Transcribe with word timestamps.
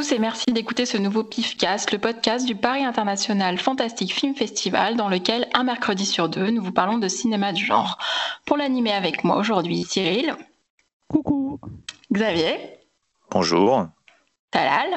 tous 0.00 0.12
et 0.12 0.18
merci 0.18 0.46
d'écouter 0.46 0.86
ce 0.86 0.96
nouveau 0.96 1.24
PIFcast, 1.24 1.92
le 1.92 1.98
podcast 1.98 2.46
du 2.46 2.54
Paris 2.54 2.86
International 2.86 3.58
Fantastic 3.58 4.14
Film 4.14 4.34
Festival, 4.34 4.96
dans 4.96 5.10
lequel 5.10 5.46
un 5.52 5.62
mercredi 5.62 6.06
sur 6.06 6.30
deux, 6.30 6.48
nous 6.48 6.62
vous 6.62 6.72
parlons 6.72 6.96
de 6.96 7.06
cinéma 7.06 7.52
de 7.52 7.58
genre. 7.58 7.98
Pour 8.46 8.56
l'animer 8.56 8.92
avec 8.92 9.24
moi 9.24 9.36
aujourd'hui, 9.36 9.84
Cyril. 9.84 10.34
Coucou. 11.06 11.60
Xavier. 12.10 12.78
Bonjour. 13.30 13.88
Talal. 14.50 14.88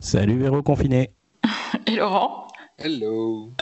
Salut 0.00 0.38
Véro 0.38 0.62
confiné. 0.62 1.10
Et 1.86 1.92
Laurent. 1.92 2.48
Hello. 2.76 3.52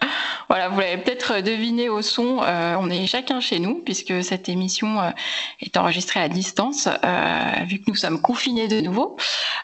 Voilà, 0.53 0.69
vous 0.69 0.81
l'avez 0.81 0.99
peut-être 0.99 1.41
deviné 1.41 1.89
au 1.89 2.03
son, 2.03 2.43
euh, 2.43 2.77
on 2.79 2.91
est 2.91 3.07
chacun 3.07 3.41
chez 3.41 3.59
nous 3.59 3.77
puisque 3.77 4.23
cette 4.23 4.51
émission 4.51 5.01
euh, 5.01 5.09
est 5.61 5.79
enregistrée 5.79 6.21
à 6.21 6.29
distance 6.29 6.89
euh, 6.89 7.65
vu 7.65 7.79
que 7.79 7.85
nous 7.87 7.95
sommes 7.95 8.21
confinés 8.21 8.69
de 8.69 8.83
nouveau. 8.83 9.17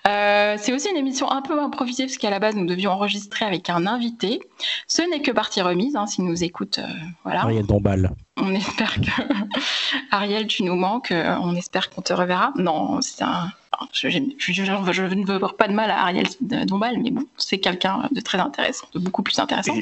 c'est 0.06 0.72
aussi 0.72 0.88
une 0.88 0.96
émission 0.96 1.30
un 1.30 1.42
peu 1.42 1.60
improvisée 1.60 2.06
parce 2.06 2.16
qu'à 2.16 2.30
la 2.30 2.38
base 2.38 2.56
nous 2.56 2.64
devions 2.64 2.90
enregistrer 2.90 3.44
avec 3.44 3.68
un 3.68 3.86
invité. 3.86 4.40
Ce 4.86 5.02
n'est 5.02 5.20
que 5.20 5.30
partie 5.30 5.60
remise, 5.60 5.94
hein, 5.94 6.06
s'il 6.06 6.24
nous 6.24 6.42
écoute. 6.42 6.80
voilà. 7.22 7.42
Ariel 7.42 7.66
Dombal. 7.66 8.10
On 8.38 8.54
espère 8.54 8.94
que 8.94 9.10
Ariel, 10.10 10.46
tu 10.46 10.62
nous 10.62 10.76
manques. 10.76 11.12
On 11.12 11.54
espère 11.54 11.90
qu'on 11.90 12.00
te 12.00 12.14
reverra. 12.14 12.54
Non, 12.56 13.02
c'est 13.02 13.24
un 13.24 13.52
je, 13.92 14.08
ne 14.08 15.26
veux 15.26 15.38
pas 15.56 15.68
de 15.68 15.72
mal 15.72 15.90
à 15.90 16.02
Ariel 16.02 16.26
Dombal, 16.40 16.98
mais 16.98 17.10
bon, 17.10 17.24
c'est 17.36 17.58
quelqu'un 17.58 18.08
de 18.10 18.20
très 18.20 18.38
intéressant, 18.38 18.86
de 18.94 18.98
beaucoup 18.98 19.22
plus 19.22 19.38
intéressant. 19.38 19.74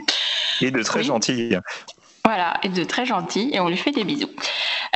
Et, 0.61 0.71
de 0.71 0.83
très 0.83 1.03
gentil. 1.03 1.55
Voilà, 2.25 2.59
et 2.63 2.69
de 2.69 2.83
très 2.83 3.07
gentil, 3.07 3.51
et 3.53 3.61
on 3.61 3.69
lui 3.69 3.77
fait 3.77 3.93
des 3.93 4.05
bisous. 4.05 4.31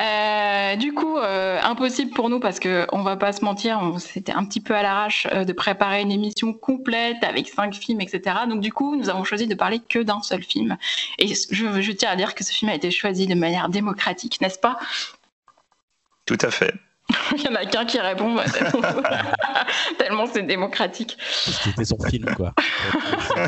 Euh, 0.01 0.77
du 0.77 0.93
coup, 0.93 1.17
euh, 1.17 1.61
impossible 1.63 2.13
pour 2.13 2.29
nous 2.29 2.41
parce 2.41 2.59
que 2.59 2.87
on 2.91 3.03
va 3.03 3.17
pas 3.17 3.33
se 3.33 3.45
mentir, 3.45 3.81
c'était 3.99 4.33
un 4.33 4.45
petit 4.45 4.61
peu 4.61 4.75
à 4.75 4.83
l'arrache 4.83 5.29
euh, 5.33 5.45
de 5.45 5.53
préparer 5.53 6.01
une 6.01 6.11
émission 6.11 6.53
complète 6.53 7.23
avec 7.23 7.49
cinq 7.49 7.75
films, 7.75 8.01
etc. 8.01 8.37
Donc 8.49 8.61
du 8.61 8.73
coup, 8.73 8.97
nous 8.97 9.09
avons 9.11 9.25
choisi 9.25 9.47
de 9.47 9.55
parler 9.55 9.81
que 9.89 10.01
d'un 10.01 10.23
seul 10.23 10.43
film. 10.43 10.77
Et 11.19 11.29
je, 11.29 11.81
je 11.81 11.93
tiens 11.93 12.11
à 12.11 12.17
dire 12.17 12.35
que 12.35 12.43
ce 12.43 12.53
film 12.53 12.71
a 12.71 12.75
été 12.75 12.91
choisi 12.91 13.27
de 13.27 13.35
manière 13.35 13.69
démocratique, 13.69 14.41
n'est-ce 14.41 14.59
pas? 14.59 14.79
Tout 16.27 16.39
à 16.41 16.51
fait. 16.51 16.75
Il 17.37 17.43
y 17.43 17.49
en 17.49 17.55
a 17.55 17.65
qu'un 17.67 17.85
qui 17.85 17.99
répond, 17.99 18.35
bah, 18.35 18.45
tellement 19.99 20.27
c'est 20.27 20.43
démocratique. 20.43 21.17
C'était 21.21 21.85
son 21.85 21.99
film, 21.99 22.27
quoi. 22.35 22.53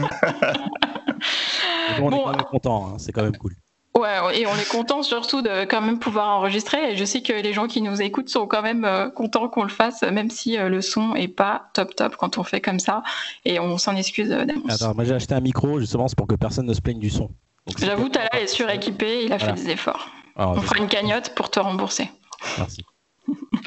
on 2.01 2.11
est 2.11 2.23
quand 2.23 2.31
même 2.31 2.43
content, 2.43 2.87
hein, 2.87 2.97
c'est 2.99 3.13
quand 3.13 3.23
même 3.23 3.37
cool. 3.37 3.55
Ouais, 3.95 4.41
et 4.41 4.47
on 4.47 4.55
est 4.57 4.69
content 4.69 5.03
surtout 5.03 5.43
de 5.43 5.65
quand 5.65 5.83
même 5.83 5.99
pouvoir 5.99 6.29
enregistrer. 6.29 6.93
Et 6.93 6.97
je 6.97 7.05
sais 7.05 7.21
que 7.21 7.35
les 7.35 7.53
gens 7.53 7.67
qui 7.67 7.83
nous 7.83 8.01
écoutent 8.01 8.31
sont 8.31 8.47
quand 8.47 8.63
même 8.63 8.87
euh, 8.87 9.11
contents 9.11 9.49
qu'on 9.49 9.65
le 9.65 9.69
fasse, 9.69 10.01
même 10.03 10.31
si 10.31 10.57
euh, 10.57 10.71
le 10.71 10.81
son 10.81 11.15
est 11.15 11.29
pas 11.29 11.69
top 11.75 11.95
top 11.95 12.17
quand 12.17 12.39
on 12.39 12.43
fait 12.43 12.63
comme 12.63 12.81
ça. 12.81 13.03
Et 13.45 13.61
on 13.61 13.77
s'en 13.77 13.95
excuse 13.95 14.33
euh. 14.33 14.47
Attends, 14.71 14.95
moi 14.95 15.05
j'ai 15.05 15.13
acheté 15.13 15.35
un 15.35 15.41
micro 15.41 15.79
justement 15.79 16.07
pour 16.17 16.27
que 16.27 16.37
personne 16.37 16.65
ne 16.67 16.73
se 16.73 16.81
plaigne 16.81 17.01
du 17.01 17.11
son. 17.11 17.31
J'avoue, 17.79 18.09
Tala 18.09 18.41
est 18.41 18.47
suréquipé, 18.47 19.25
il 19.25 19.33
a 19.33 19.39
fait 19.39 19.53
des 19.53 19.69
efforts. 19.71 20.09
Ah, 20.37 20.49
on 20.49 20.63
fera 20.63 20.79
une 20.79 20.89
cagnotte 20.89 21.35
pour 21.35 21.51
te 21.51 21.61
rembourser. 21.61 22.11
Merci. 22.59 22.85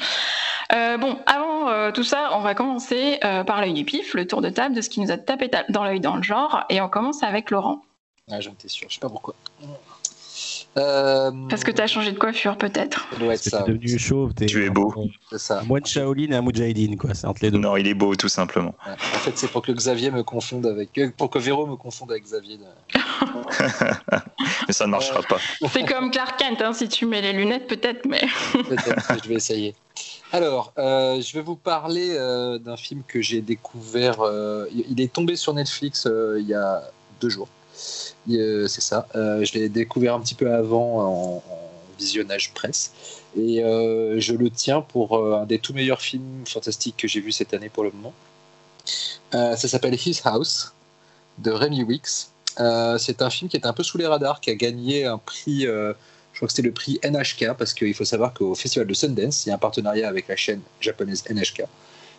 Euh, 0.72 0.98
bon, 0.98 1.18
avant 1.26 1.68
euh, 1.68 1.92
tout 1.92 2.02
ça, 2.02 2.30
on 2.32 2.40
va 2.40 2.56
commencer 2.56 3.20
euh, 3.24 3.44
par 3.44 3.60
l'œil 3.60 3.72
du 3.72 3.84
pif, 3.84 4.14
le 4.14 4.26
tour 4.26 4.42
de 4.42 4.48
table 4.48 4.74
de 4.74 4.80
ce 4.80 4.90
qui 4.90 5.00
nous 5.00 5.12
a 5.12 5.16
tapé 5.16 5.48
dans 5.68 5.84
l'œil 5.84 6.00
dans 6.00 6.16
le 6.16 6.24
genre, 6.24 6.64
et 6.70 6.80
on 6.80 6.88
commence 6.88 7.22
avec 7.22 7.52
Laurent. 7.52 7.82
Ah, 8.30 8.40
j'en 8.40 8.50
étais 8.50 8.66
sûr, 8.66 8.88
je 8.88 8.94
sais 8.94 9.00
pas 9.00 9.08
pourquoi. 9.08 9.36
Parce 10.76 11.64
que 11.64 11.70
tu 11.70 11.80
as 11.80 11.86
changé 11.86 12.12
de 12.12 12.18
coiffure, 12.18 12.56
peut-être. 12.58 13.08
Tu 13.16 13.24
es 13.24 13.62
devenu 13.62 13.98
chauve. 13.98 14.34
tu 14.34 14.64
es 14.64 14.70
beau. 14.70 14.94
C'est 15.30 15.38
ça. 15.38 15.62
Moi 15.66 15.80
de 15.80 15.86
Shaolin 15.86 16.30
et 16.32 16.36
un 16.36 16.42
Mujahideen, 16.42 16.96
quoi. 16.96 17.14
C'est 17.14 17.26
entre 17.26 17.42
les 17.42 17.50
deux. 17.50 17.58
Non, 17.58 17.76
il 17.76 17.86
est 17.86 17.94
beau, 17.94 18.14
tout 18.14 18.28
simplement. 18.28 18.74
En 18.86 19.18
fait, 19.18 19.32
c'est 19.36 19.50
pour 19.50 19.62
que 19.62 19.72
Xavier 19.72 20.10
me 20.10 20.22
confonde 20.22 20.66
avec. 20.66 20.90
Pour 21.16 21.30
que 21.30 21.38
Véro 21.38 21.66
me 21.66 21.76
confonde 21.76 22.10
avec 22.10 22.24
Xavier. 22.24 22.58
mais 24.66 24.72
ça 24.72 24.86
ne 24.86 24.90
marchera 24.90 25.22
pas. 25.22 25.38
C'est 25.72 25.84
comme 25.84 26.10
Clark 26.10 26.38
Kent, 26.38 26.62
hein, 26.62 26.72
si 26.72 26.88
tu 26.88 27.06
mets 27.06 27.22
les 27.22 27.32
lunettes, 27.32 27.66
peut-être, 27.66 28.06
mais. 28.06 28.22
peut-être, 28.52 29.24
je 29.24 29.28
vais 29.28 29.34
essayer. 29.34 29.74
Alors, 30.32 30.72
euh, 30.78 31.20
je 31.20 31.32
vais 31.34 31.42
vous 31.42 31.56
parler 31.56 32.10
euh, 32.12 32.58
d'un 32.58 32.76
film 32.76 33.02
que 33.06 33.22
j'ai 33.22 33.40
découvert. 33.40 34.20
Euh, 34.20 34.66
il 34.72 35.00
est 35.00 35.12
tombé 35.12 35.36
sur 35.36 35.54
Netflix 35.54 36.08
il 36.38 36.46
y 36.46 36.54
a 36.54 36.82
deux 37.20 37.30
jours. 37.30 37.48
C'est 38.28 38.80
ça. 38.80 39.06
je 39.14 39.52
l'ai 39.52 39.68
découvert 39.68 40.14
un 40.14 40.20
petit 40.20 40.34
peu 40.34 40.52
avant 40.52 41.34
en, 41.36 41.42
visionnage 41.98 42.52
presse. 42.52 42.92
Et 43.38 43.60
je 43.62 44.34
le 44.34 44.50
tiens 44.50 44.82
pour 44.82 45.16
un 45.34 45.46
des 45.46 45.58
tout 45.58 45.72
meilleurs 45.72 46.02
films 46.02 46.44
fantastiques 46.46 46.96
que 46.98 47.08
j'ai 47.08 47.20
vu 47.20 47.32
cette 47.32 47.54
année 47.54 47.70
pour 47.70 47.84
le 47.84 47.90
moment. 47.90 48.12
ça 49.32 49.56
s'appelle 49.56 49.94
His 49.94 50.20
House 50.24 50.74
de 51.38 51.50
Remy 51.50 51.84
Wicks. 51.84 52.28
c'est 52.98 53.22
un 53.22 53.30
film 53.30 53.48
qui 53.48 53.56
est 53.56 53.66
un 53.66 53.72
peu 53.72 53.82
sous 53.82 53.96
les 53.96 54.06
radars, 54.06 54.40
qui 54.40 54.50
a 54.50 54.54
gagné 54.54 55.06
un 55.06 55.18
prix 55.18 55.66
je 56.36 56.40
crois 56.40 56.48
que 56.48 56.52
c'était 56.52 56.68
le 56.68 56.74
prix 56.74 57.00
NHK, 57.02 57.54
parce 57.56 57.72
qu'il 57.72 57.94
faut 57.94 58.04
savoir 58.04 58.34
qu'au 58.34 58.54
Festival 58.54 58.86
de 58.86 58.92
Sundance, 58.92 59.46
il 59.46 59.48
y 59.48 59.52
a 59.52 59.54
un 59.54 59.58
partenariat 59.58 60.06
avec 60.06 60.28
la 60.28 60.36
chaîne 60.36 60.60
japonaise 60.82 61.24
NHK, 61.30 61.62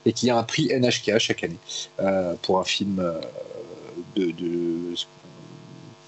et 0.07 0.11
qu'il 0.11 0.27
y 0.27 0.31
a 0.31 0.37
un 0.39 0.41
prix 0.41 0.69
NHK 0.73 1.19
chaque 1.19 1.43
année 1.43 1.59
euh, 1.99 2.33
pour 2.41 2.59
un 2.59 2.63
film 2.63 2.97
euh, 2.99 3.21
de. 4.15 4.95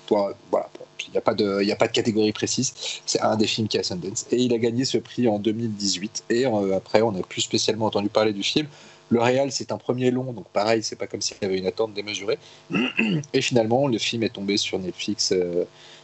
Voilà, 0.09 0.70
il 1.08 1.12
n'y 1.12 1.18
a, 1.18 1.22
pas 1.22 1.34
de, 1.34 1.72
a 1.72 1.75
pas 1.75 1.88
de 1.88 1.92
catégorie 1.92 2.31
précise. 2.31 2.74
C'est 3.06 3.22
un 3.22 3.36
des 3.36 3.47
films 3.47 3.68
qui 3.68 3.78
à 3.78 3.84
Sundance. 3.84 4.25
Et 4.31 4.38
il 4.38 4.53
a 4.53 4.58
gagné 4.58 4.86
ce 4.86 4.97
prix 4.97 5.28
en 5.28 5.40
2018. 5.40 6.25
Et 6.30 6.46
euh, 6.46 6.75
après, 6.75 7.02
on 7.02 7.12
n'a 7.12 7.22
plus 7.22 7.42
spécialement 7.42 7.86
entendu 7.86 8.09
parler 8.09 8.34
du 8.34 8.44
film. 8.44 8.68
Le 9.09 9.20
réal, 9.20 9.52
c'est 9.52 9.72
un 9.72 9.78
premier 9.78 10.12
long, 10.12 10.34
donc 10.34 10.47
pareil, 10.50 10.84
c'est 10.84 10.96
pas 10.96 11.08
comme 11.08 11.22
s'il 11.22 11.38
y 11.42 11.46
avait 11.46 11.58
une 11.58 11.66
attente 11.66 11.94
démesurée. 11.94 12.38
Et 13.34 13.42
finalement, 13.42 13.88
le 13.88 13.97
film 13.97 14.22
est 14.22 14.30
tombé 14.30 14.58
sur 14.58 14.78
Netflix 14.78 15.34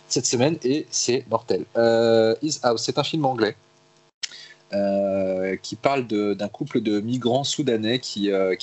cette 0.07 0.25
semaine 0.25 0.57
et 0.63 0.85
c'est 0.89 1.25
mortel. 1.29 1.65
Euh, 1.77 2.35
Is 2.41 2.59
House, 2.63 2.83
c'est 2.83 2.97
un 2.97 3.03
film 3.03 3.25
anglais 3.25 3.55
euh, 4.73 5.55
qui 5.61 5.75
parle 5.75 6.07
d'un 6.07 6.47
couple 6.47 6.81
de 6.81 6.99
migrants 6.99 7.43
soudanais 7.43 7.99
qui, 7.99 8.31
euh, 8.31 8.55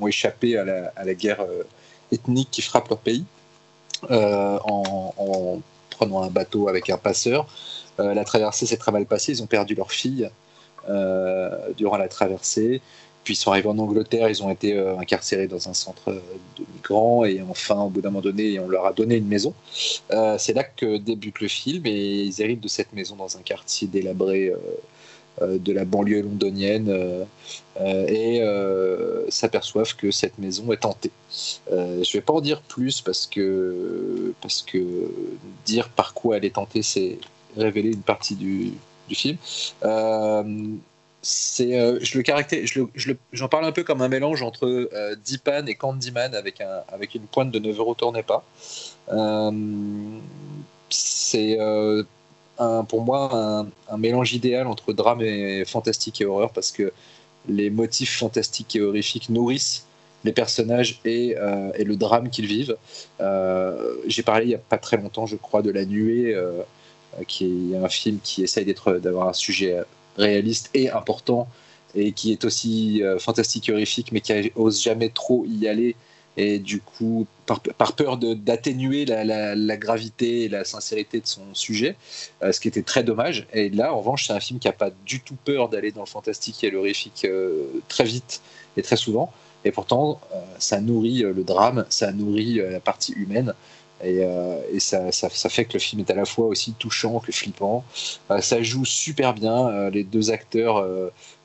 ont 0.00 0.06
échappé 0.06 0.56
à 0.56 0.64
la 1.04 1.14
guerre 1.14 1.44
ethnique 2.12 2.48
qui 2.50 2.62
frappe 2.62 2.88
leur 2.88 2.98
pays 2.98 3.24
en, 4.10 5.14
en, 5.16 5.60
prenant 5.90 6.22
un 6.22 6.30
bateau 6.30 6.68
avec 6.68 6.90
un 6.90 6.98
passeur. 6.98 7.46
la 7.98 8.24
traversée 8.24 8.66
s'est 8.66 8.76
très 8.76 8.92
mal 8.92 9.06
passée, 9.06 9.32
ils 9.32 9.42
ont 9.42 9.46
perdu 9.46 9.74
leur 9.74 9.92
fille 9.92 10.28
durant 11.76 11.96
la 11.96 12.08
traversée. 12.08 12.80
Puis 13.24 13.32
ils 13.32 13.36
sont 13.36 13.50
arrivés 13.50 13.68
en 13.68 13.78
Angleterre, 13.78 14.28
ils 14.28 14.42
ont 14.42 14.50
été 14.50 14.74
euh, 14.74 14.98
incarcérés 14.98 15.48
dans 15.48 15.68
un 15.68 15.72
centre 15.72 16.12
de 16.12 16.64
migrants 16.74 17.24
et 17.24 17.40
enfin, 17.40 17.80
au 17.80 17.88
bout 17.88 18.02
d'un 18.02 18.10
moment 18.10 18.20
donné, 18.20 18.60
on 18.60 18.68
leur 18.68 18.84
a 18.84 18.92
donné 18.92 19.16
une 19.16 19.26
maison. 19.26 19.54
Euh, 20.10 20.36
c'est 20.38 20.52
là 20.52 20.62
que 20.62 20.98
débute 20.98 21.40
le 21.40 21.48
film 21.48 21.86
et 21.86 22.22
ils 22.22 22.42
arrivent 22.42 22.60
de 22.60 22.68
cette 22.68 22.92
maison 22.92 23.16
dans 23.16 23.38
un 23.38 23.40
quartier 23.40 23.88
délabré 23.88 24.48
euh, 24.48 24.56
de 25.40 25.72
la 25.72 25.84
banlieue 25.84 26.22
londonienne 26.22 27.26
et 27.84 28.42
s'aperçoivent 29.28 29.96
que 29.96 30.10
cette 30.10 30.38
maison 30.38 30.72
est 30.72 30.82
tentée. 30.82 31.10
je 31.70 31.74
ne 31.74 32.12
vais 32.12 32.20
pas 32.20 32.32
en 32.32 32.40
dire 32.40 32.62
plus 32.62 33.00
parce 33.00 33.26
que, 33.26 34.32
parce 34.40 34.62
que 34.62 35.10
dire 35.66 35.88
par 35.88 36.14
quoi 36.14 36.36
elle 36.36 36.44
est 36.44 36.54
tentée, 36.54 36.82
c'est 36.82 37.18
révéler 37.56 37.90
une 37.90 38.02
partie 38.02 38.34
du, 38.36 38.72
du 39.08 39.14
film 39.14 39.38
euh, 41.60 41.98
je 42.02 42.18
le 42.18 42.22
caractérise, 42.22 42.70
je 42.94 43.12
j'en 43.32 43.48
parle 43.48 43.64
un 43.64 43.72
peu 43.72 43.82
comme 43.82 44.02
un 44.02 44.08
mélange 44.08 44.42
entre 44.42 44.66
euh, 44.66 45.16
Deepan 45.26 45.66
et 45.66 45.74
Candyman 45.74 46.34
avec 46.34 46.60
un 46.60 46.82
avec 46.88 47.14
une 47.14 47.22
pointe 47.22 47.50
de 47.50 47.58
9 47.58 47.78
euros 47.78 47.94
tournez 47.94 48.22
pas. 48.22 48.44
Euh, 49.08 49.50
c'est 50.90 51.58
un, 52.58 52.84
pour 52.84 53.02
moi 53.02 53.66
un, 53.88 53.96
mélange 53.96 54.32
idéal 54.32 54.66
entre 54.66 54.92
drame 54.92 55.22
et 55.22 55.64
fantastique 55.64 56.20
et 56.20 56.24
horreur 56.24 56.50
parce 56.52 56.72
que 56.72 56.92
les 57.48 57.70
motifs 57.70 58.18
fantastiques 58.18 58.76
et 58.76 58.80
horrifiques 58.80 59.28
nourrissent 59.28 59.86
les 60.24 60.32
personnages 60.32 61.00
et, 61.04 61.36
et 61.74 61.84
le 61.84 61.96
drame 61.96 62.30
qu'ils 62.30 62.46
vivent. 62.46 62.76
J'ai 64.06 64.22
parlé 64.22 64.46
il 64.46 64.48
n'y 64.48 64.54
a 64.54 64.58
pas 64.58 64.78
très 64.78 64.96
longtemps, 64.96 65.26
je 65.26 65.36
crois, 65.36 65.60
de 65.60 65.70
La 65.70 65.84
Nuée, 65.84 66.34
qui 67.28 67.72
est 67.74 67.76
un 67.76 67.88
film 67.90 68.18
qui 68.22 68.42
essaye 68.42 68.64
d'avoir 68.64 69.28
un 69.28 69.34
sujet 69.34 69.82
réaliste 70.16 70.70
et 70.72 70.90
important 70.90 71.48
et 71.94 72.12
qui 72.12 72.32
est 72.32 72.44
aussi 72.44 73.02
euh, 73.02 73.18
fantastique 73.18 73.68
et 73.68 73.72
horrifique, 73.72 74.12
mais 74.12 74.20
qui 74.20 74.52
ose 74.56 74.82
jamais 74.82 75.10
trop 75.10 75.44
y 75.46 75.68
aller. 75.68 75.96
Et 76.36 76.58
du 76.58 76.80
coup, 76.80 77.26
par, 77.46 77.60
peur 77.94 78.16
d'atténuer 78.16 79.04
la, 79.04 79.54
la, 79.54 79.76
gravité 79.76 80.44
et 80.44 80.48
la 80.48 80.64
sincérité 80.64 81.20
de 81.20 81.26
son 81.26 81.42
sujet, 81.52 81.96
euh, 82.42 82.50
ce 82.50 82.58
qui 82.58 82.68
était 82.68 82.82
très 82.82 83.04
dommage. 83.04 83.46
Et 83.52 83.70
là, 83.70 83.94
en 83.94 83.98
revanche, 83.98 84.26
c'est 84.26 84.32
un 84.32 84.40
film 84.40 84.58
qui 84.58 84.66
n'a 84.66 84.72
pas 84.72 84.90
du 85.06 85.20
tout 85.20 85.36
peur 85.44 85.68
d'aller 85.68 85.92
dans 85.92 86.00
le 86.00 86.06
fantastique 86.06 86.64
et 86.64 86.70
l'horrifique 86.70 87.24
euh, 87.24 87.66
très 87.88 88.04
vite 88.04 88.40
et 88.76 88.82
très 88.82 88.96
souvent. 88.96 89.32
Et 89.64 89.70
pourtant, 89.70 90.20
ça 90.58 90.78
nourrit 90.80 91.22
le 91.22 91.42
drame, 91.42 91.86
ça 91.88 92.12
nourrit 92.12 92.56
la 92.56 92.80
partie 92.80 93.12
humaine. 93.12 93.54
Et, 94.02 94.24
euh, 94.24 94.60
ça, 94.78 95.10
fait 95.30 95.64
que 95.64 95.74
le 95.74 95.78
film 95.78 96.00
est 96.00 96.10
à 96.10 96.14
la 96.14 96.24
fois 96.24 96.46
aussi 96.46 96.72
touchant 96.72 97.20
que 97.20 97.32
flippant. 97.32 97.84
Euh, 98.30 98.40
ça 98.40 98.62
joue 98.62 98.84
super 98.84 99.34
bien. 99.34 99.68
Euh, 99.68 99.90
les 99.90 100.04
deux 100.04 100.30
acteurs 100.30 100.84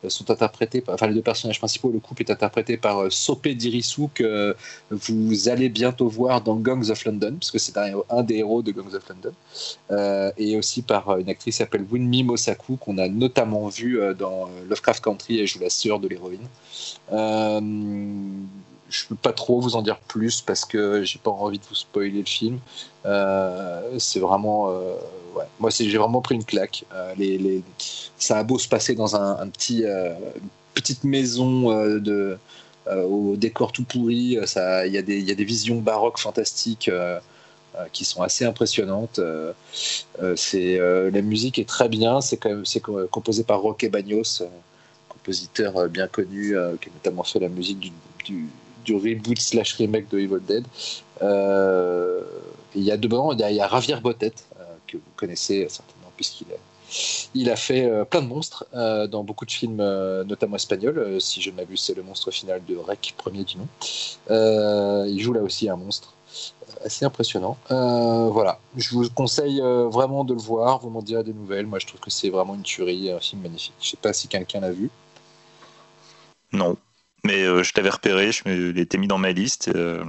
sont 0.07 0.31
interprétés, 0.31 0.81
par, 0.81 0.96
enfin 0.96 1.07
les 1.07 1.13
deux 1.13 1.22
personnages 1.22 1.60
principaux, 1.60 1.92
le 1.92 2.00
couple 2.00 2.24
est 2.24 2.31
interprété 2.31 2.78
par 2.78 3.12
Sope 3.12 3.48
Dirisu 3.48 4.07
que 4.13 4.56
vous 4.90 5.50
allez 5.50 5.69
bientôt 5.69 6.07
voir 6.07 6.42
dans 6.42 6.56
Gangs 6.56 6.90
of 6.90 7.04
London, 7.06 7.36
parce 7.40 7.51
que 7.51 7.60
c'est 7.60 7.78
un, 7.78 8.24
des 8.24 8.38
héros 8.38 8.62
de 8.62 8.72
Gangs 8.72 8.96
of 8.96 9.04
London, 9.10 10.34
et 10.38 10.57
aussi 10.57 10.81
par 10.81 11.18
une 11.18 11.30
actrice 11.30 11.56
qui 11.56 11.57
s'appelle 11.57 11.86
Winmi 11.90 12.24
Mosaku 12.24 12.78
qu'on 12.78 12.98
a 12.98 13.07
notamment 13.07 13.68
vu 13.68 14.00
dans 14.18 14.50
Lovecraft 14.69 15.04
Country, 15.04 15.40
elle 15.40 15.48
joue 15.48 15.60
la 15.60 15.69
sœur 15.69 16.00
de 16.00 16.07
l'héroïne. 16.07 16.48
Je 18.89 19.06
peux 19.06 19.15
pas 19.15 19.33
trop 19.33 19.59
vous 19.62 19.75
en 19.75 19.81
dire 19.81 20.00
plus 20.00 20.41
parce 20.41 20.65
que 20.65 21.03
j'ai 21.03 21.19
pas 21.19 21.31
envie 21.31 21.59
de 21.59 21.63
vous 21.69 21.75
spoiler 21.75 22.19
le 22.19 22.25
film. 22.25 22.59
Euh, 23.06 23.97
c'est 24.00 24.19
vraiment, 24.19 24.69
euh, 24.71 24.95
moi 25.59 25.69
j'ai 25.69 25.97
vraiment 25.97 26.21
pris 26.21 26.36
une 26.36 26.44
claque. 26.44 26.86
Euh. 26.94 27.13
Ça 28.18 28.38
a 28.38 28.44
beau 28.44 28.57
se 28.57 28.68
passer 28.68 28.95
dans 28.95 29.15
un, 29.15 29.47
petit, 29.47 29.83
petite 30.74 31.03
maison 31.03 31.86
de, 32.00 32.38
au 32.88 33.36
décor 33.36 33.71
tout 33.71 33.83
pourri. 33.83 34.38
Il 34.38 34.91
y 34.91 34.97
a 34.97 35.01
des, 35.01 35.45
visions 35.45 35.80
baroques 35.80 36.19
fantastiques. 36.19 36.91
qui 37.94 38.03
sont 38.03 38.21
assez 38.24 38.44
impressionnantes. 38.45 39.19
la 40.19 41.21
musique 41.21 41.59
est 41.59 41.69
très 41.69 41.89
bien. 41.89 42.21
C'est 42.21 42.39
composé 43.12 43.44
par 43.44 43.62
Roque 43.62 43.88
Bagnos, 43.89 44.44
compositeur 45.07 45.88
bien 45.89 46.07
connu, 46.07 46.56
qui 46.81 46.89
a 46.89 46.91
notamment 46.94 47.24
fait 47.24 47.39
la 47.39 47.50
musique 47.50 47.94
du 48.25 48.50
du 48.89 48.95
reboot 48.95 49.39
slash 49.39 49.74
remake 49.74 50.09
de 50.09 50.19
Evil 50.19 50.39
Dead. 50.41 50.65
Euh, 51.21 52.21
il 52.75 52.83
y 52.83 52.91
a 52.91 52.97
dedans, 52.97 53.31
il 53.33 53.39
y 53.39 53.62
a 53.62 53.68
Javier 53.68 53.97
Botet, 54.01 54.33
euh, 54.59 54.63
que 54.88 54.97
vous 54.97 55.12
connaissez 55.15 55.68
certainement, 55.69 56.12
puisqu'il 56.15 57.50
a, 57.50 57.53
a 57.53 57.56
fait 57.56 57.86
euh, 57.86 58.06
plein 58.06 58.21
de 58.21 58.27
monstres 58.27 58.65
euh, 58.74 59.07
dans 59.07 59.24
beaucoup 59.24 59.45
de 59.45 59.51
films, 59.51 59.80
euh, 59.80 60.24
notamment 60.24 60.56
espagnols. 60.56 61.19
si 61.21 61.41
je 61.41 61.51
ne 61.51 61.56
m'abuse, 61.56 61.81
c'est 61.81 61.95
le 61.95 62.03
monstre 62.03 62.31
final 62.31 62.62
de 62.68 62.75
Rec, 62.77 63.13
premier 63.18 63.44
du 63.44 63.57
nom. 63.57 63.68
il 65.06 65.19
joue 65.19 65.33
là 65.33 65.41
aussi 65.41 65.69
un 65.69 65.75
monstre 65.75 66.13
assez 66.83 67.03
impressionnant. 67.06 67.57
voilà, 67.69 68.59
je 68.77 68.89
vous 68.91 69.09
conseille 69.09 69.59
vraiment 69.59 70.24
de 70.24 70.33
le 70.33 70.41
voir, 70.41 70.80
vous 70.80 70.89
m'en 70.89 71.01
direz 71.01 71.24
des 71.24 71.33
nouvelles. 71.33 71.68
Moi, 71.68 71.80
je 71.80 71.88
trouve 71.88 72.00
que 72.00 72.12
c'est 72.12 72.30
vraiment 72.30 72.56
une 72.56 72.63
tuerie, 72.63 73.12
un 73.12 73.19
film 73.19 73.41
magnifique. 73.41 73.74
Je 73.81 73.88
ne 73.88 73.89
sais 73.91 73.97
pas 73.97 74.13
si 74.13 74.27
quelqu'un 74.27 74.62
l'a 74.62 74.71
vu. 74.71 74.89
Non, 76.51 76.77
mais 77.24 77.44
euh, 77.44 77.63
je 77.63 77.74
t'avais 77.74 77.89
repéré, 77.89 78.31
je 78.31 78.71
l'ai 78.71 78.88
mis 78.98 79.07
dans 79.07 79.18
ma 79.18 79.31
liste. 79.31 79.69
Euh, 79.75 80.04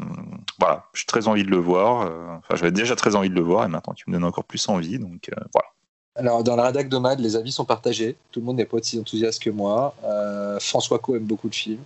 voilà, 0.58 0.84
j'ai 0.94 1.04
très 1.06 1.28
envie 1.28 1.44
de 1.44 1.50
le 1.50 1.56
voir. 1.56 2.02
Euh, 2.02 2.36
enfin, 2.38 2.56
j'avais 2.56 2.70
déjà 2.70 2.96
très 2.96 3.16
envie 3.16 3.30
de 3.30 3.34
le 3.34 3.40
voir 3.40 3.64
et 3.64 3.68
maintenant 3.68 3.94
tu 3.94 4.04
me 4.08 4.14
donnes 4.14 4.24
encore 4.24 4.44
plus 4.44 4.68
envie. 4.68 4.98
Donc 4.98 5.30
voilà. 5.52 5.68
Alors, 6.16 6.44
dans 6.44 6.56
la 6.56 6.64
rédac 6.64 6.88
de 6.88 6.98
Mad, 6.98 7.20
les 7.20 7.36
avis 7.36 7.52
sont 7.52 7.64
partagés. 7.64 8.16
Tout 8.30 8.40
le 8.40 8.46
monde 8.46 8.56
n'est 8.56 8.64
pas 8.64 8.76
aussi 8.76 8.98
enthousiaste 8.98 9.42
que 9.42 9.50
moi. 9.50 9.94
François 10.60 10.98
Co 10.98 11.16
aime 11.16 11.24
beaucoup 11.24 11.48
le 11.48 11.52
film. 11.52 11.80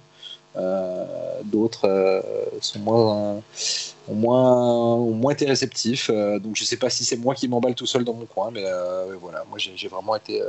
D'autres 1.44 2.23
sont 2.61 2.79
moins, 2.81 3.43
moins, 4.09 4.97
moins 4.97 5.32
été 5.32 5.47
réceptifs. 5.47 6.11
donc, 6.11 6.56
je 6.56 6.62
ne 6.62 6.67
sais 6.67 6.79
pas 6.79 6.91
si 6.91 7.05
c'est 7.05 7.17
moi 7.17 7.35
qui 7.35 7.49
m'emballe 7.49 7.75
tout 7.75 7.87
seul 7.87 8.05
dans 8.05 8.15
mon 8.15 8.27
coin, 8.27 8.50
mais 8.50 8.65
voilà, 9.20 9.44
moi 9.49 9.59
j'ai 9.59 9.88
vraiment 9.88 10.17
été 10.17 10.43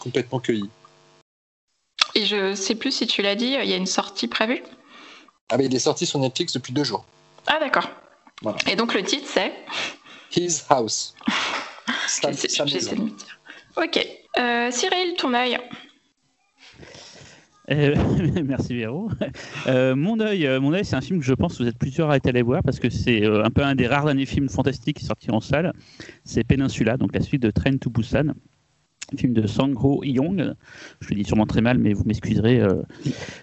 complètement 0.00 0.40
cueilli. 0.40 0.68
Et 2.16 2.24
je 2.24 2.54
sais 2.54 2.74
plus 2.74 2.92
si 2.92 3.06
tu 3.06 3.20
l'as 3.20 3.34
dit, 3.34 3.58
il 3.62 3.68
y 3.68 3.74
a 3.74 3.76
une 3.76 3.84
sortie 3.84 4.26
prévue? 4.26 4.62
Ah, 5.50 5.58
mais 5.58 5.66
il 5.66 5.74
est 5.74 5.78
sorti 5.78 6.06
sur 6.06 6.18
Netflix 6.18 6.54
depuis 6.54 6.72
deux 6.72 6.82
jours. 6.82 7.04
Ah, 7.46 7.58
d'accord. 7.60 7.90
Voilà. 8.40 8.56
Et 8.70 8.74
donc 8.74 8.94
le 8.94 9.02
titre, 9.02 9.26
c'est? 9.28 9.52
His 10.34 10.62
House. 10.70 11.14
Sa, 12.08 12.32
sa 12.32 12.64
maison. 12.64 13.10
Ok. 13.76 14.08
Euh, 14.38 14.70
Cyril, 14.70 15.14
ton 15.18 15.34
œil 15.34 15.58
euh, 17.70 17.96
merci 18.44 18.74
Véro. 18.76 19.10
Euh, 19.66 19.94
mon 19.94 20.18
œil, 20.20 20.48
mon 20.60 20.72
œil, 20.72 20.84
c'est 20.84 20.96
un 20.96 21.00
film 21.00 21.18
que 21.18 21.26
je 21.26 21.34
pense 21.34 21.58
que 21.58 21.64
vous 21.64 21.68
êtes 21.68 21.78
plusieurs 21.78 22.08
à 22.10 22.16
être 22.16 22.28
allé 22.28 22.40
voir 22.40 22.62
parce 22.62 22.78
que 22.78 22.88
c'est 22.88 23.26
un 23.26 23.50
peu 23.50 23.62
un 23.62 23.74
des 23.74 23.88
rares 23.88 24.06
derniers 24.06 24.24
films 24.24 24.48
fantastiques 24.48 25.00
sortis 25.00 25.30
en 25.32 25.40
salle. 25.40 25.72
C'est 26.24 26.44
Peninsula, 26.44 26.96
donc 26.96 27.12
la 27.12 27.20
suite 27.20 27.42
de 27.42 27.50
Train 27.50 27.76
to 27.76 27.90
Busan 27.90 28.34
film 29.16 29.32
de 29.32 29.46
Sang-ho 29.46 30.02
Young. 30.02 30.54
Je 31.00 31.08
le 31.10 31.16
dis 31.16 31.24
sûrement 31.24 31.46
très 31.46 31.60
mal, 31.60 31.78
mais 31.78 31.92
vous 31.92 32.04
m'excuserez 32.04 32.60
euh, 32.60 32.82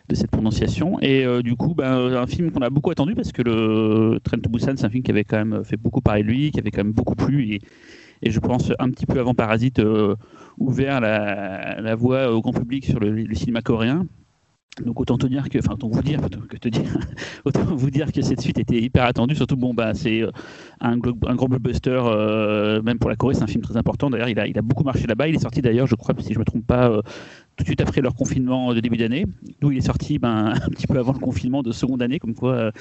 de 0.09 0.15
cette 0.15 0.31
prononciation. 0.31 0.99
Et 1.01 1.25
euh, 1.25 1.41
du 1.41 1.55
coup, 1.55 1.73
ben, 1.73 2.15
un 2.15 2.27
film 2.27 2.51
qu'on 2.51 2.61
a 2.61 2.69
beaucoup 2.69 2.91
attendu 2.91 3.15
parce 3.15 3.31
que 3.31 3.41
le 3.41 4.19
Train 4.23 4.39
to 4.39 4.49
Busan, 4.49 4.73
c'est 4.75 4.85
un 4.85 4.89
film 4.89 5.03
qui 5.03 5.11
avait 5.11 5.23
quand 5.23 5.43
même 5.43 5.63
fait 5.63 5.77
beaucoup 5.77 6.01
parler 6.01 6.23
de 6.23 6.27
lui, 6.27 6.51
qui 6.51 6.59
avait 6.59 6.71
quand 6.71 6.83
même 6.83 6.93
beaucoup 6.93 7.15
plu 7.15 7.53
et, 7.55 7.61
je 8.25 8.39
pense 8.39 8.71
un 8.79 8.89
petit 8.89 9.05
peu 9.05 9.19
avant 9.19 9.33
Parasite 9.33 9.79
euh, 9.79 10.15
ouvert 10.57 11.01
la, 11.01 11.95
voie 11.95 12.31
au 12.31 12.39
grand 12.39 12.53
public 12.53 12.85
sur 12.85 13.01
le 13.01 13.35
cinéma 13.35 13.61
coréen. 13.61 14.07
Donc 14.83 14.99
autant 14.99 15.17
vous 17.75 17.91
dire 17.91 18.11
que 18.11 18.21
cette 18.23 18.41
suite 18.41 18.57
était 18.57 18.81
hyper 18.81 19.03
attendue. 19.03 19.35
Surtout 19.35 19.55
bon 19.55 19.73
bah 19.75 19.93
c'est 19.93 20.23
un, 20.81 20.93
un 20.93 21.35
gros 21.35 21.47
blockbuster, 21.47 22.01
euh, 22.03 22.81
même 22.81 22.97
pour 22.97 23.11
la 23.11 23.15
Corée, 23.15 23.35
c'est 23.35 23.43
un 23.43 23.47
film 23.47 23.61
très 23.61 23.77
important. 23.77 24.09
D'ailleurs 24.09 24.29
il 24.29 24.57
a, 24.57 24.61
beaucoup 24.63 24.83
marché 24.83 25.05
là-bas. 25.05 25.27
Il 25.27 25.35
est 25.35 25.39
sorti 25.39 25.61
d'ailleurs, 25.61 25.85
je 25.85 25.93
crois, 25.93 26.15
si 26.19 26.33
je 26.33 26.39
me 26.39 26.45
trompe 26.45 26.65
pas, 26.65 26.89
euh, 26.89 27.01
tout 27.55 27.63
de 27.63 27.67
suite 27.67 27.81
après 27.81 28.01
leur 28.01 28.15
confinement 28.15 28.73
de 28.73 28.79
début 28.79 28.97
d'année. 28.97 29.25
Nous 29.61 29.71
il 29.71 29.77
est 29.77 29.81
sorti 29.81 30.17
ben, 30.17 30.53
un 30.55 30.69
petit 30.69 30.87
peu 30.87 30.97
avant 30.97 31.13
le 31.13 31.19
confinement 31.19 31.61
de 31.61 31.71
seconde 31.71 32.01
année, 32.01 32.17
comme 32.17 32.33
quoi. 32.33 32.53
Euh, 32.53 32.71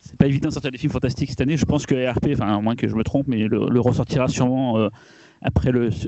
c'est 0.00 0.16
pas 0.16 0.26
évident 0.26 0.48
de 0.48 0.54
sortir 0.54 0.70
des 0.70 0.78
films 0.78 0.92
fantastiques 0.92 1.30
cette 1.30 1.40
année. 1.40 1.56
Je 1.56 1.66
pense 1.66 1.86
que 1.86 1.94
RP, 1.94 2.30
enfin 2.32 2.56
à 2.56 2.60
moins 2.60 2.76
que 2.76 2.88
je 2.88 2.94
me 2.94 3.04
trompe, 3.04 3.26
mais 3.28 3.46
le, 3.46 3.80
ressortira 3.80 4.26
sûrement 4.28 4.78
euh, 4.78 4.88
après 5.42 5.70
le, 5.70 5.90
ce, 5.90 6.06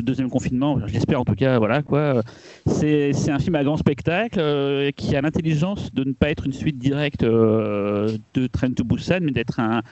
deuxième 0.00 0.30
confinement, 0.30 0.78
j'espère 0.86 1.20
en 1.20 1.24
tout 1.24 1.34
cas, 1.34 1.58
voilà 1.58 1.82
quoi. 1.82 2.22
C'est, 2.66 3.12
un 3.30 3.38
film 3.38 3.54
à 3.54 3.64
grand 3.64 3.76
spectacle 3.76 4.38
euh, 4.40 4.90
qui 4.92 5.14
a 5.14 5.20
l'intelligence 5.20 5.92
de 5.92 6.04
ne 6.04 6.12
pas 6.12 6.30
être 6.30 6.46
une 6.46 6.52
suite 6.52 6.78
directe 6.78 7.22
euh, 7.22 8.16
de 8.34 8.46
Train 8.46 8.72
to 8.72 8.84
Busan, 8.84 9.20
mais 9.22 9.32
d'être 9.32 9.60
un, 9.60 9.82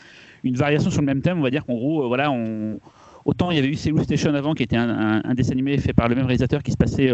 une 0.44 0.56
variation 0.56 0.90
sur 0.90 1.00
le 1.00 1.06
même 1.06 1.20
thème. 1.20 1.38
On 1.38 1.42
va 1.42 1.50
dire 1.50 1.64
qu'en 1.66 1.74
gros, 1.74 2.04
euh, 2.04 2.06
voilà, 2.06 2.30
on, 2.30 2.78
autant 3.24 3.50
il 3.50 3.56
y 3.56 3.58
avait 3.58 3.68
eu 3.68 3.74
Seoul 3.74 4.02
Station 4.02 4.34
avant, 4.34 4.54
qui 4.54 4.62
était 4.62 4.76
un, 4.76 5.34
dessin 5.34 5.52
animé 5.52 5.76
fait 5.78 5.92
par 5.92 6.08
le 6.08 6.14
même 6.14 6.26
réalisateur 6.26 6.62
qui 6.62 6.72
se 6.72 6.76
passait 6.76 7.12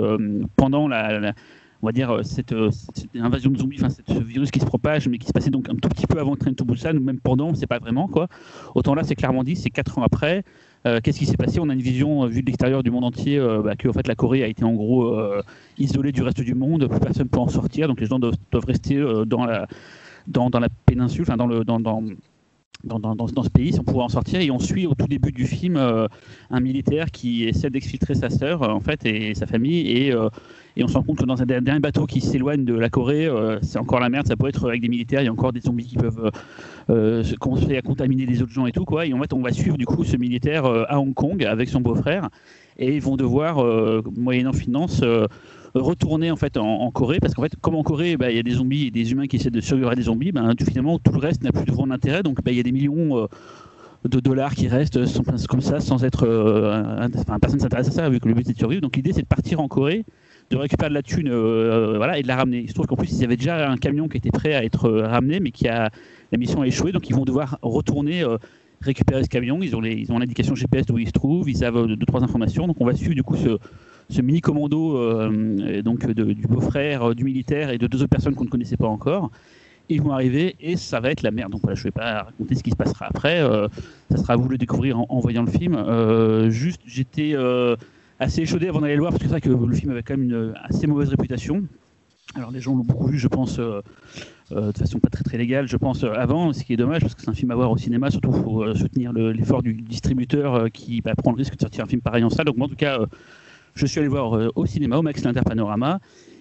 pendant 0.55 0.87
la, 0.87 1.33
on 1.83 1.87
va 1.87 1.93
dire 1.93 2.21
cette, 2.23 2.55
invasion 3.17 3.51
de 3.51 3.59
zombies, 3.59 3.79
enfin 3.81 3.89
ce 3.91 4.19
virus 4.19 4.53
qui 4.53 4.61
se 4.61 4.67
propage, 4.67 5.09
mais 5.09 5.19
qui 5.19 5.27
se 5.27 5.33
passait 5.33 5.51
donc 5.51 5.69
un 5.69 5.75
tout 5.75 5.89
petit 5.89 6.07
peu 6.07 6.21
avant 6.21 6.37
Train 6.37 6.55
to 6.55 6.65
Busan, 6.65 6.97
ou 6.97 7.01
même 7.01 7.19
pendant, 7.19 7.55
c'est 7.55 7.67
pas 7.67 7.79
vraiment 7.79 8.07
quoi. 8.07 8.29
Autant 8.77 8.95
là, 8.95 9.03
c'est 9.03 9.17
clairement 9.17 9.43
dit, 9.43 9.57
c'est 9.57 9.71
quatre 9.71 9.99
ans 9.99 10.03
après. 10.03 10.45
Euh, 10.87 11.01
Qu'est-ce 11.03 11.19
qui 11.19 11.27
s'est 11.27 11.37
passé? 11.37 11.59
On 11.59 11.69
a 11.69 11.75
une 11.75 11.83
vision 11.83 12.25
euh, 12.25 12.29
vue 12.29 12.43
de 12.43 12.47
l'extérieur 12.47 12.83
du 12.83 12.91
monde 12.91 13.05
entier, 13.05 13.39
euh, 13.39 13.61
bah, 13.61 13.75
que 13.75 13.89
en 13.89 13.93
fait 13.93 14.07
la 14.07 14.15
Corée 14.15 14.45
a 14.45 14.47
été 14.47 14.63
en 14.65 14.73
gros 14.73 15.17
isolée 15.79 16.13
du 16.13 16.23
reste 16.23 16.41
du 16.41 16.55
monde, 16.55 16.89
plus 16.89 17.01
personne 17.01 17.29
peut 17.29 17.41
en 17.41 17.49
sortir, 17.49 17.89
donc 17.89 18.01
les 18.01 18.07
gens 18.07 18.19
doivent, 18.19 18.37
rester 18.67 19.03
dans 19.27 19.45
la 19.47 20.69
péninsule, 20.87 21.25
dans 21.27 21.47
le 21.47 21.65
dans, 21.65 21.83
ce 23.43 23.49
pays 23.51 23.73
sans 23.73 23.83
pouvoir 23.83 24.07
en 24.07 24.09
sortir. 24.09 24.41
Et 24.41 24.51
on 24.51 24.59
suit 24.59 24.87
au 24.87 24.95
tout 24.95 25.07
début 25.07 25.33
du 25.33 25.47
film 25.47 25.77
un 25.77 26.61
militaire 26.61 27.11
qui 27.11 27.45
essaie 27.45 27.71
d'exfiltrer 27.71 28.15
sa 28.15 28.31
sœur 28.31 28.63
en 28.63 28.81
fait 28.81 29.05
et 29.05 29.35
sa 29.35 29.47
famille 29.47 29.81
et, 29.89 30.15
et 30.77 30.85
on 30.85 30.89
se 30.89 30.95
rend 30.95 31.03
compte 31.03 31.19
que 31.19 31.25
dans 31.25 31.43
un 31.43 31.47
dernier 31.47 31.81
bateau 31.81 32.07
qui 32.07 32.21
s'éloigne 32.21 32.65
de 32.65 32.75
la 32.75 32.91
Corée 32.91 33.29
c'est 33.63 33.79
encore 33.79 34.01
la 34.01 34.09
merde 34.09 34.27
ça 34.27 34.37
peut 34.37 34.49
être 34.49 34.69
avec 34.69 34.83
des 34.83 34.89
militaires 34.89 35.23
il 35.23 35.27
y 35.27 35.29
a 35.29 35.33
encore 35.33 35.53
des 35.53 35.61
zombies 35.61 35.87
qui 35.87 35.97
peuvent 35.97 36.31
commencer 37.41 37.77
à 37.77 37.83
contaminer 37.83 38.27
les 38.27 38.43
autres 38.43 38.53
gens 38.53 38.67
et 38.67 38.73
tout 38.73 38.85
quoi. 38.85 39.07
Et 39.07 39.13
en 39.13 39.21
fait 39.21 39.33
on 39.33 39.41
va 39.41 39.53
suivre 39.53 39.77
du 39.77 39.87
coup 39.87 40.05
ce 40.05 40.17
militaire 40.17 40.65
à 40.65 40.99
Hong 41.01 41.15
Kong 41.15 41.45
avec 41.45 41.69
son 41.69 41.81
beau-frère. 41.81 42.29
Et 42.79 42.95
ils 42.95 43.01
vont 43.01 43.17
devoir 43.17 43.65
moyennant 44.17 44.53
finance 44.53 45.03
retourner 45.81 46.31
en 46.31 46.37
fait 46.37 46.57
en, 46.57 46.91
Corée. 46.91 47.21
Parce 47.21 47.35
qu'en 47.35 47.43
fait 47.43 47.55
comme 47.61 47.75
en 47.75 47.83
Corée 47.83 48.13
il 48.13 48.17
bah, 48.17 48.31
y 48.31 48.39
a 48.39 48.43
des 48.43 48.53
zombies 48.53 48.87
et 48.87 48.91
des 48.91 49.13
humains 49.13 49.27
qui 49.27 49.37
essaient 49.37 49.51
de 49.51 49.61
survivre 49.61 49.91
à 49.91 49.95
des 49.95 50.03
zombies 50.03 50.33
bah, 50.33 50.43
finalement 50.67 50.99
tout 50.99 51.13
le 51.13 51.19
reste 51.19 51.43
n'a 51.43 51.53
plus 51.53 51.65
de 51.65 51.73
grand 51.73 51.91
intérêt 51.91 52.23
donc 52.23 52.37
il 52.39 52.45
bah, 52.45 52.53
y 52.53 52.61
a 52.61 52.63
des 52.63 52.73
millions 52.73 53.19
euh, 53.19 53.27
de 54.09 54.21
dollars 54.21 54.55
qui 54.55 54.69
restent 54.69 54.99
comme 55.47 55.61
ça 55.61 55.81
sans 55.81 56.05
être 56.05 56.27
euh, 56.27 57.09
enfin, 57.19 57.39
personne 57.39 57.61
s'intéresse 57.61 57.89
à 57.89 57.93
ça 57.93 58.09
vu 58.09 58.21
que 58.21 58.29
le 58.29 58.35
but 58.35 58.47
c'est 58.47 58.53
de 58.53 58.59
survivre. 58.59 58.83
Donc 58.83 58.97
l'idée 58.97 59.13
c'est 59.13 59.23
de 59.23 59.27
partir 59.27 59.61
en 59.61 59.69
Corée 59.69 60.05
de 60.51 60.57
récupérer 60.57 60.89
de 60.89 60.95
la 60.95 61.03
thune 61.03 61.29
euh, 61.29 61.95
voilà, 61.97 62.19
et 62.19 62.23
de 62.23 62.29
la 62.29 62.37
ramener. 62.37 62.59
Il 62.59 62.69
se 62.69 62.75
trouve 62.75 62.87
qu'en 62.87 62.97
plus, 62.97 63.11
il 63.13 63.21
y 63.21 63.25
avait 63.25 63.37
déjà 63.37 63.69
un 63.69 63.77
camion 63.77 64.09
qui 64.09 64.17
était 64.17 64.31
prêt 64.31 64.55
à 64.55 64.65
être 64.65 64.91
ramené, 64.91 65.41
mais 65.41 65.51
qui 65.51 65.69
a 65.69 65.91
la 66.33 66.39
mission 66.39 66.63
a 66.63 66.67
échoué, 66.67 66.93
donc 66.93 67.09
ils 67.09 67.15
vont 67.15 67.25
devoir 67.25 67.59
retourner 67.63 68.23
euh, 68.23 68.37
récupérer 68.81 69.23
ce 69.23 69.29
camion. 69.29 69.63
Ils 69.63 69.75
ont 69.77 69.83
ils 69.83 70.11
ont 70.13 70.19
l'indication 70.19 70.55
GPS 70.55 70.87
d'où 70.87 70.99
il 70.99 71.07
se 71.07 71.13
trouve, 71.13 71.49
ils 71.49 71.59
savent 71.59 71.87
deux 71.87 72.07
trois 72.07 72.23
informations, 72.23 72.67
donc 72.67 72.77
on 72.81 72.87
va 72.87 72.95
suivre 72.95 73.15
du 73.15 73.23
coup 73.23 73.37
ce, 73.37 73.59
ce 74.11 74.23
mini 74.23 74.41
commando 74.41 74.97
euh, 74.97 75.83
donc 75.83 76.07
du 76.11 76.47
beau-frère 76.47 77.15
du 77.15 77.25
militaire 77.25 77.71
et 77.71 77.79
de 77.79 77.87
deux 77.87 77.99
autres 77.99 78.11
personnes 78.11 78.35
qu'on 78.35 78.45
ne 78.45 78.51
connaissait 78.51 78.77
pas 78.77 78.89
encore. 78.89 79.31
Ils 79.89 80.03
vont 80.03 80.11
arriver 80.11 80.57
et 80.61 80.77
ça 80.77 80.99
va 80.99 81.13
être 81.13 81.23
la 81.23 81.31
merde. 81.31 81.53
Donc 81.53 81.61
voilà, 81.63 81.77
je 81.77 81.83
ne 81.83 81.85
vais 81.85 81.93
pas 81.93 82.25
raconter 82.25 82.57
ce 82.57 82.63
qui 82.63 82.71
se 82.71 82.77
passera 82.77 83.07
après. 83.07 83.41
Euh, 83.41 83.69
ça 84.11 84.17
sera 84.17 84.33
à 84.33 84.37
vous 84.37 84.47
de 84.47 84.53
le 84.53 84.59
découvrir 84.59 84.99
en, 84.99 85.21
voyant 85.21 85.45
le 85.45 85.51
film. 85.51 85.77
Euh, 85.77 86.51
juste, 86.51 86.81
j'étais 86.87 87.35
assez 88.19 88.43
échaudé 88.43 88.69
avant 88.69 88.81
d'aller 88.81 88.95
le 88.95 89.01
voir 89.01 89.13
parce 89.13 89.23
que 89.23 89.29
c'est 89.29 89.33
vrai 89.33 89.41
que 89.41 89.49
le 89.49 89.75
film 89.75 89.91
avait 89.91 90.03
quand 90.03 90.17
même 90.17 90.25
une 90.25 90.55
assez 90.65 90.87
mauvaise 90.87 91.09
réputation. 91.09 91.65
Alors 92.35 92.51
les 92.51 92.61
gens 92.61 92.75
l'ont 92.75 92.85
beaucoup 92.85 93.07
vu, 93.07 93.19
je 93.19 93.29
pense, 93.29 93.59
euh, 93.59 93.81
euh, 94.53 94.73
de 94.73 94.79
façon 94.79 94.99
pas 94.99 95.09
très 95.09 95.23
très 95.23 95.39
légale, 95.39 95.69
je 95.69 95.77
pense, 95.77 96.03
euh, 96.03 96.13
avant, 96.13 96.53
ce 96.53 96.65
qui 96.65 96.73
est 96.73 96.77
dommage 96.77 97.01
parce 97.01 97.15
que 97.15 97.23
c'est 97.23 97.31
un 97.31 97.35
film 97.35 97.51
à 97.51 97.55
voir 97.55 97.71
au 97.71 97.77
cinéma, 97.79 98.11
surtout 98.11 98.33
il 98.35 98.43
faut 98.43 98.63
euh, 98.63 98.75
soutenir 98.75 99.13
le- 99.13 99.33
l'effort 99.33 99.63
du 99.63 99.75
distributeur 99.75 100.55
euh, 100.55 100.69
qui 100.69 101.01
bah, 101.01 101.15
prend 101.17 101.31
le 101.31 101.37
risque 101.37 101.55
de 101.57 101.61
sortir 101.61 101.85
un 101.85 101.87
film 101.87 102.03
pareil 102.03 102.25
en 102.25 102.31
salle. 102.31 102.47
Donc 102.47 102.57
moi, 102.57 102.67
en 102.67 102.71
tout 102.71 102.77
cas, 102.77 103.01
euh, 103.01 103.07
je 103.75 103.87
suis 103.87 104.01
allé 104.01 104.09
voir 104.09 104.37
euh, 104.37 104.51
au 104.55 104.67
cinéma, 104.67 104.99
au 104.99 105.03
Max 105.03 105.23
Linder 105.23 105.43
Panorama. 105.47 106.01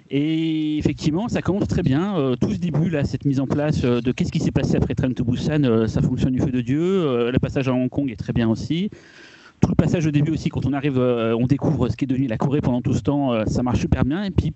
Et 0.10 0.78
effectivement, 0.78 1.28
ça 1.30 1.42
commence 1.42 1.68
très 1.68 1.82
bien. 1.82 2.18
Euh, 2.18 2.36
tout 2.36 2.52
ce 2.52 2.58
début, 2.58 2.90
là, 2.90 3.06
cette 3.06 3.26
mise 3.26 3.40
en 3.40 3.48
place 3.48 3.84
euh, 3.84 4.02
de 4.02 4.12
qu'est-ce 4.12 4.32
qui 4.32 4.40
s'est 4.40 4.52
passé 4.52 4.76
après 4.76 4.94
Train 4.96 5.12
to 5.14 5.24
Busan, 5.24 5.64
euh, 5.64 5.88
ça 5.88 6.02
fonctionne 6.02 6.34
du 6.34 6.40
feu 6.40 6.52
de 6.52 6.62
Dieu. 6.62 6.82
Euh, 6.82 7.32
le 7.32 7.40
passage 7.40 7.68
à 7.68 7.74
Hong 7.74 7.90
Kong 7.90 8.12
est 8.12 8.16
très 8.16 8.34
bien 8.34 8.48
aussi. 8.50 8.90
Tout 9.66 9.72
le 9.72 9.76
passage 9.84 10.06
au 10.06 10.12
début 10.12 10.30
aussi, 10.30 10.50
quand 10.50 10.68
on 10.68 10.74
arrive, 10.74 11.00
euh, 11.00 11.36
on 11.36 11.48
découvre 11.48 11.90
ce 11.90 11.98
qui 11.98 12.04
est 12.06 12.08
devenu 12.08 12.28
la 12.28 12.38
Corée 12.38 12.62
pendant 12.62 12.84
tout 12.84 12.94
ce 12.94 13.02
temps, 13.02 13.34
euh, 13.34 13.46
ça 13.48 13.64
marche 13.64 13.80
super 13.80 14.06
bien. 14.06 14.24
Et 14.24 14.30
puis, 14.30 14.54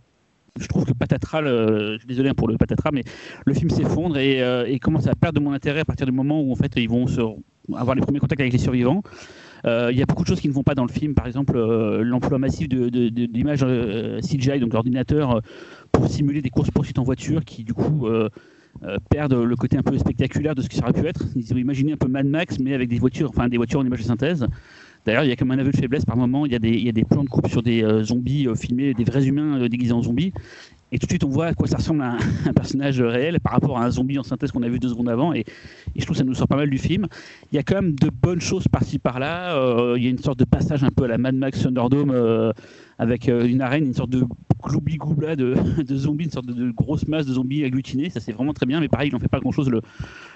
je 0.60 0.68
trouve 0.68 0.86
que 0.86 0.94
Patatras, 0.94 1.42
je 1.42 1.98
suis 1.98 2.08
désolé 2.08 2.32
pour 2.36 2.48
le 2.48 2.58
Patatras, 2.58 2.92
mais 2.94 3.02
le 3.44 3.54
film 3.56 3.72
s'effondre 3.72 4.20
et, 4.20 4.40
euh, 4.44 4.78
commence 4.80 5.08
à 5.08 5.16
perdre 5.16 5.42
mon 5.42 5.52
intérêt 5.52 5.80
à 5.80 5.86
partir 5.86 6.06
du 6.06 6.12
moment 6.12 6.44
où 6.44 6.52
en 6.52 6.56
fait 6.56 6.74
ils 6.76 6.88
vont 6.88 7.08
avoir 7.76 7.96
les 7.96 8.02
premiers 8.04 8.20
contacts 8.20 8.40
avec 8.42 8.54
les 8.54 8.60
survivants. 8.60 9.02
Il 9.66 9.98
y 9.98 10.02
a 10.04 10.06
beaucoup 10.06 10.22
de 10.22 10.28
choses 10.28 10.40
qui 10.42 10.48
ne 10.48 10.54
vont 10.54 10.62
pas 10.62 10.76
dans 10.76 10.86
le 10.86 10.92
film, 10.92 11.16
par 11.16 11.26
exemple 11.26 11.58
l'emploi 12.04 12.38
massif 12.38 12.70
de- 12.70 12.90
de- 12.90 13.10
de- 13.10 13.26
d'images 13.26 13.66
CGI, 14.22 14.60
donc 14.60 14.74
l'ordinateur, 14.74 15.42
pour 15.92 16.08
simuler 16.08 16.44
des 16.44 16.52
courses 16.52 16.70
poursuites 16.70 17.00
en 17.00 17.04
voiture 17.04 17.44
qui 17.46 17.64
du 17.64 17.74
coup 17.74 18.08
perdent 19.10 19.34
le 19.34 19.56
côté 19.56 19.76
un 19.78 19.82
peu 19.84 19.98
spectaculaire 19.98 20.54
de 20.56 20.62
ce 20.62 20.70
qui 20.70 20.78
ça 20.78 20.84
aurait 20.84 20.94
pu 20.94 21.08
être. 21.08 21.24
Ils 21.36 21.52
ont 21.54 21.58
imaginé 21.58 21.94
un 21.94 21.98
peu 21.98 22.08
Mad 22.08 22.28
Max, 22.28 22.60
mais 22.60 22.74
avec 22.76 22.90
des 22.90 23.00
voitures, 23.00 23.30
enfin 23.30 23.48
des 23.48 23.58
voitures 23.58 23.80
en 23.80 23.86
images 23.86 24.00
de 24.02 24.06
synthèse. 24.06 24.46
D'ailleurs, 25.06 25.24
il 25.24 25.30
y 25.30 25.32
a 25.32 25.36
comme 25.36 25.52
un 25.52 25.60
aveu 25.60 25.72
de 25.72 25.78
faiblesse 25.78 26.06
par 26.06 26.18
moment. 26.18 26.46
Il 26.46 26.52
y 26.52 26.56
a 26.56 26.60
des, 26.60 26.70
il 26.70 26.84
y 26.84 26.90
a 26.90 26.92
des 26.92 27.06
plans 27.06 27.24
de 27.24 27.30
coupe 27.30 27.48
sur 27.48 27.64
des 27.64 27.84
euh, 27.84 28.04
zombies 28.04 28.48
euh, 28.48 28.56
filmés, 28.56 28.94
des 28.94 29.04
vrais 29.04 29.26
humains 29.26 29.62
euh, 29.62 29.70
déguisés 29.70 29.94
en 29.94 30.02
zombies. 30.02 30.34
Et 30.92 30.98
tout 30.98 31.06
de 31.06 31.12
suite, 31.12 31.24
on 31.24 31.30
voit 31.30 31.48
à 31.48 31.54
quoi 31.54 31.68
ça 31.68 31.78
ressemble 31.78 32.02
un, 32.46 32.54
personnage 32.54 33.02
réel 33.02 33.40
par 33.40 33.54
rapport 33.54 33.78
à 33.78 33.86
un 33.86 33.90
zombie 33.92 34.20
en 34.20 34.24
synthèse 34.24 34.52
qu'on 34.52 34.64
a 34.64 34.70
vu 34.70 34.80
deux 34.80 34.90
secondes 34.90 35.10
avant. 35.10 35.34
Et, 35.34 35.40
et 35.40 35.46
je 35.98 36.02
trouve 36.06 36.16
que 36.16 36.20
ça 36.20 36.24
nous 36.24 36.34
sort 36.34 36.48
pas 36.48 36.58
mal 36.58 36.70
du 36.70 36.78
film. 36.78 37.08
Il 37.52 37.56
y 37.56 37.60
a 37.60 37.64
quand 37.64 37.76
même 37.76 37.96
de 37.96 38.10
bonnes 38.10 38.42
choses 38.42 38.68
par-ci 38.68 39.00
par-là. 39.00 39.96
Il 39.96 40.04
y 40.04 40.08
a 40.08 40.10
une 40.10 40.18
sorte 40.18 40.40
de 40.40 40.46
passage 40.46 40.84
un 40.84 40.90
peu 40.90 41.04
à 41.04 41.08
la 41.08 41.18
Mad 41.18 41.36
Max 41.36 41.62
Thunderdome 41.62 42.54
avec 43.00 43.30
euh, 43.30 43.48
une 43.48 43.62
arène, 43.62 43.86
une 43.86 43.94
sorte 43.94 44.10
de 44.10 44.26
gloubli-goubla 44.62 45.36
de, 45.38 45.56
zombies, 45.96 46.26
une 46.26 46.32
sorte 46.32 46.46
de, 46.46 46.70
grosse 46.72 47.08
masse 47.08 47.26
de 47.26 47.34
zombies 47.34 47.64
agglutinés. 47.64 48.10
Ça, 48.10 48.20
c'est 48.20 48.34
vraiment 48.34 48.54
très 48.54 48.66
bien. 48.66 48.82
Mais 48.82 48.90
pareil, 48.90 49.10
il 49.10 49.14
n'en 49.14 49.20
fait 49.20 49.30
pas 49.30 49.40
grand-chose 49.40 49.70
le, 49.70 49.82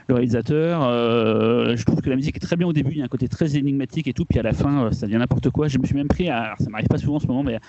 réalisateur. 0.10 0.82
Euh, 0.84 1.76
je 1.76 1.86
trouve 1.86 2.02
que 2.02 2.10
la 2.10 2.16
musique 2.16 2.38
est 2.38 2.40
très 2.40 2.56
bien 2.56 2.66
au 2.66 2.74
début. 2.74 2.92
Il 2.92 2.98
y 2.98 3.02
a 3.02 3.06
un 3.06 3.10
côté 3.10 3.28
très 3.28 3.58
énigmatique 3.58 4.08
et 4.08 4.14
tout. 4.14 4.26
Puis 4.26 4.40
à 4.40 4.44
la 4.44 4.54
fin, 4.54 4.86
euh, 4.86 4.92
ça 4.92 5.06
devient 5.06 5.18
n'importe 5.18 5.50
quoi. 5.50 5.68
Je 5.68 5.78
me 5.78 5.86
suis 5.86 5.96
même 5.96 6.08
pris 6.08 6.30
à. 6.30 6.40
alors, 6.40 6.58
ça 6.58 6.70
m'arrive 6.70 6.88
pas 6.88 6.98
souvent 6.98 7.18
en 7.18 7.20
ce 7.20 7.28
moment, 7.28 7.44
mais 7.44 7.60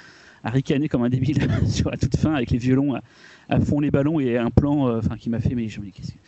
à 0.45 0.51
ricaner 0.51 0.89
comme 0.89 1.03
un 1.03 1.09
débile 1.09 1.39
sur 1.67 1.91
la 1.91 1.97
toute 1.97 2.17
fin 2.17 2.35
avec 2.35 2.51
les 2.53 2.59
violons 2.59 2.95
à, 2.95 3.01
à 3.49 3.61
fond 3.61 3.81
les 3.81 3.91
ballons 3.91 4.21
et 4.21 4.37
un 4.37 4.51
plan 4.51 5.01
qui 5.19 5.31
m'a 5.31 5.41
fait 5.41 5.55
mais 5.55 5.69
je 5.69 5.81
me 5.81 5.87
dis 5.87 5.93
qu'est-ce 5.93 6.13
que- 6.13 6.19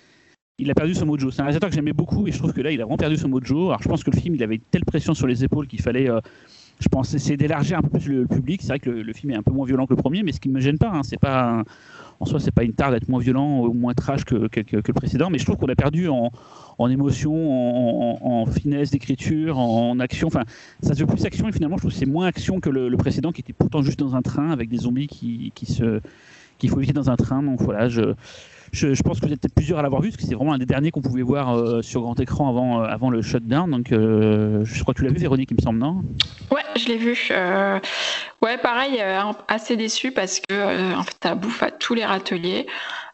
il 0.59 0.71
a 0.71 0.75
perdu 0.75 0.95
son 0.95 1.05
mojo. 1.05 1.31
C'est 1.31 1.41
un 1.41 1.45
réalisateur 1.45 1.69
que 1.69 1.77
j'aimais 1.77 1.93
beaucoup 1.93 2.27
et 2.27 2.33
je 2.33 2.39
trouve 2.39 2.55
que 2.55 2.63
là 2.63 2.71
il 2.71 2.81
a 2.81 2.85
vraiment 2.85 2.97
perdu 2.97 3.19
son 3.19 3.29
mojo. 3.29 3.69
Alors 3.69 3.83
je 3.83 3.89
pense 3.91 4.03
que 4.03 4.11
le 4.11 4.19
film 4.19 4.37
il 4.37 4.43
avait 4.43 4.59
telle 4.71 4.87
pression 4.87 5.13
sur 5.13 5.27
les 5.27 5.45
épaules 5.45 5.67
qu'il 5.67 5.83
fallait 5.83 6.09
je 6.79 6.89
pense 6.89 7.15
essayer 7.15 7.37
d'élargir 7.37 7.79
un 7.79 7.83
peu 7.83 7.99
plus 7.99 8.13
le, 8.13 8.27
public. 8.27 8.61
C'est 8.63 8.69
vrai 8.69 8.79
que 8.79 8.91
le, 8.91 9.13
film 9.13 9.33
est 9.33 9.37
un 9.37 9.43
peu 9.43 9.53
moins 9.53 9.67
violent 9.67 9.87
que 9.87 9.95
le 9.95 10.03
premier, 10.03 10.23
mais 10.23 10.33
ce 10.33 10.41
qui 10.41 10.49
ne 10.49 10.55
me 10.55 10.61
gêne 10.61 10.79
pas, 10.79 10.91
hein, 10.91 11.03
c'est 11.03 11.19
pas 11.19 11.63
en 12.19 12.25
soi 12.25 12.41
c'est 12.41 12.51
pas 12.51 12.65
une 12.65 12.73
tare 12.73 12.91
d'être 12.93 13.09
moins 13.09 13.21
violent 13.21 13.61
ou 13.67 13.75
moins 13.75 13.93
trash 13.93 14.25
que, 14.25 14.49
que- 14.49 14.61
que- 14.61 14.79
que 14.79 14.89
le 14.89 14.95
précédent, 14.95 15.29
mais 15.31 15.39
je 15.39 15.45
trouve 15.45 15.57
qu'on 15.57 15.69
a 15.69 15.75
perdu 15.75 16.09
en, 16.09 16.31
émotion, 16.89 18.43
en, 18.43 18.47
finesse 18.47 18.91
d'écriture, 18.91 19.59
en, 19.59 19.99
action. 20.01 20.29
Enfin, 20.29 20.45
ça 20.83 20.95
se 20.95 21.01
veut 21.01 21.07
plus 21.07 21.25
action 21.25 21.49
et 21.49 21.53
finalement 21.53 21.77
je 21.77 21.83
trouve 21.83 21.93
que 21.93 21.99
c'est 21.99 22.07
moins 22.07 22.27
action 22.27 22.61
que 22.61 22.71
le, 22.71 22.89
le 22.89 22.97
précédent 22.97 23.33
qui 23.33 23.43
était 23.43 23.53
pourtant 23.53 23.83
juste 23.83 23.99
dans 23.99 24.15
un 24.15 24.23
train 24.23 24.51
avec 24.51 24.69
des 24.69 24.79
zombies 24.79 25.09
qui, 25.09 25.53
qui 25.55 25.67
se 25.67 26.01
qu'il 26.59 26.71
faut 26.71 26.79
éviter 26.79 26.95
dans 26.95 27.11
un 27.11 27.17
train. 27.17 27.43
Donc 27.43 27.61
voilà, 27.61 27.89
je, 27.89 28.15
je, 28.73 28.95
je 28.95 29.03
pense 29.03 29.21
que 29.21 29.27
vous 29.27 29.33
êtes 29.33 29.41
peut-être 29.41 29.55
plusieurs 29.55 29.79
à 29.79 29.83
l'avoir 29.83 30.03
vu, 30.03 30.11
parce 30.11 30.23
que 30.23 30.29
c'est 30.29 30.35
vraiment 30.35 30.53
un 30.53 30.59
des 30.59 30.67
derniers 30.67 30.91
qu'on 30.91 31.03
pouvait 31.03 31.23
voir 31.23 31.57
euh, 31.57 31.83
sur 31.83 32.03
grand 32.03 32.19
écran 32.21 32.49
avant, 32.49 32.83
euh, 32.83 32.87
avant 32.87 33.11
le 33.11 33.23
shutdown. 33.23 33.71
Donc 33.71 33.93
euh, 33.93 34.65
je 34.65 34.83
crois 34.83 34.95
que 34.95 35.01
tu 35.01 35.05
l'as 35.05 35.13
vu, 35.13 35.19
Véronique, 35.19 35.51
il 35.51 35.57
me 35.57 35.63
semble, 35.63 35.79
non? 35.79 36.03
Ouais, 36.51 36.63
je 36.77 36.89
l'ai 36.89 36.99
vu. 36.99 37.31
Ouais, 38.47 38.59
pareil, 38.59 39.01
euh, 39.01 39.33
assez 39.49 39.75
déçu 39.77 40.13
parce 40.13 40.39
que 40.39 40.53
euh, 40.53 40.95
en 40.95 41.03
fait, 41.03 41.35
bouffe 41.35 41.65
à 41.65 41.73
tous 41.73 41.95
les 41.95 42.05
râteliers. 42.05 42.69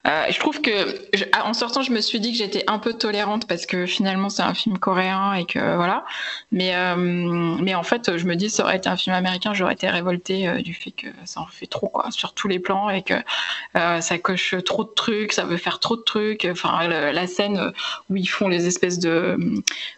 Euh, 0.08 0.24
je 0.30 0.38
trouve 0.40 0.60
que, 0.60 0.98
ah, 1.32 1.46
en 1.46 1.54
sortant, 1.54 1.82
je 1.82 1.92
me 1.92 2.00
suis 2.00 2.18
dit 2.18 2.32
que 2.32 2.38
j'étais 2.38 2.64
un 2.66 2.80
peu 2.80 2.92
tolérante 2.92 3.46
parce 3.46 3.66
que 3.66 3.86
finalement, 3.86 4.30
c'est 4.30 4.42
un 4.42 4.52
film 4.52 4.76
coréen 4.76 5.32
et 5.34 5.46
que 5.46 5.76
voilà. 5.76 6.04
Mais, 6.50 6.74
euh, 6.74 6.96
mais 6.96 7.76
en 7.76 7.84
fait, 7.84 8.16
je 8.16 8.26
me 8.26 8.34
dis, 8.34 8.50
ça 8.50 8.64
aurait 8.64 8.78
été 8.78 8.88
un 8.88 8.96
film 8.96 9.14
américain, 9.14 9.54
j'aurais 9.54 9.74
été 9.74 9.88
révoltée 9.88 10.60
du 10.62 10.74
fait 10.74 10.90
que 10.90 11.06
ça 11.24 11.40
en 11.40 11.46
fait 11.46 11.68
trop, 11.68 11.86
quoi, 11.86 12.10
sur 12.10 12.34
tous 12.34 12.48
les 12.48 12.58
plans 12.58 12.90
et 12.90 13.02
que 13.02 13.14
ça 13.74 14.18
coche 14.18 14.56
trop 14.64 14.82
de 14.82 14.90
trucs, 14.90 15.32
ça 15.32 15.44
veut 15.44 15.56
faire 15.56 15.78
trop 15.78 15.96
de 15.96 16.02
trucs. 16.02 16.48
Enfin, 16.50 16.88
la 16.88 17.26
scène 17.28 17.72
où 18.10 18.16
ils 18.16 18.26
font 18.28 18.48
les 18.48 18.66
espèces 18.66 18.98
de, 18.98 19.36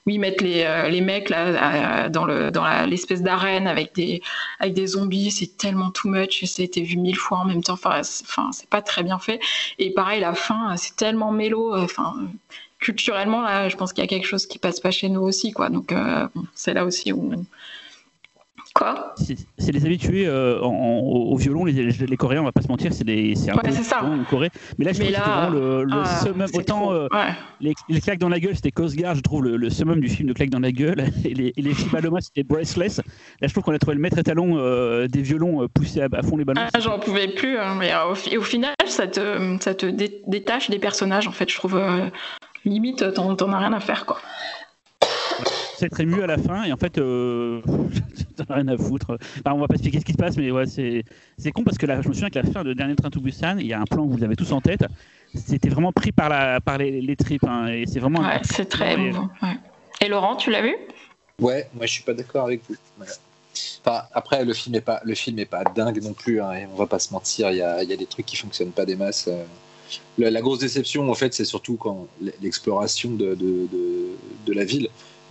où 0.07 0.11
ils 0.11 0.21
mettent 0.21 0.43
les, 0.43 0.91
les 0.91 1.01
mecs 1.01 1.31
là 1.31 2.11
dans 2.11 2.27
le 2.27 2.51
dans 2.51 2.85
l'espèce 2.85 3.23
d'arène 3.23 3.67
avec 3.67 3.95
des 3.95 4.21
avec 4.61 4.75
des 4.75 4.87
zombies, 4.89 5.24
c'est 5.31 5.57
tellement 5.57 5.91
too 5.91 6.09
much, 6.09 6.45
ça 6.45 6.63
a 6.63 6.65
été 6.65 6.83
vu 6.83 6.97
mille 6.97 7.17
fois 7.17 7.39
en 7.39 7.45
même 7.45 7.63
temps. 7.63 7.75
Enfin, 7.75 8.03
c'est- 8.03 8.69
pas 8.69 8.83
très 8.83 9.03
bien 9.03 9.19
fait. 9.19 9.41
Et 9.79 9.91
pareil, 9.93 10.21
la 10.21 10.35
fin, 10.35 10.77
c'est 10.77 10.97
tellement 10.97 11.31
mélo. 11.33 11.75
Enfin, 11.77 12.15
culturellement 12.79 13.41
là, 13.43 13.69
je 13.69 13.77
pense 13.77 13.93
qu'il 13.93 14.03
y 14.03 14.07
a 14.07 14.09
quelque 14.09 14.27
chose 14.27 14.47
qui 14.47 14.59
passe 14.59 14.81
pas 14.81 14.91
chez 14.91 15.09
nous 15.09 15.21
aussi, 15.23 15.53
quoi. 15.53 15.71
Donc 15.71 15.93
euh, 15.93 16.29
c'est 16.55 16.75
là 16.75 16.85
aussi 16.85 17.13
où 17.13 17.33
quoi 18.75 19.15
C'est 19.19 19.73
les 19.73 19.85
habitués 19.87 20.27
euh, 20.27 20.61
en- 20.61 20.67
en- 20.69 20.99
au 21.01 21.37
violon, 21.37 21.65
les, 21.65 21.93
Coréens, 22.17 22.41
on 22.43 22.45
va 22.45 22.53
pas 22.53 22.61
se 22.63 22.69
mentir, 22.69 22.93
c'est 22.93 23.03
un 23.09 23.55
Ouais, 23.55 23.61
peu 23.65 23.71
ça. 23.71 24.03
en 24.05 24.25
Corée. 24.25 24.51
Mais 24.79 24.85
là, 24.85 24.93
je 24.93 24.99
Mais 24.99 25.13
trouve 25.13 25.17
que 25.25 25.29
là, 25.31 25.41
vraiment 25.49 25.59
le, 25.61 25.85
le 25.85 25.93
ah, 25.93 26.05
summum. 26.23 26.47
Autant 26.53 26.81
trop. 26.81 26.93
euh, 26.93 27.09
Ouais. 27.13 27.33
les, 27.61 27.75
les 27.89 28.01
claques 28.01 28.19
dans 28.19 28.29
la 28.29 28.41
gueule, 28.41 28.55
c'était 28.57 28.71
Cosgar, 28.73 29.15
je 29.15 29.21
trouve 29.21 29.45
le, 29.45 29.57
le 29.57 29.71
summum 29.71 30.01
du 30.01 30.09
film 30.09 30.29
de 30.29 30.33
claques 30.35 30.51
dans 30.51 30.59
la 30.61 30.73
gueule. 30.73 31.05
Et 31.25 31.35
les, 31.35 31.53
et 31.57 31.63
les 31.63 31.75
Shibalomas, 31.75 32.21
c'était 32.23 32.43
Braceless. 32.43 32.99
Là, 33.41 33.49
je 33.49 33.53
trouve 33.53 33.63
qu'on 33.65 33.75
a 33.75 33.79
trouvé 33.79 33.95
le 33.95 34.01
maître 34.03 34.19
étalon 34.19 34.57
euh, 34.59 35.07
des 35.07 35.23
violons 35.23 35.67
poussés 35.73 36.01
à, 36.03 36.09
à 36.13 36.23
fond 36.23 36.37
les 36.37 36.45
ballons. 36.45 36.61
Ah, 36.73 36.81
J'en 36.81 36.99
pouvais 36.99 37.29
plus. 37.29 37.57
hein, 37.59 37.77
mais 37.79 37.93
euh, 37.93 38.11
au, 38.11 38.15
fi- 38.15 38.37
au 38.37 38.43
final, 38.43 38.75
ça 38.87 39.07
te, 39.07 39.57
ça 39.61 39.75
te 39.75 39.87
dé- 39.87 40.21
détache 40.27 40.69
des 40.71 40.79
personnages. 40.79 41.27
En 41.29 41.33
fait, 41.33 41.49
je 41.51 41.57
trouve 41.57 41.81
limite, 42.65 43.13
t'en 43.15 43.53
as 43.53 43.59
rien 43.59 43.73
à 43.73 43.81
faire, 43.81 44.05
quoi. 44.07 44.19
C'est 45.77 45.89
très 45.89 46.07
mieux 46.07 46.23
à 46.23 46.27
la 46.27 46.39
fin 46.39 46.65
et 46.65 46.73
en 46.73 46.77
fait, 46.77 46.99
euh, 46.99 47.61
t'en 48.35 48.45
as 48.53 48.57
rien 48.57 48.69
à 48.69 48.77
foutre. 48.77 49.17
Enfin, 49.41 49.55
on 49.55 49.59
va 49.59 49.67
pas 49.69 49.75
expliquer 49.75 50.01
ce 50.01 50.05
qui 50.05 50.13
se 50.13 50.17
passe, 50.19 50.37
mais 50.37 50.51
ouais, 50.51 50.67
c'est 50.67 51.05
c'est 51.39 51.53
con 51.53 51.63
parce 51.63 51.79
que 51.79 51.87
là, 51.87 52.01
je 52.03 52.09
me 52.09 52.13
souviens 52.15 52.31
que 52.31 52.39
la 52.39 52.45
fin 52.51 52.63
de 52.65 52.73
Dernier 52.73 52.97
Train 52.97 53.11
to 53.11 53.21
Busan, 53.21 53.59
il 53.59 53.67
y 53.67 53.73
a 53.73 53.81
un 53.81 53.85
plan 53.85 54.07
que 54.07 54.13
vous 54.13 54.25
avez 54.25 54.37
tous 54.37 54.53
en 54.53 54.61
tête. 54.61 54.85
C'était 55.35 55.69
vraiment 55.69 55.93
pris 55.93 56.13
par, 56.13 56.29
la, 56.29 56.61
par 56.61 56.79
les, 56.79 57.01
les 57.01 57.17
tripes 57.17 57.45
hein, 57.45 57.67
et 57.67 57.87
c'est 57.87 57.99
vraiment. 58.01 58.21
Ouais, 58.21 58.41
c'est 58.43 58.69
très 58.69 58.95
émouvant. 58.95 59.29
ouais. 59.43 59.57
Et 60.01 60.09
Laurent, 60.09 60.37
tu 60.37 60.51
l'as 60.51 60.63
vu? 60.63 60.75
Ouais, 61.41 61.69
moi 61.75 61.87
je 61.87 61.93
suis 61.93 62.03
pas 62.05 62.15
d'accord 62.15 62.47
avec 62.47 62.61
vous. 62.69 62.77
Voilà. 62.97 63.13
Enfin, 63.85 64.03
après, 64.13 64.45
le 64.45 64.53
film 64.53 64.75
est 64.77 64.81
pas, 64.81 65.01
le 65.05 65.15
film 65.15 65.39
est 65.39 65.45
pas 65.47 65.65
dingue 65.65 66.03
non 66.03 66.13
plus. 66.13 66.41
Hein, 66.41 66.53
et 66.53 66.67
on 66.73 66.77
va 66.77 66.87
pas 66.87 66.99
se 66.99 67.13
mentir, 67.13 67.51
il 67.51 67.59
y 67.59 67.63
a, 67.63 67.83
il 67.83 67.89
y 67.91 67.93
a 67.93 67.97
des 67.97 68.07
trucs 68.07 68.27
qui 68.27 68.37
fonctionnent 68.37 68.73
pas 68.73 68.85
des 68.85 68.97
masses. 68.97 69.27
euh. 69.29 69.45
La, 70.19 70.31
la 70.31 70.41
grosse 70.41 70.61
déception, 70.61 71.09
en 71.11 71.15
fait, 71.15 71.35
c'est 71.35 71.45
surtout 71.45 71.77
quand 71.77 72.09
l'exploration 72.43 73.11
de, 73.11 73.35
de, 73.35 73.69
de, 73.71 74.09
de 74.47 74.53
la 74.53 74.65
ville 74.65 74.89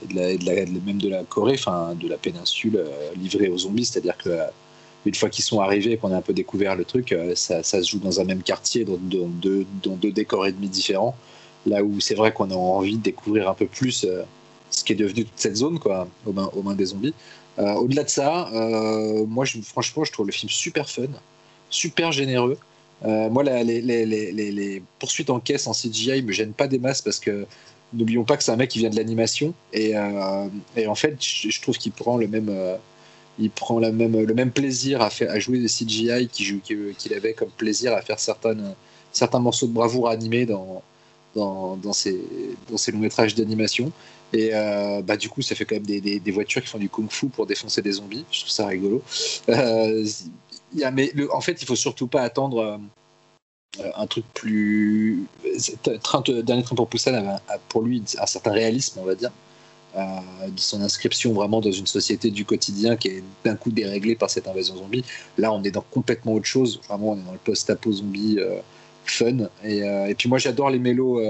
de 0.08 0.86
même 0.86 0.98
de 0.98 1.10
la 1.10 1.24
Corée, 1.24 1.54
enfin 1.54 1.96
de 2.00 2.08
la 2.08 2.18
péninsule 2.18 2.78
euh, 2.78 3.12
livrée 3.16 3.50
aux 3.50 3.58
zombies, 3.58 3.86
c'est-à-dire 3.86 4.18
que 4.18 4.30
euh, 4.30 4.46
une 5.06 5.16
fois 5.16 5.30
qu'ils 5.30 5.44
sont 5.44 5.60
arrivés 5.60 5.94
et 5.94 5.98
qu'on 5.98 6.12
a 6.12 6.18
un 6.18 6.22
peu 6.22 6.34
découvert 6.34 6.76
le 6.76 6.86
truc, 6.86 7.12
euh, 7.12 7.36
ça, 7.36 7.64
se 7.64 7.90
joue 7.90 8.00
dans 8.00 8.20
un 8.20 8.24
même 8.24 8.42
quartier, 8.42 8.86
dans, 8.86 8.98
deux, 8.98 9.66
décors 10.12 10.46
et 10.48 10.52
demi 10.52 10.68
différents. 10.68 11.16
Là 11.66 11.84
où 11.84 12.00
c'est 12.00 12.16
vrai 12.16 12.34
qu'on 12.34 12.52
a 12.52 12.56
envie 12.56 12.98
de 12.98 13.04
découvrir 13.04 13.50
un 13.50 13.54
peu 13.54 13.66
plus 13.66 14.06
ce 14.70 14.84
qui 14.84 14.94
est 14.94 14.98
devenu 14.98 15.26
toute 15.26 15.38
cette 15.38 15.56
zone, 15.56 15.80
quoi, 15.80 16.08
aux 16.26 16.34
mains, 16.34 16.50
aux 16.54 16.62
mains 16.62 16.76
des 16.76 16.86
zombies. 16.86 17.14
Au-delà 17.58 18.04
de 18.04 18.10
ça, 18.10 18.50
moi, 19.28 19.46
franchement, 19.64 20.04
je 20.04 20.12
trouve 20.12 20.26
le 20.26 20.34
film 20.34 20.50
super 20.50 20.90
fun, 20.90 21.08
super 21.70 22.12
généreux. 22.12 22.58
Moi, 23.06 23.44
les- 23.44 23.82
les 23.82 24.84
poursuites 25.00 25.30
en 25.30 25.40
caisse 25.40 25.66
en 25.68 25.74
CGI 25.74 26.22
me 26.22 26.34
gênent 26.34 26.52
pas 26.52 26.68
des 26.68 26.80
masses 26.80 27.02
parce 27.02 27.20
que 27.20 27.46
n'oublions 27.94 28.24
pas 28.24 28.38
que 28.38 28.44
c'est 28.44 28.52
un 28.52 28.56
mec 28.56 28.70
qui 28.70 28.80
vient 28.80 28.90
de 28.90 28.96
l'animation 28.96 29.54
et, 29.72 29.96
euh, 29.96 30.48
en 30.88 30.96
fait, 30.96 31.16
je, 31.22 31.62
trouve 31.62 31.78
qu'il 31.78 31.92
prend 31.92 32.18
le 32.18 32.28
même, 32.28 32.50
euh, 32.50 32.76
il 33.40 33.50
prend 33.50 33.80
la 33.80 33.92
même, 33.92 34.20
le 34.20 34.34
même 34.34 34.52
plaisir 34.52 35.02
à, 35.02 35.40
jouer 35.40 35.60
des 35.60 35.68
CGI 35.68 36.28
qu'il 36.32 36.46
joue- 36.46 36.62
qu'il 36.62 37.14
avait 37.14 37.34
comme 37.34 37.50
plaisir 37.50 37.94
à 37.94 38.02
faire 38.02 38.20
certains 38.20 39.40
morceaux 39.40 39.68
de 39.68 39.74
bravoure 39.74 40.10
animés 40.10 40.46
dans, 40.46 40.82
dans, 41.36 41.78
dans, 41.78 41.94
ses, 41.94 42.20
dans 42.70 42.78
longs 42.92 43.00
métrages 43.00 43.36
d'animation. 43.36 43.92
Et 44.34 44.50
euh, 44.54 45.02
bah, 45.04 45.16
du 45.16 45.30
coup, 45.30 45.42
ça 45.42 45.56
fait 45.56 45.66
quand 45.66 45.76
même 45.76 45.86
des, 45.86 46.02
des- 46.02 46.32
voitures 46.32 46.62
qui 46.62 46.68
font 46.68 46.80
du 46.80 46.90
kung-fu 46.90 47.28
pour 47.28 47.46
défoncer 47.46 47.82
des 47.82 47.94
zombies. 47.94 48.26
Je 48.32 48.40
trouve 48.40 48.52
ça 48.52 48.68
rigolo. 48.68 49.02
Euh, 49.50 50.06
mais 50.92 51.14
en 51.32 51.42
fait, 51.42 51.62
il 51.62 51.68
faut 51.68 51.76
surtout 51.76 52.08
pas 52.08 52.22
attendre 52.22 52.58
euh, 52.58 52.78
un 53.96 54.08
truc 54.08 54.26
plus. 54.34 55.26
Dernier 56.44 56.64
train 56.64 56.76
pour 56.76 56.88
Poussin 56.88 57.14
avait 57.14 57.38
pour 57.70 57.82
lui 57.82 58.04
un 58.20 58.26
certain 58.26 58.52
réalisme, 58.52 59.00
on 59.00 59.06
va 59.06 59.16
dire. 59.16 59.32
euh, 59.96 60.50
de 60.50 60.60
son 60.60 60.82
inscription 60.82 61.34
vraiment 61.34 61.62
dans 61.62 61.72
une 61.72 61.86
société 61.86 62.32
du 62.32 62.46
quotidien 62.46 62.96
qui 62.96 63.10
est 63.10 63.24
d'un 63.46 63.56
coup 63.56 63.72
déréglée 63.72 64.16
par 64.16 64.30
cette 64.30 64.48
invasion 64.48 64.76
zombie. 64.76 65.04
Là, 65.38 65.54
on 65.54 65.64
est 65.64 65.72
dans 65.72 65.86
complètement 65.92 66.34
autre 66.34 66.46
chose. 66.46 66.80
Vraiment, 66.88 67.12
on 67.12 67.18
est 67.18 67.24
dans 67.24 67.32
le 67.32 67.38
post-apo 67.38 67.92
zombie 67.92 68.38
euh, 68.40 68.60
fun. 69.06 69.50
Et, 69.64 69.84
euh, 69.84 70.12
puis 70.18 70.30
moi, 70.30 70.40
j'adore 70.40 70.70
les 70.70 70.80
mélos. 70.80 71.22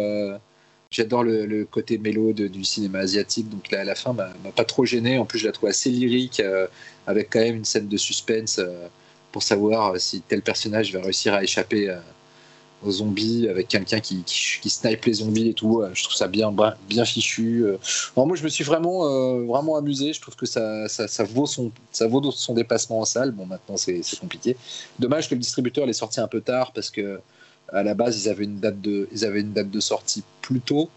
J'adore 0.92 1.24
le, 1.24 1.66
côté 1.66 1.98
mélo 1.98 2.34
du 2.34 2.64
cinéma 2.64 3.00
asiatique, 3.00 3.50
donc 3.50 3.72
là, 3.72 3.82
à 3.82 3.84
la 3.84 3.96
fin, 3.96 4.14
m'a 4.14 4.30
pas 4.56 4.64
trop 4.64 4.86
gêné. 4.86 5.18
En 5.18 5.26
plus, 5.26 5.40
je 5.40 5.48
la 5.48 5.52
trouve 5.52 5.70
assez 5.70 5.90
lyrique, 5.90 6.40
avec 7.08 7.32
quand 7.32 7.40
même 7.40 7.56
une 7.56 7.66
scène 7.66 7.88
de 7.88 7.98
suspense 7.98 8.62
pour 9.32 9.42
savoir 9.42 10.00
si 10.00 10.22
tel 10.22 10.44
personnage 10.44 10.94
va 10.94 11.02
réussir 11.02 11.34
à 11.34 11.44
échapper 11.44 11.98
zombies 12.92 13.48
avec 13.48 13.68
quelqu'un 13.68 14.00
qui, 14.00 14.24
qui, 14.26 14.70
snipe 14.70 15.06
les 15.06 15.14
zombies 15.14 15.50
et 15.50 15.54
tout. 15.54 15.84
Je 15.94 16.04
trouve 16.04 16.16
ça 16.16 16.28
bien, 16.28 16.54
bien 16.88 17.06
fichu. 17.06 17.66
Alors 18.16 18.28
moi, 18.28 18.36
je 18.36 18.44
me 18.44 18.50
suis 18.50 18.64
vraiment, 18.64 19.06
euh, 19.06 19.46
vraiment 19.46 19.76
amusé. 19.76 20.14
Je 20.14 20.22
trouve 20.22 20.36
que 20.36 20.46
ça, 20.46 20.88
ça, 20.88 21.08
ça, 21.08 21.24
vaut 21.24 21.46
son, 21.46 21.72
ça 21.92 22.08
vaut 22.08 22.32
son 22.32 22.54
dépassement 22.54 23.00
en 23.00 23.06
salle. 23.06 23.32
Bon, 23.32 23.46
maintenant, 23.46 23.78
c'est 23.78 24.02
compliqué. 24.20 24.56
Dommage 25.00 25.30
que 25.30 25.36
le 25.36 25.42
distributeur 25.42 25.86
l'ait 25.86 25.94
sorti 25.94 26.20
un 26.20 26.28
peu 26.28 26.42
tard 26.42 26.72
parce 26.74 26.90
que 26.90 27.20
à 27.72 27.82
la 27.82 27.94
base, 27.94 28.24
ils 28.24 28.30
avaient 28.30 28.44
une 28.44 28.60
date 28.60 28.82
de, 28.82 29.08
ils 29.12 29.26
avaient 29.26 29.42
une 29.42 29.54
date 29.54 29.72
de 29.72 29.80
sortie 29.80 30.24
plus 30.42 30.60
tôt 30.60 30.90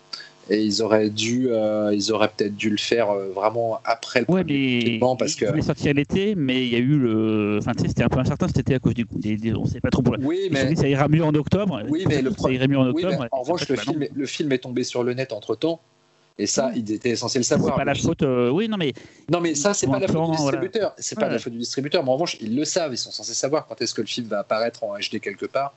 et 0.48 0.62
ils 0.62 0.82
auraient 0.82 1.10
dû 1.10 1.48
euh, 1.50 1.92
ils 1.92 2.12
auraient 2.12 2.28
peut-être 2.28 2.54
dû 2.54 2.70
le 2.70 2.76
faire 2.76 3.10
euh, 3.10 3.30
vraiment 3.34 3.80
après 3.84 4.20
le 4.20 4.32
ouais, 4.32 4.44
mais 4.44 4.98
parce 5.18 5.34
que 5.34 5.46
il 5.56 5.62
sorti 5.62 5.88
à 5.88 5.92
l'été 5.92 6.34
mais 6.36 6.64
il 6.64 6.72
y 6.72 6.76
a 6.76 6.78
eu 6.78 6.98
le 6.98 7.58
enfin 7.58 7.72
tu 7.72 7.82
sais 7.82 7.88
c'était 7.88 8.04
un 8.04 8.08
peu 8.08 8.18
incertain 8.18 8.46
été 8.46 8.74
à 8.74 8.78
cause 8.78 8.94
du 8.94 9.06
coup 9.06 9.18
des, 9.18 9.36
des... 9.36 9.54
on 9.54 9.66
sait 9.66 9.80
pas 9.80 9.90
trop 9.90 10.02
pour 10.02 10.14
oui 10.20 10.48
mais 10.50 10.76
ça 10.76 10.88
ira 10.88 11.08
mieux 11.08 11.24
en 11.24 11.34
octobre 11.34 11.82
oui 11.88 12.04
mais 12.08 12.22
le 12.22 12.32
ça 12.32 12.50
irait 12.50 12.68
mieux 12.68 12.78
en 12.78 12.86
octobre 12.86 13.16
oui, 13.20 13.26
en 13.32 13.42
revanche 13.42 13.68
le 13.68 13.76
film, 13.76 14.06
le 14.14 14.26
film 14.26 14.52
est 14.52 14.58
tombé 14.58 14.84
sur 14.84 15.02
le 15.02 15.14
net 15.14 15.32
entre 15.32 15.56
temps 15.56 15.80
et 16.38 16.46
ça, 16.46 16.70
ils 16.74 16.92
étaient 16.92 17.16
censés 17.16 17.38
le 17.38 17.44
savoir. 17.44 17.74
C'est 17.74 17.78
pas 17.78 17.84
la 17.86 17.94
faute. 17.94 18.22
Euh... 18.22 18.50
Oui, 18.50 18.68
non, 18.68 18.76
mais. 18.76 18.92
Non, 19.30 19.40
mais 19.40 19.54
ça, 19.54 19.72
c'est 19.72 19.86
pas 19.86 19.98
la 19.98 20.06
faute 20.06 20.30
du 20.30 20.36
distributeur. 20.36 20.80
Voilà. 20.82 20.94
C'est 20.98 21.18
pas 21.18 21.26
ouais. 21.26 21.32
la 21.32 21.38
faute 21.38 21.52
du 21.54 21.58
distributeur. 21.58 22.02
Mais 22.02 22.10
en 22.10 22.12
revanche, 22.12 22.36
ils 22.42 22.54
le 22.54 22.66
savent. 22.66 22.92
Ils 22.92 22.98
sont 22.98 23.10
censés 23.10 23.32
savoir 23.32 23.66
quand 23.66 23.80
est-ce 23.80 23.94
que 23.94 24.02
le 24.02 24.06
film 24.06 24.26
va 24.26 24.40
apparaître 24.40 24.84
en 24.84 24.98
HD 24.98 25.18
quelque 25.18 25.46
part 25.46 25.72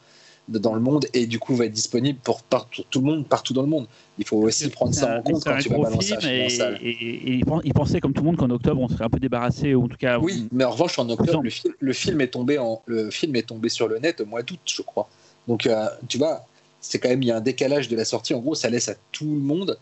dans 0.58 0.74
le 0.74 0.80
monde 0.80 1.06
et 1.14 1.28
du 1.28 1.38
coup 1.38 1.56
va 1.56 1.66
être 1.66 1.72
disponible 1.72 2.20
pour 2.24 2.42
partout, 2.42 2.84
tout 2.90 3.00
le 3.00 3.06
monde 3.06 3.28
partout 3.28 3.54
dans 3.54 3.62
le 3.62 3.68
monde. 3.68 3.88
Il 4.18 4.26
faut 4.26 4.38
aussi 4.38 4.68
prendre 4.70 4.94
ça 4.94 5.20
en 5.20 5.22
compte 5.22 5.44
quand 5.44 5.58
tu 5.60 5.70
vas 5.70 5.78
balancer 5.78 6.14
un 6.14 6.20
film 6.20 6.34
et, 6.34 6.46
en 6.46 6.50
salle. 6.50 6.80
Et, 6.82 6.90
et, 6.90 7.42
il 7.64 7.74
pensait 7.74 8.02
comme 8.02 8.14
tout 8.14 8.22
le 8.22 8.28
monde 8.28 8.38
qu'en 8.38 8.50
octobre 8.50 8.82
on 8.82 8.88
serait 8.88 9.06
un 9.06 9.10
peu 9.10 9.20
débarrassé 9.20 9.76
ou 9.76 9.86
en 9.86 9.88
tout 9.88 9.98
cas. 9.98 10.18
Oui, 10.18 10.48
mais 10.52 10.64
en 10.64 10.72
revanche 10.72 10.98
en 10.98 11.08
octobre 11.10 11.44
le 11.44 11.50
film, 11.50 11.74
le 11.80 11.94
film 11.94 12.22
est 12.22 12.30
tombé 12.30 12.58
en 12.58 12.82
le 12.86 13.12
film 13.12 13.36
est 13.36 13.48
tombé 13.48 13.70
sur 13.70 13.88
le 13.88 14.00
net 14.00 14.22
au 14.22 14.26
mois 14.26 14.42
d'août 14.42 14.60
je 14.66 14.82
crois. 14.82 15.08
Donc 15.48 15.68
euh, 15.68 15.88
tu 16.08 16.18
vois 16.18 16.46
c'est 16.82 16.98
quand 16.98 17.10
même 17.10 17.22
il 17.22 17.28
y 17.28 17.32
a 17.32 17.38
un 17.38 17.42
décalage 17.42 17.88
de 17.88 17.96
la 17.96 18.06
sortie. 18.06 18.34
En 18.34 18.40
gros 18.40 18.56
ça 18.56 18.70
laisse 18.70 18.90
à 18.90 18.96
tout 19.12 19.26
le 19.26 19.42
monde 19.42 19.78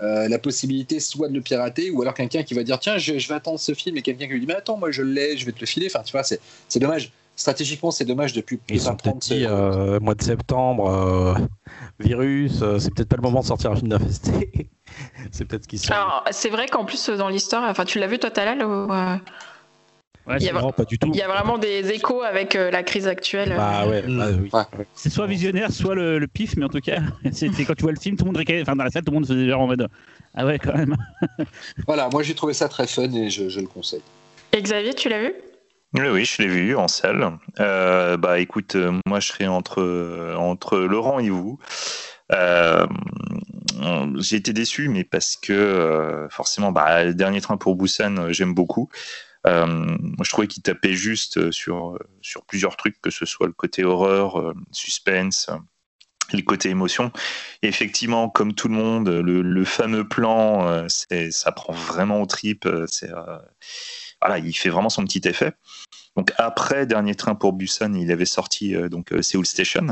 euh, 0.00 0.28
la 0.28 0.38
possibilité 0.38 1.00
soit 1.00 1.28
de 1.28 1.34
le 1.34 1.40
pirater 1.40 1.90
ou 1.90 2.02
alors 2.02 2.14
quelqu'un 2.14 2.42
qui 2.42 2.54
va 2.54 2.62
dire 2.62 2.78
tiens 2.78 2.98
je, 2.98 3.18
je 3.18 3.28
vais 3.28 3.34
attendre 3.34 3.58
ce 3.58 3.74
film 3.74 3.96
et 3.96 4.02
quelqu'un 4.02 4.26
qui 4.26 4.32
lui 4.32 4.40
dit 4.40 4.46
mais 4.46 4.54
attends 4.54 4.76
moi 4.76 4.90
je 4.90 5.02
l'ai 5.02 5.36
je 5.36 5.46
vais 5.46 5.52
te 5.52 5.60
le 5.60 5.66
filer. 5.66 5.86
Enfin 5.86 6.02
tu 6.04 6.12
vois 6.12 6.24
c'est 6.24 6.78
dommage 6.80 7.12
stratégiquement, 7.38 7.90
c'est 7.90 8.04
dommage 8.04 8.32
depuis 8.34 8.60
Ils 8.68 8.88
ont 8.88 8.96
peut-être 8.96 9.18
dit 9.18 9.46
euh, 9.46 9.98
mois 10.00 10.14
de 10.14 10.22
septembre, 10.22 10.90
euh, 10.90 11.34
virus, 11.98 12.60
euh, 12.62 12.78
c'est 12.78 12.92
peut-être 12.92 13.08
pas 13.08 13.16
le 13.16 13.22
moment 13.22 13.40
de 13.40 13.46
sortir 13.46 13.70
un 13.70 13.76
film 13.76 13.88
d'investé. 13.88 14.68
c'est 15.30 15.46
peut-être 15.46 15.62
ce 15.64 15.68
qui 15.68 15.78
se 15.78 15.92
Alors, 15.92 16.24
c'est 16.30 16.50
vrai 16.50 16.66
qu'en 16.68 16.84
plus, 16.84 17.08
dans 17.10 17.28
l'histoire, 17.28 17.64
enfin, 17.70 17.84
tu 17.84 17.98
l'as 17.98 18.06
vu 18.06 18.18
toi, 18.18 18.30
Talal 18.30 18.62
ou, 18.62 18.92
Ouais, 20.28 20.36
il, 20.40 20.44
y 20.44 20.50
a, 20.50 20.52
non, 20.52 20.72
pas 20.72 20.84
du 20.84 20.98
tout. 20.98 21.08
il 21.14 21.16
y 21.16 21.22
a 21.22 21.26
vraiment 21.26 21.56
des 21.56 21.90
échos 21.90 22.20
avec 22.20 22.54
euh, 22.54 22.70
la 22.70 22.82
crise 22.82 23.06
actuelle. 23.06 23.54
Bah 23.56 23.88
ouais, 23.88 24.02
bah, 24.02 24.26
oui. 24.38 24.50
ouais. 24.52 24.86
C'est 24.92 25.08
soit 25.08 25.26
visionnaire, 25.26 25.72
soit 25.72 25.94
le, 25.94 26.18
le, 26.18 26.26
pif, 26.26 26.54
mais 26.58 26.66
en 26.66 26.68
tout 26.68 26.80
cas, 26.80 27.00
c'était 27.32 27.64
quand 27.64 27.72
tu 27.74 27.84
vois 27.84 27.92
le 27.92 27.98
film, 27.98 28.18
tout 28.18 28.26
le 28.26 28.32
monde 28.32 28.44
enfin 28.60 28.76
dans 28.76 28.84
la 28.84 28.90
salle, 28.90 29.04
tout 29.04 29.10
le 29.10 29.14
monde 29.14 29.26
faisait 29.26 29.48
genre 29.48 29.62
en 29.62 29.68
mode 29.68 29.88
ah 30.34 30.44
ouais 30.44 30.58
quand 30.58 30.74
même. 30.74 30.94
voilà, 31.86 32.10
moi 32.10 32.22
j'ai 32.22 32.34
trouvé 32.34 32.52
ça 32.52 32.68
très 32.68 32.86
fun 32.86 33.10
et 33.10 33.30
je, 33.30 33.48
je 33.48 33.60
le 33.60 33.66
conseille. 33.66 34.02
Et 34.52 34.60
Xavier, 34.60 34.92
tu 34.92 35.08
l'as 35.08 35.22
vu? 35.22 35.32
Oui, 35.94 36.24
je 36.24 36.42
l'ai 36.42 36.48
vu 36.48 36.76
en 36.76 36.88
salle. 36.88 37.38
Euh, 37.60 38.16
bah, 38.16 38.38
écoute, 38.40 38.76
euh, 38.76 39.00
moi, 39.06 39.20
je 39.20 39.28
serai 39.28 39.46
entre 39.46 40.34
entre 40.36 40.78
Laurent 40.78 41.18
et 41.18 41.30
vous. 41.30 41.58
Euh, 42.32 42.86
j'ai 44.18 44.36
été 44.36 44.52
déçu, 44.52 44.88
mais 44.88 45.04
parce 45.04 45.36
que 45.36 45.52
euh, 45.52 46.28
forcément, 46.28 46.72
bah, 46.72 47.04
le 47.04 47.14
dernier 47.14 47.40
train 47.40 47.56
pour 47.56 47.76
Busan, 47.76 48.32
j'aime 48.32 48.54
beaucoup. 48.54 48.90
moi, 49.46 50.24
je 50.24 50.30
trouvais 50.30 50.46
qu'il 50.46 50.62
tapait 50.62 50.92
juste 50.94 51.50
sur 51.52 51.98
sur 52.20 52.44
plusieurs 52.44 52.76
trucs, 52.76 53.00
que 53.00 53.10
ce 53.10 53.24
soit 53.24 53.46
le 53.46 53.54
côté 53.54 53.84
horreur, 53.84 54.54
suspense. 54.72 55.50
Les 56.34 56.44
côtés 56.44 56.68
émotion. 56.68 57.10
Et 57.62 57.68
effectivement, 57.68 58.28
comme 58.28 58.52
tout 58.52 58.68
le 58.68 58.74
monde, 58.74 59.08
le, 59.08 59.40
le 59.40 59.64
fameux 59.64 60.06
plan, 60.06 60.86
ça 60.88 61.52
prend 61.52 61.72
vraiment 61.72 62.20
au 62.20 62.26
trip. 62.26 62.68
C'est, 62.86 63.08
voilà, 64.20 64.38
il 64.38 64.52
fait 64.52 64.70
vraiment 64.70 64.90
son 64.90 65.04
petit 65.04 65.26
effet. 65.26 65.52
Donc 66.16 66.32
après 66.36 66.84
Dernier 66.84 67.14
Train 67.14 67.36
pour 67.36 67.52
Busan, 67.52 67.94
il 67.94 68.10
avait 68.10 68.24
sorti 68.24 68.74
euh, 68.74 68.88
donc 68.88 69.12
euh, 69.12 69.22
Seoul 69.22 69.46
Station. 69.46 69.86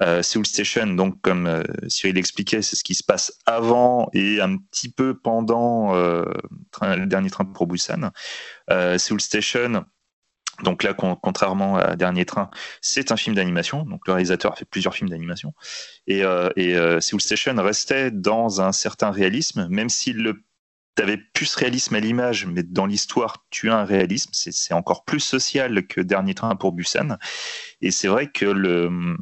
Euh, 0.00 0.22
Seoul 0.22 0.46
Station, 0.46 0.86
donc 0.86 1.20
comme 1.22 1.48
euh, 1.48 1.64
Cyril 1.88 2.14
l'expliquait, 2.14 2.62
c'est 2.62 2.76
ce 2.76 2.84
qui 2.84 2.94
se 2.94 3.02
passe 3.02 3.32
avant 3.46 4.08
et 4.12 4.40
un 4.40 4.58
petit 4.58 4.92
peu 4.92 5.18
pendant 5.18 5.92
le 5.92 7.06
Dernier 7.06 7.30
Train 7.30 7.46
pour 7.46 7.66
Busan. 7.66 8.12
Seoul 8.68 9.20
Station. 9.20 9.84
Donc 10.62 10.84
là, 10.84 10.94
contrairement 10.94 11.76
à 11.76 11.96
Dernier 11.96 12.24
Train, 12.24 12.48
c'est 12.80 13.10
un 13.10 13.16
film 13.16 13.34
d'animation. 13.34 13.82
Donc 13.82 14.06
le 14.06 14.12
réalisateur 14.12 14.52
a 14.52 14.56
fait 14.56 14.64
plusieurs 14.64 14.94
films 14.94 15.10
d'animation. 15.10 15.52
Et, 16.06 16.22
et 16.56 17.00
Seoul 17.00 17.20
Station 17.20 17.54
restait 17.56 18.12
dans 18.12 18.60
un 18.60 18.70
certain 18.70 19.10
réalisme, 19.10 19.66
même 19.68 19.88
s'il 19.88 20.18
le 20.18 20.44
tu 20.96 21.02
avais 21.02 21.18
plus 21.18 21.54
réalisme 21.54 21.94
à 21.94 22.00
l'image, 22.00 22.46
mais 22.46 22.62
dans 22.62 22.86
l'histoire, 22.86 23.44
tu 23.50 23.70
as 23.70 23.76
un 23.76 23.84
réalisme. 23.84 24.30
C'est 24.32 24.74
encore 24.74 25.04
plus 25.04 25.20
social 25.20 25.86
que 25.86 26.00
Dernier 26.00 26.34
Train 26.34 26.56
pour 26.56 26.72
Busan. 26.72 27.18
Et 27.82 27.90
c'est 27.90 28.08
vrai 28.08 28.30
que 28.30 28.46
le, 28.46 29.16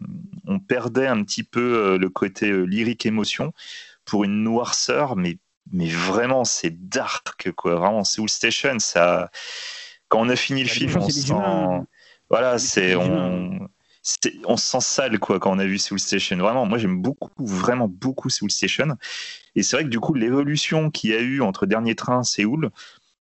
on 0.47 0.61
perdait 0.61 1.09
un 1.09 1.23
petit 1.23 1.43
peu 1.43 1.77
euh, 1.77 1.99
le 1.99 2.09
côté 2.09 2.51
euh, 2.51 2.63
lyrique 2.63 3.07
émotion 3.07 3.53
pour 4.05 4.25
une 4.25 4.43
noirceur, 4.43 5.17
mais, 5.17 5.39
mais 5.73 5.89
vraiment, 5.89 6.45
c'est 6.45 6.89
dark, 6.89 7.51
quoi. 7.53 7.75
Vraiment, 7.75 8.05
Seoul 8.05 8.29
Station, 8.29 8.79
ça. 8.79 9.31
Quand 10.09 10.21
on 10.21 10.29
a 10.29 10.37
fini 10.37 10.63
le 10.63 10.69
film, 10.69 10.97
on 10.97 11.09
sent. 11.09 11.35
Voilà, 12.31 12.59
c'est. 12.59 12.95
On 12.95 13.69
on 14.45 14.57
se 14.57 14.67
sent 14.67 14.81
sale 14.81 15.19
quoi 15.19 15.41
quand 15.41 15.53
on 15.53 15.59
a 15.59 15.65
vu 15.65 15.79
Soul 15.79 15.99
Station. 15.99 16.37
Vraiment, 16.37 16.67
moi 16.67 16.79
j'aime 16.79 17.01
beaucoup, 17.01 17.31
vraiment 17.39 17.89
beaucoup 17.89 18.31
Soul 18.31 18.51
Station. 18.51 18.97
Et 19.55 19.63
c'est 19.63 19.77
vrai 19.77 19.85
que 19.85 19.91
du 19.91 20.01
coup 20.01 20.15
l'évolution 20.15 20.91
qu'il 20.91 21.11
y 21.11 21.15
a 21.15 21.21
eu 21.21 21.41
entre 21.41 21.67
Dernier 21.67 21.95
Train 21.95 22.23
Séoul, 22.23 22.71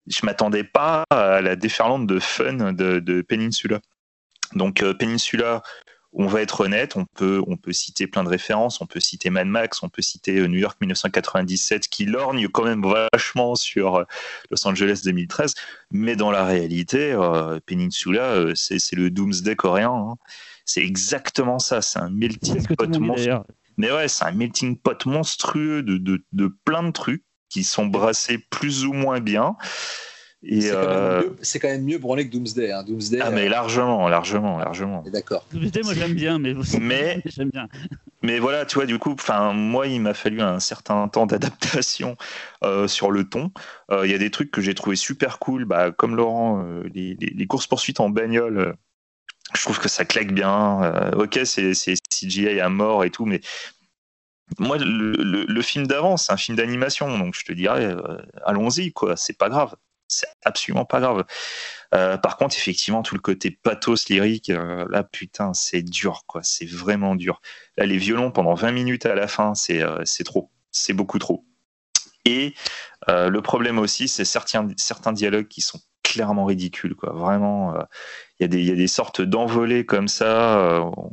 je 0.07 0.25
m'attendais 0.25 0.63
pas 0.63 1.03
à 1.09 1.41
la 1.41 1.55
déferlante 1.55 2.07
de 2.07 2.19
fun 2.19 2.73
de, 2.73 3.21
Peninsula. 3.21 3.79
Donc 4.55 4.83
euh, 4.83 4.93
Peninsula, 4.93 5.63
on 6.11 6.27
va 6.27 6.41
être 6.41 6.61
honnête, 6.61 6.95
on 6.95 7.05
peut, 7.05 7.41
on 7.47 7.57
peut 7.57 7.73
citer 7.73 8.05
plein 8.05 8.23
de 8.23 8.29
références, 8.29 8.81
on 8.81 8.85
peut 8.85 8.99
citer 8.99 9.29
Mad 9.29 9.47
Max, 9.47 9.81
on 9.81 9.89
peut 9.89 10.01
citer 10.01 10.39
euh, 10.39 10.47
New 10.47 10.59
York 10.59 10.77
1997 10.81 11.87
qui 11.87 12.05
lorgne 12.05 12.49
quand 12.49 12.65
même 12.65 12.83
vachement 12.83 13.55
sur 13.55 13.95
euh, 13.95 14.03
Los 14.51 14.67
Angeles 14.67 15.01
2013, 15.05 15.55
mais 15.91 16.15
dans 16.15 16.29
la 16.29 16.43
réalité, 16.43 17.17
Peninsula, 17.65 18.53
c'est 18.55 18.91
le 18.93 19.09
Doomsday 19.09 19.55
coréen. 19.55 19.91
Hein. 19.91 20.15
C'est 20.65 20.81
exactement 20.81 21.59
ça, 21.59 21.81
c'est 21.81 21.99
un 21.99 22.09
melting 22.09 22.65
pot 22.75 22.99
monstrueux. 22.99 23.39
Mais 23.77 23.91
ouais, 23.91 24.07
c'est 24.07 24.25
un 24.25 24.31
melting 24.31 24.77
pot 24.77 25.05
monstrueux 25.05 25.83
de, 25.83 25.97
de, 25.97 26.23
de, 26.31 26.47
plein 26.63 26.83
de 26.83 26.91
trucs 26.91 27.23
qui 27.49 27.63
sont 27.63 27.85
brassés 27.85 28.37
plus 28.37 28.85
ou 28.85 28.93
moins 28.93 29.19
bien. 29.19 29.55
C'est 30.43 30.71
euh... 30.73 31.21
quand, 31.21 31.59
quand, 31.61 31.67
même 31.69 31.83
mieux 31.83 31.97
branlé 31.97 32.27
que 32.27 32.33
Doomsday. 32.33 32.71
Hein. 32.71 32.83
Doomsday 32.83 33.19
ah, 33.21 33.31
mais 33.31 33.47
largement, 33.47 34.09
largement, 34.09 34.57
largement. 34.57 35.01
D'accord. 35.11 35.45
Doomsday, 35.53 35.81
moi 35.83 35.93
j'aime 35.93 36.13
bien, 36.13 36.37
mais, 36.37 36.53
mais 36.79 37.21
j'aime 37.25 37.49
bien. 37.49 37.69
Mais 38.23 38.39
voilà, 38.39 38.65
tu 38.65 38.75
vois, 38.75 38.85
du 38.85 38.99
coup, 38.99 39.13
enfin, 39.13 39.53
moi, 39.53 39.87
il 39.87 40.01
m'a 40.01 40.13
fallu 40.13 40.41
un 40.41 40.59
certain 40.59 41.07
temps 41.07 41.25
d'adaptation 41.25 42.17
euh, 42.63 42.87
sur 42.87 43.11
le 43.11 43.23
ton. 43.27 43.51
Il 43.89 43.95
euh, 43.95 44.07
y 44.07 44.13
a 44.13 44.17
des 44.17 44.31
trucs 44.31 44.51
que 44.51 44.61
j'ai 44.61 44.73
trouvé 44.73 44.95
super 44.95 45.39
cool, 45.39 45.65
bah, 45.65 45.91
comme 45.91 46.15
Laurent, 46.15 46.63
euh, 46.65 46.83
les, 46.93 47.15
les, 47.19 47.27
les 47.27 47.47
courses 47.47 47.67
poursuites 47.67 47.99
en 47.99 48.09
bagnole 48.09 48.75
je 49.55 49.61
trouve 49.61 49.79
que 49.79 49.89
ça 49.89 50.05
claque 50.05 50.31
bien. 50.31 50.83
Euh, 50.83 51.11
ok, 51.23 51.39
c'est 51.45 51.73
CGI 52.09 52.59
à 52.59 52.69
mort 52.69 53.03
et 53.03 53.09
tout, 53.09 53.25
mais 53.25 53.41
moi, 54.59 54.77
le, 54.79 55.61
film 55.61 55.87
d'avant, 55.87 56.17
c'est 56.17 56.31
un 56.31 56.37
film 56.37 56.57
d'animation, 56.57 57.17
donc 57.17 57.33
je 57.35 57.43
te 57.45 57.53
dirais, 57.53 57.85
euh, 57.85 58.17
allons-y, 58.45 58.91
quoi. 58.91 59.15
C'est 59.17 59.37
pas 59.37 59.49
grave. 59.49 59.75
C'est 60.07 60.27
absolument 60.43 60.85
pas 60.85 60.99
grave. 60.99 61.25
Euh, 61.95 62.17
par 62.17 62.37
contre, 62.37 62.55
effectivement, 62.55 63.01
tout 63.01 63.15
le 63.15 63.21
côté 63.21 63.51
pathos 63.51 64.09
lyrique, 64.09 64.49
là, 64.49 65.03
putain, 65.03 65.53
c'est 65.53 65.81
dur, 65.81 66.23
quoi. 66.27 66.41
C'est 66.43 66.69
vraiment 66.69 67.15
dur. 67.15 67.41
Les 67.77 67.97
violons 67.97 68.31
pendant 68.31 68.53
20 68.53 68.71
minutes 68.71 69.05
à 69.05 69.15
la 69.15 69.27
fin, 69.27 69.55
c'est 69.55 70.23
trop. 70.23 70.51
C'est 70.71 70.93
beaucoup 70.93 71.19
trop. 71.19 71.45
Et 72.25 72.53
le 73.07 73.39
problème 73.39 73.79
aussi, 73.79 74.07
c'est 74.07 74.25
certains, 74.25 74.67
certains 74.77 75.13
dialogues 75.13 75.47
qui 75.47 75.61
sont 75.61 75.79
clairement 76.03 76.45
ridicules, 76.45 76.95
quoi. 76.95 77.13
Vraiment 77.13 77.73
y, 78.43 78.45
a 78.45 78.47
des, 78.47 78.59
il 78.59 78.65
y 78.67 78.71
a 78.71 78.75
des 78.75 78.87
sortes 78.87 79.21
d'envolées 79.21 79.85
comme 79.85 80.07
ça. 80.07 80.59
Euh, 80.59 80.79
on 80.81 81.11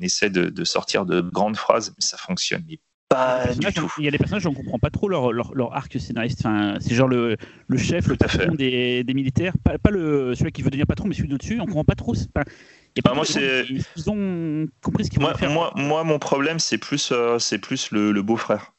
essaie 0.00 0.30
de, 0.30 0.44
de, 0.48 0.64
sortir 0.64 1.04
de 1.04 1.20
grandes 1.20 1.56
phrases, 1.56 1.90
mais 1.90 2.02
ça 2.02 2.16
fonctionne 2.16 2.64
mais 2.68 2.78
Pas 3.10 3.46
Les 3.46 3.54
du 3.56 3.72
tout. 3.72 3.92
Il 3.98 4.04
y 4.04 4.08
a 4.08 4.10
des 4.10 4.18
personnages, 4.18 4.46
on 4.46 4.54
comprend 4.54 4.78
pas 4.78 4.90
trop 4.90 5.08
leur, 5.08 5.32
leur, 5.32 5.54
leur 5.54 5.74
arc 5.76 5.98
scénariste. 6.00 6.40
Enfin, 6.40 6.76
c'est 6.80 6.94
genre 6.94 7.08
le, 7.08 7.36
le 7.66 7.76
chef, 7.78 8.06
le 8.06 8.16
Tout 8.16 8.26
patron 8.26 8.54
des, 8.54 9.04
des 9.04 9.14
militaires, 9.14 9.52
pas, 9.62 9.78
pas 9.78 9.90
le, 9.90 10.34
celui 10.34 10.52
qui 10.52 10.62
veut 10.62 10.70
devenir 10.70 10.86
patron, 10.86 11.08
mais 11.08 11.14
celui 11.14 11.28
d'au-dessus. 11.28 11.60
On 11.60 11.66
comprend 11.66 11.84
pas 11.84 11.96
trop. 11.96 12.14
pas- 12.32 12.44
Bah, 13.04 13.12
moi, 13.14 13.24
c'est- 13.24 13.66
Ils 13.96 14.10
ont 14.10 14.66
compris 14.82 15.04
ce 15.04 15.10
qu'ils 15.10 15.20
Moi, 15.20 15.34
faire. 15.34 15.50
moi, 15.50 15.72
moi, 15.76 16.04
mon 16.04 16.18
problème, 16.18 16.58
c'est 16.58 16.78
plus, 16.78 17.10
euh, 17.12 17.38
c'est 17.38 17.58
plus 17.58 17.90
le, 17.90 18.12
le 18.12 18.22
beau-frère. 18.22 18.72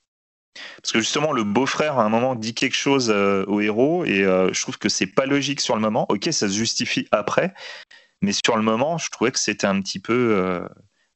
Parce 0.81 0.91
que 0.91 0.99
justement, 0.99 1.31
le 1.31 1.43
beau-frère, 1.43 1.99
à 1.99 2.03
un 2.03 2.09
moment, 2.09 2.35
dit 2.35 2.53
quelque 2.53 2.75
chose 2.75 3.09
euh, 3.09 3.45
au 3.45 3.61
héros, 3.61 4.05
et 4.05 4.23
euh, 4.23 4.51
je 4.53 4.61
trouve 4.61 4.77
que 4.77 4.89
c'est 4.89 5.07
pas 5.07 5.25
logique 5.25 5.61
sur 5.61 5.75
le 5.75 5.81
moment. 5.81 6.05
Ok, 6.09 6.25
ça 6.25 6.47
se 6.47 6.53
justifie 6.53 7.07
après, 7.11 7.53
mais 8.21 8.33
sur 8.33 8.57
le 8.57 8.63
moment, 8.63 8.97
je 8.97 9.09
trouvais 9.09 9.31
que 9.31 9.39
c'était 9.39 9.67
un 9.67 9.81
petit 9.81 9.99
peu, 9.99 10.35
euh, 10.35 10.67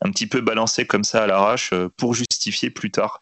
un 0.02 0.12
petit 0.12 0.28
peu 0.28 0.41
balancé 0.41 0.86
comme 0.86 1.04
ça 1.04 1.24
à 1.24 1.28
l'arrache 1.28 1.74
pour 1.98 2.13
justifier 2.13 2.69
plus 2.69 2.91
tard. 2.91 3.21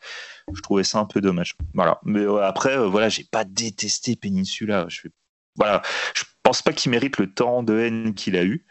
Je 0.54 0.62
trouvais 0.62 0.84
ça 0.84 1.00
un 1.00 1.06
peu 1.06 1.22
dommage. 1.22 1.56
Voilà. 1.74 2.00
Mais 2.04 2.26
après, 2.42 2.78
voilà, 2.78 3.10
j'ai 3.10 3.24
pas 3.24 3.46
détesté 3.46 4.16
Peninsula. 4.16 4.86
Je 4.90 5.08
voilà, 5.56 5.84
je 6.16 6.24
pense 6.42 6.62
pas 6.62 6.74
qu'il 6.74 6.92
mérite 6.92 7.18
le 7.20 7.32
temps 7.32 7.62
de 7.62 7.78
haine 7.78 8.14
qu'il 8.16 8.36
a 8.36 8.44
eu. 8.44 8.66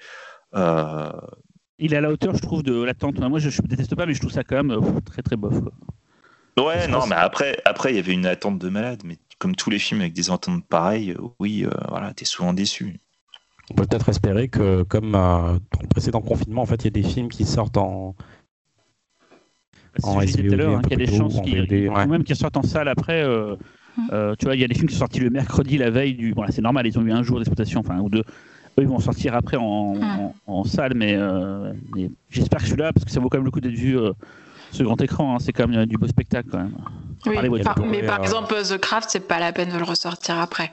Il 1.79 1.95
est 1.95 1.97
à 1.97 2.01
la 2.01 2.11
hauteur, 2.11 2.35
je 2.35 2.43
trouve, 2.43 2.63
de 2.63 2.83
l'attente. 2.83 3.19
Moi, 3.19 3.39
je, 3.39 3.51
je 3.51 3.63
déteste 3.63 3.95
pas, 3.95 4.05
mais 4.05 4.15
je 4.15 4.21
trouve 4.21 4.33
ça 4.33 4.45
quand 4.45 4.63
même 4.63 5.03
très 5.05 5.23
très 5.23 5.37
bof. 5.37 5.55
Ouais, 6.59 6.87
non, 6.87 7.01
pense- 7.01 7.09
mais 7.09 7.17
après, 7.17 7.57
après, 7.65 7.93
il 7.93 7.97
y 7.97 7.99
avait 7.99 8.13
une 8.13 8.27
attente 8.27 8.59
de 8.59 8.69
malade. 8.69 9.03
Mais 9.05 9.17
comme 9.39 9.57
tous 9.57 9.71
les 9.71 9.79
films 9.79 10.01
avec 10.01 10.13
des 10.13 10.31
attentes 10.31 10.67
pareilles, 10.67 11.13
euh, 11.13 11.29
oui, 11.41 11.65
euh, 11.65 11.71
voilà, 11.89 12.13
t'es 12.13 12.25
souvent 12.25 12.53
déçu. 12.53 13.01
On 13.71 13.75
peut 13.75 13.87
peut-être 13.87 14.09
espérer 14.09 14.49
que, 14.49 14.83
comme 14.83 15.15
euh, 15.15 15.59
dans 15.59 15.81
le 15.81 15.89
précédent 15.89 16.21
confinement, 16.21 16.63
en 16.63 16.67
fait, 16.67 16.83
il 16.83 16.85
y 16.85 16.89
a 16.89 17.03
des 17.03 17.09
films 17.09 17.29
qui 17.29 17.45
sortent 17.45 17.79
en. 17.79 18.15
En 20.03 20.21
hein, 20.21 20.25
qu'il 20.27 20.47
y 20.47 20.55
a 20.95 20.97
des 20.97 21.07
chances 21.07 21.41
qui, 21.43 21.61
ouais. 21.61 22.07
même 22.07 22.25
qui 22.25 22.35
sortent 22.35 22.57
en 22.57 22.63
salle 22.63 22.89
après. 22.89 23.23
euh, 23.23 23.57
euh, 24.11 24.35
tu 24.39 24.47
vois, 24.47 24.55
il 24.55 24.61
y 24.61 24.65
a 24.65 24.69
des 24.69 24.75
films 24.75 24.89
qui 24.89 24.95
sont 24.95 25.01
sortis 25.01 25.21
le 25.21 25.29
mercredi, 25.29 25.77
la 25.77 25.91
veille 25.91 26.15
du. 26.15 26.33
Bon, 26.33 26.45
c'est 26.51 26.63
normal, 26.63 26.87
ils 26.87 26.99
ont 26.99 27.03
eu 27.03 27.13
un 27.13 27.23
jour 27.23 27.39
d'exploitation, 27.39 27.81
enfin, 27.81 27.99
ou 28.01 28.09
deux. 28.09 28.25
Eux, 28.79 28.83
ils 28.83 28.89
vont 28.89 29.01
sortir 29.01 29.35
après 29.35 29.59
en, 29.59 29.97
en, 30.01 30.35
en 30.47 30.65
salle, 30.65 30.95
mais, 30.95 31.15
euh, 31.15 31.75
mais 31.95 32.11
j'espère 32.31 32.61
que 32.61 32.65
je 32.65 32.71
suis 32.71 32.81
là 32.81 32.91
parce 32.93 33.05
que 33.05 33.11
ça 33.11 33.21
vaut 33.21 33.29
quand 33.29 33.37
même 33.37 33.45
le 33.45 33.51
coup 33.51 33.61
d'être 33.61 33.75
vu 33.75 33.99
sur 34.73 34.85
grand 34.85 35.01
écran. 35.01 35.35
hein, 35.35 35.39
c'est 35.41 35.53
quand 35.53 35.69
même 35.69 35.87
du 35.87 35.97
beau 35.97 36.07
spectacle 36.09 36.49
quand 36.51 36.59
même. 36.59 36.75
Oui, 37.27 37.37
Allez, 37.39 37.49
ouais, 37.49 37.63
par- 37.63 37.75
d'accord. 37.77 37.91
mais 37.91 38.03
par 38.03 38.19
euh, 38.19 38.23
exemple, 38.23 38.55
The 38.55 38.79
Craft, 38.79 39.11
c'est 39.11 39.21
pas 39.29 39.39
la 39.39 39.53
peine 39.53 39.71
de 39.71 39.79
le 39.79 39.85
ressortir 39.85 40.39
après. 40.41 40.73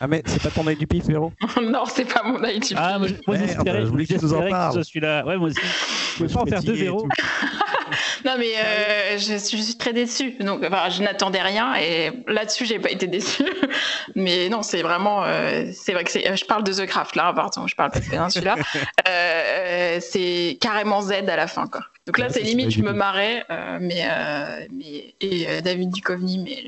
Ah, 0.00 0.06
mais 0.06 0.22
c'est 0.26 0.42
pas 0.42 0.50
ton 0.50 0.66
œil 0.66 0.76
du 0.76 0.86
pif, 0.86 1.04
Véro 1.06 1.32
non, 1.62 1.84
c'est 1.86 2.04
pas 2.04 2.22
mon 2.22 2.42
œil 2.44 2.60
du 2.60 2.74
Ah, 2.76 2.98
moi, 2.98 3.08
moi, 3.26 3.36
Merde, 3.36 3.48
j'espérais 3.50 3.80
je 3.82 3.86
voulais 3.86 4.04
que 4.06 4.14
tu 4.14 4.14
nous 4.14 4.24
en 4.32 4.36
j'espérais 4.42 4.50
parles. 4.50 4.72
ce 4.72 4.74
soit 4.74 4.84
celui-là. 4.84 5.24
Ouais, 5.26 5.36
moi 5.36 5.48
aussi. 5.48 5.60
Je 5.60 6.16
pouvais 6.24 6.32
pas 6.34 6.40
en 6.42 6.46
faire 6.46 6.62
deux 6.62 6.86
tout. 6.86 7.08
Non, 8.24 8.34
mais 8.38 8.52
euh, 8.58 9.16
je, 9.18 9.38
suis, 9.38 9.56
je 9.56 9.62
suis 9.62 9.76
très 9.78 9.92
déçue. 9.94 10.32
Donc, 10.40 10.62
enfin, 10.64 10.90
je 10.90 11.02
n'attendais 11.02 11.40
rien 11.40 11.74
et 11.76 12.10
là-dessus, 12.26 12.66
j'ai 12.66 12.78
pas 12.78 12.90
été 12.90 13.06
déçue. 13.06 13.44
mais 14.14 14.48
non, 14.50 14.62
c'est 14.62 14.82
vraiment. 14.82 15.24
euh, 15.24 15.70
c'est 15.72 15.94
vrai 15.94 16.04
que 16.04 16.10
c'est. 16.10 16.36
Je 16.36 16.44
parle 16.44 16.64
de 16.64 16.72
The 16.72 16.84
Craft 16.86 17.16
là, 17.16 17.32
pardon, 17.32 17.66
je 17.66 17.74
parle 17.74 17.90
pas 17.92 18.00
de 18.00 18.04
Peninsula. 18.06 18.56
euh, 18.56 19.08
euh, 19.08 19.98
c'est 20.00 20.58
carrément 20.60 21.00
Z 21.00 21.12
à 21.12 21.36
la 21.36 21.46
fin, 21.46 21.66
quoi. 21.66 21.80
Donc 22.06 22.18
là, 22.18 22.26
Ouais, 22.26 22.32
c'est 22.32 22.42
limite, 22.42 22.70
je 22.72 22.82
me 22.82 22.92
marrais, 22.92 23.44
euh, 23.50 23.78
mais, 23.80 24.02
euh, 24.10 24.66
mais. 24.72 25.14
Et 25.20 25.46
euh, 25.48 25.60
David 25.62 25.90
Duchovny, 25.90 26.38
mais. 26.38 26.64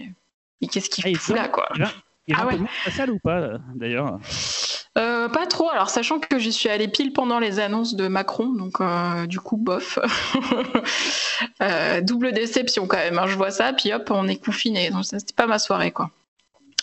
Mais 0.62 0.68
qu'est-ce 0.68 0.88
qu'il 0.88 1.04
Ah, 1.06 1.18
fout 1.18 1.36
là, 1.36 1.48
quoi 1.48 1.68
y 2.28 2.34
a 2.34 2.38
Ah 2.40 2.46
ouais. 2.46 2.58
la 2.86 2.92
salle 2.92 3.10
ou 3.10 3.18
pas, 3.22 3.58
d'ailleurs? 3.74 4.18
Euh, 4.98 5.28
pas 5.28 5.46
trop, 5.46 5.70
alors 5.70 5.88
sachant 5.88 6.18
que 6.18 6.38
j'y 6.38 6.52
suis 6.52 6.68
allée 6.68 6.88
pile 6.88 7.12
pendant 7.12 7.38
les 7.38 7.60
annonces 7.60 7.94
de 7.94 8.08
Macron, 8.08 8.48
donc 8.52 8.80
euh, 8.80 9.26
du 9.26 9.40
coup, 9.40 9.56
bof. 9.56 9.98
Euh, 11.62 12.02
double 12.02 12.32
déception 12.32 12.86
quand 12.86 12.98
même, 12.98 13.18
hein, 13.18 13.26
je 13.26 13.34
vois 13.34 13.50
ça, 13.50 13.72
puis 13.72 13.92
hop, 13.94 14.10
on 14.10 14.28
est 14.28 14.36
confiné, 14.36 14.90
donc 14.90 15.06
ça, 15.06 15.18
c'était 15.18 15.32
pas 15.32 15.46
ma 15.46 15.58
soirée 15.58 15.90
quoi. 15.90 16.10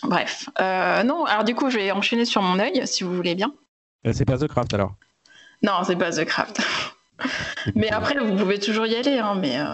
Bref, 0.02 0.48
Euh, 0.60 1.04
non, 1.04 1.24
alors 1.26 1.44
du 1.44 1.54
coup, 1.54 1.70
je 1.70 1.76
vais 1.78 1.92
enchaîner 1.92 2.24
sur 2.24 2.42
mon 2.42 2.58
œil, 2.58 2.84
si 2.86 3.04
vous 3.04 3.14
voulez 3.14 3.36
bien. 3.36 3.52
C'est 4.12 4.24
pas 4.24 4.36
The 4.36 4.48
Craft 4.48 4.74
alors? 4.74 4.94
Non, 5.62 5.74
c'est 5.84 5.94
pas 5.96 6.10
The 6.10 6.24
Craft. 6.24 6.60
Mais 7.76 7.88
après, 7.90 8.16
vous 8.18 8.34
pouvez 8.36 8.58
toujours 8.58 8.86
y 8.86 8.96
aller, 8.96 9.18
hein, 9.18 9.34
mais 9.36 9.58
euh, 9.58 9.64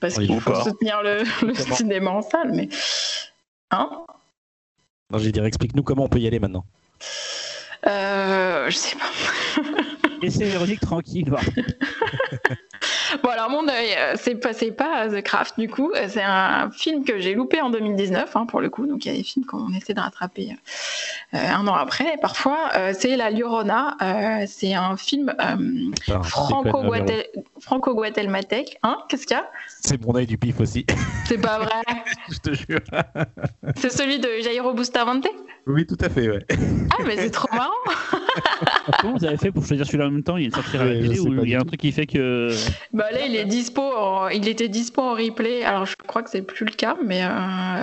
parce 0.00 0.16
Oui, 0.16 0.26
qu'il 0.26 0.40
faut 0.40 0.52
pas. 0.52 0.64
soutenir 0.64 1.02
le, 1.02 1.22
le 1.46 1.54
cinéma 1.54 2.10
en 2.10 2.22
salle, 2.22 2.52
mais. 2.52 2.68
Hein? 3.70 3.88
Non, 5.10 5.18
j'ai 5.18 5.32
dit, 5.32 5.40
explique-nous 5.40 5.82
comment 5.82 6.04
on 6.04 6.08
peut 6.08 6.18
y 6.18 6.26
aller 6.26 6.38
maintenant. 6.38 6.66
euh, 7.86 8.68
Je 8.68 8.76
sais 8.76 8.96
pas. 8.96 9.62
Laissez 10.20 10.44
Véronique 10.44 10.80
tranquille. 10.80 11.32
Bon 13.22 13.30
alors 13.30 13.50
mon 13.50 13.66
œil, 13.68 13.94
euh, 13.96 14.14
c'est 14.16 14.34
pas, 14.34 14.50
pas 14.76 15.08
The 15.08 15.22
Craft 15.22 15.58
du 15.58 15.68
coup, 15.68 15.92
Euh, 15.94 16.06
c'est 16.08 16.22
un 16.22 16.70
film 16.70 17.04
que 17.04 17.18
j'ai 17.18 17.34
loupé 17.34 17.60
en 17.60 17.70
2019 17.70 18.36
hein, 18.36 18.46
pour 18.46 18.60
le 18.60 18.68
coup, 18.70 18.86
donc 18.86 19.04
il 19.04 19.12
y 19.12 19.14
a 19.14 19.16
des 19.16 19.24
films 19.24 19.46
qu'on 19.46 19.72
essaie 19.74 19.94
de 19.94 20.00
rattraper 20.00 20.56
euh, 21.34 21.38
un 21.38 21.66
an 21.66 21.74
après 21.74 22.16
parfois. 22.20 22.58
Euh, 22.76 22.92
c'est 22.98 23.16
La 23.16 23.30
Llorona, 23.30 23.96
euh, 24.02 24.44
c'est 24.46 24.74
un 24.74 24.96
film 24.96 25.34
euh, 25.40 25.90
Véro. 26.06 26.22
franco-guatel- 26.22 27.26
franco-guatémaltèque. 27.60 28.78
Hein 28.82 28.98
Qu'est-ce 29.08 29.26
qu'il 29.26 29.36
y 29.36 29.40
a? 29.40 29.48
C'est 29.80 30.00
mon 30.04 30.14
œil 30.16 30.26
du 30.26 30.38
pif 30.38 30.60
aussi, 30.60 30.84
C'est 31.26 31.38
pas 31.40 31.58
vrai 31.58 31.82
je 32.30 32.38
te 32.38 32.54
jure. 32.54 32.80
C'est 33.76 33.90
celui 33.92 34.18
de 34.18 34.28
Jairo 34.42 34.72
Bustamante? 34.74 35.26
Oui, 35.68 35.86
tout 35.86 35.98
à 36.00 36.08
fait, 36.08 36.28
ouais. 36.30 36.46
Ah 36.50 37.02
mais 37.06 37.16
c'est 37.16 37.30
trop 37.30 37.48
marrant 37.54 37.70
Comment 39.00 39.16
vous 39.18 39.24
avez 39.24 39.36
fait 39.36 39.52
pour 39.52 39.64
choisir 39.66 39.84
celui-là 39.86 40.06
en 40.06 40.10
même 40.10 40.22
temps 40.22 40.36
Il 40.36 40.46
est 40.48 40.54
sorti 40.54 40.76
à 40.76 40.84
la 40.84 40.90
Ouais, 40.92 41.18
ou 41.20 41.44
il 41.44 41.50
y 41.50 41.54
a 41.54 41.60
un 41.60 41.64
truc 41.64 41.78
qui 41.80 41.92
fait 41.92 42.06
que. 42.06 42.50
Bah 42.92 43.10
là 43.12 43.20
il 43.26 43.36
est 43.36 43.44
dispo, 43.44 43.82
en- 43.82 44.28
il 44.28 44.48
était 44.48 44.68
dispo 44.68 45.02
en 45.02 45.12
replay, 45.14 45.64
alors 45.64 45.84
je 45.86 45.94
crois 46.06 46.22
que 46.22 46.30
c'est 46.30 46.42
plus 46.42 46.64
le 46.64 46.72
cas, 46.72 46.96
mais 47.04 47.22
euh, 47.22 47.28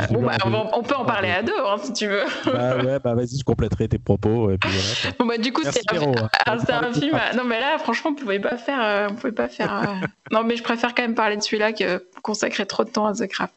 Je 0.09 0.13
bon, 0.13 0.23
bah, 0.23 0.37
on, 0.45 0.49
va- 0.49 0.57
deux. 0.63 0.69
on 0.73 0.83
peut 0.83 0.95
en 0.95 1.05
parler 1.05 1.29
à 1.29 1.43
deux 1.43 1.53
hein, 1.57 1.75
si 1.81 1.93
tu 1.93 2.07
veux. 2.07 2.23
bah 2.51 2.77
ouais, 2.77 2.99
bah 2.99 3.13
vas-y, 3.13 3.37
je 3.37 3.43
compléterai 3.43 3.87
tes 3.87 3.99
propos. 3.99 4.49
Et 4.51 4.57
puis 4.57 4.69
voilà, 4.71 4.89
quoi. 5.01 5.11
Bon 5.19 5.25
bah 5.27 5.37
du 5.37 5.51
coup 5.53 5.61
c'est 5.63 5.93
un, 5.93 6.01
hein. 6.01 6.29
Ah, 6.45 6.53
un 6.53 6.89
de 6.91 6.95
film. 6.99 7.19
Non, 7.37 7.43
mais 7.45 7.59
là, 7.59 7.77
franchement, 7.77 8.11
on 8.11 8.15
pouvait 8.15 8.39
pas 8.39 8.57
faire. 8.57 8.79
euh, 8.81 9.07
on 9.11 9.15
pouvait 9.15 9.31
pas 9.33 9.47
faire. 9.47 9.73
euh, 9.83 10.07
Non, 10.31 10.43
mais 10.43 10.55
je 10.55 10.63
préfère 10.63 10.95
quand 10.95 11.03
même 11.03 11.15
parler 11.15 11.37
de 11.37 11.41
celui-là 11.43 11.73
que 11.73 12.03
consacrer 12.23 12.65
trop 12.65 12.83
de 12.83 12.89
temps 12.89 13.05
à 13.05 13.13
The 13.13 13.27
Craft. 13.27 13.53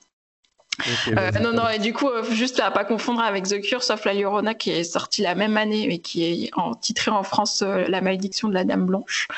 Euh, 0.87 1.31
non, 1.41 1.53
non, 1.53 1.69
et 1.69 1.79
du 1.79 1.93
coup, 1.93 2.09
euh, 2.09 2.23
juste 2.31 2.61
à 2.61 2.71
pas 2.71 2.85
confondre 2.85 3.21
avec 3.21 3.45
The 3.45 3.61
Cure, 3.61 3.83
sauf 3.83 4.05
La 4.05 4.15
Llorona 4.15 4.55
qui 4.55 4.71
est 4.71 4.85
sortie 4.85 5.23
la 5.23 5.35
même 5.35 5.57
année, 5.57 5.87
mais 5.89 5.99
qui 5.99 6.25
est 6.25 6.51
en, 6.55 6.75
titré 6.75 7.11
en 7.11 7.23
France 7.23 7.63
euh, 7.67 7.85
La 7.89 8.01
malédiction 8.01 8.49
de 8.49 8.55
la 8.55 8.65
Dame 8.65 8.87
Blanche. 8.87 9.29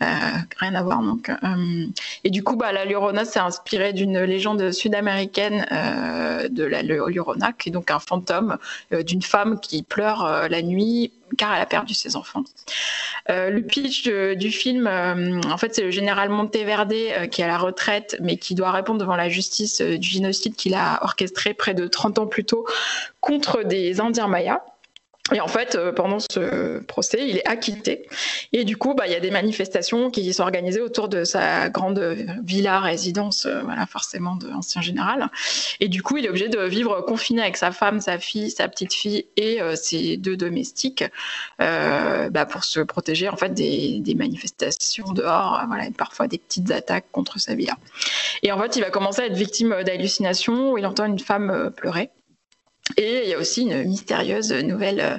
Rien 0.00 0.74
à 0.74 0.82
voir, 0.82 1.00
donc. 1.00 1.30
et 2.24 2.30
du 2.30 2.42
coup, 2.42 2.56
bah, 2.56 2.72
La 2.72 2.84
Llorona, 2.84 3.24
c'est 3.24 3.38
inspiré 3.38 3.92
d'une 3.92 4.20
légende 4.20 4.72
sud-américaine 4.72 5.64
de 6.50 6.64
la 6.64 6.82
Llorona, 6.82 7.52
qui 7.52 7.68
est 7.68 7.72
donc 7.72 7.90
un 7.90 8.00
fantôme 8.00 8.58
d'une 8.90 9.22
femme 9.22 9.60
qui 9.60 9.84
pleure 9.84 10.48
la 10.48 10.62
nuit 10.62 11.12
car 11.36 11.54
elle 11.54 11.62
a 11.62 11.66
perdu 11.66 11.94
ses 11.94 12.16
enfants. 12.16 12.44
Euh, 13.30 13.50
le 13.50 13.62
pitch 13.62 14.08
du 14.08 14.50
film, 14.50 14.86
euh, 14.86 15.40
en 15.50 15.56
fait, 15.56 15.74
c'est 15.74 15.82
le 15.82 15.90
général 15.90 16.28
Monteverde 16.28 16.92
euh, 16.92 17.26
qui 17.26 17.40
est 17.40 17.44
à 17.44 17.48
la 17.48 17.58
retraite, 17.58 18.16
mais 18.20 18.36
qui 18.36 18.54
doit 18.54 18.70
répondre 18.70 18.98
devant 18.98 19.16
la 19.16 19.28
justice 19.28 19.80
euh, 19.80 19.96
du 19.98 20.08
génocide 20.08 20.56
qu'il 20.56 20.74
a 20.74 21.02
orchestré 21.02 21.54
près 21.54 21.74
de 21.74 21.86
30 21.86 22.18
ans 22.18 22.26
plus 22.26 22.44
tôt 22.44 22.66
contre 23.20 23.62
des 23.62 24.00
Indiens 24.00 24.28
mayas. 24.28 24.60
Et 25.30 25.40
en 25.40 25.46
fait, 25.46 25.76
euh, 25.76 25.92
pendant 25.92 26.18
ce 26.18 26.80
procès, 26.80 27.28
il 27.28 27.36
est 27.36 27.46
acquitté. 27.46 28.08
Et 28.52 28.64
du 28.64 28.76
coup, 28.76 28.94
bah, 28.94 29.06
il 29.06 29.12
y 29.12 29.16
a 29.16 29.20
des 29.20 29.30
manifestations 29.30 30.10
qui 30.10 30.34
sont 30.34 30.42
organisées 30.42 30.80
autour 30.80 31.08
de 31.08 31.22
sa 31.22 31.68
grande 31.68 32.00
villa 32.42 32.80
résidence, 32.80 33.46
euh, 33.46 33.60
voilà, 33.62 33.86
forcément 33.86 34.34
de 34.34 34.50
ancien 34.50 34.82
général. 34.82 35.28
Et 35.78 35.88
du 35.88 36.02
coup, 36.02 36.16
il 36.16 36.26
est 36.26 36.28
obligé 36.28 36.48
de 36.48 36.60
vivre 36.62 37.02
confiné 37.02 37.40
avec 37.40 37.56
sa 37.56 37.70
femme, 37.70 38.00
sa 38.00 38.18
fille, 38.18 38.50
sa 38.50 38.66
petite 38.66 38.92
fille 38.92 39.26
et 39.36 39.62
euh, 39.62 39.76
ses 39.76 40.16
deux 40.16 40.36
domestiques 40.36 41.04
bah, 41.58 42.46
pour 42.46 42.64
se 42.64 42.80
protéger 42.80 43.28
en 43.28 43.36
fait 43.36 43.54
des, 43.54 44.00
des 44.00 44.14
manifestations 44.14 45.12
dehors, 45.12 45.62
voilà, 45.68 45.86
et 45.86 45.90
parfois 45.92 46.26
des 46.26 46.38
petites 46.38 46.70
attaques 46.72 47.06
contre 47.12 47.38
sa 47.38 47.54
villa. 47.54 47.76
Et 48.42 48.50
en 48.50 48.60
fait, 48.60 48.74
il 48.74 48.82
va 48.82 48.90
commencer 48.90 49.22
à 49.22 49.26
être 49.26 49.36
victime 49.36 49.82
d'hallucinations 49.84 50.72
où 50.72 50.78
il 50.78 50.86
entend 50.86 51.04
une 51.04 51.20
femme 51.20 51.70
pleurer. 51.76 52.10
Et 52.96 53.22
il 53.24 53.28
y 53.30 53.34
a 53.34 53.38
aussi 53.38 53.62
une 53.62 53.84
mystérieuse 53.84 54.52
nouvelle 54.52 55.00
euh, 55.00 55.18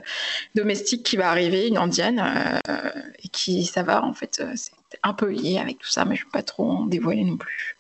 domestique 0.56 1.04
qui 1.04 1.18
va 1.18 1.30
arriver, 1.30 1.68
une 1.68 1.78
indienne, 1.78 2.24
euh, 2.70 2.90
et 3.24 3.28
qui, 3.30 3.66
ça 3.66 3.84
va, 3.84 4.04
en 4.04 4.14
fait, 4.14 4.40
euh, 4.42 4.52
c'est 4.56 4.72
un 5.04 5.14
peu 5.14 5.30
lié 5.30 5.58
avec 5.58 5.80
tout 5.80 5.90
ça, 5.90 6.06
mais 6.06 6.16
je 6.16 6.22
ne 6.22 6.26
vais 6.26 6.32
pas 6.32 6.44
trop 6.44 6.70
en 6.70 6.86
dévoiler 6.86 7.24
non 7.24 7.38
plus. 7.38 7.78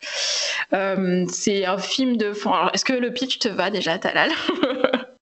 C'est 1.30 1.66
un 1.66 1.78
film 1.78 2.18
de 2.18 2.34
fond. 2.34 2.52
Alors, 2.52 2.72
est-ce 2.74 2.86
que 2.86 2.94
le 2.94 3.14
pitch 3.14 3.40
te 3.40 3.48
va 3.48 3.70
déjà, 3.70 4.00
Talal? 4.00 4.32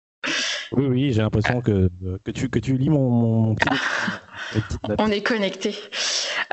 Oui, 0.71 0.86
oui, 0.86 1.13
j'ai 1.13 1.21
l'impression 1.21 1.62
que, 1.62 1.89
que, 2.23 2.31
tu, 2.31 2.49
que 2.49 2.60
tu 2.60 2.77
lis 2.77 2.89
mon, 2.89 3.55
petit. 3.55 3.69
On 4.99 5.10
est 5.12 5.21
connecté. 5.21 5.75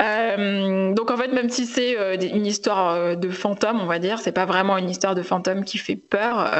Euh, 0.00 0.92
donc 0.92 1.10
en 1.10 1.16
fait, 1.16 1.28
même 1.28 1.50
si 1.50 1.66
c'est 1.66 1.98
euh, 1.98 2.16
une 2.16 2.46
histoire 2.46 2.94
euh, 2.94 3.14
de 3.14 3.30
fantôme, 3.30 3.80
on 3.80 3.86
va 3.86 3.98
dire, 3.98 4.18
c'est 4.18 4.32
pas 4.32 4.44
vraiment 4.44 4.78
une 4.78 4.90
histoire 4.90 5.14
de 5.14 5.22
fantôme 5.22 5.64
qui 5.64 5.78
fait 5.78 5.96
peur. 5.96 6.52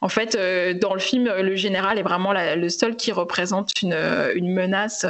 En 0.00 0.08
fait, 0.08 0.36
dans 0.78 0.94
le 0.94 1.00
film, 1.00 1.24
le 1.24 1.56
général 1.56 1.98
est 1.98 2.02
vraiment 2.02 2.32
le 2.32 2.68
seul 2.68 2.96
qui 2.96 3.12
représente 3.12 3.82
une, 3.82 3.96
une 4.34 4.52
menace 4.52 5.06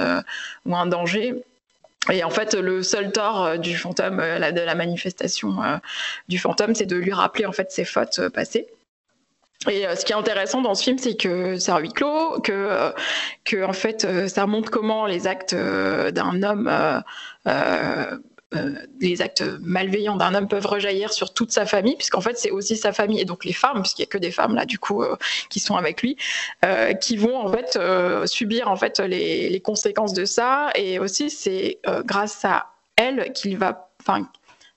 ou 0.66 0.74
un 0.74 0.86
danger. 0.86 1.34
Et 2.10 2.24
en 2.24 2.30
fait, 2.30 2.54
le 2.54 2.82
seul 2.82 3.12
tort 3.12 3.58
du 3.58 3.76
fantôme, 3.76 4.16
de 4.16 4.60
la 4.60 4.74
manifestation 4.74 5.56
du 6.28 6.38
fantôme, 6.38 6.74
c'est 6.74 6.86
de 6.86 6.96
lui 6.96 7.12
rappeler 7.12 7.46
en 7.46 7.52
fait 7.52 7.70
ses 7.70 7.84
fautes 7.84 8.28
passées. 8.30 8.66
Et 9.66 9.86
euh, 9.86 9.96
ce 9.96 10.04
qui 10.04 10.12
est 10.12 10.16
intéressant 10.16 10.62
dans 10.62 10.74
ce 10.74 10.84
film, 10.84 10.98
c'est 10.98 11.16
que 11.16 11.58
c'est 11.58 11.72
un 11.72 11.78
huis 11.78 11.92
clos, 11.92 12.40
que, 12.40 12.52
euh, 12.52 13.66
en 13.66 13.72
fait, 13.72 14.04
euh, 14.04 14.28
ça 14.28 14.46
montre 14.46 14.70
comment 14.70 15.06
les 15.06 15.26
actes 15.26 15.54
d'un 15.54 16.42
homme, 16.44 17.02
les 19.00 19.20
actes 19.20 19.42
malveillants 19.60 20.16
d'un 20.16 20.34
homme 20.34 20.48
peuvent 20.48 20.66
rejaillir 20.66 21.12
sur 21.12 21.34
toute 21.34 21.50
sa 21.50 21.66
famille, 21.66 21.96
puisqu'en 21.96 22.20
fait, 22.20 22.38
c'est 22.38 22.50
aussi 22.50 22.76
sa 22.76 22.92
famille 22.92 23.20
et 23.20 23.24
donc 23.24 23.44
les 23.44 23.52
femmes, 23.52 23.82
puisqu'il 23.82 24.02
n'y 24.02 24.06
a 24.06 24.10
que 24.10 24.18
des 24.18 24.30
femmes 24.30 24.54
là, 24.54 24.64
du 24.64 24.78
coup, 24.78 25.04
qui 25.50 25.58
sont 25.58 25.76
avec 25.76 26.02
lui, 26.02 26.16
qui 27.00 27.16
vont 27.16 27.36
en 27.36 27.52
fait 27.52 27.78
subir 28.26 28.70
en 28.70 28.76
fait 28.76 29.00
les, 29.00 29.50
les 29.50 29.60
conséquences 29.60 30.12
de 30.12 30.24
ça. 30.24 30.70
Et 30.76 30.98
aussi, 30.98 31.30
c'est 31.30 31.80
grâce 32.04 32.44
à 32.44 32.68
elle 32.96 33.32
qu'il 33.32 33.58
va, 33.58 33.90
enfin, 34.00 34.28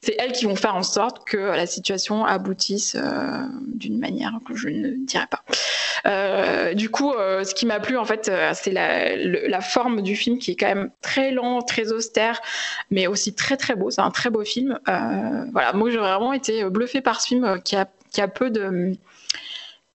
c'est 0.04 0.16
elles 0.18 0.32
qui 0.32 0.46
vont 0.46 0.56
faire 0.56 0.76
en 0.76 0.84
sorte 0.84 1.26
que 1.28 1.38
la 1.38 1.68
situation 1.68 2.26
aboutisse 2.26 2.96
euh, 2.96 3.46
d'une 3.68 4.00
manière 4.00 4.34
que 4.48 4.56
je 4.56 4.70
ne 4.70 5.06
dirais 5.06 5.28
pas. 5.30 5.44
Euh, 6.08 6.74
du 6.74 6.90
coup, 6.90 7.14
euh, 7.14 7.44
ce 7.44 7.54
qui 7.54 7.68
m'a 7.68 7.80
plu 7.80 7.98
en 7.98 8.06
fait, 8.06 8.28
euh, 8.28 8.52
c'est 8.56 8.72
la, 8.72 9.16
la 9.16 9.62
forme 9.62 10.02
du 10.02 10.16
film 10.16 10.40
qui 10.40 10.52
est 10.52 10.56
quand 10.56 10.68
même 10.68 10.90
très 11.02 11.32
lent, 11.32 11.62
très 11.62 11.92
austère, 11.92 12.42
mais 12.90 13.06
aussi 13.06 13.36
très 13.36 13.58
très 13.58 13.76
beau. 13.76 13.92
C'est 13.92 14.02
un 14.02 14.10
très 14.10 14.32
beau 14.32 14.44
film. 14.44 14.80
Euh, 14.90 15.46
voilà, 15.52 15.74
moi 15.74 15.92
j'ai 15.92 16.00
vraiment 16.00 16.34
été 16.34 16.64
bluffée 16.66 17.02
par 17.02 17.22
ce 17.22 17.28
film 17.28 17.44
euh, 17.44 17.58
qui 17.60 17.76
a, 17.76 17.88
qui 18.12 18.22
a 18.22 18.28
peu 18.28 18.50
de 18.50 18.94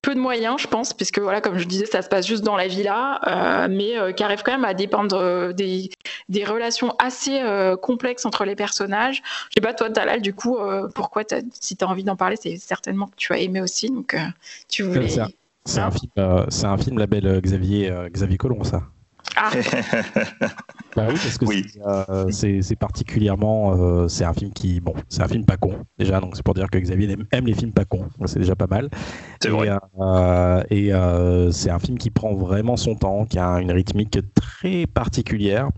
peu 0.01 0.15
de 0.15 0.19
moyens, 0.19 0.61
je 0.61 0.67
pense, 0.67 0.93
puisque 0.93 1.19
voilà, 1.19 1.41
comme 1.41 1.57
je 1.57 1.65
disais, 1.65 1.85
ça 1.85 2.01
se 2.01 2.07
passe 2.07 2.25
juste 2.25 2.43
dans 2.43 2.55
la 2.55 2.67
villa, 2.67 3.19
euh, 3.27 3.67
mais 3.69 3.97
euh, 3.97 4.11
qui 4.13 4.23
arrive 4.23 4.41
quand 4.43 4.53
même 4.53 4.63
à 4.63 4.73
dépendre 4.73 5.17
euh, 5.17 5.51
des, 5.53 5.89
des 6.29 6.45
relations 6.45 6.95
assez 6.99 7.41
complexes 7.81 8.25
entre 8.25 8.45
les 8.45 8.55
personnages. 8.55 9.21
Je 9.49 9.55
sais 9.57 9.61
pas, 9.61 9.73
toi, 9.73 9.89
Talal, 9.89 10.21
du 10.21 10.33
coup, 10.33 10.57
pourquoi, 10.95 11.23
t'as- 11.25 11.41
si 11.59 11.75
tu 11.75 11.83
as 11.83 11.87
envie 11.87 12.03
d'en 12.03 12.15
parler, 12.15 12.37
c'est 12.39 12.57
certainement 12.57 13.07
que 13.07 13.15
tu 13.17 13.33
as 13.33 13.39
aimé 13.39 13.61
aussi, 13.61 13.89
donc 13.89 14.15
tu 14.69 14.83
voulais. 14.83 15.09
C'est 15.65 15.81
un, 15.81 15.87
un 15.87 15.91
film, 15.91 16.11
euh, 16.17 16.45
c'est 16.49 16.65
un 16.65 16.77
film 16.77 16.97
label 16.97 17.41
Xavier, 17.41 17.91
Xavier 18.09 18.37
Collomb, 18.37 18.63
ça. 18.63 18.83
Ah, 19.35 19.51
Bah 20.95 21.09
oui, 21.11 21.19
parce 21.19 21.37
que 21.37 21.45
Oui. 21.45 21.63
c'est, 21.67 21.79
euh, 21.85 22.31
c'est 22.31 22.63
c'est 22.63 22.75
particulièrement, 22.75 23.75
euh, 23.77 24.07
c'est 24.07 24.23
un 24.25 24.33
film 24.33 24.51
qui, 24.51 24.79
bon, 24.79 24.95
c'est 25.09 25.21
un 25.21 25.27
film 25.27 25.45
pas 25.45 25.55
con 25.55 25.85
déjà, 25.99 26.19
donc 26.19 26.35
c'est 26.35 26.41
pour 26.43 26.55
dire 26.55 26.71
que 26.71 26.79
Xavier 26.79 27.11
aime, 27.11 27.25
aime 27.31 27.45
les 27.45 27.53
films 27.53 27.71
pas 27.71 27.85
cons, 27.85 28.09
c'est 28.25 28.39
déjà 28.39 28.55
pas 28.55 28.65
mal. 28.65 28.89
C'est 29.41 29.49
et 29.49 29.51
vrai. 29.51 29.71
euh, 30.01 30.63
et 30.71 30.93
euh, 30.93 31.51
c'est 31.51 31.69
un 31.69 31.79
film 31.79 31.97
qui 31.99 32.09
prend 32.09 32.33
vraiment 32.35 32.77
son 32.77 32.95
temps, 32.95 33.25
qui 33.25 33.39
a 33.39 33.59
une 33.61 33.71
rythmique 33.71 34.19
très 34.35 34.87
particulière. 34.87 35.69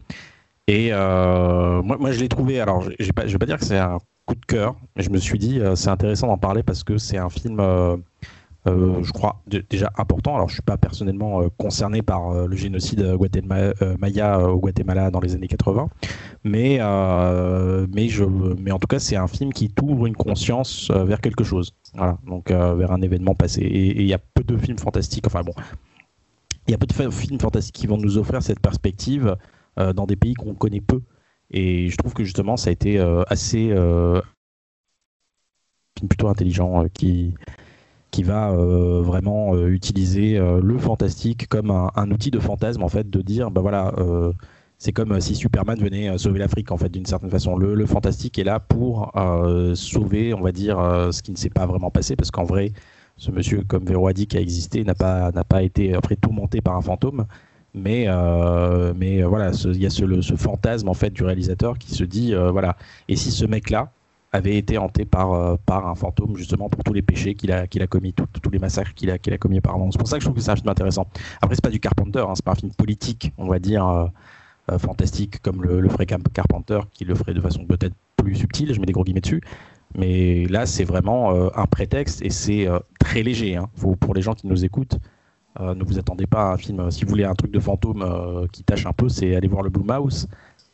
Et 0.68 0.90
euh, 0.94 1.82
moi, 1.84 1.98
moi, 2.00 2.12
je 2.12 2.20
l'ai 2.20 2.30
trouvé. 2.30 2.60
Alors, 2.62 2.84
pas, 3.16 3.28
je 3.28 3.34
vais 3.34 3.40
pas 3.40 3.46
dire 3.48 3.58
que 3.60 3.66
c'est 3.66 3.78
un 3.80 4.00
coup 4.26 4.36
de 4.36 4.46
cœur, 4.46 4.76
mais 4.96 5.04
je 5.04 5.10
me 5.12 5.18
suis 5.20 5.40
dit, 5.40 5.60
euh, 5.60 5.76
c'est 5.76 5.90
intéressant 5.90 6.28
d'en 6.28 6.38
parler 6.38 6.64
parce 6.64 6.84
que 6.84 6.98
c'est 6.98 7.18
un 7.18 7.30
film. 7.30 7.60
Euh, 8.68 9.02
je 9.04 9.12
crois 9.12 9.42
déjà 9.48 9.92
important. 9.98 10.36
Alors, 10.36 10.50
je 10.50 10.56
suis 10.56 10.62
pas 10.62 10.78
personnellement 10.78 11.42
euh, 11.42 11.48
concerné 11.58 12.02
par 12.02 12.30
euh, 12.30 12.46
le 12.46 12.56
génocide 12.58 13.14
Guatemala, 13.14 13.74
Maya 14.00 14.50
au 14.50 14.60
Guatemala 14.60 15.12
dans 15.12 15.22
les 15.22 15.36
années 15.36 15.48
80, 15.48 15.90
mais 16.44 16.80
mais 17.90 18.72
en 18.72 18.80
tout 18.80 18.88
cas, 18.88 19.00
c'est 19.00 19.16
un 19.16 19.28
film 19.28 19.54
qui 19.54 19.70
t'ouvre 19.70 20.06
une 20.06 20.16
conscience 20.16 20.92
vers 20.92 21.22
quelque 21.22 21.44
chose. 21.44 21.74
Voilà, 21.94 22.18
donc 22.28 22.52
vers 22.52 22.92
un 22.92 23.02
événement 23.02 23.36
passé. 23.36 23.62
Et 23.62 24.02
il 24.02 24.08
y 24.08 24.14
a 24.14 24.20
peu 24.20 24.44
de 24.44 24.58
films 24.58 24.78
fantastiques. 24.78 25.28
Enfin 25.28 25.44
bon, 25.44 25.54
il 26.68 26.72
y 26.72 26.74
a 26.74 26.78
peu 26.78 26.86
de 26.86 26.94
films 26.94 27.40
fantastiques 27.40 27.76
qui 27.76 27.88
vont 27.88 27.98
nous 27.98 28.18
offrir 28.18 28.44
cette 28.44 28.60
perspective 28.60 29.36
dans 29.78 30.06
des 30.06 30.16
pays 30.16 30.34
qu'on 30.34 30.54
connaît 30.54 30.82
peu. 30.82 31.02
Et 31.52 31.90
je 31.90 31.98
trouve 31.98 32.14
que 32.14 32.24
justement, 32.24 32.58
ça 32.58 32.70
a 32.70 32.74
été 32.74 33.00
assez 33.28 33.74
plutôt 36.08 36.28
intelligent 36.28 36.86
qui 36.94 37.34
qui 38.12 38.24
va 38.24 38.52
euh, 38.52 39.02
vraiment 39.02 39.54
euh, 39.56 39.68
utiliser 39.68 40.38
euh, 40.38 40.60
le 40.62 40.78
fantastique 40.78 41.48
comme 41.48 41.72
un, 41.72 42.12
outil 42.12 42.32
de 42.32 42.40
fantasme 42.40 42.84
en 42.84 42.90
fait 42.90 43.10
de 43.10 43.22
dire 43.22 43.52
bah 43.52 43.62
voilà 43.62 43.94
c'est 44.78 44.94
comme 44.94 45.20
si 45.20 45.36
Superman 45.36 45.78
venait 45.80 46.18
sauver 46.18 46.40
l'Afrique 46.40 46.72
en 46.72 46.78
fait 46.78 46.90
d'une 46.90 47.06
certaine 47.06 47.30
façon. 47.30 47.58
Le, 47.58 47.76
le 47.76 47.86
fantastique 47.86 48.40
est 48.40 48.46
là 48.46 48.60
pour 48.60 49.12
sauver 49.76 50.34
on 50.34 50.42
va 50.42 50.52
dire 50.52 50.78
ce 51.12 51.22
qui 51.22 51.32
ne 51.32 51.38
s'est 51.38 51.50
pas 51.50 51.66
vraiment 51.66 51.92
passé 51.92 52.16
parce 52.16 52.32
qu'en 52.32 52.46
vrai 52.46 52.72
ce 53.18 53.32
monsieur 53.32 53.64
comme 53.64 53.84
Véro 53.86 54.08
a 54.08 54.14
dit 54.14 54.28
qui 54.28 54.38
a 54.38 54.42
existé 54.42 54.84
n'a 54.84 54.96
pas 54.96 55.32
n'a 55.32 55.44
pas 55.44 55.64
été 55.64 55.94
après 55.94 56.16
tourmenté 56.16 56.62
par 56.62 56.76
un 56.78 56.82
fantôme. 56.82 57.26
Mais 57.74 58.08
mais 58.96 59.22
voilà 59.24 59.52
il 59.66 59.78
y 59.82 59.86
a 59.86 59.90
ce, 59.90 60.06
le- 60.06 60.22
ce 60.22 60.36
fantasme 60.36 60.88
en 60.90 60.94
fait 60.94 61.12
du 61.12 61.24
réalisateur 61.24 61.78
qui 61.78 61.92
se 61.94 62.04
dit 62.04 62.34
voilà. 62.34 62.78
Et 63.10 63.16
si 63.16 63.32
ce 63.32 63.46
mec 63.46 63.70
là 63.70 63.92
avait 64.32 64.58
été 64.58 64.78
hanté 64.78 65.06
par, 65.06 65.34
euh, 65.34 65.56
par 65.66 65.88
un 65.88 65.96
fantôme 65.96 66.36
justement 66.38 66.70
pour 66.70 66.84
tous 66.84 66.94
les 66.94 67.02
péchés 67.02 67.34
qu'il 67.36 67.52
a, 67.52 67.62
a 67.64 67.88
commis, 67.88 68.14
tous 68.14 68.50
les 68.52 68.60
massacres 68.60 68.94
qu'il 68.94 69.10
a, 69.10 69.18
qu'il 69.18 69.34
a 69.34 69.38
commis 69.38 69.58
auparavant. 69.58 69.90
C'est 69.92 69.98
pour 69.98 70.08
ça 70.08 70.18
que 70.18 70.22
je 70.22 70.28
trouve 70.28 70.36
que 70.38 70.42
c'est 70.44 70.52
un 70.52 70.56
film 70.56 70.70
intéressant. 70.70 71.08
Après, 71.42 71.56
c'est 71.56 71.64
pas 71.64 71.70
du 71.72 71.80
Carpenter, 71.80 72.20
hein, 72.28 72.34
c'est 72.36 72.46
pas 72.46 72.52
un 72.52 72.56
film 72.56 72.72
politique, 72.74 73.34
on 73.38 73.48
va 73.48 73.60
dire, 73.60 73.88
euh, 73.88 74.06
euh, 74.72 74.78
fantastique 74.78 75.42
comme 75.42 75.64
le, 75.64 75.80
le 75.80 75.90
ferait 75.90 76.06
Car- 76.06 76.20
Carpenter, 76.34 76.80
qui 76.94 77.06
le 77.06 77.16
ferait 77.16 77.34
de 77.34 77.42
façon 77.42 77.66
peut-être 77.66 77.96
plus 78.18 78.36
subtile, 78.36 78.74
je 78.74 78.80
mets 78.80 78.86
des 78.86 78.94
gros 78.94 79.04
guillemets 79.04 79.22
dessus. 79.22 79.42
Mais 79.98 80.46
là, 80.46 80.68
c'est 80.68 80.84
vraiment 80.84 81.32
un 81.56 81.66
prétexte 81.66 82.22
et 82.22 82.30
c'est 82.30 82.68
très 83.00 83.24
léger. 83.24 83.56
hein. 83.56 83.70
Pour 84.00 84.14
les 84.14 84.22
gens 84.22 84.36
qui 84.36 84.46
nous 84.46 84.64
écoutent, 84.64 85.00
ne 85.60 85.84
vous 85.84 85.98
attendez 85.98 86.28
pas 86.28 86.52
à 86.52 86.54
un 86.54 86.58
film. 86.58 86.92
Si 86.92 87.06
vous 87.06 87.10
voulez 87.10 87.24
un 87.24 87.34
truc 87.34 87.52
de 87.52 87.60
fantôme 87.60 88.48
qui 88.52 88.64
tâche 88.64 88.86
un 88.86 88.94
peu, 88.94 89.10
c'est 89.10 89.36
aller 89.36 89.48
voir 89.48 89.64
le 89.64 89.72
Blue 89.72 89.84
Mouse 89.84 90.28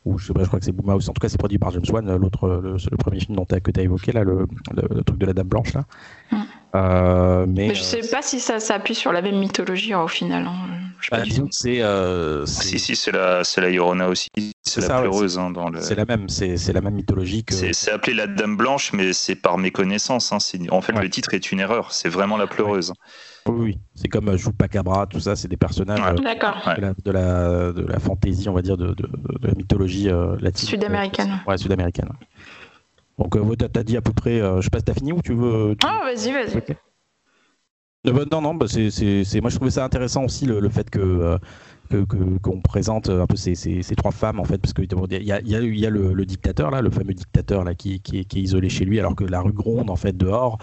ou 0.05 0.17
je 0.17 0.27
sais 0.27 0.33
pas, 0.33 0.41
je 0.43 0.47
crois 0.47 0.59
que 0.59 0.65
c'est 0.65 0.71
Blue 0.71 0.85
Mouse. 0.85 1.09
En 1.09 1.13
tout 1.13 1.19
cas, 1.19 1.29
c'est 1.29 1.37
produit 1.37 1.57
par 1.57 1.71
James 1.71 1.83
Wan, 1.91 2.15
l'autre, 2.15 2.47
le, 2.47 2.73
le 2.73 2.97
premier 2.97 3.19
film 3.19 3.35
dont 3.35 3.45
que 3.45 3.71
tu 3.71 3.79
as 3.79 3.83
évoqué, 3.83 4.11
là, 4.11 4.23
le, 4.23 4.45
le- 4.73 4.95
le 4.95 5.03
truc 5.03 5.17
de 5.19 5.25
la 5.25 5.33
Dame 5.33 5.47
Blanche. 5.47 5.73
Là. 5.73 5.85
Mm. 6.31 6.35
Euh, 6.75 7.45
mais, 7.47 7.67
mais 7.69 7.75
je 7.75 7.81
sais 7.81 8.01
pas 8.11 8.21
si 8.21 8.39
ça 8.39 8.59
s'appuie 8.59 8.95
sur 8.95 9.13
la 9.13 9.21
même 9.21 9.39
mythologie 9.39 9.93
hein, 9.93 10.01
au 10.01 10.07
final. 10.07 10.45
hein. 10.45 10.53
Bah, 11.11 11.19
c'est, 11.51 11.81
euh, 11.81 12.41
Ah, 12.43 12.45
c'est, 12.47 12.63
si, 12.67 12.79
si, 12.79 12.95
c'est 12.95 13.11
la, 13.11 13.43
c'est 13.43 13.61
la 13.61 13.69
Llorona 13.69 14.09
aussi. 14.09 14.29
C'est 14.63 14.81
la 14.81 14.87
ça, 14.87 14.97
hein, 15.39 15.51
dans 15.51 15.69
le. 15.69 15.79
c'est 15.81 15.95
la 15.95 16.05
même, 16.05 16.27
c'est, 16.29 16.57
c'est 16.57 16.73
la 16.73 16.81
même 16.81 16.95
mythologie 16.95 17.43
que. 17.43 17.53
C'est 17.53 17.91
appelé 17.91 18.13
la 18.15 18.27
Dame 18.27 18.57
Blanche, 18.57 18.91
mais 18.93 19.13
c'est 19.13 19.35
par 19.35 19.57
méconnaissance. 19.57 20.31
hein. 20.33 20.37
En 20.71 20.81
fait, 20.81 20.93
Ouais. 20.93 21.01
le 21.03 21.09
titre 21.09 21.33
est 21.33 21.51
une 21.51 21.59
erreur. 21.59 21.91
C'est 21.91 22.09
vraiment 22.09 22.37
la 22.37 22.47
pleureuse. 22.47 22.93
Oui. 23.47 23.77
c'est 23.93 24.07
comme 24.07 24.29
euh, 24.29 24.37
Chupacabra, 24.37 25.05
tout 25.07 25.19
ça, 25.19 25.35
c'est 25.35 25.47
des 25.47 25.57
personnages 25.57 25.99
euh, 26.01 26.13
de, 26.15 26.23
la, 26.81 26.93
de, 26.93 27.11
la, 27.11 27.71
de 27.73 27.81
la 27.85 27.99
fantaisie, 27.99 28.49
on 28.49 28.53
va 28.53 28.61
dire, 28.61 28.77
de, 28.77 28.93
de, 28.93 29.07
la 29.41 29.53
mythologie 29.53 30.09
euh, 30.09 30.35
latine. 30.39 30.69
Sud-américaine. 30.69 31.39
Ouais, 31.47 31.57
sud-américaine. 31.57 32.09
Donc, 33.19 33.35
euh, 33.35 33.55
t'as, 33.55 33.83
dit 33.83 33.97
à 33.97 34.01
peu 34.01 34.13
près, 34.13 34.39
je 34.39 34.61
sais 34.61 34.69
pas 34.69 34.79
si 34.79 34.85
t'as 34.85 34.93
fini 34.93 35.13
ou 35.13 35.21
tu 35.21 35.33
veux. 35.33 35.75
tu- 35.79 35.87
Ah, 35.87 36.01
vas-y, 36.03 36.31
vas-y. 36.31 36.61
Bah, 38.05 38.23
non, 38.31 38.41
non, 38.41 38.53
bah, 38.53 38.67
c'est, 38.69 38.91
c'est, 38.91 39.23
c'est- 39.23 39.41
moi 39.41 39.49
je 39.49 39.55
trouvais 39.55 39.71
ça 39.71 39.83
intéressant 39.83 40.25
aussi 40.25 40.45
le, 40.45 40.59
le 40.59 40.69
fait 40.69 40.89
que, 40.91 40.99
euh, 40.99 41.37
que, 41.89 42.05
que- 42.05 42.37
qu'on 42.39 42.61
présente 42.61 43.09
un 43.09 43.25
peu 43.25 43.35
ces, 43.35 43.55
ces, 43.55 43.81
ces 43.81 43.95
trois 43.95 44.11
femmes 44.11 44.39
en 44.39 44.43
fait, 44.43 44.59
parce 44.59 44.73
qu'il 44.73 44.85
y 44.85 45.31
a, 45.31 45.39
il 45.41 45.47
y 45.49 45.55
a, 45.55 45.59
il 45.61 45.79
y 45.79 45.85
a 45.87 45.89
le, 45.89 46.13
le 46.13 46.25
dictateur 46.25 46.69
là, 46.69 46.81
le 46.81 46.91
fameux 46.91 47.13
dictateur 47.15 47.63
là 47.63 47.73
qui, 47.73 48.01
qui 48.01 48.19
est 48.19 48.33
isolé 48.35 48.69
chez 48.69 48.85
lui, 48.85 48.99
alors 48.99 49.15
que 49.15 49.23
la 49.23 49.41
rue 49.41 49.53
gronde 49.53 49.89
en 49.89 49.95
fait 49.95 50.15
dehors. 50.15 50.59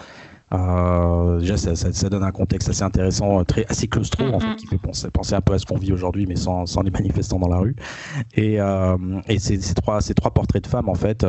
Euh, 0.52 1.40
déjà, 1.40 1.56
ça, 1.56 1.74
ça, 1.76 1.92
ça 1.92 2.08
donne 2.10 2.22
un 2.22 2.30
contexte 2.30 2.68
assez 2.68 2.82
intéressant, 2.82 3.40
euh, 3.40 3.44
très 3.44 3.64
assez 3.66 3.88
claustro 3.88 4.24
en 4.24 4.40
fait, 4.40 4.56
qui 4.56 4.66
fait 4.66 4.78
penser, 4.78 5.10
penser 5.10 5.34
un 5.34 5.40
peu 5.40 5.54
à 5.54 5.58
ce 5.58 5.66
qu'on 5.66 5.78
vit 5.78 5.92
aujourd'hui, 5.92 6.26
mais 6.26 6.36
sans, 6.36 6.66
sans 6.66 6.82
les 6.82 6.90
manifestants 6.90 7.38
dans 7.38 7.48
la 7.48 7.58
rue. 7.58 7.76
Et, 8.34 8.60
euh, 8.60 8.96
et 9.28 9.38
ces, 9.38 9.60
ces 9.60 9.74
trois, 9.74 10.00
ces 10.00 10.14
trois 10.14 10.30
portraits 10.32 10.62
de 10.62 10.68
femmes 10.68 10.88
en 10.88 10.94
fait. 10.94 11.24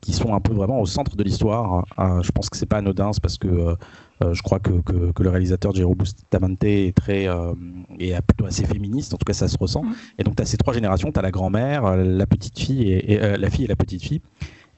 qui 0.00 0.12
sont 0.12 0.32
un 0.32 0.40
peu 0.40 0.52
vraiment 0.52 0.80
au 0.80 0.86
centre 0.86 1.16
de 1.16 1.24
l'histoire. 1.24 1.84
Euh, 1.98 2.22
je 2.22 2.30
pense 2.30 2.48
que 2.48 2.56
c'est 2.56 2.66
pas 2.66 2.78
anodin, 2.78 3.12
c'est 3.12 3.20
parce 3.20 3.36
que 3.38 3.76
euh, 4.22 4.32
je 4.32 4.42
crois 4.42 4.60
que, 4.60 4.80
que, 4.80 5.12
que 5.12 5.22
le 5.22 5.28
réalisateur 5.28 5.74
Gero 5.74 5.94
Bustamante 5.94 6.64
est 6.64 6.96
très 6.96 7.28
euh, 7.28 7.52
est 7.98 8.18
plutôt 8.22 8.46
assez 8.46 8.64
féministe, 8.64 9.12
en 9.12 9.18
tout 9.18 9.24
cas 9.24 9.34
ça 9.34 9.48
se 9.48 9.58
ressent. 9.58 9.82
Mhm. 9.82 9.94
Et 10.18 10.24
donc 10.24 10.36
tu 10.36 10.42
as 10.42 10.46
ces 10.46 10.56
trois 10.56 10.72
générations, 10.72 11.12
tu 11.12 11.18
as 11.18 11.22
la 11.22 11.30
grand-mère, 11.30 11.96
la 11.96 12.26
petite 12.26 12.58
fille 12.58 12.90
et, 12.90 13.12
et, 13.12 13.22
euh, 13.22 13.36
la 13.36 13.50
fille 13.50 13.64
et 13.64 13.68
la 13.68 13.76
petite 13.76 14.02
fille. 14.02 14.22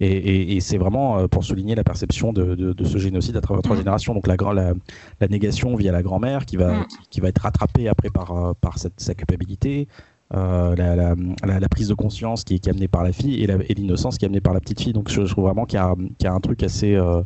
Et, 0.01 0.07
et, 0.07 0.57
et 0.57 0.61
c'est 0.61 0.79
vraiment 0.79 1.19
euh, 1.19 1.27
pour 1.27 1.43
souligner 1.45 1.75
la 1.75 1.83
perception 1.85 2.33
de, 2.33 2.55
de, 2.55 2.73
de 2.73 2.85
ce 2.85 2.99
génocide 2.99 3.37
à 3.37 3.41
travers 3.41 3.63
trois 3.63 3.75
Mhm. 3.77 3.83
générations. 3.83 4.15
Donc 4.15 4.27
la, 4.29 4.37
grand- 4.37 4.53
la, 4.53 4.73
la 5.21 5.29
négation 5.29 5.75
via 5.75 5.91
la 5.93 6.03
grand-mère 6.03 6.47
qui 6.47 6.57
va, 6.57 6.73
Mhm. 6.73 6.87
qui, 6.87 6.97
qui 7.11 7.21
va 7.21 7.29
être 7.29 7.43
rattrapée 7.43 7.89
après 7.89 8.11
par, 8.11 8.31
euh, 8.37 8.53
par 8.61 8.79
cette, 8.79 9.01
sa 9.01 9.15
culpabilité, 9.15 9.89
euh, 10.35 10.77
la, 10.77 10.95
la, 10.95 11.15
la, 11.45 11.59
la 11.59 11.69
prise 11.69 11.89
de 11.89 11.95
conscience 11.95 12.45
qui 12.45 12.55
est, 12.55 12.59
qui 12.59 12.69
est 12.69 12.73
amenée 12.73 12.87
par 12.87 13.03
la 13.03 13.13
fille 13.13 13.43
et 13.43 13.75
l'innocence 13.75 14.19
qui 14.19 14.25
est 14.25 14.29
amenée 14.29 14.41
par 14.41 14.55
la 14.55 14.61
petite 14.61 14.81
fille. 14.81 14.93
Donc 14.93 15.11
je, 15.11 15.25
je 15.25 15.33
trouve 15.33 15.45
vraiment 15.47 15.65
qu'il 15.65 15.81
y, 15.81 16.25
y 16.25 16.27
a 16.27 16.33
un 16.33 16.41
truc 16.41 16.63
assez, 16.63 16.95
euh, 16.95 17.23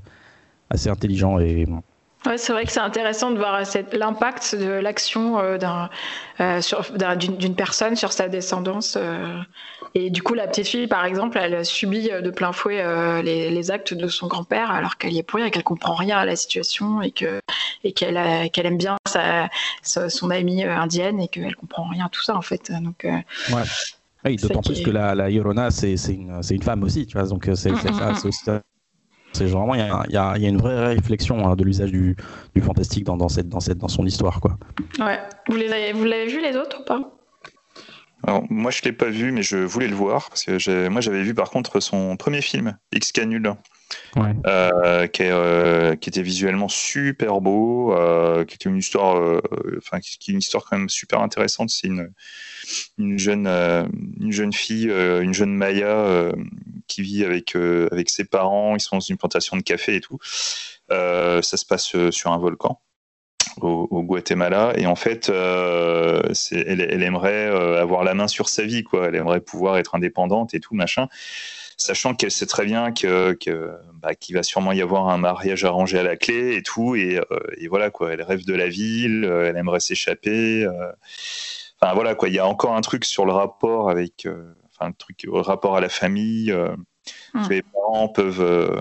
assez 0.71 0.89
intelligent 0.89 1.39
et 1.39 1.67
Ouais, 2.25 2.39
c'est 2.39 2.53
vrai 2.53 2.65
que 2.65 2.71
c'est 2.73 2.79
intéressant 2.81 3.33
de 3.33 3.37
voir 3.37 3.67
cette- 3.67 3.95
l'impact 3.95 4.55
de 4.55 4.69
l'action 4.71 5.41
euh, 5.41 5.59
d'un, 5.59 5.91
euh, 6.41 6.61
d'une, 7.17 7.57
personne 7.57 7.97
sur 7.97 8.13
sa 8.13 8.29
descendance. 8.29 8.97
euh. 9.01 9.39
et 9.95 10.09
du 10.11 10.23
coup, 10.23 10.35
la 10.35 10.47
petite 10.47 10.69
fille, 10.69 10.87
par 10.87 11.05
exemple, 11.05 11.37
elle 11.43 11.65
subit 11.67 12.11
euh, 12.13 12.21
de 12.21 12.31
plein 12.31 12.53
fouet 12.53 12.81
euh, 12.81 13.23
les, 13.23 13.51
les 13.51 13.71
actes 13.73 13.93
de 13.93 14.07
son 14.07 14.29
grand-père 14.29 14.71
alors 14.71 14.99
qu'elle 14.99 15.13
y 15.13 15.19
est 15.19 15.23
pour 15.25 15.39
rien 15.39 15.47
et 15.47 15.51
qu'elle 15.51 15.65
comprend 15.65 15.95
rien 15.95 16.19
à 16.19 16.25
la 16.25 16.37
situation 16.37 17.03
et 17.03 17.11
que 17.11 17.41
et 17.85 17.93
qu'elle, 17.93 18.17
aime 18.17 18.79
bien 18.79 18.97
sa, 19.09 19.49
sa- 19.83 20.09
son 20.09 20.31
amie 20.31 20.65
euh, 20.65 20.77
indienne 20.77 21.21
et 21.21 21.27
qu'elle 21.29 21.57
comprend 21.57 21.89
rien 21.89 22.07
à 22.07 22.09
tout 22.09 22.23
ça 22.23 22.37
en 22.37 22.43
fait. 22.43 22.71
Donc, 22.71 23.05
euh, 23.05 23.11
Ouais. 23.53 23.63
Oui, 24.25 24.37
d'autant 24.37 24.61
plus 24.63 24.81
que 24.83 24.91
la, 24.91 25.17
la 25.17 25.29
Yorona, 25.31 25.73
c'est 25.73 25.97
une, 26.09 26.63
femme 26.63 26.85
aussi, 26.85 27.07
tu 27.07 27.19
vois. 27.19 27.27
Donc 27.27 27.49
euh, 27.49 27.57
c'est 27.57 27.73
Mm, 27.73 27.75
mm, 27.75 28.13
mm. 28.13 28.27
aussi. 28.27 28.41
C'est 29.33 29.47
vraiment, 29.47 29.75
il 29.75 29.81
y 29.81 29.83
a, 29.83 30.03
il 30.09 30.14
y 30.14 30.16
a- 30.16 30.35
il 30.37 30.42
y 30.42 30.47
a 30.47 30.49
une 30.49 30.59
vraie 30.59 30.95
réflexion 30.95 31.47
hein, 31.49 31.57
de 31.57 31.64
l'usage 31.64 31.90
du, 31.90 32.16
du 32.55 32.61
fantastique 32.61 33.05
dans, 33.05 33.16
dans, 33.16 33.29
cette, 33.29 33.49
dans, 33.49 33.61
cette, 33.61 33.79
dans 33.79 33.88
son 33.88 34.05
histoire, 34.05 34.40
quoi. 34.40 34.59
Ouais. 34.99 35.18
Vous 35.49 35.57
les 35.57 35.73
avez, 35.73 35.92
vous 35.92 36.05
l'avez 36.05 36.27
vu 36.27 36.40
les 36.42 36.57
autres 36.57 36.81
ou 36.81 36.85
pas? 36.85 37.01
Alors, 38.25 38.45
moi, 38.51 38.71
je 38.71 38.83
l'ai 38.83 38.92
pas 38.92 39.09
vu, 39.09 39.33
mais 39.33 39.42
je 39.42 39.57
voulais 39.57 39.88
le 39.88 39.97
voir 39.97 40.29
parce 40.29 40.45
que 40.45 40.88
moi, 40.88 41.01
j'avais 41.01 41.23
vu 41.23 41.35
par 41.35 41.51
contre 41.51 41.81
son 41.81 42.16
premier 42.16 42.40
film, 42.40 42.77
X 42.95 43.11
Canule, 43.11 43.55
Ouais. 44.16 44.33
euh, 44.47 45.07
qui, 45.07 45.23
est, 45.25 45.31
euh, 45.33 45.97
qui 45.97 46.09
était 46.09 46.23
visuellement 46.23 46.68
super 46.68 47.40
beau, 47.42 47.92
euh, 47.95 48.45
qui 48.45 48.55
était 48.55 48.68
une 48.71 48.79
histoire, 48.79 49.16
euh, 49.18 49.40
enfin, 49.79 49.99
qui, 50.01 50.18
qui 50.18 50.31
est 50.31 50.35
une 50.35 50.38
histoire 50.40 50.64
quand 50.64 50.79
même 50.79 50.88
super 50.88 51.21
intéressante. 51.21 51.68
C'est 51.71 51.88
une, 51.88 52.11
une 52.97 53.18
jeune, 53.18 53.47
euh, 53.47 53.85
une 54.21 54.33
jeune 54.33 54.53
fille, 54.53 54.88
euh, 54.88 55.21
une 55.23 55.35
jeune 55.35 55.55
Maya 55.55 55.88
euh, 55.88 56.33
qui 56.87 57.03
vit 57.03 57.25
avec 57.25 57.57
euh, 57.57 57.88
avec 57.92 58.11
ses 58.11 58.25
parents. 58.25 58.75
Ils 58.77 58.81
sont 58.81 58.97
dans 58.97 59.01
une 59.01 59.16
plantation 59.16 59.57
de 59.57 59.62
café 59.62 59.97
et 59.97 60.01
tout. 60.01 60.18
Euh, 60.90 61.42
ça 61.42 61.57
se 61.57 61.64
passe 61.64 61.95
euh, 61.95 62.11
sur 62.11 62.33
un 62.33 62.38
volcan. 62.38 62.81
Au, 63.61 64.03
Guatemala 64.03 64.73
et 64.77 64.87
en 64.87 64.95
fait 64.95 65.29
elle, 65.29 67.03
aimerait 67.03 67.49
avoir 67.79 68.03
la 68.03 68.14
main 68.14 68.27
sur 68.27 68.49
sa 68.49 68.62
vie 68.62 68.83
quoi 68.83 69.09
elle 69.09 69.14
aimerait 69.14 69.40
pouvoir 69.40 69.77
être 69.77 69.95
indépendante 69.95 70.55
et 70.55 70.61
tout 70.61 70.75
machin 70.75 71.09
sachant 71.77 72.14
qu'elle 72.14 72.31
sait 72.31 72.47
très 72.47 72.64
bien 72.64 72.92
que, 72.92 73.35
que 73.35 73.73
bah, 74.01 74.14
qu'il 74.14 74.37
va 74.37 74.42
sûrement 74.42 74.73
y 74.73 74.81
avoir 74.81 75.09
un 75.09 75.18
mariage 75.18 75.64
arrangé 75.64 75.99
à 75.99 76.03
la 76.03 76.16
clé 76.16 76.57
et 76.57 76.62
tout 76.62 76.97
et, 76.97 77.21
et 77.59 77.68
voilà 77.68 77.90
quoi 77.90 78.14
elle 78.14 78.23
rêve 78.23 78.47
de 78.47 78.55
la 78.55 78.68
ville 78.68 79.25
elle 79.25 79.57
aimerait 79.59 79.81
s'échapper 79.81 80.66
enfin 81.79 81.92
voilà 81.92 82.14
quoi 82.14 82.29
il 82.29 82.35
y 82.35 82.38
a 82.38 82.47
encore 82.47 82.75
un 82.75 82.81
truc 82.81 83.05
sur 83.05 83.27
le 83.27 83.33
rapport 83.33 83.90
avec 83.90 84.27
enfin 84.83 84.88
un 84.88 84.92
truc 84.92 85.23
le 85.25 85.33
rapport 85.40 85.77
à 85.77 85.81
la 85.81 85.88
famille 85.88 86.53
euh, 86.53 86.75
Hmm. 87.35 87.49
les 87.51 87.62
parents 87.62 88.09
peuvent 88.09 88.40
euh, 88.42 88.81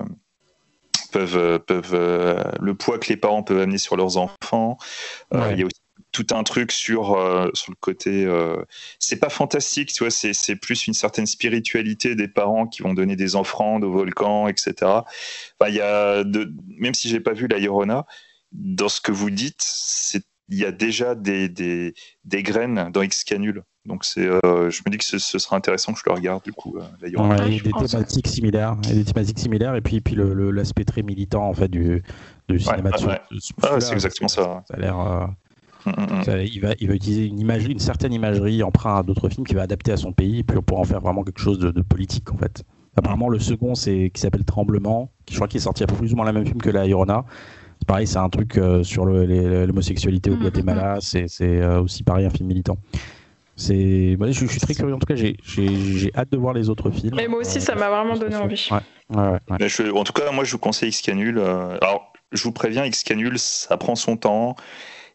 peuvent 1.12 1.38
euh, 1.38 1.60
peuvent 1.60 1.94
euh, 1.94 2.42
le 2.62 2.76
poids 2.76 3.00
que 3.00 3.10
les 3.10 3.18
parents 3.18 3.44
peuvent 3.44 3.60
amener 3.60 3.78
sur 3.78 3.96
leurs 3.98 4.18
enfants 4.18 4.78
Euh, 5.34 5.40
Ouais. 5.40 5.54
il 5.54 5.60
y 5.60 5.64
a 5.64 5.68
aussi 5.68 5.82
tout 6.14 6.28
un 6.32 6.44
truc 6.44 6.72
sur 6.74 7.14
euh, 7.16 7.50
sur 7.54 7.72
le 7.72 7.78
côté 7.80 8.26
euh, 8.26 8.64
c'est 9.00 9.20
pas 9.20 9.30
fantastique 9.30 9.94
tu 9.94 10.04
vois 10.04 10.12
c'est 10.12 10.34
c'est 10.34 10.56
plus 10.58 10.88
une 10.88 10.94
certaine 10.96 11.28
spiritualité 11.28 12.16
des 12.16 12.30
parents 12.30 12.68
qui 12.68 12.84
vont 12.84 12.94
donner 12.94 13.16
des 13.18 13.36
offrandes 13.36 13.84
au 13.86 13.92
volcan 13.92 14.48
etc 14.50 14.74
enfin, 14.84 15.70
il 15.70 15.76
y 15.76 15.82
a 15.82 16.24
de, 16.24 16.54
même 16.80 16.94
si 16.96 17.10
j'ai 17.10 17.22
pas 17.22 17.34
vu 17.34 17.48
la 17.48 17.60
Llorona 17.60 18.06
dans 18.54 18.90
ce 18.90 19.02
que 19.02 19.12
vous 19.14 19.32
dites 19.32 19.62
c'est 19.62 20.24
il 20.50 20.60
y 20.60 20.66
a 20.66 20.72
déjà 20.74 21.16
des, 21.16 21.50
des, 21.50 21.94
des 22.26 22.44
graines 22.44 22.92
dans 22.94 23.02
X 23.04 23.24
Canule 23.24 23.64
donc 23.86 24.06
c'est 24.06 24.28
euh, 24.28 24.70
je 24.70 24.82
me 24.86 24.92
dis 24.92 24.98
que 24.98 25.04
ce, 25.04 25.18
ce 25.18 25.40
sera 25.40 25.56
intéressant 25.56 25.94
que 25.94 26.00
je 26.00 26.04
le 26.06 26.14
regarde 26.14 26.44
du 26.44 26.52
coup 26.54 26.78
euh, 26.78 26.82
il 27.06 27.14
y 27.14 27.16
a 27.18 27.50
je 27.50 27.64
des 27.64 27.72
thématiques 27.88 28.28
similaires, 28.28 28.72
a 28.88 28.94
des 28.94 29.04
thématiques 29.04 29.40
similaires, 29.40 29.76
et 29.76 29.82
puis, 29.82 30.02
puis 30.02 30.16
le- 30.16 30.34
le- 30.34 30.52
l'aspect 30.52 30.84
très 30.86 31.02
militant 31.02 31.48
en 31.48 31.54
fait 31.54 31.68
du, 31.68 32.04
du 32.48 32.60
cinéma 32.60 32.92
de 32.92 32.96
ouais, 32.96 33.02
ce- 33.02 33.08
ouais. 33.08 33.20
de 33.32 33.40
ce 33.40 33.54
Ah, 33.64 33.94
exactement 33.94 34.28
ça. 34.28 34.64
Ça 34.68 34.74
a 34.76 34.78
l'air. 34.78 35.00
euh, 35.00 35.26
Mm, 35.84 35.90
mm, 35.98 36.20
mm. 36.20 36.24
ça- 36.26 36.44
il, 36.44 36.60
va, 36.62 36.74
il 36.80 36.88
va 36.90 36.94
utiliser 36.94 37.26
une 37.26 37.40
imagerie, 37.40 37.72
une 37.74 37.80
certaine 37.80 38.14
imagerie 38.14 38.62
emprunt 38.62 38.98
à 38.98 39.02
d'autres 39.02 39.30
films 39.30 39.48
qu'il 39.48 39.56
va 39.58 39.64
adapter 39.64 39.92
à 39.92 39.98
son 39.98 40.14
pays, 40.14 40.38
et 40.40 40.44
puis 40.44 40.62
pour 40.62 40.78
en 40.80 40.84
faire 40.84 41.02
vraiment 41.02 41.24
quelque 41.24 41.42
chose 41.42 41.58
de, 41.58 41.72
de 41.72 41.82
politique 41.82 42.32
en 42.32 42.38
fait. 42.38 42.64
Apparemment, 42.96 43.30
le 43.30 43.40
second, 43.40 43.74
c'est 43.74 44.12
qui 44.14 44.22
s'appelle 44.22 44.46
Tremblement, 44.46 45.12
qui 45.26 45.34
je 45.34 45.40
crois 45.40 45.48
qu'il 45.48 45.58
est 45.58 45.64
sorti 45.64 45.82
à 45.84 45.88
peu 45.88 45.96
plus 45.96 46.14
ou 46.14 46.18
moins 46.18 46.26
la 46.26 46.34
même 46.34 46.46
film 46.46 46.62
que 46.62 46.70
La 46.70 46.86
Llorona. 46.86 47.26
C'est 47.80 47.88
pareil, 47.88 48.06
c'est 48.06 48.20
un 48.20 48.30
truc 48.30 48.60
euh, 48.60 48.84
sur 48.84 49.06
le- 49.06 49.26
les- 49.26 49.66
l'homosexualité 49.66 50.30
au 50.30 50.36
Guatemala. 50.36 50.98
C'est 51.02 51.28
c'est, 51.28 51.62
euh, 51.62 51.82
aussi 51.82 52.04
pareil 52.04 52.28
un 52.28 52.30
film 52.30 52.48
militant. 52.48 52.78
C'est, 53.56 54.16
ouais, 54.20 54.32
je, 54.32 54.46
je 54.46 54.52
suis 54.52 54.60
très 54.62 54.74
curieux. 54.74 54.96
En 54.96 55.00
tout 55.00 55.06
cas, 55.06 55.16
j'ai- 55.16 55.38
j'ai 55.44 55.76
j'ai 55.98 56.12
hâte 56.16 56.32
de 56.32 56.38
voir 56.38 56.54
les 56.54 56.70
autres 56.70 56.90
films. 56.90 57.16
Mais 57.16 57.28
moi 57.28 57.40
aussi, 57.42 57.58
Euh, 57.58 57.62
ça 57.62 57.76
m'a 57.76 57.90
vraiment 57.90 58.16
donné 58.18 58.36
envie. 58.36 58.68
Ouais, 58.72 58.78
ouais, 59.10 59.18
ouais, 59.24 59.32
ouais. 59.32 59.58
Mais 59.60 59.70
je- 59.70 59.92
en 59.92 60.04
tout 60.04 60.14
cas, 60.14 60.32
moi, 60.32 60.44
je 60.44 60.52
vous 60.54 60.58
conseille 60.60 60.90
X-Canule. 60.90 61.38
euh, 61.38 61.78
alors, 61.82 62.12
je 62.32 62.42
vous 62.44 62.52
préviens, 62.52 62.86
X-Canule, 62.86 63.38
ça 63.38 63.78
prend 63.78 63.96
son 63.96 64.18
temps. 64.18 64.56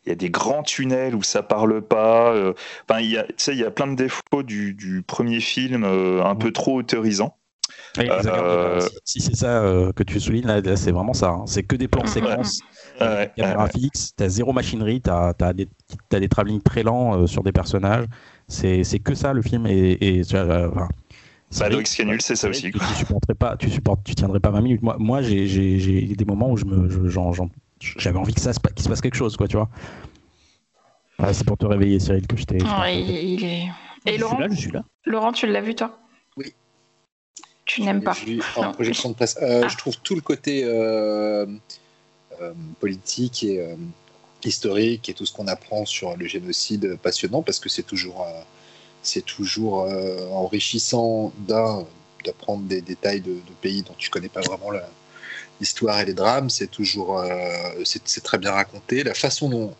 Il 0.05 0.11
y 0.11 0.13
a 0.13 0.15
des 0.15 0.31
grands 0.31 0.63
tunnels 0.63 1.15
où 1.17 1.23
ça 1.23 1.43
parle 1.43 1.83
pas. 1.83 2.33
euh, 2.33 2.53
Enfin, 2.89 3.01
il 3.01 3.11
y 3.11 3.17
a, 3.19 3.25
tu 3.25 3.33
sais, 3.39 3.53
il 3.53 3.59
y 3.59 3.65
a 3.65 3.71
plein 3.73 3.89
de 3.89 3.97
défauts 3.97 4.43
du, 4.45 4.73
du 4.75 5.03
premier 5.03 5.41
film, 5.41 5.83
euh, 5.85 6.23
un 6.25 6.37
peu 6.37 6.53
trop 6.53 6.77
autorisant. 6.79 7.37
Oui, 7.99 8.07
Euh. 8.09 8.81
Si, 8.81 8.91
si 9.05 9.21
c'est 9.21 9.37
ça 9.37 9.63
euh, 9.63 9.93
que 9.93 10.03
tu 10.03 10.21
soulignes, 10.21 10.47
là, 10.47 10.61
là, 10.61 10.77
c'est 10.77 10.93
vraiment 10.93 11.15
ça. 11.15 11.31
hein. 11.31 11.45
C'est 11.47 11.63
que 11.63 11.77
des 11.77 11.89
plans 11.89 12.03
Ouais. 12.03 12.09
séquences, 12.09 12.61
Ouais, 13.01 13.31
caméra 13.37 13.65
ouais, 13.65 13.71
fixe, 13.71 14.13
t'as 14.17 14.29
zéro 14.29 14.53
machinerie, 14.53 15.01
t'as 15.01 15.33
as 15.41 15.53
des, 15.53 15.69
t'as 16.09 16.21
des 16.21 16.29
travelling 16.29 16.61
très 16.63 16.83
lents 16.83 17.15
euh, 17.23 17.27
sur 17.27 17.43
des 17.43 17.53
personnages. 17.53 18.07
C'est 18.49 18.85
c'est 18.85 18.99
que 18.99 19.15
ça 19.15 19.33
le 19.33 19.43
film. 19.43 19.67
Et, 19.67 19.93
et 20.01 20.23
euh, 20.35 20.71
enfin, 20.71 20.89
c'est 21.51 21.61
Bah, 21.61 21.67
vrai 21.67 21.75
dans 21.77 21.81
X-Canule, 21.81 22.23
c'est 22.23 22.37
ça 22.37 22.49
aussi. 22.49 22.71
Tu, 22.73 22.79
supporterais 22.95 23.35
pas, 23.35 23.57
tu 23.57 23.71
supportes, 23.71 24.01
tu 24.05 24.15
tiendrais 24.15 24.41
pas 24.41 24.51
20 24.51 24.61
minutes. 24.63 24.83
Moi, 24.83 24.97
moi 24.99 25.23
j'ai- 25.23 25.47
des 26.15 26.25
moments 26.25 26.51
où 26.51 26.57
je 26.57 26.65
me, 26.65 26.89
je- 26.89 27.09
j'en- 27.09 27.33
j'en- 27.33 27.51
j'avais 27.81 28.19
envie 28.19 28.35
que 28.35 28.41
ça 28.41 28.53
qu'il 28.53 28.83
se 28.85 28.89
passe 28.89 29.01
quelque 29.01 29.17
chose, 29.17 29.37
quoi, 29.37 29.49
tu 29.49 29.57
vois. 29.57 29.69
Ouais, 31.19 31.33
c'est 31.33 31.47
pour 31.47 31.57
te 31.57 31.67
réveiller, 31.67 31.99
Cyril, 31.99 32.27
que 32.27 32.37
je 32.37 32.45
t'ai. 32.45 32.59
Ouais, 32.63 33.01
il, 33.01 33.11
il 33.11 33.45
est. 33.45 33.67
Je 34.05 34.11
Et 34.13 34.13
suis 34.13 34.21
Laurent, 34.21 34.39
là, 34.39 34.47
je 34.51 34.57
suis 34.57 34.71
là. 34.71 34.83
Laurent, 35.05 35.33
tu 35.33 35.47
l'as 35.47 35.61
vu 35.61 35.75
toi? 35.75 35.99
Oui. 36.37 36.55
Tu 37.67 37.83
n'aimes 37.83 38.03
pas. 38.03 38.17
En 38.57 38.73
projection 38.73 39.11
de 39.11 39.15
presse. 39.15 39.37
Euh, 39.43 39.63
Ah. 39.65 39.69
Je 39.69 39.77
trouve 39.77 39.99
tout 39.99 40.15
le 40.15 40.21
côté 40.21 40.63
euh, 40.65 41.47
euh, 42.41 42.53
politique 42.81 43.43
et 43.43 43.77
historique 44.45 45.09
et 45.09 45.15
tout 45.15 45.27
ce 45.27 45.33
qu'on 45.33 45.49
apprend 45.49 45.85
sur 45.85 46.17
le 46.17 46.27
génocide 46.27 46.97
passionnant 47.03 47.43
parce 47.43 47.59
que 47.59 47.69
c'est 47.69 47.83
toujours, 47.83 48.25
c'est 49.03 49.25
toujours 49.25 49.89
enrichissant 50.33 51.33
d'un 51.49 51.85
d'apprendre 52.25 52.63
des 52.65 52.81
détails 52.81 53.21
de, 53.21 53.33
de 53.35 53.55
pays 53.61 53.83
dont 53.83 53.95
tu 53.99 54.09
connais 54.11 54.29
pas 54.29 54.41
vraiment 54.41 54.71
l'histoire 55.61 55.99
et 56.01 56.05
les 56.05 56.15
drames. 56.15 56.49
C'est 56.49 56.71
toujours, 56.71 57.21
c'est 57.85 58.23
très 58.23 58.39
bien 58.39 58.53
raconté. 58.53 59.03
La 59.03 59.15
façon 59.15 59.49
dont 59.49 59.75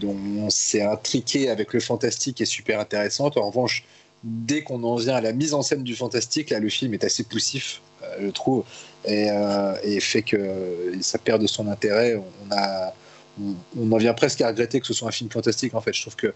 dont 0.00 0.48
c'est 0.48 0.82
intriqué 0.82 1.50
avec 1.50 1.72
le 1.72 1.80
fantastique 1.80 2.40
est 2.40 2.46
super 2.46 2.80
intéressante. 2.80 3.36
En 3.36 3.48
revanche, 3.48 3.84
dès 4.24 4.62
qu'on 4.62 4.82
en 4.84 4.96
vient 4.96 5.14
à 5.14 5.20
la 5.20 5.32
mise 5.32 5.54
en 5.54 5.62
scène 5.62 5.82
du 5.82 5.96
fantastique, 5.96 6.50
là, 6.50 6.60
le 6.60 6.68
film 6.68 6.94
est 6.94 7.04
assez 7.04 7.24
poussif, 7.24 7.80
euh, 8.02 8.16
je 8.20 8.30
trouve, 8.30 8.64
et, 9.04 9.30
euh, 9.30 9.74
et 9.82 10.00
fait 10.00 10.22
que 10.22 10.92
ça 11.00 11.18
perd 11.18 11.42
de 11.42 11.46
son 11.46 11.68
intérêt. 11.68 12.20
On, 13.76 13.90
en 13.90 13.96
vient 13.96 14.14
presque 14.14 14.40
à 14.42 14.48
regretter 14.48 14.80
que 14.80 14.86
ce 14.86 14.94
soit 14.94 15.08
un 15.08 15.12
film 15.12 15.30
fantastique. 15.30 15.74
En 15.74 15.80
fait, 15.80 15.92
je 15.92 16.02
trouve 16.02 16.16
que 16.16 16.34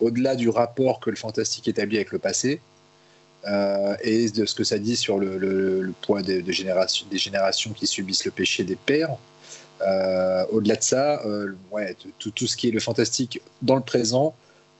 au-delà 0.00 0.36
du 0.36 0.48
rapport 0.48 1.00
que 1.00 1.10
le 1.10 1.16
fantastique 1.16 1.66
établit 1.68 1.96
avec 1.96 2.12
le 2.12 2.18
passé, 2.18 2.60
euh, 3.46 3.96
et 4.02 4.30
de 4.30 4.46
ce 4.46 4.54
que 4.54 4.64
ça 4.64 4.78
dit 4.78 4.96
sur 4.96 5.18
le, 5.18 5.92
poids 6.02 6.22
des, 6.22 6.42
de 6.42 6.52
générations, 6.52 7.06
des 7.10 7.18
générations 7.18 7.72
qui 7.72 7.86
subissent 7.86 8.24
le 8.24 8.30
péché 8.30 8.64
des 8.64 8.76
pères, 8.76 9.16
au-delà 10.50 10.76
de 10.76 10.82
ça, 10.82 11.22
ouais, 11.70 11.94
tout, 12.18 12.46
ce 12.46 12.56
qui 12.56 12.68
est 12.68 12.70
le 12.70 12.80
fantastique 12.80 13.42
dans 13.60 13.76
le 13.76 13.82
présent, 13.82 14.34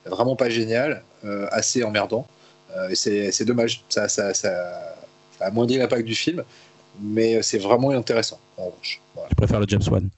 vraiment 0.05 0.35
pas 0.35 0.49
génial, 0.49 1.03
assez 1.51 1.83
emmerdant. 1.83 2.27
Euh, 2.75 2.89
et 2.89 2.95
c'est 3.31 3.45
dommage, 3.45 3.83
ça, 3.89 4.07
ça, 4.09 4.33
ça, 4.33 4.95
ça 5.37 5.45
amoindrit 5.45 5.77
l'impact 5.77 6.05
du 6.05 6.15
film, 6.15 6.43
mais 6.99 7.41
c'est 7.41 7.57
vraiment 7.57 7.91
intéressant 7.91 8.39
en 8.57 8.65
revanche. 8.65 9.01
Voilà. 9.13 9.29
Je 9.31 9.35
préfère 9.35 9.59
le 9.59 9.65
James 9.67 9.81
Wan? 9.89 10.09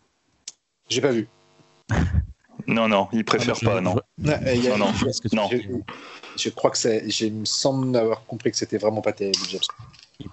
J'ai 0.89 1.01
pas 1.01 1.11
vu. 1.11 1.27
Non, 2.69 2.89
non, 2.89 3.07
il 3.13 3.23
préfère 3.23 3.55
Ah, 3.55 3.59
je- 3.61 3.65
pas, 3.65 3.79
non. 3.79 3.95
je- 4.17 4.29
y 4.59 4.67
a- 4.67 4.71
Non, 4.71 4.77
non. 4.87 4.91
je 4.93 5.05
Je, 5.49 5.57
je 6.35 6.49
crois 6.49 6.69
que 6.69 6.77
c'est. 6.77 7.09
j'ai- 7.09 7.27
Il 7.27 7.33
me 7.33 7.45
semble 7.45 7.95
avoir 7.95 8.25
compris 8.25 8.51
que 8.51 8.57
c'était 8.57 8.77
vraiment 8.77 8.99
pas 9.01 9.13
terrible, 9.13 9.37
James. 9.49 9.61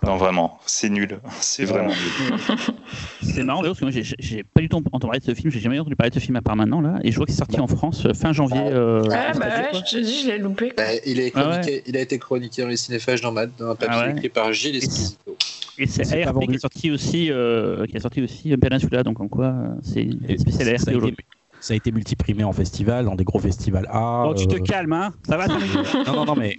Non, 0.02 0.16
vraiment, 0.16 0.58
c'est 0.66 0.88
nul. 0.88 1.18
C'est 1.40 1.64
vraiment 1.64 1.88
nul. 1.88 2.38
C'est 3.22 3.42
marrant 3.42 3.60
d'ailleurs 3.62 3.76
parce 3.78 3.92
que 3.94 4.00
moi 4.00 4.04
j'ai- 4.18 4.42
pas 4.44 4.60
du 4.60 4.68
tout 4.68 4.76
entendu 4.76 5.00
parler 5.06 5.18
de 5.20 5.24
ce 5.24 5.34
film, 5.34 5.50
j'ai 5.50 5.60
jamais 5.60 5.78
entendu 5.78 5.96
parler 5.96 6.10
de 6.10 6.14
ce 6.14 6.20
film 6.20 6.36
à 6.36 6.42
part 6.42 6.56
maintenant 6.56 6.80
là, 6.80 6.98
et 7.02 7.10
je 7.10 7.16
vois 7.16 7.26
qu'il 7.26 7.34
est 7.34 7.38
sorti 7.38 7.60
en 7.60 7.66
France 7.66 8.04
euh, 8.06 8.14
fin 8.14 8.32
janvier. 8.32 8.60
euh, 8.60 9.02
Ouais, 9.02 9.16
c'est 9.32 9.38
bah 9.38 9.46
ouais, 9.46 9.66
quoi. 9.70 9.80
je 9.86 9.96
te 9.96 10.00
dis, 10.02 10.22
je 10.22 10.28
l'ai 10.28 10.38
loupé. 10.38 10.72
Bah, 10.76 10.84
il, 11.04 11.20
est 11.20 11.32
Ah 11.34 11.48
ouais. 11.64 11.82
il 11.86 11.96
a 11.96 12.00
été 12.00 12.18
chroniqué 12.18 12.62
dans 12.62 12.68
les 12.68 12.76
cinéphages 12.76 13.20
dans, 13.20 13.32
ma- 13.32 13.46
dans 13.46 13.70
un 13.70 13.74
papier 13.74 13.96
Ah 14.00 14.06
ouais. 14.06 14.12
écrit 14.12 14.28
par 14.30 14.52
Gilles 14.52 14.76
Esposito. 14.76 15.36
Et 15.78 15.86
c'est 15.86 16.24
ARP 16.24 16.46
qui 16.46 16.54
est 16.54 16.58
sorti 16.58 16.90
aussi, 16.90 17.30
euh, 17.30 17.84
qui 17.86 17.96
a 17.96 18.00
sorti 18.00 18.22
aussi 18.22 18.52
euh, 18.52 18.56
Peninsula, 18.56 19.02
donc 19.02 19.20
en 19.20 19.28
quoi 19.28 19.46
euh, 19.46 19.68
c'est 19.82 20.06
spécial 20.38 20.68
ARP 20.68 20.88
aujourd'hui. 20.94 21.16
ça 21.60 21.74
a 21.74 21.76
été 21.76 21.90
multiprimé 21.92 22.44
en 22.44 22.52
festival, 22.52 23.04
dans 23.06 23.16
des 23.16 23.24
gros 23.24 23.40
festivals 23.40 23.86
A. 23.90 24.24
Oh, 24.28 24.34
tu 24.34 24.46
te 24.46 24.54
euh, 24.56 24.58
calmes, 24.60 24.92
hein 24.92 25.12
Ça 25.28 25.36
va 25.36 25.46
non, 26.06 26.14
non, 26.14 26.24
non, 26.26 26.36
mais 26.36 26.56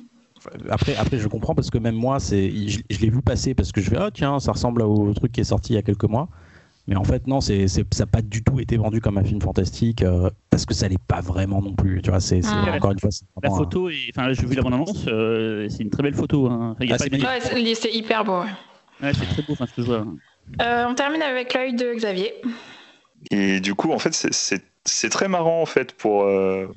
après, 0.70 0.96
après 0.96 1.18
je 1.18 1.28
comprends 1.28 1.56
parce 1.56 1.70
que 1.70 1.78
même 1.78 1.96
moi, 1.96 2.20
c'est, 2.20 2.50
je, 2.68 2.80
je 2.90 3.00
l'ai 3.00 3.10
vu 3.10 3.22
passer 3.22 3.54
parce 3.54 3.72
que 3.72 3.82
je 3.82 3.90
fais, 3.90 3.98
ah 4.00 4.10
tiens, 4.14 4.40
ça 4.40 4.52
ressemble 4.52 4.82
au 4.82 5.14
truc 5.14 5.32
qui 5.32 5.42
est 5.42 5.46
sorti 5.46 5.74
il 5.74 5.76
y 5.76 5.80
a 5.80 5.82
quelques 5.82 6.06
mois. 6.06 6.30
Mais 6.88 6.96
en 6.96 7.04
fait, 7.04 7.26
non, 7.26 7.42
c'est, 7.42 7.68
c'est- 7.68 7.92
ça 7.96 8.04
n'a 8.04 8.08
pas 8.12 8.22
du 8.22 8.44
tout 8.44 8.60
été 8.60 8.78
vendu 8.78 9.02
comme 9.02 9.18
un 9.18 9.24
film 9.24 9.42
fantastique 9.42 10.04
euh, 10.04 10.30
parce 10.52 10.68
que 10.68 10.76
ça 10.76 10.88
l'est 10.88 11.02
pas 11.08 11.20
vraiment 11.20 11.60
non 11.60 11.74
plus. 11.74 12.00
Tu 12.04 12.12
vois, 12.12 12.20
c'est, 12.20 12.44
c'est- 12.44 12.50
Ah. 12.54 12.76
encore 12.76 12.92
une 12.92 13.00
fois, 13.00 13.10
c'est 13.10 13.26
La 13.42 13.50
photo, 13.50 13.90
enfin 14.16 14.32
j'ai 14.34 14.46
vu 14.46 14.56
la 14.56 14.62
bande-annonce, 14.62 15.06
euh, 15.08 15.68
c'est 15.70 15.82
une 15.82 15.90
très 15.90 16.04
belle 16.04 16.14
photo. 16.14 16.46
Hein. 16.48 16.76
Il 16.80 16.88
y 16.88 16.92
a 16.92 16.96
Ah, 16.96 16.98
pas 17.00 17.40
c'est 17.42 17.88
Ouais, 17.90 17.96
hyper 17.98 18.24
beau. 18.24 18.42
ouais. 18.42 19.14
C'est 19.14 19.26
très 19.26 19.42
beau, 19.42 19.54
enfin, 19.54 19.66
ce 19.66 19.74
que 19.74 19.82
je 19.82 19.88
vois. 19.88 20.06
Euh, 20.62 20.86
on 20.88 20.94
termine 20.94 21.24
avec 21.24 21.56
l'œil 21.56 21.74
de 21.76 21.92
Xavier. 21.96 22.34
Et 23.32 23.60
du 23.62 23.74
coup, 23.74 23.92
en 23.92 23.98
fait, 24.00 24.14
c'est- 24.14 24.34
c'est 24.34 24.62
c'est 24.88 25.10
très 25.10 25.28
marrant 25.28 25.64
en 25.64 25.66
fait 25.66 25.94
pour 25.94 26.22
euh, 26.26 26.68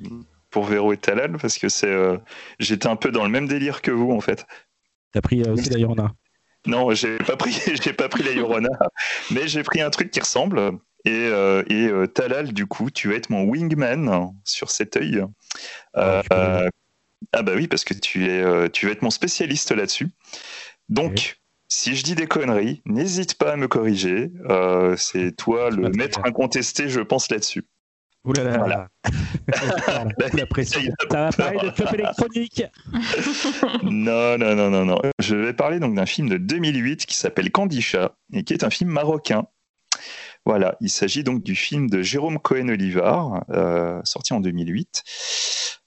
pour 0.49 0.65
Véro 0.65 0.93
et 0.93 0.97
Talal 0.97 1.37
parce 1.37 1.57
que 1.57 1.69
c'est, 1.69 1.95
j'étais 2.59 2.87
un 2.87 2.95
peu 2.95 3.11
dans 3.11 3.23
le 3.23 3.29
même 3.29 3.47
délire 3.47 3.81
que 3.81 3.91
vous 3.91 4.11
en 4.11 4.21
fait. 4.21 4.45
T'as 5.11 5.21
pris 5.21 5.43
aussi 5.43 5.69
la 5.69 5.79
Yorona 5.79 6.13
Non, 6.65 6.91
j'ai 6.93 7.17
pas 7.17 7.35
pris, 7.35 7.51
j'ai 7.83 7.93
pas 7.93 8.09
pris 8.09 8.23
la 8.23 8.31
Yorona, 8.31 8.69
mais 9.31 9.47
j'ai 9.47 9.63
pris 9.63 9.81
un 9.81 9.89
truc 9.89 10.11
qui 10.11 10.19
ressemble. 10.19 10.79
Et, 11.05 11.29
et 11.69 11.89
Talal, 12.13 12.51
du 12.51 12.67
coup, 12.67 12.91
tu 12.91 13.09
vas 13.09 13.15
être 13.15 13.29
mon 13.29 13.43
wingman 13.43 14.33
sur 14.43 14.69
cet 14.69 14.97
œil. 14.97 15.23
Ah, 15.93 16.21
ah 17.33 17.41
bah 17.41 17.53
oui, 17.55 17.67
parce 17.67 17.85
que 17.85 17.93
tu 17.93 18.25
es, 18.25 18.69
tu 18.71 18.85
vas 18.85 18.91
être 18.91 19.01
mon 19.01 19.09
spécialiste 19.09 19.71
là-dessus. 19.71 20.09
Donc, 20.89 21.39
si 21.69 21.95
je 21.95 22.03
dis 22.03 22.15
des 22.15 22.27
conneries, 22.27 22.81
n'hésite 22.85 23.35
pas 23.35 23.53
à 23.53 23.55
me 23.55 23.67
corriger. 23.67 24.31
Euh, 24.49 24.95
c'est 24.97 25.35
toi 25.35 25.69
le 25.69 25.89
maître 25.89 26.19
incontesté, 26.25 26.89
je 26.89 26.99
pense, 26.99 27.29
là-dessus. 27.29 27.63
Ouh 28.25 28.33
là 28.33 28.43
là, 28.43 28.57
voilà. 28.57 28.87
la 30.33 30.45
pression. 30.49 30.81
Ça 31.09 31.29
va 31.29 31.31
parler 31.31 31.59
de 31.59 31.69
club 31.69 31.93
électronique. 31.93 32.63
non, 33.83 34.37
non, 34.37 34.55
non, 34.55 34.69
non, 34.69 34.85
non. 34.85 35.01
Je 35.19 35.35
vais 35.35 35.53
parler 35.53 35.79
donc 35.79 35.95
d'un 35.95 36.05
film 36.05 36.27
de 36.27 36.37
2008 36.37 37.05
qui 37.05 37.15
s'appelle 37.15 37.49
Candisha 37.51 38.11
et 38.33 38.43
qui 38.43 38.53
est 38.53 38.63
un 38.63 38.69
film 38.69 38.89
marocain. 38.89 39.47
Voilà, 40.45 40.75
il 40.81 40.89
s'agit 40.89 41.23
donc 41.23 41.43
du 41.43 41.55
film 41.55 41.89
de 41.89 42.01
Jérôme 42.01 42.39
Cohen-Olivar, 42.39 43.45
euh, 43.49 44.01
sorti 44.03 44.33
en 44.33 44.39
2008. 44.39 45.03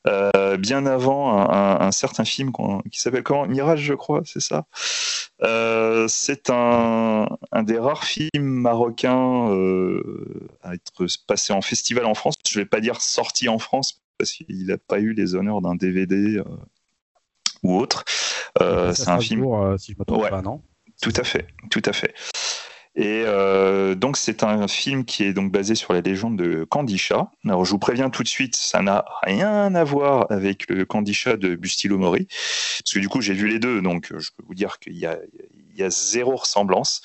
Euh, 0.09 0.57
bien 0.57 0.85
avant 0.87 1.51
un, 1.51 1.93
certain 1.93 2.25
film 2.25 2.51
qui 2.91 3.01
s'appelle 3.01 3.23
comment? 3.23 3.47
Mirage, 3.47 3.83
je 3.83 3.95
crois, 3.95 4.23
c'est 4.25 4.41
ça? 4.41 4.67
Euh, 5.43 6.07
c'est 6.09 6.51
un, 6.51 7.27
des 7.63 7.79
rares 7.79 8.05
films 8.05 8.31
marocains 8.43 9.49
à 10.63 10.75
être 10.75 11.07
passé 11.27 11.53
en 11.53 11.63
festival 11.63 12.05
en 12.05 12.15
France. 12.15 12.35
Je 12.49 12.59
ne 12.59 12.65
vais 12.65 12.69
pas 12.69 12.81
dire 12.81 13.01
sorti 13.01 13.49
en 13.49 13.59
France 13.59 14.03
parce 14.19 14.33
qu'il 14.33 14.67
n'a 14.67 14.79
pas 14.79 14.99
eu 14.99 15.13
les 15.13 15.35
honneurs 15.35 15.63
d'un 15.63 15.75
DVD 15.75 16.43
ou 17.63 17.79
autre. 17.79 18.05
c'est 18.59 19.09
un 19.09 19.21
film. 19.21 19.79
si 19.79 19.93
je 19.93 19.99
me 19.99 20.05
trompe 20.05 20.29
pas, 20.29 20.43
non? 20.43 20.63
Tout 21.01 21.13
à 21.17 21.25
fait, 21.25 21.47
tout 21.71 21.83
à 21.85 21.93
fait. 21.93 22.15
Et 22.95 23.25
euh, 23.27 23.95
donc 23.95 24.19
c'est 24.19 24.43
un 24.43 24.69
film 24.69 25.07
qui 25.07 25.25
est 25.25 25.33
donc 25.33 25.51
basé 25.51 25.75
sur 25.75 25.95
la 25.95 26.03
légende 26.03 26.37
de 26.37 26.65
Candisha. 26.65 27.31
Alors 27.45 27.65
je 27.65 27.71
vous 27.71 27.79
préviens 27.79 28.11
tout 28.11 28.23
de 28.23 28.29
suite, 28.29 28.55
ça 28.55 28.83
n'a 28.83 29.07
rien 29.23 29.75
à 29.75 29.85
voir 29.85 30.27
avec 30.31 30.69
le 30.69 30.85
Candisha 30.85 31.37
de 31.37 31.55
Bustilo 31.55 31.97
Mori, 31.97 32.27
parce 32.27 32.93
que 32.93 32.99
du 32.99 33.09
coup 33.09 33.23
j'ai 33.23 33.33
vu 33.33 33.49
les 33.49 33.59
deux, 33.59 33.81
donc 33.81 34.09
je 34.11 34.31
peux 34.37 34.45
vous 34.47 34.55
dire 34.55 34.79
qu'il 34.79 34.97
y 34.97 35.07
a, 35.07 35.19
zéro 35.89 36.37
ressemblance. 36.37 37.01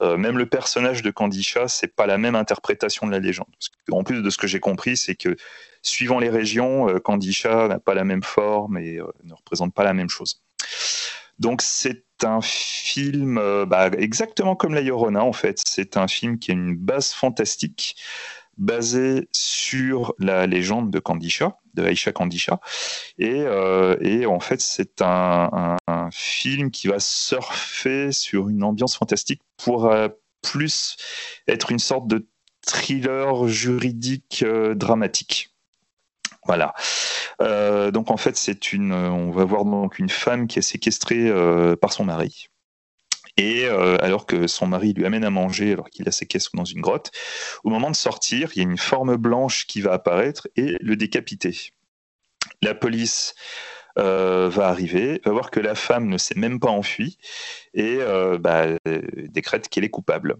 Euh, 0.00 0.16
même 0.16 0.38
le 0.38 0.46
personnage 0.46 1.02
de 1.02 1.10
Candisha, 1.10 1.66
c'est 1.66 1.94
pas 1.94 2.06
la 2.06 2.18
même 2.18 2.36
interprétation 2.36 3.06
de 3.06 3.12
la 3.12 3.18
légende. 3.18 3.48
en 3.90 4.04
plus 4.04 4.22
de 4.22 4.30
ce 4.30 4.38
que 4.38 4.46
j'ai 4.46 4.60
compris, 4.60 4.96
c'est 4.96 5.16
que 5.16 5.36
suivant 5.82 6.20
les 6.20 6.30
régions, 6.30 6.88
euh, 6.88 7.00
Candisha 7.00 7.66
n'a 7.66 7.80
pas 7.80 7.94
la 7.94 8.04
même 8.04 8.22
forme 8.22 8.78
et 8.78 8.98
euh, 8.98 9.06
ne 9.24 9.34
représente 9.34 9.74
pas 9.74 9.82
la 9.82 9.92
même 9.92 10.08
chose. 10.08 10.40
Donc 11.38 11.62
c'est 11.62 12.04
un 12.24 12.40
film 12.40 13.38
euh, 13.38 13.66
bah, 13.66 13.90
exactement 13.98 14.56
comme 14.56 14.74
La 14.74 14.80
Llorona 14.80 15.24
en 15.24 15.32
fait. 15.32 15.60
C'est 15.66 15.96
un 15.96 16.08
film 16.08 16.38
qui 16.38 16.50
a 16.50 16.54
une 16.54 16.76
base 16.76 17.12
fantastique 17.12 17.96
basé 18.58 19.28
sur 19.32 20.14
la 20.18 20.46
légende 20.46 20.90
de 20.90 20.98
Kandisha, 20.98 21.56
de 21.74 21.84
Aisha 21.84 22.12
Kandisha. 22.12 22.60
Et, 23.18 23.40
euh, 23.40 24.26
en 24.28 24.40
fait, 24.40 24.60
c'est 24.60 25.00
un, 25.00 25.76
film 26.10 26.70
qui 26.70 26.88
va 26.88 26.98
surfer 26.98 28.12
sur 28.12 28.48
une 28.48 28.64
ambiance 28.64 28.96
fantastique 28.96 29.40
pour 29.56 29.86
euh, 29.86 30.08
plus 30.42 30.96
être 31.48 31.70
une 31.70 31.78
sorte 31.78 32.06
de 32.06 32.26
thriller 32.66 33.48
juridique 33.48 34.44
dramatique. 34.74 35.51
Voilà. 36.46 36.74
Euh, 37.40 37.90
donc 37.90 38.10
en 38.10 38.16
fait, 38.16 38.36
c'est 38.36 38.72
une, 38.72 38.92
on 38.92 39.30
va 39.30 39.44
voir 39.44 39.64
donc 39.64 39.98
une 39.98 40.08
femme 40.08 40.46
qui 40.46 40.58
est 40.58 40.62
séquestrée 40.62 41.28
euh, 41.28 41.76
par 41.76 41.92
son 41.92 42.04
mari. 42.04 42.48
Et 43.38 43.64
euh, 43.64 43.96
alors 44.00 44.26
que 44.26 44.46
son 44.46 44.66
mari 44.66 44.92
lui 44.92 45.06
amène 45.06 45.24
à 45.24 45.30
manger, 45.30 45.72
alors 45.72 45.88
qu'il 45.88 46.04
la 46.04 46.12
séquestre 46.12 46.50
dans 46.54 46.64
une 46.64 46.80
grotte, 46.80 47.10
au 47.64 47.70
moment 47.70 47.90
de 47.90 47.96
sortir, 47.96 48.50
il 48.54 48.58
y 48.58 48.60
a 48.60 48.68
une 48.68 48.76
forme 48.76 49.16
blanche 49.16 49.66
qui 49.66 49.80
va 49.80 49.92
apparaître 49.92 50.48
et 50.56 50.76
le 50.80 50.96
décapiter. 50.96 51.72
La 52.60 52.74
police 52.74 53.34
va 53.96 54.68
arriver, 54.68 55.20
va 55.24 55.32
voir 55.32 55.50
que 55.50 55.60
la 55.60 55.74
femme 55.74 56.08
ne 56.08 56.16
s'est 56.16 56.38
même 56.38 56.60
pas 56.60 56.70
enfuie 56.70 57.18
et 57.74 57.98
bah, 58.40 58.66
décrète 59.28 59.68
qu'elle 59.68 59.84
est 59.84 59.90
coupable. 59.90 60.36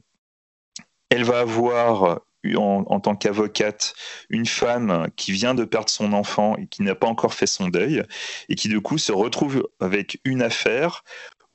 Elle 1.11 1.24
va 1.24 1.40
avoir 1.40 2.20
en, 2.57 3.01
tant 3.01 3.14
qu'avocate 3.14 3.95
une 4.28 4.47
femme 4.47 5.09
qui 5.16 5.32
vient 5.32 5.55
de 5.55 5.64
perdre 5.64 5.88
son 5.88 6.12
enfant 6.12 6.57
et 6.57 6.66
qui 6.66 6.82
n'a 6.82 6.95
pas 6.95 7.07
encore 7.07 7.34
fait 7.34 7.47
son 7.47 7.68
deuil 7.68 8.03
et 8.49 8.55
qui 8.55 8.68
du 8.68 8.80
coup 8.80 8.99
se 8.99 9.12
retrouve 9.12 9.68
avec 9.80 10.20
une 10.24 10.43
affaire 10.43 11.05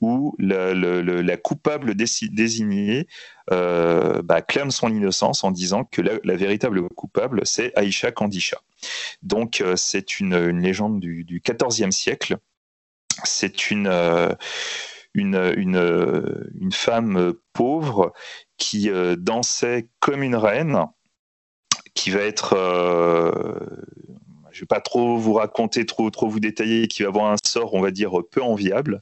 où 0.01 0.35
la, 0.39 1.37
coupable 1.37 1.95
désignée 1.95 3.07
euh, 3.51 4.21
bah, 4.21 4.41
clame 4.41 4.71
son 4.71 4.89
innocence 4.89 5.43
en 5.43 5.51
disant 5.51 5.85
que 5.85 6.01
la, 6.01 6.35
véritable 6.35 6.87
coupable, 6.89 7.41
c'est 7.45 7.71
Aïcha 7.75 8.11
Kandisha. 8.11 8.57
Donc 9.23 9.61
euh, 9.61 9.75
c'est 9.75 10.19
une, 10.19 10.59
légende 10.59 10.99
du, 10.99 11.41
XIVe 11.43 11.91
siècle. 11.91 12.37
C'est 13.23 13.71
une, 13.71 13.87
euh, 13.87 14.33
une, 15.13 15.53
une, 15.55 16.71
femme 16.71 17.33
pauvre 17.53 18.13
qui 18.57 18.89
euh, 18.89 19.15
dansait 19.15 19.87
comme 19.99 20.23
une 20.23 20.35
reine, 20.35 20.85
qui 21.93 22.11
va 22.11 22.21
être 22.21 22.53
euh, 22.53 23.41
je 24.51 24.57
ne 24.57 24.61
vais 24.61 24.67
pas 24.67 24.81
trop 24.81 25.17
vous 25.17 25.33
raconter, 25.33 25.85
trop, 25.85 26.09
trop 26.09 26.27
vous 26.27 26.39
détailler, 26.39 26.87
qui 26.87 27.03
va 27.03 27.09
avoir 27.09 27.31
un 27.31 27.35
sort, 27.45 27.75
on 27.75 27.81
va 27.81 27.91
dire, 27.91 28.11
peu 28.31 28.41
enviable, 28.41 29.01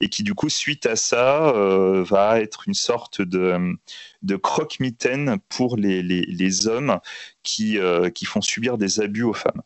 et 0.00 0.08
qui, 0.08 0.22
du 0.22 0.34
coup, 0.34 0.48
suite 0.48 0.86
à 0.86 0.94
ça, 0.94 1.48
euh, 1.48 2.04
va 2.04 2.40
être 2.40 2.68
une 2.68 2.74
sorte 2.74 3.20
de, 3.20 3.76
de 4.22 4.36
croque-mitaine 4.36 5.38
pour 5.48 5.76
les, 5.76 6.00
les, 6.02 6.68
hommes 6.68 7.00
qui, 7.42 7.78
qui 8.14 8.24
font 8.24 8.40
subir 8.40 8.78
des 8.78 9.00
abus 9.00 9.24
aux 9.24 9.34
femmes. 9.34 9.62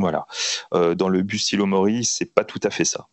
Voilà. 0.00 0.26
dans 0.72 1.08
le 1.08 1.22
Bustilo 1.22 1.66
Mori, 1.66 2.04
c'est 2.04 2.34
pas 2.34 2.44
tout 2.44 2.60
à 2.64 2.70
fait 2.70 2.84
ça 2.84 3.06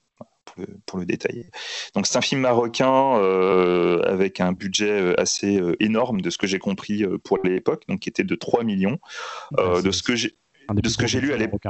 pour 0.85 0.99
le, 0.99 1.05
détailler. 1.05 1.49
Donc 1.95 2.07
c'est 2.07 2.17
un 2.17 2.21
film 2.21 2.41
marocain 2.41 3.17
euh, 3.17 4.01
avec 4.03 4.39
un 4.39 4.51
budget 4.51 4.89
euh, 4.89 5.19
assez 5.19 5.59
euh, 5.59 5.75
énorme 5.79 6.21
de 6.21 6.29
ce 6.29 6.37
que 6.37 6.47
j'ai 6.47 6.59
compris 6.59 7.03
pour 7.23 7.39
l'époque, 7.43 7.83
donc 7.87 8.01
qui 8.01 8.09
était 8.09 8.23
de 8.23 8.35
3 8.35 8.63
millions. 8.63 8.99
de 9.57 9.91
ce 9.91 10.03
que 10.03 10.15
j'ai 10.15 10.35
de 10.73 10.87
ce 10.87 10.97
que 10.97 11.07
j'ai 11.07 11.19
lu 11.19 11.33
à 11.33 11.37
l'époque. 11.37 11.63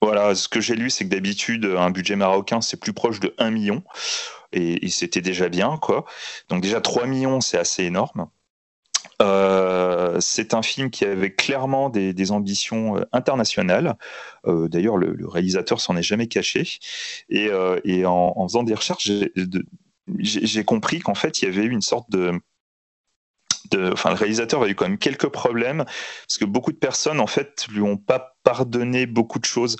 Voilà, 0.00 0.34
ce 0.34 0.48
que 0.48 0.60
j'ai 0.60 0.74
lu, 0.74 0.90
c'est 0.90 1.04
que 1.04 1.10
d'habitude, 1.10 1.64
un 1.64 1.90
budget 1.90 2.16
marocain, 2.16 2.60
c'est 2.60 2.80
plus 2.80 2.92
proche 2.92 3.20
de 3.20 3.34
1 3.38 3.50
million. 3.50 3.84
Et, 4.52 4.84
et 4.84 4.88
c'était 4.88 5.20
déjà 5.20 5.48
bien, 5.48 5.78
quoi. 5.80 6.04
Donc 6.48 6.60
déjà 6.60 6.80
3 6.80 7.06
millions, 7.06 7.40
c'est 7.40 7.58
assez 7.58 7.84
énorme. 7.84 8.28
Euh, 9.22 10.18
c'est 10.20 10.54
un 10.54 10.62
film 10.62 10.90
qui 10.90 11.04
avait 11.04 11.32
clairement 11.32 11.90
des, 11.90 12.32
ambitions 12.32 12.98
euh, 12.98 13.02
internationales. 13.12 13.96
Euh, 14.46 14.68
d'ailleurs, 14.68 14.96
le, 14.96 15.16
réalisateur 15.26 15.80
s'en 15.80 15.96
est 15.96 16.02
jamais 16.02 16.26
caché. 16.26 16.78
Et, 17.28 17.50
en, 18.04 18.48
faisant 18.48 18.62
des 18.62 18.74
recherches, 18.74 19.10
j'ai 20.18 20.64
compris 20.64 21.00
qu'en 21.00 21.14
fait, 21.14 21.40
il 21.40 21.44
y 21.46 21.48
avait 21.48 21.64
eu 21.64 21.70
une 21.70 21.82
sorte 21.82 22.10
de, 22.10 22.32
enfin, 23.92 24.10
le 24.10 24.16
réalisateur 24.16 24.62
a 24.62 24.68
eu 24.68 24.74
quand 24.74 24.88
même 24.88 24.98
quelques 24.98 25.28
problèmes 25.28 25.84
parce 25.84 26.38
que 26.38 26.44
beaucoup 26.44 26.72
de 26.72 26.76
personnes 26.76 27.20
en 27.20 27.26
fait 27.26 27.66
lui 27.70 27.80
ont 27.80 27.96
pas 27.96 28.36
pardonné 28.42 29.06
beaucoup 29.06 29.38
de 29.38 29.44
choses. 29.44 29.76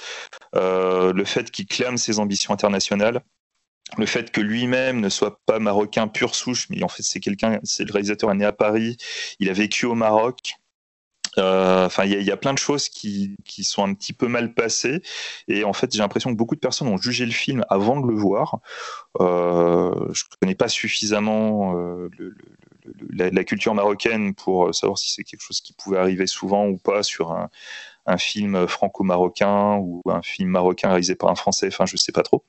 le 0.55 1.25
fait 1.25 1.51
qu'il 1.51 1.67
clame 1.67 1.99
ses 1.99 2.19
ambitions 2.21 2.55
internationales, 2.55 3.23
le 3.99 4.07
fait 4.07 4.31
que 4.31 4.41
lui-même 4.41 5.01
ne 5.01 5.09
soit 5.09 5.41
pas 5.47 5.59
marocain 5.59 6.09
pur 6.09 6.35
souche, 6.35 6.69
mais 6.71 6.83
en 6.83 6.89
fait 6.89 7.03
c'est 7.03 7.21
quelqu'un, 7.21 7.61
c'est 7.63 7.85
le 7.85 7.93
réalisateur 7.93 8.31
est 8.31 8.35
né 8.35 8.45
à 8.45 8.53
Paris, 8.53 8.97
il 9.39 9.51
a 9.51 9.53
vécu 9.53 9.87
au 9.87 9.95
Maroc. 9.95 10.55
Euh, 11.39 11.87
enfin, 11.87 12.05
il 12.05 12.23
y, 12.23 12.31
a 12.31 12.37
plein 12.37 12.53
de 12.53 12.59
choses 12.59 12.91
qui, 12.91 13.37
sont 13.63 13.85
un 13.85 13.95
petit 13.95 14.13
peu 14.13 14.29
mal 14.29 14.53
passées, 14.53 15.03
et 15.49 15.65
en 15.65 15.73
fait, 15.73 15.91
j'ai 15.93 16.01
l'impression 16.01 16.31
que 16.31 16.37
beaucoup 16.37 16.55
de 16.55 16.61
personnes 16.61 16.89
ont 16.89 16.99
jugé 16.99 17.25
le 17.25 17.33
film 17.33 17.65
avant 17.71 17.99
de 17.99 18.07
le 18.07 18.15
voir. 18.15 18.59
Euh, 19.21 20.13
je 20.13 20.25
connais 20.41 20.55
pas 20.55 20.69
suffisamment 20.69 21.75
euh, 21.79 22.11
la, 23.11 23.45
culture 23.45 23.75
marocaine 23.75 24.35
pour 24.35 24.75
savoir 24.75 24.99
si 24.99 25.11
c'est 25.11 25.25
quelque 25.25 25.41
chose 25.41 25.63
qui 25.63 25.73
pouvait 25.73 25.99
arriver 25.99 26.27
souvent 26.27 26.67
ou 26.67 26.77
pas 26.77 27.03
sur 27.03 27.33
un, 27.33 27.49
un 28.07 28.19
film 28.19 28.67
franco-marocain 28.67 29.77
ou 29.77 30.03
un 30.07 30.23
film 30.23 30.51
marocain 30.51 30.89
réalisé 30.89 31.15
par 31.15 31.31
un 31.31 31.35
Français. 31.35 31.69
Enfin, 31.69 31.87
je 31.87 31.97
sais 31.97 32.13
pas 32.13 32.23
trop. 32.23 32.45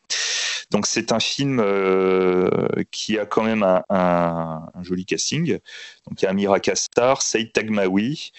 Donc 0.72 0.88
c'est 0.88 1.12
un 1.12 1.20
film 1.20 1.60
euh, 1.60 2.50
qui 2.92 3.20
a 3.20 3.26
quand 3.26 3.44
même 3.44 3.64
un, 3.90 4.66
joli 4.82 5.06
casting. 5.06 5.60
Donc 6.08 6.22
il 6.22 6.26
y 6.26 6.28
a 6.28 6.32
Amira 6.32 6.60
Kastar, 6.60 7.22
Saïd 7.22 7.52
Tagmaoui 7.54 8.32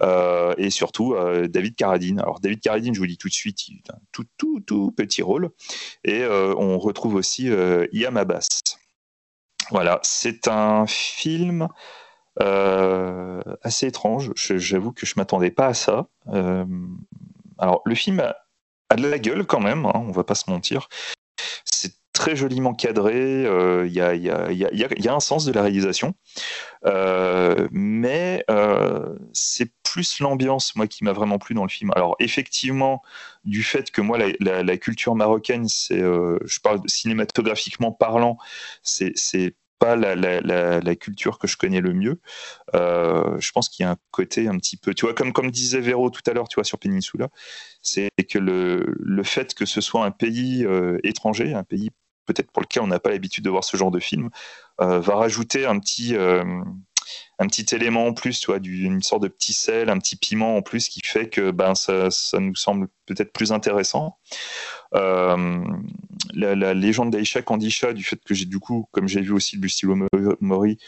euh, 0.00 0.54
et 0.56 0.70
surtout 0.70 1.14
euh, 1.14 1.48
David 1.48 1.76
Carradine. 1.76 2.18
Alors 2.20 2.40
David 2.40 2.60
Carradine, 2.60 2.94
je 2.94 2.98
vous 2.98 3.06
dis 3.06 3.18
tout 3.18 3.28
de 3.28 3.34
suite, 3.34 3.68
il 3.68 3.82
a 3.90 3.96
un 3.96 4.00
tout 4.10 4.24
tout 4.38 4.60
tout 4.60 4.92
petit 4.92 5.22
rôle. 5.22 5.50
Et 6.04 6.24
on 6.24 6.78
retrouve 6.78 7.14
aussi 7.14 7.50
Iam 7.92 8.16
Abbas. 8.16 8.48
Voilà, 9.70 10.00
c'est 10.02 10.48
un 10.48 10.86
film 10.86 11.68
assez 12.38 13.86
étrange. 13.86 14.32
J'avoue 14.36 14.92
que 14.92 15.06
je 15.06 15.14
m'attendais 15.16 15.50
pas 15.50 15.66
à 15.66 15.74
ça. 15.74 16.06
alors 17.58 17.82
le 17.84 17.94
film 17.94 18.20
a, 18.20 18.96
de 18.96 19.08
la 19.08 19.18
gueule 19.18 19.46
quand 19.46 19.60
même, 19.60 19.86
hein, 19.86 19.92
on 19.94 20.12
va 20.12 20.24
pas 20.24 20.34
se 20.34 20.50
mentir. 20.50 20.88
C'est 21.64 21.94
très 22.12 22.36
joliment 22.36 22.74
cadré, 22.74 23.46
euh, 23.46 23.86
il 23.86 23.92
y, 23.92 24.00
a, 24.00 24.14
y, 24.14 24.28
a, 24.28 25.14
un 25.14 25.20
sens 25.20 25.44
de 25.44 25.52
la 25.52 25.62
réalisation, 25.62 26.14
euh, 26.84 27.68
mais 27.72 28.44
euh, 28.50 29.16
c'est 29.32 29.72
plus 29.82 30.20
l'ambiance, 30.20 30.76
moi, 30.76 30.86
qui 30.86 31.04
m'a 31.04 31.12
vraiment 31.12 31.38
plu 31.38 31.54
dans 31.54 31.62
le 31.62 31.70
film. 31.70 31.90
Alors, 31.96 32.16
effectivement, 32.18 33.02
du 33.44 33.62
fait 33.62 33.90
que 33.90 34.00
moi, 34.00 34.18
la, 34.18 34.62
la, 34.62 34.76
culture 34.76 35.14
marocaine, 35.14 35.66
c'est, 35.68 35.98
je 35.98 36.60
parle 36.60 36.80
cinématographiquement 36.86 37.92
parlant, 37.92 38.36
c'est 38.82 39.54
pas 39.82 39.96
la, 39.96 40.14
la, 40.14 40.80
la, 40.80 40.96
culture 40.96 41.40
que 41.40 41.48
je 41.48 41.56
connais 41.56 41.80
le 41.80 41.92
mieux. 41.92 42.20
Euh, 42.74 43.36
je 43.40 43.50
pense 43.50 43.68
qu'il 43.68 43.84
y 43.84 43.86
a 43.86 43.90
un 43.90 43.96
côté 44.12 44.46
un 44.46 44.56
petit 44.56 44.76
peu, 44.76 44.94
tu 44.94 45.06
vois, 45.06 45.14
comme, 45.14 45.32
comme 45.32 45.50
disait 45.50 45.80
Véro 45.80 46.08
tout 46.08 46.22
à 46.30 46.32
l'heure, 46.32 46.46
tu 46.46 46.54
vois, 46.54 46.64
sur 46.64 46.78
Peninsula, 46.78 47.28
c'est 47.82 48.10
que 48.30 48.38
le, 48.38 48.94
le 49.00 49.22
fait 49.24 49.54
que 49.54 49.66
ce 49.66 49.80
soit 49.80 50.04
un 50.04 50.12
pays 50.12 50.64
euh, 50.64 50.98
étranger, 51.02 51.52
un 51.54 51.64
pays 51.64 51.90
peut-être 52.26 52.52
pour 52.52 52.62
lequel 52.62 52.84
on 52.84 52.86
n'a 52.86 53.00
pas 53.00 53.10
l'habitude 53.10 53.42
de 53.44 53.50
voir 53.50 53.64
ce 53.64 53.76
genre 53.76 53.90
de 53.90 53.98
film, 53.98 54.30
euh, 54.80 55.00
va 55.00 55.16
rajouter 55.16 55.66
un 55.66 55.80
petit, 55.80 56.14
un 57.38 57.46
petit 57.46 57.74
élément 57.74 58.06
en 58.06 58.12
plus, 58.12 58.40
tu 58.40 58.50
une 58.52 59.02
sorte 59.02 59.22
de 59.22 59.28
petit 59.28 59.52
sel, 59.52 59.90
un 59.90 59.98
petit 59.98 60.16
piment 60.16 60.56
en 60.56 60.62
plus 60.62 60.88
qui 60.88 61.00
fait 61.02 61.28
que 61.28 61.50
ben, 61.50 61.74
ça, 61.74 62.10
ça 62.10 62.38
nous 62.38 62.54
semble 62.54 62.88
peut-être 63.06 63.32
plus 63.32 63.52
intéressant. 63.52 64.18
Euh, 64.94 65.64
la, 66.34 66.74
légende 66.74 67.10
d'Aisha 67.10 67.42
Kandisha, 67.42 67.92
du 67.92 68.04
fait 68.04 68.20
que 68.24 68.34
j'ai 68.34 68.44
du 68.44 68.58
coup, 68.58 68.88
comme 68.92 69.08
j'ai 69.08 69.20
vu 69.20 69.32
aussi 69.32 69.56
le 69.56 69.62
Bustilo 69.62 69.96
Mori, 70.40 70.78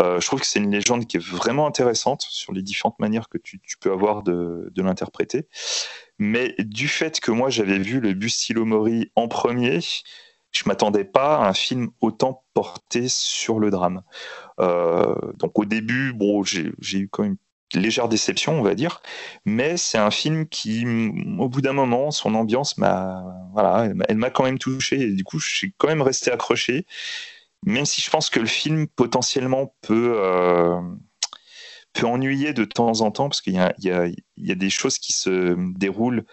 euh, 0.00 0.20
je 0.20 0.26
trouve 0.26 0.40
que 0.40 0.46
c'est 0.46 0.58
une 0.58 0.70
légende 0.70 1.06
qui 1.06 1.16
est 1.16 1.24
vraiment 1.24 1.66
intéressante 1.66 2.26
sur 2.28 2.52
les 2.52 2.62
différentes 2.62 2.98
manières 2.98 3.28
que 3.28 3.38
tu, 3.38 3.60
peux 3.80 3.92
avoir 3.92 4.22
de, 4.22 4.70
l'interpréter. 4.76 5.46
Mais 6.18 6.54
du 6.58 6.88
fait 6.88 7.20
que 7.20 7.30
moi 7.30 7.50
j'avais 7.50 7.78
vu 7.78 8.00
le 8.00 8.12
Bustilo 8.14 8.64
Mori 8.64 9.10
en 9.14 9.28
premier, 9.28 9.80
je 10.52 10.64
m'attendais 10.66 11.04
pas 11.04 11.38
à 11.38 11.48
un 11.48 11.54
film 11.54 11.88
autant 12.00 12.44
porté 12.54 13.08
sur 13.08 13.58
le 13.58 13.70
drame. 13.70 14.02
Euh, 14.60 15.14
donc 15.38 15.58
au 15.58 15.64
début, 15.64 16.12
bon, 16.12 16.44
j'ai 16.44 16.72
eu 16.92 17.08
quand 17.08 17.22
même 17.24 17.36
légère 17.74 18.08
déception, 18.08 18.58
on 18.58 18.62
va 18.62 18.74
dire, 18.74 19.00
mais 19.46 19.76
c'est 19.78 19.98
un 19.98 20.10
film 20.10 20.46
qui, 20.46 20.84
au 21.38 21.48
bout 21.48 21.62
d'un 21.62 21.72
moment, 21.72 22.10
son 22.10 22.34
ambiance 22.34 22.76
m'a, 22.76 23.24
voilà, 23.52 23.88
elle 24.08 24.16
m'a 24.16 24.30
quand 24.30 24.44
même 24.44 24.58
touché. 24.58 25.10
Du 25.10 25.24
coup, 25.24 25.38
je 25.38 25.48
suis 25.48 25.74
quand 25.78 25.88
même 25.88 26.02
resté 26.02 26.30
accroché, 26.30 26.86
même 27.64 27.86
si 27.86 28.02
je 28.02 28.10
pense 28.10 28.30
que 28.30 28.40
le 28.40 28.46
film 28.46 28.86
potentiellement 28.88 29.74
peut 29.80 30.14
euh, 30.16 30.80
peut 31.94 32.06
ennuyer 32.06 32.52
de 32.52 32.64
temps 32.64 33.00
en 33.00 33.10
temps 33.10 33.28
parce 33.28 33.40
qu'il 33.40 33.54
y 33.54 33.88
y, 33.88 34.16
y 34.36 34.52
a 34.52 34.54
des 34.54 34.70
choses 34.70 34.98
qui 34.98 35.12
se 35.12 35.56
déroulent 35.78 36.24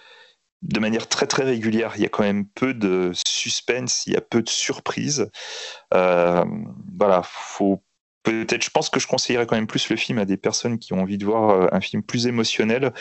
de 0.61 0.79
manière 0.79 1.07
très 1.07 1.27
très 1.27 1.43
régulière. 1.43 1.93
Il 1.95 2.01
y 2.01 2.05
a 2.05 2.09
quand 2.09 2.23
même 2.23 2.45
peu 2.45 2.73
de 2.73 3.11
suspense, 3.13 4.05
il 4.07 4.13
y 4.13 4.17
a 4.17 4.21
peu 4.21 4.41
de 4.41 4.49
surprises. 4.49 5.29
Euh, 5.93 6.45
voilà, 6.97 7.21
faut 7.23 7.83
peut-être, 8.23 8.63
je 8.63 8.69
pense 8.69 8.89
que 8.89 8.99
je 8.99 9.07
conseillerais 9.07 9.45
quand 9.45 9.55
même 9.55 9.67
plus 9.67 9.89
le 9.89 9.95
film 9.95 10.19
à 10.19 10.25
des 10.25 10.37
personnes 10.37 10.77
qui 10.77 10.93
ont 10.93 11.01
envie 11.01 11.17
de 11.17 11.25
voir 11.25 11.49
euh, 11.49 11.67
un 11.71 11.81
film 11.81 12.03
plus 12.03 12.27
émotionnel 12.27 12.93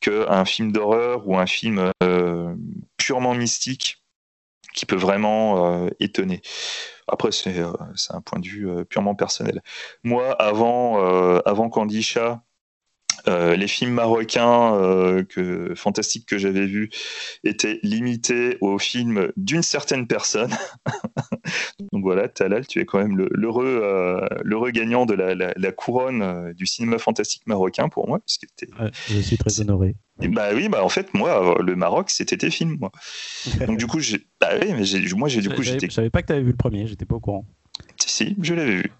qu'un 0.00 0.44
film 0.44 0.70
d'horreur 0.70 1.26
ou 1.26 1.36
un 1.36 1.46
film 1.46 1.90
euh, 2.02 2.54
purement 2.96 3.34
mystique 3.34 4.04
qui 4.74 4.86
peut 4.86 4.96
vraiment 4.96 5.88
étonner. 5.98 6.40
Après, 7.08 7.32
c'est 7.32 7.56
un 7.56 8.20
point 8.20 8.38
de 8.38 8.46
vue 8.46 8.84
purement 8.84 9.16
personnel. 9.16 9.60
Moi, 10.04 10.30
avant, 10.40 11.02
avant 11.44 11.68
Candisha, 11.68 12.44
euh, 13.28 13.56
les 13.56 13.68
films 13.68 13.92
marocains 13.92 14.74
euh, 14.74 15.22
que, 15.22 15.74
fantastiques 15.74 16.26
que 16.26 16.38
j'avais 16.38 16.66
vus 16.66 16.90
étaient 17.44 17.78
limités 17.82 18.56
aux 18.60 18.78
films 18.78 19.30
d'une 19.36 19.62
certaine 19.62 20.06
personne. 20.06 20.50
Donc 21.92 22.02
voilà, 22.02 22.28
Talal, 22.28 22.66
tu 22.66 22.80
es 22.80 22.84
quand 22.84 22.98
même 22.98 23.16
l'heureux 23.16 23.80
euh, 23.82 24.70
gagnant 24.70 25.06
de 25.06 25.14
la, 25.14 25.72
couronne 25.72 26.52
du 26.54 26.66
cinéma 26.66 26.98
fantastique 26.98 27.46
marocain 27.46 27.88
pour 27.88 28.08
moi. 28.08 28.18
Puisque 28.20 28.46
je 29.08 29.20
suis 29.20 29.36
très 29.36 29.60
honoré. 29.60 29.94
bah 30.28 30.48
oui, 30.54 30.68
bah 30.68 30.82
en 30.82 30.88
fait, 30.88 31.14
moi, 31.14 31.56
le 31.60 31.76
Maroc, 31.76 32.10
c'était 32.10 32.36
tes 32.36 32.50
films, 32.50 32.76
moi. 32.80 32.90
Donc 33.66 33.78
du 33.78 33.86
coup, 33.86 34.00
bah 34.40 34.50
oui, 34.60 34.72
mais 34.72 35.14
moi, 35.16 35.28
du 35.28 35.48
coup, 35.50 35.62
j'étais. 35.62 35.88
Je 35.88 35.94
savais 35.94 36.10
pas 36.10 36.22
que 36.22 36.28
tu 36.28 36.32
avais 36.32 36.42
vu 36.42 36.50
le 36.50 36.56
premier, 36.56 36.86
j'étais 36.86 37.04
pas 37.04 37.16
au 37.16 37.20
courant. 37.20 37.46
Si, 37.98 38.36
je 38.40 38.54
l'avais 38.54 38.76
vu. 38.76 38.92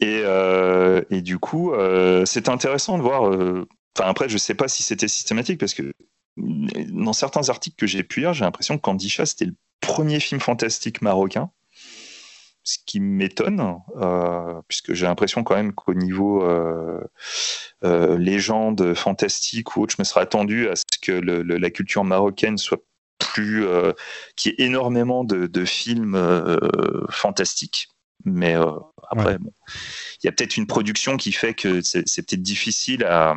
Et, 0.00 0.22
euh, 0.24 1.02
et, 1.10 1.22
du 1.22 1.38
coup, 1.38 1.72
euh, 1.72 2.24
c'est 2.24 2.48
intéressant 2.48 2.98
de 2.98 3.02
voir. 3.02 3.28
Euh, 3.28 3.66
enfin, 3.96 4.08
après, 4.08 4.28
je 4.28 4.38
sais 4.38 4.54
pas 4.54 4.68
si 4.68 4.82
c'était 4.82 5.08
systématique 5.08 5.58
parce 5.58 5.74
que 5.74 5.92
dans 6.36 7.12
certains 7.12 7.48
articles 7.48 7.76
que 7.76 7.86
j'ai 7.86 8.04
pu 8.04 8.20
lire, 8.20 8.32
j'ai 8.32 8.44
l'impression 8.44 8.76
que 8.76 8.82
Kandisha 8.82 9.26
c'était 9.26 9.46
le 9.46 9.56
premier 9.80 10.20
film 10.20 10.40
fantastique 10.40 11.02
marocain, 11.02 11.50
ce 12.62 12.78
qui 12.86 13.00
m'étonne, 13.00 13.78
puisque 14.68 14.94
j'ai 14.94 15.06
l'impression 15.06 15.42
quand 15.42 15.56
même 15.56 15.72
qu'au 15.72 15.94
niveau 15.94 16.46
légende 17.82 18.94
fantastique 18.94 19.76
ou 19.76 19.82
autre, 19.82 19.94
je 19.96 20.00
me 20.00 20.04
serais 20.04 20.20
attendu 20.20 20.68
à 20.68 20.76
ce 20.76 20.84
que 21.02 21.10
le, 21.10 21.42
la 21.42 21.70
culture 21.70 22.04
marocaine 22.04 22.56
soit 22.56 22.84
plus, 23.18 23.66
qui 24.36 24.50
ait 24.50 24.54
énormément 24.58 25.24
de 25.24 25.64
films 25.64 26.16
fantastiques. 27.10 27.88
Mais 28.24 28.56
euh, 28.56 28.72
après, 29.10 29.38
bon, 29.38 29.52
il 30.22 30.26
y 30.26 30.28
a 30.28 30.32
peut-être 30.32 30.56
une 30.56 30.66
production 30.66 31.16
qui 31.16 31.32
fait 31.32 31.54
que 31.54 31.80
c'est 31.82 32.02
peut-être 32.02 32.42
difficile 32.42 33.04
à, 33.04 33.36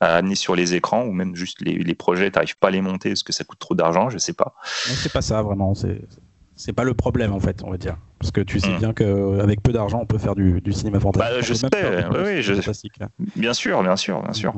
à, 0.00 0.16
amener 0.16 0.34
sur 0.34 0.54
les 0.54 0.74
écrans 0.74 1.04
ou 1.04 1.12
même 1.12 1.34
juste 1.34 1.60
les, 1.60 1.78
les 1.78 1.94
projets, 1.94 2.30
tu 2.30 2.36
n'arrives 2.36 2.56
pas 2.58 2.68
à 2.68 2.70
les 2.70 2.82
monter 2.82 3.10
parce 3.10 3.22
que 3.22 3.32
ça 3.32 3.44
coûte 3.44 3.58
trop 3.58 3.74
d'argent, 3.74 4.10
je 4.10 4.18
sais 4.18 4.34
pas. 4.34 4.54
C'est 4.84 5.12
pas 5.12 5.22
ça 5.22 5.42
vraiment, 5.42 5.74
c'est 5.74 6.72
pas 6.72 6.84
le 6.84 6.94
problème 6.94 7.32
en 7.32 7.40
fait, 7.40 7.62
on 7.64 7.70
va 7.70 7.78
dire. 7.78 7.96
Parce 8.18 8.30
que 8.30 8.40
tu 8.40 8.60
sais 8.60 8.68
hmm. 8.68 8.78
bien 8.78 8.92
qu'avec 8.92 9.62
peu 9.62 9.72
d'argent, 9.72 10.00
on 10.00 10.06
peut 10.06 10.18
faire 10.18 10.34
du, 10.34 10.60
du 10.60 10.72
cinéma 10.72 11.00
fantastique. 11.00 11.34
Bah, 11.34 11.40
je 11.40 11.54
sais, 11.54 11.68
oui, 12.24 12.42
je... 12.42 12.54
bien 13.38 13.54
sûr, 13.54 13.82
bien 13.82 13.96
sûr, 13.96 14.22
bien 14.22 14.32
sûr. 14.32 14.54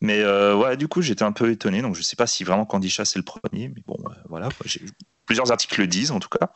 Mais 0.00 0.20
euh, 0.20 0.54
ouais, 0.54 0.76
du 0.76 0.88
coup, 0.88 1.00
j'étais 1.00 1.22
un 1.22 1.32
peu 1.32 1.50
étonné, 1.50 1.80
donc 1.80 1.94
je 1.94 2.02
sais 2.02 2.16
pas 2.16 2.26
si 2.26 2.44
vraiment 2.44 2.66
Candisha 2.66 3.04
c'est 3.04 3.18
le 3.18 3.24
premier, 3.24 3.68
mais 3.68 3.82
bon, 3.86 3.96
euh, 4.06 4.12
voilà, 4.28 4.48
plusieurs 5.24 5.50
articles 5.50 5.80
le 5.80 5.86
disent 5.86 6.10
en 6.10 6.20
tout 6.20 6.28
cas. 6.28 6.52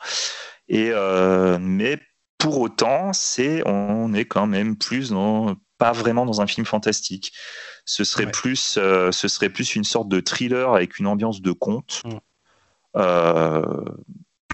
Et 0.71 0.89
euh, 0.91 1.57
mais 1.59 1.99
pour 2.37 2.59
autant, 2.61 3.11
c'est 3.11 3.61
on 3.67 4.13
est 4.13 4.25
quand 4.25 4.47
même 4.47 4.77
plus 4.77 5.11
dans 5.11 5.55
pas 5.77 5.91
vraiment 5.91 6.25
dans 6.25 6.39
un 6.39 6.47
film 6.47 6.65
fantastique. 6.65 7.33
Ce 7.83 8.05
serait 8.05 8.31
plus 8.31 8.77
euh, 8.77 9.11
ce 9.11 9.27
serait 9.27 9.49
plus 9.49 9.75
une 9.75 9.83
sorte 9.83 10.07
de 10.07 10.21
thriller 10.21 10.73
avec 10.73 10.97
une 10.97 11.07
ambiance 11.07 11.41
de 11.41 11.51
conte. 11.51 12.01
Mm. 12.05 12.09
Euh, 12.95 13.83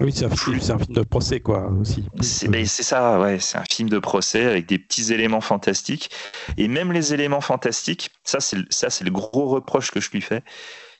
oui, 0.00 0.12
c'est 0.12 0.24
un, 0.24 0.30
un, 0.30 0.36
film 0.36 0.60
de 0.88 1.02
procès, 1.02 1.40
quoi, 1.40 1.70
aussi. 1.80 2.04
C'est 2.20 2.82
ça, 2.82 3.18
ouais, 3.18 3.38
c'est 3.40 3.58
un 3.58 3.64
film 3.68 3.88
de 3.88 3.98
procès 3.98 4.44
avec 4.44 4.66
des 4.66 4.78
petits 4.78 5.12
éléments 5.12 5.40
fantastiques. 5.40 6.10
Et 6.56 6.68
même 6.68 6.92
les 6.92 7.14
éléments 7.14 7.40
fantastiques, 7.40 8.10
ça, 8.22 8.38
c'est 8.40 9.04
le 9.04 9.10
gros 9.10 9.48
reproche 9.48 9.90
que 9.90 10.00
je 10.00 10.10
lui 10.10 10.20
fais, 10.20 10.42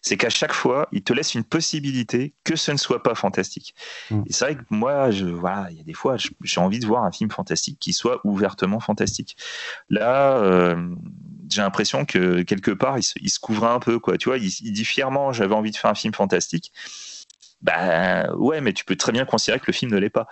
c'est 0.03 0.17
qu'à 0.17 0.29
chaque 0.29 0.53
fois, 0.53 0.89
il 0.93 1.03
te 1.03 1.13
laisse 1.13 1.35
une 1.35 1.45
possibilité 1.45 2.35
que 2.45 2.57
ce 2.57 2.71
ne 2.73 2.77
soit 2.77 3.03
pas 3.03 3.15
fantastique. 3.15 3.75
Mm. 4.11 4.23
Et 4.27 4.33
c'est 4.33 4.45
vrai 4.45 4.55
que 4.57 4.63
moi, 4.71 5.11
je, 5.11 5.27
voilà, 5.27 5.69
il 5.71 5.77
y 5.77 5.81
a 5.81 5.85
des 5.85 5.95
fois, 5.95 6.17
j'ai 6.43 6.61
envie 6.61 6.79
de 6.79 6.87
voir 6.87 7.05
un 7.05 7.13
film 7.13 7.31
fantastique 7.31 7.79
qui 7.79 7.93
soit 7.93 8.21
ouvertement 8.25 8.81
fantastique. 8.81 9.37
Là, 9.89 10.37
euh, 10.39 10.95
j'ai 11.51 11.63
l'impression 11.63 12.05
que 12.05 12.43
quelque 12.43 12.71
part, 12.71 12.99
il 12.99 13.03
se, 13.03 13.39
couvre 13.41 13.65
un 13.65 13.79
peu, 13.79 13.99
quoi. 13.99 14.19
Tu 14.19 14.29
vois, 14.29 14.39
il, 14.39 14.51
dit 14.51 14.85
fièrement, 14.85 15.33
j'avais 15.33 15.55
envie 15.55 15.71
de 15.71 15.77
faire 15.77 15.91
un 15.91 15.95
film 15.95 16.15
fantastique. 16.15 16.73
Ben 17.61 18.33
ouais, 18.37 18.61
mais 18.61 18.73
tu 18.73 18.85
peux 18.85 18.97
très 18.97 19.11
bien 19.11 19.25
considérer 19.25 19.59
que 19.59 19.67
le 19.67 19.73
film 19.73 19.91
ne 19.91 19.99
l'est 19.99 20.11
pas. 20.11 20.29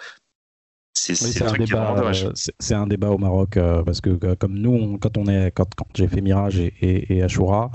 C'est 0.95 1.43
un, 1.43 1.53
débat, 1.53 2.13
c'est 2.59 2.75
un 2.75 2.87
débat 2.87 3.11
au 3.11 3.19
Maroc 3.19 3.59
euh, 3.59 3.83
parce 3.83 4.01
que 4.01 4.19
euh, 4.25 4.35
comme 4.35 4.55
nous, 4.55 4.99
quand 4.99 5.19
on 5.19 5.27
est, 5.27 5.51
quand, 5.51 5.69
quand 5.77 5.87
j'ai 5.95 6.09
fait 6.09 6.23
Mirage 6.23 6.59
et, 6.59 6.73
et, 6.81 7.17
et 7.17 7.23
Ashura, 7.23 7.71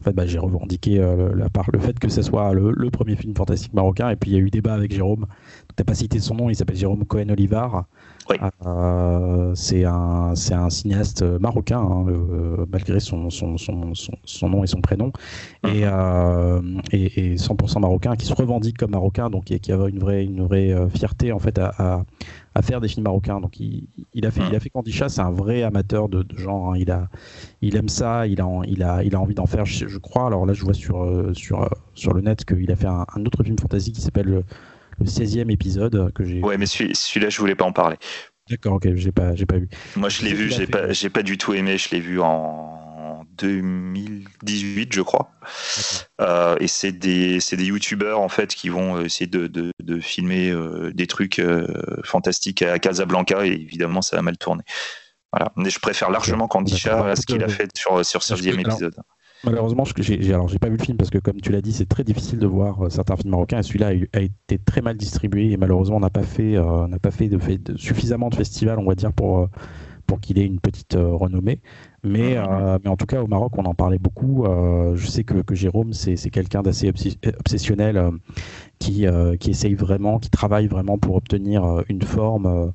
en 0.00 0.04
fait, 0.04 0.12
bah, 0.12 0.26
j'ai 0.26 0.38
revendiqué 0.38 0.98
euh, 0.98 1.34
la 1.36 1.50
part, 1.50 1.68
le 1.72 1.78
fait 1.78 1.98
que 1.98 2.08
ce 2.08 2.22
soit 2.22 2.54
le, 2.54 2.90
premier 2.90 3.16
film 3.16 3.34
fantastique 3.34 3.74
marocain. 3.74 4.08
Et 4.08 4.16
puis 4.16 4.30
il 4.30 4.34
y 4.34 4.36
a 4.36 4.40
eu 4.40 4.50
débat 4.50 4.72
avec 4.72 4.92
Jérôme. 4.92 5.26
Tu 5.76 5.80
n'as 5.80 5.84
pas 5.84 5.94
cité 5.94 6.18
son 6.18 6.34
nom, 6.34 6.50
il 6.50 6.56
s'appelle 6.56 6.76
Jérôme 6.76 7.04
Cohen 7.04 7.28
Olivar. 7.30 7.84
Euh, 8.64 9.52
c'est 9.56 9.84
un, 9.84 10.34
un 10.52 10.70
cinéaste 10.70 11.22
marocain, 11.22 11.80
hein, 11.80 12.06
euh, 12.08 12.64
malgré 12.70 13.00
son, 13.00 13.28
son, 13.28 13.56
son, 13.56 13.92
son, 14.24 14.48
nom 14.48 14.62
et 14.62 14.68
son 14.68 14.80
prénom, 14.80 15.12
et, 15.66 15.84
mhm. 15.84 16.80
et, 16.92 17.34
100% 17.34 17.80
marocain, 17.80 18.14
qui 18.14 18.26
se 18.26 18.34
revendique 18.34 18.78
comme 18.78 18.92
marocain, 18.92 19.30
donc 19.30 19.44
qui, 19.44 19.58
qui 19.58 19.72
a 19.72 19.88
une 19.88 19.98
vraie, 19.98 20.24
une 20.24 20.44
vraie 20.44 20.74
fierté 20.90 21.32
en 21.32 21.40
fait 21.40 21.58
à 21.58 22.04
à 22.54 22.62
faire 22.62 22.80
des 22.80 22.88
films 22.88 23.04
marocains. 23.04 23.40
Donc 23.40 23.60
il, 23.60 23.88
il 24.14 24.26
a 24.26 24.30
fait, 24.30 24.42
il 24.48 24.54
a 24.54 24.60
fait 24.60 24.70
Candisha, 24.70 25.08
c'est 25.08 25.20
un 25.20 25.30
vrai 25.30 25.62
amateur 25.62 26.08
de, 26.08 26.24
genre. 26.36 26.72
Hein. 26.72 26.78
Il 26.78 26.90
a, 26.90 27.08
il 27.62 27.76
aime 27.76 27.88
ça, 27.88 28.26
il 28.26 28.40
a, 28.40 28.48
il 28.66 28.82
a, 28.82 29.04
il 29.04 29.14
a 29.14 29.20
envie 29.20 29.34
d'en 29.34 29.46
faire. 29.46 29.64
Je, 29.64 29.98
crois. 29.98 30.26
Alors 30.26 30.46
là, 30.46 30.52
je 30.52 30.64
vois 30.64 30.74
sur 30.74 31.02
euh, 31.02 31.32
sur 31.34 31.62
euh, 31.62 31.68
sur 31.94 32.12
le 32.12 32.20
net 32.20 32.44
qu'il 32.44 32.70
a 32.70 32.76
fait 32.76 32.86
un, 32.86 33.04
autre 33.24 33.42
film 33.44 33.58
fantasy 33.58 33.92
qui 33.92 34.00
s'appelle 34.00 34.42
le, 35.00 35.06
16e 35.06 35.50
épisode 35.50 36.12
que 36.12 36.24
j'ai. 36.24 36.40
Ouais, 36.40 36.58
mais 36.58 36.66
celui-là, 36.66 37.28
je 37.28 37.38
voulais 37.38 37.54
pas 37.54 37.64
en 37.64 37.72
parler. 37.72 37.96
D'accord, 38.48 38.74
ok, 38.74 38.88
j'ai 38.94 39.12
pas, 39.12 39.34
j'ai 39.34 39.46
pas 39.46 39.58
vu. 39.58 39.68
Moi, 39.96 40.08
je 40.08 40.22
l'ai 40.22 40.32
vu, 40.32 40.50
j'ai 40.50 40.66
pas, 40.66 40.92
j'ai 40.92 41.10
pas 41.10 41.22
du 41.22 41.38
tout 41.38 41.54
aimé. 41.54 41.78
Je 41.78 41.90
l'ai 41.90 42.00
vu 42.00 42.20
en 42.20 43.24
2018, 43.38 44.92
je 44.92 45.02
crois. 45.02 45.30
Euh, 46.20 46.56
et 46.60 46.66
c'est 46.66 46.92
des, 46.92 47.38
des 47.38 47.64
youtubeurs 47.64 48.20
en 48.20 48.28
fait 48.28 48.54
qui 48.54 48.68
vont 48.68 49.00
essayer 49.00 49.26
de, 49.26 49.46
de, 49.46 50.00
filmer 50.00 50.52
des 50.92 51.06
trucs 51.06 51.40
fantastiques 52.04 52.62
à 52.62 52.78
Casablanca 52.78 53.46
et 53.46 53.52
évidemment 53.52 54.02
ça 54.02 54.16
va 54.16 54.22
mal 54.22 54.36
tourner. 54.36 54.62
Voilà. 55.32 55.52
Mais 55.56 55.70
je 55.70 55.78
préfère 55.78 56.10
largement 56.10 56.48
Candisha 56.48 57.06
à 57.06 57.16
ce 57.16 57.24
qu'il 57.24 57.42
a 57.44 57.48
fait 57.48 57.70
sur, 57.76 58.04
sur 58.04 58.22
ce 58.22 58.34
épisode. 58.34 58.96
Malheureusement, 59.44 59.84
j'ai, 59.96 60.34
alors 60.34 60.48
j'ai 60.48 60.58
pas 60.58 60.68
vu 60.68 60.76
le 60.76 60.82
film 60.82 60.98
parce 60.98 61.08
que 61.08 61.18
comme 61.18 61.40
tu 61.40 61.50
l'as 61.50 61.62
dit, 61.62 61.72
c'est 61.72 61.88
très 61.88 62.04
difficile 62.04 62.38
de 62.38 62.46
voir 62.46 62.84
euh, 62.84 62.90
certains 62.90 63.16
films 63.16 63.30
marocains. 63.30 63.60
Et 63.60 63.62
celui-là 63.62 63.92
a, 64.12 64.20
été 64.20 64.58
très 64.58 64.82
mal 64.82 64.96
distribué 64.96 65.52
et 65.52 65.56
malheureusement 65.56 65.96
on 65.96 66.00
n'a 66.00 66.10
pas 66.10 66.22
fait, 66.22 66.56
euh, 66.56 66.86
n'a 66.86 66.98
pas 66.98 67.10
fait, 67.10 67.28
de, 67.28 67.38
fait 67.38 67.76
suffisamment 67.76 68.28
de 68.28 68.34
festivals, 68.34 68.78
on 68.78 68.84
va 68.84 68.94
dire, 68.94 69.12
pour 69.12 69.38
euh, 69.38 69.46
pour 70.06 70.20
qu'il 70.20 70.40
ait 70.40 70.44
une 70.44 70.58
petite 70.58 70.96
renommée. 70.98 71.60
Mais, 72.02 72.34
mais 72.82 72.90
en 72.90 72.96
tout 72.96 73.06
cas, 73.06 73.22
au 73.22 73.28
Maroc, 73.28 73.52
on 73.56 73.64
en 73.64 73.74
parlait 73.74 74.00
beaucoup. 74.00 74.44
je 74.96 75.06
sais 75.06 75.22
que, 75.22 75.34
que 75.34 75.54
Jérôme, 75.54 75.92
c'est, 75.92 76.16
quelqu'un 76.30 76.62
d'assez 76.62 76.88
obsessionnel 77.38 78.10
qui, 78.80 79.06
qui 79.38 79.50
essaye 79.50 79.74
vraiment, 79.74 80.18
qui 80.18 80.28
travaille 80.28 80.66
vraiment 80.66 80.98
pour 80.98 81.14
obtenir 81.14 81.84
une 81.88 82.02
forme 82.02 82.72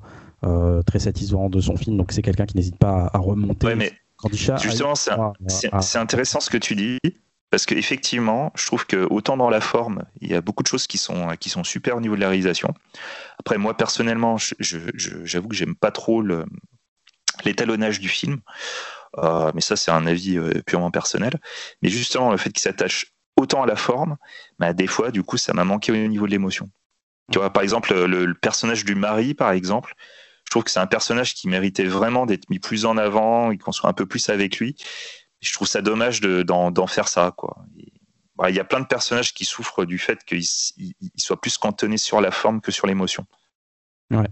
très 0.85 0.99
satisfaisante 0.99 1.51
de 1.51 1.59
son 1.59 1.75
film. 1.75 1.97
Donc 1.97 2.13
c'est 2.13 2.21
quelqu'un 2.21 2.45
qui 2.45 2.55
n'hésite 2.55 2.77
pas 2.77 3.09
à, 3.13 3.17
remonter. 3.19 3.75
mais 3.75 3.91
Justement, 4.31 4.95
c'est 4.95 5.97
intéressant 5.97 6.39
ce 6.39 6.49
que 6.49 6.57
tu 6.57 6.75
dis. 6.75 6.99
Parce 7.51 7.65
qu'effectivement, 7.65 8.51
je 8.55 8.65
trouve 8.65 8.85
que 8.85 9.07
autant 9.09 9.37
dans 9.37 9.49
la 9.49 9.61
forme, 9.61 10.03
il 10.19 10.29
y 10.29 10.33
a 10.33 10.41
beaucoup 10.41 10.63
de 10.63 10.67
choses 10.67 10.87
qui 10.87 10.97
sont, 10.97 11.29
qui 11.39 11.49
sont 11.49 11.63
super 11.63 11.95
au 11.95 12.01
niveau 12.01 12.15
de 12.15 12.21
la 12.21 12.27
réalisation. 12.27 12.73
Après, 13.39 13.57
moi 13.57 13.77
personnellement, 13.77 14.35
j'avoue 14.59 15.47
que 15.47 15.55
j'aime 15.55 15.75
pas 15.75 15.91
trop 15.91 16.21
l'étalonnage 17.45 17.99
du 17.99 18.09
film. 18.09 18.41
Euh, 19.17 19.51
mais 19.53 19.61
ça, 19.61 19.75
c'est 19.75 19.91
un 19.91 20.05
avis 20.05 20.37
euh, 20.37 20.51
purement 20.65 20.91
personnel. 20.91 21.39
Mais 21.81 21.89
justement, 21.89 22.31
le 22.31 22.37
fait 22.37 22.51
qu'il 22.51 22.61
s'attache 22.61 23.13
autant 23.37 23.63
à 23.63 23.65
la 23.65 23.75
forme, 23.75 24.17
bah, 24.59 24.73
des 24.73 24.87
fois, 24.87 25.11
du 25.11 25.23
coup, 25.23 25.37
ça 25.37 25.53
m'a 25.53 25.63
manqué 25.63 25.91
au 25.91 25.95
niveau 25.95 26.25
de 26.25 26.31
l'émotion. 26.31 26.69
Tu 27.31 27.39
vois, 27.39 27.51
par 27.51 27.63
exemple, 27.63 27.93
le, 28.05 28.33
personnage 28.33 28.85
du 28.85 28.95
mari, 28.95 29.33
par 29.33 29.51
exemple, 29.51 29.93
je 30.45 30.51
trouve 30.51 30.63
que 30.63 30.71
c'est 30.71 30.79
un 30.79 30.87
personnage 30.87 31.33
qui 31.33 31.47
méritait 31.47 31.85
vraiment 31.85 32.25
d'être 32.25 32.49
mis 32.49 32.59
plus 32.59 32.85
en 32.85 32.97
avant 32.97 33.51
et 33.51 33.57
qu'on 33.57 33.71
soit 33.71 33.89
un 33.89 33.93
peu 33.93 34.05
plus 34.05 34.29
avec 34.29 34.59
lui. 34.59 34.75
Je 35.41 35.51
trouve 35.53 35.67
ça 35.67 35.81
dommage 35.81 36.21
d'en 36.21 36.87
faire 36.87 37.07
ça. 37.07 37.33
Quoi. 37.35 37.57
Bah, 38.37 38.49
il 38.49 38.55
y 38.55 38.59
a 38.59 38.63
plein 38.63 38.79
de 38.79 38.85
personnages 38.85 39.33
qui 39.33 39.45
souffrent 39.45 39.85
du 39.85 39.97
fait 39.97 40.23
qu'ils 40.23 40.45
soient 41.17 41.39
plus 41.39 41.57
cantonnés 41.57 41.97
sur 41.97 42.21
la 42.21 42.31
forme 42.31 42.61
que 42.61 42.71
sur 42.71 42.87
l'émotion. 42.87 43.25
Ouais. 44.11 44.27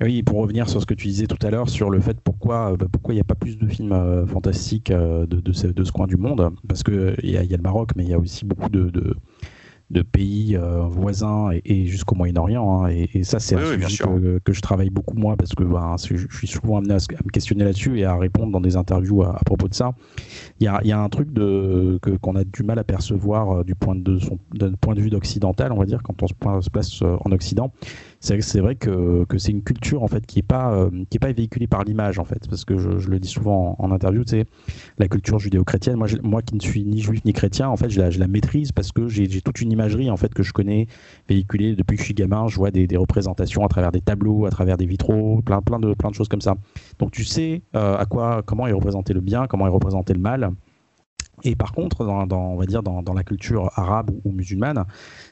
oui, 0.00 0.22
pour 0.22 0.38
revenir 0.38 0.68
sur 0.68 0.80
ce 0.80 0.86
que 0.86 0.94
tu 0.94 1.08
disais 1.08 1.26
tout 1.26 1.44
à 1.44 1.50
l'heure 1.50 1.68
sur 1.68 1.90
le 1.90 2.00
fait 2.00 2.20
pourquoi 2.20 2.72
euh, 2.72 2.76
bah, 2.76 2.86
pourquoi 2.90 3.12
il 3.12 3.16
n'y 3.16 3.20
a 3.20 3.24
pas 3.24 3.34
plus 3.34 3.58
de 3.58 3.66
films 3.66 3.90
euh, 3.90 4.24
fantastiques 4.24 4.92
euh, 4.92 5.26
de, 5.26 5.52
ce, 5.52 5.90
coin 5.90 6.06
du 6.06 6.16
monde, 6.16 6.54
parce 6.68 6.84
qu'il 6.84 7.16
y, 7.24 7.36
a, 7.36 7.42
y 7.42 7.54
a 7.54 7.56
le 7.56 7.62
Maroc, 7.62 7.90
mais 7.96 8.04
il 8.04 8.10
y 8.10 8.14
a 8.14 8.18
aussi 8.18 8.44
beaucoup 8.44 8.68
de 8.68 9.16
pays 10.02 10.56
euh, 10.56 10.82
voisins 10.82 11.50
et, 11.64 11.86
jusqu'au 11.86 12.14
Moyen-Orient. 12.14 12.84
Hein. 12.84 12.88
et, 12.88 13.24
ça, 13.24 13.38
c'est 13.38 13.56
un 13.56 13.88
sujet 13.88 14.40
que, 14.44 14.52
je 14.52 14.60
travaille 14.60 14.90
beaucoup 14.90 15.16
moi 15.16 15.36
parce 15.36 15.54
que 15.54 15.64
ben, 15.64 15.96
je, 15.98 16.26
suis 16.36 16.46
souvent 16.46 16.78
amené 16.78 16.94
à, 16.94 16.96
me 16.96 17.30
questionner 17.30 17.64
là-dessus 17.64 17.98
et 17.98 18.04
à 18.04 18.16
répondre 18.16 18.52
dans 18.52 18.60
des 18.60 18.76
interviews 18.76 19.22
à, 19.22 19.38
propos 19.44 19.68
de 19.68 19.74
ça. 19.74 19.92
Il 20.60 20.64
y 20.64 20.68
a, 20.68 20.80
y 20.84 20.92
a, 20.92 21.00
un 21.00 21.08
truc 21.08 21.32
de, 21.32 21.98
que, 22.02 22.10
qu'on 22.10 22.36
a 22.36 22.44
du 22.44 22.62
mal 22.62 22.78
à 22.78 22.84
percevoir 22.84 23.50
euh, 23.50 23.64
du 23.64 23.74
point 23.74 23.94
de, 23.94 24.18
son, 24.18 24.38
point 24.80 24.94
de 24.94 25.00
vue 25.00 25.10
d'occidental, 25.10 25.72
on 25.72 25.78
va 25.78 25.86
dire, 25.86 26.02
quand 26.02 26.22
on 26.22 26.26
se, 26.26 26.34
se 26.64 26.70
place 26.70 27.02
euh, 27.02 27.16
en 27.24 27.32
Occident 27.32 27.72
c'est 28.20 28.60
vrai 28.60 28.74
que, 28.74 29.24
que 29.24 29.36
c'est 29.36 29.52
une 29.52 29.62
culture 29.62 30.02
en 30.02 30.08
fait 30.08 30.24
qui 30.24 30.38
est 30.38 30.42
pas 30.42 30.88
qui 31.10 31.16
est 31.16 31.20
pas 31.20 31.32
véhiculée 31.32 31.66
par 31.66 31.84
l'image 31.84 32.18
en 32.18 32.24
fait 32.24 32.48
parce 32.48 32.64
que 32.64 32.78
je, 32.78 32.98
je 32.98 33.10
le 33.10 33.20
dis 33.20 33.28
souvent 33.28 33.76
en, 33.78 33.90
interview 33.90 34.22
c'est 34.26 34.46
la 34.98 35.08
culture 35.08 35.38
judéo-chrétienne 35.38 35.96
moi 35.96 36.08
moi 36.22 36.40
qui 36.40 36.54
ne 36.54 36.60
suis 36.60 36.84
ni 36.84 37.00
juif 37.00 37.22
ni 37.26 37.34
chrétien 37.34 37.68
en 37.68 37.76
fait 37.76 37.90
je 37.90 38.00
la, 38.00 38.10
je 38.10 38.18
la 38.18 38.26
maîtrise 38.26 38.72
parce 38.72 38.92
que 38.92 39.08
j'ai 39.08 39.28
toute 39.42 39.60
une 39.60 39.72
en 40.10 40.16
fait 40.16 40.32
que 40.34 40.42
je 40.42 40.52
connais 40.52 40.86
véhiculée 41.28 41.74
depuis 41.74 41.96
que 41.96 42.02
je 42.02 42.06
suis 42.06 42.14
gamin 42.14 42.48
je 42.48 42.56
vois 42.56 42.70
des, 42.70 42.96
représentations 42.96 43.64
à 43.64 43.68
travers 43.68 43.92
des 43.92 44.00
tableaux 44.00 44.46
à 44.46 44.50
travers 44.50 44.76
des 44.76 44.86
vitraux 44.86 45.42
plein 45.42 45.60
de 45.78 45.94
de 45.94 46.14
choses 46.14 46.28
comme 46.28 46.40
ça 46.40 46.56
donc 46.98 47.10
tu 47.10 47.24
sais 47.24 47.62
euh, 47.76 47.96
à 47.96 48.06
quoi 48.06 48.42
comment 48.44 48.66
est 48.66 48.72
représenté 48.72 49.12
le 49.12 49.20
bien 49.20 49.46
comment 49.46 49.66
est 49.66 49.70
représenté 49.70 50.12
le 50.12 50.20
mal 50.20 50.50
et 51.42 51.56
par 51.56 51.72
contre, 51.72 52.04
dans, 52.04 52.32
on 52.32 52.56
va 52.56 52.66
dire 52.66 52.82
dans, 52.82 53.02
la 53.12 53.24
culture 53.24 53.70
arabe 53.74 54.10
ou, 54.24 54.30
musulmane, 54.30 54.84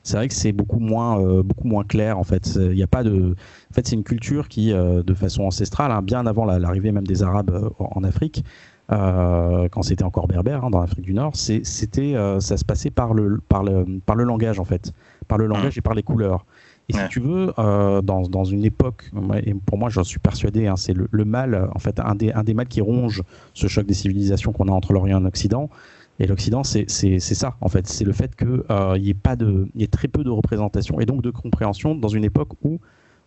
c'est 0.03 0.17
vrai 0.17 0.29
que 0.29 0.35
c'est 0.35 0.53
beaucoup 0.53 0.81
moins, 0.81 1.21
euh, 1.23 1.43
clair. 1.89 2.19
En 2.19 2.25
fait, 2.25 2.57
il 2.57 2.75
n'y 2.75 2.83
a 2.83 2.89
pas 2.89 3.05
de. 3.05 3.35
En 3.71 3.75
fait, 3.75 3.87
c'est 3.87 3.95
une 3.95 4.03
culture 4.03 4.49
qui, 4.49 4.73
euh, 4.73 5.03
de 5.03 5.15
façon 5.15 5.45
ancestrale, 5.45 5.93
hein, 5.93 6.03
bien 6.03 6.27
avant 6.27 6.45
l'arrivée 6.45 6.93
même 6.93 7.07
des 7.07 7.23
Arabes 7.23 7.71
en 7.79 8.03
Afrique, 8.03 8.45
quand 8.93 9.82
c'était 9.82 10.05
encore 10.05 10.28
berbère 10.28 10.64
hein, 10.64 10.70
dans 10.70 10.80
l'Afrique 10.80 11.05
du 11.05 11.14
Nord, 11.14 11.34
c'était, 11.34 12.14
ça 12.40 12.57
se 12.57 12.64
passait 12.64 12.90
par 12.90 13.14
le, 13.14 13.40
par 13.49 13.62
le, 13.62 13.84
par 14.05 14.16
le 14.16 14.24
langage 14.24 14.61
en 14.61 14.64
fait, 14.64 14.93
par 15.28 15.38
le 15.38 15.47
langage 15.47 15.78
et 15.78 15.80
par 15.80 15.95
les 15.95 16.03
couleurs. 16.03 16.45
Et 16.88 16.95
si 16.95 17.09
tu 17.09 17.20
veux, 17.20 17.53
dans, 17.57 18.22
dans, 18.22 18.45
une 18.45 18.64
époque, 18.64 19.11
et 19.45 19.55
pour 19.55 19.78
moi 19.78 19.88
j'en 19.88 20.05
suis 20.05 20.18
persuadé, 20.18 20.66
hein, 20.66 20.76
c'est 20.76 20.93
le, 20.93 21.09
le, 21.11 21.24
mal, 21.24 21.70
en 21.74 21.78
fait, 21.78 22.01
un 22.01 22.14
des, 22.14 22.32
un 22.32 22.43
des 22.43 22.55
mal 22.55 22.66
qui 22.66 22.80
ronge 22.80 23.22
ce 23.55 23.66
choc 23.66 23.86
des 23.86 23.95
civilisations 23.95 24.53
qu'on 24.53 24.68
a 24.68 24.72
entre 24.72 24.93
l'Orient 24.93 25.20
et 25.20 25.22
l'Occident, 25.22 25.70
et 26.18 26.26
l'Occident, 26.26 26.62
c'est 26.62 26.86
ça, 26.88 27.57
en 27.61 27.68
fait. 27.68 27.88
C'est 27.88 28.05
le 28.05 28.12
fait 28.12 28.36
qu'il 28.36 28.62
euh, 28.70 28.99
y, 28.99 29.11
ait 29.11 29.14
pas 29.14 29.34
de, 29.34 29.68
y 29.74 29.82
ait 29.82 29.88
très 29.88 30.09
peu 30.09 30.22
de 30.22 30.30
représentation 30.30 31.01
et 31.01 31.07
donc 31.07 31.22
de 31.22 31.30
compréhension 31.30 31.95
dans 31.95 32.09
une 32.09 32.24
époque 32.24 32.51
où, 32.62 32.78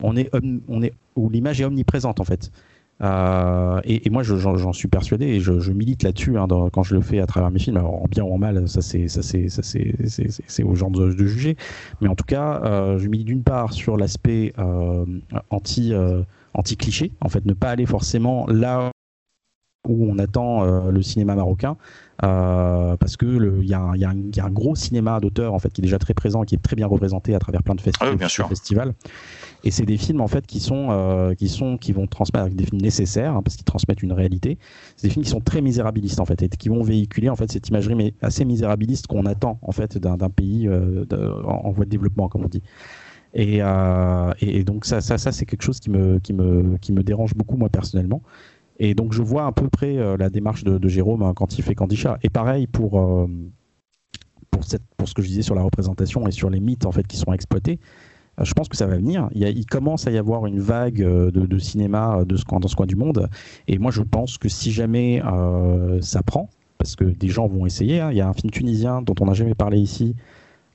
on 0.01 0.15
est, 0.15 0.29
on 0.67 0.81
est, 0.81 0.93
où 1.15 1.29
l'image 1.29 1.59
est 1.59 1.65
omniprésente, 1.65 2.19
en 2.19 2.23
fait. 2.23 2.51
Euh, 3.01 3.81
et, 3.83 4.09
moi, 4.09 4.23
j'en 4.23 4.73
suis 4.73 4.87
persuadé 4.87 5.25
et 5.25 5.39
je, 5.39 5.71
milite 5.71 6.03
là-dessus 6.03 6.37
hein, 6.37 6.47
quand 6.71 6.83
je 6.83 6.95
le 6.95 7.01
fais 7.01 7.19
à 7.19 7.25
travers 7.25 7.51
mes 7.51 7.59
films. 7.59 7.77
Alors, 7.77 8.01
en 8.01 8.07
bien 8.09 8.23
ou 8.23 8.33
en 8.33 8.37
mal, 8.37 8.67
ça 8.67 8.81
c'est 8.81 10.63
aux 10.63 10.75
gens 10.75 10.89
de, 10.91 11.11
juger. 11.25 11.57
Mais 12.01 12.07
en 12.07 12.15
tout 12.15 12.25
cas, 12.25 12.61
euh, 12.63 12.97
je 12.97 13.07
milite 13.07 13.27
d'une 13.27 13.43
part 13.43 13.73
sur 13.73 13.97
l'aspect 13.97 14.53
anti 15.49 15.93
anti 16.53 16.77
cliché, 16.77 17.11
en 17.21 17.29
fait, 17.29 17.45
ne 17.45 17.53
pas 17.53 17.69
aller 17.69 17.85
forcément 17.85 18.47
là 18.47 18.91
où 19.87 20.09
on 20.09 20.17
attend 20.17 20.63
euh, 20.63 20.91
le 20.91 21.01
cinéma 21.01 21.35
marocain, 21.35 21.77
euh, 22.23 22.95
parce 22.97 23.17
que 23.17 23.25
il 23.61 23.67
y, 23.67 23.73
a 23.73 24.45
un 24.45 24.49
gros 24.49 24.75
cinéma 24.75 25.19
d'auteur 25.19 25.53
en 25.53 25.59
fait 25.59 25.69
qui 25.69 25.81
est 25.81 25.83
déjà 25.83 25.99
très 25.99 26.13
présent, 26.13 26.43
qui 26.43 26.55
est 26.55 26.61
très 26.61 26.75
bien 26.75 26.87
représenté 26.87 27.35
à 27.35 27.39
travers 27.39 27.63
plein 27.63 27.75
de 27.75 27.81
ah 27.99 28.27
festivals. 28.47 28.93
Et 29.65 29.71
c'est 29.71 29.85
des 29.85 29.97
films 29.97 30.21
en 30.21 30.27
fait 30.27 30.45
qui 30.47 30.59
sont 30.59 30.87
euh, 30.91 31.33
qui 31.33 31.49
sont 31.49 31.77
qui 31.77 31.91
vont 31.91 32.07
transmettre 32.07 32.55
des 32.55 32.65
films 32.65 32.81
nécessaires 32.81 33.35
hein, 33.35 33.41
parce 33.43 33.55
qu'ils 33.55 33.65
transmettent 33.65 34.03
une 34.03 34.13
réalité. 34.13 34.57
C'est 34.95 35.07
des 35.07 35.13
films 35.13 35.25
qui 35.25 35.31
sont 35.31 35.41
très 35.41 35.61
misérabilistes 35.61 36.19
en 36.19 36.25
fait 36.25 36.41
et 36.43 36.49
qui 36.49 36.69
vont 36.69 36.83
véhiculer 36.83 37.29
en 37.29 37.35
fait 37.35 37.51
cette 37.51 37.67
imagerie 37.67 37.95
mais 37.95 38.13
assez 38.21 38.45
misérabiliste 38.45 39.07
qu'on 39.07 39.25
attend 39.25 39.59
en 39.61 39.71
fait 39.71 39.97
d'un 39.97 40.29
pays 40.29 40.69
en, 40.69 41.71
voie 41.71 41.85
de 41.85 41.89
développement 41.89 42.29
comme 42.29 42.45
on 42.45 42.49
dit. 42.49 42.63
Et, 43.33 43.59
et, 44.39 44.63
donc 44.63 44.85
ça, 44.85 45.01
ça, 45.01 45.17
c'est 45.17 45.45
quelque 45.45 45.63
chose 45.63 45.81
qui 45.81 45.89
me, 45.89 46.19
qui, 46.19 46.31
me, 46.31 46.77
qui 46.77 46.93
me 46.93 47.03
dérange 47.03 47.33
beaucoup 47.35 47.57
moi 47.57 47.67
personnellement. 47.67 48.21
Et 48.79 48.93
donc 48.93 49.13
je 49.13 49.21
vois 49.21 49.45
à 49.45 49.51
peu 49.51 49.69
près 49.69 49.97
euh, 49.97 50.17
la 50.17 50.29
démarche 50.29 50.63
de, 50.63 50.87
Jérôme 50.87 51.23
hein, 51.23 51.33
quand 51.33 51.57
il 51.57 51.63
fait 51.63 51.75
Candisha. 51.75 52.17
Et 52.23 52.29
pareil 52.29 52.67
pour, 52.67 52.99
euh, 52.99 53.27
pour, 54.51 54.63
cette, 54.63 54.83
pour 54.97 55.07
ce 55.07 55.13
que 55.13 55.21
je 55.21 55.27
disais 55.27 55.41
sur 55.41 55.55
la 55.55 55.61
représentation 55.61 56.27
et 56.27 56.31
sur 56.31 56.49
les 56.49 56.59
mythes 56.59 56.85
en 56.85 56.91
fait 56.91 57.07
qui 57.07 57.17
sont 57.17 57.33
exploités. 57.33 57.79
Euh, 58.39 58.43
je 58.43 58.53
pense 58.53 58.69
que 58.69 58.77
ça 58.77 58.87
va 58.87 58.97
venir. 58.97 59.29
Il, 59.33 59.43
il, 59.47 59.65
commence 59.65 60.07
à 60.07 60.11
y 60.11 60.17
avoir 60.17 60.45
une 60.45 60.59
vague 60.59 61.01
de, 61.01 61.59
cinéma 61.59 62.23
ce, 62.29 62.43
dans 62.59 62.67
ce 62.67 62.75
coin 62.75 62.85
du 62.85 62.95
monde. 62.95 63.29
Et 63.67 63.77
moi 63.77 63.91
je 63.91 64.01
pense 64.01 64.37
que 64.37 64.49
si 64.49 64.71
jamais 64.71 65.21
ça 66.01 66.23
prend, 66.23 66.49
parce 66.77 66.95
que 66.95 67.05
des 67.05 67.29
gens 67.29 67.47
vont 67.47 67.65
essayer, 67.65 67.99
hein, 67.99 68.11
il 68.11 68.17
y 68.17 68.21
a 68.21 68.27
un 68.27 68.33
film 68.33 68.51
tunisien 68.51 69.01
dont 69.01 69.15
on 69.19 69.25
n'a 69.25 69.33
jamais 69.33 69.55
parlé 69.55 69.79
ici, 69.79 70.15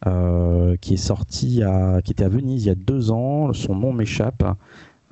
qui 0.05 0.95
est 0.95 0.97
sorti 0.97 1.63
qui 2.05 2.13
était 2.13 2.25
à 2.25 2.29
Venise 2.29 2.65
il 2.65 2.69
y 2.69 2.71
a 2.71 2.75
deux 2.75 3.11
ans. 3.11 3.53
Son 3.53 3.75
nom 3.75 3.93
m'échappe. 3.93 4.43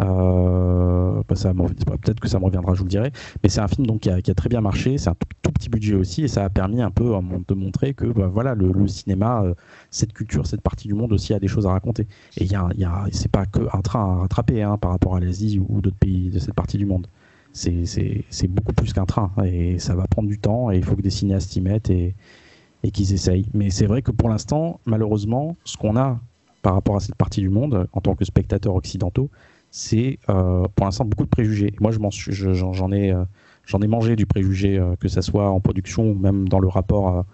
Euh, 0.00 1.22
bah, 1.28 1.96
peut-être 2.00 2.20
que 2.20 2.28
ça 2.28 2.38
me 2.38 2.44
reviendra, 2.44 2.74
je 2.74 2.78
vous 2.78 2.84
le 2.84 2.90
dirai. 2.90 3.12
Mais 3.42 3.48
c'est 3.48 3.60
un 3.60 3.68
film 3.68 3.86
donc 3.86 4.00
qui 4.00 4.10
a, 4.10 4.34
très 4.34 4.48
bien 4.48 4.60
marché. 4.60 4.98
C'est 4.98 5.10
un 5.10 5.16
tout, 5.42 5.52
petit 5.52 5.68
budget 5.68 5.94
aussi, 5.94 6.22
et 6.22 6.28
ça 6.28 6.44
a 6.44 6.50
permis 6.50 6.80
un 6.82 6.90
peu 6.90 7.12
de 7.48 7.54
montrer 7.54 7.94
que 7.94 8.06
bah, 8.06 8.28
voilà 8.32 8.54
le, 8.54 8.86
cinéma, 8.86 9.42
euh, 9.42 9.54
cette 9.90 10.12
culture, 10.12 10.46
cette 10.46 10.60
partie 10.60 10.86
du 10.86 10.94
monde 10.94 11.12
aussi 11.12 11.34
a 11.34 11.40
des 11.40 11.48
choses 11.48 11.66
à 11.66 11.70
raconter. 11.70 12.06
Et 12.36 12.44
il 12.44 12.52
y 12.52 12.54
a, 12.54 12.68
c'est 13.12 13.30
pas 13.30 13.46
que 13.46 13.60
un 13.72 13.80
train 13.80 14.00
à 14.00 14.16
rattraper 14.20 14.62
hein, 14.62 14.76
par 14.78 14.92
rapport 14.92 15.16
à 15.16 15.20
l'Asie 15.20 15.58
ou, 15.58 15.80
d'autres 15.80 15.96
pays 15.96 16.30
de 16.30 16.38
cette 16.38 16.54
partie 16.54 16.78
du 16.78 16.86
monde. 16.86 17.06
C'est 17.52 18.46
beaucoup 18.48 18.72
plus 18.72 18.92
qu'un 18.92 19.06
train, 19.06 19.32
et 19.44 19.78
ça 19.78 19.94
va 19.96 20.06
prendre 20.06 20.28
du 20.28 20.38
temps. 20.38 20.70
Et 20.70 20.76
il 20.76 20.84
faut 20.84 20.94
que 20.94 21.02
des 21.02 21.10
cinéastes 21.10 21.56
y 21.56 21.60
mettent 21.60 21.90
et, 21.90 22.14
et 22.84 22.90
qu'ils 22.90 23.12
essayent. 23.12 23.46
Mais 23.54 23.70
c'est 23.70 23.86
vrai 23.86 24.02
que 24.02 24.12
pour 24.12 24.28
l'instant, 24.28 24.80
malheureusement, 24.86 25.56
ce 25.64 25.76
qu'on 25.76 25.96
a 25.96 26.20
par 26.62 26.74
rapport 26.74 26.96
à 26.96 27.00
cette 27.00 27.14
partie 27.14 27.40
du 27.40 27.48
monde, 27.48 27.88
en 27.92 28.00
tant 28.00 28.14
que 28.14 28.24
spectateurs 28.24 28.74
occidentaux, 28.74 29.30
c'est 29.70 30.18
euh, 30.28 30.66
pour 30.74 30.86
l'instant 30.86 31.04
beaucoup 31.04 31.24
de 31.24 31.28
préjugés. 31.28 31.74
Moi, 31.80 31.90
j'en 31.92 32.92
ai, 32.92 33.12
euh, 33.12 33.24
j'en 33.66 33.80
ai 33.80 33.86
mangé 33.86 34.16
du 34.16 34.26
préjugé, 34.26 34.78
euh, 34.78 34.96
que 34.96 35.08
ce 35.08 35.20
soit 35.20 35.48
en 35.50 35.60
production 35.60 36.10
ou 36.10 36.14
même 36.14 36.48
dans 36.48 36.60
le 36.60 36.68
rapport 36.68 37.24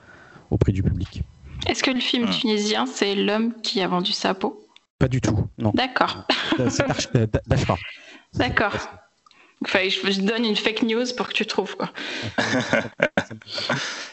au 0.50 0.58
prix 0.58 0.72
du 0.72 0.82
public. 0.82 1.22
Est-ce 1.66 1.82
que 1.82 1.90
le 1.90 2.00
film 2.00 2.26
hmm. 2.26 2.30
tunisien, 2.30 2.86
c'est 2.86 3.14
l'homme 3.14 3.54
qui 3.62 3.80
a 3.80 3.88
vendu 3.88 4.12
sa 4.12 4.34
peau? 4.34 4.60
Pas 4.98 5.08
du 5.08 5.20
tout, 5.20 5.38
non. 5.58 5.72
D'accord. 5.74 6.26
C'est 6.68 6.84
D'accord. 8.34 8.74
Enfin, 9.64 9.88
je, 9.88 10.10
je 10.10 10.20
donne 10.20 10.44
une 10.44 10.56
fake 10.56 10.82
news 10.82 11.04
pour 11.16 11.28
que 11.28 11.32
tu 11.32 11.46
trouves. 11.46 11.76
Quoi. 11.76 11.90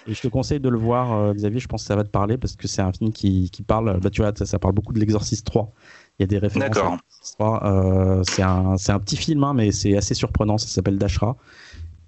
Et 0.07 0.13
je 0.13 0.21
te 0.21 0.27
conseille 0.27 0.59
de 0.59 0.69
le 0.69 0.77
voir, 0.77 1.13
euh, 1.13 1.33
Xavier. 1.33 1.59
Je 1.59 1.67
pense 1.67 1.83
que 1.83 1.87
ça 1.87 1.95
va 1.95 2.03
te 2.03 2.09
parler 2.09 2.37
parce 2.37 2.55
que 2.55 2.67
c'est 2.67 2.81
un 2.81 2.91
film 2.93 3.11
qui, 3.11 3.49
qui 3.51 3.61
parle. 3.61 3.99
Bah, 3.99 4.09
tu 4.09 4.21
vois, 4.21 4.31
ça, 4.35 4.45
ça 4.45 4.59
parle 4.59 4.73
beaucoup 4.73 4.93
de 4.93 4.99
l'Exorciste 4.99 5.45
3. 5.45 5.71
Il 6.19 6.23
y 6.23 6.25
a 6.25 6.27
des 6.27 6.37
références. 6.37 6.69
D'accord. 6.69 6.91
l'Exorciste 6.91 7.35
3. 7.39 7.63
Euh, 7.65 8.23
c'est 8.29 8.43
un, 8.43 8.77
c'est 8.77 8.91
un 8.91 8.99
petit 8.99 9.17
film, 9.17 9.43
hein, 9.43 9.53
mais 9.55 9.71
c'est 9.71 9.95
assez 9.97 10.13
surprenant. 10.13 10.57
Ça 10.57 10.67
s'appelle 10.67 10.97
Dashra. 10.97 11.35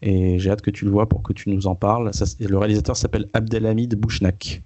Et 0.01 0.38
j'ai 0.39 0.51
hâte 0.51 0.62
que 0.62 0.70
tu 0.72 0.86
le 0.86 0.91
vois 0.91 1.08
pour 1.08 1.24
que 1.24 1.32
tu 1.34 1.49
nous 1.49 1.66
en 1.68 1.76
parles. 1.76 2.14
Ça, 2.14 2.26
le 2.39 2.58
réalisateur 2.58 2.97
s'appelle 2.97 3.28
Abdelhamid 3.34 3.95
Bouchnak. 3.95 4.62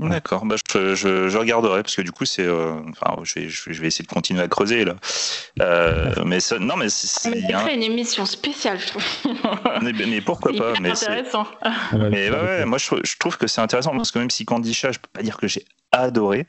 D'accord, 0.00 0.46
bah, 0.46 0.56
je, 0.72 0.94
je, 0.94 1.28
je 1.28 1.36
regarderai 1.38 1.82
parce 1.82 1.94
que 1.94 2.00
du 2.00 2.10
coup 2.10 2.24
c'est, 2.24 2.46
euh, 2.46 2.72
enfin, 2.88 3.16
je 3.22 3.34
vais, 3.34 3.48
je 3.50 3.70
vais- 3.82 3.88
essayer 3.88 4.02
de 4.02 4.10
continuer 4.10 4.40
à 4.40 4.48
creuser 4.48 4.86
là. 4.86 4.96
Euh, 5.60 6.14
mais 6.24 6.40
ça, 6.40 6.58
non, 6.58 6.76
mais 6.76 6.88
c'est, 6.88 7.52
a 7.52 7.60
un- 7.60 7.64
fait 7.66 7.74
une 7.74 7.82
émission 7.82 8.24
spéciale, 8.24 8.78
je 8.80 8.86
trouve. 8.86 9.04
mais, 9.82 9.92
mais 9.92 10.22
pourquoi 10.22 10.52
pas 10.52 10.70
hyper 10.70 10.80
Mais 10.80 10.94
c'est- 10.94 11.06
intéressant. 11.06 11.46
Mais 11.92 12.30
ouais, 12.30 12.40
ouais, 12.40 12.64
moi 12.64 12.78
je, 12.78 12.86
trouve- 12.86 13.00
je 13.04 13.16
trouve 13.18 13.36
que 13.36 13.46
c'est 13.46 13.60
intéressant 13.60 13.90
parce 13.94 14.10
que 14.10 14.18
même 14.18 14.30
si 14.30 14.46
Candy 14.46 14.72
Chat, 14.72 14.92
je 14.92 15.00
peux 15.00 15.08
pas 15.12 15.22
dire 15.22 15.36
que 15.36 15.46
j'ai 15.48 15.66
adoré, 15.92 16.40
euh, 16.40 16.44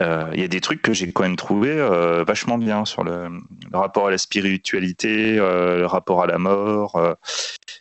il 0.00 0.40
y 0.40 0.44
a 0.44 0.48
des 0.48 0.60
trucs 0.60 0.80
que 0.82 0.92
j'ai 0.92 1.10
quand 1.12 1.24
même 1.24 1.36
trouvé 1.36 1.70
euh, 1.70 2.22
vachement 2.24 2.58
bien 2.58 2.84
sur 2.84 3.02
le, 3.04 3.28
le 3.28 3.78
rapport 3.78 4.06
à 4.08 4.10
la 4.10 4.18
spiritualité, 4.18 5.38
euh, 5.38 5.78
le 5.78 5.86
rapport 5.86 6.22
à 6.22 6.26
la 6.26 6.38
mort, 6.38 6.96
euh, 6.96 7.14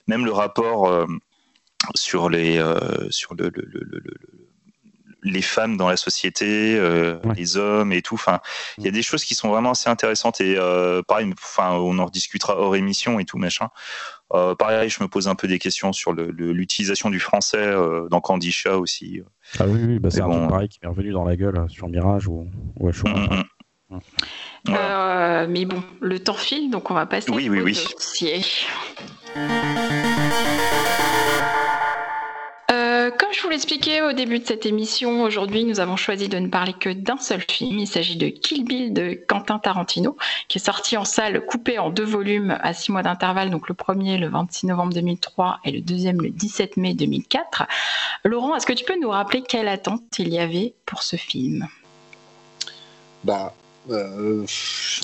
même 0.07 0.26
le 0.26 0.32
rapport 0.32 0.88
euh, 0.89 1.05
sur 1.95 2.30
les 2.30 2.57
euh, 2.57 3.09
sur 3.11 3.36
le, 3.36 3.51
le- 3.53 3.65
le- 3.65 3.84
le- 3.84 4.01
le- 4.03 4.18
les 5.24 5.41
femmes 5.41 5.78
dans 5.78 5.89
la 5.89 5.97
société, 5.97 6.78
euh, 6.78 7.18
Ouais. 7.24 7.34
les 7.36 7.57
hommes 7.57 7.91
et 7.91 8.01
tout. 8.01 8.13
Enfin, 8.15 8.39
il 8.78 8.86
y 8.86 8.88
a 8.88 8.91
des 8.91 9.01
choses 9.01 9.26
qui 9.26 9.36
sont 9.36 9.49
vraiment 9.49 9.72
assez 9.72 9.89
intéressantes 9.89 10.39
et 10.41 10.55
euh, 10.57 11.01
pareil, 11.01 11.32
enfin, 11.34 11.72
on 11.72 11.97
en 11.99 12.05
rediscutera 12.05 12.57
hors 12.57 12.76
émission 12.76 13.20
et 13.20 13.26
tout 13.26 13.38
machin. 13.38 13.70
Euh, 14.34 14.56
pareil, 14.56 14.90
je 14.90 15.02
me 15.02 15.08
pose 15.08 15.28
un 15.28 15.36
peu 15.36 15.48
des 15.48 15.58
questions 15.60 15.94
sur 15.94 16.14
l'utilisation 16.14 17.10
du 17.10 17.20
français 17.20 17.58
euh, 17.58 18.10
dans 18.10 18.20
Candy 18.20 18.52
Chat 18.52 18.78
aussi. 18.78 19.22
Ah 19.60 19.66
oui, 19.68 19.80
oui 19.86 20.00
bah, 20.00 20.10
c'est 20.12 20.22
un 20.22 20.28
bon. 20.28 20.40
truc 20.40 20.50
pareil 20.50 20.70
qui 20.70 20.80
m'est 20.82 20.90
revenu 20.90 21.12
dans 21.12 21.24
la 21.24 21.38
gueule 21.38 21.58
euh, 21.58 21.68
sur 21.70 21.88
Mirage 21.88 22.28
ou, 22.28 22.48
ou 22.78 22.90
à 22.90 22.92
Show. 22.92 23.08
Mm, 23.08 23.44
mm. 23.90 24.00
Voilà. 24.66 25.44
Euh, 25.44 25.48
mais 25.50 25.64
bon, 25.66 25.82
le 26.02 26.20
temps 26.20 26.34
file, 26.34 26.70
donc 26.70 26.92
on 26.92 26.94
va 26.94 27.06
passer 27.06 27.32
Oui, 27.32 27.48
oui, 27.50 27.62
au 27.62 27.64
oui. 27.64 27.74
dossier. 27.74 28.42
Comme 29.34 29.44
je 33.38 33.44
vous 33.44 33.50
l'expliquais 33.50 34.02
au 34.02 34.14
début 34.14 34.40
de 34.40 34.48
cette 34.48 34.66
émission, 34.66 35.22
aujourd'hui 35.22 35.64
nous 35.64 35.80
avons 35.80 35.96
choisi 35.96 36.28
de 36.28 36.40
ne 36.40 36.48
parler 36.48 36.74
que 36.74 36.90
d'un 36.90 37.18
seul 37.18 37.42
film. 37.42 37.78
Il 37.78 37.88
s'agit 37.88 38.16
de 38.16 38.30
Kill 38.30 38.66
Bill 38.66 38.94
de 38.94 39.14
Quentin 39.28 39.60
Tarantino, 39.60 40.18
qui 40.48 40.58
est 40.58 40.66
sorti 40.66 40.98
en 40.98 41.06
salle 41.06 41.46
coupé 41.46 41.78
en 41.78 41.92
deux 41.92 42.04
volumes 42.04 42.58
à 42.62 42.74
six 42.74 42.92
mois 42.92 43.04
d'intervalle. 43.04 43.52
Donc 43.52 43.70
le 43.70 43.76
premier 43.76 44.18
le 44.18 44.28
26 44.28 44.66
novembre 44.66 44.94
2003 44.94 45.60
et 45.66 45.72
le 45.72 45.82
deuxième 45.82 46.20
le 46.20 46.32
17 46.32 46.78
mai 46.78 46.96
2004. 46.96 47.68
Laurent, 48.24 48.56
est-ce 48.56 48.66
que 48.66 48.74
tu 48.74 48.86
peux 48.86 49.00
nous 49.00 49.10
rappeler 49.10 49.44
quelle 49.44 49.68
attente 49.68 50.02
il 50.18 50.30
y 50.30 50.40
avait 50.40 50.74
pour 50.88 51.04
ce 51.04 51.16
film? 51.16 51.68
Bah, 53.24 53.54
euh, 53.92 54.46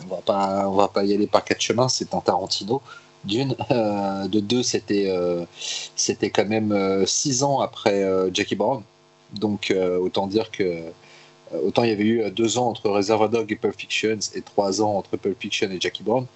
on 0.05 0.15
va 0.15 0.21
pas, 0.21 0.67
on 0.67 0.73
va 0.73 0.87
pas 0.87 1.03
y 1.03 1.13
aller 1.13 1.27
par 1.27 1.43
quatre 1.43 1.61
chemins. 1.61 1.87
C'est 1.87 2.15
un 2.15 2.19
Tarantino. 2.19 2.81
D'une, 3.23 3.55
Euh, 4.23 4.27
de 4.27 4.39
deux, 4.39 4.63
c'était, 4.63 5.05
euh, 5.09 5.45
quand 6.33 6.45
même 6.45 6.71
euh, 6.71 7.05
six 7.05 7.43
ans 7.43 7.59
après 7.59 8.03
Jackie 8.33 8.55
Brown. 8.55 8.83
Donc 9.33 9.73
autant 10.01 10.27
dire 10.27 10.51
que 10.51 10.83
autant 11.65 11.83
il 11.83 11.89
y 11.89 11.91
avait 11.91 12.03
eu 12.03 12.31
deux 12.31 12.57
ans 12.59 12.67
entre 12.69 12.89
Reservoir 12.89 13.29
Dog 13.29 13.51
et 13.51 13.55
Pulp 13.55 13.75
Fiction 13.79 14.19
et 14.35 14.41
trois 14.41 14.81
ans 14.81 14.95
entre 14.95 15.17
Pulp 15.17 15.39
Fiction 15.39 15.69
et 15.71 15.79
Jackie 15.79 16.03
Brown. 16.03 16.27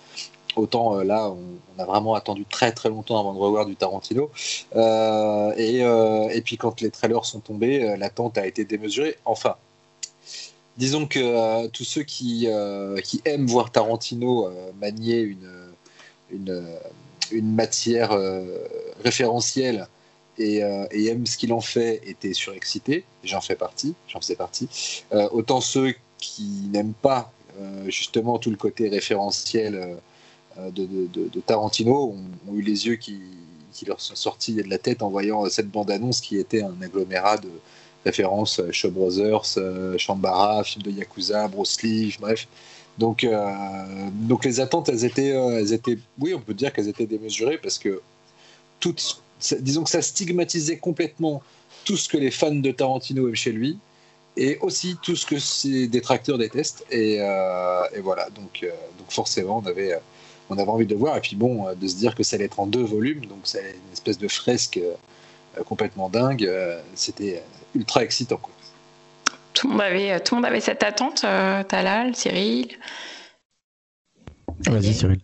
Autant 0.56 0.96
là, 1.04 1.30
on, 1.30 1.80
a 1.82 1.86
vraiment 1.86 2.16
attendu 2.16 2.44
très 2.50 2.72
très 2.72 2.90
longtemps 2.90 3.20
avant 3.20 3.34
de 3.36 3.40
revoir 3.40 3.68
du 3.68 3.76
Tarantino. 3.76 4.32
Et, 4.76 5.78
et 5.82 6.42
puis 6.44 6.58
quand 6.58 6.82
les 6.82 6.90
trailers 6.90 7.26
sont 7.26 7.40
tombés, 7.40 7.96
l'attente 7.98 8.40
a 8.40 8.48
été 8.48 8.66
démesurée. 8.66 9.18
Enfin, 9.26 9.56
disons 10.78 11.06
que 11.06 11.68
tous 11.68 11.84
ceux 11.84 12.04
qui, 12.04 12.48
qui 13.04 13.22
aiment 13.26 13.46
voir 13.46 13.72
Tarantino 13.72 14.50
manier 14.80 15.20
une, 15.20 15.57
une, 16.32 17.54
matière 17.54 18.12
euh, 18.12 18.58
référentielle 19.04 19.88
et, 20.38 20.64
euh, 20.64 20.86
et 20.92 21.08
aiment 21.08 21.26
ce 21.26 21.38
qu'il 21.38 21.52
en 21.54 21.62
fait 21.62 22.02
étaient 22.06 22.34
surexcités. 22.34 23.04
J'en 23.24 23.42
fais 23.42 23.56
partie, 23.56 23.96
j'en 24.08 24.22
faisais 24.22 24.36
partie. 24.36 25.04
Euh, 25.14 25.28
autant 25.32 25.62
ceux 25.62 25.94
qui 26.18 26.70
n'aiment 26.72 26.94
pas 26.94 27.32
justement 27.88 28.38
tout 28.38 28.52
le 28.52 28.56
côté 28.56 28.88
référentiel 28.88 29.98
de, 30.60 31.40
Tarantino 31.44 32.16
ont, 32.48 32.54
eu 32.54 32.62
les 32.62 32.86
yeux 32.86 32.98
qui, 32.98 33.20
leur 33.88 34.00
sont 34.00 34.14
sortis 34.14 34.54
de 34.54 34.70
la 34.70 34.78
tête 34.78 35.02
en 35.02 35.10
voyant 35.10 35.44
cette 35.50 35.68
bande-annonce 35.68 36.22
qui 36.22 36.38
était 36.38 36.62
un 36.62 36.76
agglomérat 36.84 37.38
de 37.38 37.50
références 38.06 38.62
Shaw 38.72 38.92
Brothers, 38.92 39.58
Shambara, 39.98 40.64
film 40.64 40.84
de 40.84 40.92
Yakuza, 40.92 41.48
Bruce 41.48 41.82
Lee, 41.82 42.16
bref. 42.20 42.48
Donc, 42.98 43.24
euh, 43.24 43.54
donc 44.12 44.46
les 44.46 44.60
attentes, 44.60 44.90
elles 44.90 45.06
étaient, 45.06 45.32
euh, 45.32 45.60
elles 45.60 45.74
étaient, 45.74 45.98
oui, 46.20 46.34
on 46.34 46.42
peut 46.42 46.54
dire 46.54 46.74
qu'elles 46.74 46.88
étaient 46.88 47.06
démesurées 47.06 47.58
parce 47.58 47.78
que 47.78 48.02
toutes, 48.80 49.22
disons 49.60 49.84
que 49.84 49.90
ça 49.90 50.02
stigmatisait 50.02 50.78
complètement 50.78 51.44
tout 51.86 51.98
ce 51.98 52.10
que 52.10 52.18
les 52.18 52.32
fans 52.32 52.54
de 52.54 52.72
Tarantino 52.72 53.28
aiment 53.28 53.36
chez 53.36 53.52
lui 53.52 53.78
et 54.36 54.58
aussi 54.60 54.98
tout 55.02 55.16
ce 55.16 55.26
que 55.26 55.40
ses 55.40 55.88
détracteurs 55.88 56.38
détestent. 56.38 56.86
Et, 56.92 57.18
euh, 57.20 57.84
voilà, 58.02 58.30
donc, 58.32 58.62
donc 58.98 59.12
forcément, 59.12 59.62
on 59.64 59.68
avait, 59.68 59.98
on 60.50 60.58
avait 60.58 60.70
envie 60.70 60.86
de 60.86 60.94
le 60.94 61.00
voir. 61.00 61.18
Et 61.18 61.22
puis 61.22 61.36
bon, 61.36 61.74
de 61.76 61.88
se 61.88 61.96
dire 61.96 62.16
que 62.16 62.24
ça 62.24 62.36
allait 62.36 62.46
être 62.46 62.60
en 62.60 62.68
deux 62.68 62.84
volumes, 62.84 63.26
donc 63.26 63.40
c'est 63.44 63.62
une 63.62 63.94
espèce 63.94 64.18
de 64.18 64.28
fresque 64.28 64.80
complètement 65.66 66.10
dingue. 66.10 66.50
C'était 66.96 67.44
ultra 67.76 68.04
excitant. 68.04 68.38
Quoi. 68.38 68.54
Tout 69.58 69.68
le 69.68 69.74
monde 69.74 69.82
avait, 69.82 70.20
tout 70.20 70.36
le 70.36 70.42
monde 70.42 70.46
avait 70.46 70.60
cette 70.60 70.84
attente. 70.84 71.24
euh, 71.24 71.64
Talal, 71.64 72.16
Cyril. 72.16 72.68
Vas-y, 74.68 74.94
Cyril. 74.94 75.18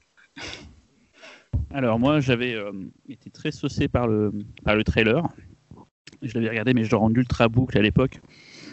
Alors 1.72 2.00
moi 2.00 2.20
j'avais 2.20 2.56
euh, 2.56 2.72
été 3.08 3.30
très 3.30 3.52
saucé 3.52 3.88
par 3.88 4.08
le, 4.08 4.32
par 4.64 4.76
le 4.76 4.84
trailer. 4.84 5.28
Je 6.24 6.34
l'avais 6.34 6.50
regardé 6.50 6.74
mais 6.74 6.84
je 6.84 6.90
le 6.90 6.98
rends 6.98 7.12
ultra 7.12 7.48
boucle 7.48 7.78
à 7.78 7.82
l'époque. 7.84 8.22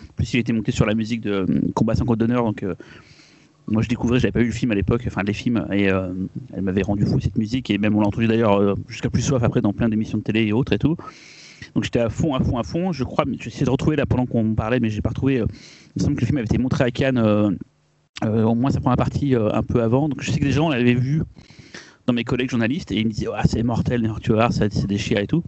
En 0.09 0.13
plus 0.15 0.33
il 0.33 0.41
était 0.41 0.55
monté 0.55 0.73
sur 0.73 0.87
la 0.87 0.95
musique 0.95 1.21
de 1.21 1.31
euh, 1.31 1.61
Combat 1.75 1.95
sans 1.95 2.07
code 2.07 2.21
d'honneur 2.21 2.43
donc 2.45 2.63
euh, 2.63 2.75
moi 3.69 3.83
je 3.83 3.89
découvrais, 3.89 4.19
j'avais 4.19 4.33
pas 4.33 4.41
vu 4.41 4.47
le 4.47 4.53
film 4.53 4.71
à 4.73 4.75
l'époque, 4.75 5.05
enfin 5.07 5.23
les 5.23 5.35
films 5.35 5.67
et 5.73 5.91
euh, 5.91 6.09
elle 6.55 6.63
m'avait 6.63 6.83
rendu 6.83 7.05
fou 7.05 7.21
cette 7.21 7.37
musique 7.37 7.71
et 7.71 7.77
même 7.77 7.95
on 7.97 8.01
l'a 8.01 8.07
entendu 8.09 8.27
d'ailleurs 8.27 8.77
jusqu'à 8.89 9.11
plus 9.11 9.23
soif 9.23 9.43
après 9.43 9.61
dans 9.61 9.75
plein 9.75 9.91
d'émissions 9.91 10.19
de 10.19 10.23
télé 10.23 10.47
et 10.47 10.53
autres 10.55 10.73
et 10.73 10.79
tout. 10.79 10.97
Donc 11.75 11.85
j'étais 11.85 12.01
à 12.01 12.09
fond, 12.09 12.35
à 12.35 12.41
fond, 12.41 12.59
à 12.59 12.63
fond. 12.63 12.93
Je 12.93 13.05
crois, 13.05 13.25
j'ai 13.39 13.49
essayé 13.49 13.67
de 13.67 13.71
retrouver 13.71 13.97
là 13.97 14.07
pendant 14.07 14.27
qu'on 14.27 14.55
parlait 14.55 14.81
mais 14.81 14.91
j'ai 14.91 15.03
pas 15.03 15.11
retrouvé. 15.11 15.41
euh, 15.41 15.47
il 15.97 16.03
me 16.03 16.05
semble 16.05 16.17
que 16.17 16.21
le 16.21 16.27
film 16.27 16.39
avait 16.39 16.47
été 16.47 16.59
montré 16.59 16.85
à 16.85 16.91
Cannes 16.91 17.19
euh, 17.19 17.51
euh, 18.25 18.45
au 18.45 18.55
moins 18.55 18.71
sa 18.71 18.81
première 18.81 18.97
partie 18.97 19.35
euh, 19.35 19.53
un 19.53 19.63
peu 19.63 19.83
avant. 19.83 20.09
Donc 20.09 20.23
je 20.23 20.31
sais 20.31 20.39
que 20.39 20.45
des 20.45 20.53
gens 20.53 20.69
l'avaient 20.69 20.95
vu 20.95 21.23
dans 22.07 22.13
mes 22.13 22.25
collègues 22.25 22.51
journalistes 22.51 22.93
et 22.93 22.97
ils 22.97 23.07
me 23.07 23.11
disaient 23.11 23.29
ah, 23.35 23.43
c'est 23.47 23.63
mortel, 23.63 24.09
voir, 24.29 24.53
ça- 24.53 24.71
c'est 24.71 24.99
chiens 24.99 25.21
et 25.21 25.27
tout. 25.27 25.43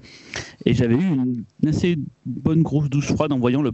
Et 0.64 0.74
j'avais 0.74 0.94
eu 0.94 1.04
une, 1.04 1.44
assez 1.68 1.96
bonne 2.26 2.62
grosse 2.62 2.88
douche 2.88 3.12
froide 3.12 3.32
en 3.32 3.38
voyant 3.38 3.62
le, 3.62 3.72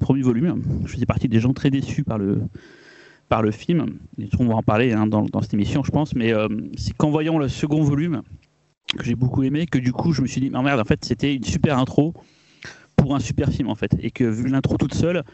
premier 0.00 0.22
volume. 0.22 0.62
Je 0.84 0.92
faisais 0.92 1.06
partie 1.06 1.28
des 1.28 1.40
gens 1.40 1.52
très 1.52 1.70
déçus 1.70 2.04
par 2.04 2.18
le, 2.18 2.42
par 3.28 3.42
le 3.42 3.50
film. 3.50 3.98
Et 4.18 4.28
on 4.38 4.46
va 4.46 4.56
en 4.56 4.62
parler 4.62 4.92
hein, 4.92 5.06
dans, 5.06 5.42
cette 5.42 5.54
émission, 5.54 5.82
je 5.84 5.90
pense. 5.90 6.14
Mais 6.14 6.32
c'est 6.76 6.94
qu'en 6.96 7.10
voyant 7.10 7.38
le 7.38 7.48
second 7.48 7.82
volume, 7.82 8.22
que 8.96 9.04
j'ai 9.04 9.14
beaucoup 9.14 9.42
aimé, 9.42 9.66
que 9.66 9.78
du 9.78 9.92
coup 9.92 10.12
je 10.12 10.22
me 10.22 10.26
suis 10.26 10.40
dit, 10.40 10.50
ah, 10.54 10.62
merde, 10.62 10.80
en 10.80 10.84
fait 10.84 11.04
c'était 11.04 11.34
une 11.34 11.44
super 11.44 11.78
intro 11.78 12.14
pour 12.96 13.14
un 13.14 13.20
super 13.20 13.50
film 13.50 13.68
en 13.68 13.74
fait. 13.74 13.94
Et 14.00 14.10
que 14.10 14.24
vu 14.24 14.48
l'intro 14.48 14.76
toute 14.76 14.94
seule, 14.94 15.24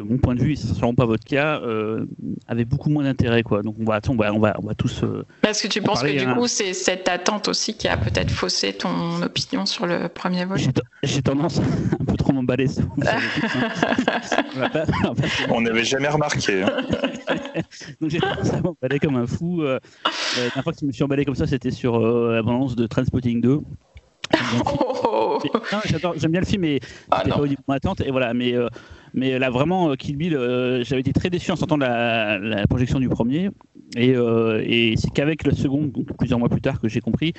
de 0.00 0.08
mon 0.08 0.18
point 0.18 0.34
de 0.34 0.40
vue, 0.42 0.52
et 0.52 0.56
ce 0.56 0.66
ne 0.68 0.74
sera 0.74 0.92
pas 0.92 1.04
votre 1.06 1.24
cas, 1.24 1.60
euh, 1.60 2.06
avait 2.48 2.64
beaucoup 2.64 2.90
moins 2.90 3.04
d'intérêt. 3.04 3.42
quoi. 3.42 3.62
Donc 3.62 3.76
on 3.80 3.84
va, 3.84 4.00
on 4.08 4.14
va, 4.16 4.32
on 4.32 4.38
va, 4.38 4.56
on 4.62 4.66
va 4.66 4.74
tous... 4.74 5.02
euh, 5.02 5.24
Est-ce 5.46 5.62
que 5.62 5.68
tu 5.68 5.80
penses 5.82 6.02
que 6.02 6.18
du 6.18 6.26
coup, 6.34 6.46
c'est 6.48 6.72
cette 6.74 7.08
attente 7.08 7.48
aussi 7.48 7.74
qui 7.74 7.86
a 7.88 7.96
peut-être 7.96 8.30
faussé 8.30 8.72
ton 8.72 9.22
opinion 9.22 9.66
sur 9.66 9.86
le 9.86 10.08
premier 10.08 10.44
volume 10.44 10.70
J'ai 11.02 11.22
tendance 11.22 11.58
à 11.58 11.62
un 12.00 12.04
peu 12.04 12.16
trop 12.16 12.32
m'emballer. 12.32 12.66
hein. 12.80 12.88
On 15.50 15.60
n'avait 15.60 15.84
jamais 15.84 16.08
remarqué. 16.08 16.62
hein. 16.62 16.70
Donc 18.00 18.10
j'ai 18.10 18.18
tendance 18.20 18.50
à 18.52 18.60
m'emballer 18.60 18.98
comme 19.00 19.16
un 19.16 19.26
fou. 19.26 19.62
Euh, 19.62 19.78
la 20.36 20.42
dernière 20.42 20.62
fois 20.64 20.72
que 20.72 20.78
je 20.80 20.86
me 20.86 20.92
suis 20.92 21.02
emballé 21.04 21.24
comme 21.24 21.34
ça, 21.34 21.46
c'était 21.46 21.70
sur 21.70 21.96
euh, 21.96 22.34
l'abondance 22.34 22.76
de 22.76 22.86
Transpotting 22.86 23.40
2. 23.40 23.60
J'aime 24.32 24.42
bien 24.50 24.58
le 24.58 24.64
film. 24.70 24.80
Oh. 25.12 25.38
Mais- 25.42 25.50
non, 25.72 25.78
j'adore- 25.86 26.14
J'aime 26.16 26.30
bien 26.32 26.40
le 26.40 26.46
film, 26.46 26.62
mais 26.62 26.80
Ah 27.10 27.22
pas 27.28 27.36
au 27.38 27.46
niveau 27.46 27.56
de 27.60 27.64
mon 27.66 27.74
attente. 27.74 28.00
Et 28.00 28.10
voilà, 28.10 28.32
mais, 28.34 28.54
euh, 28.54 28.68
mais 29.14 29.38
là, 29.38 29.50
vraiment, 29.50 29.90
euh, 29.90 29.94
Kill 29.94 30.16
Bill, 30.16 30.34
euh, 30.36 30.82
j'avais 30.84 31.00
été 31.00 31.12
très 31.12 31.30
déçu 31.30 31.50
en 31.50 31.56
sortant 31.56 31.76
la, 31.76 32.38
la 32.38 32.66
projection 32.66 32.98
du 33.00 33.08
premier. 33.08 33.50
Et, 33.96 34.14
euh, 34.14 34.62
et 34.64 34.94
c'est 34.96 35.10
qu'avec 35.10 35.44
le 35.44 35.52
second, 35.52 35.86
donc 35.86 36.06
plusieurs 36.18 36.38
mois 36.38 36.48
plus 36.48 36.60
tard, 36.60 36.80
que 36.80 36.88
j'ai 36.88 37.00
compris. 37.00 37.32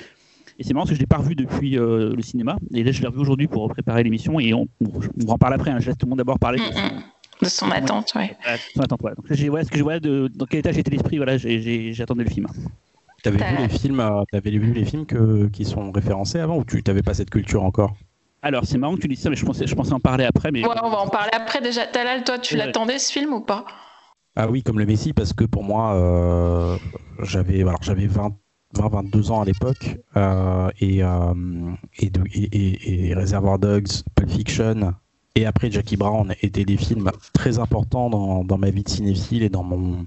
Et 0.58 0.64
c'est 0.64 0.74
marrant 0.74 0.84
parce 0.84 0.90
que 0.90 0.96
je 0.96 1.00
l'ai 1.00 1.06
pas 1.06 1.16
revu 1.16 1.34
depuis 1.34 1.78
euh, 1.78 2.12
le 2.14 2.22
cinéma. 2.22 2.56
Et 2.74 2.84
là, 2.84 2.92
je 2.92 3.00
l'ai 3.00 3.08
revu 3.08 3.20
aujourd'hui 3.20 3.46
pour 3.48 3.68
préparer 3.70 4.02
l'émission. 4.02 4.38
Et 4.38 4.52
on, 4.52 4.68
on 4.80 5.28
en 5.28 5.38
parler 5.38 5.54
après. 5.56 5.70
hein. 5.70 5.78
Je 5.80 5.86
laisse 5.86 5.96
tout 5.96 6.06
le 6.06 6.10
monde 6.10 6.18
d'abord 6.18 6.38
parler. 6.38 6.58
de 6.58 6.64
son- 6.64 6.80
Mm, 6.80 6.84
mm. 6.84 7.02
De 7.42 7.48
son 7.48 7.70
attente, 7.72 8.12
ouais. 8.14 8.36
voilà, 8.42 8.56
de 8.58 8.62
son 8.74 8.80
attente, 8.82 9.02
ouais. 9.02 9.12
Donc, 9.16 9.26
j'ai- 9.30 9.48
ouais, 9.48 9.64
ce 9.64 9.70
que 9.70 9.78
je 9.78 9.82
vois 9.82 9.98
de, 9.98 10.28
dans 10.34 10.44
quel 10.46 10.60
état 10.60 10.70
j'étais 10.72 10.90
l'esprit, 10.90 11.16
voilà, 11.16 11.38
j'ai- 11.38 11.60
j'ai- 11.60 11.92
j'attendais 11.92 12.22
le 12.24 12.30
film. 12.30 12.46
T'avais 13.22 13.38
vu 13.38 13.56
les 13.62 13.68
films, 13.68 14.00
euh, 14.00 14.22
t'avais 14.30 14.50
vu 14.50 14.72
les 14.72 14.84
films 14.84 15.06
que, 15.06 15.46
qui 15.48 15.64
sont 15.64 15.90
référencés 15.92 16.38
avant 16.38 16.58
ou 16.58 16.64
tu 16.64 16.82
t'avais 16.82 17.02
pas 17.02 17.14
cette 17.14 17.30
culture 17.30 17.62
encore? 17.64 17.96
Alors, 18.42 18.64
c'est 18.64 18.76
marrant 18.78 18.96
que 18.96 19.00
tu 19.00 19.08
dises 19.08 19.20
ça, 19.20 19.30
mais 19.30 19.36
je 19.36 19.44
pensais, 19.46 19.66
je 19.66 19.74
pensais 19.74 19.92
en 19.92 20.00
parler 20.00 20.24
après. 20.24 20.50
Mais 20.50 20.66
Ouais, 20.66 20.74
on 20.82 20.90
va 20.90 20.98
en 20.98 21.08
parler 21.08 21.30
après 21.32 21.60
déjà. 21.60 21.86
Talal, 21.86 22.24
toi, 22.24 22.38
tu 22.38 22.54
Ouais. 22.54 22.66
l'attendais 22.66 22.98
ce 22.98 23.12
film 23.12 23.32
ou 23.32 23.40
pas? 23.40 23.64
Ah 24.34 24.48
oui, 24.50 24.62
comme 24.62 24.78
le 24.78 24.86
Messi, 24.86 25.12
parce 25.12 25.32
que 25.32 25.44
pour 25.44 25.62
moi, 25.62 25.94
euh, 25.94 26.78
j'avais 27.22 27.60
alors 27.60 27.82
j'avais 27.82 28.06
20, 28.06 28.34
20, 28.74 28.88
22 28.88 29.30
ans 29.30 29.42
à 29.42 29.44
l'époque 29.44 29.96
euh, 30.16 30.70
et, 30.80 31.04
euh, 31.04 31.34
et, 31.98 32.06
et, 32.34 32.42
et- 32.56 33.08
et 33.10 33.14
Reservoir 33.14 33.58
Dogs, 33.58 33.88
Pulp 34.14 34.30
Fiction 34.30 34.94
et 35.34 35.44
après 35.46 35.70
Jackie 35.70 35.96
Brown 35.98 36.34
étaient 36.40 36.64
des 36.64 36.78
films 36.78 37.10
très 37.34 37.58
importants 37.58 38.08
dans, 38.10 38.42
dans 38.44 38.56
ma 38.58 38.70
vie 38.70 38.82
de 38.82 38.88
cinéphile 38.88 39.42
et 39.42 39.48
dans 39.50 39.62
mon 39.64 40.06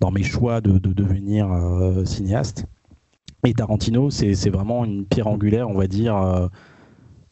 dans 0.00 0.10
mes 0.10 0.22
choix 0.24 0.60
de, 0.62 0.78
de 0.78 0.92
devenir 0.92 1.52
euh, 1.52 2.04
cinéaste. 2.06 2.64
Et 3.44 3.52
Tarantino, 3.54 4.08
c'est 4.10 4.34
c'est 4.34 4.50
vraiment 4.50 4.84
une 4.86 5.04
pierre 5.04 5.26
angulaire, 5.28 5.68
on 5.68 5.74
va 5.74 5.86
dire. 5.88 6.16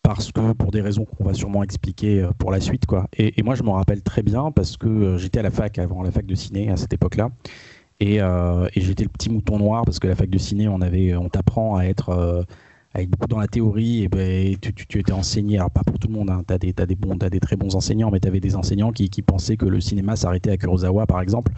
Parce 0.02 0.32
que 0.32 0.52
pour 0.52 0.70
des 0.70 0.80
raisons 0.80 1.04
qu'on 1.04 1.24
va 1.24 1.34
sûrement 1.34 1.62
expliquer 1.62 2.22
euh, 2.22 2.30
pour 2.38 2.50
la 2.50 2.60
suite 2.60 2.86
quoi. 2.86 3.08
Et, 3.16 3.42
moi 3.42 3.54
je 3.54 3.62
me 3.62 3.70
rappelle 3.70 4.02
très 4.02 4.22
bien 4.22 4.50
parce 4.50 4.76
que 4.76 4.88
euh, 4.88 5.18
j'étais 5.18 5.38
à 5.38 5.42
la 5.42 5.50
fac 5.50 5.78
avant 5.78 6.02
la 6.02 6.10
fac 6.10 6.26
de 6.26 6.34
ciné 6.34 6.70
à 6.70 6.76
cette 6.76 6.92
époque-là. 6.92 7.30
Et, 8.00 8.20
euh, 8.20 8.66
et 8.74 8.80
j'étais 8.80 9.04
le 9.04 9.10
petit 9.10 9.30
mouton 9.30 9.58
noir 9.58 9.84
parce 9.84 9.98
que 9.98 10.08
la 10.08 10.14
fac 10.14 10.30
de 10.30 10.38
ciné 10.38 10.68
on 10.68 10.80
avait 10.80 11.14
on 11.14 11.28
t'apprend 11.28 11.76
à 11.76 11.84
être 11.84 12.46
à 12.94 13.04
beaucoup 13.04 13.28
dans 13.28 13.38
la 13.38 13.46
théorie. 13.46 14.04
Et 14.04 14.08
ben 14.08 14.56
tu, 14.60 14.72
tu, 14.72 14.86
tu 14.86 14.98
étais 14.98 15.12
enseigné. 15.12 15.58
Alors 15.58 15.70
pas 15.70 15.82
pour 15.84 15.98
tout 15.98 16.08
le 16.08 16.14
monde 16.14 16.30
hein, 16.30 16.42
t'as 16.46 16.58
des 16.58 16.72
bons 16.96 17.16
t'as 17.18 17.30
des 17.30 17.40
très 17.40 17.56
bons 17.56 17.76
enseignants 17.76 18.10
mais 18.10 18.20
t'avais 18.20 18.40
des 18.40 18.56
enseignants 18.56 18.92
qui, 18.92 19.08
pensaient 19.22 19.56
que 19.56 19.66
le 19.66 19.80
cinéma 19.80 20.16
s'arrêtait 20.16 20.50
à 20.50 20.56
Kurosawa 20.56 21.06
par 21.06 21.20
exemple. 21.20 21.52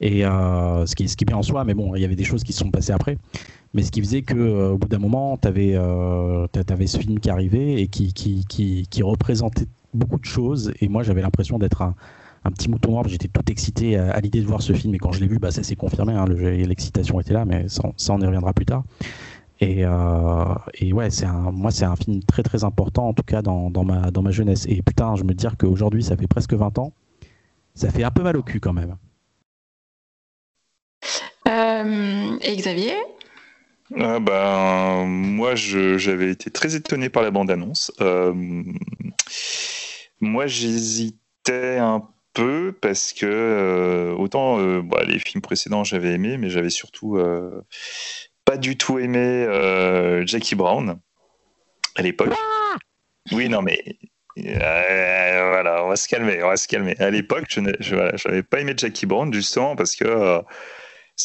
Et 0.00 0.20
ce 0.22 0.94
qui 0.94 1.08
ce 1.08 1.16
qui 1.16 1.24
est 1.24 1.26
bien 1.26 1.36
en 1.36 1.42
soi 1.42 1.64
mais 1.64 1.74
bon 1.74 1.94
il 1.96 2.02
y 2.02 2.04
avait 2.04 2.16
des 2.16 2.24
choses 2.24 2.44
qui 2.44 2.52
se 2.52 2.60
sont 2.60 2.70
passées 2.70 2.92
après 2.92 3.18
mais 3.74 3.82
ce 3.82 3.90
qui 3.92 4.00
faisait 4.00 4.22
que 4.22 4.34
euh, 4.34 4.70
au 4.72 4.78
bout 4.78 4.88
d'un 4.88 4.98
moment 4.98 5.36
t'avais 5.36 5.72
euh, 5.74 6.46
t'a- 6.48 6.64
t'avais 6.64 6.86
ce 6.86 6.98
film 6.98 7.20
qui 7.20 7.30
arrivait 7.30 7.80
et 7.82 7.88
qui 7.88 8.12
qui, 8.12 8.44
qui, 8.90 9.02
représentait 9.02 9.66
beaucoup 9.94 10.18
de 10.18 10.24
choses. 10.24 10.72
Et 10.80 10.88
moi 10.88 11.02
j'avais 11.02 11.22
l'impression 11.22 11.58
d'être 11.58 11.82
un, 11.82 11.94
un 12.44 12.50
petit 12.50 12.68
mouton 12.68 12.92
noir. 12.92 13.06
J'étais 13.08 13.28
tout 13.28 13.42
excité 13.50 13.96
à, 13.96 14.18
l'idée 14.20 14.40
de 14.40 14.46
voir 14.46 14.62
ce 14.62 14.72
film. 14.72 14.94
Et 14.94 14.98
quand 14.98 15.12
je 15.12 15.20
l'ai 15.20 15.28
vu 15.28 15.38
bah 15.38 15.50
ça 15.52 15.62
s'est 15.62 15.76
confirmé 15.76 16.12
hein, 16.14 16.24
le- 16.26 16.50
l'excitation 16.64 17.20
était 17.20 17.32
là 17.34 17.44
mais 17.44 17.68
ça, 17.68 17.82
ça 17.96 18.12
on 18.14 18.20
y 18.20 18.26
reviendra 18.26 18.52
plus 18.52 18.66
tard. 18.66 18.82
Et, 19.60 19.84
euh, 19.84 20.54
ouais 20.92 21.10
c'est 21.10 21.26
moi 21.52 21.70
c'est 21.70 21.84
un 21.84 21.96
film 21.96 22.22
très 22.24 22.42
très 22.42 22.64
important 22.64 23.08
en 23.08 23.12
tout 23.14 23.22
cas 23.22 23.42
dans, 23.42 23.70
dans 23.70 23.84
ma 23.84 24.10
dans 24.10 24.22
ma 24.22 24.30
jeunesse. 24.32 24.66
Et 24.68 24.82
putain 24.82 25.14
je 25.16 25.24
me 25.24 25.34
dire 25.34 25.56
qu'aujourd'hui 25.58 26.02
ça 26.02 26.16
fait 26.16 26.26
presque 26.26 26.54
20 26.54 26.78
ans 26.78 26.92
ça 27.74 27.90
fait 27.90 28.02
un 28.04 28.10
peu 28.10 28.22
mal 28.22 28.36
au 28.36 28.42
cul 28.42 28.58
quand 28.60 28.72
même. 28.72 28.96
Euh, 31.48 32.38
Et 32.42 32.56
Xavier? 32.56 32.94
Ah 33.98 34.20
ben, 34.20 35.04
moi, 35.06 35.54
j'avais 35.54 36.30
été 36.30 36.50
très 36.50 36.76
étonné 36.76 37.08
par 37.08 37.22
la 37.22 37.30
bande-annonce. 37.30 37.92
Euh, 38.00 38.32
moi, 40.20 40.46
j'hésitais 40.46 41.78
un 41.78 42.08
peu 42.32 42.76
parce 42.80 43.12
que 43.12 43.26
euh, 43.26 44.12
autant 44.12 44.60
euh, 44.60 44.82
bah, 44.82 45.02
les 45.04 45.18
films 45.18 45.42
précédents 45.42 45.82
j'avais 45.82 46.12
aimé, 46.12 46.36
mais 46.36 46.50
j'avais 46.50 46.70
surtout 46.70 47.18
pas 48.44 48.56
du 48.56 48.76
tout 48.76 48.98
aimé 48.98 49.46
Jackie 50.26 50.54
Brown 50.54 50.98
à 51.96 52.02
l'époque. 52.02 52.32
Oui, 53.32 53.48
non, 53.48 53.62
mais 53.62 53.98
euh, 54.38 55.48
voilà, 55.50 55.84
on 55.84 55.88
va 55.88 55.96
se 55.96 56.08
calmer, 56.08 56.42
on 56.42 56.48
va 56.48 56.56
se 56.56 56.68
calmer. 56.68 56.96
À 56.98 57.10
l'époque, 57.10 57.44
je 57.48 57.94
voilà, 57.94 58.16
j'avais 58.16 58.42
pas 58.42 58.60
aimé 58.60 58.74
Jackie 58.76 59.06
Brown 59.06 59.32
justement 59.32 59.76
parce 59.76 59.96
que 59.96 60.04
euh, 60.04 60.40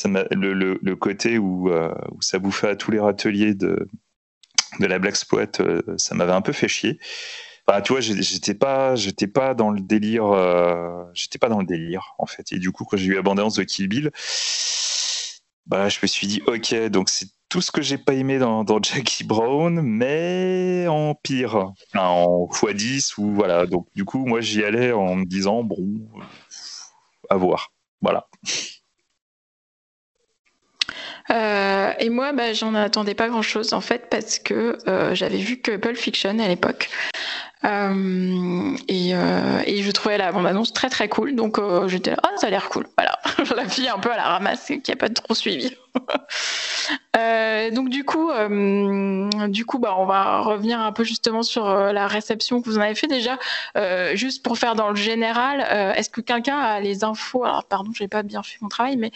le, 0.03 0.93
côté 0.95 1.37
où, 1.37 1.69
euh, 1.69 1.93
où 2.11 2.21
ça 2.21 2.39
bouffait 2.39 2.69
à 2.69 2.75
tous 2.75 2.91
les 2.91 2.99
râteliers 2.99 3.53
de, 3.53 3.87
de 4.79 4.85
la 4.85 4.99
Black 4.99 5.13
Exploit, 5.13 5.59
euh, 5.59 5.81
ça 5.97 6.15
m'avait 6.15 6.33
un 6.33 6.41
peu 6.41 6.53
fait 6.53 6.67
chier. 6.67 6.99
Enfin, 7.67 7.81
tu 7.81 7.93
vois, 7.93 8.01
j'étais 8.01 8.53
pas, 8.53 8.95
j'étais 8.95 9.27
pas 9.27 9.55
dans 9.55 9.71
le 9.71 9.81
délire, 9.81 10.27
euh, 10.27 11.03
j'étais 11.13 11.39
pas 11.39 11.49
dans 11.49 11.59
le 11.59 11.65
délire 11.65 12.13
en 12.19 12.27
fait. 12.27 12.51
Et 12.51 12.59
du 12.59 12.71
coup, 12.71 12.85
quand 12.85 12.97
j'ai 12.97 13.07
eu 13.07 13.17
abondance 13.17 13.55
de 13.55 13.63
Kill 13.63 13.87
Bill, 13.87 14.11
bah, 15.65 15.89
je 15.89 15.97
me 16.01 16.07
suis 16.07 16.27
dit, 16.27 16.43
ok, 16.45 16.75
donc 16.89 17.09
c'est 17.09 17.27
tout 17.49 17.61
ce 17.61 17.71
que 17.71 17.81
j'ai 17.81 17.97
pas 17.97 18.13
aimé 18.13 18.37
dans, 18.37 18.63
dans 18.63 18.81
Jackie 18.81 19.23
Brown, 19.23 19.81
mais 19.81 20.85
en 20.87 21.15
pire, 21.15 21.71
en 21.95 22.47
x10 22.51 23.15
ou 23.17 23.33
voilà. 23.33 23.65
Donc 23.65 23.87
du 23.95 24.05
coup, 24.05 24.25
moi, 24.25 24.41
j'y 24.41 24.63
allais 24.63 24.91
en 24.91 25.15
me 25.15 25.25
disant, 25.25 25.63
bon, 25.63 26.07
à 27.29 27.37
voir. 27.37 27.71
Voilà. 28.01 28.27
Euh, 31.31 31.91
et 31.99 32.09
moi, 32.09 32.33
bah, 32.33 32.53
j'en 32.53 32.75
attendais 32.75 33.15
pas 33.15 33.29
grand-chose 33.29 33.73
en 33.73 33.81
fait 33.81 34.09
parce 34.09 34.37
que 34.39 34.77
euh, 34.87 35.15
j'avais 35.15 35.37
vu 35.37 35.57
que 35.57 35.75
Pulp 35.77 35.97
Fiction 35.97 36.37
à 36.39 36.47
l'époque. 36.47 36.89
Euh, 37.63 38.75
et, 38.87 39.15
euh, 39.15 39.61
et 39.65 39.81
je 39.81 39.91
trouvais 39.91 40.17
la 40.17 40.31
bande-annonce 40.31 40.73
très 40.73 40.89
très 40.89 41.07
cool, 41.09 41.35
donc 41.35 41.57
euh, 41.57 41.87
j'étais 41.87 42.11
là, 42.11 42.17
ah 42.23 42.29
ça 42.35 42.47
a 42.47 42.49
l'air 42.49 42.69
cool, 42.69 42.85
voilà, 42.97 43.17
la 43.55 43.67
fille 43.67 43.87
un 43.87 43.97
peu 43.97 44.11
à 44.11 44.17
la 44.17 44.23
ramasse 44.23 44.71
qui 44.83 44.91
a 44.91 44.95
pas 44.95 45.09
trop 45.09 45.33
suivi. 45.33 45.75
Donc 47.73 47.89
du 47.89 48.03
coup, 48.03 48.29
du 49.47 49.65
coup, 49.65 49.79
bah 49.79 49.95
on 49.97 50.05
va 50.05 50.41
revenir 50.41 50.79
un 50.79 50.91
peu 50.91 51.03
justement 51.03 51.41
sur 51.41 51.67
la 51.67 52.07
réception 52.07 52.61
que 52.61 52.69
vous 52.69 52.77
en 52.77 52.81
avez 52.81 52.93
fait 52.93 53.07
déjà, 53.07 53.39
juste 54.13 54.43
pour 54.43 54.57
faire 54.57 54.75
dans 54.75 54.89
le 54.89 54.95
général. 54.95 55.61
Est-ce 55.97 56.09
que 56.09 56.21
quelqu'un 56.21 56.57
a 56.59 56.79
les 56.79 57.03
infos 57.03 57.43
Alors 57.43 57.63
pardon, 57.63 57.91
j'ai 57.95 58.07
pas 58.07 58.21
bien 58.21 58.43
fait 58.43 58.57
mon 58.61 58.67
travail, 58.67 58.97
mais 58.97 59.11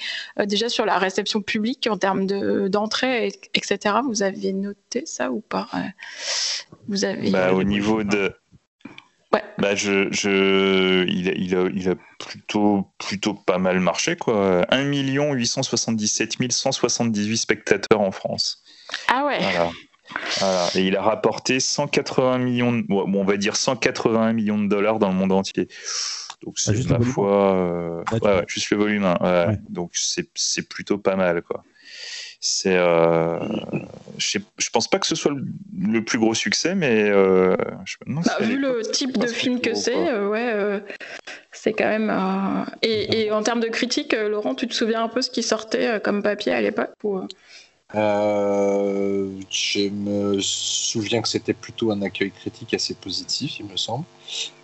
déjà 0.48 0.68
sur 0.70 0.86
la 0.86 0.98
réception 0.98 1.42
publique 1.42 1.88
en 1.92 1.98
termes 1.98 2.26
de- 2.26 2.68
d'entrée, 2.70 3.28
et- 3.28 3.40
etc. 3.54 3.96
Vous 4.08 4.24
avez 4.24 4.54
noté 4.54 5.06
ça 5.06 5.30
ou 5.32 5.42
pas? 5.42 5.68
Vous 6.90 7.06
avez 7.06 7.32
Bah, 7.32 7.54
au 7.54 7.64
niveau 7.64 8.04
de. 8.04 8.34
Ouais. 9.32 9.44
Bah, 9.60 9.76
je, 9.76 10.12
je, 10.12 11.06
il, 11.08 11.30
a, 11.30 11.34
il, 11.34 11.56
a, 11.56 11.70
il 11.74 11.88
a 11.90 11.94
plutôt, 12.18 12.88
plutôt 12.98 13.36
pas 13.36 13.60
mal 13.60 13.80
marché, 13.80 14.16
quoi. 14.16 14.66
1 14.74 14.84
877 14.92 16.52
178 16.52 17.38
spectateurs 17.38 18.02
en 18.02 18.12
France. 18.12 18.64
ah 19.08 19.26
ouais. 19.26 19.38
Voilà. 19.40 19.70
Voilà. 20.40 20.68
Et 20.74 20.88
il 20.88 20.96
a 20.98 21.04
rapporté 21.04 21.60
180 21.60 22.40
millions, 22.40 22.72
de- 22.74 22.82
bon, 22.88 23.06
on 23.14 23.24
va 23.24 23.38
dire 23.38 23.56
181 23.56 24.34
millions 24.34 24.58
de 24.58 24.68
dollars 24.68 24.98
dans 24.98 25.10
le 25.10 25.14
monde 25.16 25.32
entier. 25.32 25.68
Donc 26.44 26.58
c'est 26.58 26.74
juste 26.74 26.90
le 26.90 26.98
ma 26.98 27.06
foi, 27.06 27.54
euh, 27.54 28.04
Ouais, 28.14 28.20
ouais, 28.24 28.44
juste 28.48 28.72
le 28.72 28.78
volume. 28.78 29.04
hein, 29.04 29.18
ouais. 29.22 29.46
Ouais. 29.54 29.60
Donc 29.70 29.92
c'est 29.94 30.28
c'est 30.34 30.68
plutôt 30.68 30.98
pas 30.98 31.16
mal, 31.16 31.44
quoi. 31.44 31.64
C'est, 32.42 32.78
euh, 32.78 33.38
je, 34.18 34.40
pense 34.72 34.88
pas 34.88 34.98
que 34.98 35.06
ce 35.06 35.16
soit 35.16 35.32
le, 35.34 35.46
le 35.78 36.04
plus 36.04 36.18
gros 36.20 36.34
succès, 36.34 36.74
mais 36.74 37.10
euh, 37.10 37.56
je 37.84 37.98
Bah, 38.08 38.38
vu 38.40 38.58
le 38.58 38.82
type 38.82 39.18
de 39.18 39.28
film 39.28 39.60
que 39.60 39.74
c'est, 39.74 39.96
euh, 39.96 40.30
ouais, 40.30 40.52
euh, 40.54 40.80
c'est 41.52 41.74
quand 41.74 41.90
même. 41.90 42.10
euh, 42.10 42.66
Et, 42.82 43.26
et 43.26 43.32
en 43.32 43.44
termes 43.44 43.60
de 43.60 43.68
critique, 43.68 44.14
euh, 44.14 44.30
Laurent, 44.30 44.56
tu 44.56 44.68
te 44.70 44.74
souviens 44.74 45.04
un 45.04 45.10
peu 45.10 45.22
ce 45.22 45.30
qui 45.30 45.44
sortait 45.44 45.88
euh, 45.88 46.00
comme 46.00 46.24
papier 46.24 46.54
à 46.54 46.62
l'époque 46.62 46.92
ou, 47.04 47.20
euh, 47.96 49.28
je 49.50 49.90
me 49.90 50.40
souviens 50.42 51.22
que 51.22 51.28
c'était 51.28 51.54
plutôt 51.54 51.92
un 51.92 52.02
accueil 52.04 52.32
critique 52.32 52.74
assez 52.76 52.94
positif, 52.94 53.60
il 53.60 53.66
me 53.66 53.78
semble. 53.78 54.06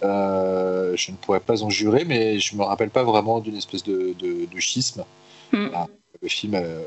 Euh, 0.03 0.95
je 0.95 1.11
ne 1.11 1.17
pourrais 1.17 1.39
pas 1.39 1.63
en 1.63 1.69
jurer, 1.71 2.05
mais 2.05 2.39
je 2.39 2.55
me 2.55 2.63
rappelle 2.63 2.91
pas 2.91 3.03
vraiment 3.03 3.39
d'une 3.39 3.55
espèce 3.55 3.83
de, 3.83 4.13
de- 4.19 4.45
de 4.45 4.59
schisme. 4.59 5.03
Hmm. 5.51 5.69
Ah, 5.73 5.87
le 6.21 6.27
film 6.29 6.53
euh, 6.55 6.81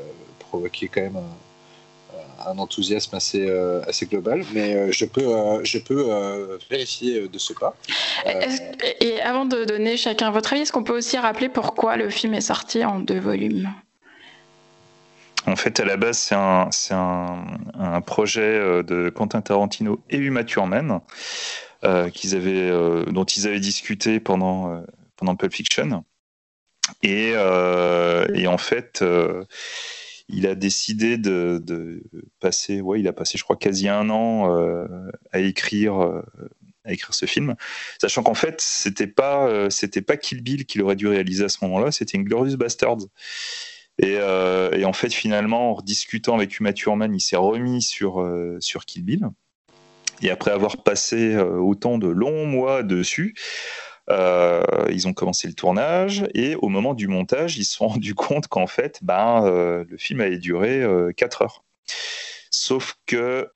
provoquait 0.49 0.89
quand 0.89 1.03
même 1.03 1.17
un, 1.17 2.51
un 2.51 2.59
enthousiasme 2.59 3.15
assez, 3.17 3.47
euh, 3.49 3.81
assez 3.87 4.07
global, 4.07 4.45
mais 4.53 4.75
euh, 4.75 4.93
je 4.93 5.05
peux, 5.05 5.27
euh, 5.27 5.61
je 5.65 5.79
peux 5.79 6.07
euh, 6.09 6.59
vérifier 6.71 7.29
de 7.29 7.39
ce 7.39 7.53
pas. 7.53 7.75
Euh, 8.27 8.41
Et 9.01 9.21
avant 9.21 9.45
de 9.45 9.65
donner 9.65 9.97
chacun 9.97 10.31
votre 10.31 10.53
avis, 10.53 10.63
est-ce 10.63 10.73
qu'on 10.73 10.85
peut 10.85 10.97
aussi 10.97 11.19
rappeler 11.19 11.49
pourquoi 11.49 11.97
le 11.97 12.09
film 12.11 12.35
est 12.35 12.41
sorti 12.41 12.85
en 12.85 13.01
deux 13.01 13.21
volumes? 13.21 13.69
En 15.47 15.57
fait, 15.57 15.81
à 15.81 15.85
la 15.85 15.97
base, 15.97 16.19
c'est 16.19 16.35
un, 16.35 16.69
c'est 16.71 16.95
un, 16.95 17.47
un 17.79 18.01
projet 18.01 18.83
de 18.83 19.09
Quentin 19.09 19.41
Tarantino 19.41 20.01
et 20.11 20.19
Uma 20.19 20.45
Thurman 20.45 21.01
euh, 21.85 22.11
qu'ils 22.11 22.35
avaient, 22.35 22.71
euh, 22.71 23.05
dont 23.07 23.25
ils 23.25 23.47
avaient 23.47 23.61
discuté 23.61 24.21
pendant, 24.21 24.73
euh, 24.73 24.81
pendant 25.17 25.37
Pulp 25.37 25.55
Fiction. 25.55 26.05
Et, 27.03 27.33
euh, 27.35 28.27
et 28.35 28.47
en 28.47 28.59
fait, 28.59 29.01
euh, 29.01 29.45
il 30.29 30.47
a 30.47 30.55
décidé 30.55 31.19
de, 31.19 32.03
passer, 32.41 32.81
ouais, 32.81 33.01
il 33.01 33.09
a 33.09 33.13
passé, 33.13 33.39
je 33.39 33.45
crois, 33.45 33.57
quasi 33.57 33.89
un 33.89 34.11
an 34.11 34.55
euh, 34.55 34.87
à 35.33 35.41
écrire. 35.41 36.03
euh, 36.03 36.23
à 36.85 36.93
écrire 36.93 37.13
ce 37.13 37.27
film, 37.27 37.55
sachant 38.01 38.23
qu'en 38.23 38.33
fait 38.33 38.63
c'était 38.63 39.09
pas 39.09 39.47
euh, 39.47 39.69
c'était 39.69 40.01
pas 40.01 40.17
Kill 40.17 40.41
Bill 40.41 40.65
qu'il 40.65 40.81
aurait 40.81 40.97
dû 40.97 41.07
réaliser 41.07 41.45
à 41.45 41.51
ce 41.51 41.59
moment-là, 41.63 41.93
c'était 41.93 42.17
Inglorious 42.17 42.57
Bastards. 42.57 43.09
Et, 43.99 44.13
et 44.13 44.85
en 44.85 44.93
fait, 44.93 45.13
finalement, 45.13 45.73
en 45.73 45.75
rediscutant 45.75 46.37
avec 46.37 46.61
Uma 46.61 46.73
Thurman, 46.73 47.13
il 47.13 47.21
s'est 47.21 47.37
remis 47.37 47.83
sur, 47.83 48.25
sur 48.61 48.87
Kill 48.87 49.03
Bill. 49.03 49.29
Et 50.23 50.31
après 50.31 50.53
avoir 50.53 50.85
passé 50.85 51.37
autant 51.37 51.99
de 51.99 52.07
longs 52.07 52.47
mois 52.47 52.85
dessus, 52.85 53.35
Euh, 54.11 54.63
ils 54.91 55.07
ont 55.07 55.13
commencé 55.13 55.49
le 55.49 55.55
tournage 55.55 56.27
et 56.35 56.55
au 56.57 56.69
moment 56.69 56.95
du 56.95 57.09
montage, 57.09 57.59
ils 57.59 57.65
se 57.65 57.75
sont 57.75 57.89
rendus 57.89 58.15
compte 58.15 58.49
qu'en 58.49 58.67
fait, 58.67 58.99
ben, 59.03 59.45
euh, 59.45 59.85
le 59.89 59.97
film 59.97 60.21
allait 60.21 60.39
durer 60.39 60.85
4 61.17 61.43
heures. 61.43 61.65
Sauf 62.51 62.97
que 63.07 63.51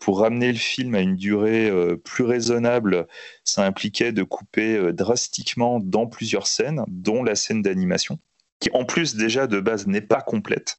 pour 0.00 0.20
ramener 0.20 0.52
le 0.52 0.58
film 0.58 0.94
à 0.94 1.00
une 1.00 1.16
durée 1.16 1.70
plus 2.04 2.24
raisonnable, 2.24 3.06
ça 3.44 3.64
impliquait 3.64 4.12
de 4.12 4.22
couper 4.22 4.92
drastiquement 4.92 5.78
dans 5.78 6.06
plusieurs 6.06 6.46
scènes, 6.46 6.82
dont 6.88 7.22
la 7.22 7.34
scène 7.34 7.60
d'animation, 7.60 8.18
qui 8.58 8.70
en 8.72 8.84
plus 8.84 9.14
déjà 9.14 9.46
de 9.46 9.60
base 9.60 9.86
n'est 9.86 10.00
pas 10.00 10.22
complète. 10.22 10.78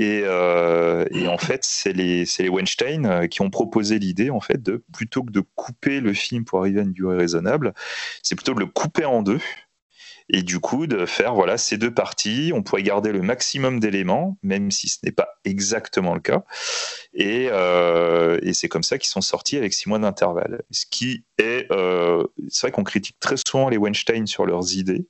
Euh, 0.00 1.04
et, 1.10 1.28
en 1.28 1.38
fait, 1.38 1.64
c'est 1.64 1.92
les, 1.92 2.24
les, 2.38 2.48
Weinstein 2.48 3.06
euh, 3.06 3.26
qui 3.26 3.42
ont 3.42 3.50
proposé 3.50 3.98
l'idée, 3.98 4.30
en 4.30 4.40
fait, 4.40 4.62
de 4.62 4.82
plutôt 4.92 5.22
que 5.22 5.30
de 5.30 5.42
couper 5.54 6.00
le 6.00 6.14
film 6.14 6.44
pour 6.44 6.60
arriver 6.60 6.80
à 6.80 6.82
une 6.82 6.92
durée 6.92 7.16
raisonnable, 7.18 7.74
c'est 8.22 8.34
plutôt 8.34 8.54
de 8.54 8.60
le 8.60 8.66
couper 8.66 9.04
en 9.04 9.22
deux. 9.22 9.40
Et 10.28 10.42
du 10.42 10.60
coup, 10.60 10.86
de 10.86 11.04
faire 11.04 11.34
voilà 11.34 11.58
ces 11.58 11.76
deux 11.76 11.92
parties, 11.92 12.52
on 12.54 12.62
pourrait 12.62 12.84
garder 12.84 13.12
le 13.12 13.20
maximum 13.20 13.80
d'éléments, 13.80 14.38
même 14.42 14.70
si 14.70 14.88
ce 14.88 14.98
n'est 15.02 15.12
pas 15.12 15.28
exactement 15.44 16.14
le 16.14 16.20
cas. 16.20 16.44
Et, 17.12 17.48
euh, 17.50 18.38
c'est 18.52 18.68
comme 18.68 18.84
ça 18.84 18.98
qu'ils 18.98 19.10
sont 19.10 19.20
sortis 19.20 19.58
avec 19.58 19.74
six 19.74 19.88
mois 19.88 19.98
d'intervalle. 19.98 20.62
Ce 20.70 20.86
qui 20.88 21.24
est, 21.38 21.66
c'est 22.48 22.60
vrai 22.62 22.70
qu'on 22.70 22.84
critique 22.84 23.18
très 23.20 23.36
souvent 23.46 23.68
les 23.68 23.76
Weinstein 23.76 24.26
sur 24.26 24.46
leurs 24.46 24.74
idées, 24.74 25.06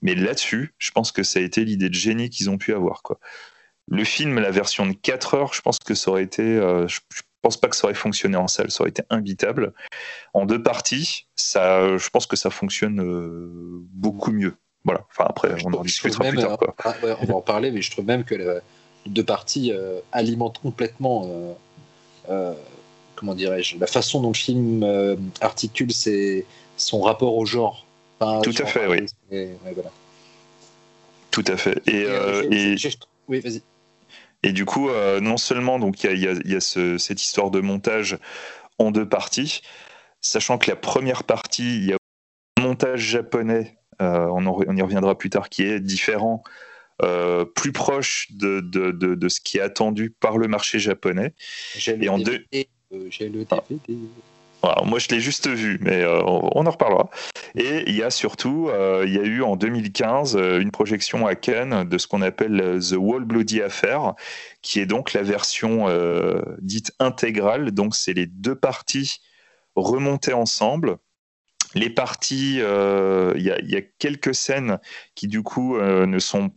mais 0.00 0.14
là-dessus, 0.14 0.74
je 0.78 0.90
pense 0.92 1.12
que 1.12 1.22
ça 1.22 1.40
a 1.40 1.42
été 1.42 1.64
l'idée 1.64 1.88
de 1.88 1.94
génie 1.94 2.30
qu'ils 2.30 2.48
ont 2.48 2.58
pu 2.58 2.72
avoir, 2.72 3.02
quoi. 3.02 3.18
Le 3.88 4.04
film, 4.04 4.38
la 4.38 4.50
version 4.50 4.86
de 4.86 4.92
4 4.92 5.34
heures, 5.34 5.54
je 5.54 5.60
pense 5.60 5.78
que 5.78 5.94
ça 5.94 6.10
aurait 6.10 6.22
été. 6.22 6.42
Euh, 6.42 6.86
je, 6.88 7.00
pense 7.42 7.56
pas 7.56 7.66
que 7.66 7.74
ça 7.74 7.86
aurait 7.86 7.94
fonctionné 7.94 8.36
en 8.36 8.46
salle, 8.46 8.70
ça 8.70 8.82
aurait 8.82 8.90
été 8.90 9.02
imbitable. 9.10 9.72
En 10.32 10.46
deux 10.46 10.62
parties, 10.62 11.26
ça, 11.34 11.98
je 11.98 12.08
pense 12.08 12.26
que 12.26 12.36
ça 12.36 12.50
fonctionne 12.50 13.00
euh, 13.00 13.50
beaucoup 13.92 14.30
mieux. 14.30 14.54
Voilà. 14.84 15.04
Enfin, 15.10 15.24
après, 15.28 15.52
on 15.64 15.72
en 15.72 15.82
discutera 15.82 16.24
plus 16.24 16.38
tard. 16.38 16.56
Euh, 16.62 16.66
ah, 16.84 16.94
on 17.20 17.26
va 17.26 17.34
en 17.34 17.40
parler, 17.40 17.72
mais 17.72 17.82
je 17.82 17.90
trouve 17.90 18.04
même 18.04 18.22
que 18.22 18.36
les 18.36 18.60
deux 19.06 19.24
parties 19.24 19.72
alimentent 20.12 20.60
complètement. 20.60 21.56
comment 23.16 23.34
dirais-je 23.34 23.76
La 23.78 23.88
façon 23.88 24.20
dont 24.20 24.28
le 24.28 24.34
film 24.34 24.86
articule 25.40 25.90
son 26.76 27.00
rapport 27.00 27.36
au 27.36 27.44
genre. 27.44 27.84
Tout 28.44 28.54
à 28.56 28.66
fait, 28.66 28.86
oui. 28.86 29.06
Tout 31.32 31.44
à 31.48 31.56
fait. 31.56 31.82
Et, 31.88 32.02
et... 32.02 32.76
Oui, 33.26 33.40
vas-y. 33.40 33.62
Et 34.42 34.52
du 34.52 34.64
coup, 34.64 34.88
euh, 34.88 35.20
non 35.20 35.36
seulement 35.36 35.78
donc 35.78 36.02
il 36.04 36.18
y 36.18 36.56
a, 36.56 36.60
cette 36.60 37.22
histoire 37.22 37.50
de 37.50 37.60
montage 37.60 38.18
en 38.78 38.90
deux 38.90 39.08
parties, 39.08 39.62
sachant 40.20 40.58
que 40.58 40.70
la 40.70 40.76
première 40.76 41.24
partie, 41.24 41.76
il 41.76 41.84
y 41.84 41.92
a 41.92 41.96
un 42.58 42.62
montage 42.62 43.00
japonais, 43.00 43.78
euh, 44.00 44.26
on, 44.32 44.76
y 44.76 44.82
reviendra 44.82 45.16
plus 45.16 45.30
tard, 45.30 45.48
qui 45.48 45.62
est 45.62 45.78
différent, 45.78 46.42
euh, 47.02 47.44
plus 47.44 47.72
proche 47.72 48.28
de, 48.32 48.60
de, 48.60 49.28
ce 49.28 49.40
qui 49.40 49.58
est 49.58 49.62
attendu 49.62 50.10
par 50.10 50.38
le 50.38 50.48
marché 50.48 50.78
japonais. 50.78 51.34
Et 51.86 52.08
en 52.08 52.18
deux, 52.18 52.44
j'ai 53.10 53.28
le 53.28 53.44
DVD 53.44 53.98
moi, 54.84 54.98
je 54.98 55.08
l'ai 55.08 55.20
juste 55.20 55.48
vu, 55.48 55.78
mais 55.80 56.02
euh, 56.02 56.22
on 56.24 56.66
en 56.66 56.70
reparlera. 56.70 57.10
Et 57.56 57.84
il 57.88 57.96
y 57.96 58.02
a 58.02 58.10
surtout, 58.10 58.68
euh, 58.68 59.04
il 59.06 59.12
y 59.12 59.18
a 59.18 59.22
eu 59.22 59.42
en 59.42 59.56
2015 59.56 60.36
euh, 60.36 60.60
une 60.60 60.70
projection 60.70 61.26
à 61.26 61.34
Cannes 61.34 61.88
de 61.88 61.98
ce 61.98 62.06
qu'on 62.06 62.22
appelle 62.22 62.78
The 62.80 62.94
Wall 62.96 63.24
Bloody 63.24 63.60
Affair, 63.60 64.14
qui 64.62 64.80
est 64.80 64.86
donc 64.86 65.12
la 65.12 65.22
version 65.22 65.86
dite 66.60 66.92
intégrale. 66.98 67.72
Donc, 67.72 67.94
c'est 67.94 68.12
les 68.12 68.26
deux 68.26 68.54
parties 68.54 69.20
remontées 69.74 70.32
ensemble. 70.32 70.98
Les 71.74 71.90
parties, 71.90 72.58
il 72.58 73.42
y, 73.42 73.72
y, 73.72 73.76
a 73.76 73.82
quelques 73.98 74.34
scènes 74.34 74.78
qui, 75.14 75.26
du 75.26 75.42
coup, 75.42 75.78
ne 75.78 76.18
sont 76.18 76.50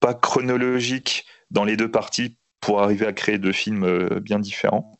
pas 0.00 0.14
chronologiques 0.14 1.26
dans 1.50 1.64
les 1.64 1.76
deux 1.76 1.90
parties 1.90 2.38
pour 2.60 2.82
arriver 2.82 3.06
à 3.06 3.12
créer 3.12 3.38
deux 3.38 3.52
films 3.52 4.20
bien 4.20 4.38
différents 4.38 4.99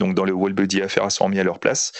donc 0.00 0.14
dans 0.14 0.24
le 0.24 0.32
Wall 0.32 0.54
Buddy 0.54 0.82
Affair 0.82 1.12
sont 1.12 1.24
remis 1.24 1.38
à 1.38 1.44
leur 1.44 1.60
place. 1.60 1.92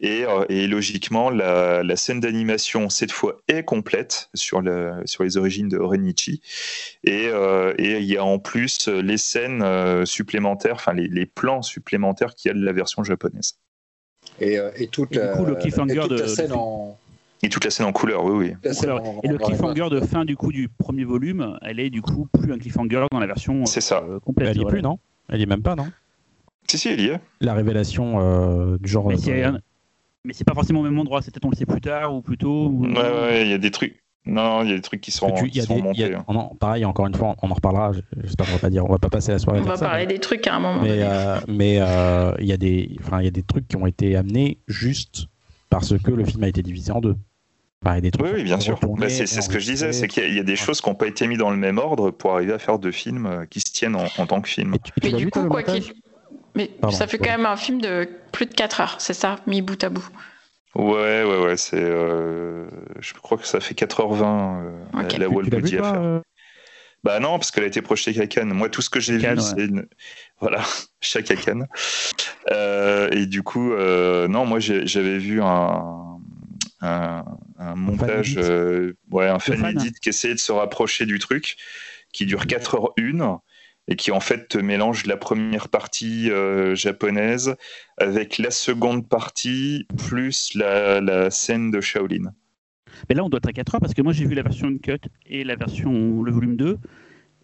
Et, 0.00 0.24
euh, 0.24 0.44
logiquement, 0.68 1.30
la, 1.30 1.96
scène 1.96 2.20
d'animation, 2.20 2.88
cette 2.88 3.10
fois, 3.10 3.40
est 3.48 3.64
complète 3.64 4.30
sur, 4.34 4.62
sur 5.06 5.24
les 5.24 5.36
origines 5.36 5.68
de 5.68 5.78
Renichi. 5.78 6.40
Euh, 7.08 7.74
et, 7.78 7.98
il 7.98 8.04
y 8.04 8.16
a 8.16 8.24
en 8.24 8.38
plus 8.38 8.88
les 8.88 9.18
scènes 9.18 9.62
euh, 9.62 10.04
supplémentaires, 10.04 10.74
enfin 10.74 10.92
les, 10.92 11.26
plans 11.26 11.62
supplémentaires 11.62 12.34
qu'il 12.34 12.48
y 12.48 12.52
a 12.52 12.54
de 12.54 12.64
la 12.64 12.72
version 12.72 13.02
japonaise. 13.02 13.58
Et, 14.40 14.58
toute, 14.92 15.16
la, 15.16 15.34
scène 16.28 16.52
en... 16.52 16.96
Et 17.42 17.48
toute 17.48 17.64
la 17.64 17.70
scène 17.70 17.86
en 17.86 17.92
couleur, 17.92 18.24
oui, 18.24 18.54
oui. 18.62 18.70
et 19.22 19.28
le 19.28 19.38
cliffhanger 19.38 19.88
de 19.90 20.00
fin 20.00 20.24
du 20.24 20.36
coup 20.36 20.52
du 20.52 20.68
premier 20.68 21.04
volume, 21.04 21.56
elle 21.62 21.78
est 21.80 21.90
du 21.90 22.02
coup 22.02 22.28
plus 22.32 22.52
un 22.52 22.58
cliffhanger 22.58 23.06
dans 23.10 23.20
la 23.20 23.26
version 23.26 23.64
ça. 23.66 24.04
complète. 24.24 24.50
Elle 24.50 24.62
est 24.62 24.64
plus, 24.64 24.82
non? 24.82 24.98
Elle 25.28 25.42
est 25.42 25.46
même 25.46 25.62
pas, 25.62 25.74
non? 25.74 25.88
Si, 26.70 26.78
si, 26.78 26.92
il 26.92 27.00
y 27.00 27.06
est. 27.08 27.20
La 27.40 27.54
révélation 27.54 28.20
euh, 28.20 28.78
du 28.78 28.88
genre. 28.88 29.10
Mais 30.24 30.34
c'est 30.34 30.44
pas 30.44 30.54
forcément 30.54 30.80
au 30.80 30.82
même 30.82 30.98
endroit, 30.98 31.22
c'est 31.22 31.30
peut-être 31.30 31.46
on 31.46 31.50
le 31.50 31.56
sait 31.56 31.64
plus 31.64 31.80
tard 31.80 32.14
ou 32.14 32.20
plus 32.20 32.36
tôt. 32.36 32.68
Ouais, 32.68 32.88
ouais, 32.88 33.42
il 33.42 33.50
y 33.50 33.54
a 33.54 33.58
des 33.58 33.70
trucs. 33.70 34.02
Non, 34.26 34.62
il 34.62 34.70
y 34.70 34.72
a 34.72 34.76
des 34.76 34.82
trucs 34.82 35.00
qui 35.00 35.10
sont, 35.10 35.32
qui 35.32 35.62
sont 35.62 35.80
montés. 35.80 36.14
Hein. 36.14 36.50
pareil, 36.60 36.84
encore 36.84 37.06
une 37.06 37.14
fois, 37.14 37.34
on 37.42 37.50
en 37.50 37.54
reparlera. 37.54 37.92
J'espère 38.22 38.46
qu'on 38.46 38.52
va 38.52 38.58
pas 38.58 38.70
dire, 38.70 38.84
on 38.84 38.92
va 38.92 38.98
pas 38.98 39.08
passer 39.08 39.32
la 39.32 39.38
soirée. 39.38 39.60
On 39.60 39.62
va 39.62 39.78
parler 39.78 40.06
des 40.06 40.18
trucs 40.18 40.46
à 40.46 40.56
un 40.56 40.60
moment. 40.60 40.82
Mais 40.82 40.98
euh, 41.00 41.38
mais 41.48 41.78
euh, 41.80 42.34
il 42.38 42.46
y 42.46 42.52
a 42.52 42.58
des, 42.58 42.94
enfin, 43.00 43.20
il 43.20 43.24
y 43.24 43.28
a 43.28 43.30
des 43.30 43.42
trucs 43.42 43.66
qui 43.68 43.76
ont 43.76 43.86
été 43.86 44.16
amenés 44.16 44.58
juste 44.68 45.28
parce 45.70 45.96
que 45.96 46.10
le 46.10 46.24
film 46.24 46.44
a 46.44 46.48
été 46.48 46.62
divisé 46.62 46.92
en 46.92 47.00
deux. 47.00 47.16
des 48.02 48.10
trucs 48.10 48.26
oui, 48.34 48.42
bien 48.42 48.60
sûr. 48.60 48.78
Bah, 48.98 49.08
c'est 49.08 49.26
ce 49.26 49.48
que 49.48 49.58
je 49.58 49.64
disais, 49.64 49.92
c'est 49.92 50.08
qu'il 50.08 50.34
y, 50.34 50.40
a 50.40 50.42
des 50.42 50.56
choses 50.56 50.82
qui 50.82 50.90
n'ont 50.90 50.94
pas 50.94 51.06
été 51.06 51.26
mises 51.26 51.38
dans 51.38 51.50
le 51.50 51.56
même 51.56 51.78
ordre 51.78 52.10
pour 52.10 52.34
arriver 52.34 52.52
à 52.52 52.58
faire 52.58 52.78
deux 52.78 52.92
films 52.92 53.46
qui 53.48 53.60
se 53.60 53.72
tiennent 53.72 53.96
en, 53.96 54.26
tant 54.26 54.42
que 54.42 54.48
film. 54.48 54.76
Mais 55.02 55.12
du 55.12 55.30
coup, 55.30 55.48
quoi 55.48 55.62
qu'il 55.62 55.84
mais 56.58 56.90
ça 56.90 57.06
fait 57.06 57.18
quand 57.18 57.30
même 57.30 57.46
un 57.46 57.56
film 57.56 57.80
de 57.80 58.08
plus 58.32 58.46
de 58.46 58.54
4 58.54 58.80
heures, 58.80 58.96
c'est 58.98 59.14
ça, 59.14 59.36
mis 59.46 59.62
bout 59.62 59.82
à 59.84 59.88
bout. 59.88 60.06
Ouais, 60.74 61.24
ouais, 61.24 61.44
ouais, 61.44 61.56
c'est. 61.56 61.80
Euh, 61.80 62.68
je 62.98 63.14
crois 63.14 63.38
que 63.38 63.46
ça 63.46 63.60
fait 63.60 63.74
4h20 63.74 64.62
euh, 64.62 65.18
la 65.18 65.28
Wall 65.28 65.48
Buddy 65.48 65.78
à 65.78 65.82
faire. 65.82 66.20
Bah 67.04 67.20
non, 67.20 67.38
parce 67.38 67.52
qu'elle 67.52 67.62
a 67.62 67.68
été 67.68 67.80
projetée 67.80 68.20
à 68.20 68.26
Cannes. 68.26 68.52
Moi, 68.52 68.68
tout 68.68 68.82
ce 68.82 68.90
que 68.90 68.98
j'ai 68.98 69.18
vu, 69.18 69.40
c'est. 69.40 69.68
Voilà, 70.40 70.62
chaque 71.00 71.30
à 71.30 71.36
Cannes. 71.36 71.68
Euh, 72.50 73.08
et 73.12 73.26
du 73.26 73.42
coup, 73.42 73.72
non, 73.72 74.44
moi, 74.44 74.58
j'avais 74.58 75.18
vu 75.18 75.40
un, 75.40 76.18
un, 76.80 77.24
montage, 77.76 78.36
ouais, 79.10 79.28
un 79.28 79.38
fan, 79.38 79.64
edit 79.64 79.92
qui 80.02 80.08
essayait 80.08 80.34
de 80.34 80.40
se 80.40 80.52
rapprocher 80.52 81.06
du 81.06 81.20
truc, 81.20 81.56
qui 82.12 82.26
dure 82.26 82.44
4h01 82.44 83.38
et 83.88 83.96
qui 83.96 84.12
en 84.12 84.20
fait 84.20 84.48
te 84.48 84.58
mélange 84.58 85.06
la 85.06 85.16
première 85.16 85.68
partie 85.68 86.30
euh, 86.30 86.74
japonaise 86.74 87.56
avec 87.96 88.38
la 88.38 88.50
seconde 88.50 89.08
partie 89.08 89.86
plus 90.06 90.54
la, 90.54 91.30
scène 91.30 91.70
de 91.70 91.80
Shaolin. 91.80 92.32
Mais 93.08 93.14
là, 93.14 93.24
on 93.24 93.28
doit 93.28 93.38
être 93.38 93.48
à 93.48 93.52
4 93.52 93.74
heures 93.74 93.80
parce 93.80 93.94
que 93.94 94.02
moi 94.02 94.12
j'ai 94.12 94.26
vu 94.26 94.34
la 94.34 94.42
version 94.42 94.76
cut 94.78 94.98
et 95.26 95.44
la 95.44 95.56
version, 95.56 96.22
le 96.22 96.32
volume 96.32 96.56
2, 96.56 96.78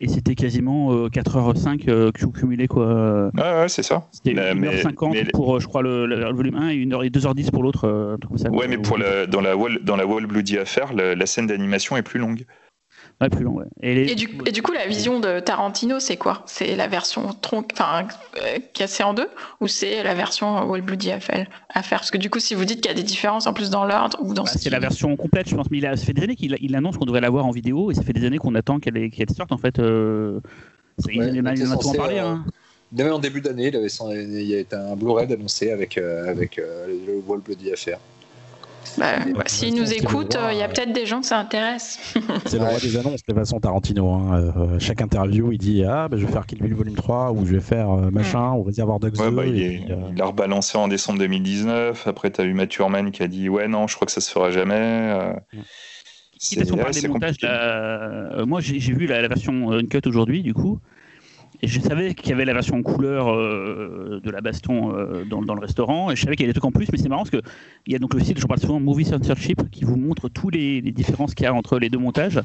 et 0.00 0.08
c'était 0.08 0.34
quasiment 0.34 1.06
4h05 1.06 1.88
euh, 1.88 2.10
cumulé 2.12 2.66
quoi. 2.66 3.30
Ouais, 3.34 3.60
ouais, 3.60 3.68
c'est 3.68 3.84
ça. 3.84 4.08
C'était 4.10 4.34
1h50 4.34 5.30
pour, 5.32 5.56
euh, 5.56 5.60
je 5.60 5.66
crois, 5.66 5.82
le, 5.82 6.32
volume 6.32 6.56
1 6.56 6.68
et, 6.70 6.82
1 6.82 6.86
h 6.86 7.06
et 7.06 7.10
2h10 7.10 7.50
pour 7.52 7.62
l'autre. 7.62 8.18
ouais, 8.50 8.68
mais 8.68 8.78
pour 8.78 8.98
la, 8.98 9.26
dans, 9.26 9.40
la 9.40 9.56
wall, 9.56 9.78
dans 9.82 9.96
la 9.96 10.06
Wall 10.06 10.26
Bloody 10.26 10.58
Affair, 10.58 10.92
la 10.92 11.26
scène 11.26 11.46
d'animation 11.46 11.96
est 11.96 12.02
plus 12.02 12.18
longue 12.18 12.44
plus 13.30 13.44
long, 13.44 13.60
et, 13.80 14.14
du, 14.14 14.28
et, 14.44 14.52
du, 14.52 14.62
coup, 14.62 14.72
la 14.72 14.86
vision 14.86 15.20
de 15.20 15.40
Tarantino, 15.40 15.98
c'est 16.00 16.16
quoi? 16.16 16.42
C'est 16.46 16.76
la 16.76 16.88
version 16.88 17.32
tronc, 17.40 17.66
enfin, 17.72 18.06
euh, 18.36 18.58
cassée 18.72 19.02
en 19.02 19.14
deux? 19.14 19.28
Ou 19.60 19.68
c'est 19.68 20.02
la 20.02 20.14
version 20.14 20.64
Wall 20.64 20.82
Bloody 20.82 21.10
à 21.10 21.20
faire? 21.20 21.46
Parce 21.72 22.10
que 22.10 22.18
du 22.18 22.28
coup, 22.28 22.40
si 22.40 22.54
vous 22.54 22.64
dites 22.64 22.80
qu'il 22.80 22.90
y 22.90 22.94
a 22.94 22.96
des 22.96 23.02
différences 23.02 23.46
en 23.46 23.52
plus 23.52 23.70
dans 23.70 23.84
l'ordre 23.84 24.18
ou 24.20 24.34
dans. 24.34 24.44
Bah, 24.44 24.50
c'est 24.54 24.70
la 24.70 24.78
version 24.78 25.16
complète, 25.16 25.48
je 25.48 25.56
pense. 25.56 25.70
Mais 25.70 25.78
il 25.78 25.86
a, 25.86 25.96
ça 25.96 26.04
fait 26.04 26.12
des 26.12 26.22
années 26.22 26.36
qu'il 26.36 26.56
il 26.60 26.76
annonce 26.76 26.96
qu'on 26.96 27.06
devrait 27.06 27.20
l'avoir 27.20 27.46
en 27.46 27.50
vidéo 27.50 27.90
et 27.90 27.94
ça 27.94 28.02
fait 28.02 28.12
des 28.12 28.24
années 28.26 28.38
qu'on 28.38 28.54
attend 28.54 28.78
qu'elle 28.78 29.10
qu 29.10 29.24
sorte 29.34 29.52
en 29.52 29.58
fait. 29.58 29.78
Euh, 29.78 30.40
il, 31.10 31.40
en 31.40 31.46
a 31.46 31.96
parlé. 31.96 32.18
Hein. 32.18 32.44
Euh, 32.98 33.10
en 33.10 33.18
début 33.18 33.40
d'année, 33.40 33.72
il, 33.72 34.40
il, 34.40 34.42
y 34.42 34.66
a 34.70 34.92
un 34.92 34.96
Blu-ray 34.96 35.32
annoncé 35.32 35.70
avec, 35.70 35.98
avec 35.98 36.56
le 36.56 37.22
Wall 37.26 37.40
Bloody 37.40 37.72
à 37.72 37.76
faire. 37.76 37.98
Bah, 38.98 39.16
S'ils 39.46 39.74
nous 39.74 39.92
écoutent, 39.92 40.36
il 40.52 40.58
y 40.58 40.62
a 40.62 40.68
peut-être 40.68 40.92
des 40.92 41.06
gens 41.06 41.20
que 41.20 41.26
ça 41.26 41.38
intéresse. 41.38 41.98
C'est 42.46 42.58
le 42.58 42.64
roi 42.64 42.78
des 42.78 42.96
annonces, 42.96 43.20
de 43.26 43.34
façon 43.34 43.60
Tarantino. 43.60 44.10
Hein. 44.10 44.52
Euh, 44.56 44.78
chaque 44.78 45.00
interview, 45.00 45.52
il 45.52 45.58
dit 45.58 45.84
Ah, 45.84 46.08
bah, 46.08 46.16
je 46.16 46.26
vais 46.26 46.32
faire 46.32 46.46
Kill 46.46 46.60
Bill 46.60 46.74
Volume 46.74 46.94
3, 46.94 47.32
ou 47.32 47.46
je 47.46 47.54
vais 47.54 47.60
faire 47.60 47.90
euh, 47.90 48.10
machin, 48.10 48.52
mm. 48.52 48.56
ou 48.56 48.62
Réservoir 48.62 49.00
Dogs 49.00 49.18
ouais, 49.18 49.30
2. 49.30 49.36
Bah, 49.36 49.46
il, 49.46 49.92
euh, 49.92 49.96
il, 50.14 50.22
a 50.22 50.26
rebalancé 50.26 50.78
en 50.78 50.88
décembre 50.88 51.18
2019. 51.18 52.06
Après, 52.06 52.30
tu 52.30 52.40
as 52.40 52.44
eu 52.44 52.54
Matthew 52.54 52.80
Herman 52.80 53.10
qui 53.10 53.22
a 53.22 53.28
dit 53.28 53.48
Ouais, 53.48 53.68
non, 53.68 53.86
je 53.86 53.94
crois 53.96 54.06
que 54.06 54.12
ça 54.12 54.20
se 54.20 54.30
fera 54.30 54.50
jamais. 54.50 55.34
Mm. 55.52 56.76
Parle 56.76 56.92
des 56.92 57.08
montages, 57.08 57.36
moi 58.46 58.60
j'ai 58.60 58.78
vu 58.78 59.06
la, 59.06 59.26
version 59.28 59.72
Uncut 59.72 60.06
aujourd'hui, 60.06 60.42
du 60.42 60.52
coup. 60.52 60.78
Et 61.64 61.66
je 61.66 61.80
savais 61.80 62.12
qu'il 62.12 62.28
y 62.28 62.32
avait 62.34 62.44
la 62.44 62.52
version 62.52 62.76
en 62.76 62.82
couleur 62.82 63.32
euh, 63.32 64.20
de 64.22 64.30
la 64.30 64.42
baston 64.42 64.94
euh, 64.94 65.24
dans, 65.24 65.40
dans 65.40 65.54
le 65.54 65.62
restaurant, 65.62 66.10
et 66.10 66.14
je 66.16 66.22
savais 66.22 66.36
qu'il 66.36 66.44
y 66.44 66.46
avait 66.46 66.52
des 66.52 66.60
trucs 66.60 66.66
en 66.66 66.76
plus, 66.78 66.88
mais 66.92 66.98
c'est 66.98 67.08
marrant 67.08 67.22
parce 67.22 67.30
que 67.30 67.40
il 67.86 67.92
y 67.94 67.96
a 67.96 67.98
donc 67.98 68.12
le 68.12 68.20
site, 68.20 68.38
je 68.38 68.46
parle 68.46 68.60
souvent, 68.60 68.78
Movie 68.80 69.06
Censorship, 69.06 69.70
qui 69.70 69.84
vous 69.86 69.96
montre 69.96 70.28
tous 70.28 70.50
les, 70.50 70.82
les 70.82 70.92
différences 70.92 71.34
qu'il 71.34 71.44
y 71.44 71.46
a 71.46 71.54
entre 71.54 71.78
les 71.78 71.88
deux 71.88 71.98
montages. 71.98 72.38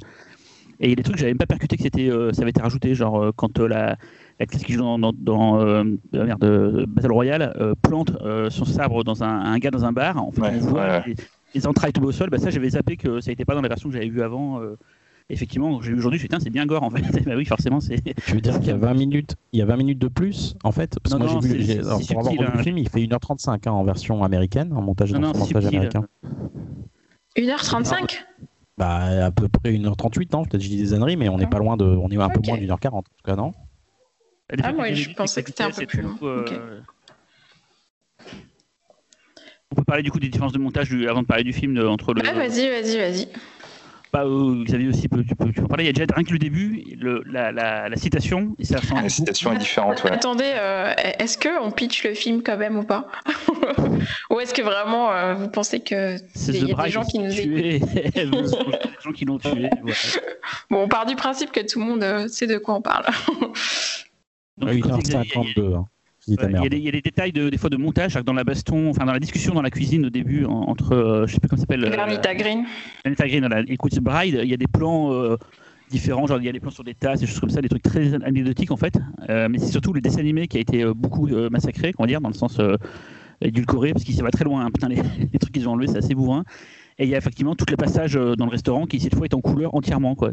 Et 0.79 0.85
il 0.85 0.89
y 0.91 0.93
a 0.93 0.95
des 0.95 1.03
trucs 1.03 1.17
que 1.17 1.19
j'avais 1.19 1.31
même 1.33 1.37
pas 1.37 1.47
percuté 1.47 1.75
que 1.75 1.83
c'était, 1.83 2.09
euh, 2.09 2.31
ça 2.31 2.43
avait 2.43 2.51
été 2.51 2.61
rajouté, 2.61 2.95
genre 2.95 3.33
quand 3.35 3.59
la 3.59 3.97
l'actrice 4.39 4.63
qui 4.63 4.71
joue 4.71 4.79
dans, 4.79 4.97
dans, 4.97 5.11
dans 5.11 5.59
euh, 5.59 5.83
merde, 6.13 6.85
Battle 6.87 7.11
Royale 7.11 7.53
euh, 7.59 7.73
plante 7.81 8.11
euh, 8.21 8.49
son 8.49 8.63
sabre 8.63 9.03
dans 9.03 9.21
un, 9.21 9.27
un 9.27 9.57
gars 9.59 9.69
dans 9.71 9.83
un 9.83 9.91
bar. 9.91 10.15
En 10.15 10.31
fait, 10.31 10.39
Ouais, 10.41 10.51
on 10.55 10.59
voit 10.59 10.87
ouais. 10.87 11.03
les, 11.07 11.15
les 11.55 11.67
entrailles 11.67 11.91
tombées 11.91 12.07
au 12.07 12.11
sol. 12.13 12.29
Bah, 12.29 12.37
ça, 12.37 12.49
j'avais 12.49 12.69
zappé 12.69 12.95
que 12.95 13.19
ça 13.19 13.31
n'était 13.31 13.43
pas 13.43 13.53
dans 13.55 13.61
la 13.61 13.67
version 13.67 13.89
que 13.89 13.95
j'avais 13.95 14.07
vue 14.07 14.21
avant. 14.21 14.61
Effectivement, 15.29 15.71
quand 15.75 15.81
j'ai 15.81 15.91
vu 15.91 15.97
aujourd'hui, 15.97 16.19
je 16.19 16.25
me 16.25 16.29
suis 16.29 16.43
c'est 16.43 16.49
bien 16.49 16.65
gore 16.65 16.83
en 16.83 16.89
fait. 16.89 17.01
bah 17.25 17.33
oui, 17.35 17.45
forcément, 17.45 17.79
c'est. 17.79 18.01
Tu 18.25 18.33
veux 18.33 18.41
dire 18.41 18.59
qu'il 18.59 18.69
y 18.69 18.71
a 18.71 18.77
20 18.77 18.93
minutes, 18.93 19.35
il 19.53 19.59
y 19.59 19.61
a 19.61 19.65
20 19.65 19.77
minutes 19.77 19.99
de 19.99 20.07
plus 20.07 20.55
en 20.63 20.71
fait? 20.71 20.97
Parce 21.01 21.13
que 21.15 21.19
Non, 21.19 21.25
moi 21.25 21.35
non, 21.35 21.41
j'ai 21.41 21.47
vu, 21.47 21.63
c'est- 21.65 21.73
j'ai- 21.73 21.79
alors, 21.79 21.99
pour 21.99 22.19
avoir 22.19 22.23
subtil, 22.33 22.39
revu 22.39 22.51
le 22.51 22.59
hein. 22.59 22.63
film, 22.63 22.77
il 22.77 22.89
fait 22.89 23.01
1h35 23.01 23.67
hein, 23.67 23.71
en 23.71 23.83
version 23.83 24.23
américaine, 24.23 24.73
en 24.73 24.81
montage, 24.81 25.11
Non, 25.13 25.19
non, 25.19 25.33
c'est 25.33 25.39
montage 25.39 25.63
subtil. 25.63 25.77
américain. 25.77 26.05
1h35 27.37 28.25
Bah 28.77 29.25
à 29.25 29.31
peu 29.31 29.47
près 29.49 29.71
1h38, 29.73 30.31
non 30.33 30.43
Peut-être 30.43 30.51
que 30.53 30.59
je 30.63 30.69
dis 30.69 30.77
des 30.77 30.93
âneries, 30.93 31.17
mais 31.17 31.29
on 31.29 31.37
n'est 31.37 31.47
pas 31.47 31.59
loin 31.59 31.77
de, 31.77 31.85
on 31.85 32.09
est 32.09 32.17
un 32.17 32.29
peu 32.29 32.39
Ok. 32.39 32.47
moins 32.47 32.57
d'une 32.57 32.71
heure 32.71 32.79
40 32.79 33.05
en 33.07 33.09
tout 33.17 33.23
cas, 33.25 33.35
non? 33.35 33.51
Ah, 34.63 34.71
moi, 34.71 34.91
je 34.93 35.09
pensais 35.11 35.43
que 35.43 35.49
c'était 35.49 35.63
un 35.63 35.69
peu 35.71 35.85
plus 35.85 36.01
long. 36.01 36.15
Euh, 36.23 36.81
On 39.71 39.75
peut 39.75 39.83
parler 39.83 40.01
du 40.01 40.09
coup 40.09 40.19
des 40.19 40.29
différences 40.29 40.53
de 40.53 40.57
montage 40.57 40.89
du- 40.89 41.07
avant 41.07 41.21
de 41.21 41.27
parler 41.27 41.43
du 41.43 41.53
film 41.53 41.75
de- 41.75 41.85
entre 41.85 42.13
le. 42.15 42.23
Ouais, 42.23 42.33
vas-y, 42.33 42.67
vas-y, 42.69 42.97
vas-y. 42.97 43.27
Bah, 44.11 44.23
euh, 44.23 44.63
Xavier 44.63 44.87
aussi, 44.87 45.07
peut, 45.07 45.23
tu, 45.23 45.35
peux, 45.35 45.45
tu 45.45 45.53
peux 45.53 45.63
en 45.65 45.67
parler. 45.67 45.83
Il 45.83 45.87
y 45.87 45.89
a 45.89 45.93
déjà 45.93 46.05
rien 46.15 46.23
que 46.23 46.31
le 46.31 46.39
début, 46.39 46.83
le, 46.97 47.21
la, 47.27 47.51
la, 47.51 47.89
la 47.89 47.95
citation, 47.95 48.55
et 48.57 48.65
ça 48.65 48.81
change. 48.81 49.03
La 49.03 49.09
citation 49.09 49.53
est 49.53 49.57
différente, 49.59 50.03
ouais. 50.03 50.11
Attendez, 50.11 50.51
euh, 50.55 50.93
est-ce 51.19 51.37
que 51.37 51.61
on 51.61 51.69
pitch 51.71 52.03
le 52.03 52.15
film 52.15 52.41
quand 52.41 52.57
même 52.57 52.77
ou 52.77 52.83
pas 52.83 53.07
Ou 54.31 54.39
est-ce 54.39 54.53
que 54.53 54.63
vraiment 54.63 55.11
euh, 55.11 55.35
vous 55.35 55.49
pensez 55.49 55.81
que 55.81 56.17
C'est 56.33 56.53
y 56.53 56.73
a 56.73 56.83
des 56.83 56.89
gens 56.89 57.03
qui 57.03 57.19
nous 57.19 57.31
écoutent 57.31 57.53
tué. 57.53 57.79
Des 57.79 58.29
gens 59.03 59.11
qui 59.13 59.25
l'ont 59.25 59.37
tué. 59.37 59.69
Bon, 60.71 60.83
on 60.83 60.87
part 60.87 61.05
du 61.05 61.15
principe 61.15 61.51
que 61.51 61.59
tout 61.59 61.79
le 61.79 61.85
monde 61.85 62.03
euh, 62.03 62.27
sait 62.27 62.47
de 62.47 62.57
quoi 62.57 62.75
on 62.75 62.81
parle. 62.81 63.05
Donc, 64.57 64.69
Ouais, 64.69 64.79
comme 64.79 64.99
disait 64.99 65.19
Xavier, 65.19 65.53
il 66.29 66.35
y 66.35 66.35
a- 66.35 66.35
1h52. 66.35 66.35
Je 66.35 66.35
dis 66.35 66.35
ta 66.37 66.43
Ouais, 66.45 66.49
il, 66.49 66.53
y 66.53 66.57
a 66.57 66.59
merde. 66.61 66.71
des, 66.71 66.77
il 66.77 66.83
y 66.83 66.87
a 66.87 66.91
des 66.91 67.01
détails 67.01 67.31
de, 67.31 67.49
des 67.49 67.57
fois 67.57 67.69
de 67.69 67.77
montage 67.77 68.13
dans 68.15 68.33
la 68.33 68.43
baston, 68.43 68.89
enfin 68.89 69.05
dans 69.05 69.13
la 69.13 69.19
discussion 69.19 69.53
dans 69.53 69.61
la 69.61 69.69
cuisine 69.71 70.05
au 70.05 70.09
début 70.09 70.45
en- 70.45 70.51
entre, 70.69 70.93
euh, 70.93 71.27
je 71.27 71.33
sais 71.33 71.39
plus 71.39 71.49
comment 71.49 71.57
ça 71.59 71.63
s'appelle. 71.63 71.85
euh, 71.85 71.89
Vernita 71.89 72.33
Green. 72.35 72.65
Vernita 73.03 73.27
Green, 73.27 73.39
voilà, 73.47 73.61
et 73.67 73.77
Queen's 73.77 73.99
Bride, 73.99 74.39
il 74.43 74.49
y 74.49 74.53
a 74.53 74.57
des 74.57 74.67
plans 74.67 75.11
euh, 75.13 75.37
différents, 75.89 76.27
genre 76.27 76.37
il 76.39 76.45
y 76.45 76.49
a 76.49 76.51
des 76.51 76.59
plans 76.59 76.69
sur 76.71 76.83
des 76.83 76.93
tasses, 76.93 77.19
des 77.21 77.25
choses 77.27 77.39
comme 77.39 77.49
ça, 77.49 77.61
des 77.61 77.69
trucs 77.69 77.81
très 77.83 78.13
anecdotiques 78.23 78.71
en 78.71 78.77
fait. 78.77 78.97
Euh, 79.29 79.47
mais 79.49 79.57
c'est 79.57 79.71
surtout 79.71 79.91
le 79.93 80.01
dessin 80.01 80.19
animé 80.19 80.47
qui 80.47 80.57
a 80.57 80.61
été 80.61 80.85
beaucoup 80.93 81.27
euh, 81.27 81.49
massacré, 81.49 81.93
on 81.97 82.03
va 82.03 82.07
dire, 82.07 82.21
dans 82.21 82.29
le 82.29 82.35
sens 82.35 82.59
euh, 82.59 82.75
édulcoré, 83.41 83.93
parce 83.93 84.03
qu'il 84.03 84.15
s'en 84.15 84.23
va 84.23 84.31
très 84.31 84.43
loin. 84.45 84.65
hein. 84.65 84.69
Putain, 84.73 84.89
les, 84.89 84.95
les 85.33 85.39
trucs 85.39 85.53
qu'ils 85.53 85.67
ont 85.67 85.71
enlevés, 85.73 85.87
c'est 85.87 85.97
assez 85.97 86.13
bourrin. 86.15 86.43
Et 86.97 87.05
il 87.05 87.09
y 87.09 87.15
a 87.15 87.17
effectivement 87.17 87.55
tout 87.55 87.65
le 87.69 87.77
passage 87.77 88.13
dans 88.15 88.45
le 88.45 88.51
restaurant 88.51 88.85
qui 88.85 88.99
cette 88.99 89.15
fois 89.15 89.25
est 89.25 89.33
en 89.33 89.39
couleur 89.39 89.73
entièrement 89.73 90.15
quoi. 90.15 90.31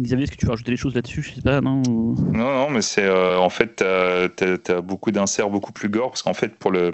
Xavier, 0.00 0.24
est-ce 0.24 0.32
que 0.32 0.36
tu 0.36 0.46
veux 0.46 0.52
rajouter 0.52 0.70
des 0.70 0.76
choses 0.76 0.94
là-dessus? 0.94 1.22
Je 1.22 1.34
sais 1.34 1.42
pas, 1.42 1.60
non 1.60 1.82
Non, 1.82 2.52
non, 2.52 2.70
mais 2.70 2.82
c'est 2.82 3.04
euh, 3.04 3.38
en 3.38 3.50
fait, 3.50 3.76
t'as 3.76 4.28
as, 4.28 4.80
beaucoup 4.80 5.10
d'inserts 5.10 5.50
beaucoup 5.50 5.72
plus 5.72 5.88
gore 5.88 6.10
parce 6.10 6.22
qu'en 6.22 6.34
fait, 6.34 6.56
pour 6.56 6.70
le, 6.70 6.92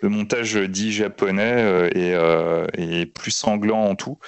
le 0.00 0.08
montage 0.08 0.56
dit 0.56 0.92
japonais 0.92 1.54
euh, 1.56 1.88
est, 1.88 2.14
euh, 2.14 3.06
plus 3.14 3.30
sanglant 3.30 3.82
en 3.82 3.94
tout. 3.94 4.18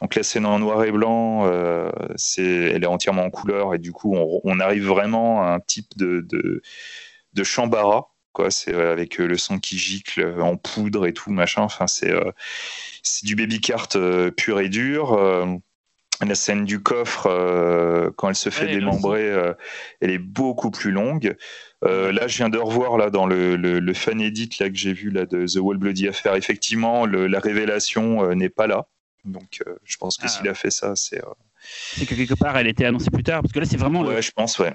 Donc 0.00 0.14
la 0.14 0.22
scène 0.22 0.46
en 0.46 0.58
noir 0.58 0.84
et 0.84 0.92
blanc, 0.92 1.46
euh, 1.46 1.90
c'est, 2.16 2.44
elle 2.44 2.84
est 2.84 2.88
entièrement 2.88 3.24
en 3.24 3.30
couleur 3.30 3.74
et 3.74 3.78
du 3.78 3.92
coup, 3.92 4.14
on, 4.14 4.40
on 4.44 4.60
arrive 4.60 4.86
vraiment 4.86 5.42
à 5.42 5.54
un 5.54 5.60
type 5.60 5.96
de, 5.96 6.20
de, 6.20 6.62
de 7.32 7.44
chambara. 7.44 8.10
C'est 8.48 8.74
avec 8.74 9.18
le 9.18 9.36
sang 9.38 9.60
qui 9.60 9.78
gicle 9.78 10.40
en 10.40 10.56
poudre 10.56 11.06
et 11.06 11.12
tout 11.12 11.30
machin. 11.30 11.62
Enfin, 11.62 11.86
c'est 11.86 12.12
du 13.22 13.36
baby 13.36 13.60
cart 13.60 13.90
pur 14.36 14.58
et 14.58 14.68
dur. 14.68 15.16
La 16.24 16.34
scène 16.34 16.64
du 16.64 16.80
coffre, 16.80 17.26
euh, 17.26 18.10
quand 18.16 18.28
elle 18.28 18.34
se 18.36 18.48
fait 18.48 18.66
elle 18.66 18.78
démembrer, 18.78 19.28
euh, 19.30 19.52
elle 20.00 20.10
est 20.10 20.18
beaucoup 20.18 20.70
plus 20.70 20.92
longue. 20.92 21.36
Euh, 21.84 22.12
là, 22.12 22.28
je 22.28 22.36
viens 22.36 22.48
de 22.48 22.56
revoir 22.58 22.96
là 22.96 23.10
dans 23.10 23.26
le, 23.26 23.56
le, 23.56 23.80
le 23.80 23.94
fan 23.94 24.20
edit 24.20 24.48
là 24.60 24.70
que 24.70 24.76
j'ai 24.76 24.92
vu 24.92 25.10
là 25.10 25.26
de 25.26 25.44
The 25.46 25.56
Wall 25.60 25.76
Bloody 25.76 26.08
Affair. 26.08 26.34
Effectivement, 26.36 27.04
le- 27.04 27.26
la 27.26 27.40
révélation 27.40 28.32
n'est 28.34 28.48
pas 28.48 28.66
là. 28.66 28.86
Donc, 29.24 29.62
je 29.84 29.96
pense 29.96 30.16
que 30.16 30.24
Ah. 30.26 30.28
s'il 30.28 30.48
a 30.48 30.54
fait 30.54 30.70
ça, 30.70 30.94
c'est. 30.96 31.20
C'est 31.96 32.06
que 32.06 32.14
quelque 32.14 32.34
part 32.34 32.56
elle 32.56 32.66
était 32.66 32.84
annoncée 32.84 33.10
plus 33.10 33.22
tard, 33.22 33.40
parce 33.42 33.52
que 33.52 33.58
là 33.60 33.66
c'est 33.66 33.76
vraiment 33.76 34.02
le- 34.02 34.08
Ouais, 34.10 34.22
je 34.22 34.30
pense, 34.32 34.58
ouais. 34.58 34.74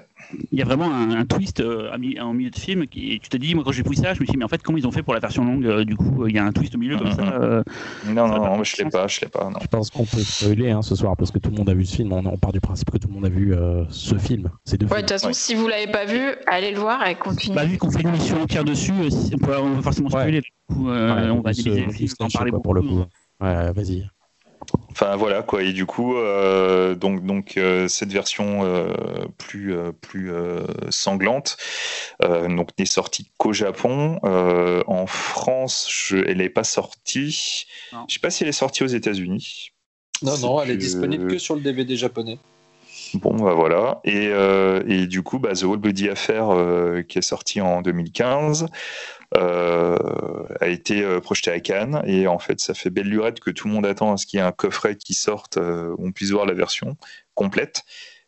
il 0.52 0.58
y 0.58 0.62
a 0.62 0.64
vraiment 0.64 0.92
un, 0.92 1.10
un 1.12 1.24
twist 1.24 1.60
euh, 1.60 1.90
en 2.20 2.32
milieu 2.34 2.50
de 2.50 2.58
film 2.58 2.86
qui, 2.86 3.12
et 3.14 3.18
tu 3.18 3.28
te 3.28 3.36
dis 3.36 3.54
moi 3.54 3.64
quand 3.64 3.72
j'ai 3.72 3.82
vu 3.82 3.94
ça 3.94 4.14
je 4.14 4.20
me 4.20 4.24
suis 4.26 4.32
dit 4.32 4.36
mais 4.38 4.44
en 4.44 4.48
fait 4.48 4.62
comment 4.62 4.78
ils 4.78 4.86
ont 4.86 4.92
fait 4.92 5.02
pour 5.02 5.14
la 5.14 5.20
version 5.20 5.44
longue 5.44 5.66
euh, 5.66 5.84
du 5.84 5.96
coup 5.96 6.26
il 6.26 6.34
y 6.34 6.38
a 6.38 6.44
un 6.44 6.52
twist 6.52 6.74
au 6.74 6.78
milieu 6.78 6.96
comme 6.98 7.08
Mhm. 7.08 7.14
ça 7.14 7.32
euh, 7.34 7.62
Non, 8.06 8.28
Ça 8.28 8.34
non, 8.38 8.56
non, 8.56 8.64
je 8.64 8.76
l'ai 8.82 8.88
pas, 8.90 9.06
je 9.06 9.20
l'ai 9.22 9.28
pas. 9.28 9.50
Non. 9.50 9.58
Je 9.60 9.66
pense 9.66 9.90
qu'on 9.90 10.04
peut 10.04 10.18
spoiler 10.20 10.70
hein, 10.70 10.82
ce 10.82 10.94
soir 10.94 11.16
parce 11.16 11.30
que 11.30 11.38
tout 11.38 11.50
le 11.50 11.56
monde 11.56 11.68
a 11.70 11.74
vu 11.74 11.84
ce 11.84 11.96
film. 11.96 12.12
On, 12.12 12.24
on 12.26 12.36
part 12.38 12.52
du 12.52 12.60
principe 12.60 12.90
que 12.90 12.98
tout 12.98 13.08
le 13.08 13.14
monde 13.14 13.24
a 13.26 13.28
vu 13.28 13.54
euh, 13.54 13.84
ce 13.88 14.16
film. 14.16 14.50
Ces 14.64 14.76
deux 14.78 14.86
Ouais, 14.86 14.96
de 14.96 15.00
toute 15.00 15.10
façon, 15.10 15.28
Ouais. 15.28 15.32
si 15.34 15.54
vous 15.54 15.66
l'avez 15.68 15.86
pas 15.90 16.04
vu, 16.04 16.20
allez 16.46 16.70
le 16.72 16.78
voir 16.78 17.06
et 17.06 17.14
continuez. 17.14 17.54
bah, 17.56 17.64
vu 17.64 17.78
qu'on 17.78 17.90
fait 17.90 18.00
une 18.02 18.08
émission 18.08 18.40
entière 18.42 18.64
dessus 18.64 18.92
euh, 18.92 19.08
on, 19.34 19.38
peut, 19.38 19.56
on 19.58 19.74
va 19.74 19.82
forcément 19.82 20.08
Ouais. 20.08 20.20
spoiler 20.20 20.40
du 20.40 20.50
coup 20.68 20.88
euh, 20.90 21.14
Ouais, 21.24 21.30
on 21.30 21.40
va 21.40 21.52
se- 21.52 21.62
diviser 21.62 21.84
le 21.86 21.90
se 21.92 21.96
film 21.96 22.10
en 22.20 22.28
parler 22.28 22.52
pour 22.52 22.74
le 22.74 22.82
coup. 22.82 23.04
Ouais, 23.40 23.72
vas-y. 23.72 24.08
Enfin 24.90 25.16
voilà 25.16 25.42
quoi. 25.42 25.62
Et 25.62 25.72
du 25.72 25.86
coup 25.86 26.16
euh, 26.16 26.94
donc 26.94 27.24
donc 27.24 27.56
euh, 27.56 27.88
cette 27.88 28.12
version 28.12 28.64
euh, 28.64 28.92
plus 29.38 29.74
euh, 29.74 29.92
plus 29.92 30.32
euh, 30.32 30.66
sanglante 30.90 31.56
euh, 32.22 32.48
donc 32.48 32.70
n'est 32.78 32.86
sortie 32.86 33.30
qu'au 33.38 33.52
Japon. 33.52 34.20
Euh, 34.24 34.82
en 34.86 35.06
France 35.06 35.88
je, 35.90 36.16
elle 36.16 36.38
n'est 36.38 36.48
pas 36.48 36.64
sortie. 36.64 37.66
Je 38.08 38.14
sais 38.14 38.20
pas 38.20 38.30
si 38.30 38.42
elle 38.42 38.48
est 38.48 38.52
sortie 38.52 38.84
aux 38.84 38.88
États-Unis. 38.88 39.70
Non, 40.22 40.36
non, 40.38 40.60
elle 40.62 40.70
est 40.70 40.76
disponible 40.76 41.28
que 41.28 41.38
sur 41.38 41.54
le 41.54 41.62
DVD 41.62 41.96
japonais. 41.96 42.38
Bon, 43.14 43.34
bah 43.36 43.54
voilà. 43.54 44.00
Et, 44.04 44.28
euh, 44.28 44.82
et 44.86 45.06
du 45.06 45.22
coup, 45.22 45.38
bah, 45.38 45.52
The 45.54 45.62
Wall 45.64 45.78
Bloody 45.78 46.08
Affair, 46.08 46.50
euh, 46.50 47.02
qui 47.02 47.18
est 47.18 47.22
sorti 47.22 47.60
en 47.60 47.82
2015, 47.82 48.66
euh, 49.36 49.96
a 50.60 50.66
été 50.68 51.02
projeté 51.20 51.50
à 51.50 51.60
Cannes. 51.60 52.02
Et 52.06 52.26
en 52.26 52.38
fait, 52.38 52.60
ça 52.60 52.74
fait 52.74 52.90
belle 52.90 53.08
lurette 53.08 53.40
que 53.40 53.50
tout 53.50 53.68
le 53.68 53.74
monde 53.74 53.86
attend 53.86 54.12
à 54.12 54.16
ce 54.16 54.26
qu'il 54.26 54.38
y 54.38 54.42
ait 54.42 54.46
un 54.46 54.52
coffret 54.52 54.96
qui 54.96 55.14
sorte, 55.14 55.56
euh, 55.56 55.94
où 55.98 56.06
on 56.08 56.12
puisse 56.12 56.30
voir 56.30 56.46
la 56.46 56.54
version 56.54 56.96
complète. 57.34 57.82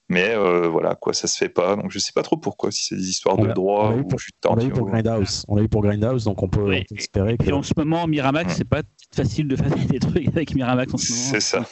Mais 0.09 0.35
euh, 0.35 0.69
voilà, 0.69 0.95
quoi, 0.95 1.15
ça 1.15 1.27
se 1.27 1.37
fait 1.39 1.49
pas. 1.49 1.75
Donc 1.77 1.91
je 1.91 1.99
sais 1.99 2.13
pas 2.15 2.23
trop 2.23 2.37
pourquoi, 2.37 2.71
si 2.71 2.85
c'est 2.87 2.97
des 2.97 3.09
histoires 3.09 3.39
On 3.39 3.45
de 3.47 3.53
droit 3.53 3.87
on 3.87 3.91
l'a 3.91 3.97
eu 3.97 4.01
ou 4.01 4.05
pour- 4.09 4.21
On 4.49 4.55
l'a 4.57 4.65
eu 4.65 4.71
pour 4.71 4.87
Grindhouse. 4.87 5.45
On 5.49 5.57
l'a 5.57 5.63
eu 5.63 5.69
pour 5.69 5.81
Grindhouse, 5.83 6.25
donc 6.25 6.43
on 6.43 6.49
peut 6.49 6.61
Oui. 6.69 6.85
espérer 6.95 7.37
que. 7.39 7.49
et 7.49 7.53
en 7.53 7.63
ce 7.63 7.73
moment 7.77 8.07
Miramax 8.07 8.49
Ouais. 8.51 8.55
c'est 8.59 8.69
pas 8.69 8.83
facile 9.15 9.49
de 9.49 9.57
faire 9.57 9.71
des 9.75 9.99
trucs 10.01 10.29
avec 10.29 10.55
Miramax 10.55 10.93
en 10.93 10.99
ce 10.99 11.13
moment 11.13 11.25
C'est 11.31 11.41
ça. 11.41 11.65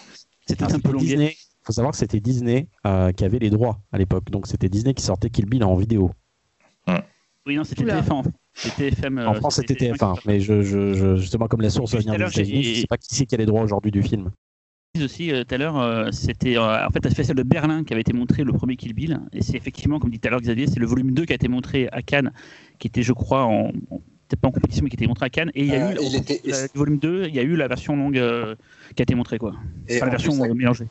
c'était 0.47 0.65
Ah, 0.65 0.67
un 0.67 0.69
peu 0.71 0.77
c'était 0.77 0.93
longué 0.93 1.37
faut 1.63 1.73
savoir 1.73 1.93
que 1.93 1.99
c'était 1.99 2.21
Disney 2.21 2.69
euh, 2.87 3.13
qui 3.13 3.25
avait 3.25 3.39
les 3.39 3.51
droits 3.51 3.79
à 3.93 3.99
l'époque. 3.99 4.31
Donc 4.31 4.47
c'était 4.47 4.69
Disney 4.69 4.95
qui 4.95 5.03
sortait 5.03 5.31
Kill 5.31 5.47
Bill 5.47 5.63
en 5.65 5.75
vidéo. 5.77 6.11
oui 7.47 7.57
non 7.57 7.65
c'était 7.65 7.83
Oula. 7.85 8.01
TF1 8.03 8.13
en 8.13 8.23
fait. 8.23 8.31
c'était 8.55 8.91
TFM 8.91 9.19
euh, 9.19 9.27
en 9.29 9.35
France, 9.35 9.57
c'était 9.57 9.75
TF1 9.75 9.97
TF1. 9.97 10.21
qui 10.21 10.29
Mais 10.29 10.41
je, 10.41 10.63
je- 10.63 10.93
je- 10.95 11.17
justement, 11.17 11.47
comme 11.49 11.61
la 11.63 11.71
source 11.71 11.95
vient 11.97 12.13
des 12.13 12.19
j'ai- 12.19 12.41
États-Unis, 12.43 12.63
je 12.65 12.71
ne 12.71 12.75
sais 12.83 12.87
pas 12.87 12.99
qui 12.99 13.15
c'est 13.15 13.27
qui 13.27 13.35
a 13.35 13.39
les 13.39 13.47
droits 13.47 13.63
aujourd'hui 13.63 13.91
du 13.91 14.03
film. 14.03 14.31
aussi 15.01 15.33
euh, 15.33 15.45
tout 15.45 15.55
à 15.55 15.59
l'heure, 15.59 15.79
euh, 15.79 16.11
c'était 16.13 16.57
euh, 16.57 16.87
en 16.87 16.91
fait 16.91 17.05
la 17.05 17.11
festival 17.11 17.37
de 17.37 17.49
Berlin 17.49 17.85
qui 17.85 17.93
avait 17.93 18.01
été 18.03 18.13
montré 18.13 18.45
le 18.45 18.53
premier 18.53 18.77
Kill 18.77 18.93
Bill, 18.95 19.21
et 19.33 19.43
c'est 19.43 19.57
effectivement, 19.57 19.99
comme 19.99 20.11
dit 20.11 20.19
tout 20.19 20.29
à 20.29 20.31
l'heure 20.31 20.41
Xavier, 20.41 20.67
c'est 20.67 20.81
le 20.81 20.87
volume 20.87 21.13
2 21.13 21.25
qui 21.25 21.33
a 21.33 21.37
été 21.37 21.49
montré 21.49 21.89
à 21.93 22.03
Cannes, 22.03 22.33
qui 22.79 22.89
était, 22.89 23.03
je 23.03 23.13
crois, 23.13 23.45
en, 23.45 23.69
en- 23.91 23.99
peut-être 24.29 24.41
pas 24.41 24.49
en 24.49 24.53
compétition, 24.53 24.85
mais 24.85 24.91
qui 24.91 24.97
était 24.97 25.07
montré 25.07 25.27
à 25.27 25.31
Cannes, 25.31 25.51
et 25.55 25.63
il 25.63 25.67
y 25.69 25.75
a 25.75 25.89
Euh, 25.89 25.93
eu, 25.93 25.97
il 26.03 26.17
était- 26.17 26.41
du 26.43 26.79
volume 26.79 26.99
2, 26.99 27.27
il 27.29 27.35
y 27.35 27.39
a 27.39 27.43
eu 27.43 27.57
la 27.57 27.69
version 27.69 27.97
longue 27.97 28.19
euh, 28.19 28.55
qui 28.95 29.03
a 29.03 29.05
été 29.05 29.15
montrée, 29.15 29.39
quoi. 29.39 29.55
Et 29.89 29.97
Enfin, 29.97 30.07
la 30.07 30.09
en 30.09 30.11
version 30.11 30.39
plus, 30.39 30.55
mélangée. 30.55 30.87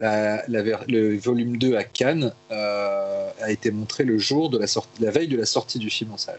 La- 0.00 0.44
la 0.48 0.62
ver- 0.62 0.84
le 0.88 1.16
volume 1.18 1.56
2 1.56 1.76
à 1.76 1.84
Cannes 1.84 2.32
euh, 2.50 3.30
a 3.40 3.50
été 3.50 3.70
montré 3.70 4.04
le 4.04 4.18
jour 4.18 4.48
de 4.50 4.58
la, 4.58 4.66
la 5.00 5.10
veille 5.10 5.28
de 5.28 5.36
la 5.36 5.46
sortie 5.46 5.78
du 5.78 5.90
film 5.90 6.12
en 6.12 6.16
salle. 6.18 6.38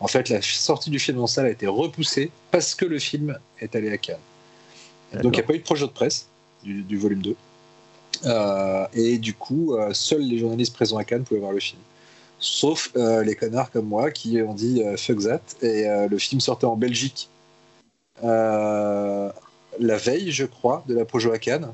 En 0.00 0.06
fait, 0.08 0.28
la 0.28 0.40
sortie 0.42 0.90
du 0.90 0.98
film 0.98 1.20
en 1.20 1.26
salle 1.26 1.46
a 1.46 1.50
été 1.50 1.66
repoussée 1.66 2.30
parce 2.50 2.74
que 2.74 2.84
le 2.84 2.98
film 2.98 3.38
est 3.60 3.74
allé 3.74 3.90
à 3.90 3.98
Cannes. 3.98 4.16
Donc 5.22 5.32
il 5.34 5.38
n'y 5.38 5.44
a 5.44 5.46
pas 5.46 5.54
eu 5.54 5.58
de 5.58 5.64
projet 5.64 5.86
de 5.86 5.92
presse 5.92 6.26
du, 6.62 6.82
du 6.82 6.98
volume 6.98 7.22
2. 7.22 7.36
Euh, 8.26 8.86
et 8.94 9.18
du 9.18 9.34
coup, 9.34 9.74
euh, 9.76 9.92
seuls 9.92 10.22
les 10.22 10.38
journalistes 10.38 10.74
présents 10.74 10.96
à 10.98 11.04
Cannes 11.04 11.24
pouvaient 11.24 11.40
voir 11.40 11.52
le 11.52 11.60
film. 11.60 11.80
Sauf 12.40 12.92
les 12.94 13.34
connards 13.34 13.70
comme 13.72 13.86
moi 13.86 14.12
qui 14.12 14.40
ont 14.42 14.54
dit 14.54 14.80
fuck 14.96 15.18
that. 15.24 15.40
Et 15.66 15.86
le 16.08 16.18
film 16.18 16.40
sortait 16.40 16.66
en 16.66 16.76
Belgique 16.76 17.28
la 18.22 19.32
veille, 19.96 20.30
je 20.30 20.44
crois, 20.44 20.84
de 20.86 20.94
la 20.94 21.04
Projo 21.04 21.32
à 21.32 21.38
Cannes. 21.40 21.72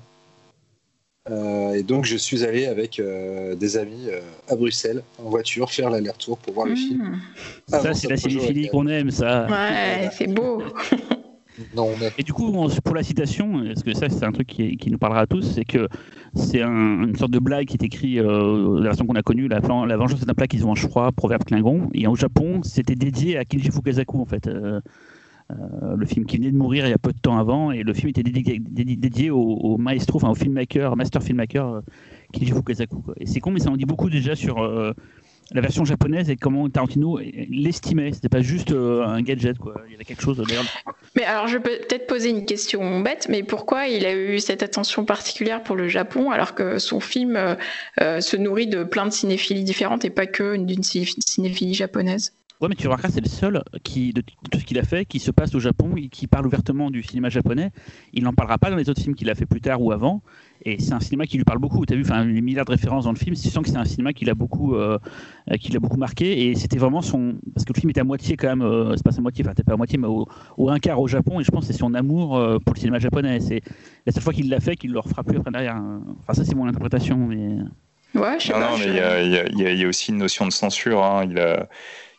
Euh, 1.31 1.73
et 1.73 1.83
donc 1.83 2.05
je 2.05 2.17
suis 2.19 2.45
allé 2.45 2.67
avec 2.67 3.01
euh, 3.01 3.55
des 3.55 3.79
amis 3.79 4.09
euh, 4.09 4.21
à 4.49 4.57
Bruxelles 4.57 5.03
en 5.19 5.31
voiture 5.31 5.71
faire 5.71 5.89
l'aller-retour 5.89 6.37
pour 6.37 6.53
voir 6.53 6.67
le 6.67 6.75
film. 6.75 6.99
Mmh. 7.03 7.21
avant 7.73 7.83
Ça, 7.83 7.95
c'est 7.95 8.09
la 8.09 8.17
cinéphilie 8.19 8.69
qu'on 8.69 8.87
aime, 8.89 9.11
ça. 9.11 9.47
Ouais, 9.49 10.11
c'est 10.13 10.27
beau. 10.33 10.63
Non, 11.77 11.89
mais 12.01 12.09
Et 12.19 12.25
du 12.25 12.33
coup, 12.33 12.51
pour 12.85 12.95
la 12.97 13.05
citation, 13.05 13.65
parce 13.65 13.85
que 13.85 13.95
ça, 13.95 14.09
c'est 14.09 14.25
un 14.25 14.33
truc 14.33 14.49
qui, 14.49 14.77
qui 14.77 14.91
nous 14.91 14.99
parlera 14.99 15.21
à 15.21 15.27
tous, 15.29 15.43
c'est 15.43 15.65
que 15.65 15.87
c'est 16.35 16.63
un- 16.63 17.05
une 17.05 17.15
sorte 17.17 17.31
de 17.31 17.39
blague 17.39 17.69
qui 17.69 17.75
est 17.81 17.85
écrite, 17.85 18.19
euh, 18.19 18.79
la 18.81 18.87
version 18.89 19.07
qu'on 19.07 19.15
a 19.15 19.23
connue, 19.23 19.47
la, 19.47 19.61
la 19.61 19.97
vengeance 19.97 20.21
est 20.21 20.29
un 20.29 20.35
plat 20.35 20.49
qui 20.49 20.59
se 20.59 20.65
mange 20.65 20.85
froid, 20.89 21.13
proverbe 21.13 21.45
Klingon. 21.45 21.91
Et 21.95 22.09
au 22.09 22.17
Japon, 22.17 22.61
c'était 22.65 22.97
dédié 22.97 23.39
à 23.39 23.45
Kinji 23.45 23.71
Fukasaku, 23.71 24.21
en 24.21 24.25
fait. 24.27 24.49
euh, 24.49 24.81
euh, 25.51 25.97
le 25.97 26.07
film 26.07 26.25
qui 26.27 26.39
venait 26.39 26.51
de 26.51 26.57
mourir 26.57 26.87
il 26.87 26.91
y 26.91 26.95
a 26.95 26.99
peu 26.99 27.13
de 27.13 27.19
temps 27.19 27.37
avant, 27.39 27.71
et 27.71 27.83
le 27.83 27.93
film 27.93 28.09
était 28.09 28.23
dédié, 28.23 29.31
au, 29.31 29.41
au 29.41 29.77
maestro, 29.77 30.17
enfin 30.17 30.31
au 30.31 30.35
filmmaker, 30.35 30.97
master 30.97 31.23
filmmaker 31.23 31.67
euh, 31.69 31.81
Kinji 32.33 32.53
Fukasaku. 32.53 33.01
quoi. 33.03 33.15
Et 33.21 33.27
c'est 33.27 33.41
con, 33.41 33.51
mais 33.51 33.61
ça 33.61 33.71
en 33.71 33.77
dit 33.77 33.85
beaucoup 33.85 34.09
déjà 34.09 34.35
sur 34.35 34.63
euh, 34.63 34.93
la 35.53 35.61
version 35.61 35.85
japonaise 35.85 36.31
et 36.31 36.37
comment 36.37 36.69
Tarantino 36.71 37.19
l'estimait. 37.51 38.13
C'était 38.13 38.31
pas 38.31 38.41
juste 38.41 38.73
un 38.73 39.21
gadget, 39.21 39.59
quoi. 39.59 39.75
Il 39.87 39.93
y 39.93 39.95
avait 39.95 40.05
quelque 40.05 40.23
chose. 40.23 40.39
D'ailleurs, 40.39 40.65
Mais 41.15 41.25
alors, 41.25 41.47
je 41.49 41.59
peux 41.59 41.71
peut-être 41.87 42.07
poser 42.07 42.31
une 42.31 42.47
question 42.47 43.01
bête, 43.03 43.27
mais 43.29 43.43
pourquoi 43.43 43.87
il 43.87 44.07
a 44.07 44.15
eu 44.17 44.39
cette 44.39 44.63
attention 44.63 45.05
particulière 45.05 45.63
pour 45.63 45.77
le 45.77 45.87
Japon 45.89 46.31
alors 46.31 46.55
que 46.55 46.79
son 46.79 46.99
film 46.99 47.39
se 48.01 48.37
nourrit 48.39 48.69
de 48.69 48.85
plein 48.85 49.05
de 49.05 49.13
cinéphilies 49.13 49.65
différentes 49.65 50.07
et 50.07 50.11
pas 50.11 50.27
que 50.27 50.57
d'une 50.57 50.83
ciné- 50.83 51.15
cinéphilie 51.27 51.75
japonaise 51.75 52.33
Ouais, 52.61 52.69
mais 52.69 52.77
tu 52.77 52.87
remarqueras, 52.87 53.11
c'est 53.13 53.21
le 53.21 53.29
seul 53.29 53.63
qui, 53.83 54.13
de 54.13 54.23
tout 54.23 54.59
ce 54.59 54.65
qu'il 54.65 54.79
a 54.79 54.85
fait 54.85 55.05
qui 55.05 55.19
se 55.19 55.31
passe 55.33 55.55
au 55.55 55.61
Japon 55.61 55.91
et 55.97 56.09
qui 56.09 56.27
parle 56.29 56.47
ouvertement 56.47 56.91
du 56.91 57.03
cinéma 57.03 57.29
japonais. 57.29 57.71
Il 58.15 58.23
n'en 58.23 58.33
parlera 58.33 58.59
pas 58.59 58.71
dans 58.71 58.77
les 58.77 58.89
autres 58.89 59.03
films 59.03 59.15
qu'il 59.17 59.29
a 59.29 59.35
fait 59.35 59.45
plus 59.45 59.61
tard 59.61 59.83
ou 59.83 59.91
avant. 59.93 60.23
Et 60.65 60.81
c'est 60.81 60.93
un 60.95 61.01
cinéma 61.01 61.27
qui 61.27 61.37
lui 61.37 61.45
parle 61.45 61.59
beaucoup. 61.59 61.85
Tu 61.85 61.93
as 61.93 61.97
vu, 61.97 62.03
enfin, 62.03 62.25
les 62.25 62.41
milliards 62.41 62.65
de 62.65 62.71
références 62.71 63.05
dans 63.05 63.13
le 63.13 63.19
film. 63.19 63.35
Tu 63.37 63.49
sens 63.51 63.63
que 63.65 63.69
c'est 63.71 63.77
un 63.77 63.85
cinéma 63.85 64.13
qui 64.15 64.25
l'a 64.25 64.35
beaucoup, 64.35 64.77
euh, 64.77 64.99
qui 65.61 65.73
l'a 65.73 65.81
beaucoup 65.81 65.99
marqué. 65.99 66.47
Et 66.49 66.55
c'était 66.55 66.79
vraiment 66.79 67.03
son. 67.03 67.35
Parce 67.55 67.67
que 67.67 67.73
le 67.75 67.81
film 67.81 67.91
était 67.91 68.01
à 68.01 68.05
moitié 68.05 68.37
quand 68.37 68.49
même. 68.49 68.63
euh, 68.63 68.95
c'est 68.97 69.03
pas 69.05 69.15
à 69.15 69.21
moitié, 69.21 69.45
enfin, 69.45 69.53
t'es 69.55 69.65
pas 69.65 69.75
à 69.75 69.77
moitié, 69.77 69.99
mais 69.99 70.07
au, 70.07 70.27
au 70.57 70.71
un 70.71 70.79
quart 70.79 71.01
au 71.01 71.09
Japon. 71.09 71.41
Et 71.41 71.45
je 71.45 71.51
pense 71.51 71.67
que 71.67 71.73
c'est 71.73 71.79
son 71.79 71.93
amour 71.93 72.37
euh, 72.37 72.59
pour 72.65 72.73
le 72.75 72.79
cinéma 72.79 72.99
japonais. 73.01 73.41
C'est 73.41 73.61
la 74.07 74.13
seule 74.13 74.23
fois 74.23 74.33
qu'il 74.33 74.49
l'a 74.49 74.61
fait 74.61 74.77
qu'il 74.77 74.91
ne 74.91 74.95
le 74.95 75.01
refera 75.01 75.23
plus 75.25 75.37
après 75.37 75.51
derrière. 75.51 75.77
Enfin, 76.23 76.33
ça, 76.35 76.45
c'est 76.45 76.55
mon 76.55 76.67
interprétation. 76.67 77.19
Mais... 77.19 77.57
Ouais, 78.19 78.37
je 78.39 78.47
sais 78.47 78.53
Non, 78.53 78.61
pas. 78.61 78.71
non, 78.71 78.79
mais 78.79 78.87
y 78.87 79.61
y 79.61 79.73
il 79.75 79.79
y 79.81 79.85
a 79.85 79.89
aussi 79.89 80.13
une 80.13 80.19
notion 80.19 80.47
de 80.47 80.53
censure. 80.53 81.03
hein. 81.05 81.27
Il, 81.29 81.39
a, 81.39 81.69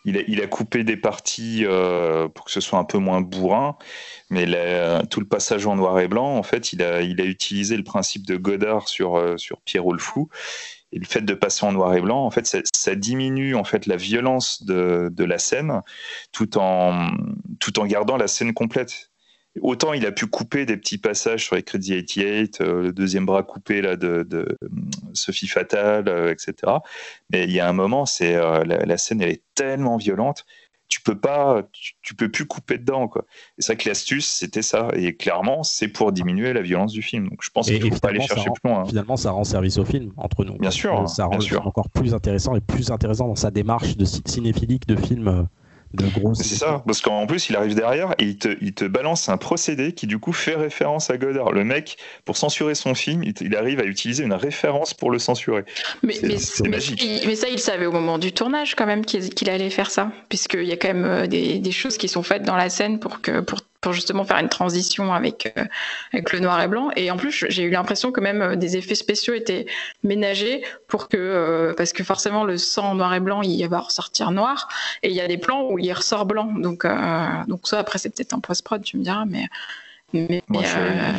il, 0.06 0.42
a, 0.42 0.48
coupé 0.48 0.84
des 0.84 0.98
parties 0.98 1.66
euh, 1.66 2.28
pour 2.30 2.46
que 2.46 2.52
ce 2.52 2.62
soit 2.62 2.78
un 2.78 2.84
peu 2.84 3.00
moins 3.00 3.22
bourrin, 3.22 3.76
mais 4.30 4.46
tout 5.10 5.20
le 5.20 5.26
passage 5.26 5.66
en 5.66 5.76
noir 5.76 6.00
et 6.00 6.08
blanc, 6.08 6.38
en 6.38 6.44
fait, 6.44 6.74
il 6.74 6.84
a, 6.84 7.02
il 7.02 7.20
a 7.20 7.26
utilisé 7.26 7.76
le 7.76 7.84
principe 7.84 8.26
de 8.26 8.38
Godard 8.38 8.88
sur, 8.88 9.18
euh, 9.18 9.38
sur 9.38 9.62
Pierrot 9.62 9.94
le 9.94 10.00
Fou. 10.00 10.30
Et 10.92 11.00
le 11.00 11.06
fait 11.06 11.22
de 11.22 11.34
passer 11.34 11.66
en 11.66 11.74
noir 11.74 11.94
et 11.96 12.02
blanc, 12.02 12.24
en 12.24 12.32
fait, 12.32 12.46
ça, 12.46 12.60
ça 12.74 12.96
diminue 12.96 13.56
en 13.56 13.64
fait 13.64 13.86
la 13.86 13.98
violence 13.98 14.64
de, 14.64 15.10
de 15.12 15.24
la 15.24 15.40
scène, 15.40 15.82
tout 16.32 16.58
en, 16.58 17.10
tout 17.60 17.80
en 17.80 17.86
gardant 17.86 18.16
la 18.16 18.28
scène 18.28 18.54
complète. 18.54 19.10
Autant 19.62 19.94
il 19.94 20.06
a 20.06 20.12
pu 20.12 20.28
couper 20.28 20.66
des 20.66 20.76
petits 20.78 20.98
passages 20.98 21.46
sur 21.46 21.56
les 21.56 21.64
Crazy 21.64 21.92
88, 22.06 22.62
euh, 22.62 22.82
le 22.84 22.92
deuxième 22.92 23.26
bras 23.26 23.44
coupé 23.44 23.82
là 23.82 23.96
de, 23.96 24.24
de 24.24 24.58
euh, 24.64 24.68
Sophie 25.14 25.48
Fatal, 25.48 26.10
euh, 26.10 26.32
etc. 26.32 26.54
Mais 27.32 27.46
il 27.46 27.52
y 27.52 27.60
a 27.60 27.68
un 27.70 27.74
moment, 27.74 28.06
c'est 28.06 28.36
euh, 28.36 28.64
la, 28.66 28.86
la 28.86 28.98
scène 28.98 29.22
elle 29.22 29.30
est 29.30 29.44
tellement 29.56 29.98
violente, 29.98 30.46
tu 30.88 31.02
peux 31.02 31.18
pas, 31.18 31.64
tu, 31.72 31.94
tu 32.04 32.14
peux 32.16 32.30
plus 32.30 32.46
couper 32.46 32.78
dedans 32.78 33.08
quoi. 33.08 33.24
Et 33.58 33.62
ça 33.62 33.76
que 33.76 33.88
l'astuce 33.90 34.28
c'était 34.28 34.62
ça. 34.62 34.90
Et 34.94 35.16
clairement, 35.16 35.64
c'est 35.64 35.88
pour 35.88 36.12
diminuer 36.12 36.54
la 36.54 36.62
violence 36.62 36.92
du 36.92 37.02
film. 37.02 37.30
Donc 37.30 37.40
je 37.42 37.50
pense 37.50 37.66
qu'il 37.68 37.78
et 37.86 37.90
faut 37.90 38.00
pas 38.00 38.10
aller 38.10 38.20
chercher 38.22 38.50
rend- 38.50 38.54
plus 38.62 38.70
loin. 38.70 38.82
hein. 38.82 38.86
Finalement, 38.86 39.18
ça 39.18 39.32
rend 39.32 39.44
service 39.46 39.78
au 39.78 39.86
film 39.86 40.12
entre 40.18 40.44
nous. 40.46 40.58
Bien 40.60 40.70
sûr, 40.70 41.08
ça 41.10 41.24
rend 41.26 41.30
bien 41.32 41.40
le 41.40 41.44
sûr. 41.46 41.58
film 41.58 41.68
encore 41.68 41.90
plus 41.90 42.14
intéressant 42.14 42.56
et 42.56 42.62
plus 42.62 42.92
intéressant 42.92 43.28
dans 43.28 43.36
sa 43.36 43.50
démarche 43.52 43.98
de 43.98 44.06
ci- 44.06 44.22
cinéphilique 44.28 44.86
de 44.86 44.96
film 44.96 45.48
de 45.96 46.08
gros. 46.08 46.30
Mais 46.30 46.36
C'est 46.36 46.56
ça, 46.56 46.84
parce 46.86 47.02
qu'en 47.02 47.26
plus, 47.28 47.50
il 47.50 47.56
arrive 47.56 47.76
derrière 47.76 48.14
et 48.20 48.26
il 48.26 48.38
te, 48.38 48.56
il 48.62 48.74
te 48.74 48.86
balance 48.86 49.30
un 49.30 49.38
procédé 49.38 49.94
qui, 49.94 50.08
du 50.08 50.20
coup, 50.20 50.34
fait 50.34 50.56
référence 50.56 51.10
à 51.10 51.18
Godard. 51.18 51.52
Le 51.52 51.64
mec, 51.64 51.98
pour 52.26 52.38
censurer 52.38 52.76
son 52.76 52.94
film, 52.96 53.24
il, 53.24 53.34
il 53.42 53.56
arrive 53.56 53.80
à 53.80 53.86
utiliser 53.86 54.24
une 54.24 54.34
référence 54.34 54.94
pour 54.94 55.12
le 55.12 55.20
censurer. 55.20 55.64
Mais, 56.04 56.14
C'est- 56.14 56.28
mais, 56.28 56.38
c'est 56.38 56.64
mais- 56.64 56.70
magique. 56.70 57.04
il- 57.04 57.28
mais 57.28 57.36
ça, 57.36 57.48
il 57.50 57.60
savait 57.60 57.86
au 57.86 57.92
moment 57.92 58.18
du 58.18 58.32
tournage 58.32 58.76
quand 58.76 58.86
même 58.86 59.06
qu'il 59.06 59.30
qu'il 59.30 59.50
allait 59.50 59.70
faire 59.70 59.90
ça, 59.92 60.12
puisqu'il 60.30 60.64
y 60.66 60.72
a 60.72 60.78
quand 60.78 60.88
même 60.90 61.06
euh, 61.06 61.28
des, 61.28 61.60
des 61.60 61.72
choses 61.72 61.98
qui 61.98 62.08
sont 62.08 62.24
faites 62.24 62.44
dans 62.44 62.56
la 62.56 62.70
scène 62.70 63.00
pour 63.00 63.22
que 63.22 63.40
pour, 63.42 63.60
pour 63.86 63.94
justement 63.94 64.26
faire 64.26 64.40
une 64.40 64.50
transition 64.50 65.14
avec 65.14 65.54
euh, 65.58 65.64
avec 66.12 66.34
le 66.34 66.40
noir 66.40 66.60
et 66.60 66.68
blanc. 66.68 66.90
Et 66.96 67.12
en 67.12 67.18
plus, 67.18 67.46
j'ai 67.50 67.62
eu 67.62 67.70
l'impression 67.70 68.12
que 68.12 68.20
même 68.20 68.42
euh, 68.42 68.56
des 68.56 68.78
effets 68.78 68.96
spéciaux 68.96 69.36
étaient 69.36 69.68
ménagés 70.04 70.64
pour 70.88 71.08
que 71.08 71.18
euh, 71.18 71.74
parce 71.78 71.94
que 71.94 72.04
forcément 72.04 72.44
le 72.46 72.58
sang 72.58 72.92
en 72.92 72.96
noir 72.96 73.14
et 73.14 73.20
blanc, 73.20 73.44
il 73.44 73.64
va 73.68 73.82
ressortir 73.82 74.32
noir, 74.32 74.68
et 75.04 75.10
il 75.10 75.16
y 75.16 75.22
a 75.22 75.28
des 75.28 75.38
plans 75.38 75.70
où 75.70 75.78
il 75.78 75.94
ressort 75.94 76.26
blanc. 76.26 76.52
Donc 76.58 76.84
euh, 76.84 77.28
donc 77.48 77.68
ça 77.68 77.78
après 77.78 78.00
c'est 78.00 78.10
peut-être 78.10 78.34
un 78.34 78.40
post 78.40 78.64
prod, 78.66 78.82
tu 78.82 78.98
me 78.98 79.04
diras, 79.04 79.26
mais 79.26 79.46
mais 80.14 80.42
Moi, 80.48 80.64
euh, 80.64 81.12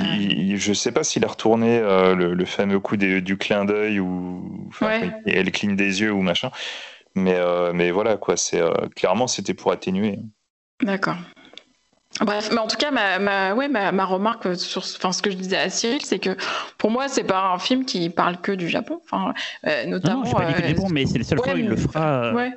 je, 0.51 0.57
je 0.57 0.73
sais 0.73 0.91
pas 0.91 1.05
s'il 1.05 1.25
a 1.25 1.29
retourné 1.29 1.79
euh, 1.79 2.17
le, 2.17 2.35
le 2.35 2.45
fameux 2.47 2.81
coup 2.81 2.97
des- 2.97 3.21
du 3.21 3.37
clin 3.37 3.65
d'œil 3.65 4.01
ou 4.01 4.71
Ouais. 4.81 5.13
et 5.27 5.37
elle 5.39 5.53
cligne 5.53 5.77
des 5.77 6.01
yeux 6.01 6.11
ou 6.13 6.23
machin. 6.23 6.51
Mais, 7.15 7.37
euh, 7.37 7.73
mais 7.73 7.93
voilà, 7.93 8.17
quoi, 8.17 8.37
c'est 8.37 8.61
clairement, 8.97 9.29
c'était 9.29 9.55
pour 9.55 9.71
atténuer. 9.71 10.19
D'accord. 10.83 11.17
Bref, 12.25 12.49
mais 12.53 12.59
en 12.59 12.67
tout 12.67 12.77
cas, 12.77 12.91
ma, 12.91 13.19
ma, 13.19 13.55
ouais, 13.55 13.69
ma, 13.69 13.93
ma 13.93 14.05
remarque 14.05 14.57
sur 14.57 14.81
enfin, 14.83 15.13
ce 15.13 15.21
que 15.21 15.31
je 15.31 15.37
disais 15.37 15.57
à 15.59 15.69
Cyril, 15.69 16.01
c'est 16.03 16.19
que 16.19 16.37
pour 16.79 16.91
moi, 16.91 17.09
c'est 17.09 17.25
pas 17.25 17.53
un 17.53 17.59
film 17.59 17.85
qui 17.85 18.09
parle 18.09 18.41
que 18.41 18.53
du 18.53 18.69
Japon. 18.69 19.01
Enfin, 19.05 19.35
euh, 19.67 19.85
Non, 19.85 19.91
notamment. 19.93 20.21
non, 20.21 20.25
je 20.31 20.35
pas 20.35 20.45
dit 20.47 20.55
que 20.55 20.63
euh, 20.63 20.67
des 20.69 20.75
bons, 20.75 20.89
mais 20.89 21.05
c'est 21.05 21.19
la 21.19 21.25
seule 21.25 21.39
ouais, 21.41 21.45
fois 21.45 21.55
où 21.55 21.59
il 21.59 21.69
le 21.69 21.77
fera. 21.77 22.25
euh, 22.25 22.35
ouais. 22.35 22.53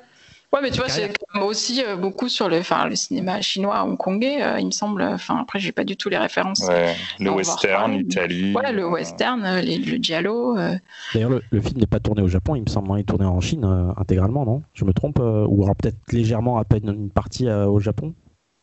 Ouais, 0.51 0.61
mais 0.63 0.71
tu 0.71 0.77
vois, 0.79 0.89
c'est 0.89 1.09
quand 1.09 1.39
même 1.39 1.43
aussi 1.47 1.83
euh, 1.85 1.95
beaucoup 1.95 2.27
sur 2.27 2.49
le, 2.49 2.57
enfin, 2.57 2.87
le 2.87 2.95
cinéma 2.95 3.39
chinois, 3.41 3.83
hongkongais, 3.83 4.41
euh, 4.41 4.59
il 4.59 4.65
me 4.67 4.71
semble. 4.71 5.03
Enfin, 5.03 5.37
après, 5.41 5.59
j'ai 5.59 5.71
pas 5.71 5.83
du 5.83 5.95
tout 5.95 6.09
les 6.09 6.17
références. 6.17 6.61
Ouais, 6.67 6.95
le 7.19 7.29
western, 7.29 7.91
l'Italie. 7.91 8.55
Ouais, 8.55 8.71
le 8.71 8.83
euh, 8.83 8.89
western, 8.89 9.45
euh, 9.45 9.61
les- 9.61 9.77
le 9.77 9.97
giallo. 9.97 10.57
euh, 10.57 10.73
D'ailleurs, 11.13 11.29
le, 11.29 11.43
le 11.51 11.61
film 11.61 11.77
n'est 11.79 11.85
pas 11.85 11.99
tourné 11.99 12.23
au 12.23 12.27
Japon, 12.27 12.55
il 12.55 12.63
me 12.63 12.67
semble, 12.67 12.91
hein, 12.91 12.95
il 12.97 13.01
est 13.01 13.03
tourné 13.03 13.25
en 13.25 13.39
Chine 13.41 13.63
euh, 13.63 13.91
intégralement, 13.97 14.43
non? 14.43 14.63
Je 14.73 14.85
me 14.85 14.93
trompe 14.93 15.19
euh, 15.19 15.45
Ou 15.47 15.63
alors 15.63 15.75
peut-être 15.75 15.97
légèrement 16.11 16.57
à 16.57 16.63
peine 16.65 16.87
une 16.89 17.11
partie 17.11 17.47
euh, 17.47 17.67
au 17.67 17.79
Japon? 17.79 18.15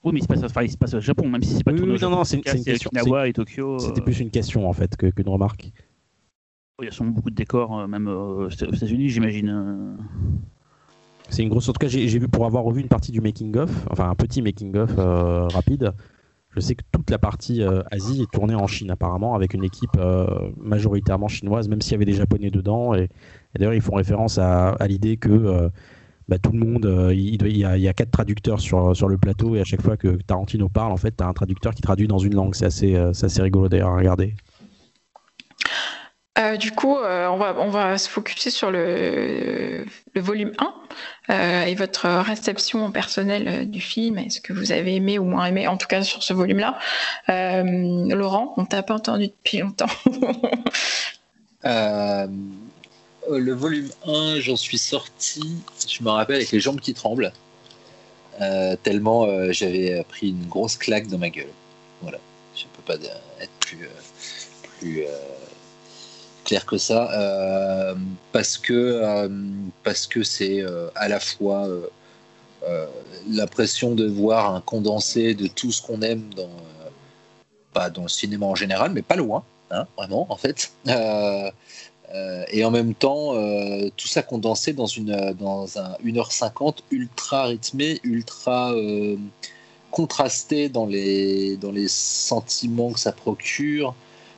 Oui, 0.07 0.13
mais 0.13 0.21
il 0.21 0.23
se 0.23 0.29
passe, 0.29 0.43
enfin, 0.45 0.63
il 0.63 0.71
se 0.71 0.77
passe 0.79 0.95
au 0.95 1.01
Japon, 1.01 1.29
même 1.29 1.43
si 1.43 1.55
c'est 1.57 1.65
pas 1.65 1.73
Oui, 1.73 1.79
tourné 1.79 1.95
oui, 1.95 1.99
non, 2.01 2.11
non, 2.11 2.23
c'est 2.25 2.37
une- 2.37 2.43
question- 2.45 2.91
Okinawa 2.95 3.27
et 3.29 3.33
Tokyo. 3.33 3.79
C'était 3.81 4.01
euh, 4.01 4.05
plus 4.05 4.21
une 4.21 4.31
question 4.31 4.69
en 4.69 4.73
fait 4.73 4.97
que- 4.97 5.09
qu'une 5.09 5.29
remarque. 5.29 5.73
Il 6.81 6.85
y 6.85 6.89
a 6.89 6.93
sûrement 6.93 7.11
beaucoup 7.11 7.31
de 7.31 7.35
décors, 7.35 7.77
euh, 7.81 7.87
même 7.89 8.07
euh, 8.07 8.47
aux 8.47 8.49
États-Unis, 8.49 9.09
j'imagine. 9.09 9.97
C'est 11.29 11.43
une 11.43 11.49
grosse. 11.49 11.69
En 11.69 11.73
tout 11.73 11.81
cas, 11.81 11.89
j'ai 11.89 12.07
vu 12.07 12.29
pour 12.29 12.47
avoir 12.47 12.63
revu 12.63 12.81
une 12.81 12.89
partie 12.89 13.11
du 13.11 13.21
making 13.21 13.57
of, 13.57 13.71
enfin 13.91 14.09
un 14.09 14.15
petit 14.15 14.43
making 14.43 14.77
of 14.77 14.93
euh, 14.97 15.49
rapide. 15.49 15.93
Je 16.51 16.61
sais 16.61 16.75
que 16.77 16.85
toute 16.93 17.11
la 17.11 17.19
partie 17.19 17.63
euh, 17.63 17.83
Asie 17.91 18.23
est 18.23 18.31
tournée 18.33 18.55
en 18.55 18.67
Chine 18.69 18.91
apparemment 18.91 19.35
avec 19.35 19.53
une 19.55 19.65
équipe 19.65 19.91
euh, 19.99 20.27
majoritairement 20.57 21.29
chinoise, 21.29 21.69
même 21.69 21.83
s'il 21.83 21.93
y 21.93 21.95
avait 21.97 22.05
des 22.07 22.13
Japonais 22.15 22.51
dedans. 22.51 22.95
Et, 22.95 23.03
et 23.55 23.59
d'ailleurs, 23.59 23.75
ils 23.75 23.83
font 23.83 23.97
référence 23.97 24.39
à, 24.39 24.69
à 24.71 24.87
l'idée 24.87 25.17
que 25.17 25.29
bah, 26.29 26.39
tout 26.39 26.53
le 26.53 26.59
monde, 26.59 26.87
euh, 26.87 27.15
il, 27.15 27.57
y 27.57 27.65
a, 27.65 27.77
il 27.77 27.83
y 27.83 27.89
a 27.89 27.93
quatre 27.93 28.11
traducteurs 28.11 28.61
sur, 28.61 28.97
sur 28.97 29.09
le 29.09 29.19
plateau 29.19 29.55
et 29.55 29.61
à 29.61 29.65
chaque 29.65 29.83
fois 29.83 29.97
que 29.97 30.19
Tarantino 30.27 30.69
parle, 30.69 30.93
en 30.93 30.97
fait, 30.97 31.17
tu 31.17 31.23
as 31.23 31.27
un 31.27 31.33
traducteur 31.33 31.75
qui 31.75 31.83
traduit 31.83 32.09
dans 32.09 32.19
une 32.19 32.35
langue. 32.35 32.55
C'est 32.55 32.67
assez, 32.67 32.97
euh, 32.97 33.13
c'est 33.13 33.27
assez 33.27 33.43
rigolo 33.43 33.69
d'ailleurs 33.69 33.91
à 33.91 33.97
regarder. 33.97 34.35
Euh, 36.39 36.57
du 36.57 36.71
coup, 36.71 36.99
euh, 36.99 37.29
on, 37.29 37.39
va, 37.39 37.55
on 37.59 37.71
va 37.71 37.97
se 37.97 38.11
focuser 38.11 38.51
sur 38.51 38.71
le, 38.71 39.87
le 40.15 40.21
volume 40.21 40.53
1 40.59 40.75
euh, 41.31 41.65
et 41.65 41.75
votre 41.75 42.07
réception 42.07 42.91
personnelle 42.91 43.71
du 43.71 43.81
film. 43.81 44.19
Est-ce 44.19 44.43
que 44.43 44.53
vous 44.53 44.71
avez 44.71 44.97
aimé 44.97 45.19
ou 45.19 45.25
moins 45.25 45.47
aimé, 45.47 45.67
en 45.67 45.79
tout 45.79 45.87
cas 45.87 46.03
sur 46.03 46.23
ce 46.23 46.35
volume-là? 46.35 46.79
Euh, 47.31 48.15
Laurent, 48.15 48.53
on 48.59 48.67
t'a 48.67 48.83
pas 48.83 48.95
entendu 48.95 49.29
depuis 49.29 49.59
longtemps. 49.59 49.87
Euh, 53.31 53.39
le 53.39 53.53
volume 53.53 53.91
1, 54.07 54.41
j'en 54.41 54.57
suis 54.57 54.79
sorti, 54.79 55.59
je 55.89 56.03
me 56.03 56.11
rappelle, 56.11 56.37
avec 56.37 56.51
les 56.51 56.61
jambes 56.61 56.81
qui 56.81 56.95
tremblent, 56.95 57.33
euh, 58.41 58.77
tellement 58.83 59.25
euh, 59.25 59.53
j'avais 59.53 60.05
pris 60.09 60.31
une 60.31 60.47
grosse 60.47 60.77
claque 60.77 61.09
dans 61.09 61.19
ma 61.19 61.31
gueule. 61.31 61.53
Voilà, 62.03 62.19
je 62.55 62.65
ne 62.65 62.69
peux 62.69 62.83
pas 62.83 62.95
être 63.41 63.51
plus, 63.61 63.89
clair 66.45 66.67
que 66.67 66.79
ça, 66.79 67.95
parce 68.33 68.59
que 68.59 69.29
parce 69.83 70.07
que 70.07 70.23
c'est 70.23 70.63
à 70.95 71.09
la 71.09 71.19
fois 71.19 71.67
euh, 72.65 72.87
l'impression 73.29 73.95
de 73.95 74.07
voir 74.07 74.55
un 74.55 74.61
condensé 74.61 75.35
de 75.35 75.47
tout 75.47 75.71
ce 75.73 75.83
qu'on 75.83 76.03
aime 76.03 76.29
dans, 76.35 76.51
pas 77.73 77.91
dans 77.91 78.03
le 78.03 78.09
cinéma 78.09 78.47
en 78.47 78.55
général, 78.55 78.93
mais 78.93 79.03
pas 79.03 79.17
loin 79.17 79.45
hein, 79.71 79.87
vraiment 79.97 80.27
en 80.31 80.37
fait. 80.37 80.73
Euh, 82.17 82.43
euh, 82.43 82.45
et 82.51 82.65
en 82.65 82.71
même 82.71 82.95
temps, 82.95 83.35
euh, 83.35 83.89
tout 83.97 84.09
ça 84.09 84.23
condensé 84.23 84.73
dans 84.73 84.87
une 84.87 85.35
dans 85.39 85.79
un 85.79 85.95
1h50 86.05 86.79
ultra 86.91 87.45
rythmé, 87.47 88.01
ultra 88.05 88.73
euh, 88.75 89.17
contrasté 89.91 90.69
dans 90.69 90.87
les 90.87 91.57
dans 91.57 91.73
les 91.73 91.89
sentiments 91.89 92.93
que 92.93 93.01
ça 93.01 93.13
procure. 93.13 93.95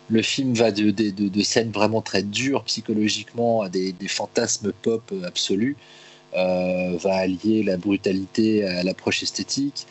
Le 0.09 0.22
film 0.22 0.55
va 0.55 0.72
de, 0.72 0.90
de, 0.90 1.10
de- 1.10 1.42
scènes 1.42 1.70
vraiment 1.70 2.00
très 2.02 2.22
dures 2.22 2.64
psychologiquement 2.64 3.62
à 3.62 3.68
des, 3.68 3.92
des 3.92 4.09
fantasmes 4.09 4.72
pop 4.82 5.12
absolus. 5.26 5.76
Euh, 6.36 6.96
va 6.98 7.16
allier 7.16 7.62
la 7.62 7.76
brutalité 7.78 8.64
à 8.64 8.82
l'approche 8.84 9.22
esthétique. 9.22 9.86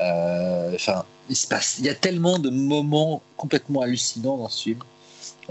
Euh, 0.00 0.72
Enfin, 0.74 1.04
il 1.30 1.36
se 1.36 1.46
passe, 1.46 1.76
il 1.78 1.84
y 1.86 1.88
a 1.90 1.94
tellement 1.94 2.38
de 2.38 2.50
moments 2.50 3.22
complètement 3.36 3.82
hallucinants 3.82 4.38
dans 4.38 4.48
ce 4.48 4.62
film, 4.64 4.80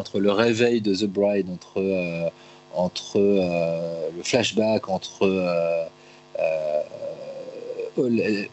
entre 0.01 0.19
le 0.19 0.31
réveil 0.31 0.81
de 0.81 0.93
The 0.95 1.05
Bride, 1.05 1.47
entre 1.49 1.77
euh, 1.79 2.29
entre 2.73 3.17
euh, 3.17 4.09
le 4.17 4.23
flashback, 4.23 4.89
entre 4.89 5.23
euh, 5.23 5.83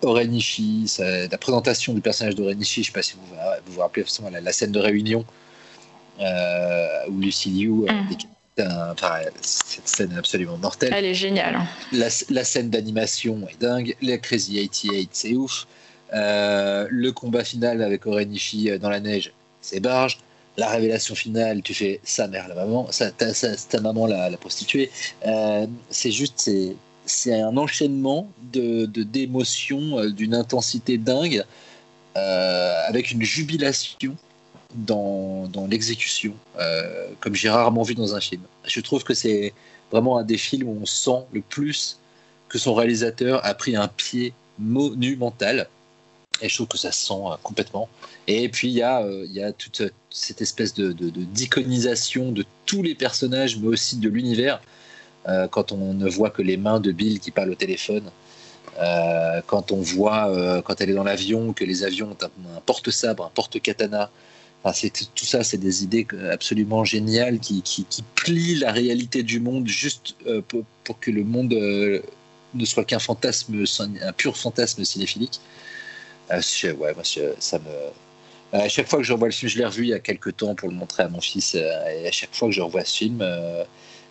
Orenishi, 0.03 0.91
la 0.99 1.39
présentation 1.39 1.95
du 1.95 2.01
personnage 2.01 2.35
d'Orenishi, 2.35 2.83
je 2.83 2.91
ne 2.91 2.93
sais 2.93 2.99
pas 2.99 3.03
si 3.03 3.15
vous 3.15 3.27
vous, 3.66 3.73
vous 3.73 3.81
rappelez 3.81 4.05
la, 4.33 4.41
la 4.41 4.53
scène 4.53 4.73
de 4.73 4.81
réunion 4.81 5.25
euh, 6.20 6.87
où 7.09 7.20
Lucy 7.20 7.51
Liu 7.51 7.70
euh, 7.85 7.93
Mm. 7.93 8.62
un- 8.62 8.91
enfin, 8.91 9.20
cette 9.41 9.87
scène 9.89 10.11
est 10.12 10.19
absolument 10.19 10.57
mortelle. 10.59 10.93
Elle 10.93 11.05
est 11.05 11.15
géniale. 11.15 11.55
hein. 11.55 11.66
La, 11.93 12.09
la 12.31 12.43
scène 12.45 12.70
d'animation 12.70 13.47
est 13.49 13.61
dingue, 13.61 13.95
les 14.03 14.19
Crazy 14.19 14.55
88 14.69 15.11
c'est 15.12 15.35
ouf, 15.35 15.66
Euh, 16.15 16.87
le 16.91 17.12
combat 17.12 17.45
final 17.45 17.83
avec 17.83 18.07
Orenishi 18.07 18.77
dans 18.81 18.89
la 18.89 18.99
neige 18.99 19.31
c'est 19.61 19.79
barge, 19.79 20.19
la 20.59 20.69
révélation 20.69 21.15
finale 21.15 21.63
tu 21.63 21.73
fais 21.73 22.01
sa 22.03 22.29
mère 22.29 22.49
la 22.49 22.55
maman, 22.55 22.89
ta, 23.17 23.81
maman 23.81 24.07
la, 24.07 24.37
prostituée, 24.37 24.91
Euh, 25.27 25.67
c'est 25.89 26.11
juste 26.11 26.51
c'est 27.07 27.41
un 27.41 27.57
enchaînement 27.57 28.31
de 28.53 28.85
d'émotions 28.87 29.99
euh, 29.99 30.11
d'une 30.11 30.35
intensité 30.35 30.99
dingue 30.99 31.43
euh, 32.17 32.89
avec 32.91 33.13
une 33.13 33.23
jubilation 33.23 34.15
dans, 34.75 35.47
dans 35.49 35.67
l'exécution 35.67 36.35
comme 37.21 37.35
j'ai 37.35 37.49
rarement 37.49 37.85
vu 37.85 37.95
dans 37.95 38.15
un 38.15 38.21
film. 38.21 38.43
Je 38.65 38.81
trouve 38.81 39.03
que 39.03 39.15
c'est 39.15 39.55
vraiment 39.91 40.19
un 40.19 40.25
des 40.25 40.37
films 40.37 40.69
où 40.69 40.79
on 40.83 40.87
sent 40.87 41.23
le 41.33 41.41
plus 41.41 41.99
que 42.51 42.59
son 42.59 42.75
réalisateur 42.75 43.45
a 43.45 43.55
pris 43.55 43.77
un 43.77 43.89
pied 43.89 44.35
monumental. 44.59 45.69
Et 46.43 46.48
je 46.48 46.55
trouve 46.55 46.69
que 46.69 46.78
ça 46.78 46.93
se 46.93 47.06
sent 47.06 47.15
euh, 47.15 47.36
complètement. 47.43 47.89
Et 48.27 48.48
puis 48.48 48.69
il 48.69 48.74
y, 48.74 48.82
a, 48.82 49.02
euh, 49.02 49.52
toute 49.56 49.82
cette 50.10 50.40
espèce 50.40 50.74
de, 50.74 50.93
de- 50.93 51.10
de- 51.10 51.24
d'iconisation 51.24 52.32
de 52.32 52.44
tous 52.66 52.82
les 52.82 52.94
personnages, 52.94 53.59
mais 53.59 53.69
aussi 53.69 53.97
de 53.97 54.09
l'univers. 54.09 54.60
Euh, 55.27 55.48
quand 55.48 55.73
on 55.73 55.94
ne 55.94 56.09
voit 56.09 56.31
que 56.31 56.43
les 56.43 56.56
mains 56.56 56.81
de 56.81 56.93
Bill 56.93 57.20
qui 57.20 57.31
parlent 57.31 57.51
au 57.51 57.55
téléphone, 57.56 58.10
euh, 58.78 59.40
quand 59.47 59.73
on 59.73 59.81
voit, 59.81 60.28
euh, 60.28 60.62
quand 60.62 60.81
elle 60.81 60.90
est 60.90 60.94
dans 60.94 61.05
l'avion, 61.05 61.52
que 61.52 61.65
les 61.65 61.82
avions 61.85 62.10
ont 62.10 62.24
un, 62.24 62.60
porte-sabre, 62.65 63.24
un 63.24 63.31
porte-katana. 63.35 64.10
C'est, 64.74 64.93
tout 65.15 65.24
ça, 65.24 65.44
c'est 65.44 65.56
des 65.56 65.82
idées 65.82 66.06
absolument 66.31 66.85
géniales 66.85 67.39
qui, 67.39 67.62
plient 68.15 68.56
la 68.56 68.70
réalité 68.70 69.23
du 69.23 69.40
monde 69.40 69.66
juste 69.66 70.15
euh, 70.27 70.43
pour, 70.47 70.65
pour 70.85 71.01
que 71.01 71.10
le 71.10 71.24
monde 71.24 71.55
euh, 71.55 72.02
ne 72.55 72.65
soit 72.66 72.85
qu'un 72.85 72.98
fantasme, 72.98 73.65
un 74.02 74.12
pur 74.12 74.36
fantasme 74.36 74.85
cinéphilique. 74.85 75.40
Euh, 76.31 76.41
je- 76.41 76.69
ouais, 76.73 76.95
moi, 76.95 77.03
je- 77.03 77.35
ça 77.39 77.59
me. 77.59 78.59
À 78.59 78.69
chaque 78.69 78.89
fois 78.89 78.99
que 78.99 79.05
je 79.05 79.13
revois 79.13 79.29
le 79.29 79.33
film, 79.35 79.51
je 79.51 79.59
l'ai 79.59 79.65
revu 79.67 79.83
il 79.85 79.89
y 79.89 79.95
a 79.95 79.99
quelques 79.99 80.37
temps 80.37 80.55
pour 80.55 80.69
le 80.69 80.75
montrer 80.75 81.03
à 81.03 81.09
mon 81.09 81.21
fils, 81.21 81.55
euh, 81.55 81.89
et 81.91 82.09
à 82.09 82.13
chaque 82.13 82.35
fois 82.35 82.49
que 82.49 82.55
je 82.55 82.63
revois 82.63 82.85
ce 82.85 82.97
film, 82.97 83.19
euh, 83.21 83.63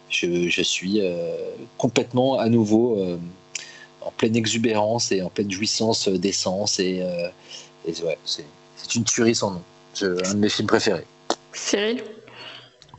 je, 0.09 0.47
je 0.47 0.61
suis 0.61 1.01
euh, 1.01 1.35
complètement 1.77 2.37
à 2.39 2.47
nouveau 2.47 2.99
euh, 2.99 3.17
en 4.01 4.11
pleine 4.11 4.35
exubérance 4.35 5.11
et 5.11 5.21
en 5.23 5.29
pleine 5.29 5.49
jouissance 5.51 6.07
euh, 6.07 6.17
d'essence. 6.19 6.79
Et, 6.79 6.99
euh, 7.01 7.29
et 7.87 7.93
ouais, 8.03 8.17
c'est 8.25 8.45
c'est 8.75 8.93
une 8.95 9.03
tuerie 9.03 9.33
sans 9.35 9.51
nom. 9.51 9.61
Je- 9.95 10.05
un 10.29 10.33
de 10.35 10.39
mes 10.39 10.49
films 10.49 10.67
préférés. 10.67 11.05
Cyril? 11.53 12.03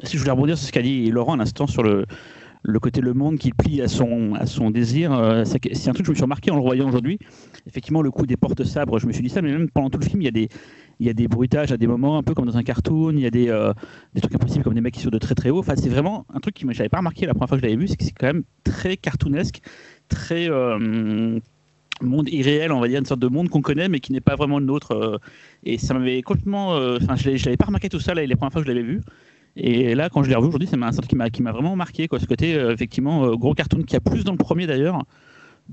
Si 0.03 0.13
je 0.15 0.19
voulais 0.19 0.33
rebondir 0.33 0.59
sur 0.59 0.67
ce 0.67 0.73
qu'a 0.73 0.83
dit 0.83 1.09
Laurent 1.11 1.35
à 1.35 1.37
l'instant 1.37 1.67
sur 1.69 1.83
le, 1.85 2.05
le 2.63 2.81
côté 2.81 3.01
le 3.01 3.15
monde 3.15 3.39
qui 3.39 3.53
plie 3.53 3.81
à 3.83 3.89
son, 3.89 4.35
à 4.35 4.47
son 4.47 4.71
désir, 4.71 5.13
euh, 5.13 5.45
c'est 5.45 5.89
un 5.89 5.93
truc 5.93 5.99
que 5.99 6.07
je 6.07 6.11
me 6.11 6.15
suis 6.15 6.23
remarqué 6.23 6.51
en 6.51 6.57
le 6.57 6.63
voyant 6.63 6.89
aujourd'hui. 6.89 7.19
Effectivement, 7.67 8.03
le 8.03 8.11
coup 8.11 8.27
des 8.27 8.37
porte-sabres, 8.37 8.99
je 8.99 9.07
me 9.07 9.13
suis 9.13 9.23
dit 9.23 9.29
ça, 9.29 9.43
mais 9.43 9.53
même 9.53 9.71
pendant 9.71 9.91
tout 9.91 9.99
le 9.99 10.05
film, 10.05 10.23
il 10.23 10.25
y 10.25 10.29
a 10.29 10.33
des, 10.33 10.49
il 11.01 11.07
y 11.07 11.11
a 11.11 11.13
des 11.13 11.29
bruitages 11.29 11.73
à 11.73 11.77
des 11.77 11.87
moments, 11.87 12.19
un 12.19 12.23
peu 12.23 12.35
comme 12.35 12.47
dans 12.47 12.57
un 12.57 12.63
cartoon, 12.63 13.13
il 13.13 13.21
y 13.21 13.27
a 13.27 13.31
des, 13.31 13.49
euh, 13.49 13.73
des 14.15 14.21
trucs 14.21 14.35
impossibles 14.35 14.65
comme 14.65 14.75
des 14.75 14.81
mecs 14.81 14.95
qui 14.95 15.01
sautent 15.01 15.13
de 15.13 15.19
très 15.19 15.35
très 15.35 15.51
haut. 15.51 15.61
Enfin, 15.61 15.75
c'est 15.77 15.89
vraiment 15.89 16.27
un 16.33 16.41
truc 16.41 16.55
que 16.57 16.61
je 16.61 16.67
n'avais 16.67 16.89
pas 16.89 16.99
remarqué 16.99 17.27
la 17.27 17.35
première 17.35 17.49
fois 17.49 17.59
que 17.59 17.63
je 17.63 17.67
l'avais 17.67 17.81
vu, 17.81 17.89
c'est 17.89 17.97
que 17.97 18.05
c'est 18.05 18.13
quand 18.13 18.27
même 18.27 18.45
très 18.65 18.97
cartoonesque, 18.97 19.61
très 20.09 20.51
euh, 20.51 21.39
monde 22.03 22.29
irréel, 22.29 22.73
on 22.73 22.81
va 22.81 22.89
dire, 22.89 22.99
une 22.99 23.07
sorte 23.07 23.21
de 23.21 23.29
monde 23.29 23.49
qu'on 23.49 23.63
connaît 23.63 23.89
mais 23.89 24.01
qui 24.01 24.13
n'est 24.13 24.21
pas 24.21 24.37
vraiment 24.37 24.59
le 24.59 24.67
nôtre. 24.67 25.21
et 25.65 25.79
ça 25.79 25.95
m'avait 25.95 26.23
complètement. 26.23 26.71
Enfin, 26.71 27.17
je 27.17 27.31
l'avais 27.31 27.57
pas 27.57 27.67
remarqué 27.67 27.89
tout 27.89 28.01
ça 28.01 28.15
là, 28.15 28.25
les 28.25 28.37
premières 28.37 28.53
fois 28.53 28.63
que 28.63 28.69
je 28.69 28.73
l'avais 28.73 28.87
vu. 28.87 29.01
Et 29.61 29.95
là, 29.97 30.09
quand 30.09 30.23
je 30.23 30.29
l'ai 30.29 30.37
revu 30.37 30.49
aujourd'hui, 30.49 30.69
c'est 30.71 30.81
un 30.81 30.91
truc 30.91 31.09
qui 31.09 31.17
m'a 31.17 31.31
qui 31.31 31.43
m'a 31.43 31.51
vraiment 31.51 31.75
marqué, 31.75 32.07
quoi. 32.07 32.21
Ce 32.21 32.27
côté, 32.27 32.55
euh, 32.55 32.73
effectivement, 32.73 33.25
euh, 33.25 33.35
gros 33.37 33.55
cartoon 33.55 33.83
qui 33.83 33.97
a 33.97 34.01
plus 34.01 34.23
dans 34.23 34.31
le 34.33 34.39
premier 34.39 34.67
d'ailleurs 34.69 35.03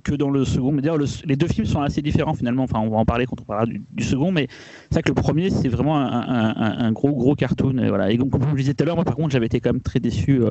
que 0.04 0.14
dans 0.14 0.32
le 0.32 0.44
second. 0.44 0.72
Mais 0.72 0.82
d'ailleurs, 0.82 0.98
le- 0.98 1.06
les 1.26 1.36
deux 1.36 1.48
films 1.48 1.68
sont 1.68 1.82
assez 1.82 2.02
différents 2.02 2.34
finalement. 2.34 2.64
Enfin, 2.64 2.80
on 2.80 2.90
va 2.90 2.98
en 2.98 3.06
parler 3.06 3.26
quand 3.28 3.40
on 3.40 3.44
parlera 3.46 3.68
du, 3.68 4.04
second, 4.04 4.32
mais 4.32 4.48
c'est 4.90 4.96
vrai 4.96 5.04
que 5.04 5.10
le 5.10 5.14
premier, 5.14 5.52
c'est 5.52 5.70
vraiment 5.70 5.98
un, 5.98 6.56
un- 6.80 6.92
gros, 6.92 7.12
gros 7.14 7.36
cartoon. 7.36 7.78
Et 7.78 7.88
voilà. 7.90 8.12
Et 8.12 8.18
donc, 8.18 8.32
comme 8.32 8.42
je 8.42 8.48
le 8.50 8.56
disais 8.56 8.74
tout 8.74 8.84
à 8.84 8.86
l'heure, 8.88 8.96
moi, 8.96 9.06
par 9.06 9.16
contre, 9.16 9.30
j'avais 9.32 9.46
été 9.46 9.60
quand 9.60 9.72
même 9.72 9.82
très 9.82 10.00
déçu 10.00 10.42
euh, 10.42 10.50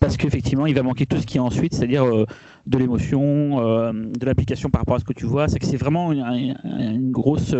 parce 0.00 0.16
qu'effectivement, 0.16 0.66
il 0.66 0.74
va 0.74 0.82
manquer 0.82 1.04
tout 1.06 1.18
ce 1.18 1.26
qui 1.26 1.36
est 1.36 1.40
ensuite, 1.40 1.74
c'est-à-dire 1.74 2.04
euh, 2.04 2.24
de 2.66 2.78
l'émotion, 2.78 3.58
de 3.92 4.26
l'application 4.26 4.70
par 4.70 4.80
rapport 4.80 4.96
à 4.96 5.00
ce 5.00 5.04
que 5.04 5.12
tu 5.12 5.26
vois. 5.26 5.48
C'est 5.48 5.58
que 5.58 5.66
c'est 5.66 5.76
vraiment 5.76 6.12
une, 6.12 7.10
grosse, 7.12 7.54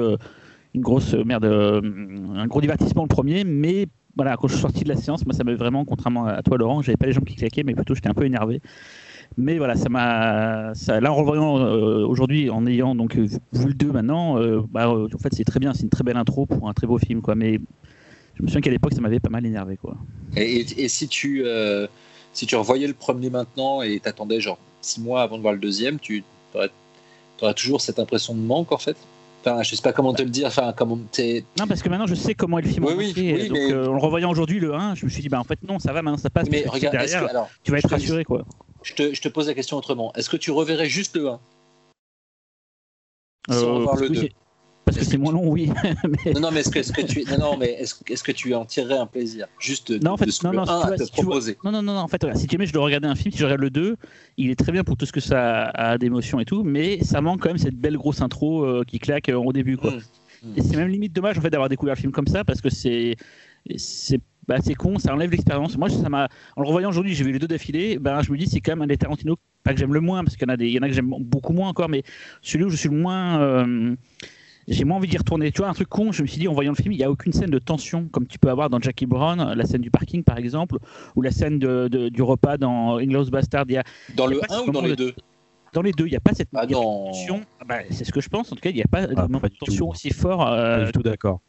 une 0.75 0.81
grosse 0.81 1.13
merde, 1.15 1.45
un 1.45 2.47
gros 2.47 2.61
divertissement 2.63 3.03
le 3.03 3.09
premier, 3.09 3.45
mais 3.45 3.87
voilà, 4.17 4.37
quand 4.37 4.49
je 4.49 4.55
suis 4.55 4.63
sorti 4.63 4.85
de 4.85 4.89
la 4.89 4.97
séance, 4.97 5.25
moi, 5.25 5.35
ça 5.35 5.45
m'a 5.45 5.55
vraiment, 5.55 5.85
contrairement 5.85 6.27
à 6.27 6.43
toi, 6.43 6.57
Laurent, 6.57 6.83
j'avais 6.83 6.97
pas 6.97 7.07
les 7.07 7.13
jambes 7.13 7.25
qui 7.25 7.37
claquaient, 7.37 7.65
mais 7.65 7.75
plutôt 7.75 7.95
j'étais 7.95 8.09
un 8.09 8.15
peu 8.15 8.25
énervé. 8.25 8.61
Mais 9.37 9.59
voilà, 9.59 9.75
ça 9.75 9.89
m'a, 9.89 10.73
là 11.01 11.13
en 11.13 11.15
revoyant 11.15 11.59
euh, 11.59 12.07
aujourd'hui, 12.07 12.51
en 12.51 12.67
ayant 12.67 12.95
donc 12.95 13.17
euh, 13.17 13.27
vu 13.53 13.67
le 13.67 13.75
2 13.75 13.91
maintenant, 13.91 14.39
euh, 14.39 14.63
bah, 14.71 14.89
en 14.89 15.19
fait 15.19 15.35
c'est 15.35 15.45
très 15.45 15.59
bien, 15.59 15.75
c'est 15.75 15.83
une 15.83 15.89
très 15.89 16.05
belle 16.05 16.17
intro 16.17 16.47
pour 16.47 16.69
un 16.69 16.73
très 16.73 16.87
beau 16.87 16.99
film, 16.99 17.21
quoi. 17.21 17.35
Mais 17.35 17.59
je 18.37 18.43
me 18.43 18.47
souviens 18.47 18.61
qu'à 18.61 18.71
l'époque 18.71 18.93
ça 18.93 19.01
m'avait 19.01 19.21
pas 19.21 19.31
mal 19.31 19.45
énervé, 19.45 19.77
quoi. 19.77 19.97
Et, 20.37 20.89
si 20.89 21.09
tu 21.09 21.45
si 22.33 22.47
tu 22.47 22.57
revoyais 22.57 22.87
le 22.87 22.95
premier 22.95 23.31
maintenant 23.31 23.83
et 23.83 23.99
t'attendais 23.99 24.41
genre 24.41 24.59
six 24.81 25.01
mois 25.01 25.23
avant 25.23 25.37
de 25.37 25.43
voir 25.43 25.55
le 25.55 25.61
deuxième, 25.61 25.99
tu 25.99 26.23
aurais, 26.55 26.71
toujours 27.55 27.81
cette 27.81 27.99
impression 27.99 28.35
de 28.35 28.41
manque 28.41 28.71
en 28.71 28.79
fait? 28.79 28.97
Enfin, 29.47 29.63
je 29.63 29.75
sais 29.75 29.83
pas 29.83 29.93
comment 29.93 30.15
te 30.15 30.23
le 30.23 30.31
dire. 30.31 30.47
Enfin, 30.47 30.73
comment 30.75 30.99
t'es. 31.13 31.45
Non, 31.59 31.67
parce 31.67 31.83
que 31.83 31.89
maintenant 31.91 32.07
je 32.07 32.15
sais 32.15 32.35
comment 32.35 32.59
est 32.59 32.63
le 32.63 32.69
film 32.69 32.85
Oui, 32.87 32.95
oui, 33.15 33.49
donc 33.49 33.59
mais- 33.59 33.73
euh, 33.73 33.89
en 33.89 33.93
le 33.93 33.99
revoyant 33.99 34.31
aujourd'hui 34.31 34.59
le 34.59 34.75
1, 34.75 34.95
je 34.95 35.05
me 35.05 35.11
suis 35.11 35.21
dit 35.21 35.29
bah 35.29 35.39
en 35.39 35.45
fait 35.45 35.59
non, 35.63 35.79
ça 35.79 35.93
va, 35.93 36.01
maintenant 36.01 36.17
ça 36.19 36.31
passe. 36.31 36.49
Mais 36.51 36.65
regarde, 36.67 36.97
derrière, 36.97 37.25
que, 37.27 37.31
alors, 37.31 37.51
tu 37.63 37.71
vas 37.71 37.79
être 37.79 37.91
rassuré, 37.91 38.25
quoi. 38.25 38.45
je 38.83 38.95
te, 38.95 39.13
je 39.15 39.21
te 39.21 39.29
pose 39.29 39.47
la 39.49 39.55
question 39.55 39.77
autrement. 39.77 40.13
Est-ce 40.15 40.31
que 40.31 40.39
tu 40.39 40.51
reverrais 40.51 40.89
juste 40.89 41.17
le 41.17 41.29
1 41.29 41.41
Sans 43.51 43.55
Euh, 43.67 43.73
revoir 43.75 43.97
le 43.97 44.09
que 44.09 44.13
2 44.15 44.21
j'ai- 44.23 44.33
Parce 44.85 44.99
que 44.99 45.05
c'est 45.05 45.17
moins 45.17 45.33
long, 45.33 45.49
oui. 45.49 45.71
mais... 46.25 46.33
Non, 46.33 46.41
non, 46.41 46.51
mais 46.51 46.61
est-ce 46.61 46.71
que, 46.71 46.79
est-ce 46.79 46.93
que 46.93 47.01
tu, 47.01 47.25
non, 47.25 47.39
non, 47.39 47.57
mais 47.57 47.73
est-ce, 47.73 48.23
que 48.23 48.33
tu 48.33 48.55
en 48.55 48.65
tirerais 48.65 48.99
un 48.99 49.07
plaisir 49.07 49.47
juste 49.59 49.93
de, 49.93 50.05
Non, 50.05 50.13
en 50.13 50.17
fait, 50.17 50.27
de 50.27 50.31
ce 50.31 50.41
que 50.41 50.47
non, 50.49 50.53
non, 50.53 50.67
si 50.67 50.73
1 50.73 50.77
tu 50.77 50.85
a 50.85 50.87
vois, 50.89 50.97
te 50.97 51.05
si 51.05 51.11
tu 51.11 51.17
vois- 51.17 51.25
proposé 51.31 51.59
Non, 51.65 51.83
non, 51.83 51.97
en 51.97 52.09
fait, 52.09 52.21
voilà, 52.21 52.37
si 52.37 52.47
jamais 52.49 52.67
je 52.67 52.73
dois 52.73 52.85
regarder 52.85 53.09
un 53.09 53.15
film, 53.15 53.33
si 53.33 53.39
je 53.39 53.45
regarde 53.45 53.63
le 53.63 53.71
2, 53.71 53.97
il 54.37 54.51
est 54.51 54.57
très 54.57 54.73
bien 54.73 54.85
pour 54.85 54.97
tout 54.97 55.07
ce 55.07 55.13
que 55.13 55.21
ça 55.21 55.65
a 55.71 55.97
d'émotion 55.97 56.39
et 56.39 56.45
tout, 56.45 56.65
mais 56.65 57.03
ça 57.03 57.21
manque 57.21 57.41
quand 57.41 57.49
même 57.49 57.59
cette 57.59 57.77
belle 57.77 57.97
grosse 57.97 58.21
intro 58.21 58.65
euh, 58.65 58.85
qui 58.87 58.99
claque 58.99 59.31
euh, 59.31 59.37
au 59.37 59.53
début, 59.53 59.77
quoi. 59.79 59.93
Mm. 59.93 60.53
Et 60.57 60.63
c'est 60.63 60.77
même 60.77 60.89
limite 60.89 61.13
dommage 61.13 61.39
en 61.39 61.41
fait 61.41 61.51
d'avoir 61.51 61.69
découvert 61.69 61.95
le 61.95 62.01
film 62.01 62.13
comme 62.13 62.27
ça 62.27 62.45
parce 62.45 62.61
que 62.61 62.69
c'est 62.69 63.17
c'est 63.77 64.21
bah, 64.47 64.57
c'est 64.63 64.75
con, 64.75 64.99
ça 64.99 65.15
enlève 65.15 65.31
l'expérience. 65.31 65.79
Moi, 65.79 65.89
ça 65.89 66.11
m'a 66.11 66.29
en 66.57 66.61
le 66.61 66.67
revoyant 66.67 66.91
aujourd'hui, 66.91 67.15
j'ai 67.15 67.25
vu 67.25 67.33
les 67.33 67.39
deux 67.39 67.49
d'affilée, 67.49 67.99
ben 67.99 68.21
je 68.21 68.31
me 68.31 68.37
dis 68.37 68.47
c'est 68.47 68.61
quand 68.61 68.73
même 68.73 68.83
un 68.83 68.87
des 68.87 68.99
Tarantino 68.99 69.37
pas 69.63 69.73
que 69.73 69.81
j'aime 69.81 69.95
le 69.95 70.01
moins 70.01 70.23
parce 70.23 70.37
qu'il 70.37 70.47
y 70.47 70.51
en 70.51 70.53
a 70.53 70.57
des 70.59 70.67
il 70.67 70.73
y 70.73 70.79
en 70.79 70.83
a 70.83 70.89
que 70.89 70.95
j'aime 70.95 71.15
beaucoup 71.19 71.55
moins 71.55 71.71
encore, 71.71 71.89
mais 71.89 72.03
celui 72.43 72.65
où 72.65 72.69
je 72.69 72.77
suis 72.77 72.91
le 72.91 72.97
moins 72.97 73.41
euh, 73.41 73.95
j'ai 74.69 74.85
moins 74.85 74.97
envie 74.97 75.09
d'y 75.09 75.17
retourner. 75.19 75.53
Tu 75.53 75.61
vois, 75.63 75.69
un 75.71 75.75
truc 75.75 75.89
con, 75.89 76.13
je 76.13 76.23
me 76.23 76.27
suis 76.27 76.39
dit 76.39 76.49
en 76.49 76.53
voyant 76.53 76.73
le 76.73 76.77
film, 76.83 76.93
il 76.93 76.99
n'y 76.99 77.05
a 77.05 77.11
aucune 77.11 77.33
scène 77.33 77.51
de 77.51 77.59
tension 77.59 78.09
comme 78.09 78.27
tu 78.27 78.39
peux 78.39 78.49
avoir 78.51 78.71
dans 78.71 78.81
Jackie 78.81 79.07
Brown, 79.07 79.53
la 79.55 79.65
scène 79.67 79.81
du 79.83 79.91
parking 79.91 80.23
par 80.25 80.39
exemple, 80.39 80.79
ou 81.17 81.23
la 81.23 81.31
scène 81.31 81.59
de, 81.59 81.89
de- 81.89 82.09
du 82.09 82.23
repas 82.23 82.57
dans 82.57 82.99
Inglourious 82.99 83.31
Bastard. 83.31 83.65
Il 83.69 83.75
y 83.75 83.77
a, 83.77 83.85
Dans 84.17 84.27
Il 84.29 84.33
y 84.33 84.35
le 84.35 84.43
a 84.43 84.47
pas 84.47 84.55
1 84.55 84.59
ce 84.65 84.69
ou 84.69 84.73
dans 84.73 84.81
les 84.83 84.91
de- 84.91 84.95
deux 84.97 85.15
dans 85.73 85.83
les 85.83 85.91
deux, 85.91 86.07
il 86.07 86.11
n'y 86.11 86.17
a 86.17 86.21
pas 86.21 86.33
cette 86.35 86.51
Ah 86.55 86.61
pas 86.61 86.67
tension. 86.69 87.41
Ah 87.61 87.65
bah, 87.67 87.79
c'est 87.91 88.05
ce 88.05 88.13
que 88.13 88.21
je 88.21 88.29
pense. 88.29 88.53
En 88.53 88.55
tout 88.55 88.61
cas, 88.61 88.71
il 88.71 88.77
n'y 88.77 88.83
a 88.83 88.87
pas 88.87 89.09
de 89.09 89.15
Ah, 89.17 89.27
pas 89.41 89.49
de 89.49 89.55
tension 89.57 89.87
tout. 89.87 89.91
aussi 89.91 90.11
fort. 90.11 90.39
Pas 90.45 90.57
euh, 90.57 90.87
du 90.87 90.93
tout 90.93 91.03
d'accord. 91.03 91.41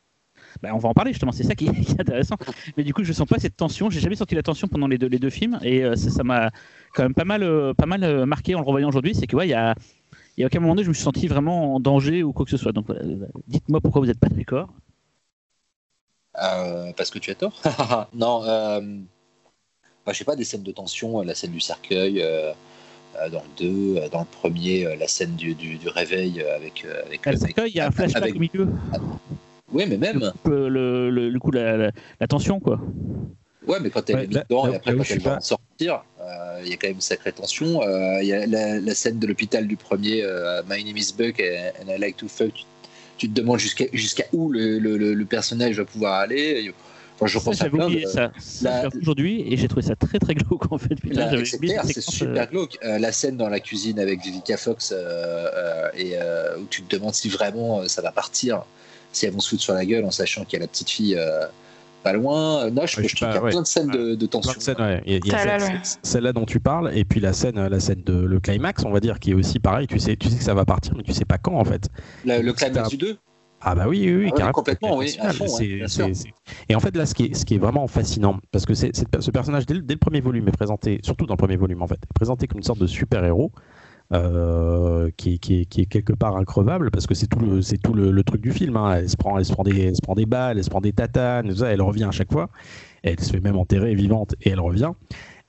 bah, 0.64 0.70
on 0.74 0.80
va 0.80 0.90
en 0.90 0.94
parler 0.96 1.12
justement, 1.12 1.32
c'est 1.32 1.44
ça 1.44 1.54
qui, 1.54 1.66
qui 1.72 1.92
est 1.92 2.02
intéressant. 2.02 2.36
Mais 2.76 2.84
du 2.84 2.92
coup, 2.92 3.04
je 3.04 3.14
sens 3.14 3.28
pas 3.28 3.38
cette 3.38 3.56
tension. 3.56 3.92
J'ai 3.92 4.00
jamais 4.00 4.16
senti 4.16 4.34
la 4.34 4.42
tension 4.42 4.68
pendant 4.68 4.88
les 4.88 4.98
deux, 4.98 5.06
les 5.08 5.20
deux 5.20 5.30
films, 5.30 5.60
et 5.62 5.84
euh, 5.84 5.96
ça 5.96 6.10
ça 6.10 6.24
m'a 6.24 6.50
quand 6.96 7.04
même 7.04 7.14
pas 7.14 7.24
mal, 7.26 7.44
euh, 7.44 7.74
pas 7.76 7.86
mal 7.86 8.04
euh, 8.04 8.26
marqué 8.26 8.56
en 8.56 8.62
le 8.62 8.66
revoyant 8.66 8.88
aujourd'hui. 8.90 9.14
C'est 9.14 9.28
que 9.28 9.36
ouais, 9.36 9.46
il 9.46 9.52
y 9.52 9.54
a, 9.54 9.76
y 10.42 10.44
a 10.44 10.48
aucun 10.48 10.60
moment 10.60 10.74
donné 10.76 10.84
je 10.84 10.90
me 10.90 10.94
suis 10.94 11.04
senti 11.04 11.28
vraiment 11.28 11.76
en 11.76 11.80
danger 11.80 12.24
ou 12.24 12.34
quoi 12.34 12.46
que 12.46 12.52
ce 12.52 12.58
soit. 12.58 12.72
Donc, 12.72 12.88
dites-moi 13.48 13.80
pourquoi 13.82 14.02
vous 14.02 14.08
n'êtes 14.08 14.20
pas 14.20 14.30
d'accord. 14.30 14.70
Euh, 16.42 16.92
parce 16.98 17.10
que 17.10 17.20
tu 17.20 17.32
as 17.32 17.36
tort. 17.36 17.62
non, 18.14 18.44
euh, 18.44 18.82
bah, 20.06 20.12
je 20.12 20.18
sais 20.18 20.26
pas, 20.26 20.36
des 20.36 20.44
scènes 20.44 20.64
de 20.64 20.72
tension, 20.72 21.22
euh, 21.22 21.24
la 21.24 21.34
scène 21.36 21.52
du 21.52 21.62
cercueil, 21.62 22.22
euh, 22.22 22.52
euh, 23.22 23.30
dans 23.30 23.42
le 23.60 23.96
2, 23.96 23.98
euh, 24.02 24.10
dans 24.10 24.20
le 24.20 24.26
premier, 24.26 24.96
la 24.98 25.08
scène 25.08 25.36
du, 25.36 25.56
du, 25.56 25.78
du 25.78 25.88
réveil 25.88 26.42
avec, 26.42 26.86
avec 27.06 27.26
Le 27.26 27.38
cercueil, 27.38 27.72
il 27.72 27.78
y 27.78 27.80
a 27.80 27.88
un 27.88 27.92
flashback 27.92 28.24
avec- 28.24 28.36
au 28.36 28.40
milieu. 28.40 28.68
Oui, 29.72 29.86
mais 29.88 29.98
même. 29.98 30.32
Le, 30.46 30.68
le, 30.70 31.10
le- 31.10 31.30
le 31.30 31.40
coup, 31.40 31.52
la, 31.52 31.78
la, 31.78 31.92
la 32.20 32.28
tension, 32.28 32.60
quoi. 32.60 32.80
Ouais, 33.68 33.80
mais 33.82 33.90
quand 33.90 34.10
elle 34.10 34.16
Ouais, 34.18 34.24
est 34.24 34.28
mise 34.28 34.38
là- 34.38 34.46
dedans 34.50 34.66
là- 34.68 34.74
et 34.74 34.76
après 34.78 34.92
là 34.92 34.98
quand 34.98 35.04
je 35.04 35.14
elle 35.14 35.20
suis 35.20 35.24
va 35.26 35.32
pas- 35.32 35.38
en 35.38 35.42
sortir, 35.42 35.94
euh, 36.20 36.24
Euh, 36.26 36.62
Il 36.64 36.70
y 36.70 36.74
a 36.74 36.78
quand 36.78 36.88
même 36.88 36.96
une 36.96 37.02
sacrée 37.02 37.32
tension. 37.34 37.84
Euh, 37.84 38.20
Il 38.22 38.28
y 38.28 38.34
a 38.34 38.46
la, 38.48 38.80
la 38.80 38.96
scène 38.96 39.20
de 39.20 39.28
l'hôpital 39.28 39.68
du 39.68 39.76
premier, 39.76 40.24
euh, 40.24 40.62
My 40.70 40.84
name 40.84 40.98
is 40.98 41.14
Buck 41.16 41.40
and 41.40 41.88
I 41.94 42.00
like 42.00 42.18
to 42.18 42.28
fuck. 42.28 42.54
Tu, 42.54 42.64
tu 43.18 43.30
te 43.30 43.34
demandes 43.34 43.60
jusqu'à 43.60 43.86
jusqu'à 43.94 44.24
où 44.34 44.50
le, 44.52 44.80
le- 44.80 44.98
le- 44.98 45.14
le 45.14 45.26
personnage 45.26 45.76
va 45.78 45.86
pouvoir 45.86 46.14
aller. 46.16 46.74
Enfin, 47.16 47.28
je 47.28 47.38
Ça, 47.38 47.46
pense 47.46 47.56
à 47.56 47.66
j'avais 47.66 47.78
plein 47.78 47.86
oublié 47.86 48.04
de- 48.06 48.10
ça, 48.10 48.32
la- 48.64 48.90
aujourd'hui 49.02 49.46
et 49.52 49.56
j'ai 49.58 49.68
trouvé 49.68 49.84
ça 49.86 49.96
très 49.96 50.18
très 50.18 50.34
glauque 50.34 50.72
en 50.72 50.78
fait. 50.78 50.96
J'avais 51.12 51.46
c'est 51.46 51.60
clair, 51.60 51.84
super 51.86 52.50
glauque. 52.50 52.78
Euh, 52.84 52.98
la 53.00 53.12
scène 53.12 53.38
dans 53.38 53.50
la 53.50 53.60
cuisine 53.60 54.00
avec 54.00 54.22
Vivica 54.24 54.58
Fox 54.58 54.92
euh, 54.92 54.98
euh, 55.54 55.90
et 55.96 56.14
euh, 56.16 56.58
où 56.58 56.66
tu 56.70 56.82
te 56.84 56.96
demandes 56.96 57.14
si 57.14 57.30
vraiment 57.30 57.82
euh, 57.82 57.88
ça 57.88 58.02
va 58.02 58.12
partir, 58.12 58.64
si 59.12 59.26
elles 59.26 59.34
vont 59.34 59.40
se 59.40 59.50
foutre 59.50 59.62
sur 59.64 59.74
la 59.74 59.86
gueule 59.86 60.06
en 60.06 60.12
sachant 60.12 60.44
qu'il 60.46 60.54
y 60.58 60.62
a 60.62 60.66
la 60.66 60.68
petite 60.68 60.90
fille 60.90 61.16
euh, 61.16 61.46
pas 62.06 62.14
loin. 62.14 62.66
Euh, 62.66 62.70
Non, 62.70 62.86
je, 62.86 62.98
Ouais, 62.98 63.04
je 63.04 63.10
je 63.10 63.16
trouve 63.16 63.28
qu'il 63.30 63.36
y 63.36 63.40
a 63.40 63.44
ouais. 63.44 63.50
plein 63.52 63.62
de 63.62 63.68
scènes 63.68 63.90
de, 63.90 64.16
de 64.16 64.26
tension. 64.28 64.54
ouais. 64.80 65.02
Il 65.06 65.12
y 65.14 65.16
a- 65.16 65.20
il 65.20 65.28
y 65.28 65.32
a 65.32 65.38
Talal, 65.38 65.62
cette- 65.62 65.72
ouais. 65.74 65.80
cette- 65.84 66.00
celle-là 66.06 66.34
dont 66.34 66.46
tu 66.46 66.60
parles, 66.60 66.92
et 66.96 67.04
puis 67.04 67.20
la 67.20 67.34
scène, 67.34 67.68
la 67.68 67.80
scène 67.80 68.04
de 68.06 68.14
le 68.14 68.40
climax, 68.40 68.86
on 68.86 68.92
va 68.92 69.00
dire, 69.00 69.20
qui 69.20 69.32
est 69.32 69.34
aussi 69.34 69.60
pareil. 69.60 69.88
Tu 69.88 70.00
sais, 70.00 70.16
tu 70.16 70.30
sais 70.30 70.38
que 70.38 70.44
ça 70.44 70.54
va 70.54 70.64
partir, 70.66 70.94
mais 70.96 71.04
tu 71.04 71.14
sais 71.14 71.26
pas 71.26 71.38
quand 71.38 71.56
en 71.60 71.66
fait. 71.66 71.90
La- 72.24 72.42
le 72.42 72.54
climax 72.54 72.78
un- 72.86 72.88
du 72.90 72.98
2 72.98 73.18
Ah 73.68 73.74
bah 73.74 73.86
oui, 73.88 74.02
oui, 74.06 74.26
oui, 74.26 74.32
Ah 74.40 74.52
complètement, 74.52 74.98
oui, 74.98 75.16
à 75.20 75.34
fond, 75.34 75.46
ouais, 75.46 75.50
c'est- 75.50 75.66
bien 75.78 75.88
c'est- 75.88 75.94
sûr. 76.04 76.10
c'est- 76.14 76.34
Et 76.70 76.76
en 76.76 76.80
fait, 76.80 76.96
là, 76.96 77.08
ce 77.08 77.16
qui 77.16 77.24
est, 77.26 77.34
ce 77.34 77.46
qui 77.46 77.56
est 77.56 77.58
vraiment 77.58 77.88
fascinant, 77.88 78.38
parce 78.52 78.64
que 78.66 78.76
c'est, 78.76 78.92
c'est- 78.96 79.08
ce 79.20 79.32
personnage, 79.32 79.66
dès 79.66 79.74
le, 79.74 79.82
dès 79.82 79.96
le 79.96 80.00
premier 80.00 80.22
volume, 80.22 80.48
est 80.48 80.52
présenté, 80.52 81.00
surtout 81.02 81.26
dans 81.26 81.34
le 81.34 81.38
premier 81.40 81.56
volume, 81.56 81.82
en 81.82 81.88
fait, 81.88 81.96
est 81.96 82.14
présenté 82.14 82.46
comme 82.48 82.60
une 82.60 82.64
sorte 82.64 82.78
de 82.80 82.86
super-héros. 82.86 83.52
Euh, 84.14 85.10
qui, 85.18 85.40
est, 85.50 85.86
quelque 85.86 86.14
part 86.14 86.38
increvable 86.38 86.92
parce 86.92 87.08
que 87.08 87.16
c'est 87.16 87.26
tout 87.26 87.40
le 87.40 87.64
c'est 87.64 87.80
tout 87.80 87.94
le, 87.94 88.12
le 88.12 88.24
truc 88.24 88.40
du 88.40 88.52
film 88.52 88.78
hein. 88.78 88.98
elle 88.98 89.10
se 89.10 89.18
prend 89.18 89.36
des 90.14 90.26
balles 90.28 90.58
elle 90.58 90.64
se 90.64 90.70
prend 90.70 90.82
des 90.82 90.94
tatanes 90.94 91.52
elle 91.66 91.82
revient 91.82 92.04
à 92.04 92.12
chaque 92.12 92.32
fois 92.32 92.50
elle 93.02 93.20
se 93.20 93.32
fait 93.32 93.40
même 93.40 93.58
enterrer 93.58 93.96
vivante 93.96 94.36
et 94.42 94.52
elle 94.52 94.60
revient 94.60 94.92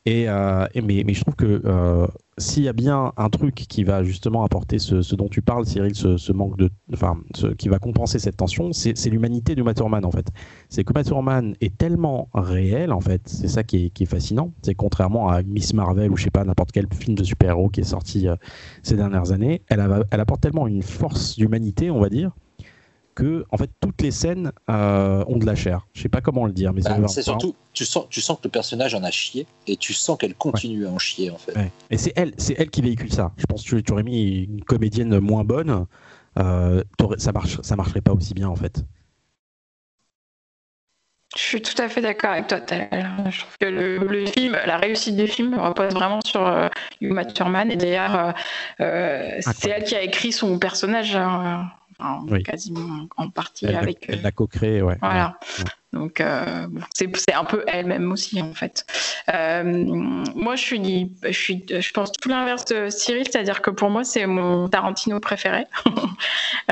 et, 0.06 0.28
euh, 0.28 0.66
mais, 0.84 1.12
je 1.12 1.20
trouve 1.20 1.34
que 1.34 1.62
euh, 1.64 2.06
s'il 2.38 2.62
y 2.62 2.68
a 2.68 2.72
bien 2.72 3.12
un 3.16 3.28
truc 3.28 3.56
qui 3.56 3.82
va 3.82 4.04
justement 4.04 4.44
apporter 4.44 4.78
ce, 4.78 5.14
dont 5.16 5.28
tu 5.28 5.42
parles, 5.42 5.66
Cyril, 5.66 5.96
ce, 5.96 6.32
manque 6.32 6.56
de, 6.56 6.70
enfin, 6.92 7.18
ce, 7.34 7.48
qui 7.48 7.68
va 7.68 7.80
compenser 7.80 8.20
cette 8.20 8.36
tension, 8.36 8.72
c'est 8.72 8.94
l'humanité 9.06 9.56
de 9.56 9.64
Maturman 9.64 10.04
en 10.04 10.12
fait. 10.12 10.28
C'est 10.68 10.84
que 10.84 10.92
Maturman 10.92 11.56
est 11.60 11.76
tellement 11.76 12.28
réel 12.34 12.92
en 12.92 13.00
fait, 13.00 13.22
c'est 13.24 13.48
ça 13.48 13.64
qui 13.64 13.92
est, 13.92 14.04
fascinant. 14.06 14.52
C'est 14.62 14.76
contrairement 14.76 15.28
à 15.28 15.42
Miss 15.42 15.74
Marvel 15.74 16.12
ou 16.12 16.16
je 16.16 16.22
sais 16.22 16.30
pas 16.30 16.44
n'importe 16.44 16.70
quel 16.70 16.86
film 16.94 17.16
de 17.16 17.24
super-héros 17.24 17.68
qui 17.68 17.80
est 17.80 17.84
sorti 17.84 18.28
euh, 18.28 18.36
ces 18.84 18.94
dernières 18.94 19.32
années, 19.32 19.62
elle 19.68 19.80
apporte 19.80 20.40
tellement 20.40 20.68
une 20.68 20.82
force 20.82 21.36
d'humanité, 21.36 21.90
on 21.90 21.98
va 21.98 22.10
dire, 22.10 22.30
que 23.16 23.44
en 23.50 23.56
fait 23.56 23.70
toutes 23.80 24.00
les 24.02 24.12
scènes 24.12 24.52
euh, 24.70 25.24
ont 25.26 25.38
de 25.38 25.46
la 25.46 25.56
chair. 25.56 25.86
Je 25.94 26.02
sais 26.02 26.08
pas 26.08 26.20
comment 26.20 26.46
le 26.46 26.52
dire, 26.52 26.72
mais 26.72 26.82
Bah, 26.82 27.08
C'est 27.08 27.22
surtout, 27.22 27.56
tu 27.72 27.84
sens, 27.84 28.06
tu 28.08 28.20
sens 28.20 28.36
que 28.38 28.44
le 28.44 28.50
personnage 28.50 28.94
en 28.94 29.02
a 29.02 29.10
chié 29.10 29.46
et 29.66 29.76
tu 29.76 29.92
sens 29.92 30.16
qu'elle 30.18 30.34
continue 30.34 30.86
à 30.86 30.90
en 30.90 30.98
chier 30.98 31.30
en 31.30 31.38
fait. 31.38 31.56
Ouais. 31.56 31.72
Et 31.90 31.96
c'est 31.96 32.12
elle, 32.14 32.32
c'est 32.36 32.54
elle 32.58 32.70
qui 32.70 32.82
véhicule 32.82 33.12
ça. 33.12 33.32
Je 33.38 33.46
pense 33.46 33.64
que 33.64 33.76
tu, 33.76 33.82
tu 33.82 33.92
aurais 33.92 34.04
mis 34.04 34.44
une 34.44 34.62
comédienne 34.62 35.18
moins 35.18 35.42
bonne, 35.42 35.86
euh, 36.38 36.84
ça 37.16 37.32
marche, 37.32 37.60
ça 37.62 37.74
marcherait 37.74 38.02
pas 38.02 38.12
aussi 38.12 38.34
bien 38.34 38.48
en 38.48 38.56
fait. 38.56 38.84
Je 41.34 41.42
suis 41.42 41.60
tout 41.60 41.80
à 41.82 41.88
fait 41.88 42.00
d'accord 42.00 42.30
avec 42.30 42.46
toi. 42.46 42.58
Je 42.60 43.38
trouve 43.40 43.56
que 43.60 43.66
le, 43.66 43.98
le 43.98 44.26
film, 44.26 44.56
la 44.64 44.78
réussite 44.78 45.16
du 45.16 45.26
film 45.26 45.58
repose 45.58 45.92
vraiment 45.92 46.20
sur 46.24 46.46
euh, 46.46 46.68
Uma 47.02 47.26
Thurman. 47.26 47.70
Et 47.70 47.76
d'ailleurs, 47.76 48.34
euh, 48.80 49.38
c'est 49.40 49.68
elle 49.68 49.84
qui 49.84 49.94
a 49.94 50.02
écrit 50.02 50.32
son 50.32 50.58
personnage, 50.58 51.14
hein, 51.14 51.68
enfin, 51.98 52.24
Oui. 52.30 52.42
quasiment 52.42 53.06
en 53.16 53.30
partie 53.30 53.66
Elle 53.66 53.72
l'a- 53.72 53.78
avec. 53.80 54.08
euh, 54.08 54.14
elle 54.14 54.22
l'a 54.22 54.32
co-créé, 54.32 54.82
ouais. 54.82 54.96
Voilà. 55.00 55.38
Ouais. 55.58 55.64
Donc, 55.96 56.20
euh, 56.20 56.66
c'est 56.92 57.32
un 57.32 57.44
peu 57.44 57.64
elle-même 57.66 58.12
aussi, 58.12 58.40
en 58.42 58.52
fait. 58.52 58.84
Euh, 59.32 59.62
moi, 59.64 60.56
je 60.56 60.62
suis, 60.62 61.10
je 61.22 61.30
suis, 61.30 61.64
je 61.68 61.92
pense 61.92 62.12
tout 62.12 62.28
l'inverse 62.28 62.66
de 62.66 62.88
Cyril, 62.90 63.24
c'est-à-dire 63.30 63.62
que 63.62 63.70
pour 63.70 63.88
moi, 63.90 64.04
c'est 64.04 64.26
mon 64.26 64.68
Tarantino 64.68 65.20
préféré. 65.20 65.64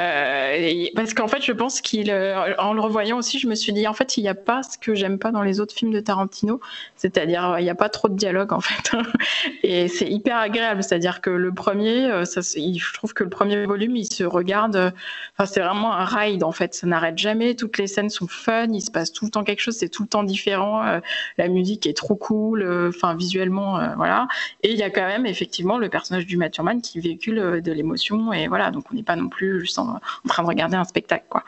Euh, 0.01 0.87
parce 0.97 1.15
qu'en 1.15 1.29
fait, 1.29 1.43
je 1.43 1.53
pense 1.53 1.81
qu'il, 1.81 2.11
euh, 2.11 2.55
en 2.59 2.73
le 2.73 2.81
revoyant 2.81 3.19
aussi, 3.19 3.39
je 3.39 3.47
me 3.47 3.55
suis 3.55 3.73
dit, 3.73 3.87
en 3.87 3.93
fait, 3.93 4.17
il 4.17 4.23
n'y 4.23 4.29
a 4.29 4.35
pas 4.35 4.63
ce 4.65 4.77
que 4.77 4.95
j'aime 4.95 5.19
pas 5.19 5.31
dans 5.31 5.43
les 5.43 5.61
autres 5.61 5.75
films 5.75 5.93
de 5.93 6.01
Tarantino, 6.01 6.61
c'est-à-dire, 6.97 7.57
il 7.59 7.63
n'y 7.63 7.71
a 7.71 7.77
pas 7.77 7.89
trop 7.89 8.09
de 8.09 8.17
dialogue, 8.17 8.53
en 8.53 8.61
fait. 8.61 8.97
et 9.63 9.87
c'est 9.87 10.09
hyper 10.09 10.37
agréable, 10.39 10.83
c'est-à-dire 10.83 11.21
que 11.21 11.31
le 11.31 11.53
premier, 11.53 12.09
je 12.25 12.93
trouve 12.95 13.15
que 13.15 13.23
le 13.23 13.31
premier 13.31 13.65
volume, 13.67 13.95
il 13.95 14.13
se 14.13 14.25
regarde, 14.25 14.93
enfin, 15.39 15.47
c'est 15.47 15.61
vraiment 15.61 15.93
un 15.93 16.05
ride, 16.05 16.43
en 16.43 16.53
fait, 16.53 16.75
ça 16.75 16.89
n'arrête 16.89 17.19
jamais, 17.19 17.55
toutes 17.55 17.79
les 17.79 17.87
scènes 17.87 18.11
sont 18.11 18.27
fun, 18.27 18.67
il 18.73 18.83
se 18.83 18.91
passe 18.91 19.13
tout 19.15 19.25
le 19.25 19.31
temps 19.31 19.45
quelque 19.45 19.61
chose, 19.61 19.77
c'est 19.77 19.89
tout 19.89 20.03
le 20.03 20.09
temps 20.09 20.25
différent, 20.25 20.85
euh, 20.85 21.01
la 21.39 21.49
musique 21.49 21.87
est 21.87 21.97
trop 21.97 22.17
cool, 22.17 22.63
euh, 22.63 22.91
enfin, 22.91 23.15
visuellement, 23.15 23.79
euh, 23.79 23.95
voilà. 23.97 24.29
Et 24.63 24.73
il 24.73 24.77
y 24.77 24.83
a 24.83 24.91
quand 24.91 25.07
même, 25.07 25.25
effectivement, 25.25 25.79
le 25.79 25.89
personnage 25.89 26.27
du 26.27 26.37
Maturman 26.37 26.83
qui 26.83 27.01
véhicule 27.01 27.63
de 27.63 27.73
l'émotion, 27.73 28.33
et 28.33 28.49
voilà, 28.49 28.71
donc 28.71 28.85
on 28.93 28.95
n'est 28.95 29.03
pas 29.03 29.17
non 29.17 29.29
plus 29.29 29.61
juste 29.61 29.79
en, 29.79 30.01
train 30.29 30.43
de 30.43 30.49
regarder 30.49 30.77
un 30.77 30.85
spectacle, 30.85 31.25
quoi. 31.29 31.45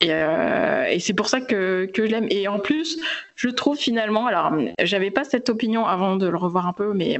Et, 0.00 0.08
c'est 1.00 1.14
pour 1.14 1.28
ça 1.28 1.40
que, 1.40 1.88
que 1.92 2.06
je 2.06 2.10
l'aime. 2.10 2.26
Et 2.30 2.48
en 2.48 2.58
plus, 2.58 2.98
je 3.34 3.48
trouve 3.48 3.76
finalement, 3.76 4.26
alors, 4.26 4.52
j'avais 4.82 5.10
pas 5.10 5.24
cette 5.24 5.48
opinion 5.48 5.86
avant 5.86 6.16
de 6.16 6.26
le 6.26 6.36
revoir 6.36 6.66
un 6.66 6.72
peu, 6.72 6.92
mais 6.92 7.18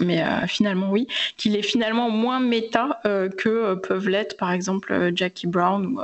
mais 0.00 0.22
finalement 0.46 0.90
oui, 0.90 1.06
qu'il 1.36 1.56
est 1.56 1.62
finalement 1.62 2.10
moins 2.10 2.40
méta 2.40 3.00
que 3.04 3.48
euh, 3.48 3.76
peuvent 3.76 4.08
l'être 4.08 4.36
par 4.36 4.52
exemple 4.52 5.10
Jackie 5.14 5.46
Brown 5.46 5.98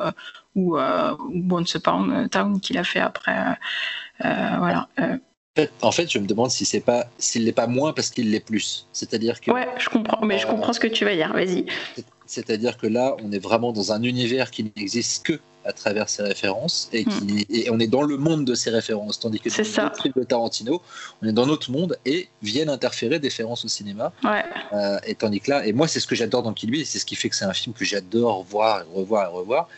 ou, 0.54 0.76
Once 0.78 1.74
Upon 1.74 2.28
Town 2.28 2.60
qu'il 2.60 2.78
a 2.78 2.84
fait 2.84 3.00
après. 3.00 3.36
euh, 3.38 3.52
euh, 4.24 4.56
voilà. 4.58 4.88
Euh, 5.00 5.16
En 5.56 5.60
fait, 5.60 5.70
en 5.82 5.92
fait, 5.92 6.10
je 6.10 6.18
me 6.18 6.26
demande 6.26 6.50
si 6.50 6.64
c'est 6.64 6.80
pas 6.80 7.06
s'il 7.18 7.44
l'est 7.44 7.52
pas 7.52 7.66
moins 7.68 7.92
parce 7.92 8.10
qu'il 8.10 8.30
l'est 8.30 8.40
plus. 8.40 8.86
C'est-à-dire 8.92 9.40
que 9.40 9.50
ouais, 9.52 9.68
je 9.78 9.88
comprends, 9.88 10.24
mais 10.24 10.38
je 10.38 10.46
comprends 10.46 10.72
ce 10.72 10.80
que 10.80 10.88
tu 10.88 11.04
vas 11.04 11.14
dire. 11.14 11.32
Vas-y. 11.32 11.66
c'est-à-dire 12.26 12.76
que 12.76 12.86
là, 12.86 13.16
on 13.22 13.30
est 13.32 13.38
vraiment 13.38 13.72
dans 13.72 13.92
un 13.92 14.02
univers 14.02 14.50
qui 14.50 14.72
n'existe 14.76 15.24
que 15.26 15.40
à 15.66 15.72
travers 15.72 16.10
ses 16.10 16.22
références 16.22 16.90
et, 16.92 17.06
qui, 17.06 17.46
et 17.48 17.70
on 17.70 17.78
est 17.78 17.86
dans 17.86 18.02
le 18.02 18.18
monde 18.18 18.44
de 18.44 18.54
ses 18.54 18.68
références, 18.68 19.18
tandis 19.18 19.40
que 19.40 19.48
Hmm. 19.48 19.52
C'est 19.52 19.62
dans 19.62 19.68
ça. 19.70 19.82
d'autres 19.84 20.02
films 20.02 20.14
de 20.16 20.24
Tarantino, 20.24 20.82
on 21.22 21.26
est 21.26 21.32
dans 21.32 21.46
notre 21.46 21.70
monde 21.70 21.96
et 22.04 22.28
viennent 22.42 22.68
interférer 22.68 23.18
des 23.18 23.28
références 23.28 23.64
au 23.64 23.68
cinéma. 23.68 24.12
Ouais. 24.24 24.44
Euh, 24.74 24.98
et 25.06 25.14
tandis 25.14 25.40
que 25.40 25.50
là, 25.50 25.66
et 25.66 25.72
moi, 25.72 25.88
c'est 25.88 26.00
ce 26.00 26.06
que 26.06 26.14
j'adore 26.14 26.42
dans 26.42 26.52
Kill 26.52 26.70
Bill, 26.70 26.82
et 26.82 26.84
c'est 26.84 26.98
ce 26.98 27.06
qui 27.06 27.14
fait 27.16 27.30
que 27.30 27.36
c'est 27.36 27.46
un 27.46 27.54
film 27.54 27.74
que 27.74 27.84
j'adore 27.86 28.42
voir 28.44 28.82
et 28.82 28.84
revoir 28.94 29.30
et 29.30 29.32
revoir, 29.32 29.68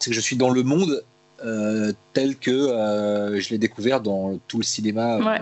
c'est 0.00 0.10
que 0.10 0.16
je 0.16 0.20
suis 0.20 0.36
dans 0.36 0.50
le 0.50 0.62
monde 0.62 1.04
euh, 1.44 1.92
tel 2.12 2.36
que 2.36 2.50
euh, 2.50 3.40
je 3.40 3.50
l'ai 3.50 3.58
découvert 3.58 4.00
dans 4.00 4.38
tout 4.48 4.58
le 4.58 4.64
cinéma 4.64 5.18
Ouais. 5.18 5.40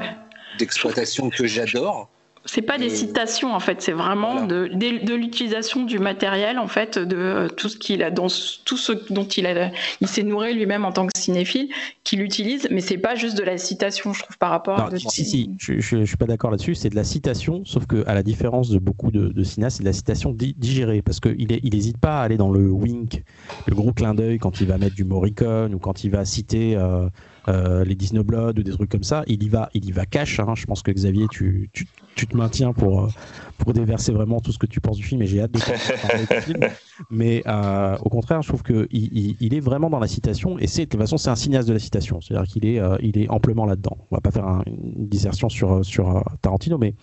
d'exploitation 0.59 1.31
que 1.31 1.47
j'adore. 1.47 2.11
C'est 2.45 2.63
pas 2.63 2.79
des 2.79 2.89
citations 2.89 3.55
en 3.55 3.61
fait, 3.61 3.83
c'est 3.83 3.93
vraiment 3.93 4.47
voilà. 4.47 4.47
de, 4.47 4.69
de, 4.69 5.05
de 5.05 5.15
l'utilisation 5.15 5.85
du 5.85 5.99
matériel 5.99 6.59
en 6.59 6.67
fait, 6.69 6.99
de 6.99 7.17
euh, 7.17 7.49
tout 7.49 7.69
ce 7.69 7.77
qu'il 7.77 8.03
a, 8.03 8.11
dans 8.11 8.29
tout 8.65 8.77
ce 8.77 8.93
dont 9.13 9.25
il 9.27 9.47
a, 9.47 9.71
il 10.01 10.09
s'est 10.09 10.23
nourri 10.23 10.55
lui-même 10.55 10.85
en 10.85 10.93
tant 10.93 11.07
que 11.07 11.19
cinéphile, 11.19 11.69
qu'il 12.05 12.23
utilise, 12.23 12.69
mais 12.71 12.81
c'est 12.81 12.97
pas 12.99 13.15
juste 13.17 13.37
de 13.37 13.43
la 13.43 13.59
citation, 13.59 14.13
je 14.13 14.23
trouve, 14.23 14.39
par 14.39 14.51
rapport 14.51 14.81
à. 14.81 14.91
Si, 14.97 15.25
si, 15.25 15.51
je, 15.59 15.75
je, 15.81 15.99
je 15.99 16.05
suis 16.05 16.17
pas 16.17 16.27
d'accord 16.27 16.51
là-dessus. 16.51 16.75
C'est 16.75 16.89
de 16.89 16.97
la 16.97 17.05
citation, 17.05 17.65
sauf 17.65 17.87
que 17.87 18.03
à 18.07 18.15
la 18.15 18.23
différence 18.23 18.71
de 18.71 18.79
beaucoup 18.79 19.11
de, 19.11 19.29
de 19.29 19.43
cinéastes, 19.45 19.79
c'est 19.79 19.83
de 19.83 19.89
la 19.89 19.93
citation 19.93 20.33
di- 20.33 20.55
digérée, 20.57 21.03
parce 21.03 21.21
qu'il 21.21 21.51
il 21.51 21.75
hésite 21.75 21.99
pas 21.99 22.21
à 22.21 22.23
aller 22.23 22.37
dans 22.37 22.51
le 22.51 22.71
wink, 22.71 23.23
le 23.67 23.75
gros 23.75 23.93
clin 23.93 24.15
d'œil 24.15 24.39
quand 24.39 24.61
il 24.61 24.67
va 24.69 24.79
mettre 24.79 24.95
du 24.97 25.05
Morricone 25.05 25.75
ou 25.75 25.79
quand 25.79 26.05
il 26.05 26.11
va 26.11 26.25
citer 26.25 26.77
euh, 26.77 27.09
euh, 27.49 27.85
les 27.85 27.95
Disney 27.95 28.23
Blood 28.23 28.59
ou 28.59 28.63
des 28.63 28.73
trucs 28.73 28.91
comme 28.91 29.03
ça. 29.03 29.25
Il 29.27 29.43
y 29.43 29.49
va, 29.49 29.71
il 29.75 29.85
y 29.85 29.93
va 29.93 30.05
cash. 30.05 30.39
Hein. 30.39 30.55
Je 30.55 30.67
pense 30.67 30.83
que 30.83 30.91
Xavier, 30.91 31.27
tu, 31.31 31.71
tu, 31.73 31.87
tu 32.15 32.27
te 32.27 32.37
maintiens 32.37 32.73
pour 32.73 33.05
euh, 33.05 33.09
pour 33.57 33.73
déverser 33.73 34.13
vraiment 34.13 34.41
tout 34.41 34.53
ce 34.53 34.59
que 34.59 34.67
tu 34.67 34.81
penses 34.81 34.99
du 34.99 35.03
film, 35.03 35.23
et 35.23 35.27
j'ai 35.27 35.41
hâte 35.41 35.53
de 35.53 35.61
parler 35.61 36.27
du 36.31 36.41
film. 36.43 36.61
Mais 37.11 37.43
euh, 37.47 37.97
au 38.03 38.09
contraire, 38.09 38.43
je 38.43 38.49
trouve 38.49 38.63
que 38.63 38.87
il, 38.91 39.37
il, 39.41 39.55
est 39.55 39.61
vraiment 39.61 39.89
dans 39.91 39.99
la 39.99 40.09
citation, 40.09 40.59
et 40.59 40.67
c'est 40.67 40.85
de 40.85 40.91
toute 40.91 41.01
façon 41.01 41.17
c'est 41.17 41.31
un 41.31 41.37
cinéaste 41.37 41.69
de 41.69 41.73
la 41.73 41.79
citation, 41.79 42.21
c'est-à-dire 42.21 42.47
qu'il 42.47 42.67
est 42.67 42.79
euh, 42.81 42.97
il 43.01 43.19
est 43.19 43.29
amplement 43.31 43.65
là-dedans. 43.67 43.97
On 44.11 44.17
va 44.17 44.21
pas 44.21 44.31
faire 44.31 44.47
un- 44.47 44.63
une 44.67 45.09
dissertation 45.09 45.49
sur 45.49 45.85
sur 45.85 46.23
Tarantino, 46.43 46.77
mais 46.79 46.95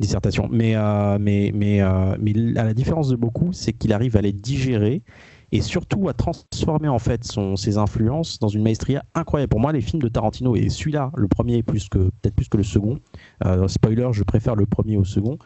dissertation. 0.00 0.48
Mais 0.50 0.74
mais 1.20 1.52
mais 1.54 1.82
mais 2.18 2.58
à 2.58 2.64
la 2.64 2.74
différence 2.74 3.08
de 3.08 3.16
beaucoup, 3.16 3.52
c'est 3.52 3.72
qu'il 3.72 3.92
arrive 3.92 4.16
à 4.16 4.22
les 4.22 4.32
digérer 4.32 5.02
et 5.54 5.60
surtout 5.60 6.08
à 6.08 6.14
transformer 6.14 6.88
en 6.88 6.98
fait 6.98 7.22
son, 7.22 7.54
ses 7.54 7.78
influences 7.78 8.40
dans 8.40 8.48
une 8.48 8.62
maestria 8.64 9.04
incroyable. 9.14 9.50
Pour 9.50 9.60
moi, 9.60 9.72
les 9.72 9.80
films 9.80 10.02
de 10.02 10.08
Tarantino 10.08 10.56
et 10.56 10.68
celui-là, 10.68 11.12
le 11.16 11.28
premier 11.28 11.62
plus 11.62 11.88
que 11.88 11.98
peut-être 11.98 12.34
plus 12.34 12.48
que 12.48 12.56
le 12.56 12.64
second. 12.64 12.98
euh, 13.46 13.68
spoiler, 13.68 14.08
je 14.10 14.24
préfère 14.24 14.56
le 14.56 14.66
premier 14.66 14.96
au 14.96 15.04
second. 15.04 15.38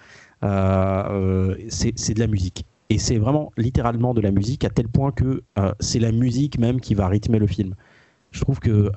euh, 0.45 1.05
euh, 1.11 1.57
c'est 1.69 2.15
de 2.15 2.21
la 2.21 2.27
musique. 2.27 2.65
Et 2.89 2.97
c'est 2.97 3.19
vraiment 3.19 3.53
littéralement 3.59 4.15
de 4.15 4.23
la 4.23 4.31
musique 4.31 4.65
à 4.65 4.71
tel 4.71 4.89
point 4.89 5.13
que 5.13 5.43
c'est 5.79 5.99
la 5.99 6.11
musique 6.11 6.59
même 6.59 6.81
qui 6.81 6.95
va 6.95 7.07
rythmer 7.07 7.39
le 7.39 7.47
film. 7.47 7.75
Je 8.31 8.41
trouve 8.41 8.61
que 8.61 8.91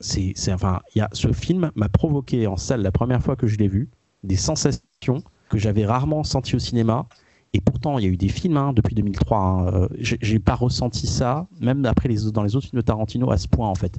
c'est, 0.00 0.34
enfin, 0.52 0.80
y 0.94 1.00
a 1.00 1.08
ce 1.14 1.32
film 1.32 1.70
m'a 1.74 1.88
provoqué 1.88 2.46
en 2.46 2.58
salle 2.58 2.82
la 2.82 2.92
première 2.92 3.22
fois 3.22 3.34
que 3.34 3.46
je 3.46 3.56
l'ai 3.56 3.68
vu 3.68 3.88
des 4.24 4.36
sensations 4.36 5.22
que 5.48 5.56
j'avais 5.56 5.86
rarement 5.86 6.22
senties 6.22 6.56
au 6.56 6.58
cinéma. 6.58 7.06
Et 7.54 7.60
pourtant, 7.60 7.98
il 7.98 8.04
y 8.04 8.08
a 8.08 8.10
eu 8.10 8.16
des 8.16 8.28
films 8.28 8.56
hein, 8.56 8.72
depuis 8.74 8.94
2003. 8.94 9.38
hein, 9.38 9.66
euh, 9.74 9.88
j'ai, 10.00 10.38
pas 10.38 10.54
ressenti 10.54 11.06
ça, 11.06 11.46
même 11.60 11.84
après 11.86 12.08
les, 12.08 12.24
autres- 12.24 12.32
dans 12.34 12.42
les 12.42 12.54
autres 12.56 12.66
films 12.68 12.80
de 12.80 12.86
Tarantino 12.86 13.30
à 13.30 13.38
ce 13.38 13.48
point 13.48 13.68
en 13.68 13.74
fait. 13.74 13.98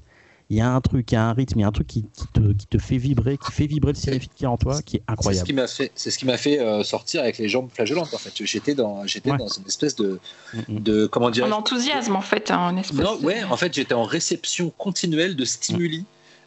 il 0.51 0.57
y 0.57 0.61
a 0.61 0.71
un 0.71 0.81
truc, 0.81 1.11
il 1.11 1.15
y 1.15 1.17
a 1.17 1.25
un 1.25 1.33
rythme, 1.33 1.59
il 1.59 1.61
y 1.61 1.65
a 1.65 1.67
un 1.67 1.71
truc 1.71 1.87
qui, 1.87 2.05
te, 2.33 2.53
qui 2.53 2.67
te 2.67 2.77
fait 2.77 2.97
vibrer, 2.97 3.37
qui 3.37 3.51
fait 3.51 3.65
vibrer 3.67 3.91
le 3.93 3.97
cinéphile 3.97 4.29
qui 4.35 4.43
est 4.43 4.47
en 4.47 4.57
toi, 4.57 4.81
qui 4.83 4.97
est 4.97 5.03
incroyable. 5.07 5.35
C'est 5.37 5.41
ce 5.41 5.45
qui 5.45 5.53
m'a 5.53 5.67
fait, 5.67 5.91
c'est 5.95 6.11
ce 6.11 6.17
qui 6.19 6.25
m'a 6.25 6.37
fait 6.37 6.59
euh, 6.59 6.83
sortir 6.83 7.21
avec 7.21 7.37
les 7.39 7.49
jambes 7.49 7.69
flageolantes. 7.73 8.13
En 8.13 8.17
fait, 8.17 8.31
j'étais 8.45 8.73
dans, 8.75 9.05
j'étais 9.07 9.29
dans 9.37 9.47
une 9.47 9.65
espèce 9.67 9.95
de, 9.95 10.19
de 10.67 11.07
comment 11.07 11.29
dire, 11.31 11.45
en 11.45 11.51
enthousiasme 11.51 12.15
en 12.15 12.21
fait, 12.21 12.51
hein, 12.51 12.69
en 12.69 12.77
espèce. 12.77 12.99
Non, 12.99 13.17
ouais, 13.21 13.43
en 13.43 13.57
fait, 13.57 13.73
j'étais 13.73 13.93
en 13.95 14.03
réception 14.03 14.71
continuelle 14.77 15.35
de 15.35 15.45
stimuli. 15.45 16.05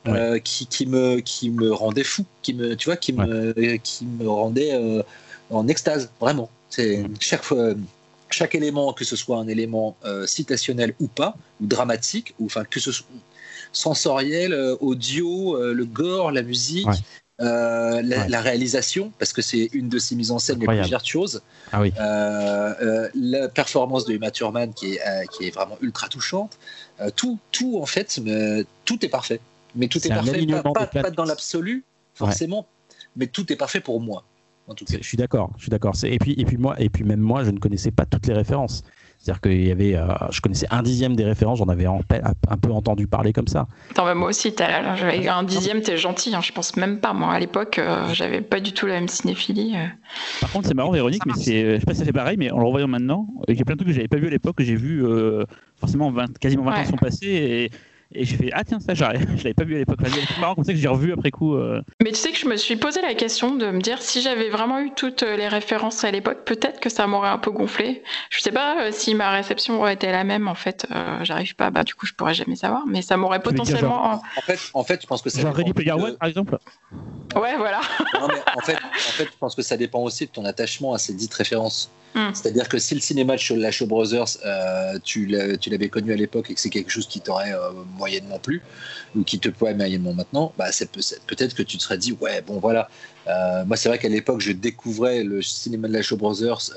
Euh, 0.09 0.41
qui, 0.41 0.66
qui, 0.66 0.87
me, 0.87 1.20
qui 1.20 1.49
me 1.51 1.73
rendait 1.73 2.03
fou, 2.03 2.24
qui 2.43 2.55
me, 2.55 2.74
tu 2.74 2.87
vois, 2.87 2.97
qui 2.97 3.12
me, 3.12 3.53
qui 3.77 4.05
me 4.05 4.29
rendait 4.29 4.73
euh, 4.73 5.01
en 5.49 5.69
extase, 5.69 6.11
vraiment. 6.20 6.51
C'est 6.73 7.05
chaque 8.31 8.55
élément, 8.55 8.94
que 8.94 9.05
ce 9.05 9.15
soit 9.15 9.36
un 9.36 9.47
élément 9.47 9.94
euh, 10.07 10.27
citationnel 10.27 10.94
ou 11.01 11.07
pas, 11.07 11.36
ou 11.61 11.66
dramatique, 11.66 12.35
ou 12.40 12.47
enfin 12.47 12.65
que 12.65 12.81
ce 12.81 12.93
soit 12.93 13.07
sensoriel, 13.73 14.55
euh, 14.55 14.74
audio, 14.81 15.55
euh, 15.55 15.74
le 15.74 15.85
gore, 15.85 16.32
la 16.32 16.43
musique, 16.43 16.89
la, 17.39 18.40
réalisation, 18.40 19.12
parce 19.19 19.35
que 19.35 19.43
c'est 19.43 19.69
une 19.74 19.90
de 19.90 19.99
ces 19.99 20.15
mises 20.15 20.31
en 20.31 20.39
scène 20.39 20.61
les 20.61 20.66
plus 20.66 20.81
virtuoses. 20.81 21.43
Ah 21.73 21.82
oui. 21.82 21.93
la 21.99 23.49
performance 23.49 24.07
de 24.07 24.15
Emma 24.15 24.31
Thurman 24.31 24.73
qui 24.73 24.94
est, 24.94 25.01
qui 25.32 25.49
est 25.49 25.51
vraiment 25.51 25.77
ultra 25.82 26.09
touchante. 26.09 26.57
tout, 27.16 27.39
tout 27.51 27.81
en 27.82 27.86
fait, 27.86 28.19
tout 28.86 29.05
est 29.05 29.09
parfait. 29.11 29.40
Mais 29.74 29.89
tout 29.89 30.07
est, 30.07 30.11
parfait, 30.11 30.47
pas, 30.47 30.86
pas, 30.86 31.11
dans 31.11 31.24
l'absolu, 31.24 31.85
forcément, 32.15 32.66
mais 33.16 33.27
tout 33.27 33.53
est 33.53 33.57
parfait 33.57 33.81
pour 33.81 34.01
moi. 34.01 34.24
Je 34.78 35.03
suis 35.03 35.16
d'accord, 35.16 35.53
je 35.57 35.62
suis 35.62 35.70
d'accord. 35.70 35.94
Et 36.05 36.19
puis, 36.19 36.35
et 36.39 36.44
puis 36.44 36.57
moi, 36.57 36.74
et 36.78 36.89
puis 36.89 37.05
même 37.05 37.20
moi, 37.20 37.44
je 37.44 37.51
ne 37.51 37.59
connaissais 37.59 37.90
pas 37.90 38.07
toutes 38.07 38.27
les 38.27 38.35
références. 38.35 38.82
C'est-à-dire 39.23 39.40
qu'il 39.40 39.69
y 39.69 39.70
avait, 39.70 39.94
euh, 39.94 40.09
je 40.31 40.40
connaissais 40.40 40.66
un 40.70 40.82
dixième 40.82 41.15
des 41.15 41.23
références, 41.24 41.59
j'en 41.59 41.69
avais 41.69 41.86
un, 41.86 42.01
peu 42.61 42.73
entendu 42.73 43.07
parler 43.07 43.32
comme 43.32 43.47
ça. 43.47 43.69
Attends, 43.93 44.12
moi 44.16 44.31
aussi, 44.31 44.53
j'avais 44.59 45.28
un 45.28 45.44
dixième, 45.44 45.81
t'es 45.81 45.97
gentil, 45.97 46.35
hein, 46.35 46.40
je 46.43 46.51
pense 46.51 46.77
même 46.77 46.99
pas. 46.99 47.12
Moi, 47.12 47.32
à 47.32 47.39
l'époque, 47.39 47.78
euh, 47.78 48.12
j'avais 48.15 48.40
pas 48.40 48.59
du 48.59 48.73
tout 48.73 48.86
la 48.86 48.94
même 48.94 49.07
cinéphilie. 49.07 49.77
Euh. 49.77 49.86
Par 50.40 50.51
contre, 50.51 50.66
c'est 50.66 50.74
marrant, 50.74 50.90
Véronique, 50.90 51.24
mais 51.24 51.35
c'est, 51.36 51.74
je 51.74 51.78
sais 51.78 51.86
pas 51.86 51.94
si 51.94 52.01
ça 52.01 52.05
fait 52.05 52.12
pareil, 52.12 52.36
mais 52.36 52.51
en 52.51 52.59
le 52.59 52.65
revoyant 52.65 52.89
maintenant, 52.89 53.28
j'ai 53.47 53.65
plein 53.65 53.77
de 53.77 53.78
trucs 53.78 53.90
que 53.90 53.94
j'avais 53.94 54.09
pas 54.09 54.16
vu 54.16 54.27
à 54.27 54.31
l'époque, 54.31 54.57
que 54.57 54.65
j'ai 54.65 54.74
vu 54.74 55.05
forcément 55.78 56.12
quasiment 56.40 56.65
20 56.65 56.73
ans 56.73 56.85
sont 56.85 56.97
passés, 56.97 57.28
et 57.28 57.70
et 58.14 58.24
j'ai 58.24 58.36
fait 58.36 58.51
ah 58.52 58.64
tiens 58.64 58.80
ça 58.80 58.94
je 58.94 59.02
l'avais 59.02 59.55
pas 59.55 59.64
vu 59.64 59.74
à 59.74 59.78
l'époque. 59.78 59.98
C'est 60.05 60.40
marrant 60.40 60.55
comme 60.55 60.64
ça 60.64 60.72
que 60.72 60.78
j'ai 60.78 60.89
revu 60.89 61.12
après 61.12 61.30
coup. 61.30 61.55
Euh. 61.55 61.82
Mais 62.02 62.10
tu 62.10 62.16
sais 62.16 62.30
que 62.30 62.39
je 62.39 62.47
me 62.47 62.56
suis 62.56 62.76
posé 62.76 63.01
la 63.01 63.14
question 63.14 63.55
de 63.55 63.70
me 63.70 63.80
dire 63.80 64.01
si 64.01 64.22
j'avais 64.22 64.48
vraiment 64.48 64.80
eu 64.80 64.90
toutes 64.94 65.22
les 65.22 65.48
références 65.48 66.05
à 66.05 66.10
l'époque, 66.10 66.44
peut-être 66.44 66.80
que 66.80 66.89
ça 66.90 67.06
m'aurait 67.06 67.28
un 67.28 67.39
peu 67.39 67.51
gonflé. 67.51 68.02
Je 68.30 68.40
sais 68.40 68.52
pas 68.52 68.82
euh, 68.82 68.90
si 68.93 69.14
ma 69.14 69.30
réception 69.30 69.80
aurait 69.80 69.94
été 69.94 70.10
la 70.10 70.24
même 70.24 70.48
en 70.48 70.55
fait. 70.55 70.86
Euh, 70.90 71.18
j'arrive 71.22 71.55
pas, 71.56 71.70
bah 71.70 71.84
du 71.84 71.94
coup 71.94 72.06
je 72.06 72.12
pourrais 72.12 72.34
jamais 72.34 72.56
savoir, 72.56 72.86
mais 72.86 73.02
ça 73.02 73.16
m'aurait 73.16 73.40
potentiellement. 73.40 74.12
En 74.12 74.40
fait, 74.43 74.59
en 74.74 74.84
fait, 74.84 75.02
je 75.02 75.06
pense 75.06 75.22
que 75.22 75.30
ça. 75.30 75.40
Genre 75.40 75.55
Ready 75.55 75.72
Player 75.72 75.93
One 75.93 76.16
par 76.16 76.28
exemple. 76.28 76.59
Ouais 77.34 77.56
voilà. 77.56 77.80
non, 78.20 78.28
mais 78.28 78.43
en 78.56 78.60
fait, 78.60 78.76
en 78.76 79.12
fait, 79.12 79.24
je 79.24 79.39
pense 79.39 79.55
que 79.55 79.62
ça 79.62 79.76
dépend 79.76 80.01
aussi 80.01 80.26
de 80.26 80.30
ton 80.30 80.44
attachement 80.44 80.94
à 80.94 80.98
ces 80.98 81.14
dites 81.14 81.34
références. 81.34 81.90
Hmm. 82.14 82.34
C'est-à-dire 82.34 82.68
que 82.68 82.78
si 82.78 82.94
le 82.94 83.01
cinéma 83.01 83.36
de 83.36 83.55
la 83.55 83.70
Show 83.70 83.86
Brothers, 83.86 84.36
euh, 84.44 84.98
tu 85.02 85.26
l'avais 85.26 85.89
connu 85.89 86.12
à 86.12 86.16
l'époque 86.16 86.51
et 86.51 86.55
que 86.55 86.60
c'est 86.60 86.70
quelque 86.70 86.90
chose 86.90 87.06
qui 87.06 87.20
t'aurait 87.20 87.55
euh, 87.55 87.70
moyennement 87.97 88.39
plu, 88.39 88.62
ou 89.16 89.22
qui 89.22 89.39
te 89.39 89.48
plaît 89.48 89.74
moyennement 89.74 90.12
maintenant, 90.12 90.52
bah, 90.59 90.66
peut-être 91.26 91.55
que 91.55 91.62
tu 91.62 91.78
te 91.78 91.82
serais 91.82 91.98
dit, 91.98 92.12
ouais, 92.20 92.43
bon 92.43 92.59
voilà. 92.59 92.89
Euh, 93.28 93.64
moi, 93.64 93.76
c'est 93.76 93.89
vrai 93.89 93.98
qu'à 93.98 94.09
l'époque, 94.09 94.40
je 94.40 94.52
découvrais 94.52 95.24
le 95.24 95.40
cinéma 95.40 95.89
de 95.89 95.94
la 95.94 96.02
Show 96.02 96.16
Brothers, 96.16 96.70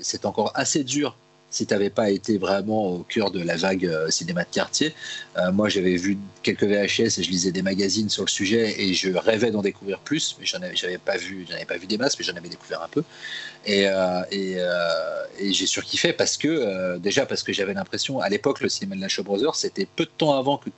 c'est 0.00 0.24
encore 0.24 0.52
assez 0.54 0.84
dur 0.84 1.16
si 1.50 1.66
tu 1.66 1.72
n'avais 1.72 1.90
pas 1.90 2.10
été 2.10 2.38
vraiment 2.38 2.86
au 2.88 2.98
cœur 3.00 3.30
de 3.30 3.42
la 3.42 3.56
vague 3.56 3.86
euh, 3.86 4.10
cinéma 4.10 4.44
de 4.44 4.50
quartier. 4.50 4.94
Euh, 5.36 5.50
moi, 5.52 5.68
j'avais 5.68 5.96
vu 5.96 6.18
quelques 6.42 6.64
VHS 6.64 7.18
et 7.18 7.22
je 7.22 7.30
lisais 7.30 7.52
des 7.52 7.62
magazines 7.62 8.08
sur 8.08 8.24
le 8.24 8.28
sujet 8.28 8.80
et 8.80 8.92
je 8.94 9.10
rêvais 9.10 9.50
d'en 9.50 9.62
découvrir 9.62 9.98
plus, 10.00 10.36
mais 10.38 10.46
j'en 10.46 10.58
avais, 10.58 10.98
pas 10.98 11.16
vu, 11.16 11.46
j'en 11.48 11.54
avais 11.54 11.64
pas 11.64 11.78
vu 11.78 11.86
des 11.86 11.98
masses, 11.98 12.18
mais 12.18 12.24
j'en 12.24 12.36
avais 12.36 12.48
découvert 12.48 12.82
un 12.82 12.88
peu. 12.88 13.02
Et, 13.66 13.86
euh, 13.86 14.22
j'ai 15.40 15.66
surkiffé 15.66 16.12
parce 16.12 16.36
que, 16.36 16.98
déjà 16.98 17.24
parce 17.26 17.42
que 17.42 17.52
j'avais 17.52 17.74
l'impression, 17.74 18.20
à 18.20 18.28
l'époque, 18.28 18.60
le 18.60 18.68
cinéma 18.68 18.96
de 18.96 19.00
la 19.00 19.08
Show 19.08 19.22
Brothers, 19.22 19.54
c'était 19.54 19.86
peu 19.86 20.04
de 20.04 20.10
temps 20.16 20.36
avant 20.36 20.58
que 20.58 20.70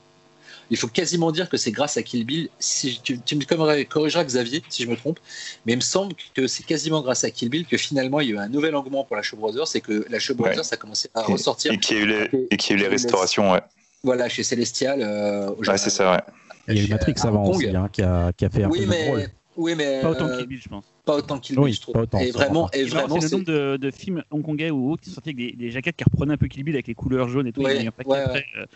il 0.71 0.77
faut 0.77 0.89
quasiment 0.89 1.33
dire 1.33 1.49
que 1.49 1.57
c'est 1.57 1.73
grâce 1.73 1.97
à 1.97 2.03
Kill 2.03 2.25
Bill. 2.25 2.49
Si 2.59 3.01
tu, 3.03 3.15
me 3.15 3.85
corrigeras, 3.85 4.25
Xavier, 4.25 4.63
si 4.69 4.85
je 4.85 4.89
me 4.89 4.97
trompe, 4.97 5.19
mais 5.67 5.73
il 5.73 5.77
me 5.77 5.83
semble 5.83 6.15
que 6.35 6.47
c'est 6.47 6.65
quasiment 6.65 7.03
grâce 7.03 7.25
à 7.25 7.31
Kill 7.31 7.49
Bill 7.49 7.67
que 7.67 7.77
finalement 7.77 8.21
il 8.21 8.29
y 8.29 8.33
a 8.33 8.35
eu 8.37 8.39
un 8.39 8.49
nouvel 8.49 8.75
engouement 8.77 9.05
pour 9.05 9.17
la 9.17 9.23
Show 9.23 9.37
Brothers 9.37 9.75
et 9.75 9.81
que 9.81 10.07
la 10.09 10.19
Show 10.19 10.35
Brothers 10.35 10.73
a 10.73 10.77
commencé 10.77 11.11
à 11.15 11.23
ressortir. 11.23 11.73
Et 11.73 11.79
qu'il 11.79 11.97
y 11.97 12.01
a 12.01 12.03
eu 12.03 12.07
les, 12.07 12.47
et 12.51 12.57
y 12.57 12.73
a 12.73 12.75
eu 12.75 12.77
les 12.77 12.89
restaurations, 12.89 13.53
ouais. 13.53 13.61
Voilà, 14.03 14.29
chez 14.29 14.43
Celestial. 14.43 15.03
Euh, 15.03 15.51
ouais, 15.51 15.77
c'est 15.77 15.91
ça, 15.91 16.13
ouais. 16.13 16.21
Il 16.69 16.79
y 16.79 16.81
a 16.81 16.85
eu 16.85 16.89
Matrix 16.89 17.15
avant 17.23 17.49
aussi, 17.49 17.69
hein, 17.69 17.89
qui, 17.93 18.03
a, 18.03 18.33
qui, 18.33 18.45
a, 18.45 18.51
fait 18.51 18.63
un 18.63 18.71
oui, 18.71 18.83
peu 18.83 18.87
mais... 18.87 19.09
rôle. 19.09 19.27
Oui, 19.57 19.75
mais 19.77 20.01
pas 20.01 20.11
autant 20.11 20.29
que 20.29 20.39
Kill 20.39 20.47
Bill, 20.47 20.61
je 20.63 20.69
pense. 20.69 20.85
Pas 21.05 21.17
autant 21.17 21.39
que 21.39 21.43
Kill 21.43 21.57
Bill, 21.59 21.75
je 21.75 21.81
trouve. 21.81 21.95
Pas 21.95 22.03
autant, 22.03 22.19
et 22.19 22.31
vraiment, 22.31 22.71
et 22.71 22.85
vraiment, 22.85 23.21
c'est 23.21 23.27
le 23.27 23.37
nombre 23.37 23.45
de, 23.45 23.77
de, 23.77 23.91
films 23.91 24.23
hongkongais 24.31 24.71
ou 24.71 24.93
autres 24.93 25.03
qui 25.03 25.11
sortaient 25.11 25.31
avec 25.31 25.37
des, 25.37 25.53
des, 25.53 25.71
jaquettes 25.71 25.97
qui 25.97 26.05
reprenaient 26.05 26.35
un 26.35 26.39
peu 26.39 26.47
Kill 26.47 26.63
Bill 26.63 26.77
avec 26.77 26.87
les 26.87 26.95
couleurs 26.95 27.29
jaunes 27.29 27.49
et 27.49 27.53
tout. 27.53 27.61
Ouais, 27.61 27.77
ouais, 27.77 28.07
ouais. 28.07 28.45
Euh, 28.59 28.67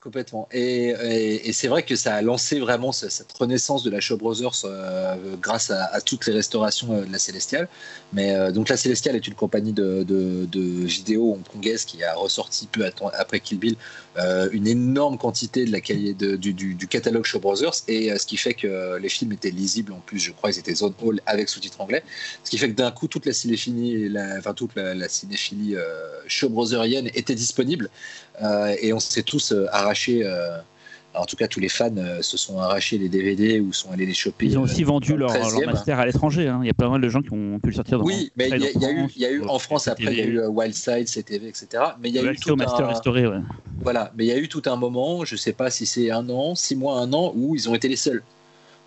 Complètement. 0.00 0.48
Et, 0.50 1.52
c'est 1.52 1.68
vrai 1.68 1.82
que 1.82 1.94
ça 1.94 2.14
a 2.14 2.22
lancé 2.22 2.58
vraiment 2.58 2.90
cette 2.90 3.30
renaissance 3.32 3.82
de 3.82 3.90
la 3.90 4.00
Show 4.00 4.16
Brothers 4.16 4.62
euh, 4.64 5.36
grâce 5.38 5.70
à, 5.70 6.00
toutes 6.00 6.24
les 6.24 6.32
restaurations 6.32 6.94
euh, 6.94 7.04
de 7.04 7.12
la 7.12 7.18
Célestiale. 7.18 7.68
Mais 8.14 8.34
euh, 8.34 8.50
donc 8.50 8.70
la 8.70 8.78
Célestiale 8.78 9.14
est 9.16 9.26
une 9.26 9.34
compagnie 9.34 9.74
de, 9.74 10.02
de, 10.02 10.46
de 10.46 10.60
vidéos 10.86 11.34
hongkongaise 11.34 11.84
qui 11.84 12.02
a 12.02 12.14
ressorti 12.14 12.66
peu 12.66 12.90
après 13.12 13.40
Kill 13.40 13.58
Bill 13.58 13.76
une 14.16 14.66
énorme 14.66 15.16
quantité 15.18 15.64
de 15.64 15.72
la, 15.72 15.80
de, 15.80 16.36
du, 16.36 16.52
du, 16.52 16.74
du, 16.74 16.88
catalogue 16.88 17.24
Show 17.24 17.38
Brothers 17.38 17.72
et 17.88 18.16
ce 18.18 18.26
qui 18.26 18.36
fait 18.36 18.54
que 18.54 18.98
les 18.98 19.08
films 19.08 19.32
étaient 19.32 19.50
lisibles 19.50 19.92
en 19.92 20.00
plus. 20.00 20.18
Je 20.18 20.32
crois 20.32 20.50
ils 20.50 20.58
étaient 20.58 20.74
zone 20.74 20.94
hall 21.02 21.20
avec 21.26 21.48
sous-titres 21.48 21.80
anglais. 21.80 22.02
Ce 22.44 22.50
qui 22.50 22.58
fait 22.58 22.68
que 22.68 22.74
d'un 22.74 22.90
coup 22.90 23.06
toute 23.06 23.24
la 23.24 23.32
cinéphilie, 23.32 24.08
la, 24.08 24.38
enfin 24.38 24.52
toute 24.52 24.74
la, 24.74 24.94
la 24.94 25.08
cinéphilie 25.08 25.76
Show 26.26 26.48
Brotherienne 26.48 27.08
était 27.14 27.34
disponible 27.34 27.88
et 28.80 28.92
on 28.92 29.00
s'est 29.00 29.22
tous 29.22 29.54
euh, 30.24 30.58
en 31.12 31.24
tout 31.24 31.34
cas, 31.34 31.48
tous 31.48 31.58
les 31.58 31.68
fans 31.68 31.90
euh, 31.96 32.22
se 32.22 32.36
sont 32.36 32.60
arrachés 32.60 32.96
les 32.96 33.08
DVD 33.08 33.58
ou 33.58 33.72
sont 33.72 33.90
allés 33.90 34.06
les 34.06 34.14
choper. 34.14 34.46
Ils 34.46 34.58
ont 34.58 34.62
aussi 34.62 34.84
euh, 34.84 34.86
vendu 34.86 35.16
leur, 35.16 35.32
master 35.66 35.98
à 35.98 36.06
l'étranger. 36.06 36.46
Hein. 36.46 36.60
Il 36.62 36.68
y 36.68 36.70
a 36.70 36.74
pas 36.74 36.88
mal 36.88 37.00
de 37.00 37.08
gens 37.08 37.20
qui 37.20 37.32
ont 37.32 37.58
pu 37.58 37.70
le 37.70 37.74
sortir. 37.74 37.98
Dans 37.98 38.04
oui, 38.04 38.30
mais 38.36 38.48
il 38.48 38.62
y, 39.16 39.24
a 39.24 39.30
eu, 39.32 39.42
en 39.44 39.58
France 39.58 39.88
après, 39.88 40.12
il 40.12 40.18
y 40.18 40.20
a 40.20 40.24
eu 40.24 40.46
Wildside, 40.46 41.08
CTV, 41.08 41.48
etc. 41.48 41.82
Mais 42.00 42.10
il 42.10 42.14
y 42.14 42.18
a 42.20 42.22
eu 42.22 42.36
tout 42.36 42.54
master 42.54 42.86
restauré, 42.86 43.26
Voilà, 43.82 44.12
mais 44.14 44.24
il 44.24 44.28
y 44.28 44.32
a 44.32 44.36
eu 44.36 44.48
tout 44.48 44.62
un 44.66 44.76
moment, 44.76 45.24
je 45.24 45.36
sais 45.36 45.52
pas 45.52 45.70
si 45.70 45.86
c'est 45.86 46.10
un 46.10 46.28
an, 46.28 46.54
six 46.54 46.76
mois, 46.76 46.98
un 47.00 47.12
an, 47.12 47.32
où 47.34 47.54
ils 47.54 47.68
ont 47.68 47.74
été 47.74 47.88
les 47.88 47.96
seuls. 47.96 48.22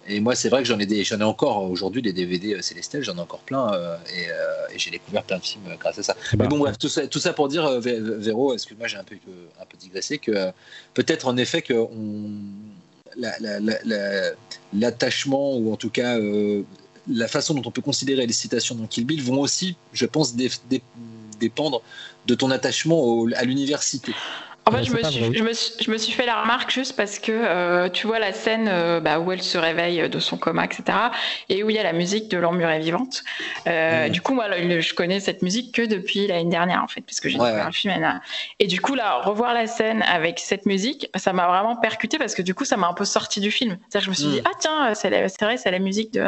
Et 0.07 0.20
moi, 0.20 0.36
c'est 0.36 0.49
vrai 0.49 0.61
que 0.61 0.68
j'en 0.68 0.80
ai, 0.80 0.86
des, 0.86 1.03
j'en 1.03 1.20
ai 1.20 1.24
encore 1.24 1.64
aujourd'hui 1.64 2.02
des 2.02 2.11
DVD 2.11 2.56
euh, 2.56 2.61
Célestel, 2.61 3.03
j'en 3.03 3.15
ai 3.15 3.22
encore 3.22 3.40
plein, 3.40 3.74
euh, 3.74 3.95
euh, 3.95 4.68
et, 4.74 4.78
j'ai 4.78 4.91
découvert 4.91 5.24
plein 5.24 5.38
de 5.38 5.44
films 5.44 5.64
grâce 5.80 5.98
à 5.98 6.03
ça. 6.03 6.18
Mais 6.38 6.48
bon, 6.48 6.57
bref, 6.57 6.78
tout 6.78 6.90
ça, 6.90 7.07
tout 7.07 7.20
ça 7.20 7.32
pour 7.32 7.48
dire, 7.48 7.80
Véro, 7.80 8.53
excuse-moi, 8.53 8.88
j'ai 8.88 8.98
un 8.98 9.03
peu, 9.03 9.15
un 9.61 9.65
peu 9.65 9.78
digressé, 9.78 10.18
que 10.18 10.52
peut-être 10.94 11.28
en 11.28 11.38
effet 11.38 11.61
que 11.61 11.74
on, 11.74 12.34
l'attachement, 14.74 15.56
ou 15.56 15.72
en 15.72 15.78
tout 15.78 15.90
cas 15.90 16.18
la 17.07 17.28
façon 17.28 17.53
dont 17.53 17.61
on 17.65 17.72
peut 17.72 17.82
considérer 17.82 18.26
les 18.26 18.34
citations 18.34 18.76
dans 18.76 18.88
Kill 18.88 19.06
Bill 19.06 19.22
vont 19.22 19.40
aussi, 19.40 19.76
je 19.94 20.06
pense, 20.06 20.36
dépendre 21.40 21.82
de 22.26 22.36
ton 22.36 22.49
attachement 22.49 23.26
à 23.36 23.44
l'université. 23.44 24.14
En 24.65 24.72
fait, 24.72 24.84
je 24.84 24.94
me, 24.94 25.03
suis, 25.03 25.19
je, 25.19 25.44
me 25.44 25.52
je 25.53 25.91
me, 25.91 25.98
suis, 25.98 26.14
fait 26.14 26.26
la 26.26 26.41
remarque 26.41 26.72
juste 26.72 26.95
parce 26.95 27.19
que 27.19 27.31
euh, 27.34 27.90
tu 27.90 28.07
vois 28.07 28.19
la 28.19 28.31
scène 28.31 28.69
euh, 28.69 29.02
bah, 29.02 29.19
où 29.19 29.31
elle 29.31 29.41
se 29.41 29.57
réveille 29.57 30.07
de 30.07 30.19
son 30.19 30.38
coma, 30.38 30.64
etc. 30.64 30.84
Et 31.49 31.64
où 31.64 31.69
il 31.69 31.76
y 31.76 31.80
a 31.80 31.84
la 31.84 31.91
musique 31.91 32.30
de 32.30 32.38
l'emmurée 32.38 32.80
vivante. 32.80 33.23
Euh, 33.68 34.07
Du 34.07 34.22
coup, 34.22 34.34
moi, 34.34 34.45
je 34.57 34.94
connais 34.94 35.19
cette 35.19 35.41
musique 35.41 35.73
que 35.73 35.81
depuis 35.81 36.27
l'année 36.27 36.49
dernière, 36.49 36.81
en 36.81 36.88
fait, 36.88 37.02
parce 37.02 37.19
que 37.19 37.27
j'ai 37.27 37.38
ouais, 37.38 37.45
découvert 37.45 37.65
le 37.65 37.73
film. 37.73 38.22
Et 38.60 38.68
du 38.68 38.80
coup, 38.80 38.95
là, 38.95 39.19
revoir 39.22 39.53
la 39.53 39.68
scène 39.68 40.02
avec 40.03 40.40
cette 40.40 40.65
musique, 40.65 41.10
ça 41.15 41.34
m'a 41.34 41.48
vraiment 41.48 41.76
percuté 41.76 42.18
parce 42.18 42.34
que 42.34 42.41
du 42.41 42.53
coup, 42.53 42.64
ça 42.64 42.77
m'a 42.77 42.88
un 42.88 42.94
peu 42.94 43.06
sorti 43.06 43.41
du 43.41 43.52
film. 43.52 43.77
C'est-à-dire, 43.90 44.06
je 44.06 44.10
me 44.11 44.15
suis 44.15 44.27
dit, 44.27 44.41
mm. 44.41 44.45
ah 44.45 44.57
tiens, 44.60 44.94
c'est 44.94 45.10
vrai, 45.10 45.57
c'est 45.57 45.72
la 45.72 45.80
musique 45.80 46.14
de. 46.14 46.23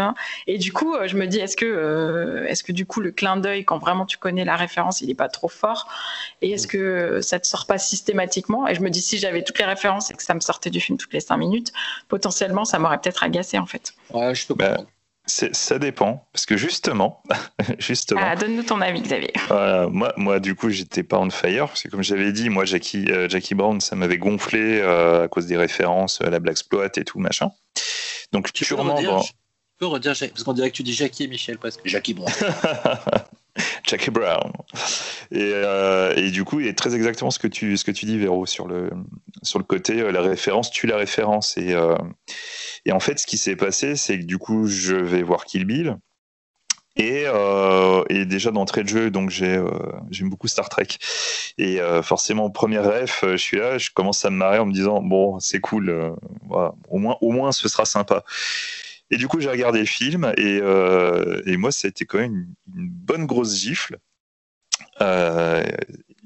Et 0.47 0.57
du 0.57 0.73
coup, 0.73 0.93
je 1.05 1.15
me 1.15 1.25
dis, 1.25 1.39
est-ce 1.39 1.55
que, 1.55 1.65
euh, 1.65 2.45
est-ce 2.47 2.63
que 2.63 2.73
du 2.73 2.85
coup, 2.85 2.99
le 2.99 3.11
clin 3.11 3.37
d'œil, 3.37 3.63
quand 3.63 3.77
vraiment 3.77 4.05
tu 4.05 4.17
connais 4.17 4.43
la 4.43 4.57
référence, 4.57 4.99
il 4.99 5.07
n'est 5.07 5.15
pas 5.15 5.29
trop 5.29 5.47
fort? 5.47 5.87
Et 6.45 6.51
est-ce 6.51 6.67
que 6.67 7.21
ça 7.21 7.39
te 7.39 7.47
sort 7.47 7.65
pas 7.65 7.79
systématiquement? 7.79 8.67
Et 8.67 8.75
je 8.75 8.81
me 8.81 8.91
dis, 8.91 9.01
si 9.01 9.17
j'avais 9.17 9.41
toutes 9.41 9.57
les 9.57 9.65
références 9.65 10.11
et 10.11 10.13
que 10.13 10.21
ça 10.21 10.35
me 10.35 10.39
sortait 10.39 10.69
du 10.69 10.79
film 10.79 10.95
toutes 10.95 11.11
les 11.11 11.19
cinq 11.19 11.37
minutes, 11.37 11.73
potentiellement, 12.07 12.65
ça 12.65 12.77
m'aurait 12.77 12.99
peut-être 12.99 13.23
agacé 13.23 13.57
en 13.57 13.65
fait. 13.65 13.95
Ouais, 14.13 14.35
je 14.35 14.45
peux 14.45 14.53
bah, 14.53 14.77
ça 15.25 15.79
dépend, 15.79 16.27
parce 16.31 16.45
que 16.45 16.55
justement, 16.55 17.23
justement. 17.79 18.21
Ah, 18.23 18.35
donne-nous 18.35 18.61
ton 18.61 18.79
avis, 18.79 19.01
Xavier. 19.01 19.33
moi, 19.49 20.13
moi, 20.17 20.39
du 20.39 20.53
coup, 20.53 20.69
j'étais 20.69 21.01
pas 21.01 21.17
on 21.17 21.31
fire, 21.31 21.65
parce 21.65 21.81
que 21.81 21.87
comme 21.87 22.03
j'avais 22.03 22.31
dit, 22.31 22.51
moi, 22.51 22.63
Jackie, 22.63 23.05
euh, 23.09 23.27
Jackie 23.27 23.55
Brown, 23.55 23.81
ça 23.81 23.95
m'avait 23.95 24.19
gonflé 24.19 24.81
euh, 24.81 25.23
à 25.23 25.27
cause 25.27 25.47
des 25.47 25.57
références 25.57 26.21
à 26.21 26.29
la 26.29 26.39
Black 26.39 26.51
Exploit 26.53 26.89
et 26.95 27.03
tout 27.03 27.17
machin. 27.17 27.49
Donc, 28.33 28.53
tu 28.53 28.65
peux 28.65 28.75
redire, 28.75 29.23
redire, 29.81 30.13
parce 30.29 30.43
qu'on 30.43 30.53
dirait 30.53 30.69
que 30.69 30.75
tu 30.75 30.83
dis 30.83 30.93
Jackie 30.93 31.23
et 31.23 31.27
Michel 31.27 31.57
presque. 31.57 31.81
Jackie 31.85 32.13
Brown. 32.13 32.31
Jackie 33.87 34.11
Brown. 34.11 34.51
Et, 35.31 35.51
euh, 35.53 36.13
et, 36.15 36.31
du 36.31 36.43
coup, 36.43 36.59
il 36.59 36.67
est 36.67 36.77
très 36.77 36.95
exactement 36.95 37.31
ce 37.31 37.39
que 37.39 37.47
tu, 37.47 37.77
ce 37.77 37.83
que 37.83 37.91
tu 37.91 38.05
dis, 38.05 38.17
Véro, 38.17 38.45
sur 38.45 38.67
le, 38.67 38.89
sur 39.43 39.59
le 39.59 39.65
côté, 39.65 40.01
euh, 40.01 40.11
la 40.11 40.21
référence 40.21 40.71
tue 40.71 40.87
la 40.87 40.97
référence. 40.97 41.57
Et, 41.57 41.73
euh, 41.73 41.95
et 42.85 42.91
en 42.91 42.99
fait, 42.99 43.19
ce 43.19 43.27
qui 43.27 43.37
s'est 43.37 43.55
passé, 43.55 43.95
c'est 43.95 44.19
que 44.19 44.25
du 44.25 44.37
coup, 44.37 44.67
je 44.67 44.95
vais 44.95 45.23
voir 45.23 45.45
Kill 45.45 45.65
Bill. 45.65 45.97
Et, 46.97 47.25
et, 48.09 48.25
déjà 48.25 48.51
d'entrée 48.51 48.83
de 48.83 48.87
jeu, 48.87 49.11
donc 49.11 49.29
j'ai 49.29 49.61
j'aime 50.11 50.29
beaucoup 50.29 50.47
Star 50.47 50.69
Trek. 50.69 50.87
Et 51.57 51.77
forcément, 52.01 52.49
premier 52.49 52.79
ref, 52.79 53.25
je 53.29 53.35
suis 53.35 53.57
là, 53.57 53.77
je 53.77 53.89
commence 53.93 54.23
à 54.23 54.29
me 54.29 54.37
marrer 54.37 54.59
en 54.59 54.65
me 54.65 54.71
disant 54.71 55.01
bon, 55.01 55.37
c'est 55.41 55.59
cool, 55.59 56.15
au 56.89 56.97
moins 56.97 57.17
au 57.19 57.31
moins 57.31 57.51
ce 57.51 57.67
sera 57.67 57.83
sympa. 57.83 58.23
Et 59.11 59.17
du 59.17 59.27
coup, 59.27 59.39
j'ai 59.39 59.49
regardé 59.49 59.79
le 59.79 59.85
film 59.85 60.33
et, 60.37 60.57
et 61.45 61.57
moi, 61.57 61.71
ça 61.71 61.87
a 61.87 61.89
été 61.89 62.05
quand 62.05 62.17
même 62.17 62.47
une, 62.75 62.89
bonne 62.89 63.25
grosse 63.25 63.55
gifle, 63.55 63.99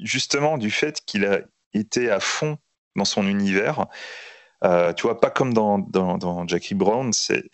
justement 0.02 0.58
du 0.58 0.72
fait 0.72 1.02
qu'il 1.06 1.26
a 1.26 1.42
été 1.74 2.10
à 2.10 2.20
fond 2.20 2.58
dans 2.96 3.06
son 3.06 3.28
univers. 3.28 3.88
tu 4.64 5.02
vois, 5.04 5.20
pas 5.20 5.30
comme 5.30 5.54
dans, 5.54 6.48
Jackie 6.48 6.76
Brown, 6.76 7.12
c'est 7.12 7.50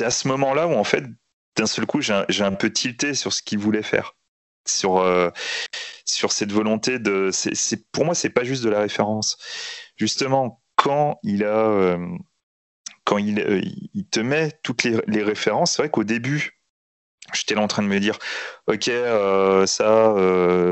à 0.00 0.10
ce 0.10 0.28
moment-là 0.28 0.68
où 0.68 0.74
en 0.74 0.84
fait 0.84 1.04
d'un 1.56 1.66
seul 1.66 1.86
coup, 1.86 2.00
j'ai 2.00 2.44
un, 2.44 2.52
peu 2.52 2.72
tilté 2.72 3.14
sur 3.14 3.32
ce 3.32 3.42
qu'il 3.42 3.58
voulait 3.58 3.82
faire, 3.82 4.16
sur 4.66 4.98
euh, 4.98 5.30
sur 6.04 6.32
cette 6.32 6.52
volonté 6.52 6.98
de. 6.98 7.30
Pour 7.92 8.04
moi, 8.04 8.14
c'est 8.14 8.30
pas 8.30 8.44
juste 8.44 8.64
de 8.64 8.70
la 8.70 8.80
référence. 8.80 9.36
Justement, 9.96 10.62
quand 10.76 11.18
il 11.22 11.44
a 11.44 11.68
euh, 11.68 11.98
quand 13.04 13.18
il, 13.18 13.40
euh, 13.40 13.60
il, 13.94 14.06
te 14.06 14.20
met 14.20 14.52
toutes 14.62 14.84
les, 14.84 15.22
références, 15.22 15.72
c'est 15.72 15.82
vrai 15.82 15.90
qu'au 15.90 16.04
début, 16.04 16.60
j'étais 17.32 17.54
là 17.54 17.62
en 17.62 17.68
train 17.68 17.82
de 17.82 17.88
me 17.88 18.00
dire, 18.00 18.18
ok, 18.66 18.90
ça, 19.66 20.14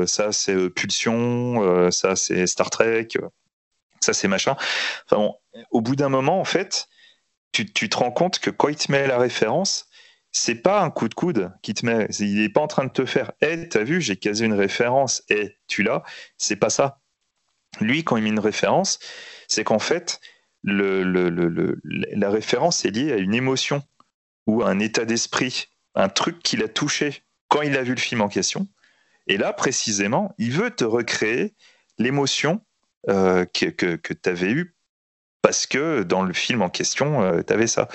ça 0.07 0.31
c'est 0.31 0.69
Pulsion, 0.69 1.91
ça 1.91 2.15
c'est 2.15 2.47
Star 2.47 2.69
Trek, 2.69 3.09
ça 3.99 4.13
c'est 4.13 4.27
machin. 4.27 4.55
Enfin, 5.09 5.31
au 5.71 5.81
bout 5.81 5.95
d'un 5.95 6.09
moment, 6.09 6.39
en 6.39 6.45
fait, 6.45 6.87
tu, 7.53 7.89
te 7.89 7.97
rends 7.97 8.11
compte 8.11 8.39
que 8.39 8.49
quand 8.49 8.69
il 8.69 8.75
te 8.75 8.91
met 8.91 9.07
la 9.07 9.17
référence, 9.17 9.87
c'est 10.31 10.55
pas 10.55 10.81
un 10.81 10.89
coup 10.89 11.07
de 11.07 11.13
coude 11.13 11.51
qui 11.61 11.73
te 11.73 11.85
met. 11.85 12.07
Il 12.19 12.41
n'est 12.41 12.49
pas 12.49 12.61
en 12.61 12.67
train 12.67 12.85
de 12.85 12.91
te 12.91 13.05
faire 13.05 13.31
Eh, 13.41 13.69
t'as 13.69 13.83
vu, 13.83 14.01
j'ai 14.01 14.17
casé 14.17 14.45
une 14.45 14.53
référence, 14.53 15.23
eh, 15.29 15.55
tu 15.67 15.83
l'as. 15.83 16.03
C'est 16.37 16.55
pas 16.55 16.71
ça. 16.71 16.99
Lui, 17.79 18.03
quand 18.03 18.17
il 18.17 18.23
met 18.23 18.29
une 18.29 18.39
référence, 18.39 18.99
c'est 19.47 19.63
qu'en 19.63 19.79
fait, 19.79 20.19
la 20.63 22.29
référence 22.29 22.85
est 22.85 22.91
liée 22.91 23.11
à 23.11 23.17
une 23.17 23.33
émotion 23.33 23.83
ou 24.47 24.63
à 24.63 24.69
un 24.69 24.79
état 24.79 25.05
d'esprit, 25.05 25.67
un 25.95 26.09
truc 26.09 26.41
qu'il 26.41 26.63
a 26.63 26.67
touché 26.67 27.23
quand 27.47 27.61
il 27.61 27.77
a 27.77 27.83
vu 27.83 27.93
le 27.93 27.99
film 27.99 28.21
en 28.21 28.29
question. 28.29 28.67
Et 29.27 29.37
là, 29.37 29.53
précisément, 29.53 30.33
il 30.37 30.51
veut 30.51 30.71
te 30.71 30.83
recréer 30.83 31.53
l'émotion 31.97 32.61
euh, 33.09 33.45
que, 33.45 33.65
que, 33.67 34.13
tu 34.13 34.29
avais 34.29 34.51
eue 34.51 34.75
parce 35.41 35.67
que 35.67 36.03
dans 36.03 36.23
le 36.23 36.33
film 36.33 36.61
en 36.61 36.69
question, 36.69 37.21
euh, 37.21 37.41
tu 37.45 37.53
avais 37.53 37.67
ça. 37.67 37.89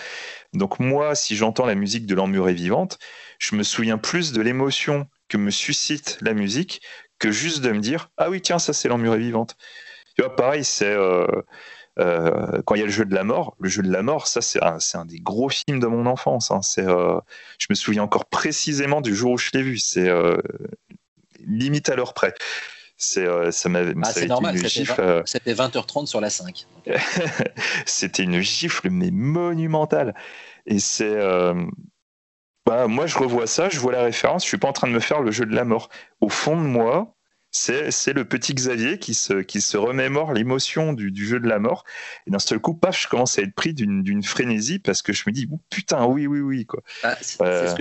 Donc 0.53 0.79
moi, 0.79 1.15
si 1.15 1.37
j'entends 1.37 1.67
la 1.67 1.75
musique 1.75 2.07
de 2.07 2.15
l'emmurée 2.15 2.53
vivante, 2.53 2.99
je 3.39 3.57
me 3.57 3.63
souviens 3.63 3.99
plus 3.99 4.33
de 4.33 4.43
l'émotion 4.43 5.09
que 5.29 5.37
me 5.37 5.51
suscite 5.51 6.19
la 6.21 6.35
musique 6.35 6.83
que 7.19 7.31
juste 7.31 7.63
de 7.63 7.73
me 7.73 7.81
dire 7.81 8.11
ah 8.17 8.31
oui 8.31 8.41
tiens 8.41 8.59
ça 8.59 8.73
c'est 8.73 8.89
l'emmurée 8.89 9.19
vivante. 9.19 9.57
Tu 10.17 10.23
vois 10.23 10.37
pareil 10.37 10.65
c'est 10.65 10.93
euh, 10.93 11.27
euh, 11.99 12.63
quand 12.65 12.75
il 12.75 12.79
y 12.79 12.83
a 12.83 12.87
le 12.87 12.93
jeu 12.93 13.05
de 13.05 13.15
la 13.15 13.25
mort, 13.25 13.57
le 13.59 13.69
jeu 13.69 13.83
de 13.83 13.91
la 13.91 14.03
mort, 14.03 14.27
ça 14.27 14.41
c'est 14.41 14.63
un, 14.63 14.79
un, 14.95 15.05
des 15.05 15.19
gros 15.19 15.49
films 15.49 15.81
de 15.81 15.87
mon 15.87 16.07
enfance. 16.07 16.51
Hein. 16.51 16.63
C'est, 16.63 16.87
euh, 16.87 17.19
je 17.59 17.67
me 17.71 17.75
souviens 17.75 18.03
encore 18.03 18.27
précisément 18.27 19.01
du 19.01 19.15
jour 19.15 19.33
où 19.33 19.39
je 19.39 19.51
l'ai 19.55 19.63
vu. 19.63 19.79
C'est 19.79 20.11
limite 21.47 21.89
à 21.89 21.97
l'heure 21.97 22.15
près. 22.15 22.35
C'est, 22.97 23.27
ça 23.53 23.69
m'avait. 23.69 23.95
Ah, 24.03 24.13
c'est 24.13 24.27
normal, 24.27 24.59
c'était, 24.59 25.53
20, 25.53 25.75
h 25.75 25.87
30 25.87 26.09
sur 26.09 26.21
la 26.21 26.31
5. 26.31 26.67
c'était 27.87 28.25
une 28.25 28.41
gifle, 28.41 28.91
mais 28.91 29.11
monumentale. 29.11 30.15
Et 30.67 30.79
c'est. 30.79 31.05
Euh, 31.05 31.55
bah, 32.67 32.87
moi, 32.87 33.07
je 33.07 33.19
revois 33.19 33.47
ça, 33.47 33.71
je 33.71 33.79
vois 33.79 33.93
la 33.93 34.03
référence, 34.03 34.43
je 34.43 34.49
suis 34.49 34.59
pas 34.59 34.69
en 34.69 34.73
train 34.73 34.89
de 34.89 34.93
me 34.93 35.01
faire 35.01 35.23
le 35.23 35.31
jeu 35.31 35.47
de 35.47 35.55
la 35.55 35.65
mort. 35.65 35.89
Au 36.21 36.29
fond 36.29 36.55
de 36.55 36.67
moi, 36.67 37.15
c'est 37.59 38.13
le 38.13 38.25
petit 38.25 38.55
Xavier 38.55 38.99
qui 38.99 39.15
se, 39.15 39.43
qui 39.43 39.61
se 39.61 39.77
remémore 39.77 40.33
l'émotion 40.33 40.93
du, 40.93 41.11
du, 41.11 41.27
jeu 41.27 41.41
de 41.41 41.49
la 41.49 41.59
mort. 41.59 41.85
Et 42.27 42.31
d'un 42.31 42.39
seul 42.39 42.59
coup, 42.59 42.75
paf, 42.75 43.03
je 43.03 43.09
commence 43.09 43.39
à 43.39 43.43
être 43.43 43.55
pris 43.55 43.75
d'une 43.75 44.23
frénésie 44.23 44.79
parce 44.79 45.03
que 45.03 45.13
je 45.13 45.25
me 45.27 45.33
dis, 45.33 45.49
putain, 45.71 46.07
oui, 46.07 46.27
oui, 46.27 46.41
oui. 46.41 46.67
Quoi. 46.67 46.83
Ah, 47.03 47.17
c'est 47.21 47.39
ce, 47.39 47.75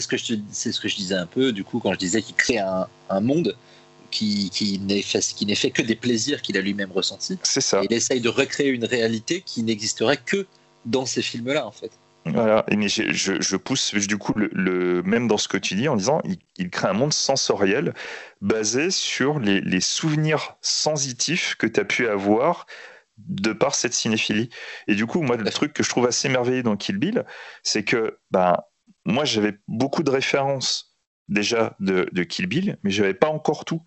ce, 0.00 0.08
que 0.08 0.16
je 0.16 0.34
ce 0.52 0.80
que 0.80 0.88
je 0.88 0.96
disais 0.96 1.14
un 1.14 1.26
peu, 1.26 1.52
du 1.52 1.64
coup, 1.64 1.80
quand 1.80 1.92
je 1.92 1.98
disais 1.98 2.22
qu'il 2.22 2.34
crée 2.34 2.58
un, 2.58 2.86
un 3.10 3.20
monde 3.20 3.56
qui, 4.10 4.50
qui 4.50 4.78
n'est 4.78 5.02
fait, 5.02 5.20
fait, 5.54 5.70
que 5.70 5.82
des 5.82 5.96
plaisirs 5.96 6.40
qu'il 6.40 6.56
a 6.56 6.60
lui-même 6.60 6.92
ressentis. 6.92 7.38
C'est 7.42 7.60
ça. 7.60 7.82
il 7.82 7.92
essaye 7.92 8.20
de 8.20 8.28
recréer 8.28 8.70
une 8.70 8.84
réalité 8.84 9.42
qui 9.44 9.62
n'existerait 9.62 10.18
que 10.24 10.46
dans 10.86 11.06
ces 11.06 11.22
films-là, 11.22 11.66
en 11.66 11.72
fait. 11.72 11.90
Voilà, 12.26 12.64
mais 12.74 12.88
je, 12.88 13.12
je, 13.12 13.56
pousse 13.56 13.94
du 13.94 14.16
coup 14.16 14.32
le, 14.36 15.02
même 15.02 15.28
dans 15.28 15.36
ce 15.36 15.46
que 15.46 15.58
tu 15.58 15.74
dis 15.74 15.88
en 15.88 15.96
disant 15.96 16.22
il, 16.56 16.70
crée 16.70 16.88
un 16.88 16.94
monde 16.94 17.12
sensoriel 17.12 17.92
basé 18.40 18.90
sur 18.90 19.38
les, 19.38 19.80
souvenirs 19.80 20.56
sensitifs 20.62 21.54
que 21.56 21.66
tu 21.66 21.80
as 21.80 21.84
pu 21.84 22.08
avoir 22.08 22.66
de 23.18 23.52
par 23.52 23.74
cette 23.74 23.92
cinéphilie. 23.92 24.48
Et 24.88 24.94
du 24.94 25.06
coup, 25.06 25.20
moi, 25.20 25.36
le 25.36 25.50
truc 25.50 25.74
que 25.74 25.82
je 25.82 25.88
trouve 25.88 26.06
assez 26.06 26.28
merveilleux 26.28 26.62
dans 26.62 26.76
Kill 26.76 26.96
Bill, 26.96 27.24
c'est 27.62 27.84
que 27.84 28.18
ben, 28.30 28.56
moi, 29.04 29.24
j'avais 29.24 29.58
beaucoup 29.68 30.02
de 30.02 30.10
références 30.10 30.96
déjà 31.28 31.76
de, 31.80 32.22
Kill 32.24 32.46
Bill, 32.46 32.78
mais 32.82 32.90
j'avais 32.90 33.14
pas 33.14 33.28
encore 33.28 33.66
tout. 33.66 33.82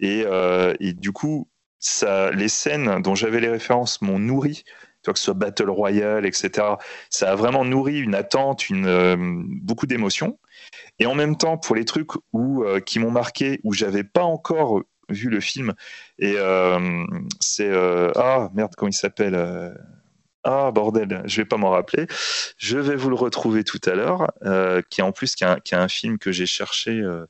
Et, 0.00 0.24
euh, 0.26 0.74
et 0.80 0.92
du 0.92 1.12
coup, 1.12 1.48
ça, 1.78 2.30
les 2.32 2.48
scènes 2.48 3.00
dont 3.00 3.14
j'avais 3.14 3.40
les 3.40 3.48
références 3.48 4.02
m'ont 4.02 4.18
nourri, 4.18 4.64
que 5.04 5.18
ce 5.18 5.24
soit 5.26 5.34
Battle 5.34 5.70
Royale, 5.70 6.26
etc. 6.26 6.66
Ça 7.08 7.32
a 7.32 7.34
vraiment 7.34 7.64
nourri 7.64 7.98
une 7.98 8.14
attente, 8.14 8.64
euh, 8.70 9.16
beaucoup 9.18 9.86
d'émotions. 9.86 10.38
Et 10.98 11.06
en 11.06 11.14
même 11.14 11.36
temps, 11.36 11.58
pour 11.58 11.76
les 11.76 11.84
trucs 11.84 12.10
où, 12.32 12.64
euh, 12.64 12.80
qui 12.80 12.98
m'ont 12.98 13.10
marqué, 13.10 13.60
où 13.64 13.72
j'avais 13.72 14.04
pas 14.04 14.22
encore 14.22 14.82
vu 15.08 15.28
le 15.28 15.40
film, 15.40 15.74
et 16.18 16.36
c'est 17.40 17.70
ah 18.16 18.48
merde, 18.54 18.72
comment 18.76 18.90
il 18.90 18.94
s'appelle 18.94 19.34
ah 20.44 20.70
bordel, 20.70 21.22
je 21.26 21.36
vais 21.36 21.44
pas 21.44 21.56
m'en 21.56 21.70
rappeler. 21.70 22.06
Je 22.56 22.78
vais 22.78 22.96
vous 22.96 23.10
le 23.10 23.16
retrouver 23.16 23.64
tout 23.64 23.80
à 23.84 23.94
l'heure, 23.94 24.32
euh, 24.44 24.80
qui 24.88 25.00
est 25.00 25.04
en 25.04 25.12
plus 25.12 25.34
qui 25.34 25.44
a, 25.44 25.58
un 25.72 25.88
film 25.88 26.18
que 26.18 26.32
j'ai 26.32 26.46
cherché 26.46 26.92
euh, 26.92 27.26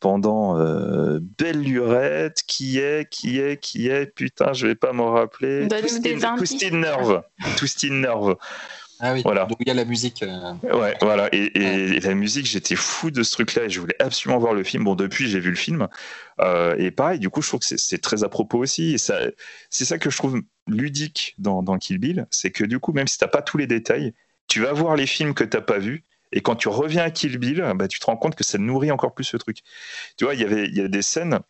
pendant 0.00 0.58
euh, 0.58 1.18
belle 1.38 1.62
lurette, 1.62 2.42
qui 2.46 2.78
est, 2.78 3.08
qui 3.08 3.38
est, 3.38 3.60
qui 3.60 3.88
est, 3.88 4.06
putain, 4.06 4.52
je 4.52 4.66
vais 4.66 4.74
pas 4.74 4.92
m'en 4.92 5.12
rappeler. 5.12 5.68
Twisted 5.68 6.74
Nerve, 6.74 7.22
Twisted 7.56 7.92
Nerve. 7.92 8.36
Ah 8.98 9.12
oui, 9.12 9.20
voilà. 9.22 9.44
donc 9.44 9.58
il 9.60 9.68
y 9.68 9.70
a 9.70 9.74
la 9.74 9.84
musique. 9.84 10.24
Ouais, 10.62 10.96
voilà. 11.02 11.28
Et, 11.32 12.00
la 12.00 12.14
musique, 12.14 12.46
j'étais 12.46 12.76
fou 12.76 13.10
de 13.10 13.22
ce 13.22 13.32
truc-là 13.32 13.64
et 13.64 13.70
je 13.70 13.78
voulais 13.78 13.96
absolument 14.00 14.38
voir 14.38 14.54
le 14.54 14.64
film. 14.64 14.84
Bon, 14.84 14.94
depuis, 14.94 15.28
j'ai 15.28 15.40
vu 15.40 15.50
le 15.50 15.56
film. 15.56 15.86
et 16.78 16.90
pareil, 16.90 17.18
du 17.18 17.28
coup, 17.28 17.42
je 17.42 17.48
trouve 17.48 17.60
que 17.60 17.66
c'est 17.66 18.00
très 18.00 18.24
à 18.24 18.28
propos 18.28 18.58
aussi. 18.58 18.98
c'est 18.98 19.84
ça 19.84 19.98
que 19.98 20.08
je 20.08 20.16
trouve 20.16 20.40
ludique 20.66 21.34
dans, 21.38 21.78
Kill 21.78 21.98
Bill, 21.98 22.26
c'est 22.30 22.50
que 22.50 22.64
du 22.64 22.78
coup, 22.78 22.92
même 22.92 23.06
si 23.06 23.18
tu 23.18 23.24
n'as 23.24 23.28
pas 23.28 23.42
tous 23.42 23.58
les 23.58 23.66
détails, 23.66 24.14
tu 24.48 24.60
vas 24.60 24.72
voir 24.72 24.96
les 24.96 25.06
films 25.06 25.34
que 25.34 25.44
tu 25.44 25.56
n'as 25.56 25.62
pas 25.62 25.78
vus. 25.78 26.04
Et 26.32 26.40
quand 26.40 26.56
tu 26.56 26.68
reviens 26.68 27.04
à 27.04 27.10
Kill 27.10 27.38
Bill, 27.38 27.72
bah, 27.76 27.88
tu 27.88 27.98
te 27.98 28.06
rends 28.06 28.16
compte 28.16 28.34
que 28.34 28.44
ça 28.44 28.58
nourrit 28.58 28.90
encore 28.90 29.14
plus 29.14 29.24
ce 29.24 29.36
truc. 29.36 29.58
Tu 30.16 30.24
vois, 30.24 30.34
il 30.34 30.40
y 30.40 30.44
avait 30.44 30.66
il 30.66 30.76
y 30.76 30.80
a 30.80 30.88
des 30.88 31.02
scènes, 31.02 31.40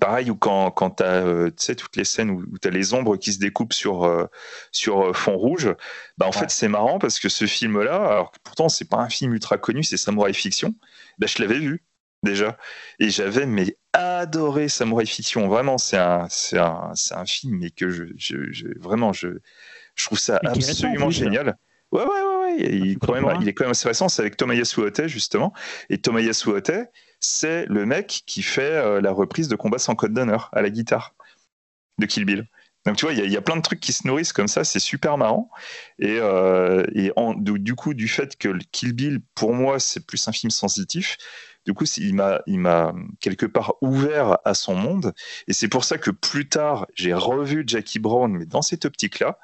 pareil, 0.00 0.30
où 0.30 0.36
quand, 0.36 0.70
quand 0.70 0.90
tu 0.90 1.02
as 1.02 1.24
euh, 1.24 1.50
toutes 1.50 1.96
les 1.96 2.04
scènes 2.04 2.30
où, 2.30 2.58
tu 2.58 2.68
as 2.68 2.70
les 2.70 2.94
ombres 2.94 3.16
qui 3.16 3.32
se 3.32 3.38
découpent 3.38 3.72
sur, 3.72 4.04
euh, 4.04 4.26
sur 4.72 5.08
euh, 5.08 5.12
fond 5.12 5.36
rouge, 5.36 5.74
bah, 6.18 6.26
en 6.26 6.32
fait, 6.32 6.50
c'est 6.50 6.68
marrant 6.68 6.98
parce 6.98 7.18
que 7.18 7.28
ce 7.28 7.46
film-là, 7.46 7.96
alors 7.96 8.32
pourtant, 8.42 8.68
c'est 8.68 8.88
pas 8.88 8.98
un 8.98 9.08
film 9.08 9.32
ultra 9.32 9.58
connu, 9.58 9.82
c'est 9.82 9.96
Samurai 9.96 10.32
Fiction, 10.32 10.74
bah, 11.18 11.26
je 11.26 11.42
l'avais 11.42 11.58
vu 11.58 11.82
déjà. 12.22 12.58
Et 12.98 13.10
j'avais 13.10 13.46
mais 13.46 13.76
adoré 13.92 14.68
Samurai 14.68 15.06
Fiction. 15.06 15.48
Vraiment, 15.48 15.78
c'est 15.78 15.98
un, 15.98 16.26
c'est 16.28 16.58
un, 16.58 16.92
un 17.12 17.26
film 17.26 17.58
mais 17.58 17.70
que 17.70 17.88
je, 17.90 18.04
je, 18.16 18.66
vraiment 18.78 19.12
je, 19.12 19.28
je 19.94 20.04
trouve 20.04 20.18
ça 20.18 20.40
absolument 20.44 21.10
génial. 21.10 21.56
Ouais, 21.96 22.02
ouais, 22.02 22.08
ouais, 22.08 22.36
ouais. 22.42 22.56
Il, 22.58 22.90
est 22.92 22.96
quand 22.96 23.14
même, 23.14 23.38
il 23.40 23.48
est 23.48 23.54
quand 23.54 23.64
même 23.64 23.70
assez 23.70 23.88
récent. 23.88 24.10
C'est 24.10 24.20
avec 24.20 24.36
Tomoyasu 24.36 24.80
Ote, 24.80 25.06
justement. 25.06 25.54
Et 25.88 25.98
Tomoyasu 25.98 26.50
Ote, 26.50 26.70
c'est 27.20 27.64
le 27.66 27.86
mec 27.86 28.22
qui 28.26 28.42
fait 28.42 28.72
euh, 28.72 29.00
la 29.00 29.12
reprise 29.12 29.48
de 29.48 29.56
Combat 29.56 29.78
sans 29.78 29.94
code 29.94 30.12
d'honneur 30.12 30.50
à 30.52 30.60
la 30.60 30.68
guitare 30.68 31.14
de 31.98 32.04
Kill 32.04 32.26
Bill. 32.26 32.46
Donc 32.84 32.96
tu 32.96 33.06
vois, 33.06 33.14
il 33.14 33.24
y, 33.24 33.32
y, 33.32 33.36
a 33.36 33.40
plein 33.40 33.56
de 33.56 33.62
trucs 33.62 33.80
qui 33.80 33.92
se 33.92 34.06
nourrissent 34.06 34.34
comme 34.34 34.46
ça, 34.46 34.62
c'est 34.62 34.78
super 34.78 35.16
marrant. 35.16 35.50
Et, 35.98 36.18
euh, 36.20 36.84
et 36.94 37.10
en, 37.16 37.32
du, 37.32 37.58
du, 37.58 37.74
coup, 37.74 37.94
du 37.94 38.08
fait 38.08 38.36
que 38.36 38.56
Kill 38.70 38.92
Bill, 38.92 39.20
pour 39.34 39.54
moi, 39.54 39.80
c'est 39.80 40.06
plus 40.06 40.28
un 40.28 40.32
film 40.32 40.50
sensitif, 40.50 41.16
du 41.66 41.74
coup, 41.74 41.84
il 41.96 42.14
m'a, 42.14 42.40
il 42.46 42.60
m'a 42.60 42.94
quelque 43.20 43.44
part 43.44 43.74
ouvert 43.80 44.38
à 44.44 44.54
son 44.54 44.74
monde. 44.74 45.12
Et 45.48 45.52
c'est 45.52 45.68
pour 45.68 45.84
ça 45.84 45.98
que 45.98 46.10
plus 46.10 46.48
tard, 46.48 46.86
j'ai 46.94 47.12
revu 47.12 47.64
Jackie 47.66 47.98
Brown, 47.98 48.32
mais 48.32 48.46
dans 48.46 48.62
cette 48.62 48.84
optique-là. 48.84 49.38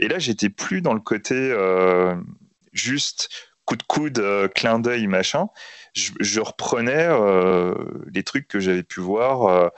Et 0.00 0.08
là, 0.08 0.18
j'étais 0.18 0.50
plus 0.50 0.82
dans 0.82 0.92
le 0.92 1.00
côté 1.00 1.34
euh, 1.36 2.16
juste 2.72 3.28
coup 3.64 3.76
de 3.76 3.82
coude, 3.82 4.50
clin 4.54 4.78
d'œil, 4.78 5.06
machin, 5.06 5.48
je, 5.94 6.40
reprenais 6.40 7.08
les 8.12 8.22
trucs 8.22 8.48
que 8.48 8.60
j'avais 8.60 8.82
pu 8.82 9.00
voir 9.00 9.70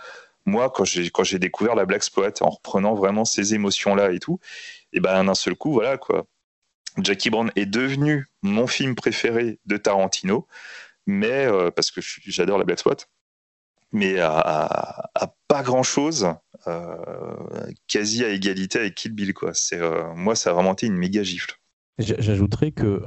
moi 0.46 0.70
quand 0.70 0.84
j'ai 0.84 1.38
découvert 1.38 1.74
la 1.74 1.84
black 1.84 2.02
spot 2.02 2.42
en 2.42 2.50
reprenant 2.50 2.94
vraiment 2.94 3.24
ces 3.24 3.54
émotions 3.54 3.94
là 3.94 4.12
et 4.12 4.18
tout 4.18 4.40
et 4.92 5.00
ben 5.00 5.24
d'un 5.24 5.34
seul 5.34 5.54
coup 5.54 5.72
voilà 5.72 5.98
quoi 5.98 6.26
Jackie 6.98 7.30
Brown 7.30 7.50
est 7.56 7.66
devenu 7.66 8.26
mon 8.42 8.66
film 8.66 8.94
préféré 8.94 9.58
de 9.66 9.76
Tarantino 9.76 10.46
mais 11.10 11.46
parce 11.74 11.90
que 11.90 12.00
j'adore 12.00 12.58
la 12.58 12.64
black 12.64 12.78
spot 12.78 13.08
mais 13.92 14.20
à, 14.20 15.10
pas 15.48 15.62
grand 15.62 15.82
chose 15.82 16.28
euh, 16.68 16.96
quasi 17.88 18.24
à 18.24 18.28
égalité 18.28 18.78
avec 18.78 18.94
Kill 18.94 19.12
Bill 19.12 19.34
quoi 19.34 19.50
c'est 19.52 19.80
moi 20.14 20.36
ça 20.36 20.50
a 20.50 20.52
vraiment 20.52 20.72
été 20.72 20.86
une 20.86 20.96
méga 20.96 21.22
gifle 21.22 21.54
j'ajouterais 21.98 22.70
que 22.70 23.02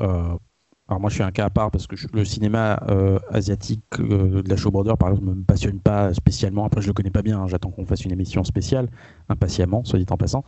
alors 0.89 0.99
moi 0.99 1.09
je 1.09 1.15
suis 1.15 1.23
un 1.23 1.31
cas 1.31 1.45
à 1.45 1.49
part 1.49 1.71
parce 1.71 1.87
que 1.87 1.95
le 2.11 2.25
cinéma 2.25 2.83
euh, 2.89 3.17
asiatique 3.31 3.85
euh, 3.99 4.41
de 4.41 4.49
la 4.49 4.57
Showbrother 4.57 4.97
par 4.97 5.09
exemple 5.09 5.29
me 5.29 5.43
passionne 5.43 5.79
pas 5.79 6.13
spécialement. 6.13 6.65
Après 6.65 6.81
je 6.81 6.87
le 6.87 6.93
connais 6.93 7.09
pas 7.09 7.21
bien, 7.21 7.39
hein. 7.39 7.47
j'attends 7.47 7.71
qu'on 7.71 7.85
fasse 7.85 8.03
une 8.03 8.11
émission 8.11 8.43
spéciale, 8.43 8.89
impatiemment, 9.29 9.85
soit 9.85 9.97
dit 9.97 10.05
en 10.09 10.17
passant. 10.17 10.43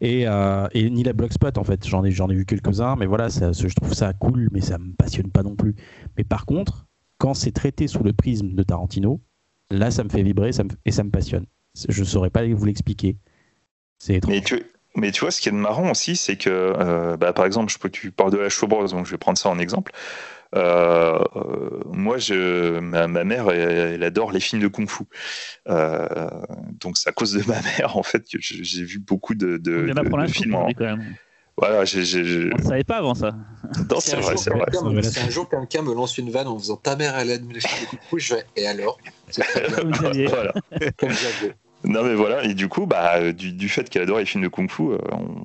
Et, 0.00 0.28
euh, 0.28 0.68
ni 0.74 1.02
la 1.02 1.12
Blockspot 1.12 1.58
en 1.58 1.64
fait, 1.64 1.86
j'en 1.88 2.04
ai, 2.04 2.10
ai 2.10 2.34
vu 2.34 2.46
quelques-uns, 2.46 2.94
mais 2.94 3.06
voilà, 3.06 3.28
je 3.28 3.74
trouve 3.74 3.92
ça 3.92 4.12
cool, 4.12 4.48
mais 4.52 4.60
ça 4.60 4.78
me 4.78 4.92
passionne 4.92 5.32
pas 5.32 5.42
non 5.42 5.56
plus. 5.56 5.74
Mais 6.16 6.22
par 6.22 6.46
contre, 6.46 6.86
quand 7.20 7.34
c'est 7.34 7.52
traité 7.52 7.86
sous 7.86 8.02
le 8.02 8.12
prisme 8.12 8.54
de 8.54 8.62
Tarantino, 8.64 9.20
là 9.70 9.90
ça 9.90 10.02
me 10.02 10.08
fait 10.08 10.22
vibrer 10.22 10.52
ça 10.52 10.64
me, 10.64 10.70
et 10.86 10.90
ça 10.90 11.04
me 11.04 11.10
passionne. 11.10 11.46
Je 11.88 12.02
saurais 12.02 12.30
pas 12.30 12.44
vous 12.48 12.64
l'expliquer. 12.64 13.18
C'est 13.98 14.14
étrange. 14.14 14.34
Mais 14.96 15.12
tu 15.12 15.20
vois, 15.20 15.30
ce 15.30 15.40
qui 15.40 15.48
est 15.48 15.52
marrant 15.52 15.90
aussi, 15.90 16.16
c'est 16.16 16.36
que, 16.36 16.50
euh, 16.50 17.16
bah, 17.16 17.32
par 17.32 17.46
exemple, 17.46 17.72
je 17.72 17.78
peux, 17.78 17.90
tu 17.90 18.10
parles 18.10 18.32
de 18.32 18.38
la 18.38 18.48
Show 18.48 18.66
donc 18.66 19.06
je 19.06 19.10
vais 19.12 19.18
prendre 19.18 19.38
ça 19.38 19.48
en 19.48 19.58
exemple. 19.58 19.92
Euh, 20.56 21.22
euh, 21.36 21.80
moi, 21.92 22.18
je, 22.18 22.80
ma, 22.80 23.06
mère, 23.06 23.50
elle, 23.50 24.02
adore 24.02 24.32
les 24.32 24.40
films 24.40 24.60
de 24.62 24.66
kung-fu. 24.66 25.04
donc, 25.66 26.98
c'est 26.98 27.08
à 27.08 27.12
cause 27.12 27.34
de 27.34 27.46
ma 27.46 27.60
mère, 27.78 27.96
en 27.96 28.02
fait, 28.02 28.24
que 28.28 28.38
j'ai 28.40 28.82
vu 28.82 28.98
beaucoup 28.98 29.36
de, 29.36 29.58
de, 29.58 29.84
Il 29.84 29.90
y 29.90 29.92
en 29.92 29.96
a 29.96 30.04
de. 31.58 31.62
Voilà, 31.66 31.84
j'ai, 31.84 32.50
On 32.52 32.58
ne 32.58 32.62
savait 32.62 32.84
pas 32.84 32.98
avant 32.98 33.14
ça. 33.14 33.34
Non, 33.90 34.00
c'est 34.00 34.16
vrai, 34.16 34.36
c'est 34.36 34.50
vrai. 34.50 35.02
Si 35.02 35.20
un 35.20 35.30
jour 35.30 35.48
quelqu'un 35.48 35.82
me 35.82 35.94
lance 35.94 36.18
une 36.18 36.30
vanne 36.30 36.48
en 36.48 36.58
faisant 36.58 36.76
ta 36.76 36.96
mère, 36.96 37.16
elle 37.18 37.46
de 37.46 37.58
kung-fu, 37.90 38.18
je 38.20 38.34
vais 38.34 38.44
et 38.56 38.66
alors? 38.66 38.98
Comme 39.76 39.90
Xavier. 39.92 40.26
voilà. 40.26 40.52
Comme 40.98 41.10
Xavier. 41.10 41.54
Non 41.84 42.04
mais 42.04 42.14
voilà, 42.14 42.44
et 42.44 42.52
du 42.52 42.68
coup, 42.68 42.84
bah, 42.84 43.32
du, 43.32 43.68
fait 43.68 43.88
qu'elle 43.88 44.02
adorait 44.02 44.22
les 44.22 44.26
films 44.26 44.44
de 44.44 44.48
Kung 44.48 44.70
Fu, 44.70 44.82
euh, 44.82 44.98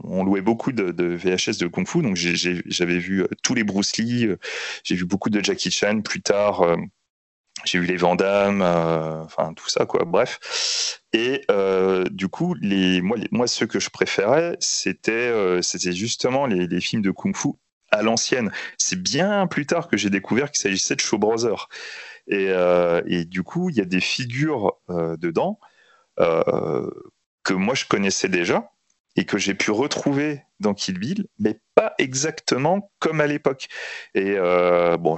on, 0.03 0.23
louait 0.25 0.41
beaucoup 0.41 0.73
de, 0.73 0.91
VHS 1.15 1.59
de 1.59 1.67
Kung 1.67 1.87
Fu, 1.87 2.01
donc 2.01 2.17
j'avais 2.17 2.97
vu 2.97 3.23
euh, 3.23 3.27
tous 3.41 3.53
les 3.53 3.63
Bruce 3.63 3.95
Lee, 3.97 4.25
euh, 4.25 4.37
j'ai 4.83 4.95
vu 4.95 5.05
beaucoup 5.05 5.29
de 5.29 5.41
Jackie 5.41 5.71
Chan, 5.71 6.01
plus 6.01 6.21
tard 6.21 6.75
j'ai 7.63 7.79
vu 7.79 7.85
les 7.85 7.97
Van 7.97 8.15
Damme, 8.15 8.61
enfin 8.61 9.53
tout 9.53 9.69
ça 9.69 9.85
quoi, 9.85 10.03
bref. 10.05 10.99
Et 11.13 11.41
du 12.11 12.27
coup, 12.27 12.53
les, 12.61 13.01
moi, 13.01 13.17
les, 13.17 13.27
moi, 13.31 13.47
ceux 13.47 13.65
que 13.65 13.79
je 13.79 13.89
préférais, 13.89 14.57
c'était 14.59 15.31
c'était 15.61 15.93
justement 15.93 16.45
les, 16.45 16.67
les, 16.67 16.81
films 16.81 17.01
de 17.01 17.11
Kung 17.11 17.35
Fu 17.35 17.49
à 17.91 18.01
l'ancienne. 18.01 18.51
C'est 18.77 19.01
bien 19.01 19.47
plus 19.47 19.65
tard 19.65 19.87
que 19.87 19.97
j'ai 19.97 20.09
découvert 20.09 20.51
qu'il 20.51 20.61
s'agissait 20.61 20.95
de 20.95 21.01
Show 21.01 21.17
Brothers. 21.17 21.69
Et, 22.27 22.51
et, 23.07 23.25
du 23.25 23.43
coup, 23.43 23.69
il 23.69 23.77
y 23.77 23.81
a 23.81 23.85
des 23.85 24.01
figures 24.01 24.73
dedans 24.89 25.59
euh, 26.19 26.89
que 27.43 27.53
moi 27.53 27.75
je 27.75 27.85
connaissais 27.85 28.29
déjà 28.29 28.71
et 29.15 29.25
que 29.25 29.37
j'ai 29.37 29.53
pu 29.53 29.69
retrouver 29.71 30.41
dans 30.59 30.73
Kill 30.73 30.97
Bill, 30.97 31.27
mais 31.37 31.59
exactement 31.97 32.91
comme 32.99 33.21
à 33.21 33.27
l'époque. 33.27 33.67
Et 34.13 34.35
euh, 34.37 34.97
bon, 34.97 35.17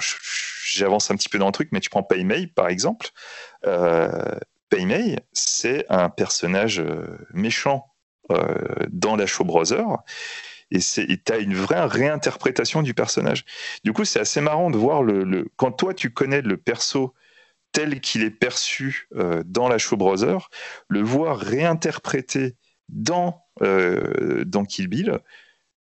j'avance 0.65 1.11
un 1.11 1.15
petit 1.15 1.29
peu 1.29 1.37
dans 1.37 1.47
le 1.47 1.51
truc, 1.51 1.69
mais 1.71 1.79
tu 1.79 1.89
prends 1.89 2.03
Pei 2.03 2.23
Mei 2.23 2.47
par 2.47 2.67
exemple. 2.67 3.09
Euh, 3.65 4.35
c'est 5.31 5.85
un 5.89 6.09
personnage 6.09 6.79
euh, 6.79 7.17
méchant 7.33 7.93
dans 8.89 9.15
la 9.15 9.25
Show 9.25 9.45
Brother. 9.45 9.85
Et 10.69 10.79
tu 10.79 11.31
as 11.31 11.37
une 11.37 11.55
vraie 11.55 11.85
réinterprétation 11.85 12.81
du 12.81 12.93
personnage. 12.93 13.45
Du 13.85 13.93
coup, 13.93 14.03
c'est 14.03 14.19
assez 14.19 14.41
marrant 14.41 14.69
de 14.69 14.77
voir 14.77 15.01
le, 15.01 15.49
Quand 15.55 15.71
toi, 15.71 15.93
tu 15.93 16.11
connais 16.11 16.41
le 16.41 16.57
perso 16.57 17.13
tel 17.71 18.01
qu'il 18.01 18.23
est 18.23 18.31
perçu 18.31 19.07
euh, 19.15 19.43
dans 19.45 19.69
la 19.69 19.77
Show 19.77 19.97
Brother, 19.97 20.49
le 20.87 21.01
voir 21.01 21.37
réinterprété 21.37 22.55
dans, 22.89 23.45
euh, 23.61 24.43
dans 24.45 24.65
Kill 24.65 24.87
Bill, 24.87 25.19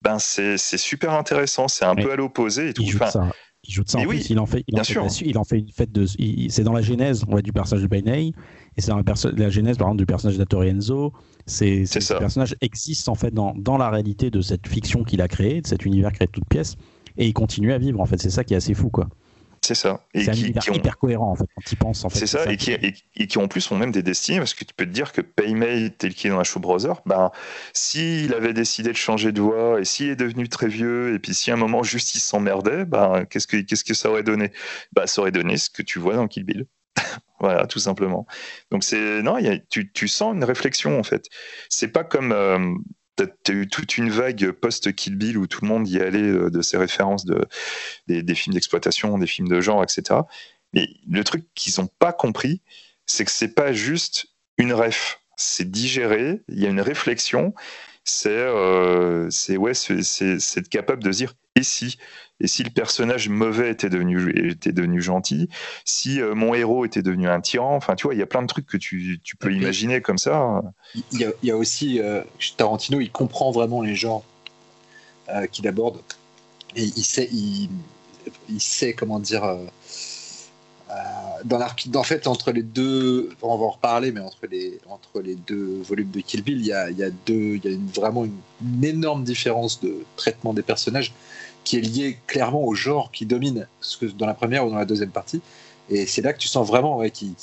ben 0.03 0.19
c'est 0.19 0.57
super 0.57 1.12
intéressant. 1.12 1.69
C'est 1.69 1.85
un 1.85 1.95
peu 1.95 2.11
à 2.12 2.16
l'opposé 2.16 2.70
et 2.70 2.74
tout. 2.74 2.83
Il 2.83 2.91
joue 2.91 2.99
de 2.99 3.05
ça. 3.05 3.31
Il 3.65 3.73
joue 3.73 3.85
de 3.85 3.89
ça. 3.89 3.99
En 3.99 4.07
plus, 4.07 4.29
il 4.31 4.41
en 4.41 4.47
fait, 4.47 4.65
il 4.66 4.81
en 4.81 4.85
fait, 4.85 5.20
il 5.20 5.39
en 5.39 5.45
fait 5.45 5.59
une 5.59 5.70
fête 5.70 5.93
de. 5.93 6.05
C'est 6.49 6.65
dans 6.65 6.73
la 6.73 6.83
genèse, 6.83 7.24
on 7.29 7.39
du 7.39 7.53
personnage 7.53 7.83
de 7.83 7.89
Bainey, 7.89 8.33
et 8.77 8.81
c'est 8.81 8.91
dans 8.91 8.97
la, 8.97 9.05
la, 9.37 9.51
genèse, 9.51 9.79
par 9.79 9.89
exemple, 9.89 9.99
du 9.99 10.07
personnage 10.07 10.39
d'Atori 10.39 10.69
Enzo. 10.69 11.12
C'est 11.47 11.87
ce 11.87 12.15
personnage 12.15 12.57
existe 12.61 13.09
en 13.09 13.15
fait 13.15 13.33
dans, 13.33 13.55
dans 13.57 13.77
la 13.77 13.91
réalité 13.91 14.31
de 14.31 14.41
cette 14.41 14.66
fiction 14.66 15.05
qu'il 15.05 15.20
a 15.20 15.29
créée, 15.29 15.61
de 15.61 15.66
cet 15.66 15.85
univers 15.85 16.12
créé 16.12 16.27
de 16.27 16.33
toutes 16.33 16.49
pièces, 16.49 16.77
et 17.16 17.27
il 17.27 17.33
continue 17.33 17.73
à 17.73 17.79
vivre. 17.79 18.01
En 18.01 18.07
fait, 18.07 18.20
c'est 18.20 18.31
ça 18.31 18.43
qui 18.43 18.55
est 18.55 18.57
assez 18.57 18.74
fou, 18.74 18.91
quoi. 18.91 19.09
C'est 19.64 19.76
ça. 19.76 20.05
Et 20.12 20.26
qui, 20.26 20.52
qui 20.52 20.70
ont... 20.70 20.74
hyper 20.74 20.98
cohérent 20.98 21.30
en 21.30 21.36
fait 21.36 21.47
quand 21.55 21.62
tu 21.64 21.76
penses. 21.76 22.05
En 22.05 22.09
fait, 22.09 22.18
c'est 22.18 22.26
ça, 22.26 22.51
et, 22.51 22.56
qui, 22.56 22.72
et, 22.72 23.26
qui 23.26 23.39
en 23.39 23.47
plus 23.47 23.70
ont 23.70 23.76
même 23.76 23.93
des 23.93 24.02
destinées 24.02 24.39
parce 24.39 24.55
que 24.55 24.64
tu 24.64 24.74
peux 24.74 24.84
te 24.84 24.90
dire 24.90 25.12
que 25.12 25.20
Paymay 25.20 25.90
tel 25.90 26.14
qu'il 26.14 26.28
est 26.28 26.30
dans 26.30 26.39
la 26.39 26.44
Show 26.44 26.59
Brother, 26.59 27.01
ben 27.06 27.30
s'il 27.72 28.34
avait 28.34 28.55
décidé 28.55 28.90
de 28.90 28.97
changer 28.97 29.30
de 29.30 29.40
voix 29.40 29.80
et 29.80 29.84
s'il 29.84 30.09
est 30.09 30.16
devenu 30.16 30.48
très 30.48 30.66
vieux 30.66 31.14
et 31.14 31.20
puis 31.20 31.32
si 31.32 31.52
à 31.52 31.55
un 31.55 31.59
moment 31.59 31.84
juste 31.84 32.16
il 32.16 32.20
s'emmerdait, 32.20 32.84
ben 32.84 33.24
qu'est-ce 33.24 33.47
que 33.47 33.59
qu'est-ce 33.59 33.84
que 33.84 33.94
ça 33.94 34.10
aurait 34.10 34.24
donné? 34.24 34.52
Ben 34.93 35.06
ça 35.06 35.20
aurait 35.20 35.30
donné 35.30 35.56
ce 35.56 35.70
que 35.70 35.82
tu 35.82 36.01
vois 36.01 36.16
dans 36.16 36.26
Kill 36.26 36.44
Bill. 36.44 36.66
voilà, 37.40 37.66
tout 37.66 37.78
simplement. 37.78 38.26
Donc 38.72 38.82
c'est 38.82 39.22
non, 39.22 39.39
y 39.39 39.47
a, 39.47 39.59
tu, 39.59 39.93
tu, 39.93 40.09
sens 40.09 40.34
une 40.34 40.44
réflexion 40.44 40.98
en 40.98 41.05
fait. 41.05 41.26
C'est 41.68 41.89
pas 41.89 42.02
comme 42.02 42.32
euh, 42.32 42.59
tu 43.16 43.52
as 43.52 43.55
eu 43.55 43.68
toute 43.68 43.98
une 43.98 44.10
vague 44.10 44.52
post-Kill 44.52 45.16
Bill 45.16 45.39
où 45.39 45.47
tout 45.47 45.60
le 45.62 45.68
monde 45.68 45.89
y 45.89 46.01
allait 46.01 46.20
euh, 46.20 46.51
de 46.51 46.62
ces 46.62 46.76
références 46.76 47.24
de, 47.24 47.47
des, 48.09 48.34
films 48.34 48.55
d'exploitation, 48.55 49.18
des 49.18 49.26
films 49.26 49.48
de 49.48 49.60
genre, 49.60 49.82
etc. 49.82 50.20
Mais 50.72 50.89
le 51.09 51.22
truc 51.24 51.44
qu'ils 51.55 51.74
n'ont 51.78 51.89
pas 51.98 52.12
compris, 52.12 52.60
c'est 53.06 53.24
que 53.24 53.30
c'est 53.30 53.55
pas 53.55 53.72
juste 53.72 54.26
une 54.59 54.72
ref, 54.72 55.20
c'est 55.36 55.70
digéré, 55.70 56.43
il 56.48 56.60
y 56.60 56.66
a 56.66 56.70
une 56.70 56.80
réflexion, 56.80 57.55
c'est 58.05 58.30
euh, 58.30 59.28
ouais, 59.51 59.72
être 59.72 60.68
capable 60.68 61.02
de 61.02 61.10
dire 61.10 61.34
et 61.55 61.62
si? 61.62 61.98
Et 62.43 62.48
si 62.48 62.62
le 62.62 62.70
personnage 62.70 63.28
mauvais 63.28 63.70
était 63.70 63.89
devenu 63.89 64.51
était 64.51 64.73
devenu 64.73 65.01
gentil, 65.01 65.48
si 65.85 66.20
euh, 66.20 66.35
mon 66.35 66.55
héros 66.55 66.85
était 66.85 67.02
devenu 67.02 67.28
un 67.28 67.40
tyran, 67.40 67.74
enfin 67.77 67.94
tu 67.94 68.05
vois, 68.05 68.14
il 68.14 68.19
y 68.19 68.23
a 68.23 68.27
plein 68.27 68.43
de 68.43 68.48
trucs 68.48 68.66
que 68.66 68.77
tu, 68.77 69.20
tu 69.24 69.36
peux 69.36 69.52
imaginer 69.52 70.02
comme 70.02 70.19
ça. 70.19 70.62
Il 71.12 71.20
y 71.20 71.24
a, 71.24 71.31
il 71.43 71.48
y 71.48 71.52
a 71.52 71.56
aussi 71.56 72.01
euh, 72.01 72.23
Tarantino, 72.56 73.01
il 73.01 73.10
comprend 73.10 73.51
vraiment 73.51 73.81
les 73.81 73.94
genres 73.94 74.24
qu'il 75.51 75.66
aborde. 75.66 75.98
Et 76.77 76.85
il 76.85 77.05
sait 77.05 77.28
il, 77.32 77.70
il 78.51 78.60
sait 78.60 78.93
comment 78.93 79.19
dire 79.19 79.44
euh, 79.44 79.56
dans 81.44 81.60
en 81.97 82.02
fait, 82.02 82.27
entre 82.27 82.52
les 82.52 82.62
deux, 82.62 83.31
on 83.43 83.56
va 83.56 83.64
en 83.64 83.70
reparler, 83.70 84.12
mais 84.12 84.20
entre 84.20 84.47
les, 84.51 84.78
entre 84.89 85.20
les 85.20 85.35
deux 85.35 85.81
volumes 85.82 86.10
de 86.10 86.20
Kill 86.20 86.43
Bill, 86.43 86.59
il 86.59 86.66
y 86.66 86.73
a, 86.73 86.90
il 86.90 86.98
y 86.98 87.02
a, 87.02 87.10
deux, 87.10 87.56
il 87.56 87.64
y 87.64 87.69
a 87.69 87.70
une, 87.70 87.86
vraiment 87.86 88.24
une, 88.24 88.85
énorme 88.85 89.24
différence 89.24 89.81
de 89.81 90.05
traitement 90.16 90.52
des 90.52 90.62
personnages 90.62 91.12
qui 91.64 91.76
est 91.78 91.80
liée 91.80 92.18
clairement 92.26 92.64
au 92.64 92.74
genre 92.74 93.10
qui 93.10 93.26
domine, 93.26 93.66
ce 93.80 93.97
que 93.97 94.06
dans 94.06 94.26
la 94.26 94.34
première 94.34 94.66
ou 94.66 94.70
dans 94.70 94.76
la 94.76 94.84
deuxième 94.84 95.10
partie. 95.10 95.40
Et 95.89 96.06
c'est 96.06 96.22
là 96.22 96.32
que 96.32 96.39
tu 96.39 96.48
sens 96.48 96.66
vraiment 96.66 97.02
qu'il 97.09 97.34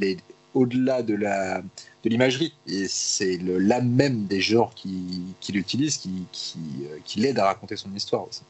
est 0.00 0.18
au-delà 0.54 1.02
de 1.02 1.14
la 1.14 1.62
de 2.04 2.08
l'imagerie 2.08 2.52
et 2.66 2.88
c'est 2.88 3.38
l'âme 3.38 3.88
même 3.88 4.26
des 4.26 4.40
genres 4.40 4.74
qu'il 4.74 5.22
qui 5.40 5.52
utilise 5.52 5.98
qui, 5.98 6.26
qui, 6.32 6.58
euh, 6.90 6.98
qui 7.04 7.20
l'aide 7.20 7.38
à 7.38 7.44
raconter 7.44 7.76
son 7.76 7.94
histoire 7.94 8.26
aussi. 8.28 8.42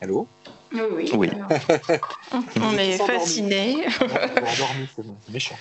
Allô? 0.00 0.28
Oui. 0.72 1.10
oui. 1.14 1.30
On 2.60 2.76
est 2.76 2.98
fascinés. 2.98 3.86
c'est 4.94 5.32
méchant. 5.32 5.56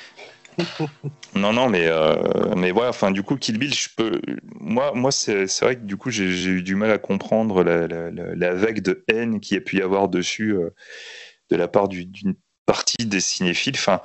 Non, 1.36 1.54
non, 1.54 1.70
mais 1.70 1.86
euh, 1.88 2.16
mais 2.56 2.72
voilà. 2.72 2.90
Enfin, 2.90 3.12
du 3.12 3.24
coup, 3.24 3.36
Kill 3.38 3.58
Bill, 3.58 3.74
je 3.74 3.90
peux. 3.96 4.22
Moi, 4.60 4.92
moi, 4.94 5.12
c'est 5.12 5.46
vrai 5.62 5.76
que 5.76 5.84
du 5.84 5.98
coup, 5.98 6.10
j'ai 6.10 6.50
eu 6.50 6.64
du 6.64 6.76
mal 6.76 6.92
à 6.92 6.98
comprendre 6.98 7.64
la, 7.64 8.54
vague 8.54 8.82
de 8.82 9.04
haine 9.08 9.40
qu'il 9.40 9.56
y 9.56 9.58
a 9.58 9.62
pu 9.62 9.78
y 9.78 9.82
avoir 9.82 10.10
dessus 10.10 10.52
euh, 10.52 10.74
de 11.50 11.56
la 11.56 11.68
part 11.68 11.88
d'une 11.88 12.36
partie 12.66 13.06
des 13.06 13.20
cinéphiles. 13.20 13.76
Enfin, 13.76 14.02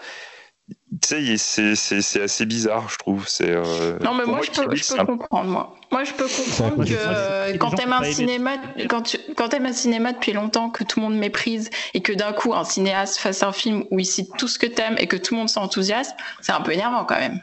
tu 1.00 1.36
sais, 1.38 1.74
c'est 1.74 2.22
assez 2.22 2.46
bizarre, 2.46 2.88
je 2.88 2.96
trouve. 2.98 3.26
C'est. 3.26 3.50
Euh, 3.50 3.98
non, 4.00 4.14
mais 4.14 4.24
moi, 4.24 4.40
je 4.42 4.50
peux, 4.50 4.74
je 4.74 4.94
peux 4.94 5.04
comprendre, 5.04 5.50
moi. 5.50 5.76
Moi, 5.90 6.04
je 6.04 6.12
peux 6.12 6.26
comprendre 6.26 6.84
que 6.84 7.56
quand 7.56 7.70
t'aimes 7.70 7.92
un 7.92 8.04
cinéma, 8.04 8.52
quand 8.88 9.02
tu 9.02 9.18
quand 9.36 9.52
aimes 9.54 9.66
un 9.66 9.72
cinéma 9.72 10.12
depuis 10.12 10.32
longtemps, 10.32 10.70
que 10.70 10.84
tout 10.84 11.00
le 11.00 11.06
monde 11.06 11.18
méprise 11.18 11.70
et 11.94 12.02
que 12.02 12.12
d'un 12.12 12.32
coup 12.32 12.54
un 12.54 12.64
cinéaste 12.64 13.18
fasse 13.18 13.42
un 13.42 13.52
film 13.52 13.84
où 13.90 13.98
il 13.98 14.06
cite 14.06 14.36
tout 14.36 14.48
ce 14.48 14.58
que 14.58 14.66
t'aimes 14.66 14.96
et 14.98 15.06
que 15.06 15.16
tout 15.16 15.34
le 15.34 15.38
monde 15.40 15.48
s'enthousiasme, 15.48 16.16
c'est 16.40 16.52
un 16.52 16.60
peu 16.60 16.72
énervant 16.72 17.04
quand 17.04 17.18
même. 17.18 17.40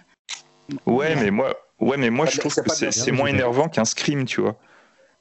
Ouais, 0.86 1.16
mais 1.16 1.32
moi, 1.32 1.56
Ouais, 1.80 1.98
mais 1.98 2.10
moi 2.10 2.26
Ah, 2.28 2.32
je 2.32 2.40
trouve 2.40 2.54
c'est 2.54 2.64
que 2.64 2.92
c'est 2.92 3.12
moins 3.12 3.28
énervant 3.28 3.70
qu'un 3.70 3.86
Scream, 3.86 4.26
tu 4.26 4.42
vois. 4.42 4.56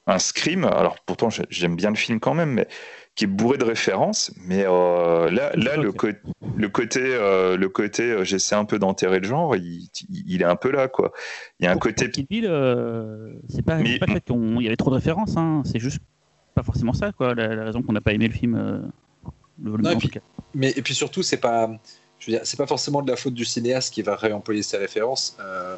Un 0.07 0.19
Scream, 0.19 0.65
alors 0.65 0.97
pourtant 1.05 1.29
j'ai- 1.29 1.45
j'aime 1.49 1.75
bien 1.75 1.89
le 1.89 1.95
film 1.95 2.19
quand 2.19 2.33
même, 2.33 2.51
mais 2.51 2.67
qui 3.19 3.25
est 3.25 3.27
bourré 3.27 3.57
de 3.57 3.65
références. 3.65 4.31
Mais 4.45 4.63
euh, 4.65 5.29
là, 5.29 5.51
là 5.55 5.75
le, 5.75 5.91
co- 5.91 6.07
le 6.55 6.69
côté, 6.69 7.01
euh, 7.03 7.57
le 7.57 7.67
côté 7.67 8.03
euh, 8.03 8.23
j'essaie 8.23 8.55
un 8.55 8.63
peu 8.63 8.79
d'enterrer 8.79 9.19
le 9.19 9.27
genre, 9.27 9.57
il, 9.57 9.89
est 10.41 10.45
un 10.45 10.55
peu 10.55 10.71
là, 10.71 10.87
quoi. 10.87 11.11
Il 11.59 11.65
y 11.65 11.67
a 11.67 11.71
un 11.71 11.73
Pour- 11.73 11.81
côté. 11.81 12.05
pour 12.05 12.13
Kill 12.13 12.27
Bill, 12.29 12.45
euh, 12.47 13.33
c'est 13.49 13.61
pas, 13.61 13.75
Mais- 13.75 13.99
pas 13.99 14.05
le 14.05 14.13
fait 14.13 14.21
qu'il 14.21 14.61
y 14.61 14.67
avait 14.67 14.77
trop 14.77 14.89
de 14.89 14.95
références, 14.95 15.35
hein, 15.35 15.63
c'est 15.65 15.79
juste 15.79 15.99
pas 16.55 16.63
forcément 16.63 16.93
ça, 16.93 17.11
quoi, 17.11 17.35
la, 17.35 17.53
la 17.55 17.65
raison 17.65 17.81
qu'on 17.81 17.91
n'a 17.91 17.99
pas 17.99 18.13
aimé 18.13 18.29
le 18.29 18.33
film. 18.33 18.55
euh, 18.55 18.79
le 19.61 19.71
volume 19.71 19.85
Non, 19.85 19.91
et 19.91 19.97
puis-. 19.97 20.11
Mais 20.53 20.71
et 20.77 20.81
puis 20.81 20.95
surtout, 20.95 21.21
c'est 21.21 21.35
pas, 21.41 21.69
je 22.19 22.27
veux 22.31 22.37
dire, 22.37 22.41
c'est 22.45 22.55
pas 22.57 22.67
forcément 22.67 23.01
de 23.01 23.11
la 23.11 23.17
faute 23.17 23.33
du 23.33 23.43
cinéaste 23.43 23.93
qui 23.93 24.01
va 24.01 24.15
réemployer 24.15 24.63
ses 24.63 24.77
références. 24.77 25.35
Euh, 25.41 25.75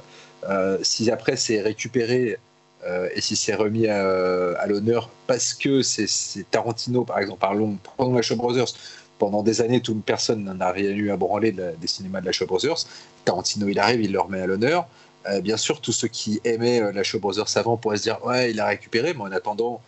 euh, 0.48 0.78
si 0.84 1.10
après 1.10 1.36
c'est 1.38 1.60
récupéré 1.62 2.38
euh, 2.86 3.10
et 3.14 3.22
si 3.22 3.36
c'est 3.36 3.54
remis 3.54 3.88
à, 3.88 4.66
l'honneur 4.68 5.10
parce 5.28 5.54
que 5.54 5.82
c'est 5.82 6.08
Tarantino, 6.50 7.04
par 7.04 7.20
exemple, 7.20 7.40
parlons, 7.40 7.78
prenons 7.84 8.16
la 8.16 8.22
Shaw 8.22 8.36
Brothers. 8.36 8.74
Pendant 9.20 9.44
des 9.44 9.62
années, 9.62 9.82
toute 9.82 10.04
personne 10.04 10.44
n'en 10.44 10.60
a 10.60 10.72
rien 10.72 10.90
eu 10.90 11.12
à 11.12 11.18
branler 11.18 11.52
des 11.52 11.88
cinémas 11.88 12.22
de 12.22 12.26
la 12.26 12.32
Shaw 12.32 12.48
Brothers. 12.48 12.86
Tarantino, 13.24 13.68
il 13.68 13.78
arrive, 13.78 14.02
il 14.02 14.12
le 14.12 14.20
remet 14.20 14.42
à 14.42 14.48
l'honneur. 14.48 14.88
Euh, 15.28 15.42
bien 15.42 15.58
sûr, 15.58 15.80
tous 15.80 15.92
ceux 15.92 16.08
qui 16.08 16.42
aimaient 16.44 16.82
euh, 16.82 16.92
la 16.92 17.04
Shaw 17.04 17.20
Brothers 17.20 17.56
avant 17.56 17.78
pourraient 17.78 17.98
se 17.98 18.04
dire 18.04 18.26
ouais, 18.26 18.50
il 18.50 18.60
a 18.60 18.66
récupéré, 18.66 19.14
mais 19.14 19.22
en 19.22 19.32
attendant, 19.32 19.82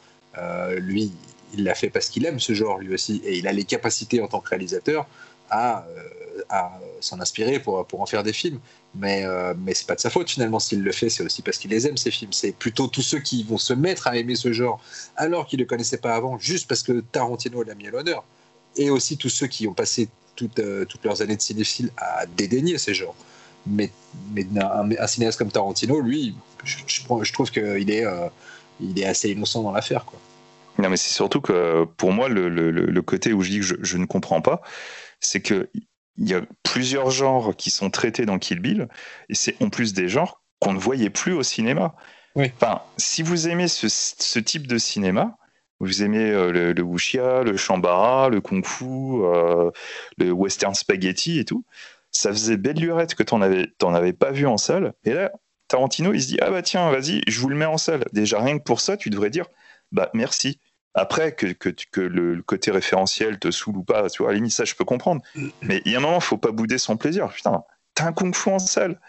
lui, 0.78 1.12
il 1.56 1.64
l'a 1.64 1.76
fait 1.76 1.90
parce 1.90 2.10
qu'il 2.10 2.26
aime 2.26 2.40
ce 2.40 2.54
genre 2.54 2.80
lui 2.80 2.94
aussi, 2.94 3.22
et 3.24 3.38
il 3.38 3.48
a 3.48 3.52
les 3.52 3.64
capacités 3.64 4.22
en 4.22 4.28
tant 4.28 4.40
que 4.40 4.50
réalisateur 4.50 5.08
à, 5.50 5.86
à 6.50 6.80
s'en 7.00 7.20
inspirer 7.20 7.60
pour, 7.60 7.86
pour 7.86 8.02
en 8.02 8.08
faire 8.08 8.24
des 8.24 8.34
films. 8.34 8.60
Mais, 8.96 9.24
euh, 9.26 9.54
mais 9.58 9.74
c'est 9.74 9.88
pas 9.88 9.96
de 9.96 10.00
sa 10.00 10.12
faute 10.12 10.30
finalement 10.30 10.60
s'il 10.60 10.84
le 10.84 10.92
fait, 10.92 11.10
c'est 11.10 11.24
aussi 11.24 11.42
parce 11.42 11.58
qu'il 11.58 11.72
les 11.72 11.88
aime 11.88 11.98
ces 11.98 12.12
films. 12.12 12.32
C'est 12.32 12.52
plutôt 12.52 12.88
tous 12.88 13.02
ceux 13.02 13.20
qui 13.20 13.44
vont 13.44 13.58
se 13.58 13.74
mettre 13.74 14.08
à 14.08 14.18
aimer 14.18 14.36
ce 14.36 14.54
genre 14.54 14.80
alors 15.16 15.48
qu'ils 15.48 15.58
ne 15.60 15.64
le 15.64 15.68
connaissaient 15.68 15.98
pas 15.98 16.16
avant, 16.16 16.38
juste 16.38 16.68
parce 16.68 16.84
que 16.84 17.00
Tarantino 17.12 17.64
l'a 17.64 17.74
mis 17.74 17.88
à 17.88 17.92
l'honneur. 17.92 18.24
Et 18.76 18.90
aussi 18.90 19.18
tous 19.18 19.30
ceux 19.30 19.48
qui 19.48 19.68
ont 19.68 19.74
passé 19.74 20.10
toutes, 20.36 20.60
euh, 20.60 20.86
toutes 20.86 21.04
leurs 21.06 21.22
années 21.22 21.36
de 21.36 21.42
cinéphile 21.42 21.90
à 21.98 22.26
dédaigner 22.26 22.78
ces 22.78 22.94
genres. 22.94 23.16
Mais, 23.66 23.92
mais 24.34 24.46
un, 24.60 25.08
cinéaste 25.08 25.40
comme 25.40 25.52
Tarantino, 25.52 26.00
lui, 26.00 26.36
je, 26.64 26.78
je, 26.86 27.02
je 27.22 27.34
trouve 27.34 27.50
qu'il 27.50 27.90
est, 27.90 28.06
euh, 28.06 28.28
il 28.80 29.00
est 29.00 29.06
assez 29.06 29.30
innocent 29.32 29.64
dans 29.64 29.72
l'affaire. 29.72 30.06
quoi. 30.06 30.20
Non, 30.80 30.90
mais 30.90 30.98
c'est 30.98 31.14
surtout 31.14 31.40
que 31.40 31.86
pour 31.98 32.12
moi, 32.12 32.30
le, 32.30 32.50
le- 32.50 33.02
côté 33.02 33.32
où 33.34 33.42
je 33.42 33.50
dis 33.52 33.60
que 33.60 33.78
je 33.82 33.98
ne 33.98 34.06
comprends 34.06 34.42
pas, 34.42 34.62
c'est 35.20 35.42
que 35.42 35.70
il 36.18 36.30
y 36.30 36.34
a 36.34 36.42
plusieurs 36.64 37.10
genres 37.10 37.56
qui 37.56 37.72
sont 37.72 37.90
traités 37.90 38.26
dans 38.26 38.40
Kill 38.40 38.60
Bill, 38.60 38.88
et 39.30 39.36
c'est 39.36 39.62
en 39.62 39.70
plus 39.70 39.94
des 39.94 40.08
genres 40.08 40.42
qu'on 40.60 40.74
ne 40.74 40.80
voyait 40.80 41.10
plus 41.10 41.34
au 41.34 41.44
cinéma. 41.44 41.96
Oui. 42.36 42.52
Enfin, 42.56 42.82
si 42.98 43.22
vous 43.22 43.48
aimez 43.48 43.68
ce, 43.68 43.88
ce 43.90 44.40
type 44.40 44.68
de 44.68 44.78
cinéma, 44.78 45.38
vous 45.80 46.04
aimez 46.04 46.32
euh, 46.32 46.52
le, 46.52 46.74
le 46.74 46.82
wuxia, 46.82 47.44
le 47.44 47.58
shambara, 47.58 48.30
le 48.30 48.42
kung-fu, 48.42 48.86
euh, 48.86 49.70
le 50.18 50.32
western 50.32 50.74
spaghetti 50.74 51.40
et 51.40 51.46
tout, 51.46 51.66
ça 52.12 52.32
faisait 52.32 52.58
belle 52.58 52.80
lurette 52.80 53.16
que 53.16 53.24
t'en 53.24 53.42
avais, 53.42 53.68
t'en 53.78 53.94
avais 53.94 54.14
pas 54.14 54.32
vu 54.32 54.48
en 54.48 54.58
salle. 54.58 54.94
Et 55.04 55.14
là, 55.14 55.32
Tarantino, 55.68 56.14
il 56.14 56.22
se 56.22 56.28
dit 56.28 56.38
ah 56.42 56.52
bah 56.52 56.62
tiens, 56.62 56.90
vas-y, 56.92 57.22
je 57.28 57.40
vous 57.40 57.50
le 57.50 57.56
mets 57.56 57.66
en 57.66 57.78
salle. 57.78 58.06
Déjà 58.14 58.40
rien 58.40 58.58
que 58.58 58.64
pour 58.64 58.80
ça, 58.80 58.98
tu 58.98 59.10
devrais 59.10 59.30
dire 59.30 59.48
bah 59.92 60.10
merci. 60.14 60.60
Après, 60.96 61.34
que, 61.34 61.48
que, 61.48 61.70
que 61.70 62.02
le, 62.02 62.42
côté 62.44 62.72
référentiel 62.72 63.40
te 63.40 63.50
saoule 63.50 63.78
ou 63.78 63.84
pas, 63.84 64.10
tu 64.10 64.22
vois, 64.22 64.30
à 64.30 64.34
la 64.34 64.38
limite, 64.38 64.54
ça, 64.54 64.66
je 64.66 64.76
peux 64.76 64.86
comprendre. 64.86 65.22
Mais 65.62 65.82
il 65.86 65.92
y 65.92 65.96
a 65.96 65.98
un 65.98 66.02
moment, 66.02 66.20
faut 66.20 66.38
pas 66.38 66.52
bouder 66.52 66.78
son 66.78 66.98
plaisir. 66.98 67.30
Putain, 67.30 67.64
t'as 67.96 68.06
un 68.06 68.14
kung-fu 68.14 68.50
en 68.50 68.60
salle. 68.60 69.00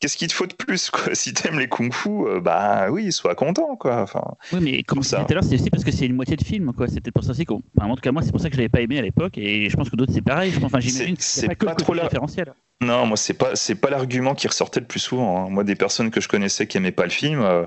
Qu'est-ce 0.00 0.16
qu'il 0.16 0.28
te 0.28 0.32
faut 0.32 0.46
de 0.46 0.54
plus, 0.54 0.90
quoi 0.90 1.02
Si 1.14 1.34
t'aimes 1.34 1.58
les 1.58 1.68
kung-fu, 1.68 2.08
euh, 2.08 2.40
bah 2.40 2.86
oui, 2.90 3.10
sois 3.10 3.34
content, 3.34 3.74
quoi. 3.76 4.02
Enfin, 4.02 4.22
Oui, 4.52 4.60
mais 4.62 4.82
comme 4.84 5.02
ça. 5.02 5.24
tout 5.24 5.32
à 5.32 5.34
l'heure, 5.34 5.44
c'est 5.44 5.56
aussi 5.56 5.70
parce 5.70 5.82
que 5.82 5.90
c'est 5.90 6.06
une 6.06 6.14
moitié 6.14 6.36
de 6.36 6.44
film, 6.44 6.72
quoi. 6.72 6.86
C'était 6.86 7.10
pour 7.10 7.24
ça 7.24 7.32
aussi 7.32 7.44
qu'on. 7.44 7.60
Enfin, 7.76 7.88
en 7.90 7.96
tout 7.96 8.00
cas, 8.02 8.12
moi, 8.12 8.22
c'est 8.22 8.30
pour 8.30 8.40
ça 8.40 8.48
que 8.48 8.54
je 8.54 8.60
l'avais 8.60 8.68
pas 8.68 8.80
aimé 8.80 8.98
à 8.98 9.02
l'époque, 9.02 9.36
et 9.38 9.68
je 9.68 9.76
pense 9.76 9.90
que 9.90 9.96
d'autres, 9.96 10.12
c'est 10.14 10.22
pareil. 10.22 10.52
Enfin, 10.62 10.78
j'imagine 10.78 11.16
que 11.16 11.22
C'est- 11.22 11.48
pas 11.48 11.54
que 11.56 11.82
trop 11.82 11.94
là. 11.94 12.04
référentiel. 12.04 12.54
non, 12.80 13.06
moi, 13.06 13.16
c'est 13.16 13.34
pas, 13.34 13.56
c'est 13.56 13.74
pas 13.74 13.90
l'argument 13.90 14.36
qui 14.36 14.46
ressortait 14.46 14.78
le 14.78 14.86
plus 14.86 15.00
souvent. 15.00 15.46
hein. 15.46 15.50
Moi, 15.50 15.64
des 15.64 15.74
personnes 15.74 16.12
que 16.12 16.20
je 16.20 16.28
connaissais 16.28 16.68
qui 16.68 16.76
aimaient 16.76 16.92
pas 16.92 17.02
le 17.04 17.10
film, 17.10 17.40
euh, 17.40 17.66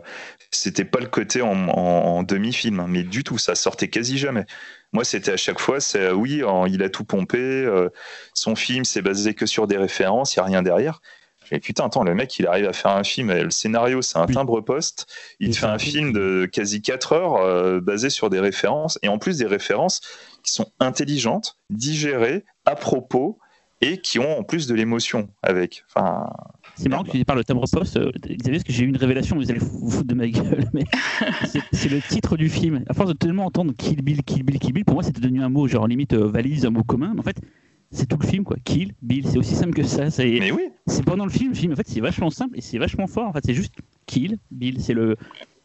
c'était 0.52 0.86
pas 0.86 1.00
le 1.02 1.08
côté 1.08 1.42
en, 1.42 1.50
en- 1.68 1.74
en 2.18 2.24
demi-film, 2.24 2.80
hein, 2.80 2.86
mais 2.88 3.04
du 3.04 3.26
tout, 3.26 3.38
ça 3.38 3.56
sortait 3.56 3.90
quasi 3.90 4.18
jamais. 4.18 4.46
Moi, 4.94 5.04
c'était 5.04 5.34
à 5.34 5.38
chaque 5.38 5.60
fois, 5.60 5.82
c'est 5.82 6.00
euh, 6.00 6.14
oui, 6.14 6.46
en- 6.46 6.66
il 6.66 6.82
a 6.82 6.88
tout 6.90 7.04
pompé, 7.04 7.68
son 8.34 8.56
film, 8.56 8.86
c'est 8.86 9.02
basé 9.02 9.34
que 9.34 9.46
sur 9.46 9.68
des 9.68 9.78
références, 9.78 10.36
il 10.36 10.38
y 10.38 10.40
a 10.40 10.46
rien 10.46 10.62
derrière. 10.62 11.02
Mais 11.52 11.60
putain, 11.60 11.86
attends, 11.86 12.04
le 12.04 12.16
mec, 12.16 12.38
il 12.40 12.48
arrive 12.48 12.66
à 12.68 12.74
faire 12.74 12.92
un 12.92 13.04
film, 13.04 13.32
le 13.32 13.50
scénario, 13.50 14.02
c'est 14.02 14.18
un 14.18 14.26
Oui. 14.26 14.34
timbre-poste. 14.34 15.08
Il 15.40 15.52
te 15.52 15.58
fait 15.58 15.66
un 15.66 15.78
film 15.78 16.14
de 16.14 16.46
quasi 16.52 16.82
4 16.82 17.14
heures 17.14 17.36
euh, 17.38 17.80
basé 17.82 18.10
sur 18.10 18.30
des 18.30 18.40
références, 18.40 18.98
et 19.04 19.10
en 19.10 19.18
plus 19.18 19.38
des 19.38 19.46
références 19.46 20.02
qui 20.44 20.52
sont 20.54 20.72
intelligentes, 20.80 21.58
digérées, 21.70 22.46
à 22.66 22.76
propos, 22.76 23.38
et 23.82 23.98
qui 24.00 24.20
ont 24.20 24.38
en 24.40 24.44
plus 24.44 24.68
de 24.68 24.76
l'émotion 24.76 25.28
avec. 25.42 25.84
Enfin, 25.90 26.28
C'est 26.76 26.88
marrant 26.88 27.04
que 27.04 27.12
tu 27.12 27.26
parles 27.26 27.40
de 27.40 27.44
timbre 27.44 27.66
poste, 27.72 27.98
euh, 27.98 28.12
Xavier, 28.24 28.52
parce 28.60 28.64
que 28.64 28.72
j'ai 28.72 28.84
eu 28.86 28.88
une 28.88 28.98
révélation, 28.98 29.36
vous 29.36 29.50
allez 29.50 29.60
vous 29.60 29.90
foutre 29.90 30.08
de 30.08 30.14
ma 30.16 30.28
gueule, 30.28 30.70
mais 30.74 30.84
c'est- 31.46 31.90
le 31.90 32.00
titre 32.02 32.38
du 32.38 32.48
film. 32.48 32.84
À 32.88 32.94
force 32.94 33.10
de 33.10 33.14
tellement 33.18 33.46
entendre 33.46 33.74
Kill 33.78 34.02
Bill, 34.04 34.24
Kill 34.24 34.44
Bill, 34.44 34.60
Kill 34.60 34.72
Bill, 34.74 34.86
pour 34.86 34.94
moi 34.94 35.04
c'était 35.04 35.20
devenu 35.20 35.42
un 35.44 35.50
mot, 35.50 35.68
genre 35.68 35.88
limite 35.88 36.14
euh, 36.14 36.28
valise, 36.28 36.66
un 36.66 36.70
mot 36.70 36.84
commun. 36.84 37.12
Mais 37.14 37.20
en 37.20 37.24
fait, 37.24 37.38
c'est 37.92 38.08
tout 38.08 38.18
le 38.22 38.26
film, 38.28 38.44
quoi. 38.44 38.58
Kill 38.64 38.94
Bill, 39.02 39.28
c'est 39.28 39.38
aussi 39.38 39.56
simple 39.56 39.74
que 39.74 39.84
ça. 39.84 40.10
C'est 40.10 40.26
mais 40.40 40.52
oui, 40.52 40.70
c'est 40.88 41.04
pendant 41.04 41.26
le 41.26 41.32
film, 41.32 41.50
le 41.52 41.56
film, 41.56 41.74
en 41.74 41.76
fait, 41.76 41.88
c'est 41.88 42.00
vachement 42.02 42.30
simple 42.30 42.58
et 42.58 42.62
c'est 42.62 42.78
vachement 42.78 43.08
fort. 43.08 43.28
En 43.28 43.34
fait, 43.34 43.42
c'est 43.46 43.54
juste 43.54 43.74
Kill 44.06 44.38
Bill, 44.50 44.82
c'est 44.82 44.94
le, 44.94 45.18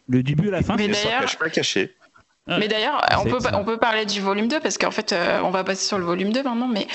le 0.08 0.22
début 0.22 0.48
à 0.48 0.52
la 0.52 0.62
fin. 0.62 0.76
Mais 0.76 0.88
d'ailleurs- 0.88 1.20
cache 1.22 1.38
pas 1.38 1.50
caché. 1.50 1.94
Ah. 2.48 2.58
Mais 2.60 2.68
d'ailleurs, 2.68 3.00
on 3.20 3.24
peut, 3.28 3.40
ça. 3.40 3.58
on 3.58 3.64
peut 3.64 3.76
parler 3.76 4.06
du 4.06 4.20
volume 4.20 4.46
2 4.46 4.60
parce 4.60 4.78
qu'en 4.78 4.92
fait, 4.92 5.12
euh, 5.12 5.40
on 5.42 5.50
va 5.50 5.64
passer 5.64 5.84
sur 5.84 5.98
le 5.98 6.04
volume 6.04 6.32
2 6.32 6.44
maintenant, 6.44 6.68
mais 6.68 6.86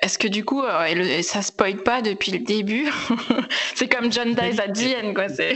est-ce 0.00 0.16
que 0.16 0.28
du 0.28 0.44
coup, 0.44 0.62
euh, 0.62 0.84
et 0.84 0.94
le- 0.94 1.22
ça 1.22 1.42
spoil 1.42 1.78
pas 1.78 2.02
depuis 2.02 2.30
le 2.30 2.38
début? 2.38 2.86
C'est 3.74 3.88
comme 3.92 4.12
John 4.12 4.28
dies 4.34 4.60
at 4.60 4.68
the 4.68 5.04
end, 5.04 5.12
quoi. 5.14 5.28
C'est... 5.28 5.54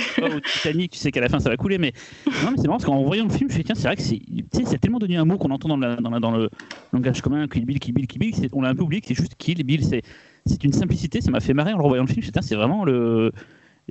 Titanic, 0.52 0.90
tu 0.90 0.98
sais 0.98 1.12
qu'à 1.12 1.20
la 1.20 1.28
fin 1.28 1.38
ça 1.38 1.48
va 1.48 1.56
couler, 1.56 1.78
mais 1.78 1.92
non, 2.26 2.50
mais 2.50 2.56
c'est 2.56 2.66
marrant 2.66 2.78
parce 2.78 2.86
qu'en 2.86 3.04
voyant 3.04 3.24
le 3.24 3.30
film, 3.30 3.42
je 3.42 3.44
me 3.44 3.50
suis 3.52 3.58
dit, 3.62 3.66
tiens, 3.66 3.74
c'est 3.76 3.86
vrai 3.86 3.94
que 3.96 4.02
c'est, 4.02 4.78
tellement 4.80 4.98
devenu 4.98 5.16
un 5.16 5.24
mot 5.24 5.38
qu'on 5.38 5.50
entend 5.50 5.68
dans, 5.68 5.76
la- 5.76 5.94
dans, 5.96 6.10
la- 6.10 6.18
dans 6.20 6.32
le 6.32 6.50
langage 6.92 7.20
commun, 7.22 7.46
Kill 7.46 7.64
Bill, 7.66 7.78
Kill 7.78 7.94
Bill, 7.94 8.06
Kill 8.08 8.18
Bill, 8.18 8.34
on 8.52 8.62
l'a 8.62 8.70
un 8.70 8.74
peu 8.74 8.82
oublié 8.82 9.00
que 9.00 9.06
c'est 9.06 9.14
juste 9.14 9.36
Kill 9.38 9.62
Bill, 9.62 9.84
c'est, 9.84 10.02
c'est 10.44 10.64
une 10.64 10.72
simplicité, 10.72 11.20
ça 11.20 11.30
m'a 11.30 11.38
fait 11.40 11.54
marrer 11.54 11.72
en 11.72 11.76
le 11.78 11.82
revoyant 11.84 12.02
le 12.02 12.08
film, 12.08 12.16
je 12.16 12.20
me 12.20 12.22
suis 12.24 12.32
dit, 12.32 12.38
tiens, 12.40 12.42
c'est 12.42 12.56
vraiment 12.56 12.84
le, 12.84 13.30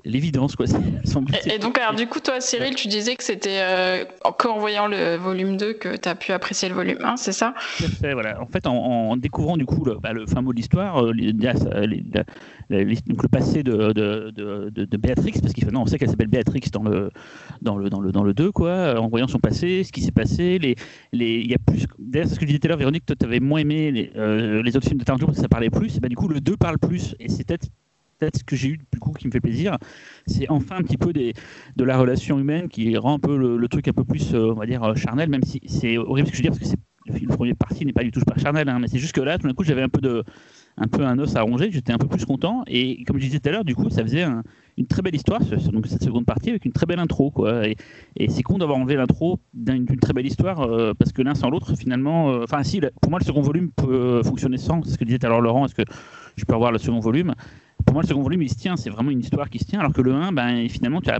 l'évidence, 0.03 0.55
quoi. 0.55 0.67
C'est- 0.67 0.77
son 1.05 1.21
but, 1.21 1.35
Et, 1.47 1.55
et 1.55 1.59
donc, 1.59 1.77
alors, 1.77 1.95
du 1.95 2.07
coup, 2.07 2.19
toi, 2.19 2.41
Cyril, 2.41 2.75
tu 2.75 2.87
disais 2.87 3.15
que 3.15 3.23
c'était 3.23 3.59
euh, 3.61 4.03
qu'en 4.37 4.59
voyant 4.59 4.87
le 4.87 5.15
volume 5.15 5.57
2 5.57 5.73
que 5.73 5.95
tu 5.95 6.09
as 6.09 6.15
pu 6.15 6.31
apprécier 6.31 6.69
le 6.69 6.75
volume 6.75 6.97
1, 7.03 7.17
c'est 7.17 7.31
ça? 7.31 7.53
Tout 7.77 7.85
à 7.85 7.87
fait, 7.87 8.13
voilà. 8.13 8.41
En 8.41 8.47
fait, 8.47 8.67
en, 8.67 8.75
en 8.75 9.17
découvrant 9.17 9.57
du 9.57 9.65
coup 9.65 9.83
le, 9.85 9.95
bah, 9.99 10.13
le 10.13 10.25
fin 10.25 10.41
mot 10.41 10.51
de 10.51 10.57
l'histoire, 10.57 11.03
euh, 11.03 11.11
le 11.13 11.31
passé 13.29 13.63
de, 13.63 13.93
de, 13.93 14.31
de, 14.31 14.69
de- 14.85 14.97
Béatrix, 14.97 15.33
parce 15.41 15.53
non, 15.71 15.81
on 15.81 15.85
sait 15.85 15.97
qu'elle 15.97 16.09
s'appelle 16.09 16.27
Béatrix 16.27 16.61
dans 16.71 16.83
le 16.83 17.09
dans 17.61 17.77
le 17.77 17.89
dans 17.89 17.99
le 17.99 18.11
dans 18.11 18.23
le 18.23 18.33
2, 18.33 18.51
quoi. 18.51 18.69
euh, 18.69 18.97
En 18.97 19.07
voyant 19.07 19.27
son 19.27 19.39
passé, 19.39 19.83
ce 19.83 19.91
qui 19.91 20.01
s'est 20.01 20.11
passé, 20.11 20.57
les 20.59 20.75
les 21.11 21.39
il 21.39 21.49
y 21.49 21.53
a 21.53 21.57
plus. 21.57 21.85
D'ailleurs, 21.99 22.27
c'est 22.27 22.35
ce 22.35 22.39
que 22.39 22.45
je 22.45 22.47
disais 22.47 22.59
tout 22.59 22.67
à 22.67 22.69
l'heure, 22.69 22.77
Véronique, 22.77 23.05
toi, 23.05 23.15
t'avais 23.15 23.39
moins 23.39 23.59
aimé 23.59 23.91
les, 23.91 24.11
euh, 24.15 24.61
les 24.63 24.75
autres 24.77 24.87
films 24.87 24.99
de 24.99 25.03
Tarantino 25.03 25.27
parce 25.27 25.37
que 25.37 25.41
ça 25.43 25.49
parlait 25.49 25.69
plus. 25.69 25.97
Et 25.97 25.99
bah, 25.99 26.09
du 26.09 26.15
coup, 26.15 26.27
le 26.27 26.41
2 26.41 26.57
parle 26.57 26.77
plus, 26.79 27.15
et 27.19 27.29
c'est 27.29 27.45
peut-être 27.45 27.67
ce 28.33 28.43
que 28.43 28.55
j'ai 28.55 28.69
eu 28.69 28.77
du 28.77 28.99
coup 28.99 29.11
qui 29.11 29.27
me 29.27 29.31
fait 29.31 29.41
plaisir, 29.41 29.77
c'est 30.27 30.49
enfin 30.49 30.77
un 30.77 30.81
petit 30.81 30.97
peu 30.97 31.13
de 31.13 31.83
la 31.83 31.97
relation 31.97 32.39
humaine 32.39 32.69
qui 32.69 32.95
rend 32.97 33.15
un 33.15 33.19
peu 33.19 33.37
le, 33.37 33.67
truc 33.67 33.87
un 33.87 33.93
peu 33.93 34.03
plus, 34.03 34.33
euh, 34.33 34.51
on 34.51 34.53
va 34.53 34.65
dire, 34.65 34.83
euh, 34.83 34.95
charnel, 34.95 35.29
même 35.29 35.43
si 35.43 35.61
c'est 35.67 35.97
horrible 35.97 36.27
ce 36.27 36.31
que 36.31 36.37
je 36.37 36.43
veux 36.43 36.49
dire, 36.49 36.51
parce 36.51 36.59
que 36.59 36.65
c'est 36.65 37.21
le, 37.21 37.27
premier 37.27 37.53
parti 37.53 37.85
n'est 37.85 37.93
pas 37.93 38.03
du 38.03 38.11
tout 38.11 38.19
super 38.19 38.39
charnel, 38.39 38.67
hein, 38.67 38.79
mais 38.79 38.87
c'est 38.87 38.97
juste 38.97 39.13
que 39.13 39.21
là, 39.21 39.37
tout 39.37 39.47
d'un 39.47 39.53
coup, 39.53 39.63
j'avais 39.63 39.83
un 39.83 39.89
peu 39.89 40.01
de 40.01 40.23
un 40.77 40.87
peu 40.87 41.05
un 41.05 41.17
os 41.19 41.33
à 41.37 41.41
ronger, 41.41 41.69
j'étais 41.71 41.93
un 41.93 41.97
peu 41.97 42.07
plus 42.07 42.25
content, 42.25 42.63
et 42.67 43.01
comme 43.05 43.17
je 43.17 43.25
disais 43.25 43.39
tout 43.39 43.47
à 43.47 43.51
l'heure, 43.53 43.63
du 43.63 43.75
coup, 43.75 43.89
ça 43.89 44.01
faisait 44.03 44.23
un- 44.23 44.43
une 44.77 44.87
très 44.87 45.01
belle 45.01 45.15
histoire, 45.15 45.39
donc 45.71 45.87
cette 45.87 46.03
seconde 46.03 46.25
partie, 46.25 46.49
avec 46.49 46.65
une 46.65 46.73
très 46.73 46.85
belle 46.85 46.99
intro, 46.99 47.31
quoi, 47.31 47.65
et, 47.65 47.77
c'est 48.27 48.43
con 48.43 48.57
d'avoir 48.57 48.77
enlevé 48.77 48.95
l'intro 48.95 49.39
d'une 49.53 49.85
très 49.85 50.11
belle 50.11 50.25
histoire, 50.25 50.61
euh, 50.61 50.93
parce 50.93 51.13
que 51.13 51.21
l'un 51.21 51.33
sans 51.33 51.49
l'autre, 51.49 51.75
finalement, 51.77 52.27
enfin 52.43 52.61
si, 52.63 52.81
pour 53.01 53.09
moi, 53.09 53.19
le 53.19 53.25
second 53.25 53.41
volume 53.41 53.71
peut 53.71 54.21
fonctionner 54.23 54.57
sans, 54.57 54.83
ce 54.83 54.97
que 54.97 55.05
disait 55.05 55.19
l'heure 55.23 55.39
Laurent, 55.39 55.65
est-ce 55.65 55.75
que 55.75 55.83
je 56.35 56.43
peux 56.43 56.55
avoir 56.55 56.73
le 56.73 56.77
second 56.77 56.99
volume 56.99 57.33
pour 57.85 57.93
moi, 57.93 58.03
le 58.03 58.07
second 58.07 58.21
volume, 58.21 58.41
il 58.41 58.49
se 58.49 58.55
tient, 58.55 58.75
c'est 58.75 58.89
vraiment 58.89 59.11
une 59.11 59.19
histoire 59.19 59.49
qui 59.49 59.59
se 59.59 59.65
tient, 59.65 59.79
alors 59.79 59.93
que 59.93 60.01
le 60.01 60.13
1, 60.13 60.31
ben, 60.31 60.67
finalement, 60.69 61.01
tu 61.01 61.09
as 61.09 61.19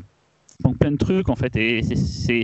plein 0.80 0.92
de 0.92 0.98
trucs, 0.98 1.30
en 1.30 1.36
fait, 1.36 1.56
et 1.56 1.84
c'est-. 1.84 2.44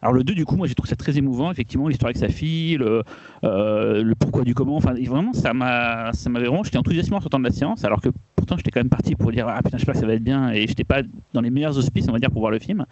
Alors 0.00 0.14
le 0.14 0.22
2, 0.22 0.34
du 0.34 0.44
coup, 0.44 0.56
moi, 0.56 0.68
j'ai 0.68 0.74
trouvé 0.74 0.88
ça 0.88 0.96
très 0.96 1.18
émouvant, 1.18 1.50
effectivement, 1.50 1.88
l'histoire 1.88 2.08
avec 2.10 2.18
sa 2.18 2.28
fille, 2.28 2.76
le, 2.76 3.02
euh, 3.42 4.02
le 4.02 4.14
pourquoi 4.14 4.44
du 4.44 4.54
comment, 4.54 4.76
enfin, 4.76 4.94
vraiment, 4.94 5.32
ça 5.32 5.52
m'a 5.52 6.12
ça 6.12 6.30
m'avait 6.30 6.46
vraiment... 6.46 6.62
J'étais 6.62 6.78
enthousiasmé 6.78 7.16
en 7.16 7.20
sortant 7.20 7.40
de 7.40 7.44
la 7.44 7.50
séance, 7.50 7.84
alors 7.84 8.00
que 8.00 8.10
pourtant, 8.36 8.56
j'étais 8.56 8.70
quand 8.70 8.80
même 8.80 8.88
parti 8.88 9.16
pour 9.16 9.32
dire, 9.32 9.48
ah 9.48 9.60
putain, 9.60 9.76
j'espère 9.76 9.94
que 9.94 10.00
ça 10.00 10.06
va 10.06 10.14
être 10.14 10.22
bien, 10.22 10.52
et 10.52 10.68
j'étais 10.68 10.84
pas 10.84 11.02
dans 11.32 11.40
les 11.40 11.50
meilleurs 11.50 11.76
auspices, 11.76 12.06
on 12.08 12.12
va 12.12 12.20
dire, 12.20 12.30
pour 12.30 12.40
voir 12.40 12.52
le 12.52 12.60
film. 12.60 12.86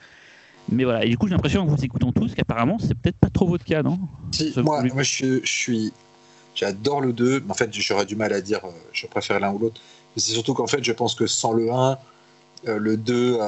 Mais 0.69 0.83
voilà, 0.83 1.05
et 1.05 1.09
du 1.09 1.17
coup, 1.17 1.29
j'ai 1.29 1.35
l'impression, 1.35 1.63
en 1.63 1.67
vous 1.67 1.85
écoutant 1.85 2.11
tous, 2.11 2.35
qu'apparemment, 2.35 2.79
c'est 2.81 2.95
peut-être 2.95 3.19
pas 3.19 3.31
trop 3.31 3.47
votre 3.47 3.65
cas, 3.65 3.85
non? 3.85 4.01
Si, 4.33 4.53
moi, 4.57 4.83
je 5.03 5.41
suis. 5.45 5.93
J'adore 6.57 7.03
le 7.03 7.13
2. 7.13 7.43
mais 7.45 7.51
En 7.51 7.55
fait, 7.55 7.71
j'aurais 7.73 8.07
du 8.07 8.17
mal 8.17 8.33
à 8.33 8.41
dire 8.41 8.61
euh, 8.65 8.71
je 8.93 9.07
préfère 9.07 9.39
l'un 9.39 9.53
ou 9.53 9.59
l'autre. 9.59 9.81
C'est 10.17 10.33
surtout 10.33 10.55
qu'en 10.55 10.67
fait, 10.67 10.83
je 10.83 10.93
pense 10.93 11.15
que 11.15 11.27
sans 11.27 11.53
le 11.53 11.71
1, 11.71 11.99
le 12.65 12.97
2 12.97 13.39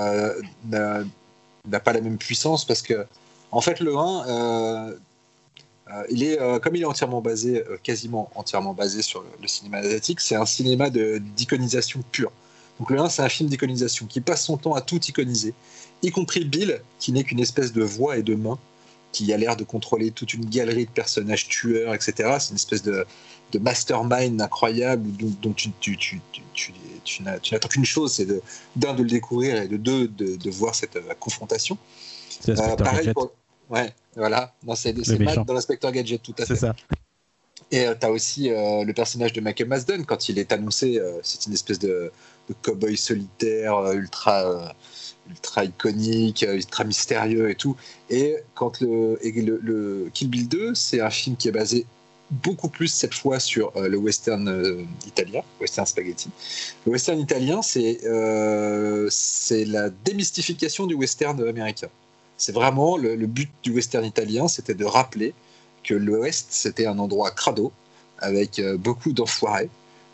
n'a 0.67 1.81
pas 1.81 1.93
la 1.93 2.01
même 2.01 2.19
puissance 2.19 2.65
parce 2.65 2.83
que, 2.83 3.07
en 3.51 3.61
fait, 3.61 3.81
le 3.81 3.97
1, 3.97 4.93
il 6.11 6.23
est, 6.23 6.39
comme 6.61 6.77
il 6.77 6.83
est 6.83 6.87
entièrement 6.87 7.21
basé, 7.21 7.65
quasiment 7.83 8.31
entièrement 8.35 8.75
basé 8.75 9.03
sur 9.03 9.23
le, 9.23 9.29
le 9.41 9.49
cinéma 9.49 9.79
asiatique, 9.79 10.21
c'est 10.21 10.37
un 10.37 10.47
cinéma 10.47 10.91
d'iconisation 10.91 12.03
pure. 12.13 12.33
Donc 12.79 12.91
le 12.91 13.01
1, 13.01 13.09
c'est 13.09 13.23
un 13.23 13.29
film 13.29 13.49
d'iconisation 13.49 14.07
qui 14.07 14.21
passe 14.21 14.45
son 14.45 14.57
temps 14.57 14.75
à 14.75 14.81
tout 14.81 15.01
iconiser, 15.01 15.55
y 16.03 16.11
compris 16.11 16.45
Bill, 16.45 16.81
qui 16.99 17.13
n'est 17.13 17.25
qu'une 17.25 17.41
espèce 17.41 17.73
de 17.73 17.83
voix 17.83 18.17
et 18.19 18.23
de 18.23 18.35
main, 18.35 18.59
qui 19.13 19.33
a 19.33 19.37
l'air 19.37 19.57
de 19.57 19.65
contrôler 19.65 20.11
toute 20.11 20.35
une 20.35 20.45
galerie 20.45 20.87
de 20.87 20.91
personnages 20.91 21.49
tueurs, 21.49 21.95
etc. 21.95 22.37
C'est 22.39 22.51
une 22.51 22.57
espèce 22.57 22.83
de, 22.83 23.05
mastermind 23.57 24.41
incroyable 24.41 25.11
dont, 25.41 25.53
tu, 25.53 25.71
n'attends 27.21 27.69
qu'une 27.69 27.85
chose, 27.85 28.13
c'est 28.13 28.27
d'un 28.77 28.95
de, 28.95 29.03
le 29.03 29.09
découvrir 29.09 29.63
et 29.63 29.69
de 29.69 29.77
deux 29.77 30.09
de, 30.09 30.51
voir 30.51 30.75
cette 30.75 30.97
euh, 30.97 31.15
confrontation. 31.19 31.79
C'est 32.29 32.59
euh, 32.59 32.77
pareil 32.77 33.13
pour... 33.13 33.33
Ouais, 33.71 33.93
voilà. 34.17 34.55
C'est 34.75 34.95
Matt 35.19 35.47
dans 35.47 35.55
l'inspecteur 35.55 35.93
Gadget, 35.93 36.23
tout 36.23 36.35
à 36.39 36.47
fait. 36.47 36.55
C'est 36.55 36.61
ça. 36.61 36.77
Et 37.71 37.87
euh, 37.87 37.95
tu 37.99 38.07
as 38.07 38.11
aussi 38.11 38.49
le 38.49 38.93
personnage 38.93 39.33
de 39.33 39.41
Michael 39.41 39.69
Masden, 39.69 40.05
quand 40.05 40.29
il 40.29 40.39
est 40.39 40.53
annoncé, 40.53 41.01
c'est 41.23 41.47
une 41.47 41.53
espèce 41.53 41.79
de, 41.79 42.11
de 42.49 42.55
cow-boy 42.63 42.97
solitaire, 42.97 43.77
euh, 43.77 43.95
ultra, 43.95 44.45
euh, 44.45 44.69
ultra 45.29 45.65
iconique, 45.65 46.43
euh, 46.43 46.57
ultra 46.57 46.85
mystérieux 46.85 47.51
et 47.51 47.55
tout. 47.55 47.77
Et 48.11 48.37
quand 48.55 48.81
le, 48.81 49.19
le, 49.23 50.11
Kill 50.13 50.29
Bill 50.29 50.49
2, 50.49 50.75
c'est 50.75 51.01
un 51.01 51.11
film 51.11 51.37
qui 51.37 51.49
est 51.49 51.53
basé 51.53 51.87
beaucoup 52.31 52.69
plus 52.69 52.89
cette 52.89 53.15
fois 53.15 53.41
sur 53.41 53.73
le 53.81 53.97
western 53.97 54.87
italien, 55.07 55.43
western 55.61 55.87
spaghetti. 55.87 56.29
Le 56.85 56.93
western 56.93 57.19
italien, 57.19 57.63
c'est 57.63 58.01
c'est 59.11 59.65
la 59.65 59.91
démystification 59.91 60.87
du 60.87 60.95
western 60.95 61.41
américain. 61.49 61.89
C'est 62.37 62.53
vraiment 62.53 62.97
le, 62.97 63.17
but 63.27 63.51
du 63.63 63.73
western 63.73 64.05
italien, 64.05 64.47
c'était 64.47 64.75
de 64.75 64.85
rappeler 64.85 65.35
que 65.83 65.95
l'Ouest, 65.95 66.49
c'était 66.51 66.87
un 66.87 66.99
endroit 66.99 67.31
crado, 67.31 67.73
avec 68.19 68.61
beaucoup 68.79 69.13
d'enfoirés, 69.13 69.71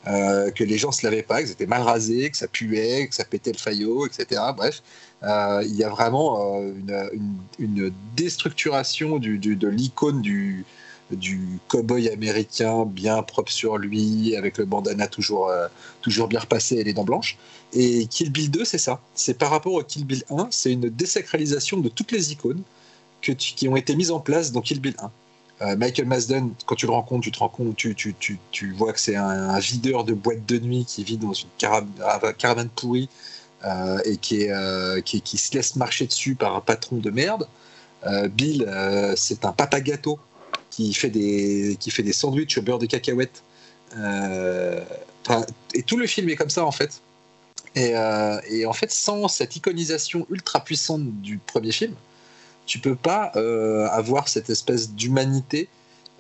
euh, 0.07 0.51
que 0.51 0.65
les 0.65 0.77
gens 0.77 0.93
se 0.93 1.07
lavaient 1.07 1.23
pas, 1.23 1.41
que 1.41 1.49
c'était 1.49 1.67
mal 1.67 1.81
rasé, 1.81 2.31
que 2.31 2.37
ça 2.37 2.47
puait, 2.47 3.09
que 3.09 3.15
ça 3.15 3.25
pétait 3.25 3.53
le 3.53 3.59
faillot, 3.59 4.07
etc. 4.07 4.43
Bref, 4.55 4.83
euh, 5.23 5.63
il 5.65 5.75
y 5.75 5.83
a 5.83 5.89
vraiment 5.89 6.61
euh, 6.61 7.09
une, 7.59 7.91
déstructuration 8.15 9.19
de 9.19 9.69
l'icône 9.69 10.21
du, 10.21 10.67
du 11.11 11.59
cow-boy 11.69 12.09
américain 12.11 12.85
bien 12.87 13.23
propre 13.23 13.53
sur 13.53 13.77
lui, 13.79 14.37
avec 14.37 14.59
le 14.59 14.65
bandana 14.65 15.07
toujours, 15.07 15.51
toujours 16.01 16.29
bien 16.29 16.41
repassé 16.41 16.77
et 16.77 16.85
les 16.85 16.93
dents 16.93 17.05
blanches. 17.05 17.37
Et 17.73 18.07
Kill 18.07 18.31
Bill 18.31 18.51
2, 18.51 18.65
c'est 18.65 18.79
ça. 18.79 19.01
C'est 19.15 19.37
par 19.37 19.51
rapport 19.51 19.75
au 19.75 19.83
Kill 19.83 20.07
Bill 20.07 20.25
1, 20.31 20.49
c'est 20.51 20.73
une 20.73 20.89
désacralisation 20.89 21.79
de 21.79 21.89
toutes 21.89 22.13
les 22.13 22.33
icônes 22.33 22.63
qui 23.21 23.69
ont 23.69 23.77
été 23.77 23.97
mises 23.97 24.11
en 24.11 24.21
place 24.21 24.53
dans 24.53 24.61
Kill 24.61 24.81
Bill 24.81 24.95
1. 24.99 25.11
Euh, 25.63 25.77
Michael 25.77 26.07
Masden, 26.07 26.51
quand 26.67 26.75
tu 26.75 26.87
le 26.87 26.93
rencontres, 26.93 27.23
tu 27.23 27.31
te 27.31 27.39
rends 27.39 27.49
compte, 27.49 27.77
tu, 27.77 27.95
tu, 27.95 28.15
tu, 28.19 28.39
tu 28.51 28.73
vois 28.73 28.93
que 28.93 29.01
c'est 29.01 29.17
un, 29.17 29.59
videur 29.61 30.05
de 30.05 30.13
boîte 30.13 30.45
de 30.47 30.59
nuit 30.59 30.85
qui 30.85 31.05
vit 31.05 31.17
dans 31.17 31.33
une 31.33 31.49
caravane 31.59 32.69
pourrie 32.75 33.09
euh, 33.65 33.99
et 34.05 34.17
qui, 34.17 34.51
euh, 34.51 35.01
qui, 35.01 35.21
qui, 35.21 35.39
se 35.39 35.55
laisse 35.55 35.77
marcher 35.77 36.07
dessus 36.07 36.35
par 36.35 36.57
un 36.57 36.61
patron 36.61 36.97
de 36.97 37.11
merde. 37.11 37.49
Bill, 38.33 38.71
c'est 39.17 39.47
un 39.47 39.53
papa 39.53 39.81
gâteau 39.81 40.19
qui 40.75 40.93
fait 40.95 41.11
des, 41.11 41.77
qui 41.79 41.91
fait 41.91 42.03
des 42.03 42.13
sandwichs 42.13 42.59
au 42.59 42.63
beurre 42.63 42.79
de 42.79 42.87
cacahuète. 42.87 43.43
et 45.75 45.83
tout 45.83 45.97
le 45.97 46.07
film 46.07 46.29
est 46.29 46.37
comme 46.37 46.51
ça 46.51 46.65
en 46.65 46.73
fait. 46.73 47.01
Et, 47.77 47.95
et, 48.51 48.67
en 48.67 48.73
fait, 48.73 48.93
sans 48.93 49.27
cette 49.27 49.57
iconisation 49.57 50.27
ultra 50.31 50.63
puissante 50.63 51.21
du 51.23 51.39
premier 51.39 51.73
film, 51.73 51.95
tu 52.67 52.79
peux 52.79 52.97
pas 52.97 53.33
euh, 53.37 53.87
avoir 53.89 54.29
cette 54.29 54.51
espèce 54.51 54.93
d'humanité 54.93 55.69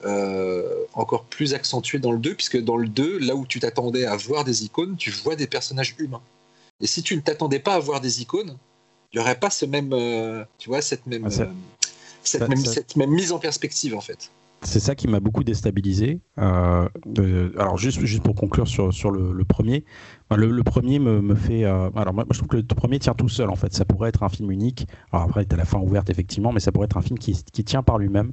euh, 0.04 0.84
encore 0.92 1.24
plus 1.24 1.54
accentuée 1.54 1.98
dans 1.98 2.12
le 2.12 2.18
2, 2.18 2.34
puisque 2.34 2.62
dans 2.62 2.76
le 2.76 2.88
2, 2.88 3.18
là 3.20 3.34
où 3.34 3.46
tu 3.46 3.60
t'attendais 3.60 4.04
à 4.04 4.16
voir 4.16 4.44
des 4.44 4.64
icônes, 4.64 4.96
tu 4.96 5.10
vois 5.10 5.36
des 5.36 5.46
personnages 5.46 5.94
humains. 5.98 6.22
Et 6.80 6.86
si 6.86 7.02
tu 7.02 7.16
ne 7.16 7.20
t'attendais 7.20 7.60
pas 7.60 7.74
à 7.74 7.78
voir 7.78 8.00
des 8.00 8.20
icônes, 8.20 8.56
il 9.12 9.18
n'y 9.18 9.22
aurait 9.22 9.38
pas 9.38 9.50
ce 9.50 9.64
même, 9.64 9.92
euh, 9.92 10.44
tu 10.58 10.68
vois, 10.68 10.82
cette 10.82 11.06
même, 11.06 11.26
ah, 11.26 11.46
cette, 12.24 12.48
même 12.48 12.64
cette 12.64 12.96
même 12.96 13.10
mise 13.10 13.32
en 13.32 13.38
perspective 13.38 13.94
en 13.94 14.00
fait 14.00 14.30
c'est 14.62 14.80
ça 14.80 14.94
qui 14.94 15.08
m'a 15.08 15.20
beaucoup 15.20 15.44
déstabilisé. 15.44 16.20
Euh, 16.38 16.88
alors 17.58 17.76
juste, 17.76 18.00
juste 18.04 18.22
pour 18.22 18.34
conclure 18.34 18.66
sur, 18.66 18.92
sur 18.92 19.10
le, 19.10 19.44
premier, 19.44 19.84
le, 20.30 20.62
premier 20.62 20.98
me, 20.98 21.20
me 21.20 21.34
fait. 21.34 21.64
Euh, 21.64 21.90
alors 21.96 22.14
moi, 22.14 22.24
je 22.30 22.38
trouve 22.38 22.48
que 22.48 22.56
le 22.56 22.62
premier 22.64 22.98
tient 22.98 23.14
tout 23.14 23.28
seul 23.28 23.50
en 23.50 23.56
fait. 23.56 23.72
Ça 23.74 23.84
pourrait 23.84 24.08
être 24.08 24.22
un 24.22 24.28
film 24.28 24.50
unique. 24.50 24.86
Alors 25.12 25.26
après, 25.26 25.44
tu 25.44 25.54
as 25.54 25.58
la 25.58 25.64
fin 25.64 25.78
ouverte 25.78 26.10
effectivement, 26.10 26.52
mais 26.52 26.60
ça 26.60 26.72
pourrait 26.72 26.86
être 26.86 26.96
un 26.96 27.02
film 27.02 27.18
qui, 27.18 27.36
qui 27.52 27.64
tient 27.64 27.82
par 27.82 27.98
lui-même. 27.98 28.32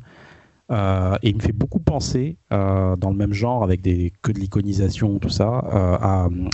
Euh, 0.71 1.17
et 1.21 1.29
il 1.29 1.35
me 1.35 1.41
fait 1.41 1.51
beaucoup 1.51 1.79
penser, 1.79 2.37
euh, 2.53 2.95
dans 2.95 3.09
le 3.09 3.17
même 3.17 3.33
genre, 3.33 3.63
avec 3.63 3.81
des, 3.81 4.13
que 4.21 4.31
de 4.31 4.39
l'iconisation, 4.39 5.19
tout 5.19 5.29
ça, 5.29 5.65
euh, 5.73 5.97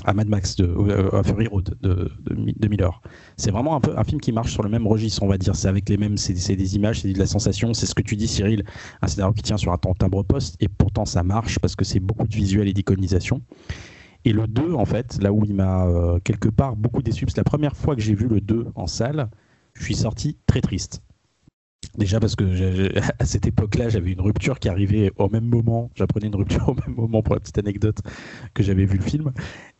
à, 0.05 0.13
Mad 0.13 0.27
Max, 0.27 0.57
à 1.13 1.23
Fury 1.23 1.47
Road 1.47 1.77
de, 1.81 2.11
de, 2.21 2.67
Miller. 2.67 2.99
C'est 3.35 3.51
vraiment 3.51 3.75
un, 3.75 3.79
peu, 3.79 3.93
un 3.95 4.03
film 4.03 4.19
qui 4.19 4.31
marche 4.31 4.51
sur 4.51 4.63
le 4.63 4.69
même 4.69 4.87
registre, 4.87 5.21
on 5.21 5.27
va 5.27 5.37
dire. 5.37 5.55
C'est 5.55 5.67
avec 5.67 5.87
les 5.89 5.97
mêmes, 5.97 6.17
c'est 6.17 6.55
des 6.55 6.75
images, 6.75 7.01
c'est 7.01 7.13
de 7.13 7.19
la 7.19 7.27
sensation, 7.27 7.73
c'est 7.75 7.85
ce 7.85 7.93
que 7.93 8.01
tu 8.01 8.15
dis, 8.15 8.27
Cyril, 8.27 8.63
un 9.03 9.07
scénario 9.07 9.33
qui 9.33 9.43
tient 9.43 9.57
sur 9.57 9.71
un 9.71 9.77
timbre 9.77 10.23
poste, 10.23 10.55
et 10.59 10.67
pourtant 10.67 11.05
ça 11.05 11.21
marche 11.21 11.59
parce 11.59 11.75
que 11.75 11.85
c'est 11.85 11.99
beaucoup 11.99 12.27
de 12.27 12.35
visuel 12.35 12.67
et 12.67 12.73
d'iconisation. 12.73 13.41
Et 14.25 14.33
le 14.33 14.47
2, 14.47 14.73
en 14.73 14.85
fait, 14.85 15.21
là 15.21 15.31
où 15.31 15.45
il 15.45 15.53
m'a 15.53 15.85
quelque 16.23 16.49
part 16.49 16.75
beaucoup 16.75 17.03
déçu, 17.03 17.25
c'est 17.27 17.37
la 17.37 17.43
première 17.43 17.75
fois 17.77 17.95
que 17.95 18.01
j'ai 18.01 18.15
vu 18.15 18.27
le 18.27 18.41
2 18.41 18.67
en 18.75 18.87
salle, 18.87 19.29
je 19.73 19.83
suis 19.83 19.95
sorti 19.95 20.37
très 20.47 20.61
triste. 20.61 21.01
Déjà 21.97 22.19
parce 22.19 22.35
que 22.35 22.91
à 23.19 23.25
cette 23.25 23.47
époque-là, 23.47 23.89
j'avais 23.89 24.11
une 24.11 24.21
rupture 24.21 24.59
qui 24.59 24.69
arrivait 24.69 25.11
au 25.17 25.29
même 25.29 25.45
moment. 25.45 25.89
J'apprenais 25.95 26.27
une 26.27 26.35
rupture 26.35 26.69
au 26.69 26.75
même 26.75 26.95
moment 26.95 27.23
pour 27.23 27.33
la 27.33 27.39
petite 27.39 27.57
anecdote 27.57 27.99
que 28.53 28.63
j'avais 28.63 28.85
vu 28.85 28.97
le 28.97 29.03
film. 29.03 29.31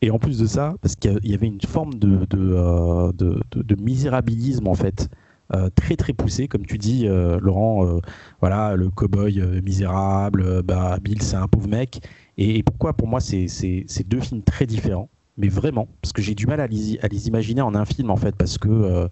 Et 0.01 0.09
en 0.11 0.19
plus 0.19 0.39
de 0.39 0.47
ça, 0.47 0.73
parce 0.81 0.95
qu'il 0.95 1.19
y 1.23 1.33
avait 1.33 1.47
une 1.47 1.61
forme 1.61 1.93
de, 1.95 2.25
de, 2.25 2.37
euh, 2.37 3.11
de, 3.13 3.75
misérabilisme 3.75 4.67
en 4.67 4.73
fait. 4.73 5.09
Euh, 5.53 5.69
très 5.73 5.95
très 5.95 6.11
poussé, 6.11 6.49
comme 6.49 6.65
tu 6.65 6.77
dis, 6.77 7.07
euh, 7.07 7.39
Laurent. 7.39 8.01
voilà, 8.41 8.75
le 8.75 8.89
cowboy 8.89 9.41
misérable, 9.63 10.61
bah, 10.63 10.97
Bill 11.01 11.21
c'est 11.21 11.37
un 11.37 11.47
pauvre 11.47 11.69
mec. 11.69 12.01
Et, 12.37 12.63
pourquoi 12.63 12.93
pour 12.93 13.07
moi 13.07 13.19
c'est 13.21 14.03
deux 14.05 14.19
films 14.19 14.43
très 14.43 14.65
différents, 14.65 15.09
mais 15.37 15.47
vraiment, 15.47 15.87
parce 16.01 16.11
que 16.11 16.21
j'ai 16.21 16.35
du 16.35 16.47
mal 16.47 16.59
à 16.59 16.67
les, 16.67 16.99
à 16.99 17.07
les, 17.07 17.27
imaginer 17.27 17.61
en 17.61 17.75
un 17.75 17.85
film 17.85 18.09
en 18.09 18.17
fait, 18.17 18.35
parce 18.35 18.57
que 18.57 19.09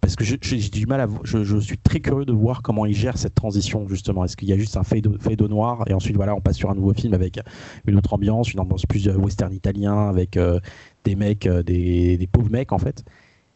parce 0.00 0.14
que 0.14 0.24
j'ai 0.24 0.38
du 0.38 0.86
mal 0.86 1.00
à 1.00 1.08
je, 1.24 1.58
suis 1.58 1.78
très 1.78 2.00
curieux 2.00 2.24
de 2.24 2.32
voir 2.32 2.62
comment 2.62 2.86
il 2.86 2.94
gère 2.94 3.18
cette 3.18 3.34
transition 3.34 3.88
justement. 3.88 4.24
Est-ce 4.24 4.36
qu'il 4.36 4.48
y 4.48 4.52
a 4.52 4.56
juste 4.56 4.76
un 4.76 4.84
fade 4.84 5.06
au, 5.06 5.48
noir 5.48 5.84
et 5.88 5.94
ensuite 5.94 6.16
voilà 6.16 6.34
on 6.34 6.40
passe 6.40 6.56
sur 6.56 6.70
un 6.70 6.74
nouveau 6.74 6.94
film 6.94 7.14
avec 7.14 7.40
une 7.86 7.96
autre 7.96 8.12
ambiance 8.12 8.52
une 8.52 8.60
ambiance 8.60 8.86
plus 8.86 9.08
euh, 9.08 9.16
western 9.16 9.52
italien 9.52 10.08
avec 10.08 10.36
euh, 10.36 10.60
des 11.04 11.14
mecs 11.14 11.46
euh, 11.46 11.62
des, 11.62 12.28
pauvres 12.30 12.50
mecs 12.50 12.72
en 12.72 12.78
fait. 12.78 13.04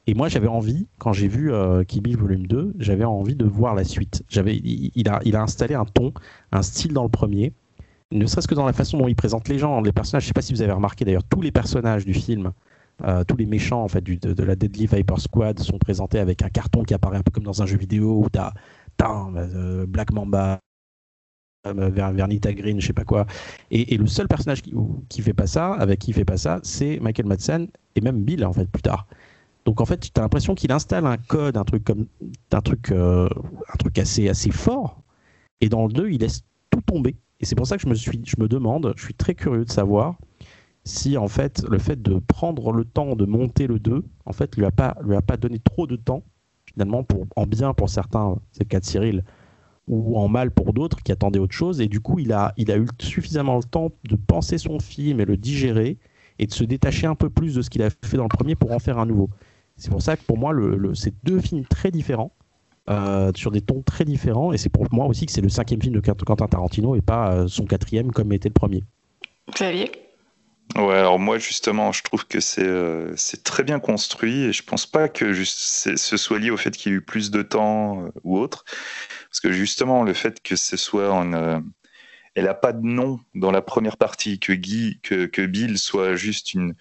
Et 0.08 0.14
moi 0.14 0.28
j'avais 0.28 0.48
envie 0.48 0.88
quand 0.98 1.12
j'ai 1.12 1.28
vu 1.28 1.52
Bill 2.02 2.16
volume 2.16 2.46
2 2.46 2.74
j'avais 2.78 3.04
envie 3.04 3.36
de 3.36 3.44
voir 3.44 3.74
la 3.74 3.84
suite. 3.84 4.24
J'avais 4.28 4.56
il, 4.56 5.08
a 5.08 5.20
il 5.24 5.36
a 5.36 5.42
installé 5.42 5.74
un 5.74 5.84
ton 5.84 6.12
un 6.50 6.62
style 6.62 6.92
dans 6.92 7.04
le 7.04 7.08
premier 7.08 7.52
ne 8.10 8.26
serait-ce 8.26 8.48
que 8.48 8.54
dans 8.54 8.66
la 8.66 8.72
façon 8.72 8.98
dont 8.98 9.08
il 9.08 9.14
présente 9.14 9.48
les 9.48 9.58
gens 9.58 9.80
les 9.80 9.92
personnages. 9.92 10.24
Je 10.24 10.28
sais 10.28 10.34
pas 10.34 10.42
si 10.42 10.52
vous 10.52 10.62
avez 10.62 10.72
remarqué 10.72 11.04
d'ailleurs 11.04 11.24
tous 11.24 11.40
les 11.40 11.52
personnages 11.52 12.04
du 12.04 12.14
film 12.14 12.52
euh, 13.04 13.24
tous 13.24 13.36
les 13.36 13.46
méchants 13.46 13.82
en 13.82 13.88
fait 13.88 14.02
de, 14.02 14.42
la 14.44 14.54
Deadly 14.54 14.86
Viper 14.86 15.18
Squad 15.18 15.58
sont 15.58 15.78
présentés 15.78 16.18
avec 16.18 16.42
un 16.42 16.48
carton 16.48 16.84
qui 16.84 16.94
apparaît 16.94 17.18
un 17.18 17.22
peu 17.22 17.32
comme 17.32 17.44
dans 17.44 17.62
un 17.62 17.66
jeu 17.66 17.76
vidéo 17.76 18.22
où 18.24 18.28
t'as 18.30 18.52
euh, 19.02 19.86
Black 19.86 20.12
Mamba, 20.12 20.60
euh, 21.66 21.90
Vernita 21.90 22.52
Green, 22.52 22.80
je 22.80 22.86
sais 22.86 22.92
pas 22.92 23.04
quoi. 23.04 23.26
Et, 23.72 23.96
le 23.96 24.06
seul 24.06 24.28
personnage 24.28 24.62
qui, 24.62 24.72
qui 25.08 25.22
fait 25.22 25.32
pas 25.32 25.48
ça, 25.48 25.72
avec 25.72 25.98
qui 25.98 26.12
fait 26.12 26.24
pas 26.24 26.36
ça, 26.36 26.60
c'est 26.62 27.00
Michael 27.00 27.26
Madsen 27.26 27.68
et 27.96 28.00
même 28.00 28.22
Bill 28.22 28.44
en 28.44 28.52
fait 28.52 28.70
plus 28.70 28.82
tard. 28.82 29.08
Donc 29.64 29.80
en 29.80 29.84
fait, 29.84 29.98
tu 29.98 30.10
as 30.16 30.20
l'impression 30.20 30.54
qu'il 30.54 30.70
installe 30.70 31.06
un 31.06 31.16
code, 31.16 31.56
un 31.56 31.64
truc 31.64 31.84
comme 31.84 32.06
un 32.52 32.60
truc, 32.60 32.92
un 32.92 33.28
truc 33.78 33.98
assez 33.98 34.28
assez 34.28 34.50
fort. 34.50 35.02
Et 35.60 35.68
dans 35.68 35.86
le 35.86 35.92
2, 35.92 36.10
il 36.10 36.20
laisse 36.20 36.42
tout 36.70 36.80
tomber. 36.82 37.16
Et 37.40 37.44
c'est 37.44 37.56
pour 37.56 37.66
ça 37.66 37.76
que 37.76 37.82
je 37.82 37.88
me 37.88 37.94
suis, 37.94 38.20
je 38.24 38.36
me 38.38 38.46
demande, 38.46 38.92
je 38.96 39.04
suis 39.04 39.14
très 39.14 39.34
curieux 39.34 39.64
de 39.64 39.70
savoir 39.70 40.16
si 40.84 41.16
en 41.16 41.28
fait 41.28 41.64
le 41.68 41.78
fait 41.78 42.00
de 42.00 42.18
prendre 42.18 42.72
le 42.72 42.84
temps 42.84 43.14
de 43.14 43.24
monter 43.24 43.66
le 43.66 43.78
2 43.78 44.04
en 44.24 44.32
fait 44.32 44.56
lui 44.56 44.64
a 44.64 44.70
pas 44.70 44.96
lui 45.04 45.14
a 45.14 45.22
pas 45.22 45.36
donné 45.36 45.58
trop 45.58 45.86
de 45.86 45.96
temps 45.96 46.24
finalement 46.64 47.04
pour 47.04 47.26
en 47.36 47.46
bien 47.46 47.72
pour 47.74 47.88
certains 47.88 48.36
c'est 48.52 48.64
le 48.64 48.68
cas 48.68 48.80
de 48.80 48.84
Cyril 48.84 49.24
ou 49.88 50.18
en 50.18 50.28
mal 50.28 50.50
pour 50.50 50.72
d'autres 50.72 51.02
qui 51.02 51.12
attendaient 51.12 51.38
autre 51.38 51.54
chose. 51.54 51.80
Et 51.80 51.88
du 51.88 52.00
coup 52.00 52.18
il 52.18 52.32
a 52.32 52.52
il 52.56 52.70
a 52.70 52.78
eu 52.78 52.86
suffisamment 53.00 53.56
le 53.56 53.64
temps 53.64 53.90
de 54.04 54.16
penser 54.16 54.58
son 54.58 54.78
film 54.78 55.20
et 55.20 55.24
le 55.24 55.36
digérer 55.36 55.98
et 56.38 56.46
de 56.46 56.52
se 56.52 56.64
détacher 56.64 57.06
un 57.06 57.14
peu 57.14 57.30
plus 57.30 57.54
de 57.54 57.62
ce 57.62 57.70
qu'il 57.70 57.82
a 57.82 57.90
fait 57.90 58.16
dans 58.16 58.24
le 58.24 58.28
premier 58.28 58.54
pour 58.54 58.72
en 58.72 58.78
faire 58.78 58.98
un 58.98 59.06
nouveau. 59.06 59.30
C'est 59.76 59.90
pour 59.90 60.02
ça 60.02 60.16
que 60.16 60.22
pour 60.22 60.38
moi 60.38 60.52
le, 60.52 60.94
c'est 60.94 61.14
deux 61.24 61.40
films 61.40 61.64
très 61.64 61.90
différents 61.90 62.32
euh, 62.88 63.32
sur 63.34 63.50
des 63.50 63.60
tons 63.60 63.82
très 63.82 64.04
différents. 64.04 64.52
Et 64.52 64.58
c'est 64.58 64.68
pour 64.68 64.86
moi 64.92 65.06
aussi 65.06 65.26
que 65.26 65.32
c'est 65.32 65.40
le 65.40 65.48
cinquième 65.48 65.80
film 65.80 65.94
de 65.94 66.00
Quentin 66.00 66.46
Tarantino 66.46 66.94
et 66.96 67.00
pas 67.00 67.32
euh, 67.32 67.48
son 67.48 67.64
quatrième 67.64 68.10
comme 68.10 68.32
était 68.32 68.48
le 68.48 68.54
premier. 68.54 68.82
Xavier? 69.50 69.90
Ouais, 70.76 70.94
alors 70.96 71.18
moi 71.18 71.38
justement, 71.38 71.92
je 71.92 72.02
trouve 72.02 72.26
que 72.26 72.40
c'est 72.40 72.66
euh, 72.66 73.12
c'est 73.16 73.42
très 73.44 73.62
bien 73.62 73.78
construit 73.78 74.44
et 74.44 74.52
je 74.54 74.62
pense 74.62 74.86
pas 74.86 75.08
que 75.08 75.44
ce 75.44 76.16
soit 76.16 76.38
lié 76.38 76.50
au 76.50 76.56
fait 76.56 76.70
qu'il 76.70 76.92
y 76.92 76.94
ait 76.94 76.98
eu 76.98 77.02
plus 77.02 77.30
de 77.30 77.42
temps 77.42 78.04
euh, 78.04 78.08
ou 78.24 78.38
autre, 78.38 78.64
parce 79.28 79.40
que 79.40 79.52
justement 79.52 80.02
le 80.02 80.14
fait 80.14 80.40
que 80.42 80.56
ce 80.56 80.78
soit 80.78 81.12
en, 81.12 81.34
euh, 81.34 81.58
elle 82.34 82.48
a 82.48 82.54
pas 82.54 82.72
de 82.72 82.86
nom 82.86 83.20
dans 83.34 83.50
la 83.50 83.60
première 83.60 83.98
partie, 83.98 84.38
que 84.40 85.46
Bill 85.46 85.78
soit 85.78 86.14
juste 86.14 86.54
une, 86.54 86.74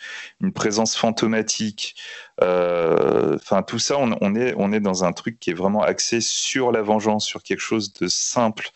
présence 0.55 0.95
fantomatique. 0.95 1.95
Enfin, 2.39 3.61
tout 3.63 3.79
ça, 3.79 3.97
on 3.97 4.35
est 4.73 4.79
dans 4.79 5.03
un 5.03 5.11
truc 5.11 5.39
qui 5.39 5.49
est 5.49 5.53
vraiment 5.53 5.83
axé 5.83 6.21
sur 6.21 6.71
la 6.71 6.81
vengeance, 6.81 7.25
sur 7.25 7.43
quelque 7.43 7.59
chose 7.59 7.91
de 7.93 8.07
simple 8.07 8.71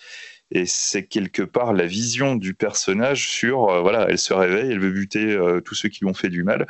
et 0.52 0.66
c'est 0.66 1.06
quelque 1.06 1.42
part 1.42 1.74
la 1.74 1.86
vision 1.86 2.36
du 2.36 2.54
personnage 2.54 3.30
sur, 3.30 3.70
euh, 3.70 3.82
voilà, 3.82 4.08
elle 4.10 4.20
se 4.20 4.34
réveille, 4.34 4.72
elle 4.72 4.80
veut 4.80 4.92
buter 4.92 5.26
euh, 5.34 5.60
tous 5.62 5.76
ceux 5.76 5.90
qui 5.90 6.02
lui 6.02 6.10
ont 6.10 6.14
fait 6.14 6.30
du 6.30 6.44
mal. 6.44 6.68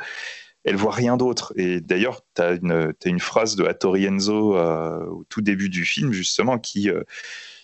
Elle 0.64 0.76
voit 0.76 0.92
rien 0.92 1.16
d'autre. 1.16 1.52
Et 1.56 1.80
d'ailleurs, 1.80 2.22
tu 2.34 2.42
as 2.42 2.52
une, 2.52 2.92
une, 3.04 3.20
phrase 3.20 3.54
de 3.56 3.64
Hattori 3.64 4.04
Enzo 4.06 4.56
euh, 4.56 5.04
au 5.06 5.24
tout 5.28 5.40
début 5.40 5.68
du 5.68 5.84
film, 5.84 6.12
justement, 6.12 6.58
qui, 6.58 6.90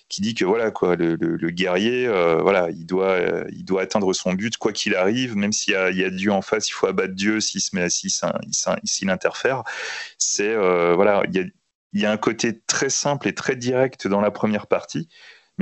qui 0.09 0.21
dit 0.23 0.35
que 0.35 0.45
voilà, 0.45 0.71
quoi, 0.71 0.95
le, 0.95 1.17
le, 1.17 1.51
guerrier, 1.51 2.07
voilà, 2.07 2.71
il 2.71 2.87
doit, 2.87 3.19
il 3.51 3.65
doit 3.65 3.83
atteindre 3.83 4.13
son 4.13 4.35
but, 4.35 4.57
quoi 4.57 4.73
qu'il 4.73 4.95
arrive, 4.95 5.37
même 5.37 5.53
s'il 5.53 5.73
y 5.75 5.97
y 5.97 6.05
a 6.05 6.11
Dieu 6.11 6.31
en 6.31 6.43
face, 6.43 6.69
il 6.69 6.73
faut 6.73 6.87
abattre 6.87 7.15
Dieu 7.15 7.41
s'il 7.41 7.61
se 7.61 7.75
met, 7.75 7.89
s'il 7.91 9.11
interfère. 9.11 9.65
C'est, 10.19 10.55
voilà, 10.95 11.25
il 11.29 11.53
y 11.93 12.01
y 12.01 12.07
a 12.07 12.13
un 12.13 12.17
côté 12.17 12.61
très 12.69 12.89
simple 12.89 13.27
et 13.27 13.35
très 13.35 13.57
direct 13.57 14.07
dans 14.07 14.21
la 14.21 14.31
première 14.31 14.69
partie 14.69 15.09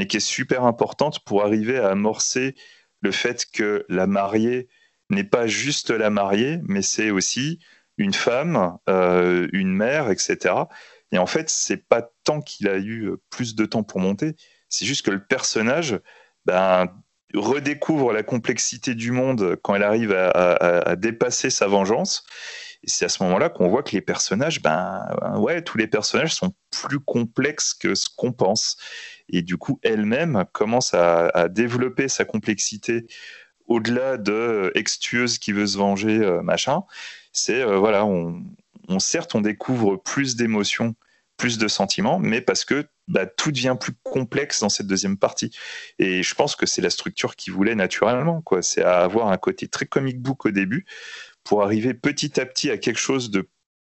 mais 0.01 0.07
qui 0.07 0.17
est 0.17 0.21
super 0.21 0.65
importante 0.65 1.23
pour 1.27 1.45
arriver 1.45 1.77
à 1.77 1.91
amorcer 1.91 2.55
le 3.03 3.11
fait 3.11 3.45
que 3.53 3.85
la 3.91 4.07
mariée 4.07 4.67
n'est 5.11 5.25
pas 5.25 5.47
juste 5.47 5.91
la 5.91 6.09
mariée, 6.09 6.59
mais 6.67 6.81
c'est 6.81 7.11
aussi 7.11 7.59
une 7.99 8.15
femme, 8.15 8.79
euh, 8.89 9.47
une 9.53 9.75
mère, 9.75 10.11
etc. 10.11 10.55
Et 11.13 11.19
en 11.19 11.27
fait, 11.27 11.51
c'est 11.51 11.87
pas 11.87 12.09
tant 12.25 12.41
qu'il 12.41 12.67
a 12.71 12.79
eu 12.79 13.11
plus 13.29 13.55
de 13.55 13.67
temps 13.67 13.83
pour 13.83 14.01
monter, 14.01 14.37
c'est 14.71 14.87
juste 14.87 15.05
que 15.05 15.11
le 15.11 15.23
personnage 15.23 16.01
ben, 16.47 16.87
redécouvre 17.35 18.15
la 18.15 18.23
complexité 18.23 18.95
du 18.95 19.13
monde 19.13 19.57
quand 19.63 19.75
elle 19.75 19.83
arrive 19.83 20.13
à, 20.13 20.31
à 20.31 20.97
dépasser 20.97 21.51
sa 21.51 21.67
vengeance. 21.67 22.25
Et 22.83 22.89
c'est 22.89 23.05
à 23.05 23.11
ce 23.11 23.23
moment-là 23.25 23.51
qu'on 23.51 23.69
voit 23.69 23.83
que 23.83 23.93
les 23.93 24.01
personnages, 24.01 24.63
ben, 24.63 25.05
ouais, 25.37 25.61
tous 25.61 25.77
les 25.77 25.87
personnages 25.87 26.35
sont 26.35 26.55
plus 26.71 27.01
complexes 27.01 27.75
que 27.75 27.95
ce 27.95 28.09
qu'on 28.17 28.33
pense 28.33 28.79
et 29.33 29.43
du 29.43 29.57
coup 29.57 29.79
elle-même 29.83 30.45
commence 30.53 30.95
à, 30.95 31.49
développer 31.49 32.09
sa 32.09 32.25
complexité 32.25 33.07
au-delà 33.67 34.17
de 34.17 34.73
extueuse 34.75 35.39
qui 35.39 35.53
veut 35.53 35.67
se 35.67 35.79
venger, 35.79 36.19
euh, 36.19 36.43
machin. 36.43 36.83
C'est 37.33 37.61
euh, 37.63 37.79
voilà, 37.79 38.05
on, 38.05 38.43
certes 38.99 39.35
on 39.35 39.41
découvre 39.41 39.97
plus 39.97 40.35
d'émotions, 40.35 40.95
plus 41.37 41.57
de 41.57 41.69
sentiments, 41.69 42.19
mais 42.19 42.41
parce 42.41 42.65
que 42.65 42.87
bah, 43.09 43.27
tout 43.27 43.53
devient 43.53 43.77
plus 43.79 43.93
complexe 44.03 44.61
dans 44.61 44.69
cette 44.69 44.87
deuxième 44.87 45.17
partie. 45.17 45.51
Et 45.99 46.23
je 46.23 46.35
pense 46.35 46.57
que 46.57 46.67
c'est 46.67 46.83
la 46.83 46.91
structure 46.91 47.37
qui 47.37 47.51
voulait 47.51 47.75
naturellement, 47.75 48.43
quoi. 48.43 48.63
C'est 48.63 48.83
avoir 48.83 49.29
un 49.29 49.39
côté 49.39 49.69
très 49.69 49.87
comic 49.87 50.21
book 50.21 50.47
au 50.47 50.51
début 50.51 50.85
pour 51.45 51.63
arriver 51.63 51.95
petit 51.95 52.41
à 52.41 52.47
petit 52.47 52.71
à 52.71 52.79
quelque 52.79 53.01
chose 53.01 53.31
de 53.31 53.49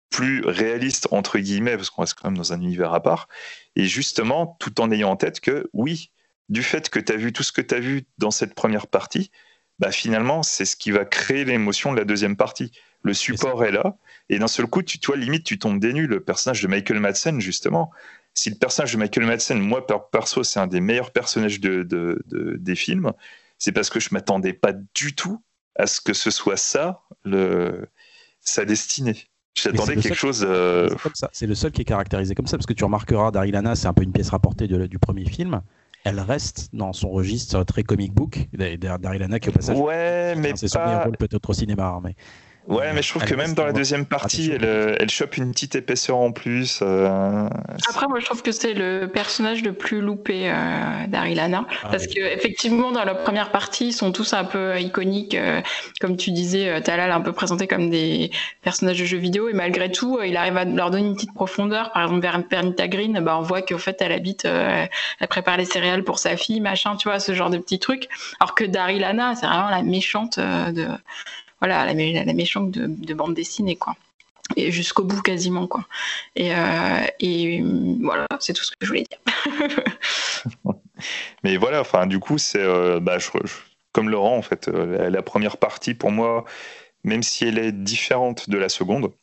plus 0.10 0.45
réaliste 0.45 1.07
entre 1.11 1.39
guillemets 1.39 1.76
parce 1.76 1.89
qu'on 1.89 2.03
reste 2.03 2.14
quand 2.14 2.30
même 2.30 2.38
dans 2.38 2.53
un 2.53 2.61
univers 2.61 2.93
à 2.93 3.01
part 3.01 3.27
et 3.76 3.86
justement 3.86 4.58
tout 4.60 4.82
en 4.82 4.91
ayant 4.91 5.12
en 5.12 5.16
tête 5.16 5.40
que 5.40 5.70
oui 5.74 6.12
du 6.50 6.64
fait 6.64 6.90
que 6.90 7.00
tu 7.00 7.14
as 7.14 7.18
vu 7.18 7.34
tout 7.34 7.44
ce 7.44 7.52
que 7.52 7.62
tu 7.62 7.76
as 7.76 7.80
vu 7.80 8.06
dans 8.18 8.32
cette 8.32 8.54
première 8.54 8.88
partie 8.88 9.32
bah 9.80 9.91
finalement 9.91 10.44
c'est 10.44 10.66
ce 10.66 10.76
qui 10.76 10.91
va 10.91 11.06
créer 11.06 11.45
l'émotion 11.45 11.91
de 11.91 11.98
la 11.98 12.06
deuxième 12.06 12.36
partie. 12.36 12.72
Le 13.02 13.14
support 13.14 13.66
est 13.66 13.72
là 13.72 13.98
et 14.30 14.40
d'un 14.40 14.48
seul 14.48 14.68
coup 14.68 14.82
tu 14.82 15.00
toi 15.00 15.18
limite 15.18 15.44
tu 15.44 15.60
tombes 15.60 15.80
des 15.80 15.94
nues. 15.94 16.08
Le 16.08 16.24
personnage 16.24 16.62
de 16.62 16.68
Michael 16.68 17.00
Madsen 17.00 17.41
justement 17.41 17.91
si 18.34 18.50
le 18.50 18.56
personnage 18.56 18.94
de 18.94 18.98
Michael 18.98 19.26
Madsen 19.26 19.60
moi 19.60 19.86
perso 20.12 20.44
c'est 20.44 20.60
un 20.60 20.68
des 20.68 20.80
meilleurs 20.80 21.12
personnages 21.12 21.60
de, 21.60 21.84
de, 21.84 22.24
des 22.60 22.76
films 22.76 23.12
c'est 23.58 23.72
parce 23.72 23.90
que 23.90 24.00
je 24.00 24.10
m'attendais 24.12 24.54
pas 24.54 24.74
du 24.74 25.16
tout 25.16 25.44
à 25.76 25.88
ce 25.88 26.02
que 26.02 26.14
ce 26.14 26.32
soit 26.32 26.58
ça 26.58 27.02
le 27.24 27.88
sa 28.41 28.66
destinée 28.66 29.28
J'attendais 29.55 29.95
quelque 29.97 30.15
chose. 30.15 30.45
Euh, 30.47 30.89
c'est 31.31 31.47
le 31.47 31.55
seul 31.55 31.71
qui 31.71 31.81
est 31.81 31.85
caractérisé 31.85 32.35
comme 32.35 32.47
ça, 32.47 32.57
parce 32.57 32.65
que 32.65 32.73
tu 32.73 32.84
remarqueras, 32.84 33.31
Darilana, 33.31 33.75
c'est 33.75 33.88
un 33.88 33.93
peu 33.93 34.03
une 34.03 34.11
pièce 34.11 34.30
rapportée 34.30 34.67
du 34.67 34.99
premier 34.99 35.25
film. 35.25 35.61
Elle 36.05 36.19
reste 36.19 36.69
dans 36.73 36.91
son 36.91 37.09
registre 37.09 37.63
très 37.63 37.84
comic 37.84 38.13
book. 38.13 38.49
Darilana 38.53 39.39
qui 39.39 39.49
au 39.49 39.51
passage. 39.53 39.77
Ouais, 39.77 40.35
mais 40.35 40.53
c'est 40.55 40.67
son 40.67 40.80
meilleur 40.80 41.03
rôle 41.03 41.17
peut-être 41.17 41.49
au 41.49 41.53
cinéma, 41.53 41.99
mais. 42.03 42.15
Ouais, 42.68 42.94
mais 42.94 43.02
je 43.02 43.10
trouve 43.10 43.26
que 43.26 43.35
même 43.35 43.53
dans 43.53 43.65
la 43.65 43.73
deuxième 43.73 44.06
partie, 44.06 44.52
elle, 44.52 44.64
euh, 44.64 44.95
elle 44.98 45.10
chope 45.10 45.35
une 45.35 45.52
petite 45.52 45.76
épaisseur 45.76 46.18
en 46.18 46.31
plus. 46.31 46.80
Euh, 46.81 47.49
Après, 47.90 48.07
moi, 48.07 48.19
je 48.19 48.26
trouve 48.26 48.41
que 48.41 48.53
c'est 48.53 48.73
le 48.73 49.07
personnage 49.07 49.64
le 49.64 49.73
plus 49.73 49.99
loupé 49.99 50.49
euh, 50.49 51.07
d'Arilana. 51.07 51.65
Ah 51.84 51.90
parce 51.91 52.07
que 52.07 52.19
effectivement, 52.19 52.91
dans 52.91 53.03
la 53.03 53.15
première 53.15 53.52
partie, 53.52 53.88
ils 53.88 53.94
sont 53.94 54.14
tous 54.14 54.31
un 54.31 54.45
peu 54.45 54.80
iconiques. 54.80 55.35
Euh, 55.35 55.61
comme 55.99 56.15
tu 56.15 56.31
disais, 56.31 56.81
Talal 56.81 57.11
un 57.11 57.19
peu 57.19 57.34
présenté 57.34 57.68
comme 57.68 57.90
des 57.90 58.31
personnages 58.61 58.99
de 58.99 59.06
jeux 59.06 59.18
vidéo. 59.18 59.49
Et 59.49 59.53
malgré 59.53 59.91
tout, 59.91 60.22
il 60.23 60.38
arrive 60.38 60.56
à 60.56 60.64
leur 60.64 60.90
donner 60.90 61.06
une 61.06 61.15
petite 61.15 61.34
profondeur. 61.34 61.91
Par 61.91 62.03
exemple, 62.03 62.22
vers 62.22 62.41
Pernita 62.48 62.88
Green, 62.88 63.19
bah, 63.19 63.38
on 63.38 63.41
voit 63.41 63.61
qu'au 63.61 63.77
fait, 63.77 63.98
elle 64.02 64.14
habite, 64.14 64.45
elle 64.45 65.27
prépare 65.27 65.57
les 65.57 65.65
céréales 65.65 66.06
pour 66.06 66.18
sa 66.18 66.38
fille, 66.38 66.61
machin, 66.61 66.95
tu 66.95 67.10
vois, 67.10 67.19
ce 67.19 67.34
genre 67.34 67.49
de 67.49 67.57
petits 67.57 67.80
trucs. 67.80 68.07
Alors 68.40 68.56
que 68.56 68.64
Darilana, 68.64 69.35
c'est 69.35 69.48
vraiment 69.48 69.69
la 69.69 69.84
méchante 69.84 70.40
de 70.40 70.88
voilà, 71.64 71.85
la, 71.85 71.94
la 72.26 72.34
méchante 72.34 72.72
de, 72.72 73.14
bande 73.14 73.35
dessinée, 73.35 73.77
quoi. 73.77 73.95
Et 74.57 74.69
jusqu'au 74.69 75.06
bout 75.06 75.22
quasiment, 75.22 75.65
quoi. 75.65 75.85
Et, 76.35 76.53
euh, 76.53 77.06
et 77.22 77.64
voilà, 78.02 78.27
c'est 78.41 78.52
tout 78.52 78.65
ce 78.65 78.72
que 78.72 78.80
je 78.81 78.88
voulais 78.88 79.06
dire. 79.10 79.19
Mais 81.45 81.56
voilà, 81.56 81.80
enfin, 81.80 82.06
du 82.06 82.19
coup, 82.19 82.38
c'est 82.38 82.60
euh, 82.60 82.99
bah, 82.99 83.18
comme 83.94 84.10
Laurent, 84.10 84.35
en 84.35 84.41
fait, 84.41 84.68
euh, 84.68 85.10
la, 85.10 85.22
première 85.22 85.56
partie, 85.56 85.94
pour 85.94 86.11
moi, 86.11 86.44
même 87.06 87.23
si 87.23 87.45
elle 87.45 87.57
est 87.57 87.72
différente 87.72 88.49
de 88.49 88.57
la 88.57 88.68
seconde, 88.68 89.14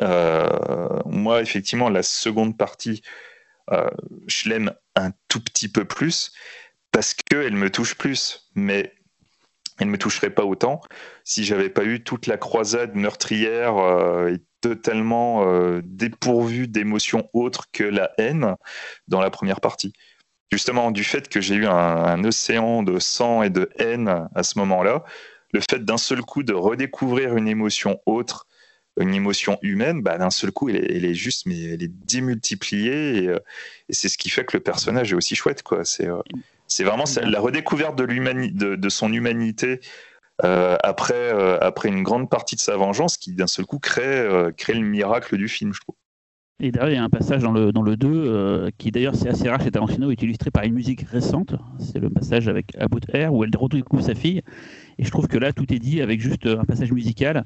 moi, 0.00 1.42
effectivement, 1.42 1.90
la 1.90 2.02
seconde 2.02 2.58
partie, 2.58 3.02
je 3.70 4.48
l'aime 4.48 4.72
un 4.96 5.12
tout 5.28 5.40
petit 5.40 5.68
peu 5.68 5.84
plus 5.84 6.32
parce 6.90 7.14
qu'elle 7.14 7.54
me 7.54 7.70
touche 7.70 7.94
plus. 7.94 8.50
Mais 8.56 8.92
elle 9.78 9.86
ne 9.86 9.92
me 9.92 9.98
toucherait 9.98 10.30
pas 10.30 10.44
autant 10.44 10.80
si 11.24 11.44
j'avais 11.44 11.70
pas 11.70 11.84
eu 11.84 12.02
toute 12.02 12.26
la 12.26 12.36
croisade 12.36 12.94
meurtrière 12.94 13.78
euh, 13.78 14.34
et 14.34 14.38
totalement 14.60 15.46
euh, 15.46 15.80
dépourvue 15.84 16.68
d'émotions 16.68 17.28
autres 17.32 17.70
que 17.72 17.84
la 17.84 18.10
haine 18.18 18.56
dans 19.08 19.20
la 19.20 19.30
première 19.30 19.60
partie. 19.60 19.92
Justement, 20.50 20.90
du 20.90 21.02
fait 21.02 21.28
que 21.28 21.40
j'ai 21.40 21.54
eu 21.54 21.66
un, 21.66 22.22
océan 22.24 22.82
de 22.82 22.98
sang 22.98 23.42
et 23.42 23.50
de 23.50 23.70
haine 23.78 24.28
à 24.34 24.42
ce 24.42 24.58
moment-là, 24.58 25.02
le 25.52 25.60
fait 25.60 25.84
d'un 25.84 25.96
seul 25.96 26.20
coup 26.20 26.42
de 26.42 26.52
redécouvrir 26.52 27.36
une 27.36 27.48
émotion 27.48 28.00
autre, 28.04 28.46
une 29.00 29.14
émotion 29.14 29.58
humaine, 29.62 30.02
bah, 30.02 30.18
d'un 30.18 30.30
seul 30.30 30.52
coup, 30.52 30.68
elle 30.68 31.04
est, 31.04 31.14
juste, 31.14 31.46
mais 31.46 31.58
elle 31.62 31.82
est 31.82 31.90
démultipliée, 32.06 33.28
euh, 33.28 33.38
et, 33.88 33.94
c'est 33.94 34.10
ce 34.10 34.18
qui 34.18 34.28
fait 34.28 34.44
que 34.44 34.56
le 34.56 34.62
personnage 34.62 35.12
est 35.12 35.16
aussi 35.16 35.34
chouette, 35.34 35.62
quoi. 35.62 35.84
C'est 36.72 36.84
vraiment 36.84 37.04
la 37.22 37.40
redécouverte 37.40 37.96
de, 37.96 38.88
son 38.88 39.12
humanité 39.12 39.80
euh, 40.44 40.76
après, 40.82 41.14
euh, 41.14 41.58
après 41.60 41.88
une 41.88 42.02
grande 42.02 42.28
partie 42.28 42.56
de 42.56 42.60
sa 42.60 42.76
vengeance 42.76 43.16
qui 43.16 43.32
d'un 43.34 43.46
seul 43.46 43.66
coup 43.66 43.78
crée, 43.78 44.02
euh, 44.02 44.50
crée 44.50 44.74
le 44.74 44.80
miracle 44.80 45.36
du 45.36 45.48
film, 45.48 45.72
je 45.72 45.80
trouve. 45.80 45.94
Et 46.60 46.70
d'ailleurs, 46.70 46.90
il 46.90 46.94
y 46.94 46.98
a 46.98 47.02
un 47.02 47.10
passage 47.10 47.42
dans 47.42 47.52
le, 47.52 47.72
dans 47.72 47.82
le 47.82 47.96
2 47.96 48.70
qui 48.78 48.92
d'ailleurs 48.92 49.16
c'est 49.16 49.28
assez 49.28 49.48
rare 49.48 49.60
chez 49.60 49.70
Tarantino, 49.70 50.10
est 50.10 50.22
illustré 50.22 50.50
par 50.50 50.62
une 50.64 50.74
musique 50.74 51.02
récente. 51.02 51.54
C'est 51.78 51.98
le 51.98 52.08
passage 52.08 52.46
avec 52.48 52.76
About 52.78 53.00
Air 53.12 53.34
où 53.34 53.42
elle 53.42 53.50
retrouve 53.56 54.00
sa 54.00 54.14
fille. 54.14 54.42
Et 54.98 55.04
je 55.04 55.10
trouve 55.10 55.26
que 55.26 55.38
là, 55.38 55.52
tout 55.52 55.72
est 55.72 55.80
dit 55.80 56.00
avec 56.00 56.20
juste 56.20 56.46
un 56.46 56.64
passage 56.64 56.92
musical. 56.92 57.44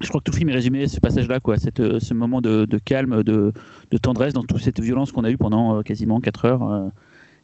Je 0.00 0.08
crois 0.08 0.20
que 0.20 0.24
tout 0.24 0.32
le 0.32 0.38
film 0.38 0.48
est 0.50 0.54
résumé 0.54 0.84
à 0.84 0.88
ce 0.88 1.00
passage-là, 1.00 1.40
quoi, 1.40 1.58
cette, 1.58 1.98
ce 1.98 2.14
moment 2.14 2.40
de, 2.40 2.64
de 2.64 2.78
calme, 2.78 3.22
de, 3.22 3.52
de, 3.90 3.98
tendresse 3.98 4.32
dans 4.32 4.44
toute 4.44 4.60
cette 4.60 4.80
violence 4.80 5.12
qu'on 5.12 5.24
a 5.24 5.30
eue 5.30 5.38
pendant 5.38 5.82
quasiment 5.82 6.20
4 6.20 6.44
heures. 6.46 6.90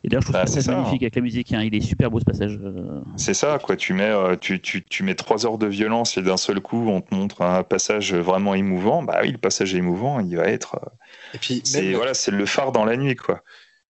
Et 0.04 0.08
d'ailleurs, 0.08 0.22
je 0.22 0.32
trouve 0.32 0.40
bah, 0.40 0.46
ça 0.46 0.72
magnifique 0.72 1.02
avec 1.02 1.14
la 1.14 1.22
musique. 1.22 1.52
Hein. 1.52 1.62
Il 1.62 1.74
est 1.74 1.80
super 1.80 2.10
beau 2.10 2.18
ce 2.18 2.24
passage. 2.24 2.58
Euh. 2.62 3.00
C'est 3.16 3.34
ça, 3.34 3.58
quoi. 3.62 3.76
Tu 3.76 3.94
mets, 3.94 4.10
euh, 4.10 4.36
tu, 4.36 4.60
tu, 4.60 4.84
tu, 4.84 5.04
mets 5.04 5.14
trois 5.14 5.46
heures 5.46 5.58
de 5.58 5.66
violence 5.66 6.16
et 6.16 6.22
d'un 6.22 6.36
seul 6.36 6.60
coup, 6.60 6.88
on 6.88 7.00
te 7.00 7.14
montre 7.14 7.42
un 7.42 7.62
passage 7.62 8.12
vraiment 8.12 8.54
émouvant. 8.54 9.02
Bah 9.02 9.20
oui, 9.22 9.30
le 9.30 9.38
passage 9.38 9.74
est 9.74 9.78
émouvant, 9.78 10.18
il 10.18 10.36
va 10.36 10.46
être. 10.46 10.74
Euh, 10.74 10.88
et 11.34 11.38
puis, 11.38 11.62
c'est 11.64 11.92
voilà, 11.92 12.14
c'est 12.14 12.32
le 12.32 12.46
phare 12.46 12.72
dans 12.72 12.84
la 12.84 12.96
nuit, 12.96 13.14
quoi. 13.14 13.42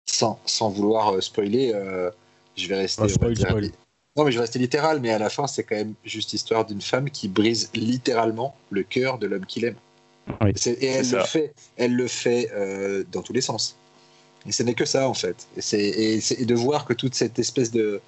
Sans, 0.04 0.38
sans 0.44 0.68
vouloir 0.68 1.22
spoiler, 1.22 1.72
je 2.56 2.68
vais 2.68 2.76
rester. 2.76 3.02
Non, 4.14 4.24
mais 4.24 4.32
je 4.32 4.36
vais 4.36 4.42
rester 4.42 4.58
littéral, 4.58 5.00
mais 5.00 5.10
à 5.10 5.18
la 5.18 5.30
fin, 5.30 5.46
c'est 5.46 5.62
quand 5.62 5.76
même 5.76 5.94
juste 6.04 6.32
l'histoire 6.32 6.66
d'une 6.66 6.82
femme 6.82 7.08
qui 7.08 7.28
brise 7.28 7.70
littéralement 7.72 8.54
le 8.70 8.82
cœur 8.82 9.18
de 9.18 9.26
l'homme 9.26 9.46
qu'il 9.46 9.64
aime. 9.64 9.76
Et 10.66 10.86
elle 10.86 11.10
le 11.10 11.22
fait, 11.22 11.54
elle 11.78 11.94
le 11.94 12.08
fait 12.08 13.04
dans 13.10 13.22
tous 13.22 13.32
les 13.32 13.40
sens. 13.40 13.78
Et 14.46 14.52
ce 14.52 14.62
n'est 14.62 14.74
que 14.74 14.84
ça, 14.84 15.08
en 15.08 15.14
fait. 15.14 15.46
Et, 15.72 16.20
et, 16.38 16.44
de 16.44 16.54
voir 16.54 16.84
que 16.84 16.92
toute 16.92 17.14
cette 17.14 17.38
espèce 17.38 17.70
de, 17.70 18.00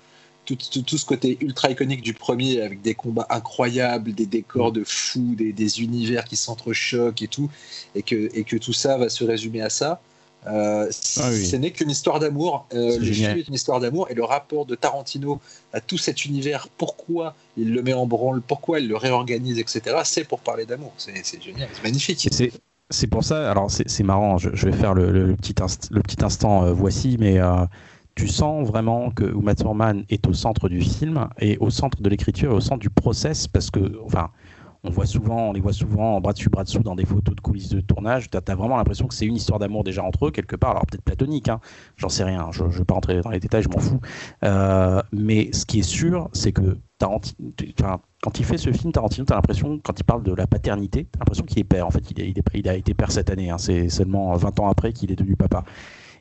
tout, 0.44 0.56
tout, 0.56 0.82
tout 0.82 0.98
ce 0.98 1.04
côté 1.04 1.38
ultra 1.40 1.70
iconique 1.70 2.02
du 2.02 2.14
premier 2.14 2.60
avec 2.60 2.82
des 2.82 2.94
combats 2.94 3.26
incroyables, 3.30 4.12
des 4.12 4.26
décors 4.26 4.72
de 4.72 4.84
fou, 4.84 5.34
des, 5.36 5.52
des 5.52 5.82
univers 5.82 6.24
qui 6.24 6.36
s'entrechoquent 6.36 7.22
et 7.22 7.28
tout, 7.28 7.50
et 7.94 8.02
que, 8.02 8.30
et 8.34 8.44
que 8.44 8.56
tout 8.56 8.72
ça 8.72 8.98
va 8.98 9.08
se 9.08 9.24
résumer 9.24 9.62
à 9.62 9.70
ça. 9.70 10.00
Euh, 10.46 10.90
Ah 11.16 11.30
oui. 11.30 11.46
Ce 11.46 11.56
n'est 11.56 11.70
qu'une 11.70 11.90
histoire 11.90 12.20
d'amour. 12.20 12.66
Euh, 12.74 12.98
le 12.98 13.04
génial. 13.04 13.32
film 13.32 13.38
est 13.38 13.48
une 13.48 13.54
histoire 13.54 13.80
d'amour 13.80 14.10
et 14.10 14.14
le 14.14 14.24
rapport 14.24 14.66
de 14.66 14.74
Tarantino 14.74 15.40
à 15.72 15.80
tout 15.80 15.96
cet 15.96 16.24
univers, 16.26 16.68
pourquoi 16.68 17.34
il 17.56 17.72
le 17.72 17.82
met 17.82 17.94
en 17.94 18.06
branle, 18.06 18.42
pourquoi 18.42 18.80
il 18.80 18.88
le 18.88 18.96
réorganise, 18.96 19.58
etc. 19.58 19.96
C'est 20.04 20.24
pour 20.24 20.40
parler 20.40 20.66
d'amour. 20.66 20.92
C'est 20.98 21.42
génial, 21.42 21.68
c'est 21.72 21.82
magnifique. 21.82 22.28
C'est 22.94 23.08
pour 23.08 23.24
ça, 23.24 23.50
alors 23.50 23.72
c'est 23.72 24.04
marrant, 24.04 24.38
je, 24.38 24.50
je 24.52 24.66
vais 24.66 24.72
faire 24.72 24.94
le, 24.94 25.34
petit, 25.34 25.52
le 25.90 26.00
petit 26.00 26.24
instant 26.24 26.62
euh, 26.62 26.72
voici, 26.72 27.16
mais 27.18 27.40
euh, 27.40 27.66
tu 28.14 28.28
sens 28.28 28.68
vraiment 28.68 29.10
que 29.10 29.24
Uma 29.24 29.56
Thurman 29.56 30.04
est 30.10 30.24
au 30.28 30.32
centre 30.32 30.68
du 30.68 30.80
film 30.80 31.26
et 31.40 31.58
au 31.58 31.70
centre 31.70 32.00
de 32.00 32.08
l'écriture 32.08 32.52
et 32.52 32.54
au 32.54 32.60
centre 32.60 32.78
du 32.78 32.90
process 32.90 33.48
parce 33.48 33.72
que, 33.72 34.00
enfin, 34.04 34.30
on 34.84 34.90
voit 34.90 35.06
souvent, 35.06 35.48
on 35.48 35.52
les 35.52 35.60
voit 35.60 35.72
souvent 35.72 36.20
bras 36.20 36.32
dessus, 36.34 36.50
bras 36.50 36.62
dessous 36.64 36.82
dans 36.82 36.94
des 36.94 37.06
photos 37.06 37.34
de 37.34 37.40
coulisses 37.40 37.70
de 37.70 37.80
tournage. 37.80 38.30
Tu 38.30 38.36
as, 38.36 38.54
vraiment 38.54 38.76
l'impression 38.76 39.06
que 39.06 39.14
c'est 39.14 39.24
une 39.26 39.36
histoire 39.36 39.58
d'amour 39.58 39.82
déjà 39.82 40.02
entre 40.04 40.26
eux, 40.26 40.30
quelque 40.30 40.56
part. 40.56 40.72
Alors 40.72 40.86
peut-être 40.86 41.02
platonique, 41.04 41.48
hein, 41.48 41.60
j'en 41.96 42.10
sais 42.10 42.24
rien, 42.24 42.48
je 42.52 42.64
ne 42.64 42.68
vais 42.68 42.84
pas 42.84 42.94
rentrer 42.94 43.20
dans 43.22 43.30
les 43.30 43.40
détails, 43.40 43.62
je 43.62 43.68
m'en 43.70 43.78
fous. 43.78 44.00
Euh, 44.44 45.00
mais 45.12 45.50
ce 45.52 45.64
qui 45.64 45.78
est 45.80 45.82
sûr, 45.82 46.28
c'est 46.34 46.52
que 46.52 46.78
Tarantino, 46.98 47.52
quand 48.22 48.38
il 48.38 48.44
fait 48.44 48.58
ce 48.58 48.72
film, 48.72 48.92
Tarantino, 48.92 49.24
tu 49.26 49.32
as 49.32 49.36
l'impression, 49.36 49.80
quand 49.82 49.98
il 49.98 50.04
parle 50.04 50.22
de 50.22 50.32
la 50.34 50.46
paternité, 50.46 51.04
tu 51.04 51.10
as 51.16 51.20
l'impression 51.20 51.44
qu'il 51.44 51.58
est 51.60 51.64
père. 51.64 51.86
En 51.86 51.90
fait, 51.90 52.10
il, 52.10 52.20
est- 52.20 52.68
a 52.68 52.74
été 52.74 52.94
père 52.94 53.10
cette 53.10 53.30
année. 53.30 53.50
hein. 53.50 53.58
C'est 53.58 53.88
seulement 53.88 54.34
20 54.36 54.60
ans 54.60 54.68
après 54.68 54.92
qu'il 54.92 55.10
est 55.10 55.16
devenu 55.16 55.36
papa. 55.36 55.64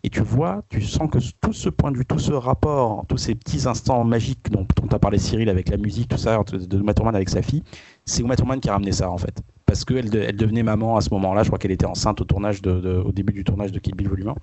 Et 0.06 0.10
tu 0.10 0.20
vois, 0.22 0.64
tu 0.70 0.82
sens 0.82 1.10
que 1.10 1.18
tout 1.40 1.54
ce 1.54 1.70
point 1.70 1.90
de 1.92 1.98
vue, 1.98 2.06
tout 2.06 2.20
ce 2.20 2.34
rapport, 2.34 3.06
tous 3.08 3.18
ces 3.18 3.36
petits 3.36 3.68
instants 3.68 4.04
magiques 4.04 4.50
dont, 4.52 4.68
dont 4.82 4.88
as 4.94 5.00
parlé 5.00 5.18
Cyril 5.18 5.48
avec 5.50 5.70
la 5.70 5.78
musique, 5.78 6.10
tout 6.10 6.18
ça, 6.18 6.38
de, 6.44 6.78
Uma 6.78 6.94
Thurman 6.94 7.16
avec 7.16 7.30
sa 7.30 7.42
fille, 7.42 7.64
c'est 8.06 8.22
Uma 8.22 8.36
Thurman 8.36 8.60
qui 8.60 8.68
a 8.70 8.74
ramené 8.74 8.92
ça 8.92 9.10
en 9.10 9.18
fait. 9.18 9.42
Parce 9.66 9.86
qu'elle 9.86 10.10
de- 10.10 10.20
elle 10.20 10.36
devenait 10.36 10.64
maman 10.64 10.98
à 10.98 11.02
ce 11.02 11.10
moment-là, 11.14 11.44
je 11.44 11.48
crois 11.50 11.58
qu'elle 11.58 11.72
était 11.72 11.86
enceinte 11.86 12.20
au, 12.20 12.26
tournage 12.26 12.62
de, 12.62 12.82
de- 12.82 12.98
au 12.98 13.14
début 13.14 13.32
du 13.32 13.46
tournage 13.46 13.72
de 13.72 13.80
Kill 13.80 13.96
Bill 13.96 14.10
Volume 14.10 14.34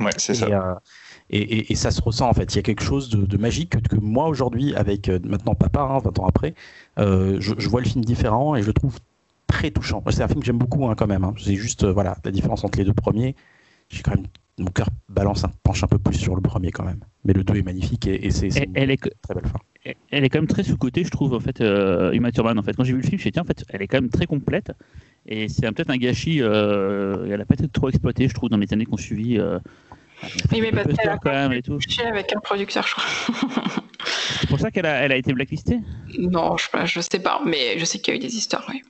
1. 0.00 0.04
Ouais, 0.04 0.10
c'est 0.16 0.32
ça. 0.34 0.46
euh, 0.46 0.74
et, 1.30 1.38
et- 1.42 1.72
et 1.72 1.74
ça 1.76 1.90
se 1.90 2.00
ressent 2.00 2.28
en 2.28 2.32
fait. 2.32 2.54
Il 2.54 2.56
y 2.56 2.58
a 2.60 2.62
quelque 2.62 2.82
chose 2.82 3.10
de, 3.10 3.26
de 3.26 3.36
magique 3.36 3.70
que, 3.70 3.78
que 3.96 3.96
moi 4.00 4.28
aujourd'hui, 4.28 4.74
avec 4.74 5.08
euh, 5.10 5.18
maintenant 5.24 5.54
papa, 5.54 5.82
hein, 5.82 5.98
20 5.98 6.18
ans 6.18 6.26
après, 6.26 6.54
euh, 6.98 7.36
je, 7.40 7.54
je 7.58 7.68
vois 7.68 7.80
le 7.82 7.86
film 7.88 8.04
différent 8.04 8.56
et 8.56 8.62
je 8.62 8.66
le 8.66 8.72
trouve 8.72 8.98
très 9.46 9.70
touchant. 9.70 10.02
C'est 10.10 10.22
un 10.22 10.28
film 10.28 10.40
que 10.40 10.46
j'aime 10.46 10.58
beaucoup 10.58 10.86
hein, 10.88 10.94
quand 10.96 11.06
même. 11.06 11.24
hein. 11.24 11.34
C'est 11.38 11.56
juste 11.56 11.84
voilà 11.84 12.16
la 12.24 12.30
différence 12.30 12.64
entre 12.64 12.78
les 12.78 12.84
deux 12.84 12.94
premiers. 12.94 13.36
J'ai 13.94 14.02
quand 14.02 14.14
même 14.16 14.26
mon 14.58 14.70
cœur 14.70 14.88
balance, 15.08 15.44
un- 15.44 15.50
penche 15.62 15.82
un 15.84 15.86
peu 15.88 15.98
plus 15.98 16.14
sur 16.18 16.34
le 16.34 16.40
premier 16.40 16.70
quand 16.70 16.84
même. 16.84 17.00
Mais 17.24 17.32
le 17.32 17.42
2 17.44 17.56
est 17.56 17.62
magnifique 17.62 18.06
et, 18.06 18.26
et 18.26 18.30
c'est 18.30 18.48
une 18.48 18.72
elle 18.76 18.90
est, 18.90 18.96
très 19.22 19.34
belle 19.34 19.46
fin. 19.46 19.58
elle- 20.10 20.24
est 20.24 20.28
quand 20.28 20.38
même 20.38 20.46
très 20.48 20.62
sous-cotée, 20.64 21.04
je 21.04 21.10
trouve, 21.10 21.32
en 21.34 21.40
fait, 21.40 21.60
euh, 21.60 22.12
Uma 22.12 22.30
Thurman. 22.32 22.58
En 22.58 22.62
fait, 22.62 22.74
quand 22.74 22.84
j'ai 22.84 22.92
vu 22.92 22.98
le 23.00 23.02
film, 23.02 23.12
je 23.12 23.16
me 23.16 23.20
suis 23.20 23.30
dit, 23.30 23.34
tiens, 23.34 23.42
en 23.42 23.46
fait, 23.46 23.64
elle 23.68 23.82
est 23.82 23.88
quand 23.88 24.00
même 24.00 24.10
très 24.10 24.26
complète. 24.26 24.72
Et 25.26 25.48
c'est 25.48 25.70
peut-être 25.72 25.90
un 25.90 25.96
gâchis. 25.96 26.42
euh, 26.42 27.26
elle 27.30 27.40
a 27.40 27.44
peut-être 27.44 27.72
trop 27.72 27.88
exploité, 27.88 28.28
je 28.28 28.34
trouve, 28.34 28.50
dans 28.50 28.56
les 28.58 28.72
années 28.72 28.84
qu'on 28.84 28.96
suivi. 28.96 29.38
Euh, 29.38 29.58
Oui, 30.52 30.60
mais 30.60 30.70
parce 30.72 30.92
qu'elle 30.94 31.08
a 31.08 31.18
quand 31.18 31.30
même 31.32 31.52
et 31.52 31.62
tout. 31.62 31.78
avec 32.04 32.34
un 32.36 32.40
producteur, 32.40 32.86
je 32.86 32.94
crois. 32.94 33.04
C'est 34.40 34.48
pour 34.48 34.58
ça 34.60 34.70
qu'elle 34.70 34.86
a, 34.86 34.94
elle 35.02 35.12
a 35.12 35.16
été 35.16 35.32
blacklistée. 35.32 35.78
non, 36.18 36.56
je, 36.56 36.66
je 36.86 37.00
sais 37.00 37.18
pas, 37.20 37.40
mais 37.44 37.78
je 37.78 37.84
sais 37.84 37.98
qu'il 37.98 38.12
y 38.14 38.16
a 38.16 38.20
eu 38.20 38.22
des 38.22 38.36
histoires, 38.36 38.64
oui. 38.68 38.82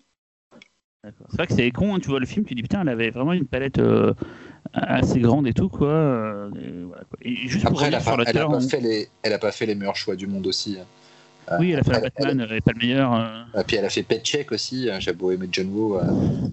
D'accord. 1.05 1.27
C'est 1.31 1.37
vrai 1.37 1.47
que 1.47 1.53
c'est 1.55 1.71
con, 1.71 1.95
hein, 1.95 2.01
tu 2.01 2.09
vois 2.09 2.19
le 2.21 2.27
film, 2.27 2.45
tu 2.47 2.55
dis 2.55 2.63
putain, 2.63 2.81
elle 2.81 2.89
avait 2.89 3.11
vraiment 3.11 3.35
une 3.35 3.45
palette 3.47 3.79
euh, 3.79 4.15
assez 4.73 5.21
grande 5.21 5.47
et 5.47 5.53
tout, 5.53 5.69
quoi. 5.69 5.89
euh, 5.89 6.51
et 6.55 6.85
voilà, 6.85 7.03
quoi. 7.05 7.19
Et 7.23 7.35
juste 7.49 7.65
pour 7.65 7.73
Après, 7.73 7.87
elle 7.89 7.95
a, 7.95 8.01
pas, 8.01 8.15
elle, 8.15 8.21
a 8.39 8.43
l'auteur, 8.43 8.51
pas 8.51 8.61
fait 8.61 8.81
les, 8.81 9.09
elle 9.23 9.33
a 9.33 9.39
pas 9.39 9.53
fait 9.53 9.67
les 9.67 9.75
meilleurs 9.75 9.97
choix 9.97 10.17
du 10.17 10.27
monde 10.27 10.47
aussi. 10.47 10.79
Hein. 11.49 11.55
Euh, 11.55 11.57
oui, 11.61 11.73
elle 11.73 11.81
a 11.81 11.83
fait 11.83 11.95
après, 11.95 12.11
Batman, 12.11 12.41
euh, 12.51 12.57
et 12.57 12.61
pas 12.61 12.73
le 12.73 12.79
meilleur. 12.87 13.13
euh. 13.15 13.25
elle- 13.55 13.61
et 13.61 13.65
puis 13.65 13.77
elle 13.77 13.85
a 13.85 13.89
fait 13.91 14.03
Paycheck 14.03 14.53
aussi. 14.53 14.89
hein. 14.91 14.99
J'ai 15.01 15.13
beau 15.13 15.31
aimer 15.33 15.49
John 15.51 15.69
Woo, 15.73 15.97
euh, 15.97 16.03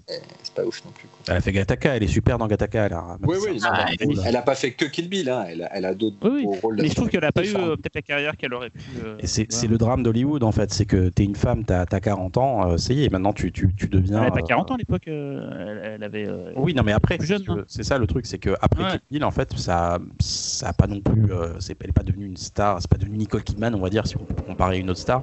et 0.08 0.12
c'est 0.42 0.54
pas 0.54 0.64
ouf 0.64 0.84
non 0.84 0.90
plus. 0.92 1.08
quoi. 1.08 1.18
Elle 1.28 1.36
a 1.36 1.40
fait 1.40 1.52
Gattaca, 1.52 1.96
elle 1.96 2.02
est 2.02 2.08
super 2.08 2.38
dans 2.38 2.46
Gattaca. 2.46 2.86
Elle 2.86 2.92
a, 2.92 3.16
Oui, 3.22 3.36
oui, 3.42 3.58
Ah, 3.64 3.84
magnifique. 4.00 4.22
elle 4.26 4.36
a 4.36 4.42
pas 4.42 4.54
fait 4.54 4.72
que 4.72 4.84
Kill 4.84 5.08
Bill. 5.08 5.28
Hein. 5.30 5.44
Elle, 5.48 5.62
a, 5.62 5.70
elle 5.76 5.84
a 5.84 5.94
d'autres 5.94 6.16
Oui, 6.22 6.44
oui. 6.46 6.58
rôles. 6.62 6.76
Mais 6.80 6.88
je 6.88 6.94
trouve 6.94 7.08
qu'elle 7.08 7.24
a 7.24 7.32
pas 7.32 7.44
eu 7.44 7.54
euh, 7.54 7.76
peut-être 7.76 7.94
la 7.94 8.02
carrière 8.02 8.36
qu'elle 8.36 8.52
aurait 8.54 8.70
pu. 8.70 8.80
euh, 9.04 9.16
Et 9.20 9.26
c'est 9.26 9.46
le 9.66 9.78
drame 9.78 10.02
d'Hollywood 10.02 10.42
en 10.42 10.52
fait, 10.52 10.72
c'est 10.72 10.84
que 10.86 11.08
t'es 11.08 11.24
une 11.24 11.36
femme, 11.36 11.64
t'as 11.64 11.84
as 11.90 12.00
40 12.00 12.36
ans, 12.36 12.70
euh, 12.72 12.76
ça 12.76 12.92
y 12.92 13.04
est, 13.04 13.10
maintenant 13.12 13.32
tu, 13.32 13.52
tu, 13.52 13.72
tu 13.74 13.86
deviens. 13.88 14.18
Elle 14.18 14.22
avait 14.24 14.30
pas 14.32 14.38
euh, 14.40 14.48
40 14.48 14.70
ans 14.72 14.74
à 14.74 14.78
l'époque, 14.78 15.08
euh, 15.08 15.78
elle, 15.84 15.92
elle 15.96 16.02
avait. 16.04 16.28
euh, 16.28 16.52
Oui, 16.56 16.74
non, 16.74 16.82
mais 16.82 16.92
après, 16.92 17.16
veux, 17.18 17.64
c'est 17.68 17.82
ça 17.84 17.98
le 17.98 18.06
truc, 18.06 18.26
c'est 18.26 18.38
que 18.38 18.50
après 18.60 18.82
Ouais. 18.82 18.90
Kill 18.90 19.00
Bill, 19.12 19.24
en 19.24 19.30
fait, 19.30 19.56
ça, 19.56 19.98
ça 20.20 20.68
a 20.68 20.72
pas 20.72 20.86
non 20.86 21.00
plus, 21.00 21.32
euh, 21.32 21.54
c'est, 21.60 21.76
elle 21.82 21.90
est 21.90 21.92
pas 21.92 22.02
devenue 22.02 22.26
une 22.26 22.36
star, 22.36 22.78
c'est 22.80 22.90
pas 22.90 22.96
devenu 22.98 23.16
Nicole 23.18 23.42
Kidman, 23.44 23.74
on 23.74 23.80
va 23.80 23.90
dire, 23.90 24.06
si 24.06 24.16
on 24.16 24.24
peut 24.24 24.34
comparer 24.42 24.78
une 24.82 24.90
autre 24.90 25.00
star, 25.00 25.22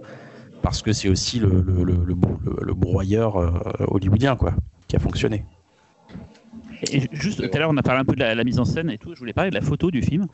parce 0.61 0.81
que 0.81 0.91
c'est 0.91 1.07
aussi 1.09 1.39
le, 1.39 1.49
le, 1.61 1.83
le, 1.83 2.03
le, 2.05 2.15
bro- 2.15 2.39
le- 2.43 2.65
le 2.65 2.73
broyeur 2.73 3.37
euh, 3.37 3.51
hollywoodien, 3.87 4.35
quoi, 4.35 4.53
qui 4.87 4.95
a 4.95 4.99
fonctionné. 4.99 5.45
Et 6.91 7.03
juste 7.11 7.41
tout 7.41 7.55
à 7.55 7.59
l'heure, 7.59 7.69
on 7.71 7.77
a 7.77 7.83
parlé 7.83 8.01
un 8.01 8.05
peu 8.05 8.15
de 8.15 8.19
la, 8.21 8.43
mise 8.43 8.59
en 8.59 8.65
scène 8.65 8.89
et 8.89 8.97
tout. 8.97 9.13
Je 9.13 9.19
voulais 9.19 9.33
parler 9.33 9.49
de 9.49 9.55
la 9.55 9.61
photo 9.61 9.91
du 9.91 10.01
film. 10.01 10.27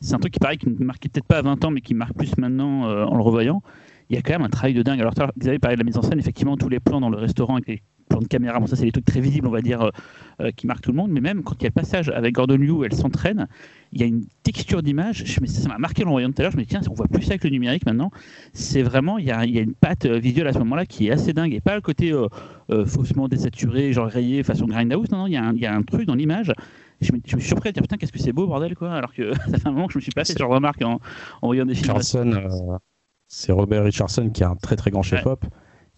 C'est 0.00 0.14
un 0.14 0.18
truc 0.18 0.32
qui 0.32 0.38
paraît 0.38 0.56
qui 0.56 0.68
ne 0.68 0.84
marquait 0.84 1.08
peut-être 1.08 1.26
pas 1.26 1.38
à 1.38 1.42
20 1.42 1.64
ans, 1.64 1.70
mais 1.72 1.80
qui 1.80 1.94
marque 1.94 2.14
plus 2.14 2.36
maintenant 2.38 2.88
euh, 2.88 3.04
en 3.04 3.16
le 3.16 3.22
revoyant. 3.22 3.62
Il 4.08 4.14
y 4.16 4.18
a 4.18 4.22
quand 4.22 4.32
même 4.32 4.42
un 4.42 4.48
travail 4.48 4.74
de 4.74 4.82
dingue. 4.82 5.00
Alors, 5.00 5.12
vous 5.36 5.48
avez 5.48 5.58
parlé 5.58 5.76
de 5.76 5.80
la 5.80 5.84
mise 5.84 5.96
en 5.98 6.02
scène. 6.02 6.18
Effectivement, 6.18 6.56
tous 6.56 6.68
les 6.68 6.78
plans 6.80 7.00
dans 7.00 7.10
le 7.10 7.18
restaurant 7.18 7.54
avec 7.56 7.66
les 7.66 7.82
plans 8.08 8.20
de 8.20 8.26
caméra, 8.26 8.58
bon, 8.58 8.66
ça, 8.66 8.76
c'est 8.76 8.84
des 8.84 8.92
trucs 8.92 9.04
très 9.04 9.20
visibles, 9.20 9.46
on 9.46 9.50
va 9.52 9.60
dire, 9.60 9.82
euh, 9.82 9.90
euh, 10.40 10.50
qui 10.50 10.66
marquent 10.66 10.80
tout 10.82 10.90
le 10.90 10.96
monde. 10.96 11.10
Mais 11.10 11.20
même 11.20 11.42
quand 11.42 11.54
il 11.58 11.62
y 11.62 11.66
a 11.66 11.68
le 11.68 11.72
passage 11.80 12.08
avec 12.08 12.34
Gordon 12.34 12.56
Liu 12.56 12.70
où 12.70 12.84
elle 12.84 12.92
s'entraîne, 12.94 13.46
il 13.92 14.00
y 14.00 14.04
a 14.04 14.06
une 14.06 14.24
texture 14.42 14.82
d'image. 14.82 15.24
Ça 15.24 15.68
m'a 15.68 15.78
marqué 15.78 16.04
en 16.04 16.10
voyant 16.10 16.28
tout 16.30 16.36
à 16.38 16.42
l'heure. 16.42 16.52
Je 16.52 16.56
me 16.56 16.62
dis, 16.62 16.68
tiens, 16.68 16.80
on 16.90 16.94
voit 16.94 17.06
plus 17.08 17.22
ça 17.22 17.30
avec 17.32 17.44
le 17.44 17.50
numérique 17.50 17.86
maintenant. 17.86 18.10
C'est 18.52 18.82
vraiment, 18.82 19.18
il 19.18 19.26
y 19.26 19.30
a, 19.30 19.44
il 19.44 19.54
y 19.54 19.58
a 19.58 19.62
une 19.62 19.74
patte 19.74 20.04
euh, 20.06 20.18
visuelle 20.18 20.46
à 20.48 20.52
ce 20.52 20.58
moment-là 20.58 20.84
qui 20.86 21.08
est 21.08 21.10
assez 21.10 21.32
dingue. 21.32 21.54
Et 21.54 21.60
pas 21.60 21.74
le 21.74 21.80
côté 21.80 22.12
euh, 22.12 22.26
euh, 22.70 22.84
faussement 22.84 23.28
désaturé, 23.28 23.92
genre 23.92 24.08
rayé 24.08 24.42
façon 24.42 24.66
grindhouse. 24.66 25.10
Non, 25.10 25.18
non, 25.18 25.26
il 25.26 25.32
y, 25.32 25.36
a 25.36 25.44
un- 25.44 25.54
il 25.54 25.60
y 25.60 25.66
a 25.66 25.74
un 25.74 25.82
truc 25.82 26.06
dans 26.06 26.14
l'image. 26.14 26.52
Je 27.00 27.12
me, 27.12 27.18
je 27.24 27.36
me 27.36 27.40
suis 27.40 27.48
surpris 27.50 27.68
à 27.68 27.72
dire 27.72 27.82
putain 27.82 27.96
qu'est-ce 27.96 28.10
que 28.10 28.18
c'est 28.18 28.32
beau 28.32 28.48
bordel 28.48 28.74
quoi 28.74 28.92
alors 28.92 29.14
que 29.14 29.32
ça 29.50 29.58
fait 29.58 29.68
un 29.68 29.70
moment 29.70 29.86
que 29.86 29.92
je 29.92 29.98
me 29.98 30.02
suis 30.02 30.10
pas 30.10 30.24
fait 30.24 30.32
ce 30.32 30.38
genre 30.38 30.50
remarque 30.50 30.82
en, 30.82 30.98
en 31.42 31.46
voyant 31.46 31.64
des 31.64 31.74
films 31.76 31.90
Richardson, 31.90 32.32
euh, 32.32 32.76
c'est 33.28 33.52
Robert 33.52 33.84
Richardson 33.84 34.30
qui 34.30 34.42
est 34.42 34.46
un 34.46 34.56
très 34.56 34.74
très 34.74 34.90
grand 34.90 35.02
chef-op, 35.02 35.44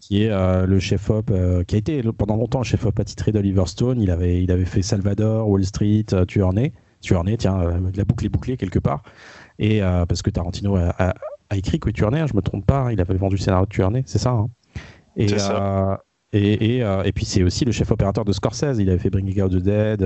qui 0.01 0.25
est 0.25 0.31
euh, 0.31 0.67
le 0.67 0.79
chef-op, 0.81 1.31
euh, 1.31 1.63
qui 1.65 1.75
a 1.77 1.79
été 1.79 2.03
pendant 2.17 2.37
longtemps 2.37 2.59
le 2.61 2.65
chef-op 2.65 2.99
attitré 2.99 3.33
d'Oliver 3.33 3.65
Stone. 3.67 4.01
Il 4.01 4.11
avait, 4.11 4.43
il 4.43 4.51
avait 4.51 4.65
fait 4.65 4.83
Salvador, 4.83 5.49
Wall 5.49 5.65
Street, 5.65 6.07
euh, 6.13 6.25
Tueur 6.25 6.53
Né. 6.53 6.73
Tueur 7.03 7.25
Né, 7.25 7.37
tiens, 7.37 7.61
euh, 7.61 7.79
la 7.95 8.05
boucle 8.05 8.27
est 8.27 8.31
bouclée 8.31 8.57
quelque 8.57 8.79
part. 8.79 9.03
Et 9.59 9.81
parce 10.09 10.23
que 10.23 10.31
Tarantino 10.31 10.77
a, 10.77 10.95
a- 10.99 11.15
a 11.51 11.57
écrit 11.57 11.79
que 11.79 11.91
Tueur 11.91 12.11
Né, 12.11 12.21
hein, 12.21 12.27
je 12.27 12.35
me 12.35 12.41
trompe 12.41 12.65
pas, 12.65 12.81
hein, 12.81 12.93
il 12.93 13.01
avait 13.01 13.15
vendu 13.15 13.37
le 13.37 13.41
scénario 13.41 13.67
de 13.67 13.71
Tueur 13.71 13.91
Né, 13.91 14.03
c'est 14.07 14.19
ça. 14.19 14.31
hein. 14.31 14.49
et, 15.17 15.29
ça. 15.39 16.03
et, 16.33 16.79
et, 16.79 16.85
et 17.05 17.13
puis 17.13 17.27
c'est 17.27 17.43
aussi 17.43 17.67
le 17.67 17.73
chef 17.73 17.91
opérateur 17.91 18.25
de 18.25 18.33
Scorsese. 18.33 18.79
Il 18.79 18.89
avait 18.89 18.99
fait 18.99 19.11
Bringing 19.11 19.43
Out 19.43 19.53
the 19.53 19.57
Dead. 19.57 20.03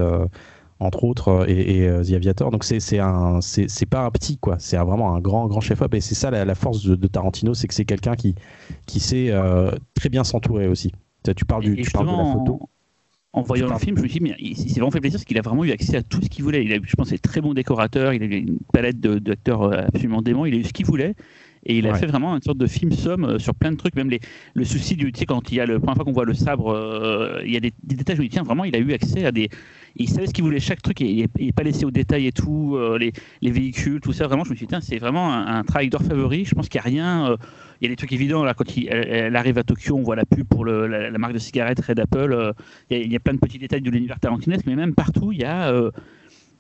Entre 0.81 1.05
autres, 1.05 1.29
euh, 1.29 1.45
et, 1.49 1.79
et, 1.79 1.89
euh, 1.89 2.03
The 2.05 2.13
Aviator. 2.15 2.51
Donc 2.51 2.65
c'est 2.65 2.81
c'est 2.81 2.99
un, 2.99 3.41
c'est 3.41 3.69
c'est 3.69 3.87
pas 3.87 4.05
un 4.05 4.11
petit 4.11 4.39
quoi. 4.39 4.57
C'est 4.59 4.77
vraiment 4.77 5.15
un 5.15 5.21
grand 5.21 5.47
grand 5.47 5.61
chef 5.61 5.81
op. 5.83 5.95
Et 5.95 6.01
c'est 6.01 6.15
ça 6.15 6.31
la, 6.31 6.45
la 6.45 6.55
force 6.55 6.83
de, 6.85 6.95
de 6.97 7.07
Tarantino, 7.09 7.55
c'est 7.55 7.69
que 7.69 7.75
c'est 7.75 7.85
quelqu'un 7.85 8.17
qui 8.17 8.35
qui 8.87 9.01
sait 9.01 9.31
euh, 9.31 9.71
très 9.95 10.09
bien 10.09 10.25
s'entourer 10.25 10.69
aussi. 10.69 10.93
Tu, 11.37 11.45
parles 11.47 11.63
du, 11.65 11.79
tu 11.79 11.91
parles 11.91 12.11
de 12.11 12.17
la 12.17 12.27
photo. 12.27 12.61
En, 13.33 13.41
en 13.41 13.43
voyant 13.43 13.69
le 13.69 13.79
film, 13.79 13.97
je 13.97 14.03
me 14.03 14.09
suis 14.09 14.21
dit, 14.21 14.25
mais 14.25 14.37
il, 14.39 14.57
s'est 14.57 14.75
vraiment 14.81 14.91
fait 14.91 15.01
plaisir 15.01 15.19
parce 15.19 15.25
qu'il 15.25 15.39
a 15.39 15.43
vraiment 15.43 15.65
eu 15.65 15.71
accès 15.73 15.97
à 15.97 16.03
tout 16.03 16.21
ce 16.23 16.29
qu'il 16.29 16.45
voulait. 16.45 16.65
Il 16.65 16.73
a, 16.73 16.77
eu, 16.77 16.83
je 16.87 16.95
pense, 16.95 17.09
c'est 17.09 17.19
très 17.19 17.41
bon 17.41 17.55
décorateur, 17.55 18.13
il 18.13 18.23
a 18.23 18.27
eu 18.27 18.39
une 18.41 18.59
palette 18.73 19.01
d'acteurs 19.01 19.73
absolument 19.73 20.23
dément, 20.23 20.45
il 20.47 20.55
a 20.55 20.59
eu 20.59 20.65
ce 20.65 20.73
qu'il 20.73 20.87
voulait. 20.87 21.15
Et 21.67 21.79
il 21.79 21.87
a 21.87 21.93
Ouais. 21.93 21.99
fait 21.99 22.07
vraiment 22.07 22.35
une 22.37 22.43
sorte 22.43 22.59
de 22.59 22.67
film 22.67 22.93
somme 22.93 23.39
sur 23.39 23.55
plein 23.55 23.73
de 23.73 23.77
trucs, 23.77 23.97
même 23.97 24.11
les, 24.11 24.21
le 24.53 24.65
souci 24.67 24.97
du, 24.97 25.11
tu 25.13 25.21
sais, 25.21 25.27
quand 25.27 25.51
il 25.51 25.57
y 25.57 25.61
a 25.61 25.67
le 25.67 25.75
la 25.75 25.81
première 25.81 25.95
fois 25.97 26.05
qu'on 26.05 26.13
voit 26.13 26.27
le 26.27 26.35
sabre, 26.35 26.69
euh, 26.71 27.41
il 27.45 27.53
y 27.53 27.57
a 27.57 27.61
des, 27.61 27.73
des 27.83 27.97
détails 27.97 28.19
où 28.19 28.23
il 28.23 28.29
dit, 28.29 28.35
tiens, 28.35 28.43
vraiment, 28.43 28.65
il 28.65 28.77
a 28.77 28.79
eu 28.79 28.93
accès 28.93 29.25
à 29.25 29.33
des, 29.33 29.49
il 29.97 30.09
savait 30.09 30.27
ce 30.27 30.33
qu'il 30.33 30.45
voulait 30.45 30.61
chaque 30.61 30.83
truc 30.83 31.01
il 31.01 31.27
n'est 31.39 31.53
pas 31.53 31.63
laissé 31.63 31.85
aux 31.85 31.91
détails 31.91 32.27
et 32.27 32.33
tout, 32.33 32.75
euh, 32.77 32.99
les, 32.99 33.13
les 33.43 33.51
véhicules, 33.51 34.01
tout 34.01 34.13
ça. 34.13 34.27
Vraiment, 34.27 34.45
je 34.45 34.51
me 34.51 34.57
suis 34.57 34.67
dit, 34.67 34.75
c'est 34.81 34.99
vraiment 34.99 35.33
un, 35.33 35.59
un 35.59 35.63
travail 35.65 35.89
d'orfèvrerie. 35.89 36.45
Je 36.45 36.55
pense 36.55 36.69
qu'il 36.69 36.81
n'y 36.81 36.87
a 36.87 36.89
rien. 36.91 37.31
euh, 37.31 37.37
il 37.81 37.85
y 37.85 37.87
a 37.87 37.91
des 37.91 37.97
trucs 37.97 38.13
évidents 38.13 38.45
là 38.45 38.55
quand 38.55 38.77
il, 38.77 38.89
elle, 38.89 39.07
elle 39.09 39.37
arrive 39.37 39.59
à 39.59 39.63
Tokyo, 39.63 39.97
on 39.97 40.03
voit 40.03 40.17
la 40.17 40.25
pub 40.25 40.47
pour 40.47 40.65
le- 40.65 40.87
la, 40.87 41.11
la 41.11 41.19
marque 41.19 41.35
de 41.35 41.39
cigarettes 41.39 41.81
Red 41.81 42.01
Apple. 42.01 42.33
euh, 42.33 42.53
il, 42.91 42.97
y 42.97 43.01
a, 43.01 43.05
il 43.05 43.13
y 43.13 43.17
a 43.17 43.21
plein 43.21 43.35
de 43.35 43.39
petits 43.39 43.59
détails 43.59 43.83
de 43.83 43.91
l'univers 43.91 44.19
tarantinesque, 44.21 44.65
mais 44.67 44.75
même 44.77 44.95
partout, 44.95 45.33
il 45.33 45.41
y 45.41 45.45
a. 45.45 45.71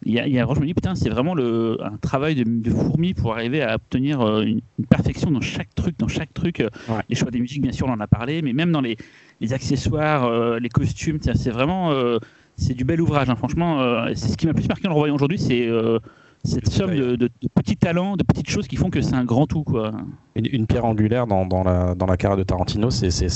il 0.06 0.12
y 0.12 0.19
a, 0.20 0.27
il 0.27 0.35
y 0.35 0.39
a- 0.39 0.47
je 0.55 0.61
me 0.61 0.66
dis, 0.66 0.74
putain, 0.74 0.94
c'est 0.94 1.09
vraiment 1.09 1.35
le, 1.35 1.78
un 1.82 1.97
travail 1.97 2.35
de, 2.35 2.44
de 2.44 2.70
fourmi 2.70 3.15
pour 3.15 3.32
arriver 3.32 3.62
à 3.62 3.77
obtenir 3.77 4.20
une, 4.43 4.61
une 4.78 4.86
perfection 4.86 5.31
dans 5.31 5.40
chaque 5.40 5.74
truc, 5.74 5.98
dans 5.98 6.09
chaque 6.09 6.35
truc. 6.35 6.59
Ouais. 6.61 7.01
Les 7.09 7.15
choix 7.16 7.31
des 7.31 7.40
musiques, 7.40 7.62
bien 7.62 7.73
sûr, 7.73 7.86
on 7.86 7.93
en 7.93 8.01
a 8.01 8.06
parlé, 8.06 8.43
mais 8.43 8.52
même 8.52 8.70
dans 8.70 8.82
les, 8.82 8.97
les 9.40 9.52
accessoires, 9.55 10.24
euh, 10.27 10.59
les 10.59 10.69
costumes, 10.69 11.19
c'est 11.23 11.51
vraiment, 11.51 11.93
euh, 11.93 12.19
c'est 12.57 12.75
du 12.75 12.85
bel 12.85 13.01
ouvrage. 13.01 13.29
hein. 13.31 13.37
Franchement, 13.37 13.81
euh, 13.81 14.13
c'est 14.15 14.29
ce 14.29 14.37
qui 14.37 14.47
m'a 14.47 14.55
plus 14.55 14.69
marqué 14.69 14.87
en 14.87 14.91
le 14.91 14.95
revoyant 14.95 15.15
aujourd'hui, 15.15 15.39
c'est 15.39 15.67
euh, 15.67 15.99
cette 16.45 16.69
somme 16.69 16.95
de, 16.95 17.16
de, 17.16 17.29
de, 17.29 17.49
petits 17.55 17.77
talents, 17.77 18.16
de 18.16 18.23
petites 18.23 18.51
choses 18.51 18.69
qui 18.69 18.77
font 18.77 18.91
que 18.91 19.01
c'est 19.01 19.15
un 19.15 19.25
grand 19.25 19.47
tout. 19.47 19.65
Quoi. 19.65 19.93
Une, 20.35 20.47
une 20.53 20.66
pierre 20.66 20.85
angulaire 20.85 21.27
dans, 21.27 21.47
dans, 21.47 21.65
la, 21.65 21.95
dans 21.95 22.05
la 22.05 22.16
carrière 22.16 22.37
de 22.37 22.43
Tarantino, 22.43 22.91
c'était 22.91 23.29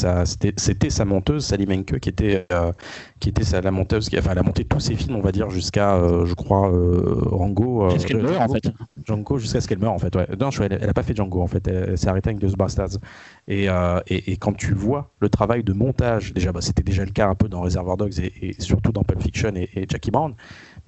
sa 0.90 1.04
monteuse, 1.06 1.46
Sally 1.46 1.66
Menke, 1.66 1.98
qui 2.00 2.08
était, 2.08 2.46
euh, 2.52 2.72
qui 3.18 3.30
était 3.30 3.44
sa, 3.44 3.62
la 3.62 3.70
monteuse, 3.70 4.10
qui 4.10 4.18
enfin, 4.18 4.32
elle 4.32 4.38
a 4.38 4.42
monté 4.42 4.64
tous 4.64 4.80
ses 4.80 4.94
films, 4.94 5.16
on 5.16 5.22
va 5.22 5.32
dire, 5.32 5.48
jusqu'à, 5.48 5.94
euh, 5.94 6.26
je 6.26 6.34
crois, 6.34 6.70
euh, 6.70 7.20
Rango. 7.30 7.88
Jusqu'à 7.90 8.00
ce 8.00 8.06
qu'elle 8.06 8.22
meure, 8.22 8.42
en 8.42 8.48
fait. 8.48 8.70
Django, 9.06 9.38
jusqu'à 9.38 9.60
ce 9.62 9.68
qu'elle 9.68 9.78
meure, 9.78 9.92
en 9.92 9.98
fait. 9.98 10.14
Ouais. 10.14 10.26
Non, 10.38 10.50
je, 10.50 10.62
elle 10.62 10.86
n'a 10.86 10.94
pas 10.94 11.02
fait 11.02 11.16
Django, 11.16 11.40
en 11.40 11.46
fait. 11.46 11.66
Elle, 11.66 11.96
s'est 11.96 12.08
arrêtée 12.08 12.30
avec 12.30 12.40
The 12.40 12.56
Bastards. 12.58 12.98
Et, 13.46 13.68
et, 14.08 14.32
et, 14.32 14.36
quand 14.36 14.54
tu 14.54 14.74
vois 14.74 15.10
le 15.20 15.30
travail 15.30 15.64
de 15.64 15.72
montage, 15.72 16.34
déjà, 16.34 16.52
bah, 16.52 16.60
c'était 16.60 16.82
déjà 16.82 17.06
le 17.06 17.10
cas 17.10 17.28
un 17.28 17.34
peu 17.34 17.48
dans 17.48 17.62
Reservoir 17.62 17.96
Dogs 17.96 18.18
et, 18.20 18.32
et 18.42 18.60
surtout 18.60 18.92
dans 18.92 19.02
Pulp 19.02 19.22
Fiction 19.22 19.52
et 19.54 19.86
Jackie 19.88 20.10
Brown. 20.10 20.34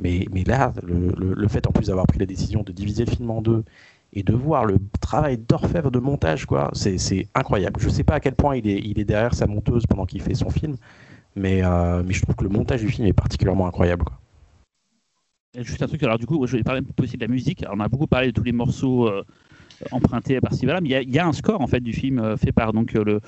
Mais, 0.01 0.27
mais 0.33 0.45
là, 0.45 0.73
le, 0.83 1.13
le, 1.17 1.49
fait 1.49 1.67
en 1.67 1.73
plus 1.73 1.89
d'avoir 1.89 2.07
pris 2.07 2.19
la 2.19 2.27
décision 2.27 2.63
de 2.63 2.73
diviser 2.73 3.05
le 3.05 3.11
film 3.11 3.31
en 3.31 3.43
deux 3.43 3.65
et 4.13 4.23
de 4.23 4.33
voir 4.33 4.65
le 4.65 4.79
travail 5.01 5.39
d'orfèvre 5.39 5.91
de 5.91 5.99
montage, 5.99 6.47
quoi, 6.47 6.71
c'est 6.73 7.29
incroyable. 7.35 7.81
Je 7.81 7.89
sais 7.89 8.05
pas 8.05 8.15
à 8.15 8.21
quel 8.21 8.35
point 8.35 8.57
il 8.57 8.69
est, 8.69 8.81
il 8.81 8.99
est 8.99 9.05
derrière 9.05 9.35
sa 9.35 9.47
monteuse 9.47 9.87
pendant 9.87 10.07
qu'il 10.07 10.21
fait 10.21 10.35
son 10.35 10.51
film, 10.51 10.77
mais, 11.37 11.63
euh, 11.63 12.03
mais 12.05 12.13
je 12.13 12.23
trouve 12.23 12.35
que 12.35 12.45
le 12.45 12.51
montage 12.51 12.81
du 12.81 12.89
film 12.89 13.07
est 13.07 13.13
particulièrement 13.13 13.67
incroyable. 13.67 14.05
Juste 15.59 15.83
un 15.83 15.87
truc, 15.87 16.03
alors 16.03 16.19
du 16.19 16.27
coup, 16.27 16.45
je 16.47 16.57
vais 16.57 16.63
parler 16.63 16.83
aussi 17.01 17.17
de 17.17 17.23
la 17.23 17.29
musique. 17.29 17.65
On 17.73 17.81
a 17.81 17.89
beaucoup 17.89 18.07
parlé 18.07 18.29
de 18.29 18.33
tous 18.33 18.45
les 18.45 18.53
morceaux 18.53 19.09
euh, 19.09 19.25
empruntés 19.91 20.41
par-ci 20.41 20.65
par-là, 20.65 20.81
mais 20.81 20.89
il 21.03 21.11
y, 21.11 21.19
a 21.19 21.27
un 21.27 21.33
score 21.33 21.61
en 21.61 21.67
fait 21.67 21.81
du 21.81 21.93
film 21.93 22.19
euh, 22.19 22.37
fait 22.37 22.53
par 22.53 22.73
donc 22.73 22.93
le 22.93 23.21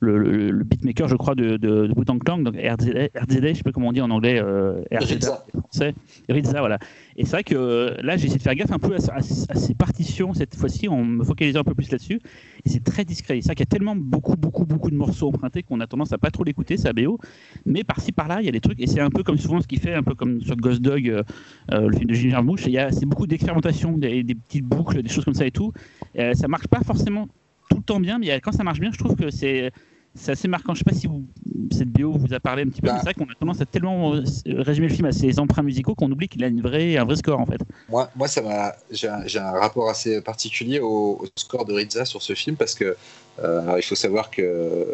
le, 0.00 0.18
le, 0.18 0.50
le, 0.50 0.64
beatmaker, 0.64 1.08
je 1.08 1.16
crois, 1.16 1.34
de, 1.34 1.56
de, 1.56 1.86
de 1.86 1.92
Wu-Tang 1.96 2.18
Clan, 2.18 2.38
donc 2.38 2.56
RZA, 2.56 3.08
RZA, 3.14 3.48
je 3.48 3.54
sais 3.54 3.62
pas 3.62 3.72
comment 3.72 3.88
on 3.88 3.92
dit 3.92 4.00
en 4.00 4.10
anglais, 4.10 4.40
euh, 4.42 4.82
RZA, 4.92 5.44
français, 5.58 5.94
Rizza, 6.28 6.58
voilà. 6.60 6.78
Et 7.16 7.24
c'est 7.24 7.32
vrai 7.32 7.44
que 7.44 7.54
euh, 7.54 7.94
là, 8.02 8.16
j'ai 8.16 8.26
essayé 8.26 8.38
de 8.38 8.42
faire 8.42 8.54
gaffe 8.54 8.72
un 8.72 8.78
peu 8.78 8.94
à, 8.94 9.12
à, 9.12 9.18
à 9.18 9.22
ces 9.22 9.74
partitions 9.74 10.32
cette 10.34 10.54
fois-ci, 10.54 10.88
en 10.88 11.04
me 11.04 11.24
focalisant 11.24 11.60
un 11.60 11.64
peu 11.64 11.74
plus 11.74 11.90
là-dessus. 11.90 12.20
Et 12.64 12.68
c'est 12.68 12.82
très 12.82 13.04
discret. 13.04 13.38
C'est 13.40 13.48
vrai 13.48 13.54
qu'il 13.54 13.64
y 13.64 13.68
a 13.68 13.74
tellement 13.76 13.94
beaucoup, 13.96 14.36
beaucoup, 14.36 14.64
beaucoup 14.64 14.90
de 14.90 14.96
morceaux 14.96 15.28
empruntés 15.28 15.62
qu'on 15.62 15.80
a 15.80 15.86
tendance 15.86 16.12
à 16.12 16.18
pas 16.18 16.30
trop 16.30 16.44
l'écouter, 16.44 16.76
c'est 16.76 16.92
BO. 16.92 17.18
Mais 17.66 17.84
par-ci, 17.84 18.12
par-là, 18.12 18.40
il 18.40 18.46
y 18.46 18.48
a 18.48 18.52
des 18.52 18.60
trucs. 18.60 18.80
Et 18.80 18.86
c'est 18.86 19.00
un 19.00 19.10
peu 19.10 19.22
comme 19.22 19.38
souvent 19.38 19.60
ce 19.60 19.66
qu'il 19.66 19.80
fait, 19.80 19.94
un 19.94 20.02
peu 20.02 20.14
comme 20.14 20.40
sur 20.40 20.56
Ghost 20.56 20.80
Dog, 20.80 21.08
euh, 21.08 21.22
le 21.70 21.96
film 21.96 22.08
de 22.08 22.14
Ginger 22.14 22.42
Bush. 22.42 22.68
C'est 22.90 23.06
beaucoup 23.06 23.26
d'expérimentation, 23.26 23.98
des, 23.98 24.22
des, 24.22 24.34
petites 24.34 24.64
boucles, 24.64 25.02
des 25.02 25.08
choses 25.08 25.24
comme 25.24 25.34
ça 25.34 25.46
et 25.46 25.50
tout. 25.50 25.72
Euh, 26.18 26.34
ça 26.34 26.48
marche 26.48 26.68
pas 26.68 26.80
forcément 26.80 27.28
tout 27.70 27.76
le 27.76 27.82
temps 27.82 28.00
bien, 28.00 28.18
mais 28.18 28.40
quand 28.40 28.52
ça 28.52 28.64
marche 28.64 28.80
bien, 28.80 28.90
je 28.92 28.98
trouve 28.98 29.14
que 29.14 29.30
c'est 29.30 29.70
c'est 30.14 30.32
assez 30.32 30.48
marquant. 30.48 30.74
Je 30.74 30.78
sais 30.80 30.84
pas 30.84 30.94
si 30.94 31.06
vous, 31.06 31.24
cette 31.72 31.88
BO 31.88 32.12
vous 32.12 32.34
a 32.34 32.40
parlé 32.40 32.62
un 32.62 32.68
petit 32.68 32.80
peu, 32.80 32.88
bah, 32.88 32.96
c'est 32.98 33.04
vrai 33.04 33.14
qu'on 33.14 33.30
a 33.30 33.34
tendance 33.38 33.60
à 33.60 33.66
tellement 33.66 34.10
résumer 34.46 34.88
le 34.88 34.94
film 34.94 35.06
à 35.06 35.12
ses 35.12 35.38
emprunts 35.38 35.62
musicaux 35.62 35.94
qu'on 35.94 36.10
oublie 36.10 36.28
qu'il 36.28 36.42
a 36.44 36.48
une 36.48 36.60
vraie, 36.60 36.96
un 36.96 37.04
vrai 37.04 37.16
score 37.16 37.40
en 37.40 37.46
fait. 37.46 37.60
Moi, 37.88 38.10
moi 38.16 38.28
ça 38.28 38.42
m'a, 38.42 38.74
j'ai 38.90 39.08
un, 39.08 39.24
un, 39.36 39.50
rapport 39.52 39.88
assez 39.88 40.20
particulier 40.20 40.80
au, 40.80 41.18
au, 41.20 41.26
score 41.36 41.64
de 41.64 41.72
Rizza 41.72 42.04
sur 42.04 42.22
ce 42.22 42.34
film 42.34 42.56
parce 42.56 42.74
que 42.74 42.96
euh, 43.38 43.60
alors 43.62 43.78
il 43.78 43.82
faut 43.82 43.94
savoir 43.94 44.30
que 44.30 44.86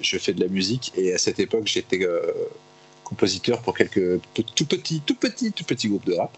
je 0.00 0.18
fais 0.18 0.32
de 0.32 0.40
la 0.40 0.48
musique 0.48 0.92
et 0.96 1.12
à 1.12 1.18
cette 1.18 1.40
époque 1.40 1.66
j'étais 1.66 2.04
euh, 2.04 2.20
compositeur 3.04 3.60
pour 3.60 3.76
quelques 3.76 4.20
tout 4.32 4.66
petits, 4.66 5.02
tout 5.04 5.16
petits, 5.16 5.52
tout 5.52 5.64
petits 5.64 5.88
groupes 5.88 6.06
de 6.06 6.14
rap. 6.14 6.30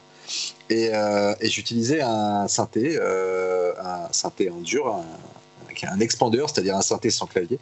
Et, 0.71 0.91
euh, 0.93 1.35
et 1.41 1.49
j'utilisais 1.51 2.01
un 2.01 2.49
synthé, 2.49 2.97
euh, 2.97 3.75
un 3.79 4.11
synthé 4.13 4.49
en 4.51 4.61
dur, 4.61 4.87
un, 4.87 5.05
un 5.89 6.01
expandeur, 6.01 6.49
c'est-à-dire 6.49 6.77
un 6.77 6.83
synthé 6.83 7.11
sans 7.11 7.27
clavier, 7.27 7.59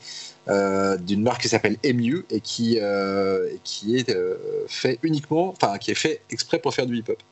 euh, 0.51 0.97
d'une 0.97 1.23
marque 1.23 1.43
qui 1.43 1.49
s'appelle 1.49 1.77
MU 1.85 2.25
et 2.29 2.41
qui, 2.41 2.79
euh, 2.81 3.49
qui 3.63 3.97
est 3.97 4.11
euh, 4.11 4.37
fait 4.67 4.99
uniquement, 5.05 5.51
enfin 5.51 5.79
qui 5.79 5.93
est 5.93 5.95
fait 5.95 6.23
exprès 6.29 6.59
pour 6.59 6.75
faire 6.75 6.87
du 6.87 6.97
hip-hop. 6.97 7.23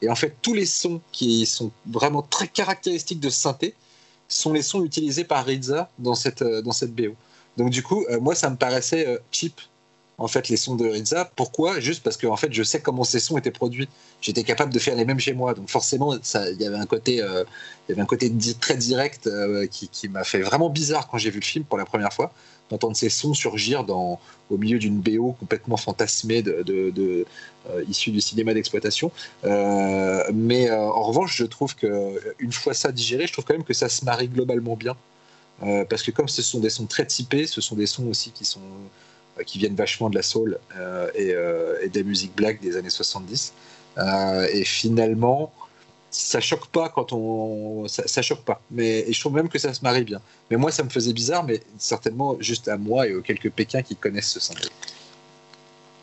Et 0.00 0.08
en 0.08 0.14
fait, 0.14 0.36
tous 0.42 0.54
les 0.54 0.66
sons 0.66 1.00
qui 1.10 1.44
sont 1.44 1.72
vraiment 1.86 2.22
très 2.22 2.46
caractéristiques 2.46 3.18
de 3.18 3.30
synthé 3.30 3.74
sont 4.28 4.52
les 4.52 4.62
sons 4.62 4.84
utilisés 4.84 5.24
par 5.24 5.44
Rizza 5.44 5.90
dans 5.98 6.14
cette, 6.14 6.44
dans 6.44 6.70
cette 6.70 6.94
BO. 6.94 7.16
Donc 7.56 7.70
du 7.70 7.82
coup, 7.82 8.06
moi, 8.20 8.36
ça 8.36 8.48
me 8.48 8.54
paraissait 8.54 9.18
cheap 9.32 9.60
en 10.18 10.28
fait 10.28 10.48
les 10.48 10.56
sons 10.56 10.76
de 10.76 10.86
Rizza. 10.86 11.24
Pourquoi? 11.34 11.80
Juste 11.80 12.04
parce 12.04 12.16
que 12.16 12.28
en 12.28 12.36
fait, 12.36 12.52
je 12.52 12.62
sais 12.62 12.80
comment 12.80 13.02
ces 13.02 13.18
sons 13.18 13.38
étaient 13.38 13.50
produits. 13.50 13.88
J'étais 14.20 14.44
capable 14.44 14.72
de 14.72 14.78
faire 14.78 14.94
les 14.94 15.04
mêmes 15.04 15.18
chez 15.18 15.32
moi, 15.32 15.54
donc 15.54 15.68
forcément, 15.68 16.14
il 16.14 16.60
y 16.60 16.64
avait 16.66 16.76
un 16.76 16.86
côté, 16.86 17.22
euh, 17.22 17.42
y 17.88 17.92
avait 17.92 18.02
un 18.02 18.06
côté 18.06 18.32
très 18.60 18.76
direct 18.76 19.28
qui, 19.70 19.88
qui 19.88 20.08
m'a 20.08 20.22
fait 20.22 20.42
vraiment 20.42 20.70
bizarre 20.70 21.08
quand 21.08 21.18
j'ai 21.18 21.30
vu 21.30 21.40
le 21.40 21.44
film 21.44 21.64
pour 21.64 21.78
la 21.78 21.84
première 21.84 22.12
fois, 22.12 22.32
d'entendre 22.70 22.96
ces 22.96 23.08
sons 23.08 23.34
surgir 23.34 23.84
dans, 23.84 24.20
au 24.50 24.58
milieu 24.58 24.78
d'une 24.78 24.98
BO 24.98 25.32
complètement 25.32 25.76
fantasmée 25.76 26.42
de, 26.42 26.62
de, 26.62 26.90
de 26.90 27.26
euh, 27.70 27.84
issue 27.88 28.10
du 28.10 28.20
cinéma 28.20 28.54
d'exploitation. 28.54 29.10
Euh, 29.44 30.22
mais 30.32 30.70
en 30.70 31.02
revanche, 31.02 31.36
je 31.36 31.44
trouve 31.44 31.74
que 31.74 32.20
une 32.38 32.52
fois 32.52 32.74
ça 32.74 32.92
digéré, 32.92 33.26
je 33.26 33.32
trouve 33.32 33.44
quand 33.44 33.54
même 33.54 33.64
que 33.64 33.74
ça 33.74 33.88
se 33.88 34.04
marie 34.04 34.28
globalement 34.28 34.76
bien. 34.76 34.96
parce 35.88 36.02
que 36.02 36.10
comme 36.10 36.28
ce 36.28 36.42
sont 36.42 36.60
des 36.60 36.70
sons 36.70 36.86
très 36.86 37.06
typés, 37.06 37.46
ce 37.46 37.60
sont 37.60 37.76
des 37.76 37.86
sons 37.86 38.06
aussi 38.06 38.30
qui 38.30 38.44
sont 38.44 38.60
qui 39.44 39.58
viennent 39.58 39.74
vachement 39.74 40.10
de 40.10 40.14
la 40.14 40.22
soul 40.22 40.58
euh, 40.76 41.10
et, 41.14 41.32
euh, 41.32 41.78
et, 41.82 41.88
des 41.88 42.02
musiques 42.02 42.34
black 42.34 42.60
des 42.60 42.76
années 42.76 42.90
70. 42.90 43.52
Euh, 43.98 44.46
et 44.52 44.64
finalement, 44.64 45.52
ça 46.10 46.40
choque 46.40 46.66
pas 46.68 46.88
quand 46.88 47.12
on. 47.12 47.86
Ça, 47.88 48.06
ça, 48.06 48.22
choque 48.22 48.44
pas. 48.44 48.62
Mais 48.70 49.00
et 49.08 49.12
je 49.12 49.20
trouve 49.20 49.34
même 49.34 49.48
que 49.48 49.58
ça 49.58 49.74
se 49.74 49.82
marie 49.82 50.04
bien. 50.04 50.20
Mais 50.50 50.56
moi, 50.56 50.70
ça 50.70 50.82
me 50.82 50.88
faisait 50.88 51.12
bizarre, 51.12 51.44
mais 51.44 51.60
certainement 51.78 52.36
juste 52.40 52.68
à 52.68 52.76
moi 52.78 53.06
et 53.06 53.14
aux 53.14 53.22
quelques 53.22 53.50
Pékins 53.50 53.82
qui 53.82 53.96
connaissent 53.96 54.30
ce 54.30 54.40
synthé. 54.40 54.68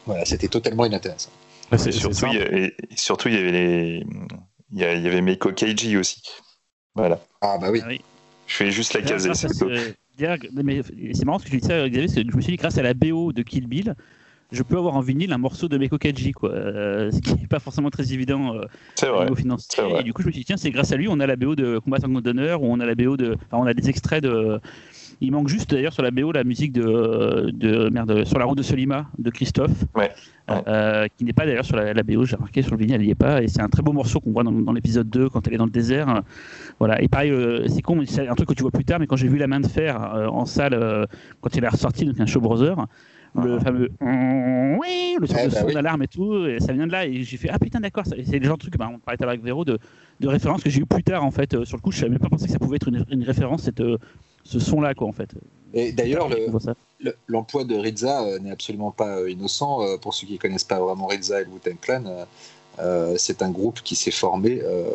Voilà, 0.06 0.26
c'était 0.26 0.48
totalement 0.48 0.86
inintéressant. 0.86 1.32
Ouais, 1.72 1.78
surtout, 1.78 2.28
il 2.28 2.34
y 2.34 2.42
avait, 2.42 2.76
surtout, 2.96 3.30
il 3.30 3.36
y 3.36 3.38
avait 3.38 3.52
les. 3.52 4.06
Il 4.72 4.80
y 4.80 4.84
avait 4.84 5.22
Meiko 5.22 5.52
Keiji 5.52 5.98
aussi. 5.98 6.22
Voilà. 6.96 7.20
Ah, 7.42 7.58
bah 7.60 7.72
oui. 7.72 7.82
Ah, 7.84 7.88
oui. 7.88 8.02
Je 8.48 8.56
fais 8.56 8.72
juste 8.72 8.94
la 8.94 9.02
caser. 9.02 9.34
C'est 9.34 9.50
marrant 11.26 11.40
ce 11.40 11.46
que 11.46 11.52
je 11.52 11.58
dis 11.58 11.66
ça, 11.66 11.90
Xavier, 11.90 12.08
je 12.08 12.36
me 12.36 12.42
suis 12.42 12.52
dit, 12.52 12.58
grâce 12.58 12.78
à 12.78 12.84
la 12.84 12.94
BO 12.94 13.34
de 13.34 13.42
Kill 13.42 13.68
Bill, 13.68 13.96
je 14.56 14.64
peux 14.64 14.78
avoir 14.78 14.96
en 14.96 15.02
vinyle 15.02 15.34
un 15.34 15.38
morceau 15.38 15.68
de 15.68 15.78
Meiko 15.78 15.98
Kaji, 15.98 16.32
quoi. 16.32 16.52
Euh, 16.52 17.12
ce 17.12 17.20
qui 17.20 17.36
n'est 17.36 17.48
pas 17.48 17.60
forcément 17.60 17.90
très 17.90 18.14
évident 18.14 18.56
euh, 18.56 19.12
au 19.12 19.24
niveau 19.24 19.36
financier. 19.36 19.84
Et 20.00 20.04
du 20.04 20.14
coup, 20.14 20.22
je 20.22 20.28
me 20.28 20.32
suis 20.32 20.42
dit, 20.42 20.46
tiens, 20.46 20.58
c'est 20.58 20.72
grâce 20.72 20.92
à 20.92 20.98
lui, 20.98 21.08
on 21.08 21.20
a 21.20 21.28
la 21.28 21.36
BO 21.36 21.56
de 21.56 21.80
Combat 21.80 22.00
sans 22.00 22.08
d'honneur, 22.08 22.64
ou 22.64 22.68
on 22.72 22.80
a 22.80 22.86
la 22.86 22.96
BO 22.96 23.18
de. 23.18 23.34
Enfin, 23.34 23.64
on 23.64 23.66
a 23.66 23.74
des 23.74 23.90
extraits 23.90 24.24
de. 24.24 24.60
Il 25.22 25.32
manque 25.32 25.48
juste 25.48 25.72
d'ailleurs 25.72 25.94
sur 25.94 26.04
la 26.04 26.12
BO 26.12 26.32
la 26.34 26.44
musique 26.44 26.74
de, 26.74 27.50
de 27.54 27.90
merde 27.90 28.26
sur 28.26 28.38
la 28.38 28.46
route 28.46 28.58
de 28.58 28.64
Solima 28.64 29.08
de 29.18 29.30
Christophe, 29.30 29.86
ouais, 29.96 30.12
ouais. 30.50 30.64
Euh, 30.68 31.08
qui 31.18 31.24
n'est 31.24 31.32
pas 31.32 31.46
d'ailleurs 31.46 31.64
sur 31.64 31.78
la, 31.78 31.94
la 31.94 32.04
BO. 32.04 32.26
J'ai 32.26 32.36
remarqué 32.36 32.62
sur 32.62 32.72
le 32.72 32.78
vinyle, 32.78 32.96
elle 32.96 33.02
n'y 33.02 33.12
est 33.12 33.16
pas. 33.16 33.42
Et 33.42 33.48
c'est 33.48 33.62
un 33.62 33.70
très 33.70 33.82
beau 33.82 33.94
morceau 33.94 34.20
qu'on 34.20 34.32
voit 34.32 34.44
dans, 34.44 34.52
dans 34.52 34.74
l'épisode 34.74 35.10
2 35.10 35.30
quand 35.30 35.48
elle 35.48 35.54
est 35.54 35.58
dans 35.58 35.66
le 35.66 35.72
désert. 35.72 36.22
Voilà. 36.80 37.02
Et 37.02 37.08
pareil, 37.08 37.32
euh, 37.32 37.66
c'est 37.70 37.82
con, 37.82 38.02
c'est 38.06 38.28
un 38.28 38.36
truc 38.36 38.50
que 38.50 38.54
tu 38.54 38.62
vois 38.62 38.72
plus 38.72 38.84
tard. 38.84 39.00
Mais 39.00 39.08
quand 39.08 39.16
j'ai 39.16 39.30
vu 39.30 39.38
la 39.38 39.48
main 39.48 39.62
de 39.62 39.68
fer 39.68 40.02
euh, 40.16 40.28
en 40.28 40.46
salle 40.46 41.08
quand 41.40 41.56
il 41.56 41.64
est 41.64 41.70
ressorti, 41.70 42.06
donc 42.06 42.20
un 42.20 42.26
show 42.26 42.42
brother, 42.42 42.86
le 43.36 43.60
fameux 43.60 43.92
oui, 44.02 45.18
le 45.20 45.28
son 45.28 45.36
eh 45.44 45.48
bah 45.48 45.62
son 45.62 45.68
d'alarme 45.68 46.02
oui. 46.02 46.06
et 46.06 46.08
tout, 46.08 46.46
et 46.46 46.60
ça 46.60 46.74
vient 46.74 46.88
de 46.88 46.92
là. 46.92 47.06
Et 47.06 47.24
j'ai 47.24 47.38
fait 47.38 47.50
ah 47.50 47.60
putain 47.60 47.80
d'accord, 47.80 48.04
c'est 48.06 48.40
le 48.40 48.46
genre 48.46 48.58
de 48.58 48.62
truc. 48.62 48.78
Bah, 48.78 48.90
on 48.94 49.00
parlait 49.00 49.24
avec 49.24 49.44
Véro 49.44 49.66
de, 49.66 49.78
de 50.20 50.28
référence 50.28 50.64
que 50.64 50.70
j'ai 50.70 50.82
eu 50.82 50.86
plus 50.86 51.04
tard 51.04 51.24
en 51.24 51.32
fait. 51.32 51.64
sur 51.66 51.78
le 51.78 51.82
coup, 51.82 51.92
je 51.92 52.00
savais 52.00 52.12
même 52.12 52.20
pas 52.20 52.30
pensé 52.30 52.46
que 52.46 52.52
ça 52.52 52.60
pouvait 52.60 52.78
être 52.78 52.88
une, 52.88 53.06
une 53.10 53.24
référence 53.24 53.64
cette 53.64 53.82
ce 54.46 54.60
son-là, 54.60 54.94
quoi, 54.94 55.08
en 55.08 55.12
fait. 55.12 55.32
Et 55.74 55.92
d'ailleurs, 55.92 56.30
l'emploi 57.28 57.64
le, 57.64 57.68
de 57.68 57.76
Rizza 57.76 58.24
euh, 58.24 58.40
n'est 58.40 58.52
absolument 58.52 58.92
pas 58.92 59.18
euh, 59.18 59.30
innocent. 59.30 59.82
Euh, 59.82 59.98
pour 59.98 60.14
ceux 60.14 60.28
qui 60.28 60.34
ne 60.34 60.38
connaissent 60.38 60.64
pas 60.64 60.80
vraiment 60.80 61.08
Rizza 61.08 61.42
et 61.42 61.46
le 61.46 61.50
Wu-Tang 61.52 61.80
Clan, 61.82 62.26
euh, 62.80 63.16
c'est 63.18 63.42
un 63.42 63.50
groupe 63.50 63.82
qui 63.82 63.96
s'est 63.96 64.12
formé 64.12 64.62
euh, 64.64 64.86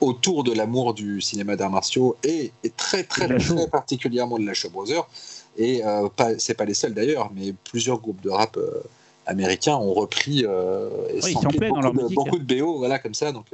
autour 0.00 0.44
de 0.44 0.52
l'amour 0.52 0.94
du 0.94 1.20
cinéma 1.20 1.56
d'arts 1.56 1.70
martiaux 1.70 2.16
et, 2.24 2.52
et, 2.62 2.70
très, 2.70 3.04
très, 3.04 3.26
très, 3.26 3.38
très 3.38 3.68
particulièrement 3.68 4.38
de 4.38 4.46
la 4.46 4.54
Show 4.54 4.70
Brothers. 4.70 5.06
Et 5.56 5.84
euh, 5.84 6.08
c'est 6.38 6.54
pas 6.54 6.64
les 6.64 6.74
seuls 6.74 6.94
d'ailleurs, 6.94 7.30
mais 7.34 7.54
plusieurs 7.70 8.00
groupes 8.00 8.20
de 8.22 8.30
rap 8.30 8.58
américains 9.26 9.76
ont 9.76 9.92
repris 9.92 10.40
et 10.40 10.46
oui, 11.22 11.34
beaucoup, 11.34 11.80
dans 11.80 11.92
de, 11.92 12.14
beaucoup 12.14 12.38
de 12.38 12.60
BO, 12.60 12.78
voilà, 12.78 12.98
comme 12.98 13.14
ça. 13.14 13.32
Donc 13.32 13.46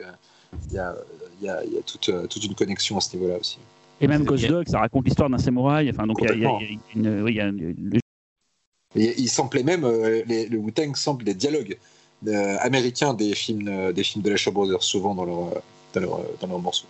il 0.71 0.77
y 0.77 0.79
a, 0.79 0.95
y, 1.43 1.49
a, 1.49 1.65
y 1.65 1.79
a 1.79 1.83
toute, 1.83 2.11
toute 2.29 2.45
une 2.45 2.55
connexion 2.55 2.97
à 2.97 3.01
ce 3.01 3.17
niveau-là 3.17 3.39
aussi. 3.39 3.59
Et 4.01 4.07
même 4.07 4.25
Ghost 4.25 4.47
Dog, 4.47 4.69
ça 4.69 4.79
raconte 4.79 5.07
l'histoire 5.07 5.29
d'un 5.29 5.39
samouraï. 5.39 5.91
Enfin, 5.91 6.07
donc 6.07 6.19
il 6.23 6.39
y, 6.39 6.41
y, 6.41 6.47
a 6.47 6.59
une. 6.95 7.23
Oui, 7.23 7.35
y 7.35 7.41
a 7.41 7.47
une... 7.47 7.99
Et 8.95 9.15
il 9.19 9.29
samplait 9.29 9.63
même, 9.63 9.85
euh, 9.85 10.23
les, 10.27 10.47
le 10.47 10.59
Wu-Tang 10.59 10.95
sample 10.97 11.25
des 11.25 11.35
dialogues 11.35 11.77
euh, 12.27 12.57
américains 12.61 13.15
des 13.15 13.35
films, 13.35 13.69
euh, 13.69 13.93
des 13.93 14.03
films 14.03 14.25
de 14.25 14.31
la 14.31 14.37
Shaw 14.37 14.51
Brothers, 14.51 14.83
souvent 14.83 15.15
dans 15.15 15.25
leurs 15.25 15.63
dans 15.95 16.01
leur, 16.01 16.21
dans 16.41 16.47
leur 16.47 16.59
morceaux. 16.59 16.87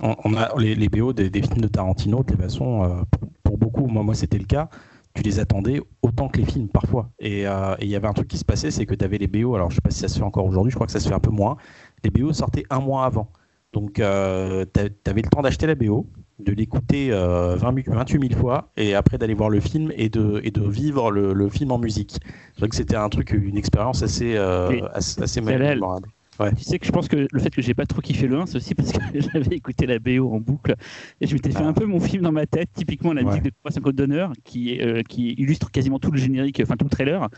On, 0.00 0.14
on, 0.24 0.34
a 0.34 0.52
les, 0.58 0.74
les 0.74 0.88
BO 0.88 1.12
des, 1.12 1.30
des, 1.30 1.42
films 1.42 1.60
de 1.60 1.68
Tarantino, 1.68 2.22
de 2.22 2.30
toute 2.30 2.40
façon, 2.40 2.84
euh, 2.84 3.02
pour, 3.48 3.56
beaucoup, 3.56 3.86
moi, 3.86 4.02
moi 4.02 4.14
c'était 4.14 4.38
le 4.38 4.44
cas, 4.44 4.68
tu 5.14 5.22
les 5.22 5.40
attendais 5.40 5.80
autant 6.02 6.28
que 6.28 6.38
les 6.38 6.44
films 6.44 6.68
parfois. 6.68 7.10
Et 7.18 7.40
il 7.40 7.46
euh, 7.46 7.76
y 7.80 7.96
avait 7.96 8.06
un 8.06 8.12
truc 8.12 8.28
qui 8.28 8.36
se 8.36 8.44
passait, 8.44 8.70
c'est 8.70 8.84
que 8.84 8.94
tu 8.94 9.04
avais 9.04 9.16
les 9.16 9.26
BO, 9.26 9.54
alors 9.54 9.70
je 9.70 9.76
sais 9.76 9.80
pas 9.80 9.90
si 9.90 10.00
ça 10.00 10.08
se 10.08 10.18
fait 10.18 10.24
encore 10.24 10.44
aujourd'hui, 10.44 10.70
je 10.70 10.76
crois 10.76 10.86
que 10.86 10.92
ça 10.92 11.00
se 11.00 11.08
fait 11.08 11.14
un 11.14 11.20
peu 11.20 11.30
moins, 11.30 11.56
les 12.04 12.10
BO 12.10 12.32
sortaient 12.34 12.64
un 12.68 12.80
mois 12.80 13.06
avant. 13.06 13.32
Donc, 13.72 14.00
euh, 14.00 14.66
tu 14.74 15.10
avais 15.10 15.22
le 15.22 15.28
temps 15.28 15.40
d'acheter 15.40 15.66
la 15.66 15.74
BO, 15.74 16.06
de 16.38 16.52
l'écouter 16.52 17.08
euh, 17.10 17.56
28 17.56 18.28
000 18.28 18.40
fois, 18.40 18.70
et 18.76 18.94
après 18.94 19.16
d'aller 19.16 19.34
voir 19.34 19.48
le 19.48 19.60
film 19.60 19.92
et 19.96 20.10
de, 20.10 20.40
et 20.44 20.50
de 20.50 20.62
vivre 20.68 21.10
le, 21.10 21.32
le 21.32 21.48
film 21.48 21.72
en 21.72 21.78
musique. 21.78 22.18
C'est 22.52 22.60
vrai 22.60 22.68
que 22.68 22.76
c'était 22.76 22.96
un 22.96 23.08
truc, 23.08 23.30
une 23.32 23.56
expérience 23.56 24.02
assez, 24.02 24.36
euh, 24.36 24.86
assez, 24.92 25.22
assez 25.22 25.40
mémorable. 25.40 26.08
Ouais. 26.40 26.54
Tu 26.54 26.62
sais 26.62 26.78
que 26.78 26.86
je 26.86 26.92
pense 26.92 27.08
que 27.08 27.26
le 27.30 27.40
fait 27.40 27.50
que 27.50 27.60
j'ai 27.62 27.74
pas 27.74 27.84
trop 27.86 28.00
kiffé 28.00 28.28
le 28.28 28.38
1, 28.38 28.46
c'est 28.46 28.56
aussi 28.56 28.74
parce 28.74 28.92
que 28.92 28.98
j'avais 29.20 29.56
écouté 29.56 29.86
la 29.86 29.98
BO 29.98 30.32
en 30.32 30.38
boucle 30.38 30.74
et 31.20 31.26
je 31.26 31.34
m'étais 31.34 31.50
fait 31.50 31.62
un 31.64 31.72
peu 31.72 31.84
mon 31.84 31.98
film 31.98 32.22
dans 32.22 32.30
ma 32.32 32.46
tête, 32.46 32.68
typiquement 32.74 33.12
la 33.12 33.22
musique 33.22 33.42
Ouais. 33.42 33.50
de 33.50 33.54
Poisson 33.62 33.80
Côte 33.80 33.96
d'honneur 33.96 34.32
qui, 34.44 34.80
euh, 34.80 35.02
qui 35.02 35.32
illustre 35.32 35.70
quasiment 35.70 35.98
tout 35.98 36.10
le 36.12 36.18
générique, 36.18 36.60
enfin 36.62 36.76
tout 36.76 36.84
le 36.84 36.90
trailer. 36.90 37.28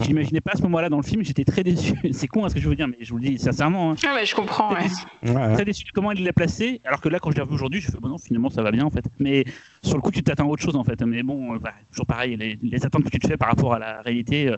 Je 0.00 0.06
l'imaginais 0.06 0.40
pas 0.40 0.52
à 0.52 0.56
ce 0.56 0.62
moment-là 0.62 0.88
dans 0.88 0.98
le 0.98 1.02
film, 1.02 1.24
j'étais 1.24 1.44
très 1.44 1.62
déçu. 1.64 1.94
C'est 2.12 2.28
con 2.28 2.44
hein, 2.44 2.48
ce 2.48 2.54
que 2.54 2.60
je 2.60 2.68
veux 2.68 2.76
dire, 2.76 2.86
mais 2.86 2.98
je 3.00 3.10
vous 3.10 3.18
le 3.18 3.24
dis 3.28 3.38
sincèrement. 3.38 3.92
hein. 3.92 3.96
Ah, 4.06 4.12
mais 4.14 4.24
je 4.26 4.34
comprends, 4.36 4.72
ouais. 4.72 4.86
Ouais, 5.24 5.34
ouais. 5.34 5.52
Très 5.54 5.64
déçu 5.64 5.84
de 5.84 5.90
comment 5.90 6.12
il 6.12 6.22
l'a 6.22 6.32
placé, 6.32 6.80
alors 6.84 7.00
que 7.00 7.08
là, 7.08 7.18
quand 7.18 7.30
je 7.32 7.36
l'ai 7.36 7.42
revu 7.42 7.54
aujourd'hui, 7.54 7.80
je 7.80 7.90
fais 7.90 7.98
bon, 7.98 8.08
non, 8.08 8.18
finalement, 8.18 8.50
ça 8.50 8.62
va 8.62 8.70
bien 8.70 8.84
en 8.84 8.90
fait. 8.90 9.04
Mais 9.18 9.44
sur 9.82 9.96
le 9.96 10.00
coup, 10.02 10.10
tu 10.12 10.22
t'attends 10.22 10.44
à 10.44 10.48
autre 10.48 10.62
chose 10.62 10.76
en 10.76 10.84
fait. 10.84 11.02
Mais 11.02 11.22
bon, 11.24 11.54
euh, 11.54 11.58
voilà, 11.58 11.74
toujours 11.90 12.06
pareil, 12.06 12.36
les, 12.36 12.56
les 12.62 12.86
attentes 12.86 13.02
que 13.04 13.10
tu 13.10 13.18
te 13.18 13.26
fais 13.26 13.36
par 13.36 13.48
rapport 13.48 13.74
à 13.74 13.78
la 13.80 14.00
réalité. 14.02 14.48
euh, 14.48 14.56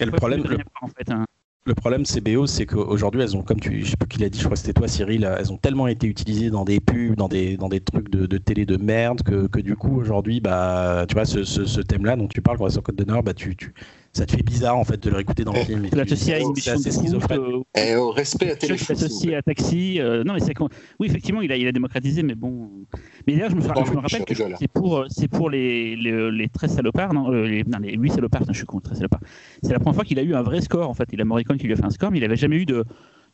ouais, 0.00 0.10
problème, 0.10 0.42
le, 0.42 0.56
en 0.80 0.88
fait. 0.88 1.10
hein. 1.10 1.24
Le 1.68 1.74
problème 1.74 2.02
de 2.02 2.06
ces 2.06 2.20
BO, 2.20 2.46
c'est 2.46 2.66
qu'aujourd'hui, 2.66 3.20
elles 3.20 3.36
ont, 3.36 3.42
comme 3.42 3.60
tu, 3.60 3.84
je 3.84 3.90
sais 3.90 3.96
plus 3.96 4.08
qui 4.08 4.18
l'a 4.18 4.28
dit, 4.28 4.38
je 4.38 4.44
crois 4.44 4.54
que 4.54 4.60
c'était 4.60 4.72
toi, 4.72 4.88
Cyril, 4.88 5.30
elles 5.38 5.52
ont 5.52 5.58
tellement 5.58 5.86
été 5.86 6.06
utilisées 6.06 6.50
dans 6.50 6.64
des 6.64 6.80
pubs, 6.80 7.14
dans 7.14 7.28
des, 7.28 7.56
dans 7.56 7.68
des 7.68 7.80
trucs 7.80 8.10
de, 8.10 8.38
télé 8.38 8.66
de 8.66 8.76
merde, 8.76 9.22
que, 9.22 9.60
du 9.60 9.76
coup, 9.76 9.96
aujourd'hui, 9.96 10.40
bah, 10.40 11.04
tu 11.08 11.14
vois, 11.14 11.26
ce, 11.26 11.80
thème-là 11.80 12.16
dont 12.16 12.26
tu 12.26 12.40
parles, 12.40 12.58
sur 12.70 12.82
Code 12.82 12.96
d'honneur, 12.96 13.22
bah, 13.22 13.34
tu, 13.34 13.54
tu, 13.54 13.74
ça 14.18 14.26
te 14.26 14.32
fait 14.32 14.42
bizarre 14.42 14.76
en 14.76 14.84
fait 14.84 15.00
de 15.02 15.10
le 15.10 15.16
réécouter 15.16 15.44
dans 15.44 15.52
le 15.52 15.64
film. 15.64 15.84
et 15.84 15.90
Tu 15.90 15.96
l'associer 15.96 16.34
à 16.34 16.38
c'est 16.38 16.42
une 16.44 16.50
mission 16.52 16.72
assez 16.72 16.90
de 16.90 16.94
schizophrène. 16.94 17.40
euh, 17.40 17.62
Et 17.76 17.94
au 17.96 18.10
respect 18.10 18.50
à 18.50 18.56
tu 18.56 18.72
à 19.34 19.42
taxi. 19.42 20.00
euh, 20.00 20.24
non, 20.24 20.34
mais 20.34 20.40
c'est 20.40 20.54
oui, 20.98 21.06
effectivement, 21.06 21.40
il 21.40 21.52
a, 21.52 21.56
il 21.56 21.66
a 21.68 21.72
démocratisé, 21.72 22.22
mais 22.22 22.34
bon. 22.34 22.68
Mais 23.26 23.34
d'ailleurs, 23.34 23.50
je 23.50 23.56
me, 23.56 23.62
rappelle 23.62 24.24
que 24.24 24.34
c'est 24.58 24.68
pour, 24.68 25.04
c'est 25.08 25.28
pour 25.28 25.50
les, 25.50 25.94
les, 25.94 26.30
les 26.32 26.48
13 26.48 26.74
salopards, 26.74 27.14
non, 27.14 27.32
euh, 27.32 27.46
les, 27.46 27.64
non, 27.64 27.78
les 27.78 27.96
8 27.96 28.10
salopards, 28.10 28.42
je 28.48 28.54
suis 28.54 28.66
con, 28.66 28.80
13 28.80 28.98
salopards. 28.98 29.20
C'est 29.62 29.72
la 29.72 29.78
première 29.78 29.94
fois 29.94 30.04
qu'il 30.04 30.18
a 30.18 30.22
eu 30.22 30.34
un 30.34 30.42
vrai 30.42 30.60
score, 30.60 30.88
en 30.90 30.94
fait. 30.94 31.08
Il 31.12 31.20
a 31.20 31.24
Morricone 31.24 31.56
qui 31.58 31.66
lui 31.66 31.74
a 31.74 31.76
fait 31.76 31.84
un 31.84 31.90
score, 31.90 32.10
mais 32.10 32.18
il 32.18 32.24
avait 32.24 32.36
jamais 32.36 32.56
eu 32.56 32.66
de, 32.66 32.84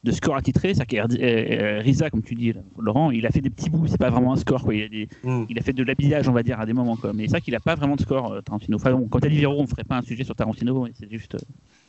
de 0.05 0.13
score 0.13 0.37
attitré. 0.37 0.75
C'est-à-dire 0.75 1.07
que 1.09 1.17
euh, 1.21 1.79
euh, 1.79 1.81
Risa, 1.81 2.11
comme 2.11 2.23
tu 2.23 2.35
dis, 2.35 2.53
Laurent, 2.79 3.11
il 3.11 3.27
a 3.27 3.31
fait 3.31 3.41
des 3.41 3.51
petits 3.51 3.71
bouts, 3.71 3.87
c'est 3.89 3.99
pas 3.99 4.11
vraiment 4.11 4.33
un 4.35 4.37
score, 4.37 4.63
quoi. 4.63 4.75
Il 4.75 4.85
a, 4.85 4.89
des- 4.89 5.09
il 5.49 5.59
a 5.59 5.63
fait 5.63 5.73
de 5.73 5.83
l'habillage, 5.83 6.29
on 6.29 6.33
va 6.33 6.43
dire, 6.43 6.61
à 6.61 6.67
des 6.67 6.73
moments, 6.75 6.97
quoi. 6.97 7.13
Mais 7.13 7.25
c'est 7.25 7.31
vrai 7.33 7.41
qu'il 7.41 7.55
a 7.57 7.61
pas 7.61 7.75
vraiment 7.75 7.97
de 7.97 8.03
score, 8.03 8.33
euh, 8.35 8.41
Tarantino. 8.43 8.77
Enfin, 8.77 8.93
bon, 8.93 9.09
comme 9.09 9.21
t'as 9.21 9.29
dit, 9.29 9.39
Véro, 9.41 9.61
on 9.61 9.67
ferait 9.67 9.85
pas 9.85 9.97
un 9.97 10.03
sujet 10.03 10.23
sur 10.25 10.35
Tarantino, 10.37 10.87
c'est 10.99 11.11
juste. 11.11 11.37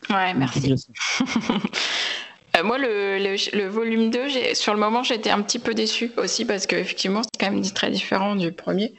Ouais, 0.09 0.33
merci. 0.33 0.73
moi, 2.63 2.77
le, 2.77 3.17
le, 3.19 3.57
le 3.57 3.67
volume 3.67 4.09
2, 4.09 4.29
j'ai- 4.29 4.55
sur 4.55 4.73
le 4.73 4.79
moment, 4.79 5.03
j'étais 5.03 5.29
un 5.29 5.41
petit 5.41 5.59
peu 5.59 5.73
déçue 5.73 6.11
aussi 6.17 6.45
parce 6.45 6.65
qu'effectivement, 6.67 7.21
c'est 7.23 7.37
quand 7.45 7.51
même 7.51 7.61
très 7.63 7.91
différent 7.91 8.35
du 8.35 8.51
premier. 8.51 8.93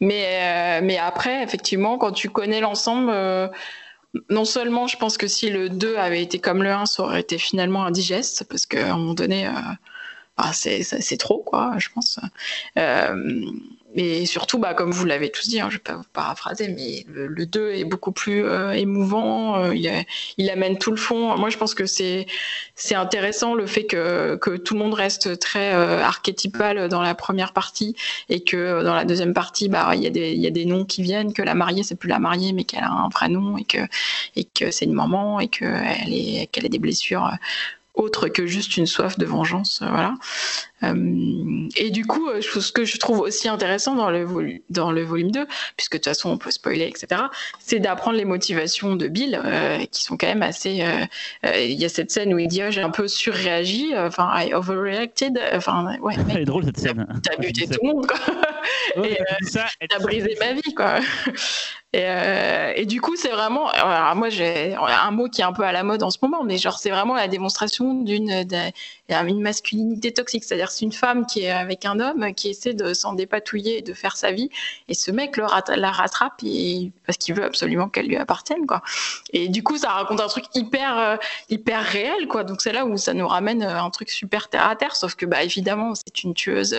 Mais, 0.00 0.24
euh, 0.26 0.80
mais 0.82 0.96
après, 0.96 1.42
effectivement, 1.42 1.98
quand 1.98 2.12
tu 2.12 2.30
connais 2.30 2.60
l'ensemble, 2.60 3.10
euh, 3.12 3.48
non 4.28 4.44
seulement 4.44 4.86
je 4.86 4.96
pense 4.96 5.16
que 5.16 5.28
si 5.28 5.50
le 5.50 5.68
2 5.68 5.96
avait 5.96 6.22
été 6.22 6.38
comme 6.38 6.62
le 6.62 6.70
1, 6.70 6.86
ça 6.86 7.02
aurait 7.02 7.20
été 7.20 7.38
finalement 7.38 7.84
indigeste 7.84 8.44
parce 8.48 8.66
qu'à 8.66 8.92
un 8.92 8.98
moment 8.98 9.14
donné, 9.14 9.46
euh, 9.46 9.52
bah, 10.36 10.52
c'est 10.52 11.16
trop, 11.18 11.42
quoi, 11.42 11.74
je 11.78 11.88
pense. 11.94 12.18
Euh, 12.78 13.44
et 13.94 14.24
surtout, 14.24 14.58
bah, 14.58 14.72
comme 14.74 14.92
vous 14.92 15.04
l'avez 15.04 15.30
tous 15.30 15.48
dit, 15.48 15.60
hein, 15.60 15.68
je 15.68 15.76
vais 15.76 15.82
pas 15.82 15.96
vous 15.96 16.04
paraphraser, 16.12 16.68
mais 16.68 17.04
le, 17.12 17.26
le 17.26 17.46
2 17.46 17.72
est 17.72 17.84
beaucoup 17.84 18.12
plus 18.12 18.44
euh, 18.44 18.70
émouvant, 18.70 19.64
euh, 19.64 19.74
il, 19.74 20.50
amène 20.50 20.78
tout 20.78 20.92
le 20.92 20.96
fond. 20.96 21.36
Moi, 21.36 21.50
je 21.50 21.56
pense 21.58 21.74
que 21.74 21.86
c'est 21.86 22.26
intéressant 22.94 23.54
le 23.54 23.66
fait 23.66 23.86
que, 23.86 24.36
que 24.36 24.56
tout 24.56 24.74
le 24.74 24.80
monde 24.80 24.94
reste 24.94 25.38
très 25.40 25.74
euh, 25.74 26.02
archétypal 26.02 26.88
dans 26.88 27.02
la 27.02 27.14
première 27.16 27.52
partie 27.52 27.96
et 28.28 28.44
que 28.44 28.82
dans 28.84 28.94
la 28.94 29.04
deuxième 29.04 29.34
partie, 29.34 29.68
bah, 29.68 29.90
il 29.94 30.02
y, 30.02 30.06
a 30.06 30.10
des- 30.10 30.32
il 30.32 30.40
y 30.40 30.46
a 30.46 30.50
des 30.50 30.66
noms 30.66 30.84
qui 30.84 31.02
viennent, 31.02 31.32
que 31.32 31.42
la 31.42 31.54
mariée, 31.54 31.82
c'est 31.82 31.96
plus 31.96 32.08
la 32.08 32.20
mariée, 32.20 32.52
mais 32.52 32.64
qu'elle 32.64 32.84
a 32.84 32.90
un 32.90 33.08
vrai 33.08 33.28
nom 33.28 33.58
et 33.58 33.64
que, 33.64 33.78
et 34.36 34.44
que 34.44 34.70
c'est 34.70 34.84
une 34.84 34.92
maman 34.94 35.40
et 35.40 35.48
qu'elle 35.48 36.48
qu'elle 36.52 36.66
a 36.66 36.68
des 36.68 36.78
blessures 36.78 37.30
autres 38.00 38.28
que 38.28 38.46
juste 38.46 38.76
une 38.76 38.86
soif 38.86 39.18
de 39.18 39.26
vengeance. 39.26 39.80
euh, 39.82 39.88
voilà. 39.88 40.14
Euh, 40.82 41.68
et 41.76 41.90
du 41.90 42.06
coup, 42.06 42.28
euh, 42.30 42.40
ce 42.40 42.72
que 42.72 42.84
je 42.86 42.96
trouve 42.98 43.20
aussi 43.20 43.48
intéressant 43.48 43.94
dans 43.94 44.08
le, 44.10 44.24
volu- 44.24 44.62
dans 44.70 44.90
le 44.90 45.02
volume 45.04 45.30
2, 45.30 45.46
puisque 45.76 45.92
de 45.92 45.98
toute 45.98 46.06
façon 46.06 46.30
on 46.30 46.38
peut 46.38 46.50
spoiler, 46.50 46.86
etc., 46.86 47.22
c'est 47.58 47.80
d'apprendre 47.80 48.16
les 48.16 48.24
motivations 48.24 48.96
de 48.96 49.06
Bill, 49.06 49.38
euh, 49.44 49.84
qui 49.90 50.02
sont 50.02 50.16
quand 50.16 50.26
même 50.26 50.42
assez... 50.42 50.80
euh, 50.80 51.04
euh, 51.46 51.60
Il 51.62 51.78
y 51.78 51.84
a 51.84 51.90
cette 51.90 52.10
scène 52.10 52.32
où 52.32 52.38
il 52.38 52.48
dit 52.48 52.62
oh, 52.66 52.70
j'ai 52.70 52.80
un 52.80 52.88
peu 52.90 53.08
surréagi, 53.08 53.92
enfin 53.96 54.30
I 54.36 54.54
overreacted, 54.54 55.38
enfin 55.54 55.98
ouais, 56.00 56.14
Elle 56.30 56.38
est 56.38 56.44
drôle 56.46 56.64
cette 56.64 56.78
scène. 56.78 57.06
t'as 57.22 57.36
buté 57.36 57.66
tout 57.66 57.78
le 57.82 57.88
monde 57.88 58.06
quoi. 58.06 58.18
Ouais, 58.96 59.18
Et, 59.42 59.46
ça, 59.46 59.66
T'as 59.88 59.98
brisé 59.98 60.34
ma 60.40 60.52
vie, 60.54 60.74
quoi. 60.74 61.00
Et, 61.92 62.04
euh, 62.04 62.72
et 62.76 62.86
du 62.86 63.00
coup, 63.00 63.16
c'est 63.16 63.30
vraiment. 63.30 63.68
Alors, 63.68 64.14
moi, 64.14 64.28
j'ai 64.28 64.76
un 64.76 65.10
mot 65.10 65.28
qui 65.28 65.40
est 65.40 65.44
un 65.44 65.52
peu 65.52 65.64
à 65.64 65.72
la 65.72 65.82
mode 65.82 66.04
en 66.04 66.10
ce 66.10 66.18
moment, 66.22 66.44
mais 66.44 66.56
genre, 66.56 66.78
c'est 66.78 66.90
vraiment 66.90 67.14
la 67.14 67.26
démonstration 67.26 67.94
d'une 67.94 68.44
d'une 68.44 69.40
masculinité 69.40 70.12
toxique. 70.12 70.44
C'est-à-dire, 70.44 70.70
c'est 70.70 70.84
une 70.84 70.92
femme 70.92 71.26
qui 71.26 71.40
est 71.42 71.50
avec 71.50 71.84
un 71.84 71.98
homme 71.98 72.32
qui 72.32 72.48
essaie 72.50 72.74
de 72.74 72.94
s'en 72.94 73.14
dépatouiller 73.14 73.82
de 73.82 73.92
faire 73.92 74.16
sa 74.16 74.30
vie. 74.30 74.50
Et 74.86 74.94
ce 74.94 75.10
mec 75.10 75.36
le 75.36 75.44
rat- 75.46 75.64
la 75.74 75.90
rattrape 75.90 76.40
parce 77.06 77.18
qu'il 77.18 77.34
veut 77.34 77.42
absolument 77.42 77.88
qu'elle 77.88 78.06
lui 78.06 78.16
appartienne, 78.16 78.68
quoi. 78.68 78.82
Et 79.32 79.48
du 79.48 79.64
coup, 79.64 79.76
ça 79.76 79.90
raconte 79.90 80.20
un 80.20 80.28
truc 80.28 80.44
hyper, 80.54 80.96
euh, 80.96 81.16
hyper 81.48 81.82
réel, 81.82 82.28
quoi. 82.28 82.44
Donc, 82.44 82.62
c'est 82.62 82.72
là 82.72 82.86
où 82.86 82.96
ça 82.98 83.14
nous 83.14 83.26
ramène 83.26 83.64
euh, 83.64 83.82
un 83.82 83.90
truc 83.90 84.10
super 84.10 84.48
terre 84.48 84.68
à 84.68 84.76
terre. 84.76 84.94
Sauf 84.94 85.16
que, 85.16 85.26
bah, 85.26 85.42
évidemment, 85.42 85.94
c'est 85.96 86.22
une 86.22 86.34
tueuse 86.34 86.76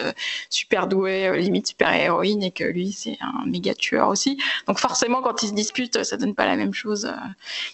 super 0.50 0.88
douée, 0.88 1.38
limite 1.38 1.68
super 1.68 1.92
héroïne, 1.94 2.44
et 2.44 2.52
que 2.52 2.64
lui, 2.64 2.94
c'est 2.94 3.18
un 3.20 3.46
méga 3.46 3.74
tueur 3.74 4.08
aussi. 4.08 4.38
Donc 4.68 4.80
forcément, 4.80 5.01
quand 5.10 5.44
ils 5.44 5.48
se 5.50 5.54
disputent, 5.54 6.04
ça 6.04 6.18
donne 6.18 6.36
pas 6.36 6.46
la 6.46 6.56
même 6.56 6.74
chose. 6.74 7.06
euh. 7.06 7.12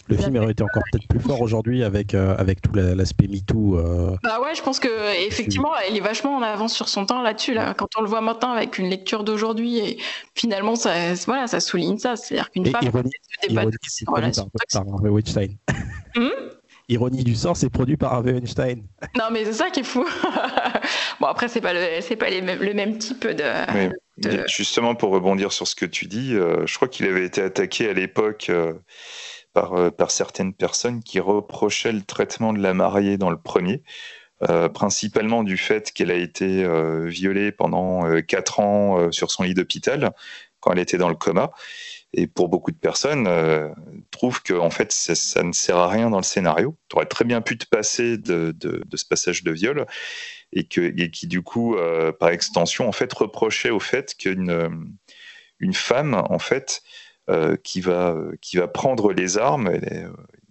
Le 0.07 0.17
film 0.17 0.35
aurait 0.37 0.51
été 0.51 0.63
encore 0.63 0.83
peut-être 0.91 1.07
plus 1.07 1.19
fort 1.19 1.41
aujourd'hui 1.41 1.83
avec, 1.83 2.13
euh, 2.13 2.35
avec 2.37 2.61
tout 2.61 2.71
la- 2.73 2.95
l'aspect 2.95 3.27
MeToo. 3.27 3.77
euh, 3.77 4.15
Bah 4.23 4.39
ouais, 4.41 4.55
je 4.55 4.61
pense 4.61 4.79
que 4.79 4.87
effectivement, 5.27 5.71
il 5.89 5.97
est 5.97 6.01
vachement 6.01 6.35
en 6.37 6.41
avance 6.41 6.73
sur 6.73 6.89
son 6.89 7.05
temps 7.05 7.21
là-dessus. 7.21 7.53
Là. 7.53 7.73
Quand 7.73 7.87
on 7.97 8.01
le 8.01 8.07
voit 8.07 8.21
maintenant 8.21 8.51
avec 8.51 8.77
une 8.77 8.89
lecture 8.89 9.23
d'aujourd'hui, 9.23 9.79
et 9.79 9.97
finalement, 10.35 10.75
ça, 10.75 11.13
voilà, 11.25 11.47
ça 11.47 11.59
souligne 11.59 11.97
ça. 11.97 12.15
C'est-à-dire 12.15 12.49
qu'une 12.51 12.65
femme 12.65 12.83
ironie, 12.85 13.11
ironie, 13.49 13.71
de 13.71 13.77
ses 13.87 14.05
produit 14.05 14.23
relations 14.25 14.49
par, 14.73 14.85
par 14.85 15.11
Weinstein. 15.11 15.49
Ironie 16.89 17.23
du 17.23 17.35
sort, 17.35 17.57
c'est 17.57 17.69
produit 17.69 17.97
par 17.97 18.13
Harvey 18.13 18.31
Weinstein. 18.33 18.83
Non, 19.17 19.25
mais 19.31 19.43
c'est 19.45 19.53
ça 19.53 19.69
qui 19.69 19.81
est 19.81 19.83
fou. 19.83 20.05
bon, 21.19 21.27
après, 21.27 21.47
c'est 21.49 21.61
pas 21.61 21.73
le, 21.73 22.01
c'est 22.01 22.15
pas 22.15 22.29
les 22.29 22.41
mêmes- 22.41 22.61
le 22.61 22.73
même 22.73 22.97
type 22.97 23.27
de. 23.27 23.73
Mais 23.73 23.89
de- 24.17 24.43
Justement, 24.47 24.95
pour 24.95 25.11
rebondir 25.11 25.51
sur 25.51 25.67
ce 25.67 25.75
que 25.75 25.85
tu 25.85 26.05
dis, 26.05 26.33
euh, 26.33 26.65
je 26.65 26.75
crois 26.75 26.87
qu'il 26.87 27.05
avait 27.05 27.25
été 27.25 27.41
attaqué 27.41 27.89
à 27.89 27.93
l'époque 27.93 28.47
euh, 28.49 28.73
par, 29.53 29.73
euh, 29.73 29.89
par 29.91 30.11
certaines 30.11 30.53
personnes 30.53 31.03
qui 31.03 31.19
reprochaient 31.19 31.91
le 31.91 32.01
traitement 32.01 32.53
de 32.53 32.59
la 32.59 32.73
mariée 32.73 33.17
dans 33.17 33.29
le 33.29 33.37
premier, 33.37 33.83
euh, 34.49 34.69
principalement 34.69 35.43
du 35.43 35.57
fait 35.57 35.91
qu'elle 35.91 36.11
a 36.11 36.15
été 36.15 36.63
euh, 36.63 37.05
violée 37.07 37.51
pendant 37.51 38.05
euh, 38.07 38.21
quatre 38.21 38.59
ans 38.59 38.99
euh, 38.99 39.11
sur 39.11 39.29
son 39.31 39.43
lit 39.43 39.53
d'hôpital 39.53 40.11
quand 40.59 40.71
elle 40.71 40.79
était 40.79 40.97
dans 40.97 41.09
le 41.09 41.15
coma. 41.15 41.51
Et 42.13 42.27
pour 42.27 42.49
beaucoup 42.49 42.71
de 42.71 42.77
personnes, 42.77 43.27
euh, 43.27 43.69
trouvent 44.11 44.41
que 44.41 44.53
en 44.53 44.69
fait, 44.69 44.91
ça, 44.91 45.43
ne 45.43 45.51
sert 45.51 45.77
à 45.77 45.87
rien 45.87 46.09
dans 46.09 46.17
le 46.17 46.23
scénario. 46.23 46.77
Tu 46.89 46.95
aurais 46.95 47.05
très 47.05 47.25
bien 47.25 47.41
pu 47.41 47.57
te 47.57 47.65
passer 47.65 48.17
de, 48.17 48.55
ce 48.93 49.05
passage 49.05 49.43
de 49.43 49.51
viol 49.51 49.85
et, 50.53 50.67
qui, 50.67 51.27
du 51.27 51.41
coup, 51.41 51.75
euh, 51.75 52.11
par 52.11 52.29
extension, 52.29 52.87
en 52.87 52.91
fait, 52.91 53.11
reprochait 53.13 53.69
au 53.69 53.79
fait 53.79 54.15
qu'une 54.15 54.49
euh, 54.49 55.73
femme, 55.73 56.13
en 56.29 56.39
fait, 56.39 56.81
euh, 57.29 57.57
qui, 57.57 57.81
va, 57.81 58.15
qui 58.41 58.57
va 58.57 58.67
prendre 58.67 59.11
les 59.11 59.37
armes, 59.37 59.71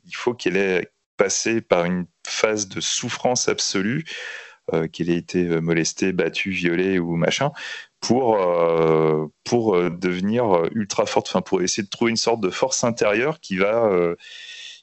il 0.05 0.15
faut 0.15 0.35
qu'elle 0.35 0.57
ait 0.57 0.91
passé 1.17 1.63
par 1.63 1.87
une 1.87 2.07
phase 2.27 2.69
de 2.69 2.81
souffrance 2.81 3.49
absolue, 3.49 4.05
qu'elle 4.93 5.11
ait 5.11 5.17
été 5.17 5.45
molestée, 5.61 6.13
battue, 6.13 6.51
violée 6.51 6.99
ou 6.99 7.15
machin, 7.15 7.53
pour, 8.01 8.37
euh, 8.37 9.27
pour 9.45 9.77
euh, 9.77 9.91
devenir 9.91 10.65
ultra 10.73 11.07
forte, 11.07 11.29
enfin, 11.29 11.43
pour 11.43 11.63
essayer 11.63 11.83
de 11.83 11.89
trouver 11.89 12.11
une 12.11 12.17
sorte 12.17 12.41
de 12.41 12.51
force 12.51 12.85
intérieure 12.85 13.41
qui 13.41 13.57
va, 13.57 13.87
euh, 13.87 14.17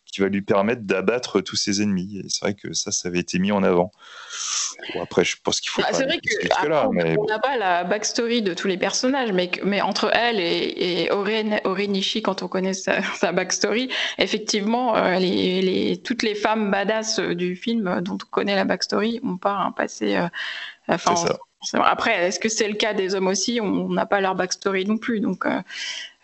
qui 0.06 0.22
va 0.22 0.27
lui 0.27 0.41
permettre 0.41 0.81
d'abattre 0.84 1.41
tous 1.41 1.56
ses 1.56 1.81
ennemis. 1.81 2.19
Et 2.19 2.30
c'est 2.30 2.41
vrai 2.41 2.53
que 2.53 2.73
ça, 2.73 2.91
ça 2.91 3.07
avait 3.07 3.19
été 3.19 3.40
mis 3.40 3.52
en 3.52 3.64
avant. 3.64 3.91
Bon, 4.94 5.02
après, 5.02 5.23
je 5.23 5.38
pense 5.44 5.60
qu'il 5.61 5.72
faut 5.72 5.81
pas 5.81 5.94
c'est 5.94 6.06
vrai 6.06 6.18
que 6.18 6.30
jusque 6.30 6.68
là, 6.68 6.81
après, 6.81 7.03
mais 7.03 7.15
on 7.18 7.26
n'a 7.26 7.40
pas 7.40 7.57
la 7.57 7.84
backstory 7.84 8.41
de 8.41 8.53
tous 8.53 8.68
les 8.68 8.77
personnages, 8.77 9.31
mais, 9.31 9.49
mais 9.64 9.81
entre 9.81 10.11
elle 10.14 10.40
et, 10.40 11.03
et 11.03 11.11
Oren, 11.11 11.60
quand 12.23 12.44
on 12.44 12.48
connaît 12.48 12.73
sa, 12.73 13.02
sa 13.15 13.31
backstory, 13.31 13.90
effectivement, 14.18 14.95
euh, 14.95 15.18
les, 15.18 15.61
les, 15.61 15.98
toutes 15.98 16.23
les 16.23 16.35
femmes 16.35 16.72
badass 16.72 17.19
du 17.19 17.56
film 17.56 18.02
dont 18.02 18.18
on 18.22 18.30
connaît 18.30 18.56
la 18.56 18.65
backstory 18.65 19.19
ont 19.23 19.38
pas 19.38 19.56
un 19.56 19.72
passé. 19.72 20.19
enfin, 20.88 21.15
C'est 21.15 21.27
ça. 21.27 21.40
Après, 21.73 22.27
est-ce 22.27 22.40
que 22.40 22.49
c'est 22.49 22.68
le 22.68 22.76
cas 22.76 22.94
des 22.94 23.15
hommes 23.15 23.27
aussi? 23.27 23.60
On 23.61 23.90
n'a 23.90 24.06
pas 24.06 24.22
leur 24.22 24.35
backstory 24.35 24.85
non 24.85 24.98
plus, 24.98 25.19
donc 25.19 25.45
euh, 25.45 25.61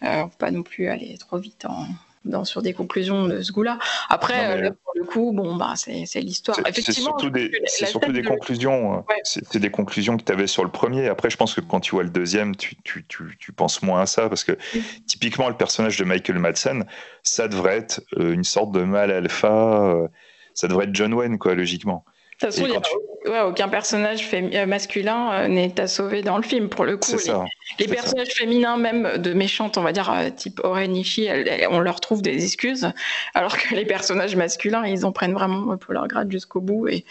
euh, 0.03 0.24
faut 0.24 0.38
pas 0.38 0.52
non 0.52 0.64
plus 0.64 0.88
aller 0.88 1.18
trop 1.18 1.38
vite 1.38 1.66
en, 1.66 1.86
dans, 2.26 2.44
sur 2.45 2.61
des 2.61 2.74
conclusions 2.74 3.26
de 3.28 3.41
ce 3.41 3.52
goût-là. 3.52 3.80
Après, 4.10 4.34
mais- 4.48 4.53
euh, 4.53 4.61
là, 4.61 4.72
pour 4.72 4.94
le 4.95 5.03
coup, 5.06 5.32
bon, 5.34 5.56
bah, 5.56 5.74
c'est 5.76 5.94
l'histoire. 6.22 6.57
C'est- 6.74 6.91
surtout 6.91 7.30
des, 7.30 7.48
la 7.49 7.60
c'est 7.66 7.78
scène 7.86 7.88
surtout 7.88 8.11
des 8.11 8.22
de- 8.22 8.28
conclusions. 8.28 8.98
Ouais. 8.98 9.03
C'est 9.24 9.57
des 9.57 9.72
conclusions 9.72 10.18
que 10.18 10.24
tu 10.24 10.32
avais 10.32 10.48
sur 10.48 10.64
le 10.64 10.72
premier. 10.72 11.07
Après, 11.07 11.30
je 11.30 11.38
pense 11.38 11.53
que 11.53 11.61
quand 11.61 11.80
tu 11.80 11.91
vois 11.91 12.03
le 12.03 12.10
deuxième, 12.10 12.56
tu, 12.56 12.76
tu, 12.84 13.06
tu, 13.07 13.38
tu 13.40 13.52
penses 13.53 13.82
moins 13.82 14.02
à 14.02 14.06
ça 14.06 14.28
parce 14.30 14.44
que 14.44 14.52
Mm. 14.52 14.80
typiquement 15.07 15.48
le 15.49 15.56
personnage 15.56 15.98
de 15.98 16.03
Michael 16.03 16.40
Madsen, 16.40 16.86
ça 17.24 17.48
devrait 17.48 17.78
être 17.78 18.02
euh, 18.18 18.34
une 18.34 18.44
sorte 18.44 18.72
de 18.74 18.84
mâle 18.84 19.11
alpha. 19.11 19.86
euh, 19.86 20.07
ça 20.53 20.68
devrait 20.68 20.86
être 20.86 20.95
John 20.95 21.14
Wayne, 21.14 21.38
quoi, 21.38 21.56
logiquement. 21.56 22.03
Toute 22.40 22.52
façon, 22.53 22.66
Et 22.66 22.70
il 22.70 22.74
y 22.74 22.76
a- 22.78 22.82
quand 22.82 23.32
ouais, 23.32 23.41
aucun 23.41 23.68
personnage 23.68 24.24
fém- 24.30 24.56
euh, 24.56 24.66
masculin 24.66 25.32
euh, 25.34 25.48
n'est 25.48 25.80
à 25.80 25.88
sauver 25.88 26.22
dans 26.22 26.38
le 26.38 26.44
film, 26.44 26.70
pour 26.70 26.86
le 26.86 26.98
coup. 26.98 27.11
Les, 27.11 27.18
ça. 27.18 27.44
les 27.80 27.86
c'est 27.86 27.90
ça. 27.90 27.95
personnages 27.95 28.30
féminins, 28.30 28.78
même 28.78 29.18
de 29.18 29.34
méchantes, 29.34 29.78
on 29.78 29.82
va 29.82 29.91
dire, 29.91 30.11
euh, 30.11 30.30
type 30.30 30.61
Oren 30.64 30.95
Ishii, 30.95 31.26
elles- 31.26 31.48
elles- 31.48 31.68
on 31.70 31.80
leur 31.80 31.99
trouve 31.99 32.22
des 32.22 32.44
excuses, 32.44 32.91
alors 33.34 33.57
que 33.57 33.76
les 33.76 33.86
personnages 33.86 34.36
masculins, 34.36 34.86
ils 34.86 35.06
en 35.06 35.11
prennent 35.11 35.34
vraiment 35.34 35.78
pour 35.78 35.94
leur 35.94 36.07
grade 36.07 36.32
jusqu'au 36.32 36.61
bout. 36.61 36.88
Et, 36.88 37.06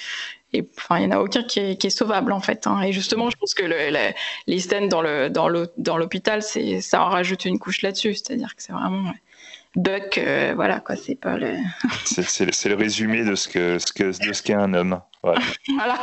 et 0.55 0.66
enfin, 0.78 0.98
il 0.98 1.06
n'y 1.09 1.14
en 1.14 1.18
a 1.18 1.20
aucun 1.20 1.42
qui 1.42 1.60
est, 1.60 1.76
qui 1.76 1.88
est 1.88 1.90
sauvable, 1.90 2.32
en 2.32 2.40
fait. 2.40 2.66
hein. 2.66 2.80
Et 2.82 2.92
justement, 2.92 3.28
je 3.28 3.36
pense 3.36 3.52
que 3.52 3.64
le- 3.64 4.12
les 4.46 4.59
scènes 4.60 4.88
dans 4.88 5.02
l'hôpital, 5.98 6.42
ça 6.42 7.02
en 7.02 7.09
rajoute 7.10 7.44
une 7.44 7.59
couche 7.59 7.82
là-dessus. 7.82 8.14
C'est-à-dire 8.14 8.56
que 8.56 8.62
c'est 8.62 8.72
vraiment. 8.72 9.10
ouais, 9.10 9.16
Buck, 9.77 10.19
euh, 10.19 10.53
voilà, 10.57 10.81
quoi, 10.81 10.97
c'est 10.97 11.15
pas 11.15 11.36
le. 11.39 11.55
C'est- 12.05 12.69
le 12.69 12.74
résumé 12.74 13.24
de 13.24 13.35
ce 13.35 13.49
que 13.49 13.78
ce 13.78 13.93
que 13.93 14.05
de 14.28 14.32
ce 14.32 14.43
qu'est 14.43 14.55
un 14.55 14.73
homme. 14.74 15.01
Voilà. 15.23 15.40
Voilà. 15.69 15.95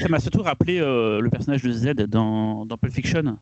Ça 0.00 0.08
m'a- 0.08 0.20
surtout 0.20 0.42
rappelé 0.42 0.80
euh, 0.80 1.20
le 1.20 1.30
personnage 1.30 1.62
de 1.62 1.70
Z 1.72 1.92
dans, 2.08 2.66
dans 2.66 2.76
Pulp 2.76 2.92
Fiction. 2.92 3.38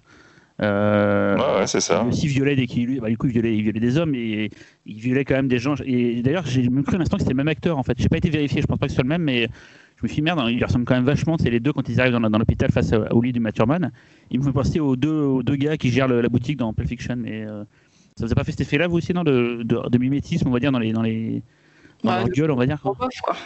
Euh, 0.60 1.36
Ouais, 1.36 1.60
ouais, 1.60 1.66
c'est 1.66 1.80
ça. 1.80 2.02
Il 2.04 2.08
aussi 2.10 2.26
violait 2.28 2.54
des, 2.54 2.66
qui- 2.66 3.00
bah, 3.00 3.08
du 3.08 3.16
coup, 3.16 3.26
il 3.26 3.32
violait, 3.32 3.56
il 3.56 3.62
violait 3.62 3.80
des 3.80 3.96
hommes 3.98 4.14
et 4.14 4.50
il 4.86 5.00
violait 5.00 5.24
quand 5.24 5.34
même 5.34 5.48
des 5.48 5.58
gens. 5.58 5.74
Et 5.84 6.22
d'ailleurs, 6.22 6.46
j'ai 6.46 6.68
même 6.68 6.84
cru 6.84 6.96
un 6.96 7.00
instant 7.00 7.16
que 7.16 7.22
c'était 7.22 7.32
le 7.32 7.38
même 7.38 7.48
acteur 7.48 7.78
en 7.78 7.82
fait. 7.82 7.94
J'ai 7.98 8.08
pas 8.08 8.18
été 8.18 8.30
vérifié, 8.30 8.60
je 8.60 8.66
pense 8.66 8.78
pas 8.78 8.86
que 8.86 8.90
ce 8.92 8.96
soit 8.96 9.04
le 9.04 9.08
même, 9.08 9.22
mais 9.22 9.48
je 9.96 10.02
me 10.02 10.08
suis 10.08 10.16
dit, 10.16 10.22
merde, 10.22 10.40
il 10.50 10.62
ressemble 10.64 10.84
quand 10.84 10.94
même 10.94 11.04
vachement. 11.04 11.36
C'est 11.38 11.50
les 11.50 11.60
deux 11.60 11.72
quand 11.72 11.88
ils 11.88 12.00
arrivent 12.00 12.12
dans, 12.12 12.20
dans 12.20 12.38
l'hôpital 12.38 12.70
face 12.70 12.92
au 13.10 13.22
lit 13.22 13.32
du 13.32 13.40
Maturman. 13.40 13.90
Il 14.30 14.40
me 14.40 14.44
fait 14.44 14.52
penser 14.52 14.78
aux 14.80 14.94
deux, 14.96 15.10
aux 15.10 15.42
deux 15.42 15.56
gars 15.56 15.76
qui 15.76 15.90
gèrent 15.90 16.08
le- 16.08 16.20
la 16.20 16.28
boutique 16.28 16.58
dans 16.58 16.72
Pulp 16.74 16.88
Fiction. 16.88 17.16
Mais 17.16 17.44
euh, 17.46 17.64
ça 18.16 18.26
vous 18.26 18.32
a 18.32 18.34
pas 18.34 18.44
fait 18.44 18.52
cet 18.52 18.60
effet-là, 18.62 18.86
vous 18.88 18.96
aussi, 18.98 19.12
non, 19.14 19.22
de, 19.24 19.62
de, 19.64 19.88
de 19.88 19.98
mimétisme, 19.98 20.48
on 20.48 20.52
va 20.52 20.58
dire, 20.60 20.72
dans 20.72 20.78
les, 20.78 20.92
dans 20.92 21.02
les, 21.02 21.42
dans 22.04 22.16
leur 22.16 22.28
gueule, 22.28 22.50
on 22.50 22.56
va 22.56 22.66
dire. 22.66 22.80
Quoi. 22.80 22.94
Bof, 22.98 23.08
quoi. 23.22 23.36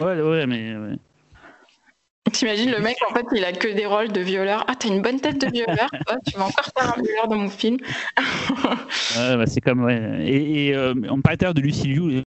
Ouais, 0.00 0.20
ouais, 0.20 0.46
mais 0.46 0.76
ouais. 0.76 0.96
T'imagines 2.32 2.70
le 2.70 2.80
mec, 2.80 2.96
en 3.08 3.14
fait, 3.14 3.26
il 3.36 3.44
a 3.44 3.52
que 3.52 3.68
des 3.68 3.86
rôles 3.86 4.10
de 4.10 4.20
violeur. 4.20 4.64
Ah, 4.66 4.74
t'as 4.74 4.88
une 4.88 5.02
bonne 5.02 5.20
tête 5.20 5.40
de 5.40 5.46
violeur. 5.52 5.88
toi, 6.06 6.16
tu 6.26 6.36
vas 6.36 6.46
encore 6.46 6.64
faire 6.76 6.94
un 6.98 7.02
violeur 7.02 7.28
dans 7.28 7.36
mon 7.36 7.50
film. 7.50 7.76
Ouais, 9.16 9.36
bah, 9.36 9.46
c'est 9.46 9.60
comme 9.60 9.84
ouais. 9.84 10.24
Et, 10.26 10.66
et, 10.68 10.74
euh, 10.74 10.94
on 11.10 11.18
me 11.18 11.22
parlait 11.22 11.36
tout 11.36 11.44
à 11.44 11.46
l'heure 11.48 11.54
de 11.54 11.60
Lucy 11.60 11.86
Liu 11.88 12.22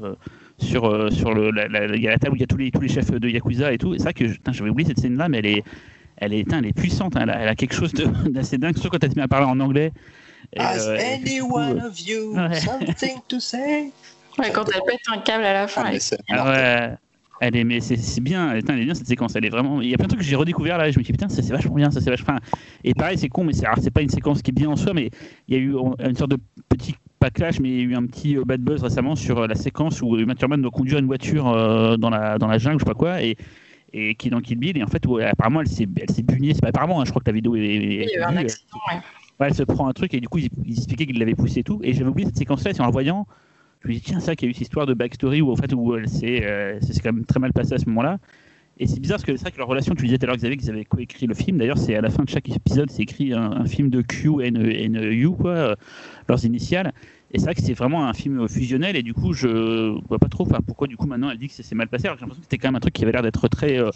euh, 0.00 0.14
sur 0.58 0.84
euh, 0.84 1.10
sur 1.10 1.34
le 1.34 1.50
la, 1.50 1.66
la- 1.66 1.86
la 1.88 2.18
table 2.18 2.34
où 2.34 2.36
il 2.36 2.40
y 2.40 2.44
a 2.44 2.46
tous 2.46 2.56
les 2.56 2.70
tous 2.70 2.80
les 2.80 2.88
chefs 2.88 3.10
de 3.10 3.28
yakuza 3.28 3.72
et 3.72 3.78
tout. 3.78 3.94
Et 3.94 3.98
c'est 3.98 4.04
vrai 4.04 4.12
que 4.14 4.26
j'avais 4.52 4.70
oublié 4.70 4.86
cette 4.88 5.00
scène 5.00 5.16
là, 5.16 5.28
mais 5.28 5.38
elle 5.38 5.46
est 5.46 5.64
elle 6.18 6.32
est 6.32 6.44
putain, 6.44 6.58
elle 6.58 6.66
est 6.66 6.72
puissante. 6.76 7.16
hein. 7.16 7.20
Elle, 7.22 7.30
a, 7.30 7.40
elle 7.42 7.48
a 7.48 7.54
quelque 7.56 7.74
chose 7.74 7.92
d'assez 8.26 8.58
dingue, 8.58 8.74
surtout 8.76 8.90
quand 8.90 9.02
elle 9.02 9.10
se 9.10 9.16
met 9.16 9.22
à 9.22 9.28
parler 9.28 9.46
en 9.46 9.58
anglais. 9.58 9.90
Et, 10.52 10.60
Has 10.60 10.78
euh, 10.88 10.98
any 10.98 11.38
coup, 11.40 11.54
one 11.54 11.80
euh, 11.80 11.86
of 11.88 12.00
you 12.00 12.34
ouais. 12.36 12.54
something 12.54 13.18
to 13.28 13.40
say? 13.40 13.90
Ouais, 14.38 14.50
quand 14.52 14.64
elle 14.74 14.82
pète 14.86 15.00
un 15.12 15.18
câble 15.18 15.44
à 15.44 15.52
la 15.52 15.66
fin. 15.66 15.82
Ah, 15.84 15.88
mais 15.90 15.96
elle- 15.96 16.00
c'est 16.00 16.18
ah 16.28 16.36
mortel. 16.36 16.54
ouais, 16.54 16.96
elle 17.40 17.56
est 17.56 17.64
mais 17.64 17.80
c'est 17.80 18.20
bien, 18.20 18.52
elle 18.52 18.58
est 18.58 18.84
bien 18.84 18.94
cette 18.94 19.06
séquence. 19.08 19.34
Elle 19.36 19.44
est 19.44 19.50
vraiment. 19.50 19.80
Il 19.82 19.88
y 19.88 19.94
a 19.94 19.96
plein 19.96 20.06
de 20.06 20.10
trucs 20.10 20.20
que 20.20 20.26
j'ai 20.26 20.36
redécouvert 20.36 20.78
là. 20.78 20.90
Je 20.90 20.98
me 20.98 21.04
suis 21.04 21.12
dit 21.12 21.18
putain, 21.18 21.28
ça 21.28 21.42
c'est 21.42 21.52
vachement 21.52 21.74
bien, 21.74 21.90
ça 21.90 22.00
c'est 22.00 22.10
vachement. 22.10 22.36
Et 22.84 22.94
pareil, 22.94 23.18
c'est 23.18 23.28
con, 23.28 23.44
mais 23.44 23.52
c'est 23.52 23.90
pas 23.90 24.02
une 24.02 24.08
séquence 24.08 24.42
qui 24.42 24.50
est 24.50 24.54
bien 24.54 24.68
en 24.70 24.76
soi, 24.76 24.92
mais 24.94 25.10
il 25.48 25.54
y 25.54 25.58
a 25.58 25.60
eu 25.60 25.74
une 26.04 26.16
sorte 26.16 26.30
de 26.30 26.38
petit 26.68 26.94
pas 27.18 27.30
clash, 27.30 27.60
mais 27.60 27.68
il 27.70 27.76
y 27.76 27.80
a 27.80 27.84
eu 27.84 27.94
un 27.96 28.06
petit 28.06 28.36
euh, 28.36 28.44
bad 28.44 28.60
buzz 28.60 28.82
récemment 28.82 29.16
sur 29.16 29.38
euh, 29.38 29.46
la 29.46 29.54
séquence 29.54 30.02
où 30.02 30.16
Uma 30.18 30.34
Thurman 30.34 30.60
doit 30.60 30.70
conduire 30.70 30.98
une 30.98 31.06
voiture 31.06 31.48
euh, 31.48 31.96
dans 31.96 32.10
la 32.10 32.36
dans 32.38 32.46
la 32.46 32.58
jungle, 32.58 32.78
je 32.78 32.84
sais 32.84 32.90
pas 32.90 32.94
quoi, 32.94 33.22
et 33.22 33.36
et 33.94 34.14
qui 34.16 34.28
est 34.28 34.30
dans 34.30 34.40
Kill 34.40 34.58
Bill 34.58 34.76
et 34.76 34.82
en 34.82 34.86
fait 34.88 35.06
où, 35.06 35.16
apparemment 35.18 35.62
elle 35.62 35.68
s'est 35.68 35.86
elle 35.98 36.10
s'est 36.10 36.22
bugnée 36.22 36.52
c'est 36.52 36.60
pas 36.60 36.68
apparemment 36.68 37.00
hein, 37.00 37.04
je 37.06 37.10
crois 37.10 37.22
que 37.22 37.30
la 37.30 37.32
vidéo 37.34 37.54
est, 37.56 37.60
est- 37.60 37.76
Il 38.04 38.10
y 38.10 38.16
a 38.16 38.20
eu 38.20 38.22
un 38.24 38.36
accident, 38.36 38.78
ouais. 38.92 38.98
Elle 39.38 39.54
se 39.54 39.62
prend 39.62 39.88
un 39.88 39.92
truc 39.92 40.14
et 40.14 40.20
du 40.20 40.28
coup, 40.28 40.38
ils, 40.38 40.50
expliquaient 40.70 41.06
qu'il 41.06 41.18
l'avait 41.18 41.34
poussé 41.34 41.60
et 41.60 41.64
tout. 41.64 41.80
Et 41.82 41.92
j'avais 41.92 42.08
oublié 42.08 42.26
cette 42.26 42.38
séquence-là, 42.38 42.72
et 42.76 42.80
en 42.80 42.86
le 42.86 42.92
voyant, 42.92 43.26
je 43.82 43.88
me 43.88 43.92
dis, 43.92 44.00
tiens, 44.00 44.20
ça, 44.20 44.34
qu'il 44.34 44.46
y 44.46 44.48
a 44.48 44.50
eu 44.50 44.54
cette 44.54 44.62
histoire 44.62 44.86
de 44.86 44.94
backstory 44.94 45.42
où, 45.42 45.52
en 45.52 45.56
fait, 45.56 45.72
où 45.74 45.94
elle 45.94 46.08
s'est, 46.08 46.44
euh, 46.44 46.78
c'est 46.80 47.00
quand 47.00 47.12
même 47.12 47.24
très 47.24 47.40
mal 47.40 47.52
passé 47.52 47.74
à 47.74 47.78
ce 47.78 47.86
moment-là. 47.86 48.18
Et 48.78 48.86
c'est 48.86 49.00
bizarre 49.00 49.16
parce 49.16 49.24
que 49.24 49.36
c'est 49.36 49.42
vrai 49.42 49.52
que 49.52 49.58
leur 49.58 49.68
relation, 49.68 49.94
tu 49.94 50.04
disais 50.04 50.18
tout 50.18 50.24
à 50.24 50.26
l'heure, 50.26 50.36
Xavier, 50.36 50.56
qu'ils 50.56 50.70
avaient 50.70 50.84
coécrit 50.84 51.26
le 51.26 51.34
film. 51.34 51.56
D'ailleurs, 51.56 51.78
c'est 51.78 51.94
à 51.94 52.02
la 52.02 52.10
fin 52.10 52.24
de 52.24 52.28
chaque 52.28 52.48
épisode, 52.48 52.90
c'est 52.90 53.02
écrit 53.02 53.32
un, 53.32 53.64
film 53.64 53.88
de 53.88 54.02
Q 54.02 54.28
and, 54.44 54.56
and 54.56 54.94
U, 54.94 55.30
euh, 55.46 55.74
leurs 56.28 56.44
initiales. 56.44 56.92
Et 57.32 57.38
c'est 57.38 57.44
vrai 57.46 57.54
que 57.56 57.60
c'est 57.62 57.74
vraiment 57.74 58.06
un 58.08 58.14
film 58.14 58.48
fusionnel, 58.48 58.94
et 58.96 59.02
du 59.02 59.12
coup, 59.12 59.32
je 59.32 59.98
vois 60.08 60.18
pas 60.18 60.28
trop 60.28 60.46
enfin, 60.46 60.60
pourquoi, 60.64 60.86
du 60.86 60.96
coup, 60.96 61.06
maintenant, 61.06 61.28
elle 61.28 61.38
dit 61.38 61.48
que 61.48 61.54
c'est 61.60 61.74
mal 61.74 61.88
passé, 61.88 62.04
alors 62.06 62.16
que 62.16 62.20
j'ai 62.20 62.24
l'impression 62.24 62.40
que 62.40 62.44
c'était 62.44 62.58
quand 62.58 62.68
même 62.68 62.76
un 62.76 62.80
truc 62.80 62.94
qui 62.94 63.02
avait 63.02 63.10
l'air 63.12 63.22
d'être 63.22 63.48
très 63.48 63.78
euh, 63.78 63.90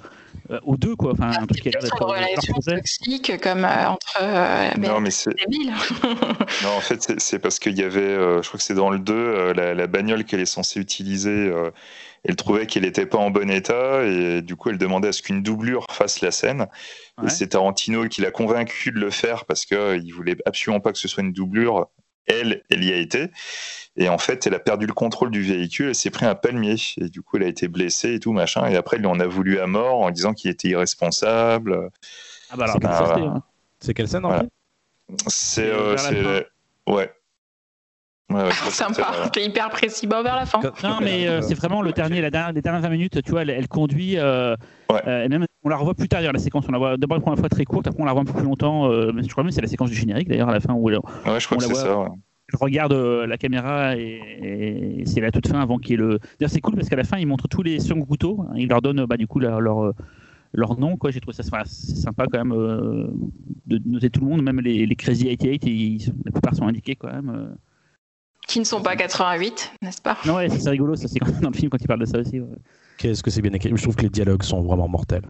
euh, 0.51 0.59
aux 0.65 0.77
deux, 0.77 0.97
quoi. 0.97 1.13
Enfin, 1.13 1.31
un 1.41 1.47
truc 1.47 1.63
qui 1.63 1.69
a 1.69 1.73
l'air 1.73 1.81
d'être. 1.83 2.05
relation 2.05 2.55
toxique 2.55 3.33
comme 3.41 3.65
euh, 3.65 3.89
entre. 3.89 4.19
euh, 4.21 4.71
Non, 4.79 5.01
mais 5.01 5.11
c'est 5.13 5.31
débile. 5.37 5.73
non, 6.65 6.71
en 6.77 6.81
fait, 6.81 7.01
c'est- 7.03 7.21
c'est 7.21 7.39
parce 7.39 7.61
qu'il 7.61 7.79
y 7.79 7.83
avait, 7.85 8.01
euh, 8.01 8.43
je 8.43 8.49
crois 8.49 8.59
que 8.59 8.65
c'est 8.65 8.75
dans 8.75 8.91
le 8.91 8.99
2, 8.99 9.15
euh, 9.15 9.55
la, 9.55 9.75
la 9.75 9.87
bagnole 9.87 10.25
qu'elle 10.25 10.41
est 10.41 10.45
censée 10.45 10.81
utiliser, 10.81 11.31
euh, 11.31 11.71
elle 12.25 12.35
trouvait 12.37 12.67
qu'elle 12.67 12.83
n'était 12.83 13.07
pas 13.07 13.19
en 13.19 13.31
bon 13.31 13.49
état 13.49 14.03
et 14.05 14.43
du 14.43 14.57
coup, 14.57 14.71
elle 14.71 14.77
demandait 14.79 15.09
à 15.09 15.13
ce 15.13 15.23
qu'une 15.23 15.43
doublure 15.43 15.87
fasse 15.91 16.21
la 16.21 16.33
scène. 16.33 16.67
Ouais. 17.17 17.27
Et 17.27 17.31
c'est 17.31 17.47
Tarantino 17.49 18.09
qui 18.09 18.21
l'a 18.23 18.31
convaincu 18.33 18.91
de 18.91 18.99
le 18.99 19.11
faire 19.11 19.45
parce 19.47 19.65
qu'il 19.65 20.13
voulait 20.15 20.37
absolument 20.45 20.81
pas 20.81 20.93
que 20.93 20.99
ce 20.99 21.07
soit 21.09 21.23
une 21.23 21.33
doublure. 21.33 21.87
Elle, 22.27 22.63
elle 22.71 22.85
y 22.85 22.93
a 22.93 22.97
été. 22.97 23.29
Et 23.97 24.09
en 24.09 24.19
fait, 24.19 24.47
elle 24.47 24.55
a 24.55 24.59
perdu 24.61 24.87
le 24.87 24.93
contrôle 24.93 25.31
du 25.31 25.43
véhicule, 25.43 25.89
elle 25.89 25.95
s'est 25.95 26.11
pris 26.11 26.27
un 26.27 26.35
palmier. 26.35 26.77
Et 27.01 27.09
du 27.09 27.23
coup, 27.23 27.37
elle 27.39 27.43
a 27.45 27.49
été 27.49 27.67
blessée 27.69 28.15
et 28.15 28.21
tout, 28.21 28.33
machin. 28.33 28.67
Et 28.69 28.77
après, 28.77 28.99
il 28.99 29.07
en 29.07 29.19
a 29.21 29.27
voulu 29.27 29.59
à 29.59 29.67
mort 29.67 30.01
en 30.01 30.11
disant 30.11 30.33
qu'il 30.33 30.51
était 30.51 30.69
irresponsable. 30.69 31.91
Ah 32.51 32.57
bah 32.57 32.65
alors, 32.65 32.77
C'est 32.81 33.07
c'était, 33.15 33.27
hein. 33.27 33.43
C'est 33.81 33.95
quelle 33.95 34.09
scène 34.09 34.25
en 34.25 34.29
Voilà. 34.29 34.43
fait 34.45 35.25
C'est. 35.29 35.71
Euh, 35.71 36.43
Ouais. 36.87 37.13
Ouais, 38.31 38.45
ouais, 38.45 38.51
c'est- 38.53 38.71
Sympa, 38.71 39.13
c'est- 39.25 39.31
t'es 39.31 39.45
hyper 39.45 39.71
précis. 39.71 40.07
Bon, 40.07 40.23
vers 40.23 40.37
la 40.37 40.47
fin. 40.47 40.61
Non, 40.85 40.99
mais 41.01 41.27
euh, 41.27 41.43
c'est 41.43 41.55
vraiment 41.55 41.83
le 41.83 41.93
dernier, 41.93 42.21
la 42.21 42.31
dernière, 42.31 42.53
les 42.53 42.63
dernières 42.63 42.81
20 42.83 42.89
minutes, 42.91 43.23
tu 43.25 43.31
vois, 43.33 43.43
elle, 43.43 43.51
elle 43.51 43.67
conduit. 43.67 44.19
euh, 44.19 44.55
Ouais. 44.89 45.03
euh, 45.09 45.25
et 45.25 45.29
même, 45.29 45.47
on 45.63 45.69
la 45.69 45.77
revoit 45.77 45.95
plus 45.95 46.09
tard, 46.09 46.21
d'ailleurs, 46.21 46.33
la 46.33 46.39
séquence. 46.39 46.65
On 46.69 46.73
la 46.73 46.79
voit 46.79 46.97
d'abord 46.97 47.17
une 47.17 47.23
première 47.23 47.39
fois 47.39 47.49
très 47.49 47.65
courte, 47.65 47.87
après 47.87 48.01
on 48.03 48.07
la 48.07 48.13
revoit 48.13 48.23
un 48.23 48.25
peu 48.25 48.33
plus 48.33 48.45
longtemps. 48.45 48.91
euh, 48.91 49.13
mais 49.15 49.23
je 49.23 49.29
crois 49.29 49.43
même 49.45 49.51
que 49.51 49.55
c'est 49.55 49.61
la 49.61 49.69
séquence 49.69 49.91
du 49.91 49.97
générique, 49.97 50.29
d'ailleurs, 50.29 50.49
à 50.49 50.53
la 50.55 50.61
fin, 50.61 50.75
où 50.75 50.89
elle, 50.89 50.99
Ouais, 51.27 51.39
je 51.41 51.47
crois 51.47 51.57
On 51.57 51.61
que 51.61 51.65
la 51.67 51.69
voit. 51.69 51.75
ça. 51.83 51.99
ouais. 52.01 52.09
elle 52.53 52.59
regarde 52.61 52.93
euh, 52.93 53.27
la 53.27 53.39
caméra 53.39 53.97
et, 53.97 54.21
et 55.01 55.07
c'est 55.07 55.21
la 55.21 55.31
toute 55.31 55.47
fin 55.49 55.61
avant 55.61 55.79
qu'il 55.79 55.93
y 55.93 55.95
ait 55.95 55.97
le. 55.99 56.19
D'ailleurs, 56.39 56.51
c'est 56.51 56.61
cool 56.61 56.75
parce 56.75 56.89
qu'à 56.89 56.97
la 56.97 57.05
fin, 57.05 57.19
il 57.19 57.27
montre 57.27 57.47
tous 57.49 57.63
les 57.63 57.79
seconds 57.79 58.05
couteaux. 58.05 58.45
Il 58.57 58.69
leur 58.69 58.83
donne, 58.83 59.05
bah, 59.07 59.17
du 59.17 59.27
coup, 59.27 59.39
leur, 59.39 59.61
leur, 59.61 59.85
euh, 59.85 59.93
leur 60.53 60.79
nom, 60.79 60.97
quoi. 60.97 61.11
J'ai 61.13 61.21
trouvé 61.21 61.37
ça 61.37 61.45
sympa 61.65 62.27
quand 62.27 62.39
même 62.39 62.53
euh, 62.53 63.07
de 63.67 63.81
noter 63.87 64.11
tout 64.11 64.21
le 64.21 64.27
monde, 64.27 64.43
même 64.43 64.61
les, 64.61 64.85
les 64.87 64.97
Crazy 64.97 65.27
88, 65.29 65.65
ils 65.67 66.01
sont- 66.01 66.13
la 66.25 66.33
plupart 66.33 66.55
sont 66.57 66.67
indiqués 66.67 66.97
quand 66.97 67.13
même. 67.13 67.29
euh. 67.31 67.55
Qui 68.49 68.59
ne 68.59 68.65
sont 68.65 68.81
pas 68.83 68.97
88, 68.97 69.75
n'est-ce 69.83 70.03
pas? 70.03 70.17
Non, 70.27 70.35
ouais, 70.37 70.49
c'est 70.49 70.71
rigolo, 70.71 70.97
ça, 70.97 71.07
c'est 71.07 71.21
quand- 71.21 71.27
dans 71.41 71.51
le 71.51 71.55
film 71.57 71.71
quand 71.71 71.79
il 71.81 71.87
parle 71.87 72.01
de 72.01 72.05
ça 72.07 72.19
aussi. 72.19 72.41
ouais. 72.41 72.49
Qu'est-ce 73.01 73.23
que 73.23 73.31
c'est 73.31 73.41
bien 73.41 73.53
écrit 73.55 73.73
Je 73.75 73.83
trouve 73.83 73.97
que 73.97 74.03
les 74.03 74.11
dialogues 74.11 74.43
sont 74.43 74.61
vraiment 74.61 74.87
mortels. 74.87 75.25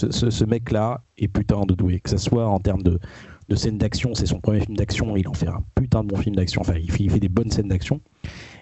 Ce, 0.00 0.10
ce- 0.12 0.30
ce 0.30 0.44
mec-là 0.44 1.02
est 1.18 1.26
putain 1.26 1.62
de 1.66 1.74
doué. 1.74 1.98
Que 1.98 2.10
ce 2.10 2.16
soit 2.16 2.46
en 2.46 2.60
termes 2.60 2.82
de, 2.84 3.00
de 3.48 3.56
scènes 3.56 3.78
d'action, 3.78 4.14
c'est 4.14 4.26
son 4.26 4.38
premier 4.40 4.60
film 4.60 4.76
d'action, 4.76 5.16
il 5.16 5.26
en 5.26 5.34
fait 5.34 5.48
un 5.48 5.64
putain 5.74 6.04
de 6.04 6.08
bon 6.08 6.16
film 6.16 6.36
d'action. 6.36 6.60
Enfin, 6.60 6.74
il 6.76 6.92
fait, 6.92 7.02
il 7.02 7.10
fait 7.10 7.18
des 7.18 7.28
bonnes 7.28 7.50
scènes 7.50 7.66
d'action. 7.68 8.00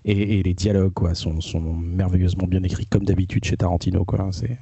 Et, 0.06 0.38
et 0.38 0.42
les 0.42 0.54
dialogues 0.54 0.94
quoi, 0.94 1.14
sont, 1.14 1.42
sont 1.42 1.60
merveilleusement 1.60 2.46
bien 2.46 2.62
écrits, 2.62 2.86
comme 2.86 3.04
d'habitude 3.04 3.44
chez 3.44 3.58
Tarantino. 3.58 4.06
quoi. 4.06 4.30
C'est- 4.32 4.58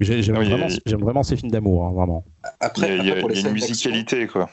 j'ai- 0.00 0.22
J'aime 0.22 0.38
oui, 0.38 0.48
vraiment, 0.48 0.68
j'aime 0.86 1.00
vraiment 1.00 1.22
ces 1.22 1.36
films 1.36 1.50
d'amour, 1.50 1.84
hein, 1.86 1.92
vraiment. 1.92 2.24
Après, 2.60 2.92
a, 2.92 2.96
il 2.96 3.04
y 3.04 3.08
a- 3.10 3.12
après, 3.12 3.20
pour 3.20 3.28
les 3.28 3.34
il 3.40 3.42
y 3.42 3.46
a 3.46 3.50
une 3.50 3.58
scènes 3.58 3.68
musicalité, 3.70 4.26
quoi. 4.26 4.48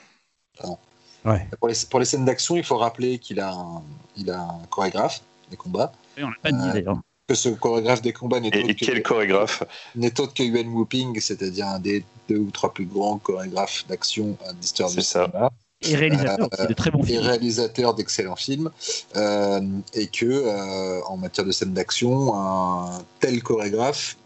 Ouais. 1.24 1.48
Pour 1.60 1.70
les, 1.70 1.76
pour 1.90 2.00
les 2.00 2.06
scènes 2.06 2.26
d'action, 2.26 2.58
il 2.58 2.64
faut 2.64 2.78
rappeler 2.78 3.20
qu'il 3.20 3.40
a, 3.40 3.54
un, 3.54 3.82
il 4.18 4.30
a 4.30 4.42
un 4.42 4.66
chorégraphe 4.70 5.22
des 5.50 5.56
combats. 5.58 5.92
Et 6.18 6.24
on 6.26 6.30
l'a 6.30 6.36
pas 6.44 6.52
dit 6.52 6.58
Euh, 6.70 6.74
d'ailleurs. 6.74 7.02
Que 7.32 7.38
ce 7.38 7.48
chorégraphe 7.48 8.02
des 8.02 8.12
combats 8.12 8.42
n'est 8.42 8.50
Et, 8.52 8.58
autre, 8.60 8.70
et 8.72 8.76
quel 8.76 9.02
que- 9.02 9.08
chorégraphe 9.08 9.64
n'est 9.96 10.20
autre 10.20 10.34
que 10.34 10.44
Yuan 10.44 10.68
Whooping, 10.68 11.18
c'est-à-dire 11.22 11.66
un 11.68 11.80
des 11.80 12.04
deux 12.28 12.40
ou 12.40 12.52
trois 12.52 12.74
plus 12.74 12.86
grands 12.86 13.18
chorégraphes 13.20 13.86
d'action 13.88 14.38
à 14.46 14.52
l'histoire 14.52 14.90
du 14.92 15.02
ça. 15.02 15.28
cinéma. 15.28 15.50
Et 15.82 15.96
réalisateur, 15.96 16.50
euh, 16.60 16.66
de 16.66 16.74
très 16.74 16.92
bons 16.92 17.02
et 17.04 17.06
films. 17.08 17.22
réalisateur 17.22 17.94
d'excellents 17.94 18.36
films, 18.36 18.70
euh, 19.16 19.62
et 19.94 20.08
que 20.08 20.26
euh, 20.26 21.02
en 21.06 21.16
matière 21.16 21.46
de 21.46 21.54
scène 21.54 21.72
d'action, 21.74 22.36
un 22.36 23.02
tel 23.22 23.42
chorégraphe 23.42 24.18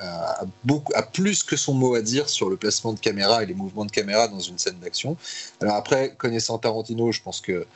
euh, 0.00 0.04
a, 0.04 0.44
beaucoup, 0.64 0.92
a 0.96 1.02
plus 1.02 1.42
que 1.42 1.56
son 1.56 1.74
mot 1.74 1.96
à 1.96 2.00
dire 2.00 2.30
sur 2.30 2.48
le 2.48 2.56
placement 2.56 2.94
de 2.94 2.98
caméra 2.98 3.42
et 3.42 3.46
les 3.46 3.54
mouvements 3.54 3.84
de 3.84 3.90
caméra 3.90 4.26
dans 4.26 4.40
une 4.40 4.56
scène 4.56 4.78
d'action. 4.80 5.18
Alors 5.60 5.74
après, 5.74 6.14
connaissant 6.16 6.56
Tarantino, 6.56 7.12
je 7.12 7.20
pense 7.20 7.42
que 7.42 7.52
euh, 7.52 7.66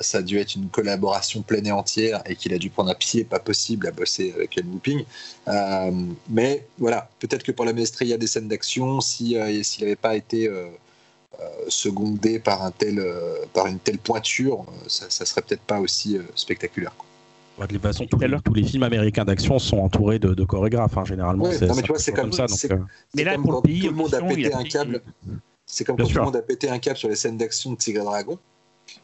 ça 0.00 0.18
a 0.18 0.22
dû 0.22 0.38
être 0.38 0.54
une 0.54 0.68
collaboration 0.68 1.42
pleine 1.42 1.66
et 1.66 1.72
entière 1.72 2.22
et 2.26 2.36
qu'il 2.36 2.54
a 2.54 2.58
dû 2.58 2.70
prendre 2.70 2.90
un 2.90 2.94
pied 2.94 3.24
pas 3.24 3.38
possible 3.40 3.86
à 3.88 3.90
bosser 3.90 4.32
avec 4.36 4.50
Ken 4.50 4.66
Whooping. 4.72 5.04
Euh, 5.48 5.90
mais 6.30 6.66
voilà, 6.78 7.08
peut-être 7.18 7.42
que 7.42 7.52
pour 7.52 7.64
la 7.64 7.72
maestria 7.72 8.16
des 8.16 8.26
scènes 8.28 8.48
d'action, 8.48 9.00
si, 9.00 9.36
euh, 9.36 9.62
s'il 9.62 9.82
n'avait 9.84 9.96
pas 9.96 10.14
été 10.16 10.46
euh, 10.48 10.66
euh, 11.40 11.44
secondé 11.68 12.38
par, 12.38 12.62
un 12.62 12.70
tel, 12.70 12.98
euh, 12.98 13.44
par 13.52 13.66
une 13.66 13.78
telle 13.78 13.98
pointure, 13.98 14.60
euh, 14.68 14.88
ça, 14.88 15.06
ça 15.08 15.24
serait 15.26 15.42
peut-être 15.42 15.62
pas 15.62 15.80
aussi 15.80 16.16
euh, 16.16 16.22
spectaculaire. 16.34 16.94
quoi. 16.96 17.06
Ouais, 17.58 17.66
De 17.66 17.72
toute 17.74 17.82
façon, 17.82 18.04
tous 18.04 18.16
Tout 18.16 18.22
à 18.22 18.26
les, 18.26 18.32
l'heure. 18.32 18.42
tous 18.42 18.54
les 18.54 18.62
films 18.64 18.82
américains 18.84 19.24
d'action 19.24 19.58
sont 19.58 19.78
entourés 19.78 20.18
de, 20.18 20.32
de 20.34 20.44
chorégraphes. 20.44 20.96
hein, 20.96 21.04
généralement, 21.04 21.44
Ouais, 21.46 21.58
c'est 21.58 21.66
non, 21.66 21.74
mais 21.74 21.80
ça 21.80 21.82
tu 21.82 21.88
vois, 21.88 21.96
fonctionne 21.98 22.14
c'est 22.14 22.22
comme- 22.22 22.32
ça. 22.32 22.78
Donc, 22.78 22.80
euh, 22.80 22.84
Mais 23.14 23.24
là, 23.24 23.34
comme 23.34 23.42
pour 23.42 23.52
le 23.52 23.56
quand 23.56 23.62
pays, 23.62 23.80
tout 23.80 23.86
le 23.88 23.94
monde 23.96 24.14
a 24.14 24.20
il 24.20 24.36
pété 24.36 24.52
a 24.54 24.58
un 24.58 24.64
câble. 24.64 25.02
C'est 25.66 25.84
comme 25.84 25.96
quand 25.96 26.06
tout 26.06 26.14
le 26.18 26.22
monde 26.24 26.36
a 26.36 26.42
pété 26.42 26.68
un 26.70 26.78
câble 26.78 26.96
sur 26.96 27.08
les 27.08 27.16
scènes 27.16 27.36
d'action 27.36 27.72
de 27.72 27.76
Tigre 27.76 28.00
et 28.02 28.04
Dragon, 28.04 28.38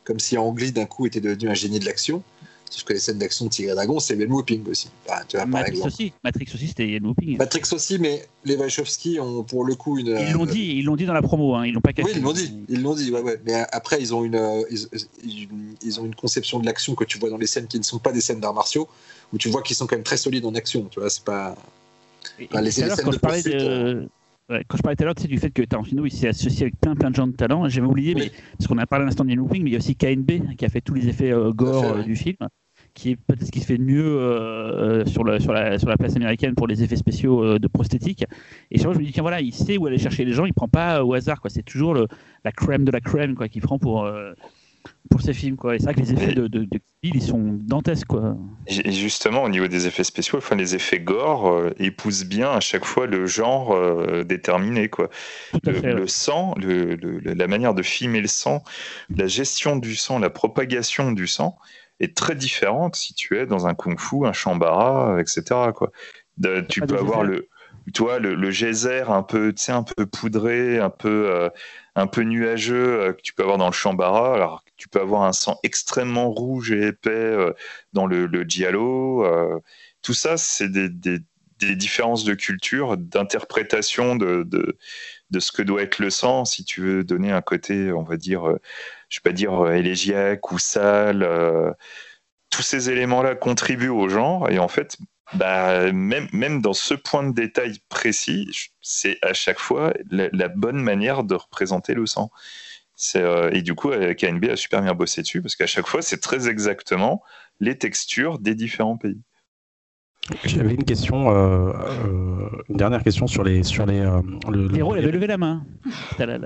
comme 0.05 0.19
si 0.19 0.37
Ang 0.37 0.59
Lee 0.59 0.73
d'un 0.73 0.87
coup 0.87 1.07
était 1.07 1.21
devenu 1.21 1.49
un 1.49 1.55
génie 1.55 1.79
de 1.79 1.85
l'action. 1.85 2.23
Sauf 2.71 2.85
que 2.85 2.93
les 2.93 2.99
scènes 2.99 3.19
d'action 3.19 3.47
de 3.47 3.51
Tigre 3.51 3.73
et 3.73 3.75
Dragon, 3.75 3.99
c'est 3.99 4.15
Yann 4.17 4.31
Whooping 4.31 4.69
aussi. 4.69 4.89
Enfin, 5.07 5.23
tu 5.27 5.37
vois, 5.37 5.47
par 5.47 5.63
Matrix 5.63 5.81
aussi, 5.83 6.13
Matrix 6.23 6.47
aussi, 6.55 6.69
c'était 6.69 6.89
Yann 6.89 7.07
Whooping. 7.07 7.39
Matrix 7.39 7.63
aussi, 7.73 7.99
mais 7.99 8.27
les 8.45 8.57
Wachowski 8.57 9.19
ont 9.21 9.43
pour 9.43 9.65
le 9.65 9.75
coup 9.75 9.99
une. 9.99 10.09
Ils 10.09 10.33
l'ont 10.33 10.45
dit, 10.45 10.77
ils 10.77 10.85
l'ont 10.85 10.97
dit 10.97 11.07
dans 11.07 11.15
la 11.15 11.23
promo, 11.23 11.55
hein, 11.55 11.65
ils 11.65 11.73
l'ont 11.73 11.81
pas 11.81 11.95
caché. 11.95 12.09
Oui, 12.09 12.15
ils 12.17 12.23
l'ont 12.23 12.33
dit, 12.33 12.53
ils 12.69 12.83
l'ont 12.83 12.95
dit, 12.95 13.11
ouais, 13.11 13.23
ouais. 13.23 13.41
Mais 13.47 13.55
après, 13.73 14.01
ils 14.01 14.15
ont 14.15 14.23
une, 14.23 14.35
euh, 14.35 14.63
ils, 15.83 16.01
ont 16.01 16.05
une 16.05 16.15
conception 16.15 16.59
de 16.59 16.67
l'action 16.67 16.95
que 16.95 17.05
tu 17.05 17.19
vois 17.19 17.31
dans 17.31 17.39
les 17.39 17.47
scènes 17.47 17.69
qui 17.69 17.79
ne 17.79 17.85
sont 17.85 17.99
pas 17.99 18.13
des 18.13 18.21
scènes 18.21 18.41
d'arts 18.41 18.55
martiaux, 18.55 18.87
où 19.33 19.39
tu 19.39 19.49
vois 19.49 19.63
qu'ils 19.63 19.77
sont 19.77 19.87
quand 19.87 19.97
même 19.97 20.05
très 20.05 20.19
solides 20.19 20.45
en 20.45 20.55
action. 20.55 20.87
Tu 20.91 21.01
vois, 21.01 21.09
c'est 21.09 21.25
pas. 21.25 21.57
Enfin, 22.51 22.61
les- 22.61 22.71
scènes 22.71 22.91
quand 23.03 23.09
de 23.09 23.13
je 23.15 23.19
parlais 23.19 23.43
poursuite, 23.43 23.61
de. 23.61 24.09
Ouais, 24.51 24.65
quand 24.69 24.77
je 24.77 24.83
parlais 24.83 24.97
tout 24.97 25.03
à 25.03 25.07
l'heure 25.07 25.15
sais, 25.19 25.29
du 25.29 25.39
fait 25.39 25.51
que 25.51 25.63
Tarantino 25.63 26.05
il 26.07 26.11
s'est 26.11 26.29
associé 26.29 26.63
avec 26.65 26.81
plein 26.81 26.95
plein 26.95 27.11
de 27.11 27.15
gens 27.17 27.27
de 27.27 27.33
talent, 27.33 27.69
j'avais 27.69 27.87
oublié, 27.87 28.15
Oui. 28.15 28.23
mais, 28.25 28.31
parce 28.59 28.67
qu'on 28.67 28.79
a 28.79 28.87
parlé 28.87 29.03
à 29.05 29.07
l'instant 29.07 29.25
de 29.25 29.31
Yann 29.31 29.41
Whooping, 29.41 29.63
mais 29.63 29.71
il 29.71 29.73
y 29.73 29.77
a 29.77 29.79
aussi 29.79 29.97
KNB 29.97 30.57
qui 30.57 30.65
a 30.65 30.69
fait 30.69 30.81
tous 30.81 30.95
les 30.95 31.09
effets 31.09 31.33
euh, 31.33 31.53
gore 31.53 31.83
fait, 31.85 31.91
euh, 31.91 31.95
ouais. 31.99 32.05
du 32.05 32.17
film, 32.17 32.37
qui 32.95 33.11
est 33.11 33.17
peut-être 33.17 33.45
ce 33.45 33.51
qui 33.53 33.61
se 33.61 33.67
fait 33.67 33.79
de 33.79 33.83
mieux 33.83 34.05
euh, 34.05 35.05
sur, 35.07 35.23
le, 35.25 35.39
sur, 35.39 35.53
la, 35.53 35.79
sur 35.79 35.89
la 35.89 35.97
place 35.97 36.17
américaine 36.17 36.55
pour 36.55 36.67
les 36.67 36.83
effets 36.83 36.97
spéciaux 36.97 37.45
euh, 37.45 37.59
de 37.59 37.69
prosthétique. 37.69 38.25
Et 38.71 38.79
chaque 38.79 38.87
fois, 38.87 38.95
je 38.95 38.99
me 38.99 39.05
dis, 39.05 39.13
tiens, 39.13 39.23
voilà, 39.23 39.41
il 39.41 39.55
sait 39.55 39.77
où 39.77 39.87
aller 39.87 39.99
chercher 39.99 40.25
les 40.25 40.33
gens, 40.33 40.47
il 40.47 40.55
prend 40.55 40.69
pas 40.69 41.05
au 41.05 41.15
hasard, 41.15 41.41
quoi. 41.41 41.51
C'est 41.51 41.63
toujours 41.63 41.95
le, 41.95 42.07
la 42.45 42.53
crème 42.53 42.85
de 42.85 42.91
la 42.91 43.01
crème, 43.01 43.35
quoi, 43.35 43.49
qu'il 43.49 43.63
prend 43.63 43.79
pour. 43.79 44.11
Pour 45.11 45.23
ces 45.23 45.33
films 45.33 45.57
quoi 45.57 45.75
et 45.75 45.79
c'est 45.79 45.85
vrai 45.87 45.95
que 45.95 46.01
les 46.01 46.13
effets 46.13 46.35
de, 46.35 46.47
de, 46.49 46.65
de 46.65 46.81
Bill, 47.03 47.17
ils 47.17 47.23
sont 47.23 47.57
dantesques 47.61 48.09
quoi 48.09 48.37
Et 48.67 48.91
justement, 48.93 49.45
au 49.45 49.49
niveau 49.49 49.69
des 49.69 49.87
effets 49.87 50.03
spéciaux, 50.03 50.39
enfin, 50.39 50.57
les 50.57 50.75
effets 50.75 50.99
gore 50.99 51.49
euh, 51.49 51.73
épousent 51.79 52.25
bien 52.25 52.51
à 52.51 52.61
chaque 52.61 52.85
fois 52.85 53.07
le 53.07 53.25
genre 53.27 53.73
euh, 53.73 54.25
déterminé. 54.25 54.89
Quoi. 54.89 55.09
Le, 55.65 55.73
fait 55.75 55.93
le 55.93 56.07
sang, 56.09 56.55
le- 56.57 56.97
le- 56.97 57.21
la 57.21 57.47
manière 57.47 57.73
de 57.73 57.83
filmer 57.83 58.21
le 58.21 58.27
sang, 58.27 58.65
la 59.17 59.29
gestion 59.29 59.77
du 59.77 59.95
sang, 59.95 60.19
la 60.19 60.29
propagation 60.29 61.13
du 61.13 61.29
sang 61.29 61.57
est 62.01 62.17
très 62.17 62.35
différente 62.35 62.97
si 62.97 63.15
tu 63.15 63.39
es 63.39 63.47
dans 63.47 63.67
un 63.69 63.75
kung-fu, 63.75 64.27
un 64.27 64.33
shambara, 64.33 65.21
etc. 65.21 65.43
Quoi. 65.75 65.93
Tu 66.69 66.81
peux 66.81 66.99
avoir 66.99 67.23
le, 67.23 67.49
tu 67.93 68.03
vois, 68.03 68.19
le, 68.19 68.51
geyser 68.51 69.03
un 69.09 69.23
peu, 69.23 69.53
tu 69.53 69.63
sais, 69.65 69.73
un 69.73 69.83
peu 69.83 70.07
poudré, 70.07 70.79
un 70.79 70.91
peu, 70.91 71.31
euh, 71.31 71.49
un 71.95 72.07
peu 72.07 72.23
nuageux 72.23 73.01
euh, 73.01 73.13
que 73.13 73.23
tu 73.23 73.33
peux 73.35 73.43
avoir 73.43 73.59
dans 73.59 73.67
le 73.67 73.73
shambara. 73.73 74.35
Alors 74.35 74.65
tu 74.77 74.89
peux 74.89 75.01
avoir 75.01 75.23
un 75.23 75.33
sang 75.33 75.59
extrêmement 75.63 76.31
rouge 76.31 76.73
et 76.73 76.89
épais 76.89 77.11
euh, 77.11 77.53
dans 77.93 78.07
le, 78.07 78.27
le 78.27 78.43
giallo. 78.45 79.27
tout 80.03 80.15
ça, 80.15 80.37
c'est 80.37 80.71
des, 80.71 81.21
différences 81.61 82.25
de 82.25 82.35
culture, 82.35 82.97
d'interprétation 82.97 84.17
de, 84.17 84.45
de, 84.45 85.41
ce 85.41 85.53
que 85.53 85.63
doit 85.63 85.83
être 85.83 85.99
le 85.99 86.11
sang, 86.11 86.45
si 86.45 86.65
tu 86.65 86.81
veux 86.81 87.05
donner 87.05 87.33
un 87.33 87.43
côté, 87.43 87.93
on 87.93 88.05
va 88.05 88.17
dire, 88.17 88.45
je 89.09 89.19
vais 89.19 89.23
pas 89.31 89.33
dire 89.33 89.71
élégiaque 89.73 90.53
ou 90.53 90.59
sale. 90.59 91.29
tous 92.51 92.63
ces 92.63 92.91
éléments-là 92.91 93.35
contribuent 93.35 93.89
au 93.89 94.09
genre, 94.09 94.51
et 94.51 94.59
en 94.59 94.69
fait, 94.69 94.97
bah, 95.35 95.93
même, 95.93 96.29
même 96.33 96.61
dans 96.63 96.73
ce 96.73 96.95
point 96.95 97.23
de 97.29 97.33
détail 97.35 97.79
précis, 97.89 98.49
je- 98.53 98.69
c'est 98.81 99.19
à 99.23 99.35
chaque 99.35 99.59
fois 99.59 99.93
la, 100.11 100.29
la 100.33 100.49
bonne 100.49 100.81
manière 100.81 101.25
de 101.25 101.35
représenter 101.35 101.95
le 101.95 102.07
sang. 102.07 102.31
Euh, 103.17 103.51
et 103.53 103.63
du 103.63 103.75
coup, 103.75 103.91
euh, 103.93 104.15
KNB 104.15 104.47
a 104.51 104.57
super 104.57 104.83
bien 104.83 104.95
bossé 104.95 105.23
dessus, 105.23 105.41
parce 105.43 105.55
qu'à 105.55 105.67
chaque 105.67 105.87
fois, 105.87 106.03
c'est 106.03 106.19
très 106.21 106.49
exactement 106.49 107.23
les 107.61 107.77
textures 107.79 108.39
des 108.39 108.55
différents 108.55 108.97
pays. 108.97 109.21
J'avais 110.45 110.75
une 110.75 110.85
question, 110.85 111.31
euh, 111.31 111.73
euh, 111.73 112.49
une 112.69 112.77
dernière 112.77 113.03
question 113.03 113.27
sur 113.27 113.43
les 113.45 113.63
sur 113.63 113.87
les. 113.87 114.01
euh, 114.01 114.21
le, 114.51 114.69
il 114.75 114.83
avait 114.83 115.11
levé 115.11 115.27
la 115.27 115.39
main. 115.39 115.65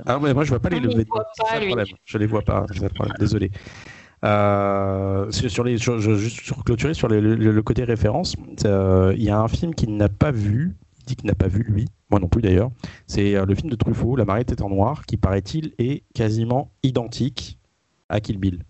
Ah 0.06 0.18
ouais, 0.18 0.34
moi 0.34 0.44
je 0.44 0.50
vois 0.50 0.60
pas 0.60 0.68
les 0.68 0.76
Ah, 0.76 0.80
mais 0.80 0.88
lever. 0.88 1.02
il 1.02 1.09
voit 1.09 1.24
C'est 1.34 1.42
ça 1.46 1.52
pas, 1.52 1.59
le 1.59 1.60
lui. 1.62 1.66
problème. 1.68 1.96
Je 2.04 2.18
les 2.18 2.26
vois 2.26 2.42
pas. 2.42 2.66
c'est 2.68 2.78
ça 2.78 2.84
le 2.84 2.90
problème. 2.90 3.16
Désolé. 3.18 3.50
Euh, 4.24 5.31
sur 5.32 5.51
sur 5.51 5.65
les, 5.65 5.78
sur- 5.78 6.01
je- 6.01 6.15
juste 6.15 6.40
sur 6.43 6.62
clôturer 6.65 6.94
sur 6.94 7.09
le, 7.09 7.20
le- 7.20 7.35
le 7.35 7.62
côté 7.62 7.82
référence, 7.85 8.36
euh, 8.65 9.12
il 9.16 9.24
y 9.24 9.31
a 9.31 9.39
un 9.39 9.49
film 9.49 9.74
qu'il 9.74 9.97
n'a 9.97 10.09
pas 10.09 10.31
vu. 10.31 10.77
Il 11.01 11.07
dit 11.07 11.16
qu'il 11.16 11.27
n'a 11.27 11.35
pas 11.35 11.49
vu 11.49 11.65
lui, 11.65 11.86
moi 12.11 12.20
non 12.20 12.28
plus 12.28 12.40
d'ailleurs. 12.43 12.70
C'est 13.09 13.35
euh, 13.35 13.44
le 13.44 13.57
film 13.57 13.69
de 13.70 13.74
Truffaut, 13.74 14.15
La 14.15 14.24
marée 14.24 14.43
était 14.43 14.62
en 14.62 14.69
noir, 14.69 15.05
qui 15.05 15.16
paraît-il 15.16 15.73
est 15.78 16.05
quasiment 16.15 16.70
identique 16.85 17.59
à 18.09 18.20
Kill 18.20 18.39
Bill. 18.39 18.62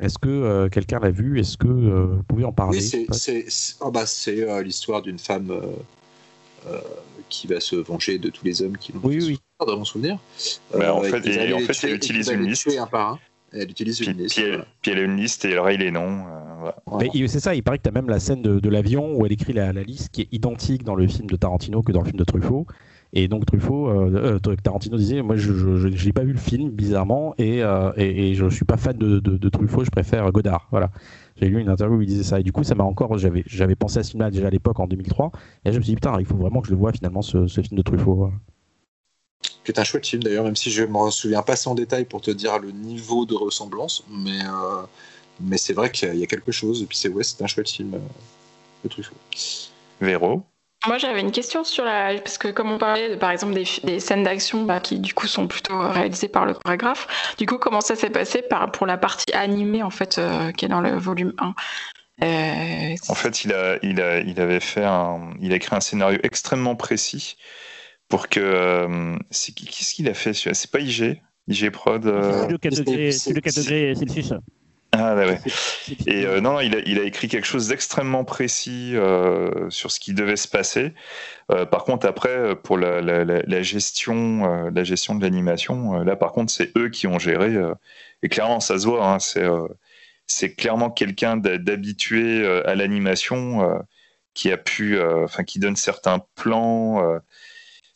Est-ce 0.00 0.18
que 0.18 0.30
euh, 0.30 0.68
quelqu'un 0.70 0.98
l'a 0.98 1.10
vu? 1.10 1.38
Est-ce 1.38 1.58
que 1.58 1.68
euh, 1.68 2.06
vous 2.16 2.22
pouvez 2.22 2.44
en 2.44 2.52
parler? 2.52 2.78
Oui, 2.78 3.06
c'est 3.10 3.46
oh, 3.82 3.90
bah, 3.90 4.04
euh, 4.28 4.62
l'histoire 4.62 5.02
d'une 5.02 5.18
femme 5.18 5.50
euh, 5.50 5.60
euh, 6.68 6.80
qui 7.28 7.46
va 7.46 7.60
se 7.60 7.76
venger 7.76 8.18
de 8.18 8.30
tous 8.30 8.46
les 8.46 8.62
hommes 8.62 8.78
qui 8.78 8.92
l'ont 8.92 9.00
Oui, 9.04 9.20
fait 9.20 9.26
oui. 9.26 9.40
souffrir, 9.58 9.74
dans 9.74 9.78
mon 9.78 9.84
souvenir. 9.84 10.18
Bah, 10.74 10.94
en 10.94 11.02
fait, 11.02 11.16
aller 11.16 11.52
en 11.52 11.58
fait, 11.60 11.92
utilise 11.92 12.30
une 12.30 12.46
liste. 12.46 12.68
un 12.78 12.86
par 12.86 13.12
un. 13.12 13.18
Elle 13.52 13.70
utilise 13.70 13.98
Puis, 13.98 14.10
une 14.10 14.18
liste. 14.18 14.36
puis 14.36 14.44
elle, 14.44 14.50
voilà. 14.50 14.66
puis 14.82 14.90
elle 14.92 14.98
a 14.98 15.02
une 15.02 15.16
liste 15.16 15.44
et 15.44 15.50
elle 15.50 15.58
raye 15.60 15.78
les 15.78 15.90
noms. 15.90 16.00
euh, 16.26 16.72
voilà. 16.86 17.08
C'est 17.28 17.40
ça, 17.40 17.54
il 17.54 17.62
paraît 17.62 17.78
que 17.78 17.82
tu 17.84 17.88
as 17.88 17.92
même 17.92 18.08
la 18.08 18.20
scène 18.20 18.42
de, 18.42 18.60
de 18.60 18.68
l'avion 18.68 19.14
où 19.16 19.26
elle 19.26 19.32
écrit 19.32 19.52
la, 19.52 19.72
la 19.72 19.82
liste 19.82 20.10
qui 20.10 20.22
est 20.22 20.28
identique 20.32 20.84
dans 20.84 20.94
le 20.94 21.06
film 21.08 21.28
de 21.28 21.36
Tarantino 21.36 21.82
que 21.82 21.92
dans 21.92 22.00
le 22.00 22.06
film 22.06 22.18
de 22.18 22.24
Truffaut. 22.24 22.66
Et 23.12 23.26
donc 23.26 23.44
Truffaut, 23.44 23.88
euh, 23.88 24.38
euh, 24.46 24.56
Tarantino 24.62 24.96
disait, 24.96 25.20
moi 25.22 25.34
je 25.34 25.88
n'ai 26.06 26.12
pas 26.12 26.22
vu 26.22 26.32
le 26.32 26.38
film 26.38 26.70
bizarrement 26.70 27.34
et, 27.38 27.60
euh, 27.62 27.90
et, 27.96 28.30
et 28.30 28.34
je 28.34 28.48
suis 28.48 28.64
pas 28.64 28.76
fan 28.76 28.96
de, 28.96 29.18
de, 29.18 29.36
de 29.36 29.48
Truffaut, 29.48 29.82
je 29.84 29.90
préfère 29.90 30.30
Godard. 30.30 30.68
Voilà. 30.70 30.90
J'ai 31.40 31.48
lu 31.48 31.60
une 31.60 31.68
interview 31.70 31.96
où 31.96 32.02
il 32.02 32.06
disait 32.06 32.22
ça 32.22 32.38
et 32.38 32.44
du 32.44 32.52
coup 32.52 32.62
ça 32.62 32.76
m'a 32.76 32.84
encore, 32.84 33.18
j'avais 33.18 33.42
j'avais 33.46 33.74
pensé 33.74 33.98
à 33.98 34.02
ce 34.04 34.10
film-là 34.12 34.30
déjà 34.30 34.46
à 34.46 34.50
l'époque 34.50 34.78
en 34.78 34.86
2003 34.86 35.32
et 35.64 35.68
là, 35.68 35.72
je 35.72 35.78
me 35.78 35.82
suis 35.82 35.90
dit 35.90 35.96
putain 35.96 36.14
il 36.20 36.26
faut 36.26 36.36
vraiment 36.36 36.60
que 36.60 36.68
je 36.68 36.72
le 36.72 36.78
vois 36.78 36.92
finalement 36.92 37.22
ce, 37.22 37.48
ce 37.48 37.60
film 37.62 37.76
de 37.78 37.82
Truffaut. 37.82 38.30
Qui 39.64 39.72
est 39.72 39.78
un 39.78 39.84
chouette 39.84 40.06
film 40.06 40.22
d'ailleurs, 40.22 40.44
même 40.44 40.56
si 40.56 40.70
je 40.70 40.82
me 40.84 41.10
souviens 41.10 41.42
pas 41.42 41.56
sans 41.56 41.74
détail 41.74 42.04
pour 42.04 42.20
te 42.20 42.30
dire 42.30 42.58
le 42.58 42.70
niveau 42.70 43.26
de 43.26 43.34
ressemblance, 43.34 44.04
mais, 44.08 44.40
euh, 44.44 44.82
mais 45.40 45.58
c'est 45.58 45.72
vrai 45.72 45.90
qu'il 45.90 46.14
y 46.16 46.22
a- 46.22 46.26
quelque 46.26 46.52
chose, 46.52 46.82
et 46.82 46.86
puis 46.86 46.96
c'est 46.96 47.08
ouais, 47.08 47.24
c'est 47.24 47.42
un 47.42 47.46
chouette 47.46 47.70
film 47.70 47.94
euh, 47.94 47.98
de 48.84 48.88
Truffaut. 48.88 49.14
Véro. 50.00 50.42
Moi, 50.86 50.96
j'avais 50.96 51.20
une 51.20 51.30
question 51.30 51.62
sur 51.62 51.84
la. 51.84 52.18
Parce 52.20 52.38
que, 52.38 52.48
comme 52.48 52.72
on 52.72 52.78
parlait, 52.78 53.10
de, 53.10 53.14
par 53.16 53.30
exemple, 53.30 53.52
des, 53.52 53.66
des 53.84 54.00
scènes 54.00 54.22
d'action 54.22 54.62
bah, 54.64 54.80
qui, 54.80 54.98
du 54.98 55.12
coup, 55.12 55.26
sont 55.26 55.46
plutôt 55.46 55.78
réalisées 55.78 56.28
par 56.28 56.46
le 56.46 56.54
chorégraphe, 56.54 57.06
du 57.36 57.44
coup, 57.44 57.58
comment 57.58 57.82
ça 57.82 57.96
s'est 57.96 58.08
passé 58.08 58.40
par, 58.40 58.72
pour 58.72 58.86
la 58.86 58.96
partie 58.96 59.30
animée, 59.34 59.82
en 59.82 59.90
fait, 59.90 60.16
euh, 60.16 60.52
qui 60.52 60.64
est 60.64 60.68
dans 60.68 60.80
le 60.80 60.96
volume 60.96 61.34
1 61.38 61.54
Euh, 62.22 62.94
En 63.08 63.14
fait, 63.14 63.44
il, 63.44 63.52
a, 63.52 63.78
il, 63.82 64.00
a, 64.00 64.20
il 64.20 64.40
avait 64.40 64.60
fait 64.60 64.84
un, 64.84 65.34
il 65.40 65.52
a 65.52 65.56
écrit 65.56 65.76
un 65.76 65.80
scénario 65.80 66.18
extrêmement 66.22 66.76
précis 66.76 67.36
pour 68.10 68.28
que. 68.28 68.40
euh, 68.40 69.16
c'est 69.30 69.52
qui- 69.54 69.64
Qu'est-ce 69.66 69.94
qu'il 69.94 70.08
a 70.08 70.14
fait 70.14 70.34
C'est 70.34 70.70
pas 70.70 70.80
IG 70.80 71.22
IG 71.48 71.70
Prod 71.70 72.04
euh, 72.06 72.40
Studio 72.42 72.58
4 72.58 72.74
c'est- 72.74 73.10
Studio 73.12 73.40
4 73.40 73.56
degrés 73.56 73.94
Celsius. 73.94 74.34
Ah, 74.92 75.14
ouais, 75.14 75.24
ouais. 75.24 75.38
C'est- 75.46 75.94
c'est- 76.02 76.10
Et 76.10 76.26
euh, 76.26 76.40
non, 76.40 76.54
non, 76.54 76.60
il 76.60 76.74
a, 76.74 76.80
il 76.84 76.98
a 76.98 77.04
écrit 77.04 77.28
quelque 77.28 77.46
chose 77.46 77.68
d'extrêmement 77.68 78.24
précis 78.24 78.92
euh, 78.96 79.70
sur 79.70 79.92
ce 79.92 80.00
qui 80.00 80.14
devait 80.14 80.34
se 80.36 80.48
passer. 80.48 80.92
Euh, 81.52 81.64
par 81.64 81.84
contre, 81.84 82.06
après, 82.08 82.56
pour 82.56 82.76
la, 82.76 83.00
la- 83.00 83.24
la- 83.24 83.42
la 83.42 83.62
gestion, 83.62 84.44
euh, 84.66 84.70
la 84.74 84.82
gestion 84.82 85.14
de 85.14 85.22
l'animation, 85.22 86.00
euh, 86.00 86.04
là, 86.04 86.16
par 86.16 86.32
contre, 86.32 86.52
c'est 86.52 86.76
eux 86.76 86.88
qui 86.88 87.06
ont 87.06 87.20
géré. 87.20 87.54
euh, 87.54 87.72
et 88.24 88.28
clairement, 88.28 88.58
ça 88.60 88.78
se 88.80 88.86
voit. 88.86 89.06
hein, 89.06 89.20
c'est, 89.20 89.44
euh, 89.44 89.68
c'est 90.26 90.54
clairement 90.54 90.90
quelqu'un 90.90 91.36
d'habitué 91.36 92.44
euh, 92.44 92.68
à 92.68 92.74
l'animation 92.74 93.62
euh, 93.62 93.78
qui 94.34 94.50
a 94.52 94.56
pu, 94.56 94.96
euh, 94.98 95.24
enfin, 95.24 95.44
qui 95.44 95.58
donne 95.60 95.76
certains 95.76 96.20
plans, 96.34 97.02
euh, 97.04 97.18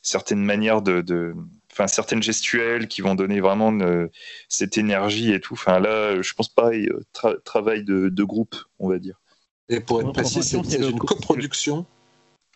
certaines 0.05 0.45
manières 0.45 0.83
de, 0.83 1.01
de- 1.01 1.35
enfin, 1.73 1.89
certaines 1.89 2.23
gestuelles 2.23 2.87
qui 2.87 3.01
vont 3.01 3.17
donner 3.17 3.41
vraiment 3.41 3.71
une- 3.71 4.09
cette 4.49 4.79
énergie 4.79 5.33
et 5.33 5.41
tout. 5.41 5.55
Enfin, 5.55 5.81
là, 5.81 6.21
je 6.23 6.33
pense 6.35 6.49
pareil, 6.49 6.87
euh, 6.89 7.01
tra- 7.13 7.43
travail 7.43 7.83
de, 7.83 8.09
de 8.11 8.23
groupe, 8.25 8.55
on 8.79 8.89
va 8.89 8.99
dire. 9.01 9.21
Et 9.69 9.81
pour 9.81 10.01
être 10.03 10.13
précis, 10.13 10.43
c'est 10.45 10.59
une 10.77 10.99
co- 10.99 11.07
coproduction, 11.07 11.87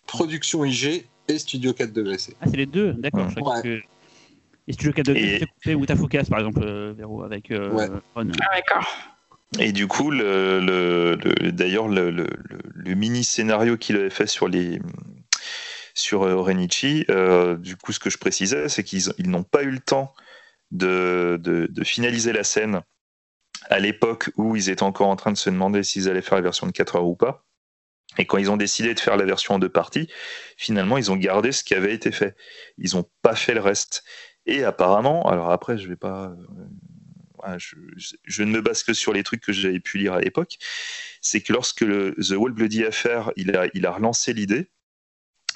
production 0.07 0.65
IG 0.65 1.07
et 1.27 1.39
Studio 1.39 1.73
4 1.73 1.93
degrés 1.93 2.19
C. 2.19 2.35
Ah, 2.41 2.47
c'est 2.49 2.57
les 2.57 2.67
deux, 2.67 2.93
d'accord. 2.93 3.27
Ouais. 3.41 3.63
que- 3.63 3.81
Et 4.69 4.73
Studio 4.75 4.93
4 4.93 5.07
degrés, 5.07 5.23
Et- 5.35 5.39
c'est 5.41 5.47
coupé 5.47 5.75
ou 5.75 5.87
Tafocas, 5.87 6.25
par 6.29 6.39
exemple, 6.41 6.61
euh, 6.63 6.93
Véro, 6.97 7.23
avec 7.23 7.51
euh, 7.51 7.71
Ouais. 7.73 7.87
Ron. 8.15 8.29
Ah, 8.43 8.57
d'accord. 8.57 8.87
Et 9.59 9.73
du 9.73 9.87
coup, 9.87 10.11
le, 10.11 10.61
le- 10.61 11.17
le- 11.17 11.53
d'ailleurs, 11.53 11.89
le, 11.89 12.11
le- 12.11 12.25
le- 12.51 12.59
le 12.75 12.95
mini 12.95 13.25
scénario 13.25 13.79
qu'il 13.79 13.97
avait 13.97 14.11
fait 14.11 14.27
sur 14.27 14.47
les 14.47 14.79
sur 15.99 16.23
euh, 16.23 16.35
Orenichi, 16.35 17.05
euh, 17.11 17.57
du 17.57 17.77
coup, 17.77 17.93
ce 17.93 17.99
que 17.99 18.11
je 18.11 18.19
précisais, 18.19 18.69
c'est 18.69 18.85
qu'ils 18.85 19.13
ils 19.19 19.31
n'ont 19.31 19.43
pas 19.43 19.63
eu 19.63 19.71
le 19.71 19.81
temps 19.81 20.15
de, 20.71 21.41
finaliser 21.83 22.33
la 22.33 22.45
scène 22.45 22.83
à 23.69 23.79
l'époque 23.79 24.31
où 24.37 24.57
ils 24.57 24.71
étaient 24.71 24.83
encore 24.83 25.09
en 25.09 25.17
train 25.17 25.33
de 25.33 25.37
se 25.37 25.51
demander 25.51 25.83
s'ils 25.83 26.09
allaient 26.09 26.23
faire 26.23 26.37
la 26.37 26.43
version 26.43 26.67
de 26.67 26.73
4 26.73 26.97
heures 26.97 27.07
ou 27.07 27.17
pas. 27.17 27.45
Et 28.17 28.27
quand 28.27 28.39
ils 28.39 28.51
ont 28.51 28.57
décidé 28.57 28.95
de 28.95 29.01
faire 29.01 29.17
la 29.17 29.25
version 29.25 29.55
en 29.55 29.59
deux 29.59 29.69
parties, 29.69 30.09
finalement, 30.57 30.97
ils 30.97 31.11
ont 31.11 31.17
gardé 31.17 31.53
ce 31.53 31.63
qui 31.63 31.75
avait 31.75 31.93
été 31.93 32.11
fait. 32.11 32.37
Ils 32.79 32.95
n'ont 32.95 33.09
pas 33.23 33.37
fait 33.37 33.55
le 33.55 33.61
reste. 33.61 34.05
Et 34.47 34.65
apparemment, 34.65 35.29
alors 35.29 35.51
après, 35.51 35.79
je 35.79 35.89
vais 35.89 35.97
pas. 35.97 36.33
euh, 37.45 37.59
je, 37.59 38.43
ne 38.43 38.51
me 38.51 38.61
base 38.61 38.83
que 38.83 38.95
sur 38.95 39.13
les 39.13 39.23
trucs 39.23 39.43
que 39.43 39.53
j'avais 39.53 39.81
pu 39.81 39.99
lire 39.99 40.15
à 40.15 40.21
l'époque. 40.21 40.57
C'est 41.21 41.43
que 41.43 41.53
lorsque 41.53 41.85
The 41.85 42.31
Wall 42.33 42.53
Bloody 42.53 42.85
Affair, 42.85 43.29
a, 43.29 43.67
il 43.75 43.87
a 43.87 43.93
relancé 43.93 44.33
l'idée, 44.33 44.71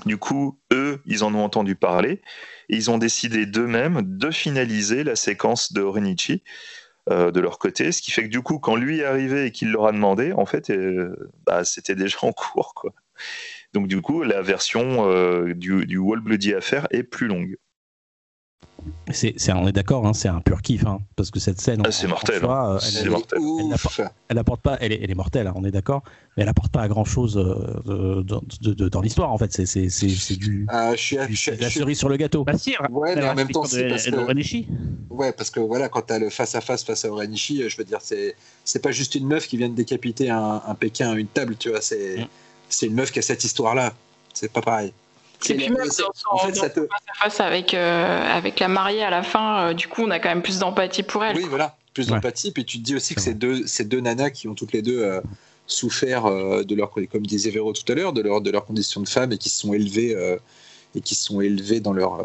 du 0.07 0.17
coup, 0.17 0.59
eux, 0.73 1.01
ils 1.07 1.25
en 1.25 1.35
ont 1.35 1.45
entendu 1.45 1.75
parler 1.75 2.23
et 2.69 2.77
ils 2.77 2.91
ont 2.91 2.99
décidé 2.99 3.47
d'eux-mêmes 3.47 4.03
de 4.03 4.31
finaliser 4.31 5.05
la 5.05 5.17
séquence 5.17 5.73
de 5.73 5.83
Orenichi 5.83 6.43
de 7.11 7.41
leur 7.41 7.59
côté, 7.59 7.91
ce 7.91 8.01
qui 8.01 8.13
fait 8.13 8.23
que 8.23 8.29
du 8.29 8.43
coup, 8.43 8.61
quand 8.61 8.77
lui 8.77 9.01
est 9.01 9.05
arrivé 9.05 9.47
et 9.47 9.51
qu'il 9.51 9.73
leur 9.73 9.87
a 9.87 9.93
demandé, 9.93 10.33
en 10.33 10.47
fait, 10.47 10.73
bah, 11.45 11.65
c'était 11.65 11.97
déjà 11.97 12.19
en 12.23 12.33
cours. 12.33 12.87
Donc 13.73 13.89
du 13.89 14.01
coup, 14.01 14.23
la 14.23 14.41
version 14.41 15.09
du, 15.53 15.85
du 15.85 15.99
Wall 15.99 16.21
Bloody 16.21 16.55
Affair 16.55 16.87
est 16.91 17.03
plus 17.03 17.27
longue. 17.27 17.57
C'est, 19.11 19.53
on 19.53 19.67
est 19.69 19.73
d'accord, 19.73 20.07
hein, 20.07 20.13
c'est 20.13 20.29
un 20.29 20.41
pur 20.41 20.63
kiff, 20.63 20.87
hein, 20.87 21.01
parce 21.17 21.31
que 21.31 21.39
cette 21.39 21.61
scène, 21.61 21.83
ah, 21.85 21.93
c'est 21.93 22.07
mortel. 22.07 22.45
Hein. 22.45 22.79
elle, 22.99 23.11
mortel. 23.11 23.39
Elle, 24.29 24.39
apporte, 24.39 24.61
pas, 24.61 24.77
elle 24.81 24.93
est, 24.93 25.15
mortelle, 25.15 25.47
hein, 25.47 25.53
on 25.57 25.65
est 25.65 25.71
d'accord, 25.71 26.03
mais 26.37 26.43
elle 26.43 26.49
apporte 26.49 26.73
pas 26.73 26.87
grand 26.89 27.05
chose 27.05 27.37
euh, 27.37 28.23
dans 28.23 29.01
l'histoire 29.01 29.33
en 29.33 29.39
fait. 29.39 29.53
C'est, 29.53 29.67
c'est, 29.67 29.89
c'est, 29.89 30.37
du, 30.37 30.67
euh, 30.73 30.93
je 30.93 30.97
suis, 30.97 31.17
la 31.59 31.71
cerise 31.71 31.99
sur 31.99 32.09
le 32.09 32.17
gâteau. 32.17 32.45
Bah, 32.45 32.57
si, 32.57 32.75
ouais, 32.91 33.15
mais 33.17 33.29
en 33.29 33.35
même 33.35 33.49
temps, 33.49 33.65
c'est 33.65 33.89
parce 33.89 34.07
que 34.07 34.65
ouais, 35.11 35.33
parce 35.33 35.51
que 35.51 35.61
voilà, 35.61 35.89
quand 35.89 36.03
t'as 36.03 36.19
le 36.19 36.31
face 36.31 36.55
à 36.55 36.61
face 36.61 36.85
face 36.85 37.05
à 37.05 37.11
Orenishi, 37.11 37.69
je 37.69 37.77
veux 37.77 37.85
dire, 37.85 38.01
c'est 38.03 38.35
c'est 38.65 38.83
pas 38.83 38.93
juste 38.93 39.15
une 39.15 39.27
meuf 39.27 39.47
qui 39.47 39.57
vient 39.57 39.69
de 39.69 39.75
décapiter 39.75 40.31
un, 40.31 40.63
un 40.67 40.75
Pékin 40.75 41.13
à 41.13 41.15
une 41.15 41.27
table, 41.27 41.57
tu 41.57 41.71
vois, 41.71 41.81
c'est 41.81 42.19
mm. 42.19 42.27
c'est 42.69 42.87
une 42.87 42.95
meuf 42.95 43.13
qui 43.13 43.19
a 43.19 43.23
cette 43.23 43.45
histoire 43.45 43.75
là. 43.75 43.93
C'est 44.35 44.51
pas 44.51 44.63
pareil. 44.63 44.93
Et 45.49 45.55
puis 45.55 45.71
même 45.71 45.91
son, 45.91 46.05
en 46.31 46.39
fait, 46.39 46.55
ça 46.55 46.71
te... 46.71 46.81
face 47.19 47.41
avec, 47.41 47.75
euh, 47.75 48.37
avec 48.37 48.61
la 48.61 48.69
mariée 48.69 49.03
à 49.03 49.11
la 49.11 49.23
fin, 49.23 49.71
euh, 49.71 49.75
du 49.75 49.89
coup, 49.89 50.03
on 50.03 50.11
a 50.11 50.19
quand 50.19 50.29
même 50.29 50.43
plus 50.43 50.59
d'empathie 50.59 51.03
pour 51.03 51.25
elle. 51.25 51.37
Oui, 51.37 51.47
voilà, 51.49 51.77
plus 51.95 52.07
d'empathie. 52.07 52.53
Puis 52.53 52.65
tu 52.65 52.79
te 52.79 52.83
dis 52.83 52.95
aussi 52.95 53.15
que 53.15 53.21
ces 53.21 53.35
deux, 53.35 53.67
ces 53.67 53.85
deux 53.85 54.01
nanas 54.01 54.31
qui 54.31 54.49
ont 54.49 54.55
toutes 54.55 54.73
les 54.73 54.83
deux 54.83 55.03
euh, 55.03 55.21
souffert 55.67 56.25
de 56.25 56.75
leur, 56.75 56.91
comme 56.91 57.27
disait 57.27 57.51
Véro 57.51 57.73
tout 57.73 57.91
à 57.91 57.95
l'heure, 57.95 58.13
de 58.13 58.21
leur, 58.21 58.41
de 58.41 58.51
leur 58.51 58.65
condition 58.65 59.01
de 59.01 59.09
femme 59.09 59.33
et 59.33 59.39
qui 59.39 59.49
se 59.49 59.61
sont 59.61 59.73
élevées, 59.73 60.17
et 60.95 61.01
qui 61.01 61.15
sont 61.15 61.41
élevées 61.41 61.81
dans 61.81 61.93
leur 61.93 62.23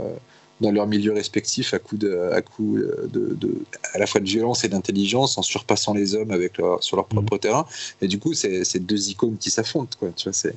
dans 0.60 0.72
leur 0.72 0.88
milieu 0.88 1.14
respectif 1.14 1.76
à 1.76 1.80
coup 1.80 1.98
de, 1.98 2.32
à 2.34 2.42
coup 2.42 2.80
de, 2.80 3.36
de, 3.36 3.60
à 3.94 4.00
la 4.00 4.08
fois 4.08 4.20
de 4.20 4.26
violence 4.26 4.64
et 4.64 4.70
d'intelligence 4.70 5.38
en 5.38 5.44
surpassant 5.44 5.94
les 5.94 6.16
hommes 6.16 6.32
avec 6.32 6.58
leur, 6.58 6.84
sur 6.84 6.96
leur 6.96 7.06
propre 7.06 7.36
mmh. 7.36 7.40
terrain 7.40 7.68
et 8.02 8.08
du 8.08 8.18
coup 8.18 8.34
c'est 8.34 8.80
deux 8.80 9.12
icônes 9.12 9.38
qui 9.38 9.52
s'affrontent 9.52 9.96
quoi 10.00 10.10
tu 10.16 10.24
vois 10.24 10.34
c'est 10.34 10.56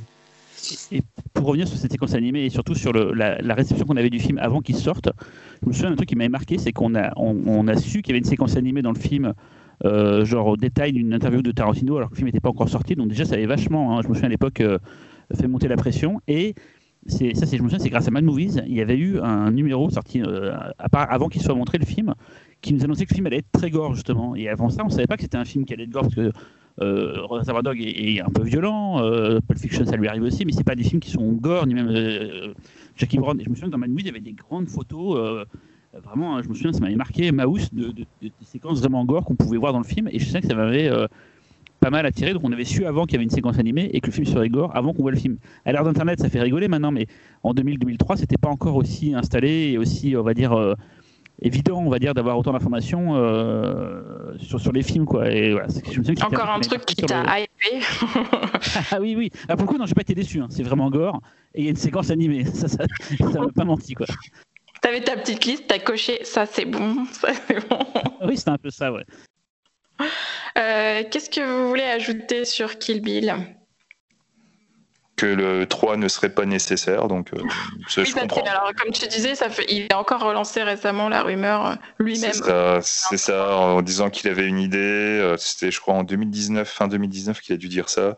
et 0.92 1.02
pour 1.34 1.46
revenir 1.46 1.68
sur 1.68 1.78
cette 1.78 1.92
séquence 1.92 2.14
animée 2.14 2.44
et 2.44 2.50
surtout 2.50 2.74
sur 2.74 2.92
la, 2.92 3.54
réception 3.54 3.86
qu'on 3.86 3.96
avait 3.96 4.10
du 4.10 4.18
film 4.18 4.38
avant 4.38 4.60
qu'il 4.60 4.76
sorte, 4.76 5.08
je 5.62 5.68
me 5.68 5.72
souviens 5.72 5.90
d'un 5.90 5.96
truc 5.96 6.08
qui 6.08 6.16
m'avait 6.16 6.28
marqué, 6.28 6.58
c'est 6.58 6.72
qu'on 6.72 6.94
a, 6.94 7.76
su 7.76 8.02
qu'il 8.02 8.10
y 8.10 8.12
avait 8.12 8.18
une 8.18 8.24
séquence 8.24 8.56
animée 8.56 8.82
dans 8.82 8.92
le 8.92 8.98
film, 8.98 9.32
euh, 9.84 10.24
genre 10.24 10.46
au 10.46 10.56
détail 10.56 10.92
d'une 10.92 11.12
interview 11.12 11.42
de 11.42 11.52
Tarantino, 11.52 11.96
alors 11.96 12.10
que 12.10 12.14
le 12.14 12.18
film 12.18 12.26
n'était 12.26 12.40
pas 12.40 12.50
encore 12.50 12.68
sorti. 12.68 12.94
Donc 12.94 13.08
déjà, 13.08 13.24
ça 13.24 13.34
avait 13.34 13.46
vachement, 13.46 13.96
hein, 13.96 14.02
je 14.02 14.08
me 14.08 14.14
souviens 14.14 14.28
à 14.28 14.30
l'époque, 14.30 14.60
euh, 14.60 14.78
fait 15.34 15.48
monter 15.48 15.68
la 15.68 15.76
pression. 15.76 16.20
Et 16.28 16.54
ça, 17.06 17.16
c'est, 17.46 17.56
je 17.56 17.62
me 17.62 17.68
souviens, 17.68 17.78
c'est 17.78 17.88
grâce 17.88 18.08
à 18.08 18.10
Mad 18.10 18.24
Movies, 18.24 18.60
il 18.66 18.74
y 18.74 18.80
avait 18.80 18.98
eu 18.98 19.20
un 19.20 19.50
numéro 19.50 19.88
sorti 19.90 20.22
euh, 20.22 20.54
avant 20.78 21.28
qu'il 21.28 21.40
soit 21.40 21.54
montré 21.54 21.78
le 21.78 21.86
film, 21.86 22.14
qui 22.60 22.74
nous 22.74 22.84
annonçait 22.84 23.06
que 23.06 23.10
le 23.10 23.14
film 23.14 23.26
allait 23.26 23.38
être 23.38 23.52
très 23.52 23.70
gore 23.70 23.94
justement. 23.94 24.34
Et 24.36 24.48
avant 24.48 24.68
ça, 24.68 24.84
on 24.84 24.90
savait 24.90 25.06
pas 25.06 25.16
que 25.16 25.22
c'était 25.22 25.38
un 25.38 25.44
film 25.44 25.64
qui 25.64 25.72
allait 25.72 25.84
être 25.84 25.90
gore 25.90 26.02
parce 26.02 26.14
que 26.14 26.32
euh, 26.80 27.22
Reservoir 27.24 27.62
Dog 27.62 27.80
est, 27.80 28.20
un 28.20 28.30
peu 28.30 28.42
violent, 28.42 29.02
euh, 29.02 29.40
Pulp 29.46 29.58
Fiction 29.58 29.84
ça 29.84 29.96
lui 29.96 30.08
arrive 30.08 30.22
aussi, 30.22 30.44
mais 30.44 30.52
c'est 30.52 30.64
pas 30.64 30.74
des 30.74 30.84
films 30.84 31.00
qui 31.00 31.10
sont 31.10 31.32
gore, 31.32 31.66
ni 31.66 31.74
même 31.74 31.88
euh, 31.88 32.54
Jackie 32.96 33.18
Brown. 33.18 33.38
je 33.42 33.48
me 33.48 33.54
souviens 33.54 33.68
que 33.68 33.72
dans 33.72 33.78
Mad 33.78 33.90
il 33.96 34.06
y 34.06 34.08
avait 34.08 34.20
des 34.20 34.32
grandes 34.32 34.68
photos, 34.68 35.16
euh, 35.16 35.44
vraiment, 36.02 36.42
je 36.42 36.48
me 36.48 36.54
souviens, 36.54 36.72
ça 36.72 36.80
m'avait 36.80 36.96
marqué 36.96 37.32
Mouse 37.32 37.72
de, 37.72 37.88
de, 37.88 38.06
de, 38.22 38.30
séquences 38.44 38.80
vraiment 38.80 39.04
gore 39.04 39.24
qu'on 39.24 39.34
pouvait 39.34 39.58
voir 39.58 39.72
dans 39.72 39.80
le 39.80 39.84
film, 39.84 40.08
et 40.10 40.18
je 40.18 40.24
sais 40.24 40.40
que 40.40 40.46
ça 40.46 40.54
m'avait 40.54 40.90
pas 41.80 41.90
mal 41.90 42.04
attiré, 42.04 42.34
donc 42.34 42.42
on 42.44 42.52
avait 42.52 42.64
su 42.64 42.84
avant 42.84 43.04
qu'il 43.04 43.14
y 43.14 43.16
avait 43.16 43.24
une 43.24 43.30
séquence 43.30 43.58
animée 43.58 43.90
et 43.92 44.00
que 44.00 44.06
le 44.06 44.12
film 44.12 44.26
serait 44.26 44.50
gore 44.50 44.74
avant 44.76 44.92
qu'on 44.92 45.02
voit 45.02 45.12
le 45.12 45.16
film. 45.16 45.38
À 45.64 45.72
l'ère 45.72 45.82
d'Internet, 45.82 46.20
ça 46.20 46.28
fait 46.28 46.40
rigoler 46.40 46.68
maintenant, 46.68 46.92
mais 46.92 47.06
en 47.42 47.54
2000-2003, 47.54 48.16
c'était 48.18 48.36
pas 48.36 48.50
encore 48.50 48.76
aussi 48.76 49.14
installé 49.14 49.70
et 49.72 49.78
aussi, 49.78 50.14
on 50.14 50.22
va 50.22 50.34
dire, 50.34 50.76
évident, 51.42 51.78
on 51.78 51.90
va 51.90 51.98
dire, 51.98 52.14
d'avoir 52.14 52.38
autant 52.38 52.52
d'informations 52.52 53.16
euh, 53.16 54.02
sur, 54.38 54.60
sur 54.60 54.72
les 54.72 54.82
films, 54.82 55.06
quoi. 55.06 55.30
Et 55.30 55.52
voilà, 55.52 55.68
je 55.90 56.00
me 56.00 56.24
Encore 56.24 56.50
un 56.50 56.60
truc 56.60 56.84
qui 56.86 56.96
t'a 56.96 57.38
hypé? 57.38 57.84
ah 58.90 59.00
oui, 59.00 59.14
oui. 59.16 59.30
Ah, 59.48 59.56
pour 59.56 59.66
le 59.66 59.72
coup, 59.72 59.78
non, 59.78 59.86
j'ai 59.86 59.94
pas 59.94 60.02
été 60.02 60.14
déçu. 60.14 60.40
Hein. 60.40 60.48
C'est 60.50 60.62
vraiment 60.62 60.90
gore. 60.90 61.20
Et 61.54 61.60
il 61.60 61.64
y 61.64 61.68
a 61.68 61.70
une 61.70 61.76
séquence 61.76 62.10
animée. 62.10 62.44
Ça, 62.54 62.68
ça, 62.68 62.84
ça 63.18 63.40
m'a 63.40 63.48
pas 63.54 63.64
menti, 63.64 63.94
quoi. 63.94 64.06
T'avais 64.82 65.02
ta 65.02 65.16
petite 65.16 65.44
liste, 65.44 65.64
t'as 65.68 65.78
coché 65.78 66.24
ça 66.24 66.46
c'est 66.46 66.64
bon, 66.64 67.04
ça 67.12 67.28
c'est 67.46 67.68
bon. 67.68 67.78
oui, 68.24 68.38
c'était 68.38 68.50
un 68.50 68.56
peu 68.56 68.70
ça, 68.70 68.90
ouais. 68.90 69.04
Euh, 70.56 71.02
qu'est-ce 71.10 71.28
que 71.28 71.40
vous 71.40 71.68
voulez 71.68 71.82
ajouter 71.82 72.46
sur 72.46 72.78
Kill 72.78 73.02
Bill? 73.02 73.34
Que 75.20 75.26
le 75.26 75.66
3 75.66 75.98
ne 75.98 76.08
serait 76.08 76.30
pas 76.30 76.46
nécessaire. 76.46 77.06
Donc, 77.06 77.28
euh, 77.34 77.42
oui, 77.98 78.14
alors, 78.46 78.70
comme 78.74 78.90
tu 78.90 79.06
disais, 79.06 79.34
ça 79.34 79.50
fait, 79.50 79.66
il 79.68 79.86
a 79.92 79.98
encore 79.98 80.22
relancé 80.22 80.62
récemment 80.62 81.10
la 81.10 81.22
rumeur 81.22 81.66
euh, 81.66 81.74
lui-même. 81.98 82.32
C'est 82.82 83.18
ça, 83.18 83.54
en 83.54 83.82
disant 83.82 84.08
qu'il 84.08 84.30
avait 84.30 84.46
une 84.46 84.58
idée. 84.58 84.78
Euh, 84.78 85.36
c'était, 85.36 85.70
je 85.70 85.78
crois, 85.78 85.94
en 85.94 86.04
2019, 86.04 86.66
fin 86.66 86.88
2019, 86.88 87.40
qu'il 87.42 87.54
a 87.54 87.58
dû 87.58 87.68
dire 87.68 87.90
ça. 87.90 88.16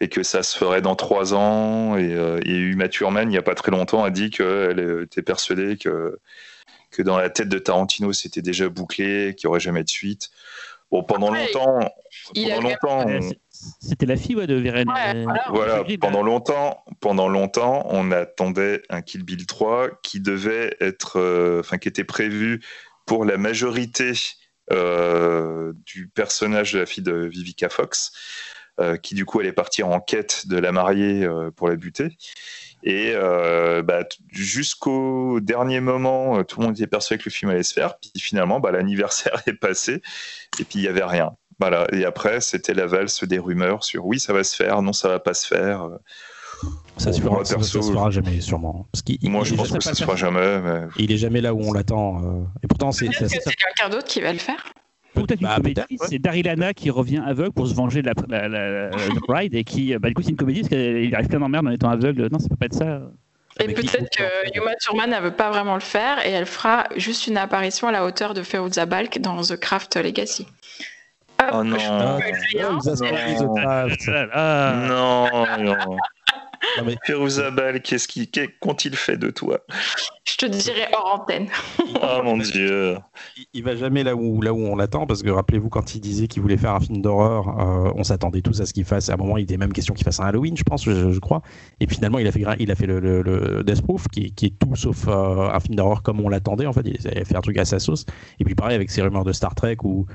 Et 0.00 0.08
que 0.08 0.22
ça 0.22 0.44
se 0.44 0.56
ferait 0.56 0.82
dans 0.82 0.94
3 0.94 1.34
ans. 1.34 1.96
Et, 1.98 2.12
et 2.44 2.56
Uma 2.56 2.88
Thurman, 2.88 3.28
il 3.28 3.32
n'y 3.32 3.38
a 3.38 3.42
pas 3.42 3.56
très 3.56 3.72
longtemps, 3.72 4.04
a 4.04 4.10
dit 4.10 4.30
qu'elle 4.30 5.02
était 5.04 5.22
persuadée 5.22 5.76
que, 5.76 6.20
que 6.92 7.02
dans 7.02 7.18
la 7.18 7.28
tête 7.28 7.48
de 7.48 7.58
Tarantino, 7.58 8.12
c'était 8.12 8.42
déjà 8.42 8.68
bouclé, 8.68 9.34
qu'il 9.34 9.48
n'y 9.48 9.50
aurait 9.50 9.60
jamais 9.60 9.82
de 9.82 9.90
suite. 9.90 10.30
Bon, 10.92 11.02
pendant 11.02 11.32
longtemps, 11.32 11.80
pendant 12.34 12.60
longtemps, 12.60 13.06
c'était 13.80 14.06
la 14.06 14.16
fille 14.16 14.34
de 14.34 14.54
Vérène. 14.54 14.88
voilà, 15.50 15.84
pendant 16.00 16.22
longtemps, 16.22 16.84
pendant 17.00 17.28
longtemps, 17.28 17.86
on 17.90 18.10
attendait 18.10 18.82
un 18.88 19.02
Kill 19.02 19.22
Bill 19.22 19.46
3 19.46 19.90
qui 20.02 20.20
devait 20.20 20.76
être, 20.80 21.18
euh, 21.18 21.60
enfin, 21.60 21.78
qui 21.78 21.88
était 21.88 22.04
prévu 22.04 22.60
pour 23.06 23.24
la 23.24 23.36
majorité 23.36 24.12
euh, 24.72 25.72
du 25.84 26.08
personnage 26.08 26.72
de 26.72 26.80
la 26.80 26.86
fille 26.86 27.04
de 27.04 27.26
Vivica 27.26 27.68
Fox, 27.68 28.12
euh, 28.80 28.96
qui 28.96 29.14
du 29.14 29.24
coup 29.24 29.40
allait 29.40 29.52
partir 29.52 29.88
en 29.88 30.00
quête 30.00 30.48
de 30.48 30.58
la 30.58 30.72
mariée 30.72 31.26
pour 31.56 31.68
la 31.68 31.76
buter. 31.76 32.16
Et 32.82 33.14
bah, 33.14 34.04
jusqu'au 34.30 35.40
dernier 35.40 35.80
moment, 35.80 36.44
tout 36.44 36.60
le 36.60 36.66
monde 36.66 36.76
était 36.76 36.86
persuadé 36.86 37.22
que 37.22 37.28
le 37.28 37.32
film 37.32 37.50
allait 37.50 37.62
se 37.62 37.72
faire. 37.72 37.98
Puis 37.98 38.12
finalement, 38.20 38.60
bah, 38.60 38.70
l'anniversaire 38.70 39.42
est 39.46 39.54
passé 39.54 40.02
et 40.60 40.64
puis 40.64 40.78
il 40.78 40.82
n'y 40.82 40.88
avait 40.88 41.04
rien. 41.04 41.36
Voilà. 41.58 41.86
Et 41.92 42.04
après, 42.04 42.40
c'était 42.40 42.74
la 42.74 42.86
valse 42.86 43.24
des 43.24 43.38
rumeurs 43.38 43.84
sur 43.84 44.06
oui, 44.06 44.20
ça 44.20 44.32
va 44.32 44.44
se 44.44 44.54
faire, 44.54 44.82
non, 44.82 44.92
ça 44.92 45.08
va 45.08 45.18
pas 45.18 45.34
se 45.34 45.46
faire. 45.46 45.88
Ça 46.96 47.12
se 47.12 47.20
fera, 47.20 47.44
se 47.44 47.80
fera 47.80 48.10
jamais, 48.10 48.40
sûrement. 48.40 48.86
Parce 48.92 49.04
moi, 49.22 49.44
je 49.44 49.54
pense 49.54 49.70
que 49.70 49.82
ça 49.82 49.94
se 49.94 50.02
fera 50.02 50.16
jamais. 50.16 50.62
Il 50.96 51.12
est 51.12 51.18
jamais 51.18 51.40
là 51.40 51.52
où 51.52 51.60
on 51.60 51.72
l'attend. 51.72 52.22
Euh. 52.22 52.44
Et 52.62 52.66
pourtant, 52.66 52.92
c'est. 52.92 53.08
C'est 53.12 53.28
quelqu'un 53.28 53.90
d'autre 53.90 54.06
qui 54.06 54.20
va 54.20 54.32
le 54.32 54.38
faire. 54.38 54.72
Peut-être 55.14 55.40
une 55.40 55.46
bah, 55.46 55.56
comédie, 55.56 55.80
c'est 56.08 56.18
Daryl 56.18 56.72
qui 56.76 56.90
revient 56.90 57.22
aveugle 57.24 57.52
pour 57.52 57.66
se 57.66 57.74
venger 57.74 58.02
de 58.02 58.10
la, 58.28 58.48
la, 58.48 58.90
Bride 59.26 59.54
et 59.54 59.64
qui, 59.64 59.96
bah, 59.96 60.08
du 60.08 60.14
coup, 60.14 60.22
c'est 60.22 60.30
une 60.30 60.36
comédie 60.36 60.60
parce 60.60 60.68
qu'il 60.68 61.14
arrive 61.14 61.28
plein 61.28 61.40
d'emmerdes 61.40 61.66
en 61.66 61.70
étant 61.70 61.88
aveugle. 61.88 62.28
Non, 62.30 62.38
ça 62.38 62.48
peut 62.48 62.56
pas 62.56 62.66
être 62.66 62.74
ça. 62.74 63.00
Et 63.58 63.72
peut-être 63.72 64.10
que 64.14 64.54
Yuma 64.54 64.74
Thurman 64.76 65.10
ne 65.10 65.20
veut 65.20 65.30
pas 65.30 65.50
vraiment 65.50 65.74
le 65.74 65.80
faire 65.80 66.24
et 66.26 66.30
elle 66.30 66.44
fera 66.44 66.86
juste 66.96 67.26
une 67.26 67.38
apparition 67.38 67.88
à 67.88 67.92
la 67.92 68.04
hauteur 68.04 68.34
de 68.34 68.42
Feruza 68.42 68.84
Balk 68.84 69.18
dans 69.18 69.40
The 69.40 69.56
Craft 69.56 69.96
Legacy. 69.96 70.46
Oh 71.52 71.62
non. 71.62 71.76
Ah, 74.32 74.74
non, 74.88 75.28
non. 75.58 75.74
non 75.74 75.96
qu'est-ce 77.82 78.08
qui, 78.08 78.30
qu'ont-ils 78.60 78.96
fait 78.96 79.16
de 79.16 79.30
toi? 79.30 79.60
Je 80.24 80.36
te 80.36 80.46
dirai 80.46 80.86
hors 80.92 81.20
antenne. 81.20 81.48
oh 82.02 82.20
mon 82.24 82.36
dieu. 82.36 82.96
Il, 83.54 83.62
va 83.62 83.76
jamais 83.76 84.02
là 84.02 84.14
où, 84.14 84.42
là 84.42 84.52
où 84.52 84.58
on 84.58 84.76
l'attend, 84.76 85.06
parce 85.06 85.22
que 85.22 85.30
rappelez-vous, 85.30 85.68
quand 85.68 85.94
il 85.94 86.00
disait 86.00 86.26
qu'il 86.26 86.42
voulait 86.42 86.56
faire 86.56 86.74
un 86.74 86.80
film 86.80 87.00
d'horreur, 87.00 87.48
euh, 87.48 87.92
on 87.94 88.04
s'attendait 88.04 88.42
tous 88.42 88.60
à 88.60 88.66
ce 88.66 88.72
qu'il 88.72 88.84
fasse. 88.84 89.08
À 89.08 89.14
un 89.14 89.16
moment, 89.16 89.36
il 89.36 89.44
était 89.44 89.56
même 89.56 89.72
question 89.72 89.94
qu'il 89.94 90.04
fasse 90.04 90.20
un 90.20 90.24
Halloween, 90.24 90.56
je 90.56 90.64
pense, 90.64 90.84
je, 90.84 91.18
crois. 91.18 91.42
Et 91.80 91.86
finalement, 91.86 92.18
il 92.18 92.26
a 92.26 92.32
fait, 92.32 92.44
il 92.58 92.70
a 92.70 92.74
fait 92.74 92.86
le, 92.86 93.00
le, 93.00 93.62
Death 93.64 93.82
Proof, 93.82 94.08
qui, 94.08 94.32
qui, 94.34 94.46
est 94.46 94.58
tout 94.58 94.74
sauf 94.76 95.06
euh, 95.08 95.48
un 95.50 95.60
film 95.60 95.76
d'horreur 95.76 96.02
comme 96.02 96.20
on 96.20 96.28
l'attendait. 96.28 96.66
En 96.66 96.72
fait, 96.72 96.86
il 96.86 96.96
a 97.06 97.24
fait 97.24 97.36
un 97.36 97.40
truc 97.40 97.58
à 97.58 97.64
sa 97.64 97.78
sauce. 97.78 98.04
Et 98.40 98.44
puis 98.44 98.54
pareil 98.54 98.74
avec 98.74 98.90
ses 98.90 99.02
rumeurs 99.02 99.24
de 99.24 99.32
Star 99.32 99.54
Trek 99.54 99.76
où 99.84 100.06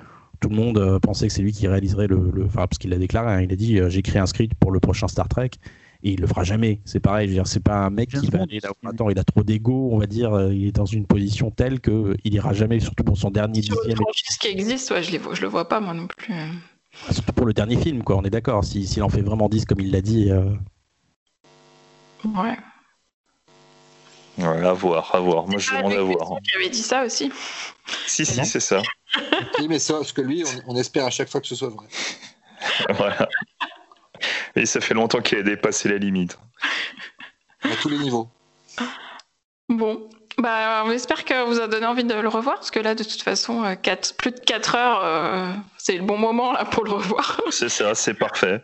tout 0.41 0.49
le 0.49 0.55
monde 0.55 0.77
euh, 0.77 0.99
pensait 0.99 1.27
que 1.27 1.33
c'est 1.33 1.43
lui 1.43 1.53
qui 1.53 1.67
réaliserait 1.67 2.07
le, 2.07 2.31
enfin 2.45 2.67
parce 2.67 2.77
qu'il 2.79 2.89
l'a 2.89 2.97
déclaré, 2.97 3.31
hein, 3.31 3.41
il 3.41 3.53
a 3.53 3.55
dit 3.55 3.79
euh, 3.79 3.89
j'ai 3.89 4.01
créé 4.01 4.19
un 4.19 4.25
script 4.25 4.53
pour 4.59 4.71
le 4.71 4.79
prochain 4.79 5.07
Star 5.07 5.29
Trek 5.29 5.51
et 6.03 6.13
il 6.13 6.19
le 6.19 6.27
fera 6.27 6.43
jamais. 6.43 6.81
C'est 6.83 6.99
pareil, 6.99 7.27
je 7.27 7.31
veux 7.31 7.37
dire, 7.37 7.47
c'est 7.47 7.63
pas 7.63 7.77
un 7.77 7.91
mec 7.91 8.09
qui 8.09 8.27
va 8.27 8.41
aller 8.41 8.59
là. 8.59 8.71
Attends, 8.83 9.11
il 9.11 9.19
a 9.19 9.23
trop 9.23 9.43
d'ego, 9.43 9.89
on 9.91 9.99
va 9.99 10.07
dire. 10.07 10.33
Euh, 10.33 10.51
il 10.51 10.67
est 10.67 10.71
dans 10.71 10.85
une 10.85 11.05
position 11.05 11.51
telle 11.51 11.79
que 11.79 12.17
il 12.23 12.33
ira 12.33 12.53
jamais, 12.53 12.79
surtout 12.79 13.03
pour 13.03 13.17
son 13.17 13.29
dernier 13.29 13.61
Sur 13.61 13.75
dixième. 13.83 13.99
Ce 14.13 14.39
qui 14.39 14.47
existe, 14.47 14.89
ouais, 14.89 15.03
je, 15.03 15.11
les 15.11 15.19
vois, 15.19 15.35
je 15.35 15.41
le 15.41 15.47
vois 15.47 15.69
pas 15.69 15.79
moi 15.79 15.93
non 15.93 16.07
plus. 16.07 16.33
Ah, 17.07 17.13
surtout 17.13 17.33
pour 17.33 17.45
le 17.45 17.53
dernier 17.53 17.77
film, 17.77 18.03
quoi. 18.03 18.17
On 18.17 18.23
est 18.23 18.31
d'accord. 18.31 18.65
S'il 18.65 19.03
en 19.03 19.09
fait 19.09 19.21
vraiment 19.21 19.47
10 19.47 19.65
comme 19.65 19.79
il 19.79 19.91
l'a 19.91 20.01
dit. 20.01 20.31
Ouais. 22.25 22.57
Ouais, 24.37 24.65
à 24.65 24.73
voir, 24.73 25.13
à 25.13 25.19
voir. 25.19 25.47
Moi, 25.47 25.59
je 25.59 25.69
demande 25.69 25.93
à 25.93 26.01
voir. 26.01 26.39
Qui 26.43 26.55
avait 26.55 26.69
dit 26.69 26.81
ça 26.81 27.05
aussi. 27.05 27.31
Si, 28.07 28.25
si, 28.25 28.43
c'est 28.45 28.59
ça. 28.59 28.81
Oui, 29.59 29.67
mais 29.67 29.79
ça, 29.79 29.95
parce 29.95 30.11
que 30.11 30.21
lui, 30.21 30.43
on, 30.67 30.75
espère 30.75 31.05
à 31.05 31.09
chaque 31.09 31.29
fois 31.29 31.41
que 31.41 31.47
ce 31.47 31.55
soit 31.55 31.69
vrai. 31.69 31.87
voilà. 32.95 33.27
Et 34.55 34.65
ça 34.65 34.81
fait 34.81 34.93
longtemps 34.93 35.21
qu'il 35.21 35.37
a 35.37 35.43
dépassé 35.43 35.89
la 35.89 35.97
limite. 35.97 36.37
À 37.63 37.75
tous 37.81 37.89
les 37.89 37.97
niveaux. 37.97 38.27
Bon, 39.69 40.09
Bah, 40.37 40.83
on 40.85 40.91
espère 40.91 41.25
que 41.25 41.45
vous 41.45 41.59
a 41.59 41.67
donné 41.67 41.85
envie 41.85 42.03
de 42.03 42.13
le 42.13 42.27
revoir, 42.27 42.55
parce 42.55 42.71
que 42.71 42.79
là, 42.79 42.95
de 42.95 43.03
toute 43.03 43.21
façon, 43.21 43.63
euh, 43.63 43.75
quatre- 43.75 44.15
plus 44.15 44.31
de 44.31 44.39
4 44.39 44.75
heures, 44.75 45.03
euh, 45.03 45.51
c'est 45.77 45.95
le 45.97 46.03
bon 46.03 46.17
moment 46.17 46.51
là 46.53 46.65
pour 46.65 46.83
le 46.83 46.91
revoir. 46.91 47.41
C'est 47.51 47.69
ça, 47.69 47.93
c'est 47.95 48.13
parfait. 48.13 48.61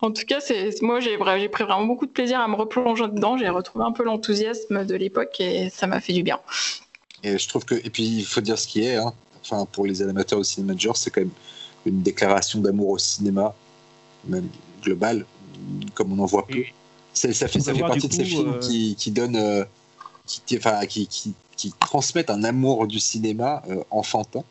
En 0.00 0.10
tout 0.10 0.24
cas, 0.26 0.40
c'est 0.40 0.80
moi, 0.80 1.00
j'ai 1.00 1.18
pris 1.48 1.64
vraiment 1.64 1.84
beaucoup 1.84 2.06
de 2.06 2.10
plaisir 2.12 2.40
à 2.40 2.48
me 2.48 2.54
replonger 2.54 3.08
dedans. 3.08 3.36
J'ai 3.36 3.48
retrouvé 3.48 3.84
un 3.84 3.92
peu 3.92 4.04
l'enthousiasme 4.04 4.84
de 4.86 4.94
l'époque 4.94 5.38
et 5.38 5.68
ça 5.70 5.86
m'a 5.86 6.00
fait 6.00 6.12
du 6.14 6.22
bien. 6.22 6.40
Et 7.22 7.38
je 7.38 7.48
trouve 7.48 7.64
que, 7.64 7.74
et 7.74 7.90
puis 7.90 8.04
il 8.04 8.24
faut 8.24 8.40
dire 8.40 8.58
ce 8.58 8.66
qui 8.66 8.84
est, 8.84 8.96
hein. 8.96 9.12
Enfin 9.44 9.66
pour 9.70 9.86
les 9.86 10.02
amateurs 10.02 10.38
au 10.38 10.44
cinéma 10.44 10.74
de 10.74 10.80
genre, 10.80 10.96
c'est 10.96 11.10
quand 11.10 11.20
même 11.20 11.30
une 11.86 12.02
déclaration 12.02 12.60
d'amour 12.60 12.88
au 12.90 12.98
cinéma, 12.98 13.54
même 14.26 14.48
global, 14.82 15.26
comme 15.94 16.12
on 16.18 16.22
en 16.22 16.26
voit 16.26 16.46
peu. 16.46 16.54
Ça 17.12 17.28
fait, 17.48 17.60
ça 17.60 17.72
partie 17.86 18.08
de 18.08 18.12
ces 18.12 18.24
films 18.24 18.48
euh, 18.54 18.58
qui, 18.60 18.94
qui 18.96 19.10
donnent, 19.10 19.36
euh, 19.36 19.64
qui, 20.26 20.40
qui- 20.46 20.56
enfin, 20.56 20.84
qui, 20.86 21.06
qui, 21.06 21.34
qui 21.56 21.72
transmettent 21.78 22.30
un 22.30 22.42
amour 22.42 22.86
du 22.86 22.98
cinéma 22.98 23.62
euh, 23.68 23.82
enfantin, 23.90 24.42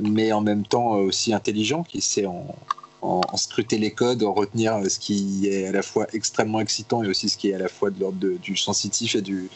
mais 0.00 0.32
en 0.32 0.40
même 0.40 0.64
temps 0.66 0.92
aussi 0.92 1.32
intelligent, 1.32 1.82
qui 1.84 2.00
sait 2.00 2.26
en, 2.26 2.46
en, 3.02 3.20
en 3.30 3.36
scruter 3.36 3.78
les 3.78 3.92
codes, 3.92 4.22
en 4.22 4.32
retenir 4.32 4.78
ce 4.90 4.98
qui 4.98 5.46
est 5.48 5.66
à 5.68 5.72
la 5.72 5.82
fois 5.82 6.06
extrêmement 6.12 6.60
excitant 6.60 7.02
et 7.04 7.08
aussi 7.08 7.28
ce 7.28 7.36
qui 7.36 7.50
est 7.50 7.54
à 7.54 7.58
la 7.58 7.68
fois 7.68 7.90
de 7.90 8.00
l'ordre 8.00 8.18
de- 8.18 8.36
du 8.38 8.56
sensitif 8.56 9.14
et 9.14 9.22
du 9.22 9.48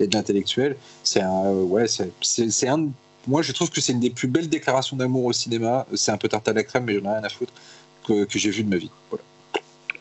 et 0.00 0.06
de 0.06 0.14
l'intellectuel. 0.14 0.76
C'est 1.02 1.20
un, 1.22 1.52
ouais, 1.52 1.86
c'est 1.88 2.68
un. 2.68 2.88
Moi, 3.28 3.42
je 3.42 3.52
trouve 3.52 3.70
que 3.70 3.80
c'est 3.80 3.92
une 3.92 4.00
des 4.00 4.10
plus 4.10 4.26
belles 4.26 4.48
déclarations 4.48 4.96
d'amour 4.96 5.26
au 5.26 5.32
cinéma. 5.32 5.86
C'est 5.94 6.10
un 6.10 6.16
peu 6.16 6.28
tarte 6.28 6.48
à 6.48 6.52
la 6.54 6.64
crème, 6.64 6.84
mais 6.84 6.94
j'en 6.94 7.04
ai 7.04 7.14
rien 7.14 7.24
à 7.24 7.28
foutre 7.28 7.52
que, 8.06 8.24
que 8.24 8.38
j'ai 8.38 8.50
vu 8.50 8.64
de 8.64 8.70
ma 8.70 8.76
vie. 8.76 8.90
Voilà. 9.10 9.22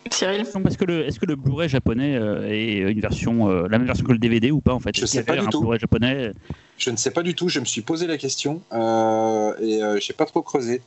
Cyril 0.09 0.41
est-ce 0.41 1.19
que 1.19 1.25
le, 1.25 1.35
Blu-ray 1.35 1.67
japonais 1.67 2.15
euh, 2.15 2.47
est 2.49 2.89
une 2.89 3.01
version, 3.01 3.49
euh, 3.49 3.67
la 3.69 3.77
même 3.77 3.85
version 3.85 4.05
que 4.05 4.13
le 4.13 4.17
DVD 4.17 4.51
ou 4.51 4.61
pas 4.61 4.73
en 4.73 4.79
fait? 4.79 4.95
Je 4.97 5.03
y 5.03 5.07
sais 5.07 5.23
pas 5.23 5.33
du 5.33 5.39
un 5.39 5.47
tout. 5.47 5.59
Blu-ray 5.59 5.79
japonais? 5.79 6.31
Je 6.77 6.89
ne 6.89 6.95
sais 6.95 7.11
pas 7.11 7.23
du 7.23 7.35
tout. 7.35 7.49
Je 7.49 7.59
me 7.59 7.65
suis 7.65 7.81
posé 7.81 8.07
la 8.07 8.17
question 8.17 8.61
euh, 8.71 9.53
et 9.59 9.83
euh, 9.83 9.99
j'ai 9.99 10.13
pas 10.13 10.25
trop 10.25 10.41
creusé. 10.41 10.81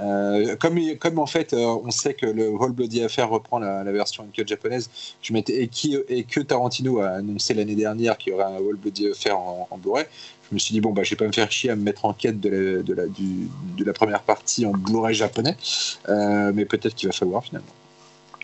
Euh, 0.00 0.56
comme, 0.56 0.78
comme 0.98 1.18
en 1.18 1.26
fait, 1.26 1.52
euh, 1.52 1.76
on 1.84 1.90
sait 1.90 2.14
que 2.14 2.24
le 2.26 2.48
Whole 2.48 2.72
Bloody 2.72 3.02
Affair 3.02 3.28
reprend 3.28 3.58
la, 3.58 3.84
la 3.84 3.92
version 3.92 4.24
uncut 4.24 4.46
japonaise, 4.46 4.90
je 5.20 5.32
m'étais 5.32 5.62
et, 5.62 5.68
qui, 5.68 5.96
et 6.08 6.24
que 6.24 6.40
Tarantino 6.40 7.00
a 7.00 7.08
annoncé 7.08 7.52
l'année 7.52 7.74
dernière 7.74 8.16
qu'il 8.16 8.32
y 8.32 8.34
aurait 8.34 8.44
un 8.44 8.58
Whole 8.58 8.76
Bloody 8.76 9.10
Affair 9.10 9.38
en, 9.38 9.68
en 9.70 9.78
Blu-ray, 9.78 10.06
je 10.52 10.54
me 10.54 10.58
suis 10.58 10.74
dit 10.74 10.82
bon 10.82 10.92
bah 10.92 11.02
je 11.02 11.08
vais 11.10 11.16
pas 11.16 11.26
me 11.26 11.32
faire 11.32 11.50
chier 11.50 11.70
à 11.70 11.76
me 11.76 11.82
mettre 11.82 12.04
en 12.04 12.12
quête 12.12 12.38
de 12.38 12.50
la, 12.50 12.82
de 12.82 12.92
la, 12.92 13.06
du- 13.06 13.48
de 13.78 13.84
la 13.84 13.94
première 13.94 14.20
partie 14.20 14.66
en 14.66 14.72
Blu-ray 14.72 15.14
japonais, 15.14 15.56
Euh, 16.10 16.52
mais 16.54 16.66
peut-être 16.66 16.94
qu'il 16.94 17.08
va 17.08 17.14
falloir 17.14 17.42
finalement. 17.42 17.72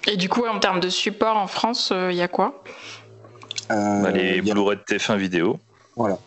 Et 0.06 0.16
du 0.16 0.30
coup, 0.30 0.46
en 0.46 0.58
termes 0.58 0.80
de 0.80 0.88
support 0.88 1.36
en 1.36 1.46
France, 1.48 1.92
il 1.94 2.16
y 2.16 2.22
a 2.22 2.28
quoi? 2.28 2.64
Euh, 3.70 4.02
Bah, 4.02 4.10
les 4.10 4.38
a- 4.38 4.42
Blu-ray 4.54 4.78
de 4.78 4.82
TF1 4.84 5.16
vidéo. 5.18 5.60
voilà. 5.96 6.18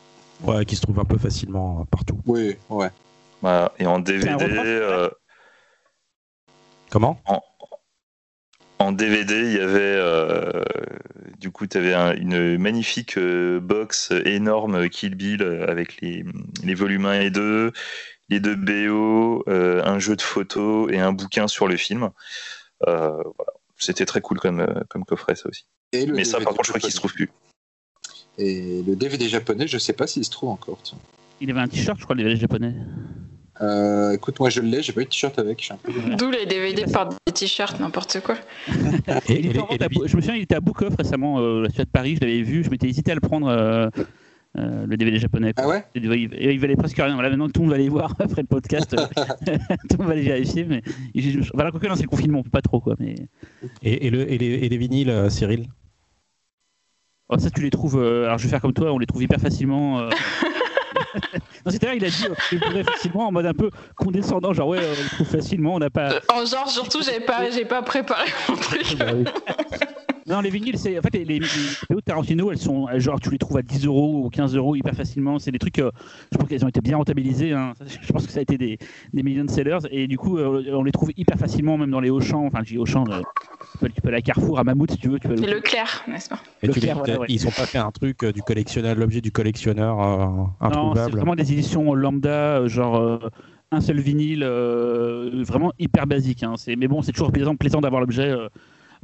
Ouais, 0.43 0.65
qui 0.65 0.75
se 0.75 0.81
trouve 0.81 0.99
un 0.99 1.05
peu 1.05 1.17
facilement 1.17 1.79
euh, 1.81 1.83
partout. 1.89 2.19
Oui, 2.27 2.55
ouais. 2.69 2.89
Voilà. 3.41 3.71
Et 3.79 3.87
en 3.87 3.97
DVD, 3.97 4.35
euh, 4.45 5.09
Comment? 6.91 7.19
en 8.77 8.91
DVD, 8.91 9.33
il 9.33 9.53
y 9.53 9.59
avait 9.59 9.79
euh, 9.79 10.63
du 11.41 11.49
coup, 11.49 11.65
tu 11.65 11.75
avais 11.77 11.95
une 12.19 12.57
magnifique 12.59 13.17
euh, 13.17 13.59
box 13.59 14.13
énorme 14.25 14.87
Kill 14.89 15.15
Bill 15.15 15.41
euh, 15.41 15.67
avec 15.67 15.99
les, 15.99 16.23
les 16.63 16.75
volumes 16.75 17.07
1 17.07 17.21
et 17.21 17.29
2, 17.31 17.73
les 18.29 18.39
deux 18.39 18.55
BO, 18.55 19.43
euh, 19.49 19.83
un 19.83 19.97
jeu 19.97 20.15
de 20.15 20.21
photos 20.21 20.91
et 20.91 20.99
un 20.99 21.11
bouquin 21.11 21.47
sur 21.47 21.67
le 21.67 21.77
film. 21.77 22.11
Euh, 22.87 23.09
voilà. 23.09 23.53
C'était 23.77 24.05
très 24.05 24.21
cool 24.21 24.39
comme, 24.39 24.59
euh, 24.59 24.83
comme 24.87 25.03
coffret, 25.03 25.35
ça 25.35 25.49
aussi. 25.49 25.65
Et 25.91 26.05
le 26.05 26.13
Mais 26.13 26.23
ça, 26.23 26.37
DVD 26.37 26.45
par 26.45 26.53
contre, 26.53 26.65
je 26.65 26.71
crois 26.71 26.79
qu'il 26.79 26.91
se 26.91 26.97
trouve 26.97 27.13
plus. 27.13 27.31
Et 28.37 28.83
le 28.83 28.95
DVD 28.95 29.27
japonais, 29.27 29.67
je 29.67 29.79
sais 29.79 29.93
pas 29.93 30.05
s'il 30.05 30.23
se 30.23 30.29
trouve 30.29 30.49
encore. 30.49 30.79
tiens. 30.83 30.99
Il 31.41 31.49
avait 31.49 31.59
un 31.59 31.67
t-shirt, 31.67 31.97
je 31.97 32.03
crois, 32.03 32.15
le 32.15 32.21
DVD 32.23 32.39
japonais. 32.39 32.75
Euh, 33.59 34.11
écoute, 34.13 34.39
moi 34.39 34.49
je 34.49 34.61
l'ai, 34.61 34.81
j'ai 34.81 34.93
pas 34.93 35.01
eu 35.01 35.05
de 35.05 35.09
t-shirt 35.09 35.37
avec. 35.37 35.69
D'où 36.17 36.31
les 36.31 36.45
DVD 36.45 36.85
portent 36.91 37.17
des 37.27 37.33
t-shirts, 37.33 37.79
n'importe 37.79 38.19
quoi. 38.21 38.35
Et, 39.27 39.33
et 39.33 39.49
et 39.49 39.83
à 39.83 39.87
je 39.91 40.15
me 40.15 40.21
souviens, 40.21 40.35
il 40.35 40.43
était 40.43 40.55
à 40.55 40.61
Book 40.61 40.81
Off 40.81 40.95
récemment, 40.97 41.39
euh, 41.39 41.63
la 41.63 41.69
Suède 41.69 41.87
de 41.87 41.91
Paris, 41.91 42.15
je 42.15 42.21
l'avais 42.25 42.41
vu, 42.43 42.63
je 42.63 42.69
m'étais 42.69 42.87
hésité 42.87 43.11
à 43.11 43.15
le 43.15 43.19
prendre, 43.21 43.47
euh, 43.47 43.87
euh, 44.57 44.85
le 44.85 44.97
DVD 44.97 45.17
japonais. 45.19 45.53
quoi. 45.53 45.65
Ah 45.65 45.67
ouais 45.67 45.83
il, 45.95 46.05
il- 46.05 46.33
il 46.51 46.59
valait 46.59 46.75
presque 46.75 46.97
rien. 46.97 47.13
Voilà, 47.13 47.29
maintenant 47.29 47.47
que 47.47 47.51
tout 47.51 47.61
le 47.61 47.65
monde 47.67 47.71
va 47.75 47.79
aller 47.79 47.89
voir 47.89 48.15
après 48.19 48.41
le 48.41 48.47
podcast, 48.47 48.89
tout 49.45 49.45
le 49.45 49.97
monde 49.97 50.07
va 50.07 50.13
aller 50.13 50.21
vérifier. 50.23 50.63
Mais 50.65 50.81
voilà, 51.53 51.71
quoique, 51.71 51.87
non, 51.87 51.95
c'est 51.95 52.03
le 52.03 52.07
confinement, 52.07 52.39
on 52.39 52.43
peut 52.43 52.49
pas 52.49 52.61
trop 52.61 52.79
quoi. 52.79 52.95
Mais 52.99 53.15
et, 53.83 54.07
et 54.07 54.09
le- 54.09 54.31
et 54.31 54.37
les, 54.37 54.45
et 54.47 54.69
les 54.69 54.77
vinyles, 54.77 55.09
euh, 55.09 55.29
Cyril? 55.29 55.67
Oh, 57.29 57.37
ça, 57.37 57.49
tu 57.49 57.61
les 57.61 57.69
trouves. 57.69 57.97
euh, 57.97 58.25
alors, 58.25 58.37
je 58.37 58.43
vais 58.43 58.49
faire 58.49 58.59
comme 58.61 58.73
toi, 58.73 58.91
on 58.91 58.97
les 58.99 59.05
trouve 59.05 59.23
hyper 59.23 59.39
facilement. 59.39 60.09
Euh. 61.15 61.19
non, 61.65 61.71
c'est-à-dire, 61.71 61.93
il 61.93 62.05
a 62.05 62.09
dit, 62.09 62.25
euh, 62.29 62.33
tu 62.49 62.55
les 62.55 62.61
trouverais 62.61 62.83
facilement 62.83 63.27
en 63.27 63.31
mode 63.31 63.45
un 63.45 63.53
peu 63.53 63.69
condescendant, 63.95 64.53
genre 64.53 64.69
ouais, 64.69 64.79
euh, 64.81 64.95
trouve 65.15 65.27
facilement, 65.27 65.75
on 65.75 65.79
n'a 65.79 65.89
pas. 65.89 66.11
Euh, 66.13 66.19
En 66.33 66.45
genre, 66.45 66.69
surtout, 66.69 67.01
j'ai 67.03 67.19
pas, 67.19 67.49
j'ai 67.51 67.65
pas 67.65 67.81
préparé 67.81 68.25
mon 68.49 68.55
truc. 68.55 68.97
Non, 70.31 70.41
les 70.41 70.49
vinyles, 70.49 70.77
c'est 70.77 70.97
en 70.97 71.01
fait 71.01 71.13
les, 71.13 71.25
les, 71.25 71.39
les 71.39 71.47
vidéos 71.47 71.75
de 71.97 71.99
Tarantino, 72.01 72.51
elles 72.51 72.57
sont 72.57 72.87
genre 72.99 73.19
tu 73.19 73.29
les 73.29 73.37
trouves 73.37 73.57
à 73.57 73.61
10 73.61 73.85
euros 73.85 74.23
ou 74.25 74.29
15 74.29 74.55
euros 74.55 74.75
hyper 74.75 74.93
facilement. 74.95 75.39
C'est 75.39 75.51
des 75.51 75.59
trucs, 75.59 75.79
euh, 75.79 75.91
je 76.31 76.37
pense 76.37 76.47
qu'elles 76.47 76.63
ont 76.65 76.69
été 76.69 76.81
bien 76.81 76.97
rentabilisées. 76.97 77.53
hein. 77.53 77.73
Je 78.01 78.11
pense 78.13 78.25
que 78.25 78.31
ça 78.31 78.39
a 78.39 78.41
été 78.41 78.57
des, 78.57 78.77
des 79.13 79.23
millions 79.23 79.43
de 79.45 79.49
sellers 79.49 79.79
et 79.91 80.07
du 80.07 80.17
coup 80.17 80.37
euh, 80.37 80.63
on 80.73 80.83
les 80.83 80.91
trouve 80.91 81.11
hyper 81.17 81.37
facilement 81.37 81.77
même 81.77 81.91
dans 81.91 81.99
les 81.99 82.09
Auchan. 82.09 82.45
Enfin, 82.45 82.59
je 82.63 82.69
dis 82.71 82.77
Auchan, 82.77 83.03
euh, 83.09 83.21
tu, 83.73 83.77
peux, 83.79 83.89
tu 83.89 84.01
peux 84.01 84.07
aller 84.07 84.17
à 84.17 84.21
Carrefour, 84.21 84.57
à 84.59 84.63
Mammouth 84.63 84.91
si 84.91 84.97
tu 84.97 85.09
veux. 85.09 85.19
Tu 85.19 85.27
peux 85.27 85.35
C'est 85.37 85.47
Leclerc, 85.47 86.05
n'est-ce 86.07 86.29
pas? 86.29 86.39
Et 86.63 86.67
Le 86.67 86.73
tu 86.73 86.79
les- 86.79 86.93
voilà, 86.93 87.19
ouais. 87.19 87.27
Ils 87.29 87.39
sont 87.39 87.49
pas 87.51 87.65
fait 87.65 87.77
un 87.79 87.91
truc 87.91 88.23
euh, 88.23 88.31
du 88.31 88.41
collectionneur, 88.41 88.95
l'objet 88.95 89.21
du 89.21 89.31
collectionneur 89.31 89.99
euh, 90.01 90.69
Non, 90.69 90.93
c'est 90.95 91.11
vraiment 91.11 91.35
des 91.35 91.51
éditions 91.51 91.93
lambda, 91.93 92.59
euh, 92.59 92.67
genre 92.67 92.95
euh, 92.97 93.19
un 93.71 93.81
seul 93.81 93.99
vinyle, 93.99 94.43
euh, 94.43 95.43
vraiment 95.45 95.71
hyper 95.79 96.05
basique. 96.07 96.43
hein. 96.43 96.53
Mais 96.77 96.87
bon, 96.87 97.01
c'est 97.01 97.11
toujours 97.11 97.31
plaisant, 97.31 97.55
plaisant 97.55 97.81
d'avoir 97.81 98.01
l'objet 98.01 98.29
euh, 98.29 98.47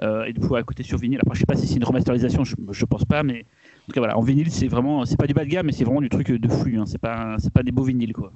et 0.02 0.34
de 0.34 0.40
pouvoir 0.40 0.62
écouter 0.62 0.84
sur 0.84 0.98
vinyle. 0.98 1.20
Après, 1.22 1.36
je 1.36 1.40
sais 1.40 1.46
pas 1.46 1.56
si 1.56 1.68
c'est 1.68 1.76
une 1.76 1.84
remasterisation, 1.84 2.44
je, 2.44 2.56
je 2.70 2.86
pense 2.86 3.06
pas, 3.06 3.24
mais 3.24 3.40
en 3.40 3.86
tout 3.88 3.94
cas, 3.94 4.02
voilà, 4.02 4.18
en 4.18 4.22
vinyle, 4.22 4.52
c'est 4.52 4.68
vraiment, 4.68 5.06
c'est 5.06 5.18
pas 5.18 5.28
du 5.28 5.34
bas 5.34 5.44
de 5.44 5.50
gamme, 5.50 5.66
mais 5.66 5.72
c'est 5.72 5.84
vraiment 5.84 6.02
du 6.02 6.10
truc 6.10 6.32
de 6.32 6.48
flux. 6.50 6.78
Hein. 6.78 6.86
C'est 6.86 7.00
pas, 7.00 7.38
c'est 7.40 7.52
pas 7.54 7.64
des 7.64 7.72
beaux 7.72 7.84
vinyles, 7.84 8.14
quoi. 8.14 8.32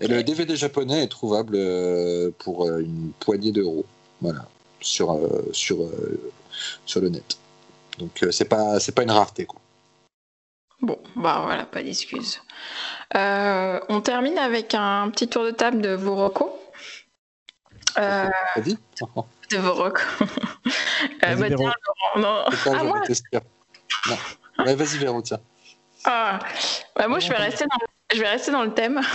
Et 0.00 0.08
le 0.08 0.22
DVD 0.22 0.56
japonais 0.56 1.04
est 1.04 1.08
trouvable 1.08 1.54
euh, 1.56 2.30
pour 2.38 2.66
euh, 2.66 2.80
une 2.80 3.12
poignée 3.20 3.52
d'euros. 3.52 3.84
Voilà. 4.20 4.46
Sur, 4.80 5.12
euh, 5.12 5.48
sur, 5.52 5.82
euh, 5.82 6.32
sur 6.86 7.00
le 7.00 7.08
net. 7.08 7.38
Donc 7.98 8.22
euh, 8.22 8.30
c'est 8.30 8.46
pas, 8.46 8.80
c'est 8.80 8.92
pas 8.92 9.02
une 9.02 9.10
rareté. 9.10 9.44
Quoi. 9.46 9.60
Bon, 10.80 10.98
bah 11.14 11.42
voilà, 11.44 11.64
pas 11.64 11.82
d'excuses. 11.82 12.40
Euh, 13.14 13.80
on 13.88 14.00
termine 14.00 14.38
avec 14.38 14.74
un 14.74 15.10
petit 15.10 15.28
tour 15.28 15.44
de 15.44 15.50
table 15.50 15.80
de 15.80 15.90
vos 15.94 16.16
recos. 16.16 16.50
Euh, 17.98 18.28
de 19.52 19.58
vos 19.62 19.74
recos. 19.74 20.02
Euh, 20.20 21.34
Vas-y, 21.34 21.36
bah, 21.36 21.48
Véro. 21.48 21.62
tiens, 21.62 21.72
Laurent, 22.14 22.44
non. 22.44 22.44
Ah, 22.66 22.84
moi. 22.84 23.02
Non. 24.08 24.64
Ouais, 24.64 24.74
vas-y, 24.74 24.98
Véro, 24.98 25.22
tiens. 25.22 25.40
Ah, 26.04 26.38
bah, 26.96 27.08
moi, 27.08 27.18
je 27.20 27.28
vais 27.28 27.36
rester 27.36 27.64
dans, 27.64 27.78
je 28.14 28.20
vais 28.20 28.28
rester 28.28 28.50
dans 28.52 28.62
le 28.64 28.74
thème. 28.74 29.00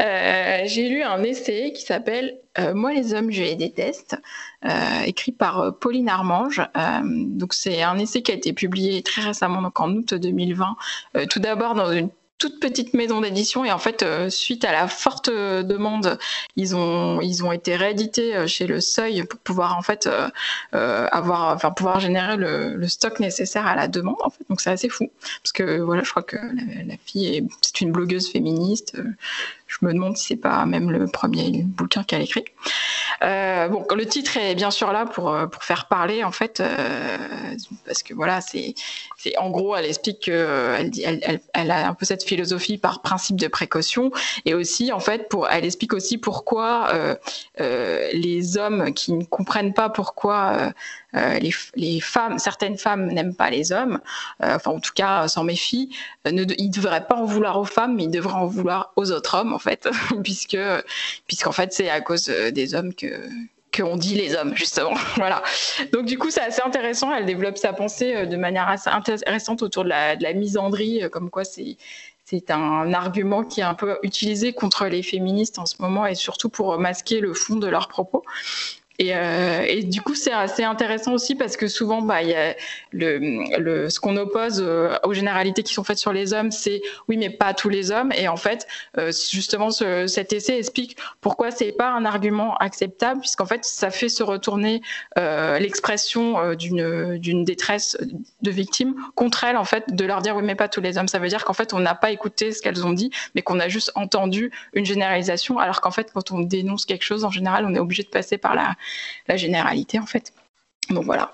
Euh, 0.00 0.62
J'ai 0.64 0.88
lu 0.88 1.02
un 1.04 1.22
essai 1.22 1.72
qui 1.72 1.82
s'appelle 1.82 2.38
euh, 2.58 2.74
Moi, 2.74 2.92
les 2.92 3.14
hommes, 3.14 3.30
je 3.30 3.42
les 3.42 3.54
déteste, 3.54 4.16
euh, 4.64 5.02
écrit 5.06 5.30
par 5.30 5.60
euh, 5.60 5.70
Pauline 5.70 6.08
Armange. 6.08 6.60
Euh, 6.76 7.00
donc, 7.04 7.54
c'est 7.54 7.82
un 7.82 7.96
essai 7.98 8.22
qui 8.22 8.32
a 8.32 8.34
été 8.34 8.52
publié 8.52 9.02
très 9.04 9.22
récemment, 9.22 9.62
donc 9.62 9.78
en 9.78 9.90
août 9.92 10.14
2020. 10.14 10.76
Euh, 11.16 11.26
tout 11.26 11.38
d'abord 11.38 11.74
dans 11.74 11.92
une 11.92 12.10
toute 12.44 12.60
petite 12.60 12.92
maison 12.92 13.22
d'édition 13.22 13.64
et 13.64 13.72
en 13.72 13.78
fait 13.78 14.02
euh, 14.02 14.28
suite 14.28 14.66
à 14.66 14.72
la 14.72 14.86
forte 14.86 15.30
euh, 15.30 15.62
demande 15.62 16.18
ils 16.56 16.76
ont 16.76 17.22
ils 17.22 17.42
ont 17.42 17.52
été 17.52 17.74
réédités 17.74 18.36
euh, 18.36 18.46
chez 18.46 18.66
le 18.66 18.82
Seuil 18.82 19.24
pour 19.24 19.40
pouvoir 19.40 19.78
en 19.78 19.80
fait 19.80 20.06
avoir 20.72 21.54
enfin 21.54 21.70
pouvoir 21.70 22.00
générer 22.00 22.36
le, 22.36 22.86
stock 22.86 23.18
nécessaire 23.18 23.66
à 23.66 23.74
la 23.74 23.88
demande 23.88 24.16
en 24.20 24.28
fait. 24.28 24.44
Donc 24.50 24.60
c'est 24.60 24.70
assez 24.70 24.90
fou. 24.90 25.10
Parce 25.42 25.52
que 25.52 25.80
voilà 25.80 26.02
je 26.02 26.10
crois 26.10 26.22
que 26.22 26.36
la, 26.36 26.96
fille 27.06 27.36
est 27.36 27.44
c'est 27.62 27.80
une 27.80 27.92
blogueuse 27.92 28.30
féministe 28.30 28.94
je 29.80 29.86
me 29.86 29.92
demande 29.92 30.16
si 30.16 30.26
c'est 30.26 30.36
pas 30.36 30.64
même 30.66 30.90
le 30.90 31.06
premier 31.06 31.62
bouquin 31.62 32.04
qu'elle 32.04 32.22
écrit. 32.22 32.44
Euh, 33.22 33.68
bon 33.68 33.86
le 33.94 34.06
titre 34.06 34.36
est 34.36 34.54
bien 34.54 34.70
sûr 34.70 34.92
là 34.92 35.06
pour 35.06 35.30
euh, 35.30 35.46
pour 35.46 35.62
faire 35.62 35.86
parler 35.86 36.24
en 36.24 36.32
fait 36.32 36.60
euh, 36.60 37.16
parce 37.86 38.02
que 38.02 38.12
voilà 38.12 38.40
c'est 38.40 38.74
en 39.38 39.50
gros 39.50 39.76
elle 39.76 39.84
explique 39.84 40.24
que 40.26 40.30
euh, 40.32 40.76
elle, 40.78 41.20
elle, 41.22 41.40
elle, 41.54 41.70
a 41.70 41.88
un 41.88 41.94
peu 41.94 42.04
cette 42.04 42.24
philosophie 42.24 42.76
par 42.76 43.02
principe 43.02 43.36
de 43.36 43.46
précaution 43.46 44.10
et 44.44 44.54
aussi 44.54 44.92
en 44.92 45.00
fait 45.00 45.28
pour 45.28 45.48
elle 45.48 45.64
explique 45.64 45.94
aussi 45.94 46.18
pourquoi 46.18 46.92
les 47.58 48.58
hommes 48.58 48.92
qui 48.92 49.12
ne 49.12 49.24
comprennent 49.24 49.74
pas 49.74 49.88
pourquoi 49.88 50.72
euh, 51.14 51.24
euh, 51.34 51.50
les, 51.76 52.00
femmes 52.00 52.38
certaines 52.38 52.76
femmes 52.76 53.06
n'aiment 53.06 53.34
pas 53.34 53.50
les 53.50 53.72
hommes 53.72 54.00
euh, 54.42 54.56
enfin 54.56 54.72
en 54.72 54.80
tout 54.80 54.92
cas 54.94 55.28
s'en 55.28 55.44
méfient 55.44 55.90
euh, 56.26 56.32
ne, 56.32 56.44
ils 56.58 56.70
devraient 56.70 57.06
pas 57.06 57.16
en 57.16 57.24
vouloir 57.24 57.58
aux 57.58 57.64
femmes 57.64 57.96
mais 57.96 58.04
ils 58.04 58.10
devraient 58.10 58.34
en 58.34 58.46
vouloir 58.46 58.92
aux 58.96 59.10
autres 59.10 59.36
hommes 59.36 59.52
en 59.52 59.58
fait 59.58 59.88
puisque 60.22 60.58
puisqu'en 61.26 61.52
fait 61.52 61.72
c'est 61.72 61.88
à 61.88 62.00
cause 62.00 62.28
euh, 62.28 62.50
des 62.50 62.74
hommes 62.74 62.94
que 62.94 63.28
qu'on 63.76 63.96
dit 63.96 64.14
les 64.14 64.36
hommes, 64.36 64.56
justement. 64.56 64.94
voilà. 65.16 65.42
Donc, 65.92 66.04
du 66.04 66.16
coup, 66.16 66.30
c'est 66.30 66.42
assez 66.42 66.62
intéressant. 66.62 67.12
Elle 67.12 67.26
développe 67.26 67.58
sa 67.58 67.72
pensée 67.72 68.24
de 68.24 68.36
manière 68.36 68.68
assez 68.68 68.88
intéressante 68.88 69.62
autour 69.62 69.82
de 69.82 69.88
la, 69.88 70.14
de 70.14 70.22
la 70.22 70.32
misandrie, 70.32 71.02
comme 71.10 71.28
quoi 71.28 71.42
c'est 71.42 71.76
c'est 72.24 72.50
un 72.50 72.94
argument 72.94 73.44
qui 73.44 73.60
est 73.60 73.64
un 73.64 73.74
peu 73.74 73.98
utilisé 74.02 74.52
contre 74.52 74.86
les 74.86 75.02
féministes 75.02 75.58
en 75.58 75.66
ce 75.66 75.76
moment 75.80 76.06
et 76.06 76.14
surtout 76.14 76.48
pour 76.48 76.78
masquer 76.78 77.20
le 77.20 77.34
fond 77.34 77.56
de 77.56 77.66
leurs 77.66 77.88
propos. 77.88 78.24
Et, 78.98 79.14
euh, 79.14 79.64
et, 79.66 79.82
du 79.82 80.00
coup, 80.00 80.14
c'est 80.14 80.32
assez 80.32 80.62
intéressant 80.62 81.12
aussi 81.12 81.34
parce 81.34 81.56
que 81.56 81.66
souvent, 81.66 82.00
bah, 82.00 82.22
y 82.22 82.34
a 82.34 82.54
le, 82.92 83.88
ce 83.88 83.98
qu'on 83.98 84.16
oppose 84.16 84.62
euh, 84.64 84.96
aux 85.02 85.12
généralités 85.12 85.64
qui 85.64 85.74
sont 85.74 85.82
faites 85.82 85.98
sur 85.98 86.12
les 86.12 86.32
hommes, 86.32 86.52
c'est 86.52 86.80
oui, 87.08 87.16
mais 87.16 87.30
pas 87.30 87.54
tous 87.54 87.68
les 87.68 87.90
hommes. 87.90 88.12
Et 88.12 88.28
en 88.28 88.36
fait, 88.36 88.68
euh, 88.98 89.10
justement, 89.30 89.70
ce, 89.70 90.06
cet 90.06 90.32
essai 90.32 90.58
explique 90.58 90.96
pourquoi 91.20 91.50
c'est 91.50 91.72
pas 91.72 91.90
un 91.90 92.04
argument 92.04 92.56
acceptable, 92.58 93.20
puisqu'en 93.20 93.46
fait, 93.46 93.64
ça 93.64 93.90
fait 93.90 94.08
se 94.08 94.22
retourner 94.22 94.80
l'expression 95.16 96.54
d'une 96.54 97.44
détresse 97.44 97.96
de 98.42 98.50
victime 98.50 98.94
contre 99.14 99.44
elles, 99.44 99.56
en 99.56 99.64
fait, 99.64 99.94
de 99.94 100.04
leur 100.04 100.22
dire 100.22 100.36
oui, 100.36 100.42
mais 100.44 100.54
pas 100.54 100.68
tous 100.68 100.80
les 100.80 100.98
hommes. 100.98 101.08
Ça 101.08 101.18
veut 101.18 101.28
dire 101.28 101.44
qu'en 101.44 101.52
fait, 101.52 101.72
on 101.72 101.80
n'a 101.80 101.94
pas 101.94 102.10
écouté 102.10 102.52
ce 102.52 102.62
qu'elles 102.62 102.86
ont 102.86 102.92
dit, 102.92 103.10
mais 103.34 103.42
qu'on 103.42 103.58
a 103.58 103.68
juste 103.68 103.90
entendu 103.94 104.52
une 104.72 104.84
généralisation, 104.84 105.58
alors 105.58 105.80
qu'en 105.80 105.90
fait, 105.90 106.12
quand 106.12 106.30
on 106.30 106.40
dénonce 106.40 106.86
quelque 106.86 107.04
chose, 107.04 107.24
en 107.24 107.30
général, 107.30 107.64
on 107.66 107.74
est 107.74 107.78
obligé 107.80 108.02
de 108.02 108.08
passer 108.08 108.38
par 108.38 108.54
la 108.54 108.74
la 109.28 109.36
généralité 109.36 109.98
en 109.98 110.06
fait. 110.06 110.32
Donc 110.90 111.04
voilà. 111.04 111.32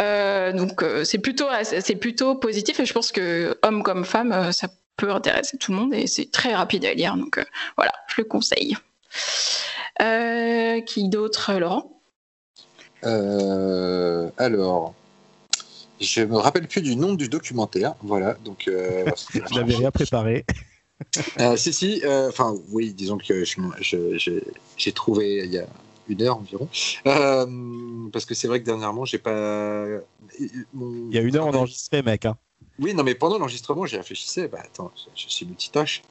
Euh, 0.00 0.52
donc 0.52 0.82
euh, 0.82 1.04
c'est 1.04 1.18
plutôt 1.18 1.46
c'est 1.62 1.96
plutôt 1.96 2.34
positif 2.34 2.80
et 2.80 2.86
je 2.86 2.92
pense 2.92 3.12
que 3.12 3.58
homme 3.62 3.82
comme 3.82 4.04
femme 4.04 4.32
euh, 4.32 4.52
ça 4.52 4.68
peut 4.96 5.10
intéresser 5.10 5.56
tout 5.56 5.72
le 5.72 5.78
monde 5.78 5.94
et 5.94 6.06
c'est 6.06 6.30
très 6.30 6.54
rapide 6.54 6.84
à 6.84 6.92
lire 6.92 7.16
donc 7.16 7.42
voilà 7.76 7.92
je 8.08 8.20
le 8.20 8.24
conseille. 8.24 8.76
qui 10.86 11.08
d'autre 11.08 11.52
Laurent? 11.54 12.00
Alors 13.02 14.94
je 16.00 16.22
me 16.22 16.36
rappelle 16.36 16.66
plus 16.68 16.82
du 16.82 16.96
nom 16.96 17.14
du 17.14 17.28
documentaire 17.28 17.94
voilà 18.02 18.34
donc 18.44 18.64
je 18.66 19.54
l'avais 19.54 19.74
rien 19.76 19.90
préparé. 19.90 20.44
si 21.56 21.72
si 21.72 22.02
enfin 22.28 22.54
oui 22.68 22.92
disons 22.92 23.16
que 23.16 23.44
j'ai 24.76 24.92
trouvé 24.92 25.44
il 25.44 25.52
y 25.52 25.58
a 25.58 25.66
une 26.10 26.22
heure 26.22 26.36
environ. 26.36 26.68
Euh, 27.06 27.46
parce 28.12 28.24
que 28.24 28.34
c'est 28.34 28.48
vrai 28.48 28.60
que 28.60 28.66
dernièrement, 28.66 29.04
j'ai 29.04 29.18
pas. 29.18 29.86
Il 30.38 31.10
y 31.10 31.18
a 31.18 31.22
une 31.22 31.36
heure, 31.36 31.46
on 31.46 31.54
enregistrait, 31.54 32.02
mec. 32.02 32.26
Hein. 32.26 32.36
Oui, 32.80 32.94
non, 32.94 33.02
mais 33.02 33.14
pendant 33.14 33.38
l'enregistrement, 33.38 33.84
j'ai 33.84 33.98
réfléchissais. 33.98 34.48
Bah 34.48 34.60
attends, 34.64 34.90
je, 35.14 35.28
suis 35.28 35.44
multitâche. 35.44 36.02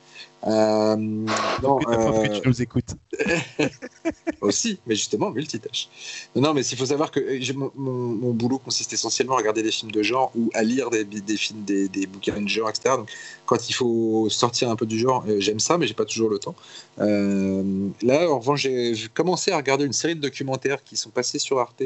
Euh, 0.45 0.95
non, 0.95 1.79
euh... 1.87 2.27
que 2.27 2.39
tu 2.39 2.47
nous 2.47 2.61
écoutes. 2.61 2.95
aussi, 4.41 4.79
mais 4.85 4.95
justement, 4.95 5.31
multitâche. 5.31 5.89
Non, 6.35 6.53
mais 6.53 6.65
il 6.65 6.77
faut 6.77 6.85
savoir 6.85 7.11
que 7.11 7.19
euh, 7.19 7.53
mon, 7.55 7.71
mon, 7.75 8.33
boulot 8.33 8.59
consiste 8.59 8.93
essentiellement 8.93 9.33
à 9.33 9.37
regarder 9.37 9.63
des 9.63 9.71
films 9.71 9.91
de 9.91 10.03
genre 10.03 10.31
ou 10.35 10.49
à 10.53 10.63
lire 10.63 10.89
des, 10.89 11.03
des 11.03 11.37
films, 11.37 11.63
des, 11.63 11.87
des, 11.87 12.05
bouquins 12.05 12.39
de 12.39 12.47
genre, 12.47 12.69
etc. 12.69 12.95
Donc, 12.97 13.09
quand 13.45 13.69
il 13.69 13.73
faut 13.73 14.29
sortir 14.29 14.69
un 14.69 14.75
peu 14.75 14.85
du 14.85 14.99
genre, 14.99 15.25
euh, 15.27 15.39
j'aime 15.39 15.59
ça, 15.59 15.77
mais 15.77 15.87
j'ai 15.87 15.93
pas 15.93 16.05
toujours 16.05 16.29
le 16.29 16.39
temps. 16.39 16.55
Euh, 16.99 17.89
là, 18.01 18.29
en 18.29 18.39
revanche, 18.39 18.61
j'ai 18.61 18.95
commencé 19.13 19.51
à 19.51 19.57
regarder 19.57 19.85
une 19.85 19.93
série 19.93 20.15
de 20.15 20.21
documentaires 20.21 20.83
qui 20.83 20.97
sont 20.97 21.09
passés 21.09 21.39
sur 21.39 21.59
Arte 21.59 21.83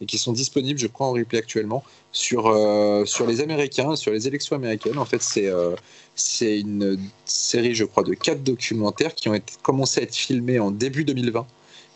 et 0.00 0.06
qui 0.06 0.18
sont 0.18 0.32
disponibles, 0.32 0.78
je 0.78 0.86
crois, 0.86 1.06
en 1.06 1.12
replay 1.12 1.38
actuellement, 1.38 1.84
sur, 2.10 2.48
euh, 2.48 3.04
sur 3.04 3.26
les 3.26 3.40
Américains, 3.40 3.94
sur 3.96 4.12
les 4.12 4.26
élections 4.26 4.56
américaines. 4.56 4.98
En 4.98 5.04
fait, 5.04 5.22
c'est 5.22 5.46
euh, 5.46 5.76
une 6.40 6.98
série, 7.24 7.74
je 7.74 7.84
crois, 7.84 8.02
de 8.02 8.14
quatre 8.14 8.42
documentaires 8.42 9.14
qui 9.14 9.28
ont 9.28 9.38
commencé 9.62 10.00
à 10.00 10.02
être 10.04 10.14
filmés 10.14 10.58
en 10.58 10.70
début 10.70 11.04
2020. 11.04 11.46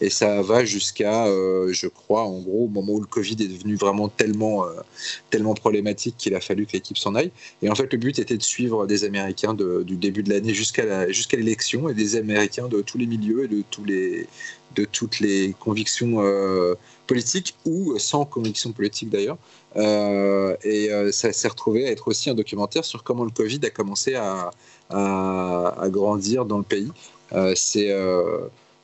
Et 0.00 0.10
ça 0.10 0.42
va 0.42 0.64
jusqu'à, 0.64 1.26
euh, 1.26 1.72
je 1.72 1.86
crois, 1.86 2.24
en 2.24 2.40
gros, 2.40 2.64
au 2.64 2.68
moment 2.68 2.94
où 2.94 3.00
le 3.00 3.06
Covid 3.06 3.36
est 3.40 3.48
devenu 3.48 3.76
vraiment 3.76 4.08
tellement, 4.08 4.66
tellement 5.30 5.54
problématique 5.54 6.16
qu'il 6.18 6.34
a 6.34 6.40
fallu 6.40 6.66
que 6.66 6.72
l'équipe 6.72 6.98
s'en 6.98 7.14
aille. 7.14 7.30
Et 7.62 7.70
en 7.70 7.74
fait, 7.74 7.90
le 7.92 7.98
but 7.98 8.18
était 8.18 8.36
de 8.36 8.42
suivre 8.42 8.86
des 8.86 9.04
Américains 9.04 9.54
du 9.54 9.96
début 9.96 10.22
de 10.22 10.30
l'année 10.30 10.54
jusqu'à 10.54 10.84
l'élection 11.36 11.88
et 11.88 11.94
des 11.94 12.16
Américains 12.16 12.68
de 12.68 12.82
tous 12.82 12.98
les 12.98 13.06
milieux 13.06 13.44
et 13.44 13.48
de, 13.48 14.84
toutes 14.84 15.20
les 15.20 15.54
convictions 15.58 16.20
politique 17.06 17.54
ou 17.64 17.98
sans 17.98 18.24
conviction 18.24 18.72
politique 18.72 19.10
d'ailleurs. 19.10 19.38
Euh, 19.76 20.56
et 20.62 20.90
euh, 20.90 21.12
ça 21.12 21.32
s'est 21.32 21.48
retrouvé 21.48 21.86
à 21.86 21.90
être 21.90 22.08
aussi 22.08 22.30
un 22.30 22.34
documentaire 22.34 22.84
sur 22.84 23.02
comment 23.02 23.24
le 23.24 23.30
Covid 23.30 23.60
a 23.64 23.70
commencé 23.70 24.14
à, 24.14 24.50
à, 24.90 25.88
grandir 25.88 26.44
dans 26.44 26.58
le 26.58 26.64
pays. 26.64 26.90
Euh, 27.32 27.54
c'est 27.56 27.94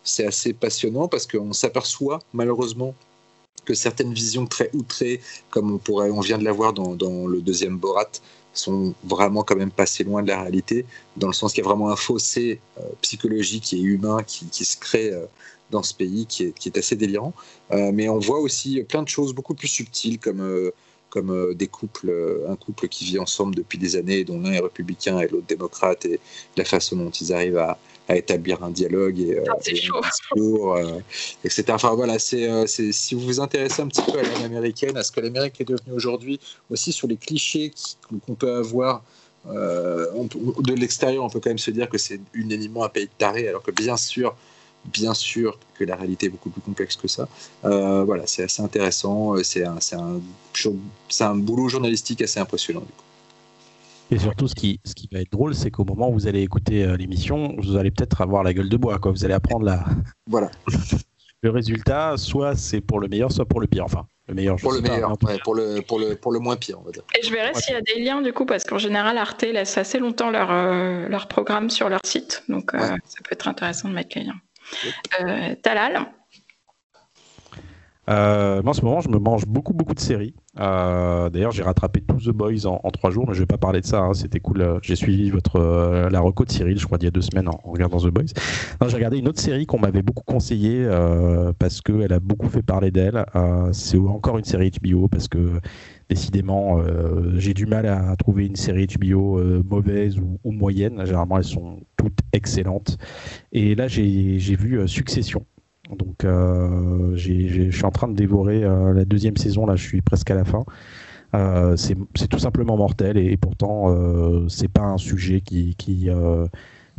c'est 0.04 0.26
assez 0.26 0.52
passionnant 0.52 1.08
parce 1.08 1.26
qu'on 1.26 1.52
s'aperçoit 1.52 2.18
malheureusement 2.32 2.94
que 3.64 3.74
certaines 3.74 4.12
visions 4.12 4.46
très 4.46 4.70
outrées, 4.74 5.20
comme 5.50 5.72
on, 5.72 5.78
pourrait, 5.78 6.10
on 6.10 6.20
vient 6.20 6.38
de 6.38 6.44
l'avoir 6.44 6.72
dans, 6.72 6.96
dans 6.96 7.26
le 7.26 7.40
deuxième 7.40 7.78
Borat, 7.78 8.10
sont 8.54 8.94
vraiment 9.04 9.44
quand 9.44 9.56
même 9.56 9.70
passées 9.70 10.04
loin 10.04 10.22
de 10.22 10.28
la 10.28 10.42
réalité, 10.42 10.84
dans 11.16 11.28
le 11.28 11.32
sens 11.32 11.52
qu'il 11.52 11.62
y 11.62 11.66
a 11.66 11.68
vraiment 11.68 11.90
un 11.90 11.96
fossé 11.96 12.60
psychologique 13.00 13.72
et 13.72 13.80
humain 13.80 14.22
qui, 14.24 14.64
se 14.64 14.76
crée 14.76 15.12
dans 15.72 15.82
ce 15.82 15.94
pays 15.94 16.26
qui 16.26 16.44
est, 16.44 16.76
assez 16.76 16.94
délirant. 16.94 17.34
Euh, 17.72 17.90
mais 17.92 18.08
on 18.08 18.20
voit 18.20 18.38
aussi 18.38 18.84
plein 18.84 19.02
de 19.02 19.08
choses 19.08 19.34
beaucoup 19.34 19.54
plus 19.54 19.68
subtiles 19.68 20.20
comme 20.20 20.40
euh, 20.40 20.70
comme 21.10 21.30
euh, 21.30 21.54
des 21.54 21.66
couples, 21.66 22.10
un 22.48 22.56
couple 22.56 22.88
qui 22.88 23.04
vit 23.04 23.18
ensemble 23.18 23.54
depuis 23.54 23.76
des 23.76 23.96
années, 23.96 24.24
dont 24.24 24.40
l'un 24.40 24.52
est 24.52 24.60
républicain 24.60 25.18
et 25.18 25.28
l'autre 25.28 25.46
démocrate, 25.46 26.06
et 26.06 26.20
la 26.56 26.64
façon 26.64 26.96
dont 26.96 27.10
ils 27.10 27.34
arrivent 27.34 27.58
à, 27.58 27.78
à 28.08 28.16
établir 28.16 28.62
un 28.62 28.70
dialogue 28.70 29.20
et, 29.20 29.38
ah, 29.38 29.52
et 29.66 29.70
un 29.70 30.00
discours, 30.00 30.78
etc. 31.44 31.64
Enfin 31.70 31.94
voilà, 31.94 32.18
c'est, 32.18 32.66
si 32.66 33.14
vous 33.14 33.20
vous 33.20 33.40
intéressez 33.40 33.82
un 33.82 33.88
petit 33.88 34.02
peu 34.02 34.18
à 34.18 34.40
l'américaine, 34.40 34.96
à 34.96 35.02
ce 35.02 35.12
que 35.12 35.20
l'Amérique 35.20 35.60
est 35.60 35.64
devenue 35.64 35.94
aujourd'hui, 35.94 36.40
aussi 36.70 36.92
sur 36.92 37.08
les 37.08 37.16
clichés 37.16 37.72
qu'on 38.26 38.34
peut 38.34 38.54
avoir. 38.54 39.02
de 39.46 40.74
l'extérieur, 40.74 41.24
on 41.24 41.30
peut 41.30 41.40
quand 41.40 41.50
même 41.50 41.58
se 41.58 41.70
dire 41.70 41.88
que 41.88 41.98
c'est 41.98 42.20
unanimement 42.34 42.84
un 42.84 42.88
pays 42.88 43.06
de 43.06 43.10
tarés, 43.16 43.48
alors 43.48 43.62
que 43.62 43.70
bien 43.70 43.96
sûr, 43.96 44.34
bien 44.84 45.14
sûr 45.14 45.58
que 45.74 45.84
la 45.84 45.96
réalité 45.96 46.26
est 46.26 46.30
beaucoup 46.30 46.50
plus 46.50 46.60
complexe 46.60 46.96
que 46.96 47.08
ça. 47.08 47.28
Euh, 47.64 48.04
voilà, 48.04 48.26
c'est 48.26 48.44
assez 48.44 48.62
intéressant. 48.62 49.36
Euh, 49.36 49.42
c'est 49.42 49.64
un, 49.64 49.78
un, 49.92 50.20
un, 51.20 51.34
boulot 51.36 51.68
journalistique 51.68 52.22
assez 52.22 52.40
impressionnant. 52.40 52.84
Et 54.12 54.18
surtout, 54.18 54.46
ce 54.46 54.54
qui, 54.54 54.78
ce 54.84 54.94
qui 54.94 55.08
va 55.10 55.20
être 55.20 55.32
drôle, 55.32 55.54
c'est 55.54 55.70
qu'au 55.70 55.86
moment 55.86 56.10
où 56.10 56.12
vous 56.12 56.26
allez 56.26 56.42
écouter 56.42 56.84
euh, 56.84 56.98
l'émission, 56.98 57.56
vous 57.56 57.76
allez 57.76 57.90
peut-être 57.90 58.20
avoir 58.20 58.42
la 58.42 58.52
gueule 58.52 58.68
de 58.68 58.76
bois. 58.76 58.98
Quoi. 58.98 59.10
Vous 59.10 59.24
allez 59.24 59.32
apprendre 59.32 59.64
la... 59.64 59.86
voilà. 60.26 60.50
le 61.40 61.50
résultat, 61.50 62.18
soit 62.18 62.54
c'est 62.54 62.82
pour 62.82 63.00
le 63.00 63.08
meilleur, 63.08 63.32
soit 63.32 63.46
pour 63.46 63.58
le 63.58 63.66
pire. 63.66 63.84
Enfin, 63.86 64.06
le 64.28 64.34
meilleur. 64.34 64.56
pour 64.56 64.72
le 64.72 64.82
meilleur, 64.82 65.16
pour 65.16 65.54
le 65.54 65.80
pour 65.82 65.98
le 65.98 66.14
pour 66.14 66.30
le 66.30 66.38
moins 66.40 66.56
pire, 66.56 66.78
on 66.78 66.84
va 66.84 66.90
dire. 66.90 67.04
Et 67.18 67.26
je 67.26 67.32
verrai 67.32 67.54
s'il 67.54 67.72
y 67.72 67.76
a 67.76 67.80
des 67.80 68.02
liens 68.02 68.20
du 68.20 68.34
coup, 68.34 68.44
parce 68.44 68.64
qu'en 68.64 68.78
général, 68.78 69.16
Arte 69.16 69.42
laisse 69.42 69.78
assez 69.78 69.98
longtemps 69.98 70.30
leur 70.30 70.52
leur 71.08 71.26
programme 71.26 71.70
sur 71.70 71.88
leur 71.88 72.00
site, 72.04 72.44
donc 72.48 72.72
ça 72.72 72.96
peut 73.24 73.32
être 73.32 73.48
intéressant 73.48 73.88
de 73.88 73.94
mettre 73.94 74.18
les 74.18 74.24
liens. 74.24 74.40
Euh, 75.20 75.54
Talal 75.62 76.06
euh, 78.10 78.62
en 78.64 78.72
ce 78.72 78.82
moment, 78.82 79.00
je 79.00 79.08
me 79.08 79.18
mange 79.18 79.46
beaucoup, 79.46 79.74
beaucoup 79.74 79.94
de 79.94 80.00
séries. 80.00 80.34
Euh, 80.58 81.30
d'ailleurs, 81.30 81.52
j'ai 81.52 81.62
rattrapé 81.62 82.00
tous 82.00 82.24
The 82.24 82.30
Boys 82.30 82.66
en, 82.66 82.90
trois 82.90 83.10
jours, 83.10 83.26
mais 83.28 83.34
je 83.34 83.40
vais 83.40 83.46
pas 83.46 83.58
parler 83.58 83.80
de 83.80 83.86
ça. 83.86 84.00
Hein. 84.00 84.12
C'était 84.14 84.40
cool. 84.40 84.80
J'ai 84.82 84.96
suivi 84.96 85.30
votre 85.30 85.60
la 86.10 86.20
reco 86.20 86.44
Cyril, 86.46 86.78
je 86.78 86.86
crois, 86.86 86.98
il 87.00 87.04
y 87.04 87.08
a 87.08 87.12
deux 87.12 87.20
semaines 87.22 87.48
en, 87.48 87.60
regardant 87.64 87.98
The 87.98 88.08
Boys. 88.08 88.32
J'ai 88.86 88.96
regardé 88.96 89.18
une 89.18 89.28
autre 89.28 89.40
série 89.40 89.66
qu'on 89.66 89.78
m'avait 89.78 90.02
beaucoup 90.02 90.24
conseillée 90.24 90.86
parce 91.58 91.80
qu'elle 91.80 92.12
a 92.12 92.20
beaucoup 92.20 92.48
fait 92.48 92.62
parler 92.62 92.90
d'elle. 92.90 93.24
C'est 93.72 93.98
encore 93.98 94.38
une 94.38 94.44
série 94.44 94.72
HBO 94.82 95.08
parce 95.08 95.28
que 95.28 95.60
décidément, 96.08 96.82
j'ai 97.34 97.54
du 97.54 97.66
mal 97.66 97.86
à 97.86 98.16
trouver 98.16 98.46
une 98.46 98.56
série 98.56 98.86
HBO 98.86 99.40
mauvaise 99.62 100.18
ou, 100.18 100.40
ou, 100.42 100.50
moyenne. 100.50 101.04
Généralement, 101.06 101.38
elles 101.38 101.44
sont 101.44 101.80
toutes 101.96 102.18
excellentes. 102.32 102.98
Et 103.52 103.76
là, 103.76 103.86
j'ai 103.86 104.56
vu 104.56 104.86
Succession. 104.88 105.46
Donc, 105.90 106.24
euh, 106.24 107.16
je 107.16 107.70
suis 107.70 107.84
en 107.84 107.90
train 107.90 108.08
de 108.08 108.14
dévorer 108.14 108.62
euh, 108.62 108.92
la 108.92 109.04
deuxième 109.04 109.36
saison. 109.36 109.66
Là, 109.66 109.76
je 109.76 109.82
suis 109.84 110.00
presque 110.00 110.30
à 110.30 110.34
la 110.34 110.44
fin. 110.44 110.64
Euh, 111.34 111.76
c'est 111.76 112.28
tout 112.28 112.38
simplement 112.38 112.76
mortel 112.76 113.16
et, 113.16 113.36
pourtant, 113.36 113.94
c'est 114.48 114.68
pas 114.68 114.82
un 114.82 114.98
sujet 114.98 115.40
qui, 115.40 115.74
qui 115.76 116.08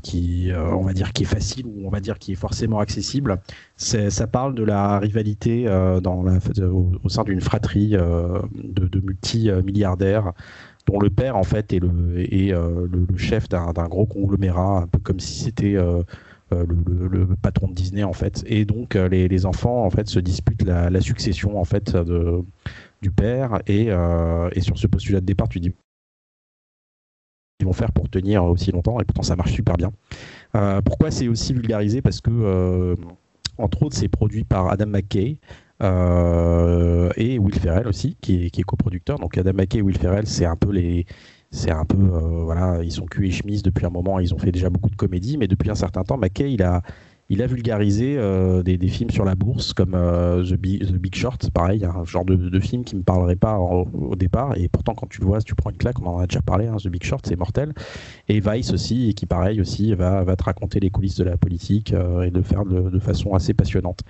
qui, 0.01 0.51
on 0.53 0.81
va 0.81 0.91
dire, 0.91 1.13
qui 1.13 1.23
est 1.23 1.27
facile 1.27 1.65
ou 1.65 1.87
on 1.87 1.89
va 1.89 2.01
dire 2.01 2.19
qui 2.19 2.33
est 2.33 2.35
forcément 2.35 2.79
accessible. 2.79 3.39
ça 3.77 4.27
parle 4.27 4.53
de 4.53 4.63
la 4.63 4.99
rivalité 4.99 5.63
dans 6.01 6.23
la, 6.23 6.39
au, 6.67 7.07
sein 7.07 7.23
d'une 7.23 7.39
fratrie 7.39 7.91
de, 7.91 8.87
de 8.87 8.99
multimilliardaires 8.99 10.33
dont 10.87 10.99
le 10.99 11.09
père 11.09 11.37
en 11.37 11.43
fait 11.43 11.71
est 11.71 11.79
le, 11.79 12.19
est, 12.19 12.51
le, 12.51 13.07
le 13.09 13.17
chef 13.17 13.47
d'un 13.47 13.87
gros 13.87 14.05
conglomérat, 14.05 14.79
un 14.79 14.87
peu 14.87 14.99
comme 14.99 15.21
si 15.21 15.41
c'était 15.41 15.77
euh, 16.53 16.65
le, 17.11 17.27
patron 17.41 17.67
de 17.67 17.73
Disney 17.73 18.03
en 18.03 18.13
fait. 18.13 18.43
Et 18.47 18.65
donc 18.65 18.95
euh, 18.95 19.07
les, 19.09 19.45
enfants 19.45 19.85
en 19.85 19.89
fait 19.89 20.07
se 20.07 20.19
disputent 20.19 20.63
la, 20.63 21.01
succession 21.01 21.59
en 21.59 21.63
fait 21.63 21.95
de, 21.95 22.43
du 23.01 23.11
père 23.11 23.61
et, 23.67 23.87
euh, 23.89 24.49
et 24.53 24.61
sur 24.61 24.77
ce 24.77 24.87
postulat 24.87 25.19
de 25.19 25.25
départ 25.25 25.49
tu 25.49 25.59
dis 25.59 25.73
ils 27.59 27.65
vont 27.65 27.73
faire 27.73 27.91
pour 27.91 28.09
tenir 28.09 28.43
aussi 28.45 28.71
longtemps 28.71 28.99
et 28.99 29.05
pourtant 29.05 29.23
ça 29.23 29.35
marche 29.35 29.53
super 29.53 29.75
bien. 29.77 29.91
pourquoi 30.83 31.11
c'est 31.11 31.27
aussi 31.27 31.53
vulgarisé? 31.53 32.01
Parce 32.01 32.19
que 32.19 32.95
entre 33.57 33.83
autres, 33.83 33.95
c'est 33.95 34.09
produit 34.09 34.43
par 34.43 34.69
Adam 34.69 34.87
McKay. 34.87 35.37
Et 35.81 37.39
Will 37.39 37.59
Ferrell 37.59 37.87
aussi, 37.87 38.17
qui 38.19 38.51
qui 38.51 38.61
est 38.61 38.63
coproducteur. 38.63 39.17
Donc 39.19 39.37
Adam 39.37 39.53
McKay 39.53 39.77
et 39.77 39.81
Will 39.81 39.97
Ferrell, 39.97 40.27
c'est 40.27 40.45
un 40.45 40.57
peu 40.57 40.71
les, 40.71 41.05
c'est 41.53 41.71
un 41.71 41.85
peu, 41.85 41.97
euh, 41.97 42.43
voilà, 42.43 42.83
ils 42.83 42.91
sont 42.91 43.05
cul 43.05 43.27
et 43.27 43.31
chemise 43.31 43.61
depuis 43.61 43.85
un 43.85 43.91
moment. 43.91 44.19
Ils 44.19 44.33
ont 44.33 44.39
fait 44.39 44.51
déjà 44.51 44.71
beaucoup 44.71 44.89
de 44.89 44.95
comédies, 44.95 45.37
mais 45.37 45.47
depuis 45.47 45.69
un 45.69 45.75
certain 45.75 46.03
temps, 46.03 46.17
McKay, 46.17 46.51
il 46.51 46.63
a, 46.63 46.81
il 47.29 47.41
a 47.41 47.47
vulgarisé 47.47 48.15
euh, 48.17 48.63
des, 48.63 48.77
des, 48.77 48.87
films 48.87 49.09
sur 49.09 49.23
la 49.23 49.35
bourse 49.35 49.73
comme 49.73 49.93
euh, 49.95 50.43
The, 50.43 50.55
Big, 50.55 50.85
The, 50.85 50.93
Big, 50.93 51.15
Short, 51.15 51.49
pareil, 51.51 51.85
un 51.85 52.03
genre 52.05 52.25
de, 52.25 52.35
de, 52.35 52.59
film 52.59 52.83
qui 52.83 52.95
me 52.95 53.03
parlerait 53.03 53.35
pas 53.35 53.59
au, 53.59 54.15
départ. 54.15 54.57
Et 54.57 54.67
pourtant, 54.67 54.93
quand 54.93 55.07
tu 55.07 55.21
le 55.21 55.27
vois, 55.27 55.41
tu 55.41 55.55
prends 55.55 55.69
une 55.69 55.77
claque, 55.77 55.99
on 56.01 56.07
en 56.07 56.19
a 56.19 56.27
déjà 56.27 56.41
parlé, 56.41 56.67
hein, 56.67 56.77
The 56.83 56.89
Big 56.89 57.03
Short, 57.03 57.25
c'est 57.25 57.35
mortel. 57.37 57.73
Et 58.27 58.39
Vice 58.39 58.73
aussi, 58.73 59.13
qui 59.13 59.25
pareil 59.25 59.61
aussi 59.61 59.93
va, 59.93 60.23
va 60.23 60.35
te 60.35 60.43
raconter 60.43 60.79
les 60.79 60.89
coulisses 60.89 61.17
de 61.17 61.23
la 61.23 61.37
politique 61.37 61.93
euh, 61.93 62.23
et 62.23 62.31
de 62.31 62.41
faire 62.41 62.65
de, 62.65 62.89
de, 62.89 62.99
façon 62.99 63.33
assez 63.33 63.53
passionnante. 63.53 64.01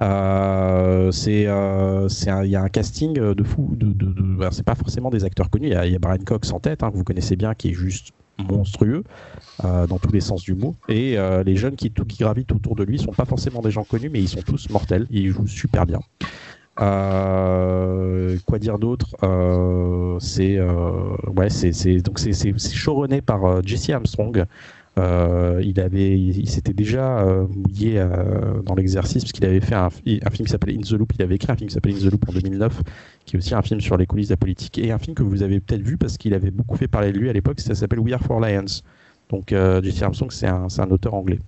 Euh, 0.00 1.10
c'est, 1.12 1.46
euh, 1.46 2.08
il 2.44 2.50
y 2.50 2.56
a 2.56 2.62
un 2.62 2.68
casting 2.68 3.14
de 3.14 3.44
fou. 3.44 3.70
De, 3.76 3.92
de, 3.92 4.50
c'est 4.50 4.64
pas 4.64 4.74
forcément 4.74 5.10
des 5.10 5.24
acteurs 5.24 5.50
connus. 5.50 5.68
Il 5.68 5.92
y, 5.92 5.96
a 5.96 5.98
Brian 5.98 6.24
Cox 6.24 6.52
en 6.52 6.60
tête, 6.60 6.82
hein, 6.82 6.90
que 6.90 6.96
vous 6.96 7.04
connaissez 7.04 7.36
bien, 7.36 7.54
qui 7.54 7.70
est 7.70 7.74
juste 7.74 8.12
monstrueux 8.38 9.04
euh, 9.64 9.86
dans 9.86 9.98
tous 9.98 10.12
les 10.12 10.20
sens 10.20 10.42
du 10.42 10.54
mot. 10.54 10.74
Et 10.88 11.18
euh, 11.18 11.42
les 11.42 11.56
jeunes 11.56 11.76
qui, 11.76 11.90
gravitent 11.90 12.52
autour 12.52 12.76
de 12.76 12.84
lui 12.84 12.98
sont 12.98 13.12
pas 13.12 13.24
forcément 13.24 13.60
des 13.60 13.70
gens 13.70 13.84
connus, 13.84 14.10
mais 14.10 14.20
ils 14.20 14.28
sont 14.28 14.42
tous 14.42 14.68
mortels. 14.70 15.06
Ils 15.10 15.30
jouent 15.30 15.46
super 15.46 15.86
bien. 15.86 16.00
Euh, 16.80 18.38
quoi 18.46 18.58
dire 18.58 18.78
d'autre 18.78 19.14
C'est 20.20 20.60
ouais, 20.60 21.50
c'est 21.50 21.96
donc 21.98 22.18
c'est 22.18 23.20
par 23.20 23.62
Jesse 23.64 23.90
Armstrong. 23.90 24.44
Euh, 24.98 25.62
il 25.64 25.80
avait, 25.80 26.18
il, 26.18 26.48
s'était 26.50 26.74
déjà 26.74 27.20
euh, 27.20 27.46
mouillé 27.48 27.98
euh, 27.98 28.60
dans 28.62 28.74
l'exercice 28.74 29.22
parce 29.22 29.32
qu'il 29.32 29.46
avait 29.46 29.60
fait 29.60 29.74
un, 29.74 29.86
un 29.86 30.30
film 30.30 30.46
qui 30.46 30.48
s'appelait 30.48 30.74
In 30.74 30.80
the 30.80 30.92
Loop. 30.92 31.12
Il 31.14 31.22
avait 31.22 31.36
écrit 31.36 31.50
un 31.50 31.56
film 31.56 31.68
qui 31.68 31.74
s'appelle 31.74 31.94
In 31.94 31.98
the 31.98 32.12
Loop 32.12 32.28
en 32.28 32.32
2009, 32.32 32.82
qui 33.24 33.36
est 33.36 33.38
aussi 33.38 33.54
un 33.54 33.62
film 33.62 33.80
sur 33.80 33.96
les 33.96 34.06
coulisses 34.06 34.28
de 34.28 34.34
la 34.34 34.38
politique 34.38 34.78
et 34.78 34.92
un 34.92 34.98
film 34.98 35.14
que 35.14 35.22
vous 35.22 35.42
avez 35.42 35.60
peut-être 35.60 35.82
vu 35.82 35.96
parce 35.96 36.18
qu'il 36.18 36.34
avait 36.34 36.50
beaucoup 36.50 36.76
fait 36.76 36.88
parler 36.88 37.12
de 37.12 37.18
lui 37.18 37.30
à 37.30 37.32
l'époque. 37.32 37.60
Ça 37.60 37.74
s'appelle 37.74 38.00
We 38.00 38.12
Are 38.12 38.20
for 38.20 38.40
Lions. 38.40 38.82
Donc 39.30 39.48
Jesse 39.48 40.02
Armstrong, 40.02 40.30
c'est 40.30 40.46
un, 40.46 40.66
un, 40.76 40.90
auteur 40.90 41.14
anglais. 41.14 41.38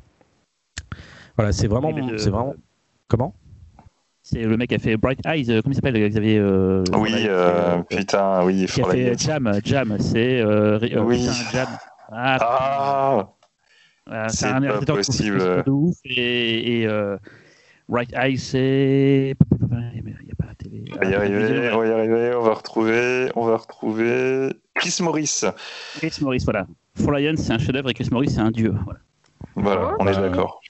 Voilà, 1.36 1.52
c'est 1.52 1.66
vraiment, 1.66 1.92
c'est 2.16 2.30
vraiment. 2.30 2.54
Comment? 3.08 3.34
C'est 4.26 4.42
le 4.42 4.56
mec 4.56 4.70
qui 4.70 4.74
a 4.74 4.78
fait 4.78 4.96
Bright 4.96 5.20
Eyes, 5.26 5.44
comment 5.44 5.60
il 5.66 5.74
s'appelle 5.74 6.08
Xavier 6.08 6.38
euh, 6.38 6.82
Oui, 6.96 7.12
euh, 7.28 7.82
putain, 7.82 8.42
oui. 8.42 8.64
Qui 8.64 8.80
a 8.80 8.86
fait 8.86 9.18
Jam, 9.18 9.52
Jam, 9.62 9.96
c'est 10.00 10.40
euh, 10.40 10.78
oui. 11.02 11.18
Putain, 11.18 11.32
Jam. 11.52 11.68
Ah, 12.10 12.38
ah 12.40 13.28
euh, 14.10 14.26
c'est 14.28 14.46
un 14.46 14.60
réalisateur 14.60 14.96
possible. 14.96 15.62
de 15.64 15.70
ouf 15.70 15.96
et, 16.04 16.80
et 16.80 16.86
euh, 16.86 17.16
Right 17.88 18.12
Eye 18.12 18.36
c'est 18.36 19.34
il 19.60 20.24
n'y 20.24 20.30
a 20.30 20.34
pas 20.36 20.46
la 20.46 20.54
télé. 20.54 20.84
On 20.94 20.98
va 20.98 21.06
y 21.06 21.14
arriver, 21.14 21.70
on 21.72 21.78
va 21.78 21.86
y 21.86 21.90
arriver, 21.90 22.34
on 22.34 22.42
va 22.42 22.54
retrouver, 22.54 23.30
on 23.34 23.46
va 23.46 23.56
retrouver 23.56 24.50
Chris 24.74 24.96
Morris. 25.00 25.42
Chris 25.96 26.18
Morris, 26.20 26.42
voilà. 26.44 26.66
For 26.96 27.12
Lion, 27.12 27.34
c'est 27.36 27.52
un 27.52 27.58
chef-d'œuvre 27.58 27.90
et 27.90 27.94
Chris 27.94 28.08
Morris, 28.12 28.30
c'est 28.30 28.40
un 28.40 28.50
dieu. 28.50 28.74
Voilà, 28.84 29.00
voilà 29.56 29.96
on 29.98 30.06
est 30.06 30.14
d'accord. 30.14 30.60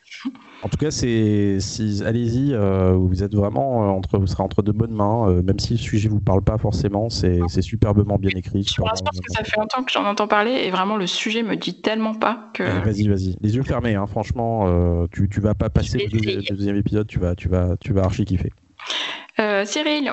En 0.64 0.68
tout 0.68 0.78
cas, 0.78 0.90
c'est 0.90 1.58
si, 1.60 2.02
allez-y, 2.06 2.54
euh, 2.54 2.92
vous 2.92 3.22
êtes 3.22 3.34
vraiment 3.34 3.84
euh, 3.84 3.88
entre, 3.88 4.16
vous 4.16 4.26
serez 4.26 4.42
entre 4.42 4.62
de 4.62 4.72
bonnes 4.72 4.94
mains, 4.94 5.28
euh, 5.28 5.42
même 5.42 5.58
si 5.58 5.74
le 5.74 5.78
sujet 5.78 6.08
vous 6.08 6.22
parle 6.22 6.42
pas 6.42 6.56
forcément, 6.56 7.10
c'est 7.10 7.60
superbement 7.60 8.16
bien 8.16 8.30
écrit. 8.34 8.62
Je 8.66 8.80
pense 8.80 9.02
que 9.02 9.32
ça 9.34 9.44
fait 9.44 9.58
longtemps 9.58 9.82
que 9.82 9.92
j'en 9.92 10.06
entends 10.06 10.26
parler 10.26 10.52
et 10.52 10.70
vraiment 10.70 10.96
le 10.96 11.06
sujet 11.06 11.42
me 11.42 11.56
dit 11.56 11.82
tellement 11.82 12.14
pas 12.14 12.48
que. 12.54 12.62
Vas-y, 12.62 13.06
vas-y, 13.08 13.36
les 13.42 13.56
yeux 13.56 13.62
fermés, 13.62 13.94
hein, 13.94 14.06
franchement, 14.06 14.64
euh, 14.66 15.06
tu, 15.12 15.28
tu 15.28 15.40
vas 15.42 15.54
pas 15.54 15.68
passer 15.68 15.98
le 15.98 16.08
deuxième, 16.08 16.40
deuxième 16.40 16.76
épisode, 16.76 17.06
tu 17.08 17.18
vas, 17.18 17.34
tu 17.34 17.50
vas, 17.50 17.76
tu 17.78 17.92
vas 17.92 18.04
archi 18.04 18.24
kiffer. 18.24 18.50
Cyril. 19.66 20.12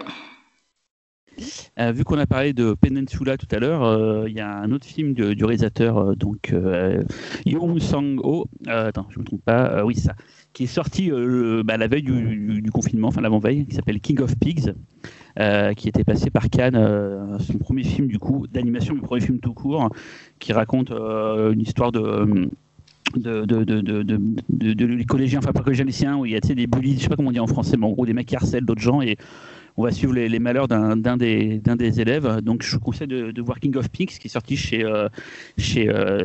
Euh, 1.80 1.92
vu 1.92 2.04
qu'on 2.04 2.20
a 2.20 2.26
parlé 2.26 2.54
de 2.54 2.74
Peninsula 2.74 3.38
tout 3.38 3.48
à 3.52 3.60
l'heure, 3.60 3.82
il 4.28 4.34
euh, 4.34 4.38
y 4.38 4.40
a 4.40 4.58
un 4.58 4.72
autre 4.72 4.86
film 4.86 5.14
du, 5.14 5.36
du 5.36 5.46
réalisateur, 5.46 5.98
euh, 5.98 6.16
donc 6.16 6.54
Yoon 7.46 7.80
Sang-ho, 7.80 8.46
attends, 8.68 9.08
je 9.10 9.20
me 9.20 9.24
trompe 9.24 9.44
pas, 9.44 9.84
oui 9.86 9.96
ça, 9.96 10.14
qui 10.54 10.64
est 10.64 10.68
sorti 10.68 11.12
bah, 11.64 11.78
la 11.78 11.88
veille 11.88 12.04
du, 12.04 12.70
confinement, 12.72 13.08
enfin 13.10 13.22
l'avant-veille, 13.22 13.66
qui 13.66 13.76
s'appelle 13.76 14.00
King 14.00 14.22
of 14.22 14.36
Pigs, 14.38 14.74
qui 15.78 15.90
était 15.90 16.04
passé 16.04 16.30
par 16.30 16.50
Cannes, 16.50 17.38
son 17.40 17.58
premier 17.58 17.84
film 17.84 18.08
du 18.08 18.20
coup 18.20 18.48
d'animation, 18.48 18.94
le 18.94 19.02
premier 19.02 19.22
film 19.22 19.40
tout 19.40 19.54
court, 19.54 19.90
qui 20.40 20.54
raconte 20.54 20.92
une 20.92 21.62
histoire 21.62 21.92
de 21.92 22.50
de, 23.16 23.46
de, 23.46 23.64
de, 23.64 24.04
de, 24.50 25.04
collégiens, 25.04 25.40
enfin 25.40 25.52
pas 25.52 25.64
collégiens 25.64 25.86
lycéens, 25.86 26.18
où 26.18 26.26
il 26.26 26.32
y 26.32 26.36
a 26.36 26.40
des 26.40 26.68
bullies, 26.68 26.98
je 26.98 27.04
sais 27.04 27.10
pas 27.10 27.16
comment 27.16 27.30
on 27.30 27.34
dit 27.34 27.40
en 27.40 27.48
français, 27.48 27.78
mais 27.78 27.86
en 27.86 28.06
des 28.06 28.14
mecs 28.14 28.28
qui 28.28 28.36
harcèlent 28.36 28.66
d'autres 28.66 28.82
gens 28.82 29.02
et 29.02 29.18
on 29.78 29.84
va 29.84 29.92
suivre 29.92 30.14
les, 30.14 30.30
les 30.30 30.40
malheurs 30.40 30.68
d'un 30.68 31.18
des, 31.18 31.60
des, 31.60 32.02
élèves. 32.02 32.42
Donc, 32.42 32.64
je 32.64 32.72
vous 32.74 32.80
conseille 32.80 33.08
de, 33.08 33.32
de 33.32 33.42
voir 33.42 33.60
King 33.60 33.76
of 33.78 33.90
Pigs, 33.90 34.18
qui 34.20 34.28
est 34.28 34.32
sorti 34.32 34.58
chez, 34.58 34.84
euh, 34.84 35.08
chez 35.58 35.90
euh, 35.90 36.24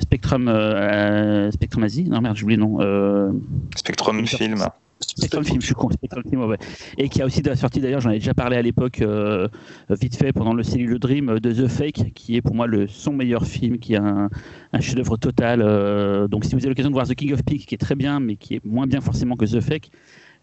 Spectrum, 0.00 0.48
euh, 0.48 1.50
Spectrum 1.50 1.84
Asie. 1.84 2.04
Non, 2.04 2.20
merde, 2.20 2.36
j'oublie 2.36 2.56
le 2.56 2.62
nom. 2.62 2.80
Euh, 2.80 3.32
Spectrum 3.76 4.26
Film. 4.26 4.56
Spectrum 5.00 5.44
Film, 5.44 5.60
je 5.60 5.66
suis 5.66 5.74
con, 5.74 5.90
Spectrum 5.90 6.22
Film, 6.28 6.44
ouais. 6.44 6.58
Et 6.96 7.08
qui 7.08 7.22
a 7.22 7.26
aussi 7.26 7.42
sorti, 7.56 7.80
d'ailleurs, 7.80 8.00
j'en 8.00 8.10
ai 8.10 8.18
déjà 8.18 8.34
parlé 8.34 8.56
à 8.56 8.62
l'époque, 8.62 9.00
euh, 9.02 9.48
vite 9.90 10.16
fait, 10.16 10.32
pendant 10.32 10.54
le 10.54 10.62
Cellule 10.62 10.98
Dream, 10.98 11.40
de 11.40 11.52
The 11.52 11.66
Fake, 11.66 12.12
qui 12.14 12.36
est 12.36 12.42
pour 12.42 12.54
moi 12.54 12.66
le, 12.66 12.86
son 12.86 13.12
meilleur 13.12 13.44
film, 13.44 13.78
qui 13.78 13.94
est 13.94 13.98
un, 13.98 14.30
un 14.72 14.80
chef-d'œuvre 14.80 15.16
total. 15.16 15.60
Euh, 15.62 16.28
donc, 16.28 16.44
si 16.44 16.52
vous 16.54 16.58
avez 16.58 16.68
l'occasion 16.68 16.90
de 16.90 16.94
voir 16.94 17.08
The 17.08 17.14
King 17.14 17.32
of 17.32 17.42
Pigs, 17.42 17.66
qui 17.66 17.74
est 17.74 17.78
très 17.78 17.96
bien, 17.96 18.20
mais 18.20 18.36
qui 18.36 18.54
est 18.54 18.64
moins 18.64 18.86
bien 18.86 19.00
forcément 19.00 19.36
que 19.36 19.44
The 19.44 19.60
Fake, 19.60 19.90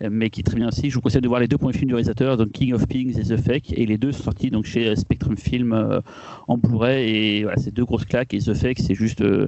mais 0.02 0.30
qui 0.30 0.42
est 0.42 0.44
très 0.44 0.56
bien 0.56 0.68
aussi. 0.68 0.90
Je 0.90 0.96
vous 0.96 1.02
conseille 1.02 1.22
de 1.22 1.28
voir 1.28 1.40
les 1.40 1.48
deux 1.48 1.58
premiers 1.58 1.74
films 1.74 1.88
du 1.88 1.94
réalisateur, 1.94 2.38
donc 2.38 2.52
King 2.52 2.74
of 2.74 2.88
Pigs 2.88 3.18
et 3.18 3.24
The 3.24 3.38
Fake, 3.38 3.74
et 3.74 3.86
les 3.86 3.98
deux 3.98 4.12
sont 4.12 4.24
sortis 4.24 4.50
donc 4.50 4.66
chez 4.66 4.96
Spectrum 4.96 5.38
Film 5.38 5.74
euh, 5.74 6.02
en 6.48 6.58
Blu-ray. 6.58 7.10
Et 7.10 7.44
voilà, 7.44 7.58
c'est 7.58 7.74
deux 7.74 7.86
grosses 7.86 8.06
claques. 8.06 8.34
Et 8.34 8.40
The 8.40 8.54
Fake, 8.54 8.80
c'est 8.80 8.96
juste. 8.96 9.22
Euh, 9.22 9.48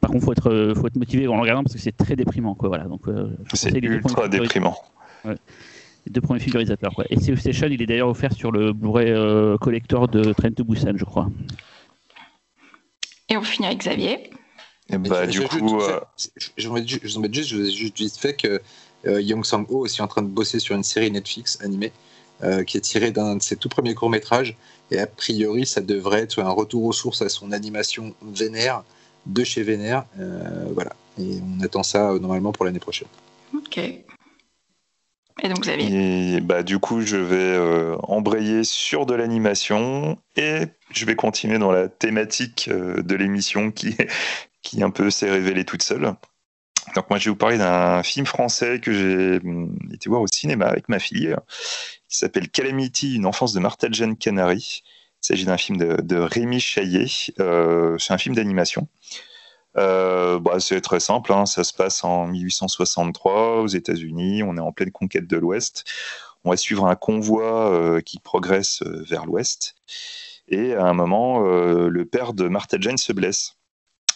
par 0.00 0.10
contre, 0.10 0.24
faut 0.24 0.32
être, 0.32 0.74
faut 0.76 0.86
être 0.86 0.96
motivé 0.96 1.28
en 1.28 1.34
le 1.34 1.40
regardant 1.42 1.62
parce 1.62 1.74
que 1.74 1.80
c'est 1.80 1.96
très 1.96 2.16
déprimant, 2.16 2.54
quoi. 2.54 2.68
Voilà. 2.68 2.84
Donc, 2.84 3.06
euh, 3.06 3.30
c'est 3.52 3.76
ultra 3.76 4.28
déprimant. 4.28 4.76
Ouais. 5.24 5.36
Les 6.06 6.12
deux 6.12 6.20
premiers 6.20 6.40
films 6.40 6.52
du 6.52 6.56
réalisateur, 6.56 6.92
quoi. 6.94 7.04
Et 7.10 7.20
CE 7.20 7.36
Station, 7.36 7.68
il 7.70 7.80
est 7.80 7.86
d'ailleurs 7.86 8.08
offert 8.08 8.32
sur 8.32 8.50
le 8.50 8.72
Blu-ray 8.72 9.14
collector 9.60 10.08
de 10.08 10.32
Train 10.32 10.50
to 10.50 10.64
Busan, 10.64 10.94
je 10.96 11.04
crois. 11.04 11.30
Et 13.28 13.36
on 13.36 13.42
finit 13.42 13.66
avec 13.66 13.78
Xavier. 13.78 14.30
Et 14.90 14.98
bah, 14.98 15.26
du 15.26 15.40
coup, 15.40 15.80
je, 16.56 16.68
vous 16.68 16.74
mets 16.74 16.86
juste, 16.86 17.48
je 17.48 17.70
juste 17.70 17.98
vite 17.98 18.16
fait 18.16 18.34
que 18.34 18.48
euh, 18.48 18.58
Young 19.04 19.44
Sang-ho 19.44 19.78
aussi 19.78 20.00
en 20.02 20.08
train 20.08 20.22
de 20.22 20.28
bosser 20.28 20.58
sur 20.58 20.76
une 20.76 20.84
série 20.84 21.10
Netflix 21.10 21.58
animée 21.60 21.92
euh, 22.44 22.64
qui 22.64 22.76
est 22.76 22.80
tirée 22.80 23.12
d'un 23.12 23.36
de 23.36 23.42
ses 23.42 23.54
tout 23.54 23.68
premiers 23.68 23.94
courts-métrages. 23.94 24.56
Et 24.90 24.98
a 24.98 25.06
priori, 25.06 25.64
ça 25.64 25.80
devrait 25.80 26.22
être 26.22 26.40
un 26.40 26.50
retour 26.50 26.82
aux 26.84 26.92
sources 26.92 27.22
à 27.22 27.28
son 27.28 27.52
animation 27.52 28.14
Vénère 28.20 28.82
de 29.26 29.44
chez 29.44 29.62
Vénère. 29.62 30.06
Euh, 30.18 30.66
voilà. 30.74 30.92
Et 31.20 31.38
on 31.40 31.62
attend 31.62 31.84
ça 31.84 32.14
normalement 32.18 32.50
pour 32.50 32.64
l'année 32.64 32.80
prochaine. 32.80 33.06
Ok. 33.54 33.78
Et 33.78 35.48
donc 35.48 35.60
Xavier? 35.60 36.34
Et, 36.34 36.40
bah, 36.40 36.64
Du 36.64 36.80
coup, 36.80 37.02
je 37.02 37.16
vais 37.16 37.36
euh, 37.36 37.96
embrayer 38.02 38.64
sur 38.64 39.06
de 39.06 39.14
l'animation 39.14 40.18
et 40.36 40.64
je 40.90 41.04
vais 41.04 41.14
continuer 41.14 41.58
dans 41.58 41.70
la 41.70 41.88
thématique 41.88 42.68
euh, 42.72 43.02
de 43.02 43.14
l'émission 43.14 43.70
qui, 43.70 43.96
qui 44.62 44.82
un 44.82 44.90
peu 44.90 45.10
s'est 45.10 45.30
révélée 45.30 45.64
toute 45.64 45.84
seule. 45.84 46.14
Donc 46.94 47.08
moi 47.08 47.18
je 47.18 47.26
vais 47.26 47.30
vous 47.30 47.36
parler 47.36 47.58
d'un 47.58 48.02
film 48.02 48.26
français 48.26 48.80
que 48.80 48.92
j'ai 48.92 49.46
hum, 49.46 49.76
été 49.92 50.08
voir 50.08 50.22
au 50.22 50.26
cinéma 50.26 50.66
avec 50.66 50.88
ma 50.88 50.98
fille, 50.98 51.34
qui 52.08 52.16
s'appelle 52.18 52.48
Calamity, 52.50 53.16
une 53.16 53.26
enfance 53.26 53.52
de 53.52 53.60
Martha 53.60 53.88
Jane 53.90 54.16
Canary. 54.16 54.82
Il 55.22 55.26
s'agit 55.26 55.44
d'un 55.44 55.56
film 55.56 55.78
de, 55.78 56.16
Rémi 56.16 56.60
Chaillet. 56.60 57.06
Euh, 57.38 57.96
c'est 57.98 58.12
un 58.12 58.18
film 58.18 58.34
d'animation. 58.34 58.88
Euh, 59.78 60.38
bah, 60.38 60.60
c'est 60.60 60.80
très 60.80 61.00
simple, 61.00 61.32
hein. 61.32 61.46
ça 61.46 61.64
se 61.64 61.72
passe 61.72 62.04
en 62.04 62.26
1863 62.26 63.60
aux 63.60 63.68
États-Unis. 63.68 64.42
On 64.42 64.56
est 64.56 64.60
en 64.60 64.72
pleine 64.72 64.90
conquête 64.90 65.26
de 65.26 65.36
l'Ouest. 65.36 65.84
On 66.44 66.50
va 66.50 66.56
suivre 66.56 66.86
un 66.86 66.96
convoi 66.96 67.72
euh, 67.72 68.00
qui 68.00 68.18
progresse 68.18 68.82
euh, 68.82 69.04
vers 69.08 69.26
l'Ouest. 69.26 69.76
Et 70.48 70.74
à 70.74 70.84
un 70.84 70.92
moment, 70.92 71.46
euh, 71.46 71.88
le 71.88 72.04
père 72.04 72.32
de 72.32 72.48
Martha 72.48 72.78
Jane 72.80 72.98
se 72.98 73.12
blesse. 73.12 73.56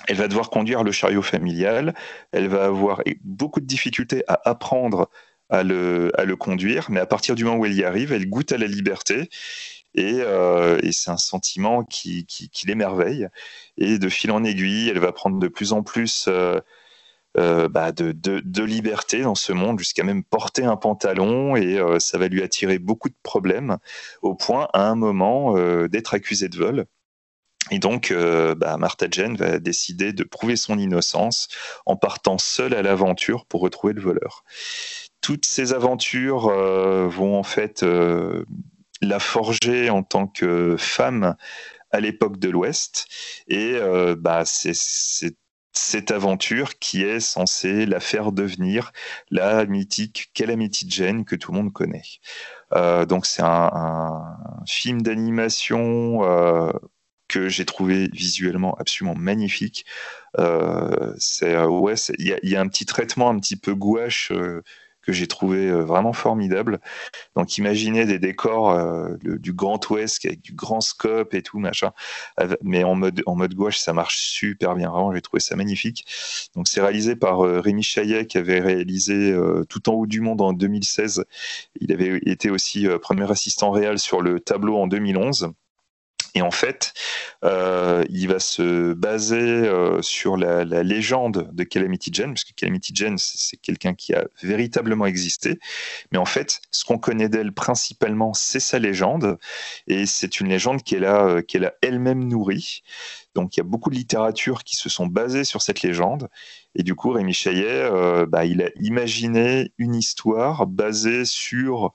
Elle 0.09 0.17
va 0.17 0.29
devoir 0.29 0.51
conduire 0.51 0.83
le 0.83 0.93
chariot 0.93 1.23
familial. 1.23 1.95
Elle 2.33 2.49
va 2.49 2.65
avoir 2.65 3.03
beaucoup 3.25 3.61
de 3.61 3.67
difficultés 3.67 4.25
à 4.29 4.41
apprendre 4.45 5.11
à 5.49 5.63
le, 5.63 6.35
conduire, 6.39 6.91
mais 6.91 7.01
à 7.01 7.07
partir 7.07 7.35
du 7.35 7.45
moment 7.45 7.59
où 7.59 7.67
elle 7.67 7.75
y 7.75 7.85
arrive, 7.85 8.13
elle 8.13 8.29
goûte 8.29 8.53
à 8.53 8.59
la 8.59 8.67
liberté. 8.67 9.29
Et, 9.95 10.21
euh, 10.21 10.79
c'est 10.93 11.11
un 11.11 11.17
sentiment 11.17 11.85
qui, 11.85 12.27
l'émerveille. 12.67 13.29
Et 13.79 13.99
de 13.99 14.09
fil 14.09 14.31
en 14.31 14.45
aiguille, 14.45 14.89
elle 14.89 14.99
va 14.99 15.13
prendre 15.13 15.39
de 15.39 15.49
plus 15.49 15.73
en 15.73 15.83
plus 15.83 16.27
euh, 16.29 16.61
euh, 17.39 17.69
bah 17.69 17.93
de, 17.93 18.63
liberté 18.63 19.23
dans 19.23 19.35
ce 19.35 19.53
monde, 19.53 19.79
jusqu'à 19.79 20.05
même 20.05 20.25
porter 20.25 20.65
un 20.65 20.77
pantalon. 20.77 21.57
Et 21.57 21.79
ça 21.99 22.19
va 22.19 22.29
lui 22.29 22.43
attirer 22.43 22.79
beaucoup 22.79 23.09
de 23.09 23.17
problèmes, 23.23 23.79
au 24.23 24.35
point 24.35 24.69
à 24.73 24.89
un 24.89 24.97
moment 24.97 25.55
d'être 25.89 26.15
accusée 26.15 26.49
de 26.49 26.59
vol. 26.59 26.87
Et 27.71 27.79
donc, 27.79 28.11
euh, 28.11 28.55
bah, 28.55 28.77
Martha 28.77 29.07
Jane 29.11 29.37
va 29.37 29.59
décider 29.59 30.13
de 30.13 30.25
prouver 30.25 30.57
son 30.57 30.79
innocence 30.79 31.49
en 31.85 31.97
partant 31.97 32.39
seule 32.39 32.75
à 32.75 32.83
l'aventure 32.83 33.45
pour 33.47 33.61
retrouver 33.61 33.93
le 33.93 34.01
voleur. 34.01 34.45
Toutes 35.21 35.47
ces 35.47 35.73
aventures 35.73 36.47
euh, 36.47 37.09
vont 37.09 37.37
en 37.37 37.43
fait 37.43 37.83
euh, 37.83 38.45
la 39.03 39.19
forger 39.19 39.91
en 39.91 40.03
tant 40.03 40.29
que 40.29 40.77
femme 40.79 41.35
à 41.91 42.01
l'époque 42.01 42.39
de 42.39 42.51
l'Ouest. 42.51 43.07
Et 43.49 43.79
bah, 44.19 44.45
c'est 44.45 44.75
cette 45.73 46.11
aventure 46.11 46.79
qui 46.79 47.03
est 47.03 47.21
censée 47.21 47.87
la 47.87 48.01
faire 48.01 48.33
devenir 48.33 48.93
la 49.31 49.67
mythique 49.67 50.31
Calamity 50.35 50.87
Jane 50.89 51.25
que 51.25 51.37
tout 51.37 51.53
le 51.53 51.59
monde 51.59 51.73
connaît. 51.73 52.03
donc 53.07 53.27
c'est 53.27 53.43
un, 53.43 53.71
un, 53.73 54.37
film 54.67 55.03
d'animation 55.03 56.23
que 57.29 57.49
j'ai 57.49 57.65
trouvé 57.65 58.09
visuellement 58.13 58.75
absolument 58.79 59.17
magnifique. 59.17 59.85
Euh, 60.39 61.15
c'est 61.19 61.55
euh, 61.55 61.67
ouais, 61.67 61.95
il 62.19 62.39
y, 62.43 62.57
a 62.57 62.61
un 62.61 62.69
petit 62.69 62.87
traitement 62.87 63.31
un 63.31 63.39
petit 63.39 63.57
peu 63.57 63.75
gouache 63.75 64.31
euh, 64.33 64.63
que 65.03 65.13
j'ai 65.13 65.27
trouvé 65.29 65.71
vraiment 65.71 66.13
formidable. 66.13 66.81
Donc 67.37 67.59
imaginez 67.59 68.07
des 68.07 68.19
décors 68.19 68.77
du 69.21 69.53
Grand 69.53 69.79
Ouest 69.89 70.25
avec 70.25 70.41
du 70.41 70.53
grand 70.53 70.81
scope 70.81 71.33
et 71.33 71.43
tout 71.43 71.61
machin, 71.61 71.93
mais 72.63 72.83
en 72.83 72.97
mode 72.97 73.23
en 73.25 73.37
mode 73.37 73.55
gouache 73.55 73.79
ça 73.79 73.93
marche 73.93 74.19
super 74.19 74.75
bien. 74.75 74.91
Vraiment 74.91 75.15
j'ai 75.15 75.21
trouvé 75.21 75.39
ça 75.39 75.55
magnifique. 75.55 76.05
Donc 76.57 76.67
c'est 76.67 76.81
réalisé 76.81 77.15
par 77.15 77.39
Rémi 77.39 77.85
Chaillet 77.85 78.27
qui 78.27 78.37
avait 78.37 78.59
réalisé 78.59 79.33
Tout 79.69 79.89
en 79.89 79.93
haut 79.93 80.07
du 80.07 80.21
monde 80.21 80.41
en 80.41 80.53
2016. 80.53 81.25
Il 81.81 81.93
avait 81.93 82.19
été 82.27 82.51
aussi 82.51 82.89
premier 83.01 83.31
assistant 83.31 83.71
réel 83.71 84.01
sur 84.01 84.23
le 84.23 84.41
tableau 84.41 84.77
en 84.77 84.89
2011. 84.89 85.53
Et 86.37 86.43
en 86.43 86.51
fait, 86.51 86.93
euh, 87.45 88.05
il 88.11 88.29
va 88.29 88.39
se 88.39 88.93
baser 88.93 89.41
euh, 89.41 90.03
sur 90.03 90.37
la, 90.37 90.65
légende 90.83 91.49
de 91.51 91.65
Calamity 91.65 92.11
Jane, 92.13 92.35
parce 92.35 92.45
que 92.45 92.53
Calamity 92.53 92.93
Jane, 92.95 93.17
c'est 93.17 93.57
quelqu'un 93.57 93.95
qui 93.95 94.13
a 94.13 94.27
véritablement 94.43 95.07
existé. 95.07 95.59
Mais 96.13 96.19
en 96.19 96.27
fait, 96.27 96.61
ce 96.71 96.85
qu'on 96.85 96.99
connaît 96.99 97.31
d'elle 97.31 97.53
principalement, 97.53 98.35
c'est 98.35 98.61
sa 98.61 98.79
légende. 98.79 99.39
Et 99.87 100.05
c'est 100.05 100.39
une 100.39 100.49
légende 100.49 100.83
qu'elle 100.83 101.07
a, 101.07 101.25
euh, 101.25 101.41
qu'elle 101.41 101.65
a 101.65 101.73
elle-même 101.81 102.25
nourrie. 102.25 102.83
Donc 103.35 103.57
il 103.57 103.61
y 103.61 103.63
a 103.63 103.65
beaucoup 103.65 103.89
de 103.89 103.97
littérature 103.97 104.63
qui 104.63 104.77
se 104.77 104.91
sont 104.91 105.07
basées 105.07 105.45
sur 105.45 105.63
cette 105.63 105.81
légende. 105.81 106.29
Et 106.75 106.83
du 106.83 106.95
coup, 106.95 107.13
Rémi 107.13 107.33
Chaillet, 107.33 107.91
bah, 108.29 108.45
il 108.45 108.61
a 108.63 108.69
imaginé 108.79 109.73
une 109.79 109.95
histoire 109.95 110.67
basée 110.67 111.25
sur 111.25 111.95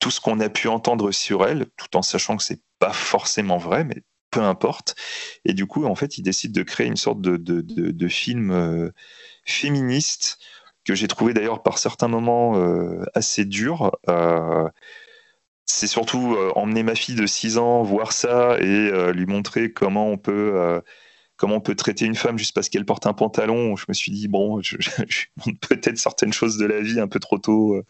tout 0.00 0.10
ce 0.10 0.20
qu'on 0.20 0.40
a 0.40 0.48
pu 0.48 0.66
entendre 0.66 1.12
sur 1.12 1.46
elle, 1.46 1.66
tout 1.76 1.96
en 1.96 2.02
sachant 2.02 2.36
que 2.36 2.42
c'est 2.42 2.62
pas 2.78 2.92
forcément 2.92 3.58
vrai, 3.58 3.84
mais 3.84 4.02
peu 4.30 4.40
importe. 4.40 4.96
Et 5.44 5.52
du 5.52 5.66
coup, 5.66 5.84
en 5.84 5.94
fait, 5.94 6.18
il 6.18 6.22
décide 6.22 6.52
de 6.52 6.62
créer 6.62 6.86
une 6.86 6.96
sorte 6.96 7.20
de, 7.20 7.36
de, 7.36 7.60
de, 7.60 8.08
film 8.08 8.50
euh, 8.50 8.90
féministe 9.44 10.38
que 10.84 10.94
j'ai 10.94 11.08
trouvé 11.08 11.34
d'ailleurs 11.34 11.62
par 11.62 11.78
certains 11.78 12.08
moments 12.08 12.56
euh, 12.56 13.04
assez 13.14 13.44
dur. 13.44 13.92
Euh, 14.08 14.68
c'est 15.66 15.86
surtout 15.86 16.36
emmener 16.56 16.82
ma 16.82 16.96
fille 16.96 17.14
de 17.14 17.26
6 17.26 17.58
ans 17.58 17.82
voir 17.84 18.12
ça 18.12 18.58
et 18.58 19.12
lui 19.12 19.26
montrer 19.26 19.72
comment 19.72 20.08
on 20.08 20.18
peut 20.18 20.82
comment 21.36 21.56
on 21.56 21.60
peut 21.60 21.76
traiter 21.76 22.06
une 22.06 22.16
femme 22.16 22.38
juste 22.38 22.54
parce 22.54 22.68
qu'elle 22.68 22.84
porte 22.84 23.06
un 23.06 23.12
pantalon. 23.12 23.76
Je 23.76 23.84
me 23.88 23.94
suis 23.94 24.10
dit 24.10 24.26
bon, 24.26 24.60
je, 24.62 24.76
je, 24.80 25.26
montre 25.46 25.60
peut-être 25.68 25.96
certaines 25.96 26.32
choses 26.32 26.58
de 26.58 26.66
la 26.66 26.80
vie 26.80 26.98
un 26.98 27.06
peu 27.06 27.20
trop 27.20 27.38
tôt, 27.38 27.80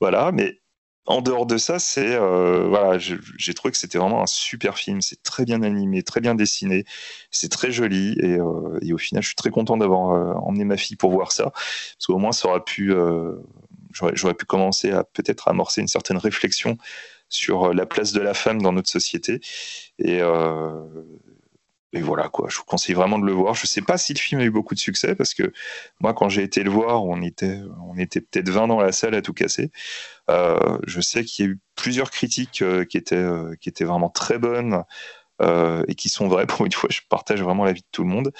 voilà. 0.00 0.32
Mais 0.32 0.60
en 1.06 1.22
dehors 1.22 1.46
de 1.46 1.56
ça, 1.56 1.78
c'est 1.78 2.14
euh, 2.14 2.68
voilà, 2.68 2.98
j'ai 2.98 3.54
trouvé 3.54 3.72
que 3.72 3.78
c'était 3.78 3.98
vraiment 3.98 4.22
un 4.22 4.26
super 4.26 4.76
film. 4.78 5.00
C'est 5.00 5.22
très 5.22 5.44
bien 5.44 5.62
animé, 5.62 6.02
très 6.02 6.20
bien 6.20 6.34
dessiné, 6.34 6.84
c'est 7.30 7.50
très 7.50 7.72
joli. 7.72 8.16
Et, 8.20 8.38
euh, 8.38 8.78
et, 8.82 8.92
au 8.92 8.98
final, 8.98 9.22
je 9.22 9.28
suis 9.28 9.36
très 9.36 9.50
content 9.50 9.76
d'avoir 9.76 10.10
euh, 10.10 10.34
emmené 10.34 10.64
ma 10.64 10.76
fille 10.76 10.96
pour 10.96 11.10
voir 11.10 11.32
ça, 11.32 11.50
parce 11.50 12.06
qu'au 12.06 12.18
moins, 12.18 12.32
ça 12.32 12.48
aurait 12.48 12.64
pu, 12.64 12.92
j'aurais 13.92 14.34
pu 14.34 14.44
commencer 14.46 14.90
à 14.92 15.04
peut-être 15.04 15.48
amorcer 15.48 15.80
une 15.80 15.88
certaine 15.88 16.18
réflexion 16.18 16.76
sur 17.28 17.72
la 17.72 17.86
place 17.86 18.12
de 18.12 18.20
la 18.20 18.34
femme 18.34 18.60
dans 18.60 18.72
notre 18.72 18.90
société. 18.90 19.40
Et 19.98 20.20
et 21.92 22.02
voilà 22.02 22.28
quoi, 22.28 22.48
je 22.48 22.56
vous 22.56 22.64
conseille 22.64 22.94
vraiment 22.94 23.18
de 23.18 23.26
le 23.26 23.32
voir. 23.32 23.54
Je 23.54 23.66
sais 23.66 23.82
pas 23.82 23.98
si 23.98 24.14
le 24.14 24.18
film 24.18 24.40
a 24.40 24.44
eu 24.44 24.50
beaucoup 24.50 24.74
de 24.74 24.80
succès 24.80 25.16
parce 25.16 25.34
que 25.34 25.52
moi 26.00 26.14
quand 26.14 26.28
j'ai 26.28 26.42
été 26.42 26.62
le 26.62 26.70
voir, 26.70 27.04
on 27.04 27.20
était, 27.20 27.58
on 27.84 27.98
était 27.98 28.20
peut-être 28.20 28.48
20 28.48 28.68
dans 28.68 28.80
la 28.80 28.92
salle 28.92 29.14
à 29.14 29.22
tout 29.22 29.32
casser. 29.32 29.72
Euh, 30.30 30.78
je 30.86 31.00
sais 31.00 31.24
qu'il 31.24 31.44
y 31.44 31.48
a 31.48 31.50
eu 31.52 31.58
plusieurs 31.74 32.12
critiques 32.12 32.62
euh, 32.62 32.84
qui 32.84 32.96
étaient, 32.96 33.16
euh, 33.16 33.56
qui 33.60 33.68
étaient 33.68 33.84
vraiment 33.84 34.08
très 34.08 34.38
bonnes 34.38 34.84
euh, 35.42 35.82
et 35.88 35.96
qui 35.96 36.08
sont 36.08 36.28
vraies. 36.28 36.46
Pour 36.48 36.64
une 36.64 36.72
fois, 36.72 36.88
je 36.92 37.00
partage 37.08 37.42
vraiment 37.42 37.64
l'avis 37.64 37.80
de 37.80 37.88
tout 37.90 38.04
le 38.04 38.08
monde. 38.08 38.32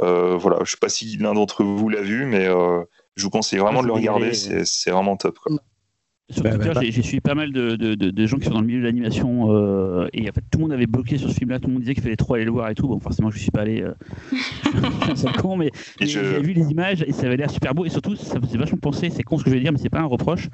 Euh, 0.00 0.36
voilà, 0.38 0.58
je 0.64 0.70
sais 0.70 0.78
pas 0.78 0.88
si 0.88 1.18
l'un 1.18 1.34
d'entre 1.34 1.62
vous 1.62 1.90
l'a 1.90 2.00
vu, 2.00 2.24
mais 2.24 2.46
je 2.46 3.22
vous 3.22 3.30
conseille 3.30 3.58
vraiment 3.58 3.82
de 3.82 3.86
le 3.86 3.92
regarder. 3.92 4.32
C'est 4.32 4.90
vraiment 4.90 5.18
top. 5.18 5.38
Quoi. 5.38 5.56
Sur 6.30 6.42
bah, 6.42 6.52
Twitter, 6.52 6.68
bah, 6.68 6.74
bah. 6.76 6.80
j'ai 6.82 7.02
suivi 7.02 7.20
pas 7.20 7.34
mal 7.34 7.52
de, 7.52 7.76
de, 7.76 7.94
de, 7.94 8.26
gens 8.26 8.38
qui 8.38 8.46
sont 8.46 8.54
dans 8.54 8.62
le 8.62 8.66
milieu 8.66 8.80
de 8.80 8.86
l'animation 8.86 9.52
euh, 9.52 10.08
et 10.14 10.22
en 10.22 10.32
fait 10.32 10.40
tout 10.50 10.58
le 10.58 10.62
monde 10.62 10.72
avait 10.72 10.86
bloqué 10.86 11.18
sur 11.18 11.28
ce 11.28 11.34
film-là, 11.34 11.58
tout 11.58 11.66
le 11.66 11.74
monde 11.74 11.82
disait 11.82 11.92
qu'il 11.92 12.02
fallait 12.02 12.16
trop 12.16 12.32
aller 12.32 12.46
le 12.46 12.50
voir 12.50 12.70
et 12.70 12.74
tout. 12.74 12.88
Bon, 12.88 12.98
forcément, 12.98 13.30
je 13.30 13.38
suis 13.38 13.50
pas 13.50 13.60
allé. 13.60 13.82
Euh... 13.82 13.92
c'est 15.16 15.36
con, 15.36 15.58
mais, 15.58 15.70
mais 16.00 16.06
je... 16.06 16.20
j'ai 16.20 16.40
vu 16.40 16.54
les 16.54 16.70
images 16.70 17.04
et 17.06 17.12
ça 17.12 17.26
avait 17.26 17.36
l'air 17.36 17.50
super 17.50 17.74
beau 17.74 17.84
et 17.84 17.90
surtout, 17.90 18.16
ça 18.16 18.40
me 18.40 18.46
faisait 18.46 18.56
vachement 18.56 18.78
penser, 18.78 19.10
c'est 19.10 19.22
con 19.22 19.36
ce 19.36 19.44
que 19.44 19.50
je 19.50 19.54
vais 19.54 19.60
dire, 19.60 19.70
mais 19.70 19.78
c'est 19.78 19.90
pas 19.90 20.00
un 20.00 20.06
reproche, 20.06 20.48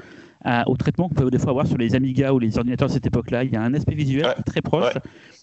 à, 0.45 0.69
au 0.69 0.77
traitement 0.77 1.09
qu'on 1.09 1.15
peut 1.15 1.31
des 1.31 1.39
fois 1.39 1.51
avoir 1.51 1.69
sur 1.69 1.79
les 1.79 1.95
Amiga 1.95 2.35
ou 2.35 2.41
les 2.41 2.59
ordinateurs 2.59 2.89
de 2.89 2.95
cette 2.95 3.07
époque-là. 3.07 3.45
Il 3.45 3.53
y 3.53 3.57
a 3.57 3.63
un 3.63 3.73
aspect 3.73 3.95
visuel 3.95 4.27
ouais. 4.27 4.43
très 4.45 4.63
proche. 4.63 4.93
Ouais. 4.95 5.01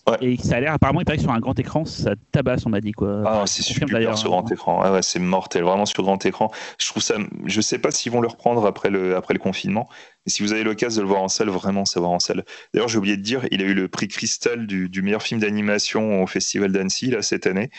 Ouais. 0.08 0.18
Et 0.22 0.38
ça 0.38 0.56
a 0.56 0.60
l'air, 0.61 0.74
apparemment, 0.74 1.02
il 1.02 1.06
paraît 1.06 1.18
que 1.18 1.24
sur 1.24 1.32
un 1.32 1.40
grand 1.40 1.60
écran, 1.60 1.84
ça 1.84 2.14
tabasse, 2.32 2.66
on 2.66 2.69
m'a 2.69 2.80
dit. 2.80 2.94
Quoi. 2.94 3.24
Ah, 3.26 3.44
c'est 3.45 3.61
super 3.61 4.18
sur 4.18 4.30
grand 4.30 4.50
écran. 4.50 4.82
Ah 4.82 4.94
ouais, 4.94 5.02
c'est 5.02 5.19
mortel, 5.19 5.64
vraiment 5.64 5.86
sur 5.86 6.03
grand 6.03 6.26
écran. 6.26 6.50
Je 6.80 6.88
trouve 6.88 7.03
ça, 7.03 7.16
je 7.45 7.61
sais 7.61 7.77
pas 7.77 7.92
s'ils 7.92 8.11
vont 8.11 8.22
le 8.22 8.30
reprendre 8.30 8.66
après 8.66 8.90
le, 8.90 9.18
après 9.18 9.34
le 9.34 9.40
confinement, 9.40 9.90
mais 10.26 10.32
si 10.32 10.44
vous 10.44 10.53
avez 10.53 10.64
l'occasion 10.64 11.02
de 11.02 11.08
le 11.08 11.10
voir 11.10 11.24
en 11.24 11.27
salle, 11.27 11.50
vraiment, 11.50 11.84
c'est 11.84 12.00
voir 12.00 12.11
en 12.11 12.19
salle. 12.19 12.45
D'ailleurs, 12.74 12.88
j'ai 12.88 12.98
oublié 12.98 13.18
de 13.18 13.22
dire, 13.22 13.45
il 13.52 13.61
a 13.61 13.66
eu 13.66 13.74
le 13.74 13.90
prix 13.90 14.08
Cristal 14.08 14.66
du, 14.66 14.88
du 14.88 15.02
meilleur 15.02 15.22
film 15.22 15.42
d'animation 15.42 16.24
au 16.24 16.27
Festival 16.27 16.72
d'Annecy, 16.72 17.11
là, 17.11 17.22
cette 17.22 17.45
année. 17.45 17.69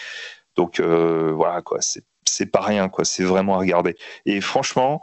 Donc, 0.55 0.81
euh, 0.81 1.33
voilà, 1.35 1.63
quoi, 1.63 1.79
c'est 1.81 2.47
pas 2.47 2.61
rien, 2.61 2.91
quoi, 2.91 3.07
c'est 3.07 3.25
vraiment 3.25 3.55
à 3.55 3.59
regarder. 3.59 3.97
Et 4.27 4.43
franchement, 4.43 5.03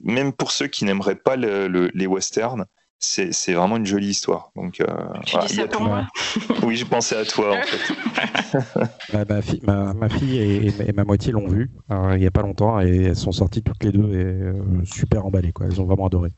même 0.00 0.32
pour 0.32 0.50
ceux 0.50 0.66
qui 0.66 0.84
n'aimeraient 0.84 1.16
pas 1.16 1.36
le, 1.36 1.68
le, 1.68 1.90
les 1.94 2.06
westerns, 2.06 2.66
c'est 2.98 3.52
vraiment 3.52 3.76
une 3.76 3.86
jolie 3.86 4.08
histoire. 4.08 4.50
Donc, 4.56 4.80
euh, 4.80 4.86
tu 5.24 5.32
voilà, 5.32 5.46
dis 5.46 5.54
ça 5.54 5.68
pour 5.68 5.82
moi 5.82 6.06
Oui, 6.62 6.76
j'ai 6.76 6.84
pensé 6.84 7.14
à 7.14 7.24
toi 7.24 7.56
en 7.58 7.62
fait. 7.62 8.82
ma, 9.12 9.24
ma, 9.24 9.42
fille, 9.42 9.60
ma, 9.62 9.94
ma, 9.94 10.08
fille 10.08 10.38
et, 10.38 10.66
et, 10.66 10.92
ma 10.92 11.04
moitié 11.04 11.32
l'ont 11.32 11.46
vu 11.46 11.70
euh, 11.90 12.14
il 12.14 12.20
n'y 12.20 12.26
a 12.26 12.30
pas 12.30 12.42
longtemps 12.42 12.80
et 12.80 13.04
elles 13.04 13.16
sont 13.16 13.32
sorties 13.32 13.62
toutes 13.62 13.84
les 13.84 13.92
deux 13.92 14.12
et 14.12 14.24
euh, 14.24 14.84
super 14.84 15.26
emballées. 15.26 15.52
Quoi. 15.52 15.66
Elles 15.66 15.80
ont 15.80 15.84
vraiment 15.84 16.06
adoré. 16.06 16.32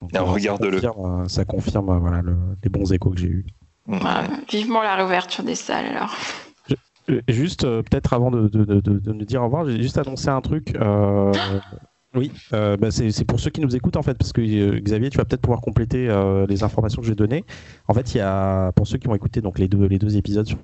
Regarde-le. 0.00 0.80
Ça 0.80 0.88
confirme, 0.88 1.28
ça 1.28 1.44
confirme 1.44 1.90
euh, 1.90 1.98
voilà, 1.98 2.22
le, 2.22 2.36
les 2.62 2.70
bons 2.70 2.92
échos 2.92 3.10
que 3.10 3.18
j'ai 3.18 3.28
eus. 3.28 3.46
Vivement 4.50 4.82
la 4.82 4.96
réouverture 4.96 5.44
des 5.44 5.54
salles 5.54 5.86
alors. 5.86 6.14
Juste, 7.26 7.64
euh, 7.64 7.82
peut-être 7.82 8.12
avant 8.12 8.30
de, 8.30 8.48
de, 8.48 8.64
de, 8.64 8.80
de, 8.80 9.12
nous 9.12 9.24
dire 9.24 9.40
au 9.40 9.46
revoir, 9.46 9.64
j'ai 9.64 9.80
juste 9.80 9.96
annoncé 9.96 10.28
un 10.28 10.42
truc. 10.42 10.74
Oui, 12.14 12.32
euh, 12.54 12.76
bah 12.78 12.90
c'est 12.90 13.24
pour 13.26 13.38
ceux 13.38 13.50
qui 13.50 13.60
nous 13.60 13.76
écoutent 13.76 13.96
en 13.96 14.02
fait, 14.02 14.16
parce 14.16 14.32
que 14.32 14.40
euh, 14.40 14.80
Xavier, 14.80 15.10
tu 15.10 15.18
vas 15.18 15.26
peut-être 15.26 15.42
pouvoir 15.42 15.60
compléter 15.60 16.08
euh, 16.08 16.46
les 16.46 16.62
informations 16.62 17.02
que 17.02 17.06
j'ai 17.06 17.14
données. 17.14 17.44
En 17.86 17.92
fait, 17.92 18.14
il 18.14 18.18
y 18.18 18.20
a, 18.20 18.72
pour 18.72 18.86
ceux 18.86 18.96
qui 18.96 19.08
ont 19.08 19.14
écouté 19.14 19.42
donc 19.42 19.58
les 19.58 19.68
deux, 19.68 19.86
les 19.86 19.98
deux 19.98 20.16
épisodes 20.16 20.46
sur 20.46 20.58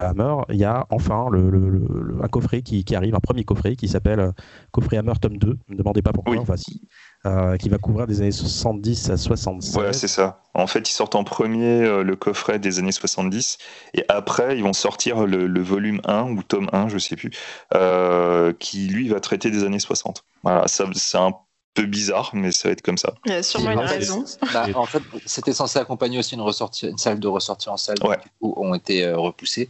Hammer, 0.00 0.34
il 0.50 0.56
y 0.56 0.64
a 0.64 0.86
enfin 0.90 1.28
le, 1.30 1.48
le, 1.48 1.70
le, 1.70 2.18
un 2.22 2.28
coffret 2.28 2.60
qui, 2.60 2.84
qui, 2.84 2.94
arrive, 2.96 3.14
un 3.14 3.20
premier 3.20 3.44
coffret 3.44 3.76
qui 3.76 3.88
s'appelle 3.88 4.32
Coffret 4.72 4.96
Hammer 4.98 5.14
tome 5.20 5.38
2. 5.38 5.46
Ne 5.46 5.54
me 5.68 5.76
demandez 5.78 6.02
pas 6.02 6.12
pourquoi, 6.12 6.34
oui. 6.34 6.40
enfin 6.42 6.56
si. 6.56 6.82
Euh, 7.24 7.56
qui 7.56 7.68
va 7.68 7.78
couvrir 7.78 8.06
des 8.06 8.20
années 8.20 8.30
70 8.30 9.10
à 9.10 9.16
76. 9.16 9.74
Voilà, 9.74 9.92
c'est 9.92 10.06
ça. 10.06 10.42
En 10.54 10.68
fait, 10.68 10.88
ils 10.88 10.92
sortent 10.92 11.16
en 11.16 11.24
premier 11.24 11.82
euh, 11.82 12.04
le 12.04 12.14
coffret 12.14 12.60
des 12.60 12.78
années 12.78 12.92
70 12.92 13.58
et 13.94 14.04
après, 14.08 14.56
ils 14.56 14.62
vont 14.62 14.72
sortir 14.72 15.26
le, 15.26 15.48
le 15.48 15.60
volume 15.60 16.00
1 16.04 16.30
ou 16.30 16.42
tome 16.44 16.68
1, 16.72 16.88
je 16.88 16.98
sais 16.98 17.16
plus, 17.16 17.32
euh, 17.74 18.52
qui 18.60 18.86
lui 18.86 19.08
va 19.08 19.18
traiter 19.18 19.50
des 19.50 19.64
années 19.64 19.80
60. 19.80 20.24
Voilà, 20.44 20.66
c'est 20.68 21.16
un 21.16 21.32
peu 21.76 21.86
bizarre, 21.86 22.30
mais 22.32 22.50
ça 22.50 22.68
va 22.68 22.72
être 22.72 22.82
comme 22.82 22.98
ça. 22.98 23.14
Il 23.26 23.32
y 23.32 23.34
a 23.34 23.42
sûrement 23.42 23.70
une 23.70 23.78
raison. 23.80 24.24
Bah, 24.52 24.66
en 24.74 24.86
fait, 24.86 25.02
c'était 25.26 25.52
censé 25.52 25.78
accompagner 25.78 26.18
aussi 26.18 26.34
une, 26.34 26.40
ressortie, 26.40 26.88
une 26.88 26.98
salle 26.98 27.20
de 27.20 27.28
ressortie 27.28 27.68
en 27.68 27.76
salle, 27.76 27.98
ouais. 28.02 28.16
où 28.40 28.54
ont 28.56 28.74
été 28.74 29.04
euh, 29.04 29.16
repoussés. 29.16 29.68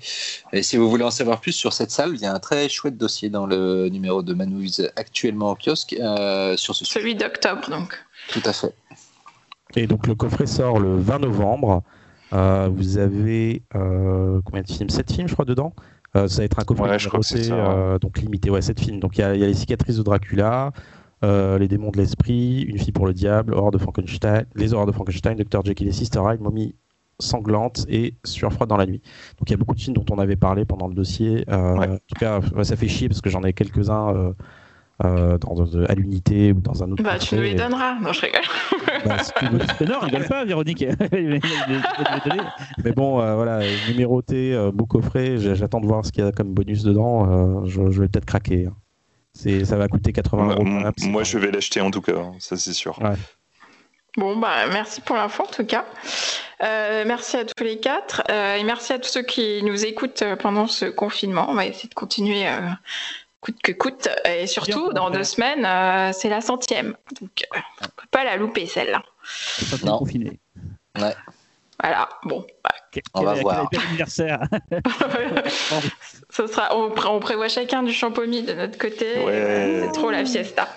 Et 0.52 0.62
si 0.62 0.76
vous 0.76 0.88
voulez 0.88 1.04
en 1.04 1.10
savoir 1.10 1.40
plus 1.40 1.52
sur 1.52 1.72
cette 1.72 1.90
salle, 1.90 2.12
il 2.14 2.20
y 2.20 2.26
a 2.26 2.32
un 2.32 2.38
très 2.38 2.68
chouette 2.68 2.96
dossier 2.96 3.28
dans 3.28 3.46
le 3.46 3.88
numéro 3.88 4.22
de 4.22 4.32
Manouise 4.32 4.90
actuellement 4.96 5.50
au 5.50 5.56
kiosque 5.56 5.94
euh, 5.98 6.56
sur 6.56 6.74
ce 6.74 6.84
sujet. 6.84 7.00
Celui 7.00 7.14
d'octobre, 7.14 7.68
donc. 7.68 7.94
Tout 8.30 8.42
à 8.44 8.52
fait. 8.52 8.74
Et 9.74 9.86
donc 9.86 10.06
le 10.06 10.14
coffret 10.14 10.46
sort 10.46 10.78
le 10.78 10.96
20 10.96 11.18
novembre. 11.20 11.82
Euh, 12.32 12.68
vous 12.72 12.98
avez 12.98 13.62
euh, 13.74 14.40
combien 14.44 14.62
de 14.62 14.70
films? 14.70 14.88
7 14.88 15.12
films, 15.12 15.28
je 15.28 15.34
crois, 15.34 15.44
dedans. 15.44 15.74
Euh, 16.16 16.28
ça 16.28 16.38
va 16.38 16.44
être 16.44 16.58
un 16.58 16.64
coffret 16.64 16.88
ouais, 16.88 16.96
numéroté, 16.96 17.44
ça, 17.44 17.98
donc 18.00 18.18
limité, 18.18 18.50
ouais, 18.50 18.62
7 18.62 18.80
films. 18.80 19.00
Donc 19.00 19.18
il 19.18 19.20
y, 19.20 19.22
y, 19.22 19.44
a 19.44 19.46
les 19.46 19.54
cicatrices 19.54 19.96
de 19.96 20.02
Dracula, 20.02 20.72
euh, 21.24 21.58
les 21.58 21.68
démons 21.68 21.90
de 21.90 21.96
l'esprit, 21.96 22.62
Une 22.62 22.78
fille 22.78 22.92
pour 22.92 23.06
le 23.06 23.14
diable, 23.14 23.54
Horreur 23.54 23.70
de 23.70 23.78
Frankenstein, 23.78 24.44
Les 24.54 24.72
horreurs 24.74 24.86
de 24.86 24.92
Frankenstein, 24.92 25.36
Dr. 25.36 25.64
Jekyll 25.64 25.88
et 25.88 25.92
Sister 25.92 26.20
Hyde, 26.26 26.40
Mommy 26.40 26.74
sanglante 27.18 27.86
et 27.88 28.12
sueur 28.24 28.52
froide 28.52 28.68
dans 28.68 28.76
la 28.76 28.84
nuit. 28.86 29.00
Donc 29.38 29.48
il 29.48 29.52
y 29.52 29.54
a 29.54 29.56
beaucoup 29.56 29.74
de 29.74 29.80
films 29.80 29.94
dont 29.96 30.04
on 30.10 30.18
avait 30.18 30.36
parlé 30.36 30.66
pendant 30.66 30.86
le 30.88 30.94
dossier. 30.94 31.44
Euh, 31.50 31.74
Ouais. 31.76 31.88
En 31.88 31.96
tout 31.96 32.18
cas, 32.20 32.40
ça 32.62 32.76
fait 32.76 32.88
chier 32.88 33.08
parce 33.08 33.22
que 33.22 33.30
j'en 33.30 33.42
ai 33.42 33.54
quelques-uns 33.54 34.14
euh, 34.14 34.32
euh, 35.04 35.38
dans, 35.38 35.54
dans- 35.54 35.84
à 35.84 35.94
l'unité 35.94 36.52
ou 36.52 36.60
dans 36.60 36.82
un 36.82 36.90
autre. 36.90 37.02
Bah, 37.02 37.18
tu 37.18 37.34
nous 37.36 37.40
les 37.42 37.54
donneras. 37.54 37.98
Non, 38.00 38.12
je 38.12 38.20
rigole. 38.20 38.40
Bah, 39.06 39.16
si 39.22 39.32
tu 39.38 39.84
non, 39.90 39.98
rigole 40.00 40.24
pas, 40.26 40.44
Véronique. 40.44 40.84
Mais 42.84 42.92
bon, 42.92 43.20
euh, 43.20 43.34
voilà, 43.34 43.60
numéroté, 43.88 44.54
euh, 44.54 44.70
beau 44.72 44.86
coffret. 44.86 45.38
J'attends 45.38 45.80
de 45.80 45.86
voir 45.86 46.04
ce 46.04 46.12
qu'il 46.12 46.24
y 46.24 46.26
a 46.26 46.32
comme 46.32 46.52
bonus 46.52 46.82
dedans. 46.82 47.30
euh, 47.62 47.66
je, 47.66 47.90
je 47.90 48.00
vais 48.02 48.08
peut-être 48.08 48.24
craquer. 48.26 48.66
hein. 48.66 48.74
C'est, 49.38 49.64
ça 49.64 49.76
va 49.76 49.86
coûter 49.88 50.12
80 50.12 50.42
Moi, 50.44 50.54
euros. 50.54 50.64
moi, 51.02 51.22
je 51.24 51.38
vais 51.38 51.50
l'acheter 51.50 51.80
en 51.80 51.90
tout 51.90 52.00
cas, 52.00 52.16
hein, 52.16 52.32
ça 52.38 52.56
c'est 52.56 52.72
sûr. 52.72 52.98
Bon, 54.16 54.36
bah, 54.36 54.66
merci 54.72 55.02
pour 55.02 55.14
l'info 55.16 55.42
en 55.42 55.50
tout 55.52 55.66
cas. 55.66 55.84
Euh, 56.62 57.04
merci 57.06 57.36
à 57.36 57.44
tous 57.44 57.62
les 57.62 57.78
quatre 57.78 58.22
euh, 58.30 58.54
et 58.56 58.64
merci 58.64 58.94
à 58.94 58.98
tous 58.98 59.10
ceux 59.10 59.22
qui 59.22 59.62
nous 59.62 59.84
écoutent 59.84 60.22
euh, 60.22 60.36
pendant 60.36 60.66
ce 60.66 60.86
confinement. 60.86 61.46
On 61.50 61.54
va 61.54 61.66
essayer 61.66 61.90
de 61.90 61.94
continuer 61.94 62.48
euh, 62.48 62.60
coûte 63.42 63.60
que 63.62 63.72
coûte. 63.72 64.08
Et 64.24 64.46
surtout, 64.46 64.90
dans 64.94 65.10
deux 65.10 65.22
semaines, 65.24 65.66
euh, 65.66 66.12
c'est 66.14 66.30
la 66.30 66.40
centième. 66.40 66.96
Donc, 67.20 67.44
euh, 67.54 67.58
on 67.82 67.84
peut 67.88 68.08
pas 68.10 68.24
la 68.24 68.36
louper 68.38 68.64
celle-là. 68.66 69.02
Non. 69.84 69.98
confiné. 69.98 70.40
Voilà, 70.94 72.08
bon. 72.24 72.46
bah, 72.64 72.70
Quel, 72.90 73.02
On 73.12 73.22
va 73.22 73.34
quel- 73.34 73.42
voir. 73.42 73.68
quel 73.70 73.82
anniversaire. 73.82 74.40
Ce 76.36 76.46
sera, 76.46 76.76
on, 76.76 76.90
pré- 76.90 77.08
on 77.08 77.18
prévoit 77.18 77.48
chacun 77.48 77.82
du 77.82 77.92
champomis 77.92 78.42
de 78.42 78.52
notre 78.52 78.76
côté. 78.76 79.06
Ouais. 79.24 79.80
C'est 79.84 79.92
trop 79.92 80.10
la 80.10 80.22
fiesta. 80.24 80.68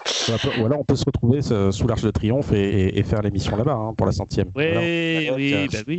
Ou 0.59 0.65
alors 0.65 0.79
on 0.79 0.83
peut 0.85 0.95
se 0.95 1.03
retrouver 1.05 1.41
sous 1.41 1.87
l'Arche 1.87 2.03
de 2.03 2.11
Triomphe 2.11 2.53
et, 2.53 2.57
et- 2.87 2.99
et 2.99 3.03
faire 3.03 3.21
l'émission 3.21 3.57
là-bas 3.57 3.73
hein, 3.73 3.93
pour 3.97 4.05
la 4.05 4.13
centième. 4.13 4.47
Oui, 4.55 4.71
Voilà. 4.71 5.35
oui, 5.35 5.53
Euh, 5.53 5.67
bah 5.71 5.79
oui. 5.87 5.97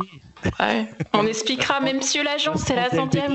Ouais. 0.59 0.87
On 1.13 1.27
expliquera, 1.27 1.79
même 1.79 1.97
monsieur 1.97 2.23
l'agent, 2.23 2.55
c'est 2.55 2.75
la 2.75 2.89
centième. 2.89 3.33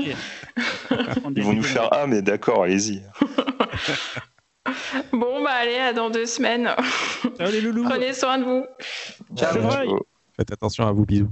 Ils 1.35 1.43
vont 1.43 1.53
nous 1.53 1.63
faire 1.63 1.87
Ah, 1.91 2.05
mais 2.07 2.21
d'accord, 2.21 2.63
allez-y. 2.63 3.01
Bon, 5.13 5.41
bah 5.43 5.51
allez, 5.61 5.77
à 5.77 5.93
dans 5.93 6.09
deux 6.09 6.25
semaines. 6.25 6.69
Ciao 7.37 7.49
les 7.49 7.61
loulous. 7.61 7.85
Prenez 7.85 8.11
soin 8.13 8.37
de 8.37 8.43
vous. 8.43 8.65
Ciao. 9.37 9.99
Faites 10.35 10.51
attention 10.51 10.85
à 10.85 10.91
vous, 10.91 11.05
bisous. 11.05 11.29